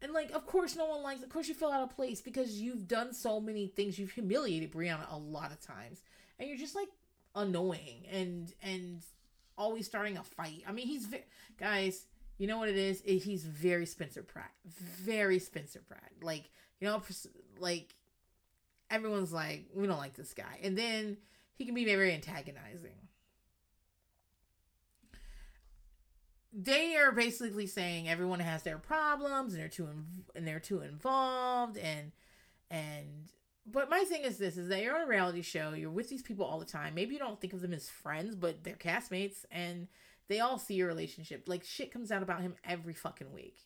And 0.00 0.12
like, 0.12 0.30
of 0.32 0.46
course, 0.46 0.76
no 0.76 0.86
one 0.86 1.02
likes. 1.02 1.22
Of 1.22 1.28
course, 1.28 1.48
you 1.48 1.54
feel 1.54 1.70
out 1.70 1.82
of 1.82 1.94
place 1.94 2.20
because 2.20 2.60
you've 2.60 2.86
done 2.86 3.12
so 3.12 3.40
many 3.40 3.66
things. 3.66 3.98
You've 3.98 4.12
humiliated 4.12 4.72
Brianna 4.72 5.12
a 5.12 5.18
lot 5.18 5.50
of 5.50 5.60
times, 5.60 6.02
and 6.38 6.48
you're 6.48 6.58
just 6.58 6.76
like 6.76 6.88
annoying 7.34 8.04
and 8.10 8.52
and 8.62 9.02
always 9.56 9.86
starting 9.86 10.16
a 10.16 10.22
fight. 10.22 10.62
I 10.68 10.72
mean, 10.72 10.86
he's 10.86 11.06
ve- 11.06 11.24
guys. 11.58 12.06
You 12.38 12.46
know 12.46 12.58
what 12.58 12.68
it 12.68 12.76
is? 12.76 13.02
He's 13.04 13.42
very 13.42 13.86
Spencer 13.86 14.22
Pratt. 14.22 14.52
Very 14.64 15.40
Spencer 15.40 15.80
Pratt. 15.86 16.12
Like 16.22 16.48
you 16.80 16.86
know, 16.86 17.02
like 17.60 17.94
everyone's 18.90 19.32
like, 19.32 19.66
we 19.74 19.86
don't 19.86 19.98
like 19.98 20.14
this 20.14 20.34
guy, 20.34 20.60
and 20.62 20.76
then 20.76 21.18
he 21.54 21.64
can 21.64 21.74
be 21.74 21.84
very 21.84 22.12
antagonizing. 22.12 23.08
they 26.52 26.96
are 26.96 27.12
basically 27.12 27.66
saying 27.66 28.08
everyone 28.08 28.40
has 28.40 28.62
their 28.62 28.78
problems 28.78 29.52
and 29.52 29.62
they're 29.62 29.68
too 29.68 29.88
and 30.34 30.46
they're 30.46 30.58
too 30.58 30.80
involved 30.80 31.76
and 31.76 32.12
and 32.70 33.30
but 33.66 33.90
my 33.90 34.02
thing 34.04 34.22
is 34.22 34.38
this 34.38 34.56
is 34.56 34.68
that 34.68 34.82
you're 34.82 34.96
on 34.96 35.02
a 35.02 35.06
reality 35.06 35.42
show 35.42 35.72
you're 35.72 35.90
with 35.90 36.08
these 36.08 36.22
people 36.22 36.44
all 36.44 36.58
the 36.58 36.64
time. 36.64 36.94
Maybe 36.94 37.14
you 37.14 37.18
don't 37.18 37.40
think 37.40 37.52
of 37.52 37.60
them 37.60 37.74
as 37.74 37.88
friends 37.88 38.34
but 38.34 38.64
they're 38.64 38.74
castmates 38.74 39.44
and 39.50 39.88
they 40.28 40.40
all 40.40 40.58
see 40.58 40.74
your 40.74 40.88
relationship. 40.88 41.44
Like 41.46 41.64
shit 41.64 41.92
comes 41.92 42.10
out 42.10 42.22
about 42.22 42.40
him 42.40 42.54
every 42.64 42.94
fucking 42.94 43.32
week 43.32 43.58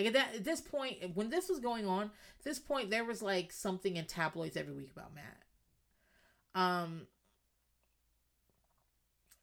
like 0.00 0.08
at 0.08 0.12
that 0.14 0.36
at 0.36 0.44
this 0.44 0.60
point 0.60 0.96
when 1.14 1.30
this 1.30 1.48
was 1.48 1.60
going 1.60 1.86
on 1.86 2.04
at 2.04 2.44
this 2.44 2.58
point 2.58 2.90
there 2.90 3.04
was 3.04 3.22
like 3.22 3.52
something 3.52 3.96
in 3.96 4.04
tabloids 4.04 4.56
every 4.56 4.74
week 4.74 4.90
about 4.94 5.14
matt 5.14 5.42
um 6.54 7.06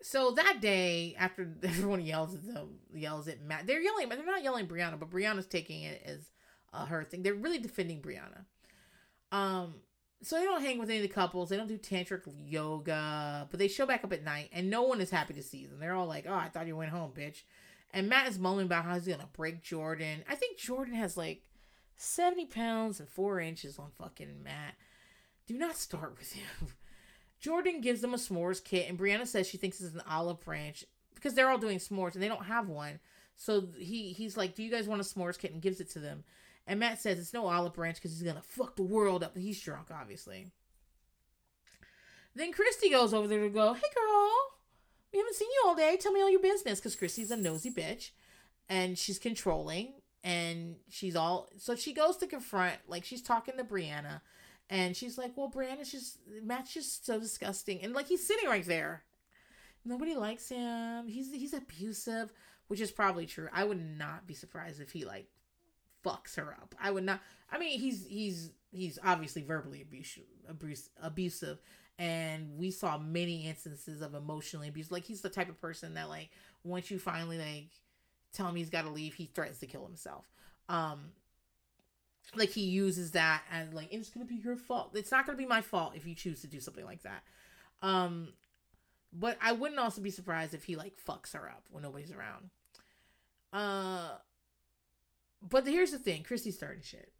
so 0.01 0.31
that 0.31 0.59
day, 0.61 1.15
after 1.17 1.49
everyone 1.63 2.01
yells 2.01 2.33
at 2.33 2.45
them, 2.45 2.79
yells 2.93 3.27
at 3.27 3.41
Matt, 3.41 3.67
they're 3.67 3.81
yelling, 3.81 4.09
but 4.09 4.17
they're 4.17 4.25
not 4.25 4.43
yelling 4.43 4.67
Brianna, 4.67 4.99
but 4.99 5.09
Brianna's 5.09 5.47
taking 5.47 5.83
it 5.83 6.01
as 6.05 6.31
uh, 6.73 6.85
her 6.85 7.03
thing. 7.03 7.23
They're 7.23 7.33
really 7.33 7.59
defending 7.59 8.01
Brianna. 8.01 8.45
Um, 9.31 9.75
so 10.21 10.39
they 10.39 10.45
don't 10.45 10.61
hang 10.61 10.79
with 10.79 10.89
any 10.89 10.99
of 10.99 11.03
the 11.03 11.13
couples. 11.13 11.49
They 11.49 11.57
don't 11.57 11.67
do 11.67 11.77
tantric 11.77 12.21
yoga, 12.45 13.47
but 13.49 13.59
they 13.59 13.67
show 13.67 13.85
back 13.85 14.03
up 14.03 14.13
at 14.13 14.23
night, 14.23 14.49
and 14.51 14.69
no 14.69 14.83
one 14.83 15.01
is 15.01 15.09
happy 15.09 15.33
to 15.33 15.43
see 15.43 15.65
them. 15.65 15.79
They're 15.79 15.93
all 15.93 16.07
like, 16.07 16.25
"Oh, 16.27 16.33
I 16.33 16.49
thought 16.49 16.67
you 16.67 16.75
went 16.75 16.91
home, 16.91 17.11
bitch." 17.15 17.43
And 17.93 18.09
Matt 18.09 18.27
is 18.27 18.37
moaning 18.37 18.65
about 18.65 18.85
how 18.85 18.93
he's 18.93 19.07
gonna 19.07 19.29
break 19.33 19.63
Jordan. 19.63 20.23
I 20.29 20.35
think 20.35 20.57
Jordan 20.57 20.93
has 20.95 21.17
like 21.17 21.43
seventy 21.95 22.45
pounds 22.45 22.99
and 22.99 23.09
four 23.09 23.39
inches 23.39 23.79
on 23.79 23.91
fucking 23.97 24.43
Matt. 24.43 24.75
Do 25.47 25.57
not 25.57 25.77
start 25.77 26.15
with 26.17 26.33
him. 26.33 26.67
Jordan 27.39 27.81
gives 27.81 28.01
them 28.01 28.13
a 28.13 28.17
s'mores 28.17 28.63
kit, 28.63 28.89
and 28.89 28.97
Brianna 28.97 29.27
says 29.27 29.47
she 29.47 29.57
thinks 29.57 29.79
it's 29.79 29.93
an 29.93 30.01
olive 30.09 30.41
branch 30.41 30.83
because 31.13 31.33
they're 31.33 31.49
all 31.49 31.57
doing 31.57 31.77
s'mores 31.77 32.13
and 32.13 32.23
they 32.23 32.27
don't 32.27 32.45
have 32.45 32.67
one. 32.67 32.99
So 33.35 33.67
he 33.77 34.11
he's 34.13 34.35
like, 34.35 34.55
"Do 34.55 34.63
you 34.63 34.71
guys 34.71 34.87
want 34.87 35.01
a 35.01 35.03
s'mores 35.03 35.37
kit?" 35.37 35.53
and 35.53 35.61
gives 35.61 35.79
it 35.79 35.89
to 35.91 35.99
them. 35.99 36.23
And 36.65 36.79
Matt 36.79 36.99
says 36.99 37.17
it's 37.19 37.33
no 37.33 37.47
olive 37.47 37.73
branch 37.73 37.95
because 37.97 38.11
he's 38.11 38.27
gonna 38.27 38.41
fuck 38.41 38.75
the 38.75 38.83
world 38.83 39.23
up. 39.23 39.37
He's 39.37 39.61
drunk, 39.61 39.87
obviously. 39.91 40.51
Then 42.35 42.51
Christy 42.51 42.89
goes 42.89 43.13
over 43.13 43.27
there 43.27 43.41
to 43.43 43.49
go, 43.49 43.73
"Hey, 43.73 43.87
girl, 43.95 44.56
we 45.11 45.19
haven't 45.19 45.35
seen 45.35 45.49
you 45.49 45.63
all 45.65 45.75
day. 45.75 45.97
Tell 45.97 46.11
me 46.11 46.21
all 46.21 46.29
your 46.29 46.41
business." 46.41 46.79
Because 46.79 46.95
Christy's 46.95 47.31
a 47.31 47.37
nosy 47.37 47.71
bitch, 47.71 48.11
and 48.69 48.97
she's 48.97 49.19
controlling, 49.19 49.93
and 50.23 50.77
she's 50.89 51.15
all. 51.15 51.49
So 51.57 51.75
she 51.75 51.93
goes 51.93 52.17
to 52.17 52.27
confront, 52.27 52.77
like 52.87 53.05
she's 53.05 53.21
talking 53.21 53.57
to 53.57 53.63
Brianna, 53.63 54.21
and 54.69 54.95
she's 54.95 55.17
like, 55.17 55.35
"Well, 55.35 55.51
Brianna's 55.51 55.91
just 55.91 56.19
Matt's 56.43 56.73
just 56.73 57.05
so 57.05 57.19
disgusting," 57.19 57.81
and 57.81 57.93
like 57.93 58.07
he's 58.07 58.25
sitting 58.25 58.49
right 58.49 58.65
there. 58.65 59.03
Nobody 59.85 60.15
likes 60.15 60.49
him. 60.49 61.07
He's 61.07 61.31
he's 61.31 61.53
abusive, 61.53 62.33
which 62.67 62.81
is 62.81 62.91
probably 62.91 63.25
true. 63.25 63.47
I 63.53 63.63
would 63.63 63.81
not 63.81 64.27
be 64.27 64.33
surprised 64.33 64.81
if 64.81 64.91
he 64.91 65.05
like 65.05 65.27
fucks 66.03 66.35
her 66.35 66.53
up. 66.53 66.75
I 66.81 66.91
would 66.91 67.03
not. 67.03 67.21
I 67.51 67.57
mean, 67.57 67.79
he's 67.79 68.05
he's 68.05 68.51
he's 68.71 68.99
obviously 69.03 69.43
verbally 69.43 69.81
abusive, 69.81 70.23
abuse, 70.47 70.89
abusive, 71.01 71.59
and 71.99 72.57
we 72.57 72.71
saw 72.71 72.97
many 72.97 73.47
instances 73.47 74.01
of 74.01 74.13
emotionally 74.13 74.67
abuse. 74.67 74.91
Like 74.91 75.05
he's 75.05 75.21
the 75.21 75.29
type 75.29 75.49
of 75.49 75.59
person 75.59 75.95
that 75.95 76.09
like 76.09 76.29
once 76.63 76.91
you 76.91 76.99
finally 76.99 77.37
like 77.37 77.69
tell 78.33 78.47
him 78.47 78.55
he's 78.55 78.69
got 78.69 78.83
to 78.83 78.89
leave, 78.89 79.15
he 79.15 79.25
threatens 79.25 79.59
to 79.59 79.67
kill 79.67 79.85
himself. 79.85 80.25
Um, 80.69 81.11
like 82.35 82.49
he 82.49 82.61
uses 82.61 83.11
that 83.11 83.43
as 83.51 83.73
like 83.73 83.87
it's 83.91 84.09
gonna 84.09 84.25
be 84.25 84.35
your 84.35 84.55
fault 84.55 84.91
it's 84.93 85.11
not 85.11 85.25
gonna 85.25 85.37
be 85.37 85.45
my 85.45 85.61
fault 85.61 85.93
if 85.95 86.05
you 86.05 86.13
choose 86.13 86.41
to 86.41 86.47
do 86.47 86.59
something 86.59 86.85
like 86.85 87.01
that 87.03 87.23
um 87.81 88.29
but 89.13 89.37
i 89.41 89.51
wouldn't 89.51 89.79
also 89.79 90.01
be 90.01 90.09
surprised 90.09 90.53
if 90.53 90.63
he 90.65 90.75
like 90.75 90.93
fucks 91.07 91.33
her 91.33 91.47
up 91.47 91.63
when 91.71 91.83
nobody's 91.83 92.11
around 92.11 92.49
uh 93.53 94.15
but 95.41 95.65
here's 95.65 95.91
the 95.91 95.99
thing 95.99 96.23
christy's 96.23 96.55
starting 96.55 96.81
shit 96.83 97.11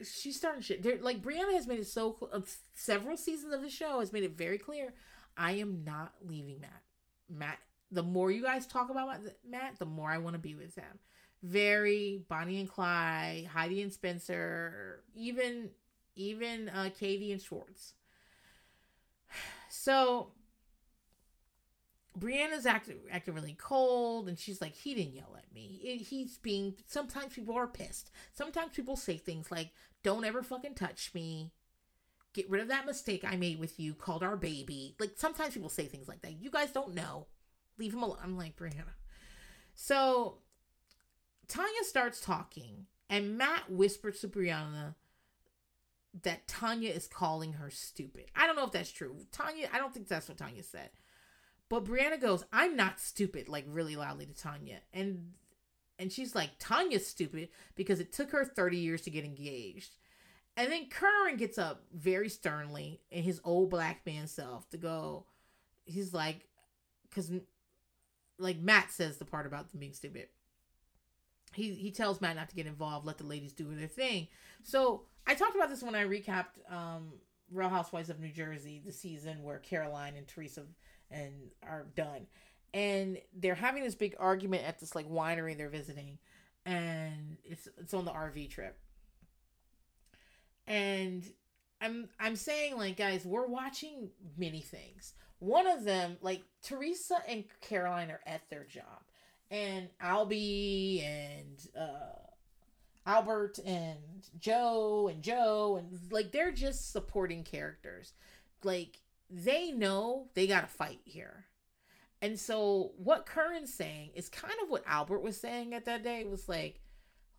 she's 0.00 0.36
starting 0.36 0.62
shit. 0.62 0.82
They're, 0.82 0.98
like 0.98 1.22
brianna 1.22 1.54
has 1.54 1.66
made 1.66 1.80
it 1.80 1.86
so 1.86 2.16
uh, 2.32 2.40
several 2.74 3.16
seasons 3.16 3.52
of 3.52 3.62
the 3.62 3.70
show 3.70 4.00
has 4.00 4.12
made 4.12 4.24
it 4.24 4.36
very 4.36 4.58
clear 4.58 4.94
i 5.36 5.52
am 5.52 5.84
not 5.84 6.12
leaving 6.26 6.60
matt. 6.60 6.82
Matt 7.28 7.58
the 7.90 8.02
more 8.02 8.30
you 8.30 8.42
guys 8.42 8.66
talk 8.66 8.90
about 8.90 9.20
matt 9.48 9.78
the 9.78 9.86
more 9.86 10.10
i 10.10 10.18
want 10.18 10.34
to 10.34 10.40
be 10.40 10.54
with 10.54 10.74
him. 10.74 10.98
Very 11.42 12.22
Bonnie 12.28 12.60
and 12.60 12.70
Clyde, 12.70 13.46
Heidi 13.52 13.82
and 13.82 13.92
Spencer, 13.92 15.02
even 15.14 15.70
even 16.14 16.68
uh, 16.68 16.90
Katie 16.98 17.32
and 17.32 17.40
Schwartz. 17.40 17.94
So 19.74 20.32
Brianna's 22.18 22.66
acting 22.66 22.98
acting 23.10 23.34
really 23.34 23.56
cold, 23.58 24.28
and 24.28 24.38
she's 24.38 24.60
like, 24.60 24.74
"He 24.74 24.94
didn't 24.94 25.14
yell 25.14 25.36
at 25.36 25.52
me. 25.54 25.80
It, 25.82 26.02
he's 26.02 26.38
being." 26.38 26.74
Sometimes 26.86 27.34
people 27.34 27.56
are 27.56 27.66
pissed. 27.66 28.10
Sometimes 28.32 28.72
people 28.74 28.96
say 28.96 29.16
things 29.16 29.50
like, 29.50 29.70
"Don't 30.02 30.24
ever 30.24 30.42
fucking 30.42 30.74
touch 30.74 31.12
me." 31.14 31.52
Get 32.34 32.48
rid 32.48 32.62
of 32.62 32.68
that 32.68 32.86
mistake 32.86 33.24
I 33.24 33.36
made 33.36 33.58
with 33.58 33.78
you 33.78 33.94
called 33.94 34.22
our 34.22 34.36
baby. 34.36 34.94
Like 34.98 35.12
sometimes 35.16 35.54
people 35.54 35.68
say 35.68 35.86
things 35.86 36.08
like 36.08 36.22
that. 36.22 36.40
You 36.40 36.50
guys 36.50 36.70
don't 36.70 36.94
know. 36.94 37.26
Leave 37.78 37.92
him 37.94 38.02
alone. 38.02 38.18
I'm 38.22 38.36
like, 38.38 38.56
Brianna. 38.56 38.94
So 39.74 40.38
Tonya 41.48 41.84
starts 41.84 42.20
talking, 42.20 42.86
and 43.10 43.36
Matt 43.36 43.70
whispers 43.70 44.20
to 44.20 44.28
Brianna 44.28 44.94
that 46.22 46.46
Tonya 46.46 46.94
is 46.94 47.06
calling 47.06 47.54
her 47.54 47.70
stupid. 47.70 48.26
I 48.36 48.46
don't 48.46 48.56
know 48.56 48.64
if 48.64 48.72
that's 48.72 48.92
true. 48.92 49.16
Tonya, 49.32 49.68
I 49.72 49.78
don't 49.78 49.92
think 49.92 50.08
that's 50.08 50.28
what 50.28 50.38
Tonya 50.38 50.64
said. 50.64 50.90
But 51.72 51.86
Brianna 51.86 52.20
goes, 52.20 52.44
I'm 52.52 52.76
not 52.76 53.00
stupid, 53.00 53.48
like 53.48 53.64
really 53.66 53.96
loudly 53.96 54.26
to 54.26 54.34
Tonya. 54.34 54.80
And 54.92 55.32
and 55.98 56.12
she's 56.12 56.34
like, 56.34 56.58
Tonya's 56.58 57.06
stupid 57.06 57.48
because 57.76 57.98
it 57.98 58.12
took 58.12 58.30
her 58.32 58.44
30 58.44 58.76
years 58.76 59.00
to 59.02 59.10
get 59.10 59.24
engaged. 59.24 59.96
And 60.54 60.70
then 60.70 60.90
Kerwin 60.90 61.38
gets 61.38 61.56
up 61.56 61.84
very 61.90 62.28
sternly 62.28 63.00
in 63.10 63.22
his 63.22 63.40
old 63.42 63.70
black 63.70 64.04
man 64.04 64.26
self 64.26 64.68
to 64.68 64.76
go, 64.76 65.24
he's 65.86 66.12
like, 66.12 66.46
because 67.08 67.32
like 68.38 68.58
Matt 68.58 68.90
says 68.90 69.16
the 69.16 69.24
part 69.24 69.46
about 69.46 69.70
them 69.70 69.80
being 69.80 69.94
stupid. 69.94 70.26
He 71.54 71.72
he 71.72 71.90
tells 71.90 72.20
Matt 72.20 72.36
not 72.36 72.50
to 72.50 72.54
get 72.54 72.66
involved, 72.66 73.06
let 73.06 73.16
the 73.16 73.24
ladies 73.24 73.54
do 73.54 73.74
their 73.74 73.88
thing. 73.88 74.28
So 74.62 75.04
I 75.26 75.34
talked 75.34 75.56
about 75.56 75.70
this 75.70 75.82
when 75.82 75.94
I 75.94 76.04
recapped 76.04 76.70
um, 76.70 77.14
Real 77.50 77.70
Housewives 77.70 78.10
of 78.10 78.20
New 78.20 78.30
Jersey, 78.30 78.82
the 78.84 78.92
season 78.92 79.42
where 79.42 79.58
Caroline 79.58 80.16
and 80.18 80.28
Teresa 80.28 80.64
and 81.12 81.32
are 81.62 81.86
done, 81.94 82.26
and 82.74 83.18
they're 83.34 83.54
having 83.54 83.82
this 83.82 83.94
big 83.94 84.14
argument 84.18 84.64
at 84.66 84.80
this 84.80 84.94
like 84.94 85.08
winery 85.10 85.56
they're 85.56 85.68
visiting, 85.68 86.18
and 86.64 87.36
it's 87.44 87.68
it's 87.78 87.94
on 87.94 88.04
the 88.04 88.12
RV 88.12 88.50
trip, 88.50 88.78
and 90.66 91.24
I'm 91.80 92.08
I'm 92.18 92.36
saying 92.36 92.76
like 92.76 92.96
guys, 92.96 93.24
we're 93.24 93.46
watching 93.46 94.10
many 94.36 94.60
things. 94.60 95.14
One 95.38 95.66
of 95.66 95.84
them, 95.84 96.18
like 96.20 96.42
Teresa 96.62 97.16
and 97.28 97.44
Caroline, 97.60 98.10
are 98.10 98.20
at 98.26 98.48
their 98.48 98.64
job, 98.64 99.02
and 99.50 99.88
Albie 100.00 101.04
and 101.04 101.58
uh, 101.78 102.22
Albert 103.06 103.58
and 103.66 103.98
Joe 104.38 105.08
and 105.08 105.22
Joe 105.22 105.76
and 105.78 105.98
like 106.12 106.32
they're 106.32 106.52
just 106.52 106.92
supporting 106.92 107.42
characters. 107.42 108.12
Like 108.62 108.98
they 109.32 109.72
know 109.72 110.28
they 110.34 110.46
got 110.46 110.60
to 110.60 110.66
fight 110.66 111.00
here. 111.04 111.46
And 112.20 112.38
so 112.38 112.92
what 112.96 113.26
Kerwin's 113.26 113.72
saying 113.72 114.10
is 114.14 114.28
kind 114.28 114.54
of 114.62 114.68
what 114.68 114.84
Albert 114.86 115.22
was 115.22 115.40
saying 115.40 115.74
at 115.74 115.86
that 115.86 116.04
day 116.04 116.20
it 116.20 116.30
was 116.30 116.48
like 116.48 116.80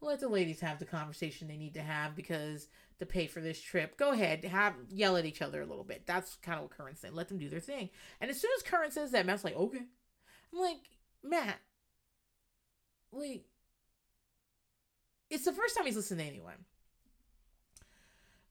let 0.02 0.20
the 0.20 0.28
ladies 0.28 0.60
have 0.60 0.80
the 0.80 0.86
conversation 0.86 1.48
they 1.48 1.56
need 1.56 1.76
to 1.76 1.82
have 1.82 2.16
because 2.16 2.68
to 3.00 3.06
pay 3.06 3.28
for 3.28 3.42
this 3.42 3.60
trip. 3.60 3.98
Go 3.98 4.12
ahead, 4.12 4.44
have 4.46 4.74
yell 4.90 5.18
at 5.18 5.26
each 5.26 5.42
other 5.42 5.62
a 5.62 5.66
little 5.66 5.84
bit. 5.84 6.06
That's 6.06 6.36
kind 6.42 6.58
of 6.58 6.64
what 6.64 6.78
Kerwin's 6.78 7.00
saying. 7.00 7.16
Let 7.16 7.30
them 7.30 7.38
do 7.38 7.50
their 7.50 7.60
thing. 7.60 7.90
And 8.20 8.30
as 8.30 8.40
soon 8.40 8.52
as 8.58 8.64
Curran 8.64 8.92
says 8.92 9.12
that, 9.12 9.26
Matt's 9.26 9.44
like, 9.44 9.56
okay. 9.56 9.84
I'm 10.54 10.60
like, 10.60 10.90
Matt, 11.24 11.60
like, 13.12 13.46
it's 15.30 15.46
the 15.46 15.54
first 15.54 15.76
time 15.76 15.86
he's 15.86 15.96
listened 15.96 16.20
to 16.20 16.26
anyone. 16.26 16.66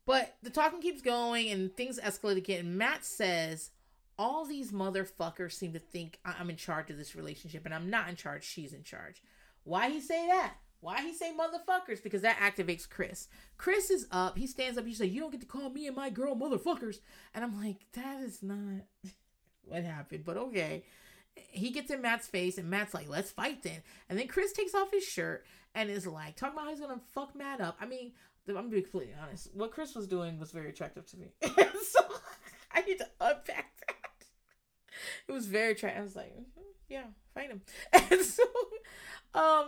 But 0.06 0.34
the 0.42 0.50
talking 0.50 0.80
keeps 0.80 1.00
going 1.00 1.50
and 1.50 1.74
things 1.76 2.00
escalate 2.00 2.36
again. 2.36 2.60
And 2.60 2.76
Matt 2.76 3.04
says, 3.04 3.70
All 4.18 4.44
these 4.44 4.72
motherfuckers 4.72 5.52
seem 5.52 5.72
to 5.72 5.78
think 5.78 6.18
I'm 6.24 6.50
in 6.50 6.56
charge 6.56 6.90
of 6.90 6.98
this 6.98 7.14
relationship, 7.14 7.64
and 7.64 7.74
I'm 7.74 7.90
not 7.90 8.08
in 8.08 8.16
charge. 8.16 8.44
She's 8.44 8.72
in 8.72 8.82
charge. 8.82 9.22
Why 9.64 9.90
he 9.90 10.00
say 10.00 10.26
that? 10.26 10.54
Why 10.80 11.00
he 11.00 11.14
say 11.14 11.32
motherfuckers? 11.32 12.02
Because 12.02 12.22
that 12.22 12.38
activates 12.38 12.88
Chris. 12.88 13.28
Chris 13.56 13.88
is 13.88 14.08
up. 14.10 14.36
He 14.36 14.48
stands 14.48 14.76
up. 14.76 14.84
He 14.84 14.94
says, 14.94 15.10
You 15.10 15.20
don't 15.20 15.30
get 15.30 15.40
to 15.40 15.46
call 15.46 15.70
me 15.70 15.86
and 15.86 15.94
my 15.94 16.10
girl 16.10 16.34
motherfuckers. 16.34 16.96
And 17.34 17.44
I'm 17.44 17.62
like, 17.62 17.86
That 17.92 18.20
is 18.20 18.42
not 18.42 18.82
what 19.64 19.84
happened. 19.84 20.24
But 20.24 20.36
okay. 20.36 20.84
He 21.34 21.70
gets 21.70 21.90
in 21.90 22.02
Matt's 22.02 22.26
face, 22.28 22.58
and 22.58 22.68
Matt's 22.68 22.92
like, 22.92 23.08
Let's 23.08 23.30
fight 23.30 23.62
then. 23.62 23.82
And 24.10 24.18
then 24.18 24.26
Chris 24.26 24.52
takes 24.52 24.74
off 24.74 24.90
his 24.90 25.04
shirt 25.04 25.46
and 25.74 25.88
is 25.88 26.06
like, 26.06 26.36
talking 26.36 26.54
about 26.54 26.64
how 26.64 26.70
he's 26.70 26.80
going 26.80 26.98
to 26.98 27.04
fuck 27.14 27.34
Matt 27.34 27.60
up. 27.60 27.76
I 27.80 27.86
mean, 27.86 28.12
I'm 28.48 28.54
gonna 28.54 28.68
be 28.68 28.82
completely 28.82 29.14
honest. 29.20 29.48
What 29.54 29.70
Chris 29.70 29.94
was 29.94 30.06
doing 30.06 30.38
was 30.38 30.50
very 30.50 30.68
attractive 30.68 31.06
to 31.06 31.16
me. 31.16 31.28
so 31.42 32.00
I 32.72 32.82
need 32.82 32.98
to 32.98 33.08
unpack 33.20 33.72
that. 33.86 34.26
It 35.28 35.32
was 35.32 35.46
very 35.46 35.72
attractive. 35.72 36.00
I 36.00 36.04
was 36.04 36.16
like, 36.16 36.32
mm-hmm, 36.32 36.60
yeah, 36.88 37.04
fight 37.34 37.50
him. 37.50 37.62
And 38.10 38.20
so, 38.20 38.42
um, 39.34 39.66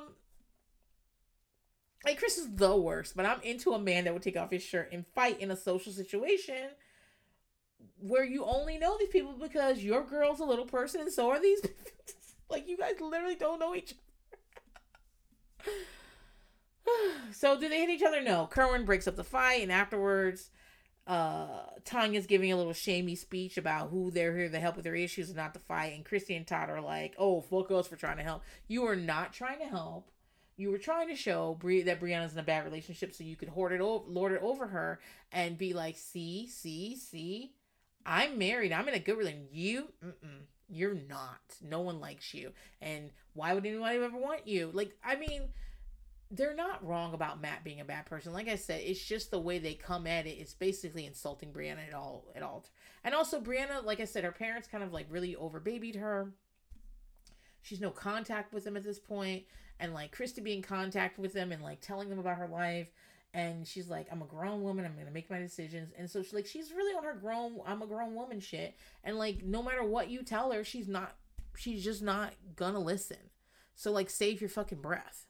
like 2.05 2.19
Chris 2.19 2.39
is 2.39 2.55
the 2.55 2.77
worst, 2.77 3.17
but 3.17 3.27
I'm 3.27 3.41
into 3.43 3.73
a 3.73 3.79
man 3.79 4.05
that 4.05 4.13
would 4.13 4.23
take 4.23 4.37
off 4.37 4.51
his 4.51 4.63
shirt 4.63 4.91
and 4.93 5.07
fight 5.15 5.41
in 5.41 5.51
a 5.51 5.57
social 5.57 5.93
situation 5.93 6.71
where 7.99 8.25
you 8.25 8.45
only 8.45 8.79
know 8.79 8.97
these 8.99 9.09
people 9.09 9.35
because 9.41 9.83
your 9.83 10.05
girl's 10.05 10.41
a 10.41 10.45
little 10.45 10.67
person 10.67 11.01
and 11.01 11.13
so 11.13 11.31
are 11.31 11.41
these. 11.41 11.61
like 12.51 12.69
you 12.69 12.77
guys 12.77 13.01
literally 13.01 13.37
don't 13.37 13.59
know 13.59 13.75
each 13.75 13.95
other. 15.63 15.73
so 17.33 17.59
do 17.59 17.69
they 17.69 17.81
hit 17.81 17.91
each 17.91 18.03
other? 18.03 18.23
No. 18.23 18.47
Kerwin 18.47 18.85
breaks 18.85 19.07
up 19.07 19.17
the 19.17 19.25
fight, 19.25 19.63
and 19.63 19.73
afterwards, 19.73 20.51
uh, 21.07 21.65
Tanya's 21.85 22.27
giving 22.27 22.53
a 22.53 22.57
little 22.57 22.73
shamey 22.73 23.15
speech 23.15 23.57
about 23.59 23.91
who 23.91 24.11
they're 24.11 24.37
here 24.37 24.49
to 24.49 24.61
help 24.61 24.77
with 24.77 24.85
their 24.85 24.95
issues 24.95 25.29
and 25.29 25.37
not 25.37 25.55
to 25.55 25.61
fight. 25.61 25.95
And 25.95 26.05
Christy 26.05 26.35
and 26.35 26.47
Todd 26.47 26.71
are 26.71 26.81
like, 26.81 27.15
"Oh, 27.19 27.41
fuck 27.41 27.71
us 27.71 27.87
for 27.87 27.97
trying 27.97 28.17
to 28.19 28.23
help. 28.23 28.43
You 28.69 28.87
are 28.87 28.97
not 28.97 29.33
trying 29.33 29.59
to 29.59 29.67
help. 29.67 30.11
You 30.57 30.71
were 30.71 30.79
trying 30.79 31.09
to 31.09 31.17
show 31.17 31.55
Bri- 31.59 31.83
that 31.83 32.01
Brianna's 32.01 32.33
in 32.33 32.39
a 32.39 32.43
bad 32.45 32.65
relationship, 32.65 33.13
so 33.13 33.25
you 33.25 33.37
could 33.37 33.49
hoard 33.49 33.73
it, 33.73 33.81
over, 33.81 34.05
lord 34.09 34.33
it 34.33 34.41
over 34.41 34.69
her, 34.69 35.01
and 35.33 35.59
be 35.59 35.73
like, 35.73 35.97
see, 35.97 36.47
see, 36.47 36.97
see, 36.97 37.55
I'm 38.07 38.39
married. 38.39 38.73
I'm 38.73 38.89
in 38.89 38.95
a 38.95 39.01
good 39.01 39.19
relationship. 39.19 39.51
You, 39.53 39.89
mm-mm, 40.03 40.45
you're 40.69 40.95
not. 40.95 41.41
No 41.61 41.81
one 41.81 41.99
likes 42.01 42.33
you. 42.33 42.53
And 42.81 43.11
why 43.33 43.53
would 43.53 43.67
anybody 43.67 43.99
ever 43.99 44.17
want 44.17 44.47
you? 44.47 44.71
Like, 44.73 44.97
I 45.05 45.17
mean." 45.17 45.49
They're 46.31 46.55
not 46.55 46.85
wrong 46.85 47.15
about 47.15 47.41
Matt 47.41 47.65
being 47.65 47.81
a 47.81 47.85
bad 47.85 48.07
person. 48.07 48.33
Like 48.33 48.49
I 48.49 48.57
said, 48.57 48.81
it's 48.85 49.05
just 49.05 49.31
the 49.31 49.39
way 49.39 49.59
they 49.59 49.75
come 49.75 50.07
at 50.07 50.27
it. 50.27 50.39
It's 50.39 50.55
basically 50.55 51.07
insulting 51.07 51.53
Brianna 51.53 51.87
at 51.87 51.95
all 51.95 52.25
at 52.35 52.43
all. 52.43 52.65
And 53.05 53.15
also 53.15 53.41
Brianna, 53.41 53.85
like 53.85 54.01
I 54.01 54.05
said, 54.05 54.25
her 54.25 54.33
parents 54.33 54.69
kind 54.69 54.83
of 54.83 54.93
like 54.93 55.07
really 55.11 55.37
overbabied 55.37 55.99
her. 55.99 56.33
She's 57.63 57.81
no 57.81 57.91
contact 57.91 58.53
with 58.53 58.65
them 58.65 58.77
at 58.77 58.85
this 58.85 58.99
point, 58.99 59.45
and 59.81 59.95
like 59.95 60.13
Christy 60.13 60.43
being 60.43 60.59
in 60.59 60.63
contact 60.63 61.19
with 61.19 61.33
them 61.33 61.51
and 61.51 61.63
like 61.63 61.81
telling 61.81 62.11
them 62.11 62.19
about 62.19 62.37
her 62.37 62.49
life. 62.49 62.91
And 63.33 63.67
she's 63.67 63.89
like, 63.89 64.07
I'm 64.13 64.23
a 64.23 64.27
grown 64.27 64.63
woman. 64.63 64.85
I'm 64.85 64.97
gonna 64.97 65.11
make 65.11 65.31
my 65.31 65.41
decisions. 65.41 65.93
And 65.99 66.09
so 66.09 66.23
she's 66.23 66.33
like, 66.33 66.47
she's 66.47 66.73
really 66.73 66.97
on 66.97 67.05
her 67.05 67.15
grown. 67.15 67.59
I'm 67.67 67.83
a 67.83 67.87
grown 67.87 68.15
woman 68.15 68.39
shit. 68.39 68.77
And 69.03 69.19
like, 69.19 69.43
no 69.43 69.63
matter 69.63 69.83
what 69.83 70.09
you 70.09 70.23
tell 70.23 70.53
her, 70.53 70.63
she's 70.63 70.89
not. 70.89 71.17
She's 71.57 71.83
just 71.85 72.03
not 72.03 72.33
gonna 72.57 72.79
listen. 72.79 73.17
So 73.75 73.91
like, 73.93 74.11
save 74.11 74.41
your 74.41 74.51
fucking 74.51 74.81
breath. 74.81 75.27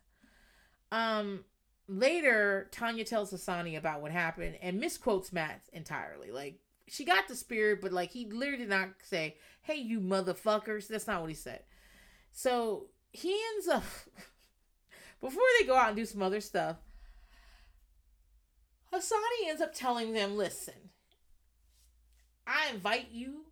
Um, 0.95 1.45
later, 1.89 2.69
Tanya 2.71 3.05
tells 3.05 3.33
Hasani 3.33 3.77
about 3.77 4.01
what 4.01 4.13
happened 4.13 4.57
and 4.63 4.79
misquotes 4.79 5.33
Matt 5.33 5.63
entirely. 5.73 6.31
Like, 6.31 6.61
she 6.87 7.05
got 7.05 7.27
the 7.27 7.35
spirit, 7.35 7.81
but 7.83 7.93
like, 7.93 8.13
he 8.13 8.27
literally 8.27 8.59
did 8.59 8.69
not 8.69 8.91
say, 9.03 9.37
Hey, 9.63 9.77
you 9.77 9.99
motherfuckers. 9.99 10.87
That's 10.87 11.09
not 11.09 11.21
what 11.21 11.31
he 11.31 11.35
said. 11.35 11.65
So 12.31 12.87
he 13.11 13.37
ends 13.55 13.67
up, 13.67 13.83
before 15.21 15.43
they 15.59 15.67
go 15.67 15.77
out 15.77 15.89
and 15.89 15.97
do 15.97 16.05
some 16.05 16.23
other 16.23 16.41
stuff, 16.41 16.77
Hasani 18.93 19.49
ends 19.49 19.61
up 19.61 19.75
telling 19.75 20.13
them, 20.13 20.37
Listen, 20.37 20.91
I 22.47 22.71
invite 22.73 23.09
you 23.11 23.47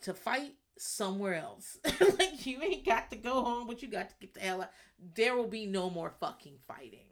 to 0.00 0.14
fight 0.14 0.54
somewhere 0.78 1.34
else. 1.34 1.78
like 2.00 2.46
you 2.46 2.62
ain't 2.62 2.84
got 2.84 3.10
to 3.10 3.16
go 3.16 3.42
home, 3.42 3.66
but 3.66 3.82
you 3.82 3.88
got 3.88 4.10
to 4.10 4.14
get 4.20 4.34
the 4.34 4.40
hell 4.40 4.62
out. 4.62 4.70
There 5.14 5.36
will 5.36 5.48
be 5.48 5.66
no 5.66 5.90
more 5.90 6.12
fucking 6.20 6.58
fighting. 6.66 7.06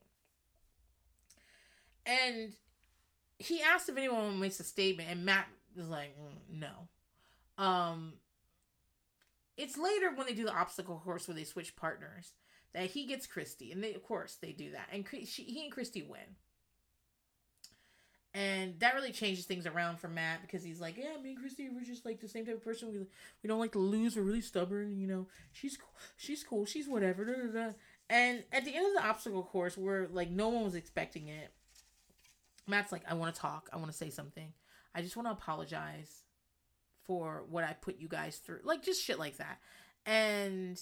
And 2.04 2.54
he 3.38 3.62
asked 3.62 3.88
if 3.88 3.96
anyone 3.96 4.40
makes 4.40 4.60
a 4.60 4.64
statement, 4.64 5.08
and 5.10 5.24
Matt 5.24 5.46
was 5.76 5.88
like, 5.88 6.16
mm, 6.18 6.58
"No." 6.58 6.88
Um, 7.62 8.14
it's 9.56 9.78
later 9.78 10.12
when 10.14 10.26
they 10.26 10.34
do 10.34 10.44
the 10.44 10.54
obstacle 10.54 11.00
course 11.04 11.28
where 11.28 11.34
they 11.34 11.44
switch 11.44 11.76
partners 11.76 12.32
that 12.74 12.90
he 12.90 13.06
gets 13.06 13.26
Christy, 13.26 13.70
and 13.70 13.82
they 13.82 13.94
of 13.94 14.02
course 14.02 14.36
they 14.40 14.52
do 14.52 14.72
that, 14.72 14.88
and 14.92 15.06
she, 15.26 15.44
he 15.44 15.64
and 15.64 15.72
Christy 15.72 16.02
win. 16.02 16.36
And 18.34 18.80
that 18.80 18.94
really 18.94 19.12
changes 19.12 19.44
things 19.44 19.66
around 19.66 19.98
for 19.98 20.08
Matt 20.08 20.40
because 20.40 20.64
he's 20.64 20.80
like, 20.80 20.96
yeah, 20.96 21.20
me 21.22 21.30
and 21.30 21.38
Christy, 21.38 21.68
we're 21.68 21.84
just 21.84 22.06
like 22.06 22.20
the 22.20 22.28
same 22.28 22.46
type 22.46 22.54
of 22.54 22.64
person. 22.64 22.90
We 22.90 22.98
we 23.00 23.48
don't 23.48 23.58
like 23.58 23.72
to 23.72 23.78
lose. 23.78 24.16
We're 24.16 24.22
really 24.22 24.40
stubborn. 24.40 24.98
You 24.98 25.06
know, 25.06 25.26
she's 25.52 25.76
cool. 25.76 25.92
She's 26.16 26.42
cool. 26.42 26.64
She's 26.64 26.88
whatever. 26.88 27.26
Da, 27.26 27.32
da, 27.32 27.66
da. 27.66 27.72
And 28.08 28.42
at 28.50 28.64
the 28.64 28.74
end 28.74 28.86
of 28.86 28.94
the 28.94 29.06
obstacle 29.06 29.42
course, 29.42 29.76
where 29.76 30.08
like 30.10 30.30
no 30.30 30.48
one 30.48 30.64
was 30.64 30.74
expecting 30.74 31.28
it, 31.28 31.52
Matt's 32.66 32.92
like, 32.92 33.02
I 33.08 33.14
want 33.14 33.34
to 33.34 33.40
talk. 33.40 33.68
I 33.72 33.76
want 33.76 33.90
to 33.90 33.96
say 33.96 34.08
something. 34.08 34.52
I 34.94 35.02
just 35.02 35.16
want 35.16 35.28
to 35.28 35.32
apologize 35.32 36.22
for 37.04 37.44
what 37.50 37.64
I 37.64 37.74
put 37.74 37.98
you 37.98 38.08
guys 38.08 38.38
through. 38.38 38.60
Like 38.64 38.82
just 38.82 39.02
shit 39.02 39.18
like 39.18 39.36
that. 39.38 39.58
And 40.06 40.80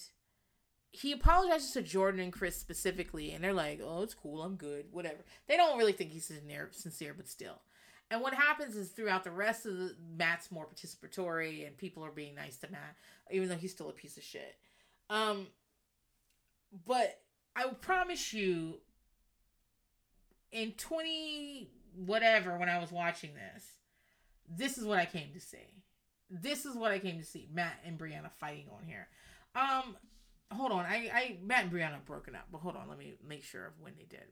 he 0.91 1.11
apologizes 1.11 1.71
to 1.71 1.81
Jordan 1.81 2.19
and 2.19 2.33
Chris 2.33 2.57
specifically, 2.57 3.31
and 3.31 3.43
they're 3.43 3.53
like, 3.53 3.79
"Oh, 3.83 4.03
it's 4.03 4.13
cool, 4.13 4.43
I'm 4.43 4.55
good, 4.55 4.85
whatever." 4.91 5.23
They 5.47 5.57
don't 5.57 5.77
really 5.77 5.93
think 5.93 6.11
he's 6.11 6.25
sincere, 6.25 6.69
sincere, 6.71 7.13
but 7.13 7.29
still. 7.29 7.61
And 8.09 8.21
what 8.21 8.33
happens 8.33 8.75
is 8.75 8.89
throughout 8.89 9.23
the 9.23 9.31
rest 9.31 9.65
of 9.65 9.77
the 9.77 9.95
Matt's 10.17 10.51
more 10.51 10.67
participatory 10.67 11.65
and 11.65 11.77
people 11.77 12.03
are 12.03 12.11
being 12.11 12.35
nice 12.35 12.57
to 12.57 12.69
Matt, 12.69 12.97
even 13.31 13.47
though 13.47 13.55
he's 13.55 13.71
still 13.71 13.89
a 13.89 13.93
piece 13.93 14.17
of 14.17 14.23
shit. 14.23 14.57
Um, 15.09 15.47
but 16.85 17.21
I 17.55 17.67
promise 17.67 18.33
you, 18.33 18.81
in 20.51 20.73
20 20.73 21.69
whatever, 21.95 22.57
when 22.57 22.69
I 22.69 22.79
was 22.79 22.91
watching 22.91 23.31
this, 23.33 23.65
this 24.49 24.77
is 24.77 24.85
what 24.85 24.99
I 24.99 25.05
came 25.05 25.31
to 25.33 25.39
see. 25.39 25.83
This 26.29 26.65
is 26.65 26.75
what 26.75 26.91
I 26.91 26.99
came 26.99 27.17
to 27.17 27.25
see. 27.25 27.49
Matt 27.53 27.79
and 27.85 27.97
Brianna 27.97 28.31
fighting 28.39 28.67
on 28.71 28.83
here. 28.83 29.07
Um, 29.55 29.95
hold 30.51 30.71
on. 30.71 30.85
I, 30.85 31.09
I 31.13 31.37
Matt 31.43 31.65
and 31.65 31.73
Brianna 31.73 32.03
broken 32.05 32.35
up, 32.35 32.47
but 32.51 32.59
hold 32.59 32.75
on. 32.75 32.87
Let 32.89 32.97
me 32.97 33.13
make 33.27 33.43
sure 33.43 33.65
of 33.65 33.73
when 33.79 33.93
they 33.97 34.05
did. 34.05 34.25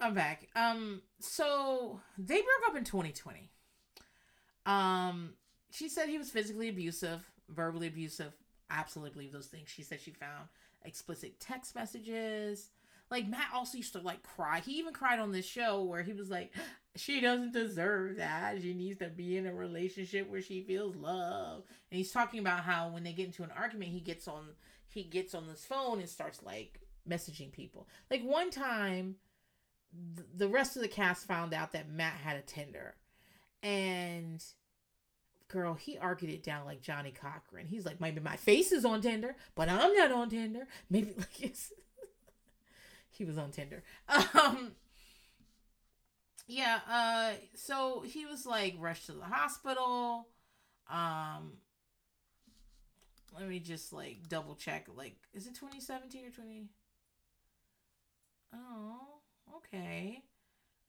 I'm 0.00 0.14
back. 0.14 0.48
Um, 0.54 1.02
so 1.20 2.00
they 2.18 2.36
broke 2.36 2.68
up 2.70 2.76
in 2.76 2.84
2020. 2.84 3.50
Um, 4.66 5.30
she 5.70 5.88
said 5.88 6.08
he 6.08 6.18
was 6.18 6.30
physically 6.30 6.68
abusive, 6.68 7.24
verbally 7.48 7.86
abusive. 7.86 8.32
Absolutely 8.70 9.12
believe 9.12 9.32
those 9.32 9.46
things. 9.46 9.68
She 9.68 9.82
said 9.82 10.00
she 10.00 10.10
found 10.10 10.48
explicit 10.84 11.40
text 11.40 11.74
messages. 11.74 12.70
Like 13.10 13.28
Matt 13.28 13.48
also 13.54 13.78
used 13.78 13.92
to 13.92 14.00
like 14.00 14.22
cry. 14.22 14.60
He 14.60 14.78
even 14.78 14.92
cried 14.92 15.20
on 15.20 15.30
this 15.30 15.46
show 15.46 15.82
where 15.82 16.02
he 16.02 16.12
was 16.12 16.28
like, 16.28 16.52
"She 16.96 17.20
doesn't 17.20 17.52
deserve 17.52 18.16
that. 18.16 18.60
She 18.60 18.74
needs 18.74 18.98
to 18.98 19.08
be 19.08 19.36
in 19.36 19.46
a 19.46 19.54
relationship 19.54 20.28
where 20.28 20.42
she 20.42 20.62
feels 20.62 20.96
love." 20.96 21.62
And 21.90 21.98
he's 21.98 22.10
talking 22.10 22.40
about 22.40 22.60
how 22.60 22.88
when 22.88 23.04
they 23.04 23.12
get 23.12 23.26
into 23.26 23.44
an 23.44 23.52
argument, 23.56 23.92
he 23.92 24.00
gets 24.00 24.26
on 24.26 24.48
he 24.96 25.02
gets 25.02 25.34
on 25.34 25.46
this 25.46 25.62
phone 25.62 26.00
and 26.00 26.08
starts 26.08 26.42
like 26.42 26.80
messaging 27.06 27.52
people. 27.52 27.86
Like 28.10 28.22
one 28.22 28.50
time, 28.50 29.16
the 30.34 30.48
rest 30.48 30.74
of 30.74 30.80
the 30.80 30.88
cast 30.88 31.26
found 31.26 31.52
out 31.52 31.72
that 31.72 31.90
Matt 31.90 32.14
had 32.14 32.38
a 32.38 32.40
Tinder, 32.40 32.94
and 33.62 34.42
girl, 35.48 35.74
he 35.74 35.98
argued 35.98 36.30
it 36.30 36.42
down 36.42 36.64
like 36.64 36.80
Johnnie 36.80 37.12
Cochran. 37.12 37.66
He's 37.66 37.84
like, 37.84 38.00
maybe 38.00 38.20
my 38.20 38.36
face 38.36 38.72
is 38.72 38.86
on 38.86 39.02
Tinder, 39.02 39.36
but 39.54 39.68
I'm 39.68 39.92
not 39.92 40.12
on 40.12 40.30
Tinder. 40.30 40.66
Maybe 40.88 41.12
like 41.18 41.42
it's 41.42 41.74
he 43.10 43.26
was 43.26 43.36
on 43.36 43.50
Tinder. 43.50 43.82
Um 44.08 44.72
yeah, 46.46 46.78
uh 46.90 47.32
so 47.54 48.00
he 48.00 48.24
was 48.24 48.46
like 48.46 48.76
rushed 48.78 49.06
to 49.06 49.12
the 49.12 49.24
hospital. 49.26 50.28
Um 50.88 51.58
let 53.38 53.48
me 53.48 53.58
just 53.58 53.92
like 53.92 54.28
double 54.28 54.54
check 54.54 54.86
like 54.96 55.16
is 55.34 55.46
it 55.46 55.54
2017 55.54 56.26
or 56.26 56.30
20 56.30 56.68
Oh, 58.54 58.98
okay. 59.56 60.22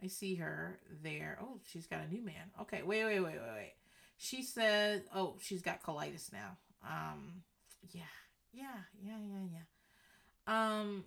I 0.03 0.08
see 0.08 0.35
her 0.35 0.80
there. 1.03 1.40
Oh, 1.42 1.59
she's 1.72 1.88
got 1.88 2.01
a 2.08 2.14
new 2.14 2.24
man. 2.24 2.51
Okay, 2.61 2.84
wait, 2.84 3.03
wait, 3.06 3.19
wait, 3.19 3.34
wait, 3.34 3.53
wait. 3.56 3.74
She 4.17 4.43
said, 4.43 5.03
"Oh, 5.14 5.38
she's 5.42 5.61
got 5.61 5.84
colitis 5.84 6.32
now." 6.32 6.58
Um, 6.88 7.43
yeah, 7.92 8.01
yeah, 8.53 8.84
yeah, 9.03 9.17
yeah, 9.17 9.59
yeah. 10.48 10.80
Um, 10.80 11.03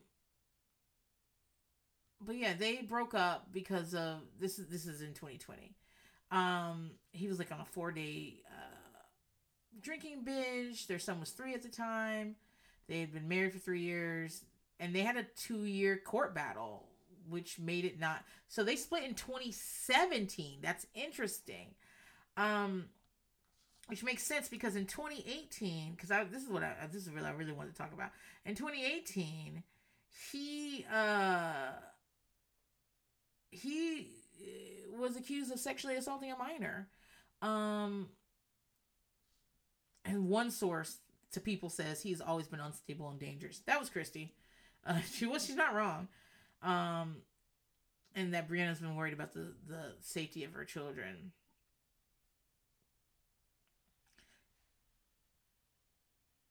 but 2.20 2.36
yeah, 2.36 2.54
they 2.54 2.82
broke 2.82 3.14
up 3.14 3.48
because 3.52 3.94
of 3.94 4.20
this. 4.38 4.58
Is 4.58 4.68
this 4.68 4.86
is 4.86 5.02
in 5.02 5.14
2020. 5.14 5.74
Um, 6.32 6.92
he 7.10 7.26
was 7.26 7.38
like 7.38 7.50
on 7.50 7.60
a 7.60 7.64
four 7.64 7.90
day 7.90 8.42
drinking 9.80 10.24
binge. 10.24 10.86
Their 10.86 10.98
son 10.98 11.20
was 11.20 11.30
three 11.30 11.54
at 11.54 11.62
the 11.62 11.68
time. 11.68 12.36
They 12.88 13.00
had 13.00 13.12
been 13.12 13.28
married 13.28 13.52
for 13.52 13.58
three 13.58 13.82
years, 13.82 14.44
and 14.78 14.94
they 14.94 15.00
had 15.00 15.16
a 15.16 15.24
two 15.36 15.64
year 15.64 15.96
court 15.96 16.34
battle, 16.34 16.86
which 17.28 17.58
made 17.58 17.84
it 17.84 18.00
not. 18.00 18.24
So 18.48 18.64
they 18.64 18.76
split 18.76 19.04
in 19.04 19.14
2017. 19.14 20.58
That's 20.62 20.86
interesting. 20.94 21.74
Um, 22.36 22.86
which 23.86 24.04
makes 24.04 24.22
sense 24.22 24.48
because 24.48 24.76
in 24.76 24.86
2018, 24.86 25.92
because 25.92 26.10
I 26.10 26.24
this 26.24 26.42
is 26.42 26.48
what 26.48 26.62
I 26.62 26.74
this 26.92 27.02
is 27.02 27.10
really 27.10 27.26
I 27.26 27.32
really 27.32 27.52
wanted 27.52 27.72
to 27.72 27.78
talk 27.78 27.92
about. 27.92 28.10
In 28.46 28.54
2018, 28.54 29.62
he 30.32 30.86
uh 30.92 31.72
he 33.50 34.08
uh, 34.40 34.96
was 34.96 35.16
accused 35.16 35.52
of 35.52 35.58
sexually 35.58 35.96
assaulting 35.96 36.30
a 36.30 36.36
minor. 36.36 36.88
Um 37.42 38.08
and 40.10 40.28
one 40.28 40.50
source 40.50 40.98
to 41.32 41.40
people 41.40 41.70
says 41.70 42.02
he's 42.02 42.20
always 42.20 42.48
been 42.48 42.60
unstable 42.60 43.08
and 43.08 43.18
dangerous. 43.18 43.60
That 43.66 43.80
was 43.80 43.90
Christy. 43.90 44.34
Uh, 44.86 45.00
she 45.12 45.26
was 45.26 45.44
she's 45.44 45.56
not 45.56 45.74
wrong. 45.74 46.08
Um 46.62 47.16
and 48.14 48.34
that 48.34 48.48
Brianna's 48.48 48.80
been 48.80 48.96
worried 48.96 49.14
about 49.14 49.32
the 49.32 49.52
the 49.66 49.94
safety 50.00 50.44
of 50.44 50.52
her 50.52 50.64
children. 50.64 51.32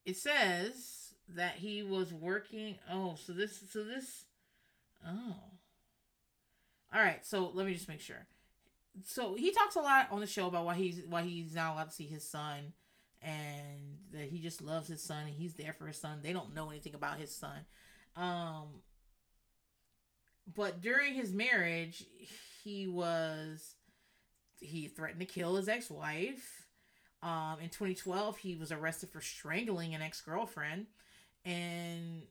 it 0.09 0.17
says 0.17 1.13
that 1.35 1.55
he 1.57 1.83
was 1.83 2.11
working 2.11 2.75
oh 2.91 3.15
so 3.23 3.31
this 3.31 3.61
so 3.71 3.83
this 3.83 4.25
oh 5.07 5.35
all 6.91 7.01
right 7.01 7.23
so 7.23 7.51
let 7.53 7.67
me 7.67 7.73
just 7.75 7.87
make 7.87 8.01
sure 8.01 8.25
so 9.05 9.35
he 9.35 9.51
talks 9.51 9.75
a 9.75 9.79
lot 9.79 10.07
on 10.09 10.19
the 10.19 10.25
show 10.25 10.47
about 10.47 10.65
why 10.65 10.73
he's 10.73 11.03
why 11.07 11.21
he's 11.21 11.53
not 11.53 11.73
allowed 11.73 11.89
to 11.89 11.95
see 11.95 12.07
his 12.07 12.27
son 12.27 12.73
and 13.21 13.97
that 14.11 14.29
he 14.29 14.39
just 14.39 14.61
loves 14.61 14.87
his 14.87 15.03
son 15.03 15.25
and 15.25 15.35
he's 15.35 15.53
there 15.53 15.73
for 15.73 15.87
his 15.87 15.97
son 15.97 16.19
they 16.21 16.33
don't 16.33 16.53
know 16.53 16.69
anything 16.69 16.95
about 16.95 17.17
his 17.17 17.33
son 17.33 17.65
um 18.15 18.67
but 20.55 20.81
during 20.81 21.13
his 21.13 21.31
marriage 21.31 22.05
he 22.63 22.87
was 22.87 23.75
he 24.59 24.87
threatened 24.87 25.19
to 25.19 25.25
kill 25.25 25.55
his 25.55 25.69
ex-wife 25.69 26.69
um, 27.21 27.57
in 27.61 27.69
2012, 27.69 28.37
he 28.37 28.55
was 28.55 28.71
arrested 28.71 29.09
for 29.09 29.21
strangling 29.21 29.93
an 29.93 30.01
ex 30.01 30.21
girlfriend. 30.21 30.87
And 31.43 32.23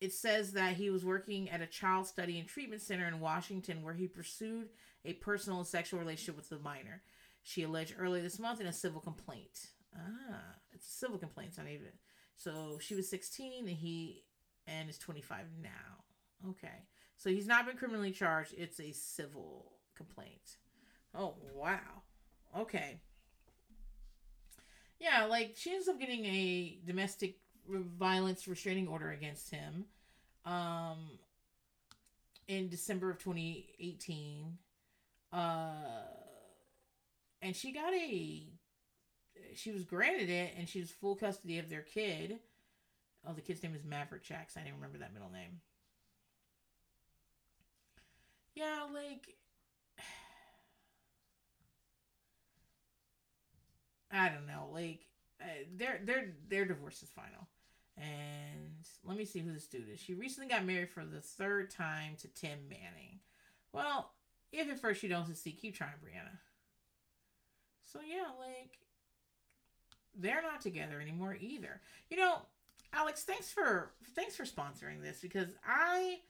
it 0.00 0.12
says 0.12 0.52
that 0.52 0.74
he 0.74 0.90
was 0.90 1.04
working 1.04 1.48
at 1.50 1.60
a 1.60 1.66
child 1.66 2.06
study 2.06 2.38
and 2.38 2.48
treatment 2.48 2.82
center 2.82 3.06
in 3.06 3.20
Washington 3.20 3.82
where 3.82 3.94
he 3.94 4.06
pursued 4.06 4.68
a 5.04 5.14
personal 5.14 5.58
and 5.58 5.68
sexual 5.68 6.00
relationship 6.00 6.36
with 6.36 6.48
the 6.48 6.58
minor. 6.58 7.02
She 7.42 7.62
alleged 7.62 7.94
earlier 7.98 8.22
this 8.22 8.38
month 8.38 8.60
in 8.60 8.66
a 8.66 8.72
civil 8.72 9.00
complaint. 9.00 9.70
Ah, 9.96 10.56
it's 10.72 10.86
a 10.86 10.90
civil 10.90 11.18
complaint, 11.18 11.50
it's 11.50 11.58
not 11.58 11.68
even. 11.68 11.92
So 12.36 12.78
she 12.80 12.94
was 12.94 13.08
16 13.08 13.68
and 13.68 13.76
he 13.76 14.24
and 14.66 14.88
is 14.88 14.98
25 14.98 15.46
now. 15.62 16.48
Okay. 16.50 16.86
So 17.16 17.28
he's 17.28 17.46
not 17.46 17.66
been 17.66 17.76
criminally 17.76 18.12
charged. 18.12 18.54
It's 18.56 18.80
a 18.80 18.92
civil 18.92 19.72
complaint. 19.94 20.56
Oh, 21.14 21.34
wow. 21.54 22.02
Okay. 22.56 23.00
Yeah, 24.98 25.24
like 25.26 25.54
she 25.56 25.72
ends 25.72 25.88
up 25.88 25.98
getting 25.98 26.24
a 26.24 26.78
domestic 26.86 27.36
violence 27.68 28.48
restraining 28.48 28.88
order 28.88 29.10
against 29.10 29.50
him 29.50 29.84
um 30.44 31.18
in 32.48 32.68
December 32.68 33.10
of 33.10 33.18
2018. 33.18 34.58
Uh 35.32 35.76
and 37.42 37.56
she 37.56 37.72
got 37.72 37.92
a 37.94 38.46
she 39.54 39.72
was 39.72 39.84
granted 39.84 40.28
it 40.28 40.52
and 40.56 40.68
she 40.68 40.80
was 40.80 40.90
full 40.90 41.16
custody 41.16 41.58
of 41.58 41.68
their 41.68 41.82
kid. 41.82 42.38
Oh, 43.26 43.32
the 43.32 43.40
kid's 43.40 43.62
name 43.62 43.74
is 43.74 43.84
Maverick 43.84 44.22
Jacks. 44.22 44.56
I 44.56 44.60
didn't 44.60 44.76
remember 44.76 44.98
that 44.98 45.12
middle 45.12 45.30
name. 45.30 45.60
Yeah, 48.54 48.86
like 48.92 49.36
I 54.12 54.28
don't 54.28 54.46
know, 54.46 54.68
like 54.72 55.06
uh, 55.40 55.46
their 55.76 56.00
their 56.04 56.34
their 56.48 56.64
divorce 56.64 57.02
is 57.02 57.10
final. 57.10 57.48
And 57.96 58.86
let 59.04 59.18
me 59.18 59.24
see 59.26 59.40
who 59.40 59.52
this 59.52 59.66
dude 59.66 59.90
is. 59.92 60.00
She 60.00 60.14
recently 60.14 60.48
got 60.48 60.64
married 60.64 60.90
for 60.90 61.04
the 61.04 61.20
third 61.20 61.70
time 61.70 62.16
to 62.20 62.28
Tim 62.28 62.60
Manning. 62.68 63.20
Well, 63.72 64.12
if 64.52 64.70
at 64.70 64.80
first 64.80 65.02
you 65.02 65.10
don't 65.10 65.26
succeed, 65.26 65.58
keep 65.60 65.74
trying, 65.74 65.92
Brianna. 66.02 66.38
So 67.92 68.00
yeah, 68.06 68.28
like 68.38 68.78
they're 70.16 70.42
not 70.42 70.60
together 70.60 71.00
anymore 71.00 71.36
either. 71.40 71.80
You 72.08 72.18
know, 72.18 72.38
Alex, 72.92 73.24
thanks 73.24 73.50
for 73.50 73.92
thanks 74.14 74.36
for 74.36 74.44
sponsoring 74.44 75.02
this 75.02 75.20
because 75.20 75.48
I 75.66 76.20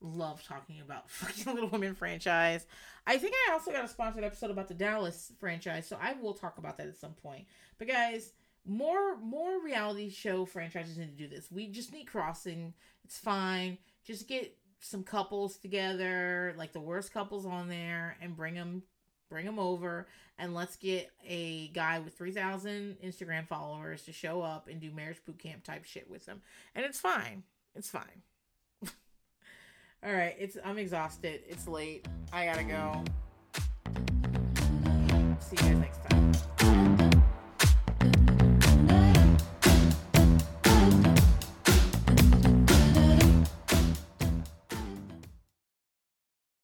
love 0.00 0.42
talking 0.42 0.80
about 0.80 1.10
fucking 1.10 1.54
Little 1.54 1.68
Women 1.70 1.94
franchise. 1.94 2.66
I 3.06 3.18
think 3.18 3.34
I 3.48 3.52
also 3.52 3.70
got 3.70 3.84
a 3.84 3.88
sponsored 3.88 4.24
episode 4.24 4.50
about 4.50 4.68
the 4.68 4.74
Dallas 4.74 5.32
franchise, 5.38 5.86
so 5.86 5.96
I 6.00 6.14
will 6.14 6.34
talk 6.34 6.58
about 6.58 6.76
that 6.78 6.88
at 6.88 6.96
some 6.96 7.14
point. 7.14 7.46
But 7.78 7.88
guys, 7.88 8.32
more 8.64 9.16
more 9.18 9.62
reality 9.62 10.10
show 10.10 10.44
franchises 10.44 10.98
need 10.98 11.16
to 11.16 11.28
do 11.28 11.28
this. 11.28 11.50
We 11.50 11.68
just 11.68 11.92
need 11.92 12.06
crossing. 12.06 12.74
It's 13.04 13.18
fine. 13.18 13.78
Just 14.04 14.28
get 14.28 14.56
some 14.80 15.02
couples 15.02 15.56
together, 15.56 16.54
like 16.56 16.72
the 16.72 16.80
worst 16.80 17.12
couples 17.12 17.46
on 17.46 17.68
there, 17.68 18.16
and 18.20 18.36
bring 18.36 18.54
them 18.54 18.82
bring 19.28 19.44
them 19.44 19.58
over 19.58 20.06
and 20.38 20.54
let's 20.54 20.76
get 20.76 21.10
a 21.26 21.68
guy 21.68 21.98
with 21.98 22.14
3000 22.16 22.96
instagram 23.04 23.46
followers 23.46 24.02
to 24.04 24.12
show 24.12 24.42
up 24.42 24.68
and 24.68 24.80
do 24.80 24.90
marriage 24.90 25.24
boot 25.24 25.38
camp 25.38 25.64
type 25.64 25.84
shit 25.84 26.08
with 26.10 26.26
them 26.26 26.42
and 26.74 26.84
it's 26.84 27.00
fine 27.00 27.42
it's 27.74 27.90
fine 27.90 28.22
all 30.04 30.12
right, 30.12 30.34
it's 30.38 30.56
I'm 30.64 30.78
exhausted. 30.78 31.42
It's 31.48 31.66
late. 31.66 32.06
I 32.32 32.46
gotta 32.46 32.64
go. 32.64 33.04
See 35.40 35.56
you 35.56 35.74
guys 35.74 35.78
next 35.78 36.00
time. 36.08 37.15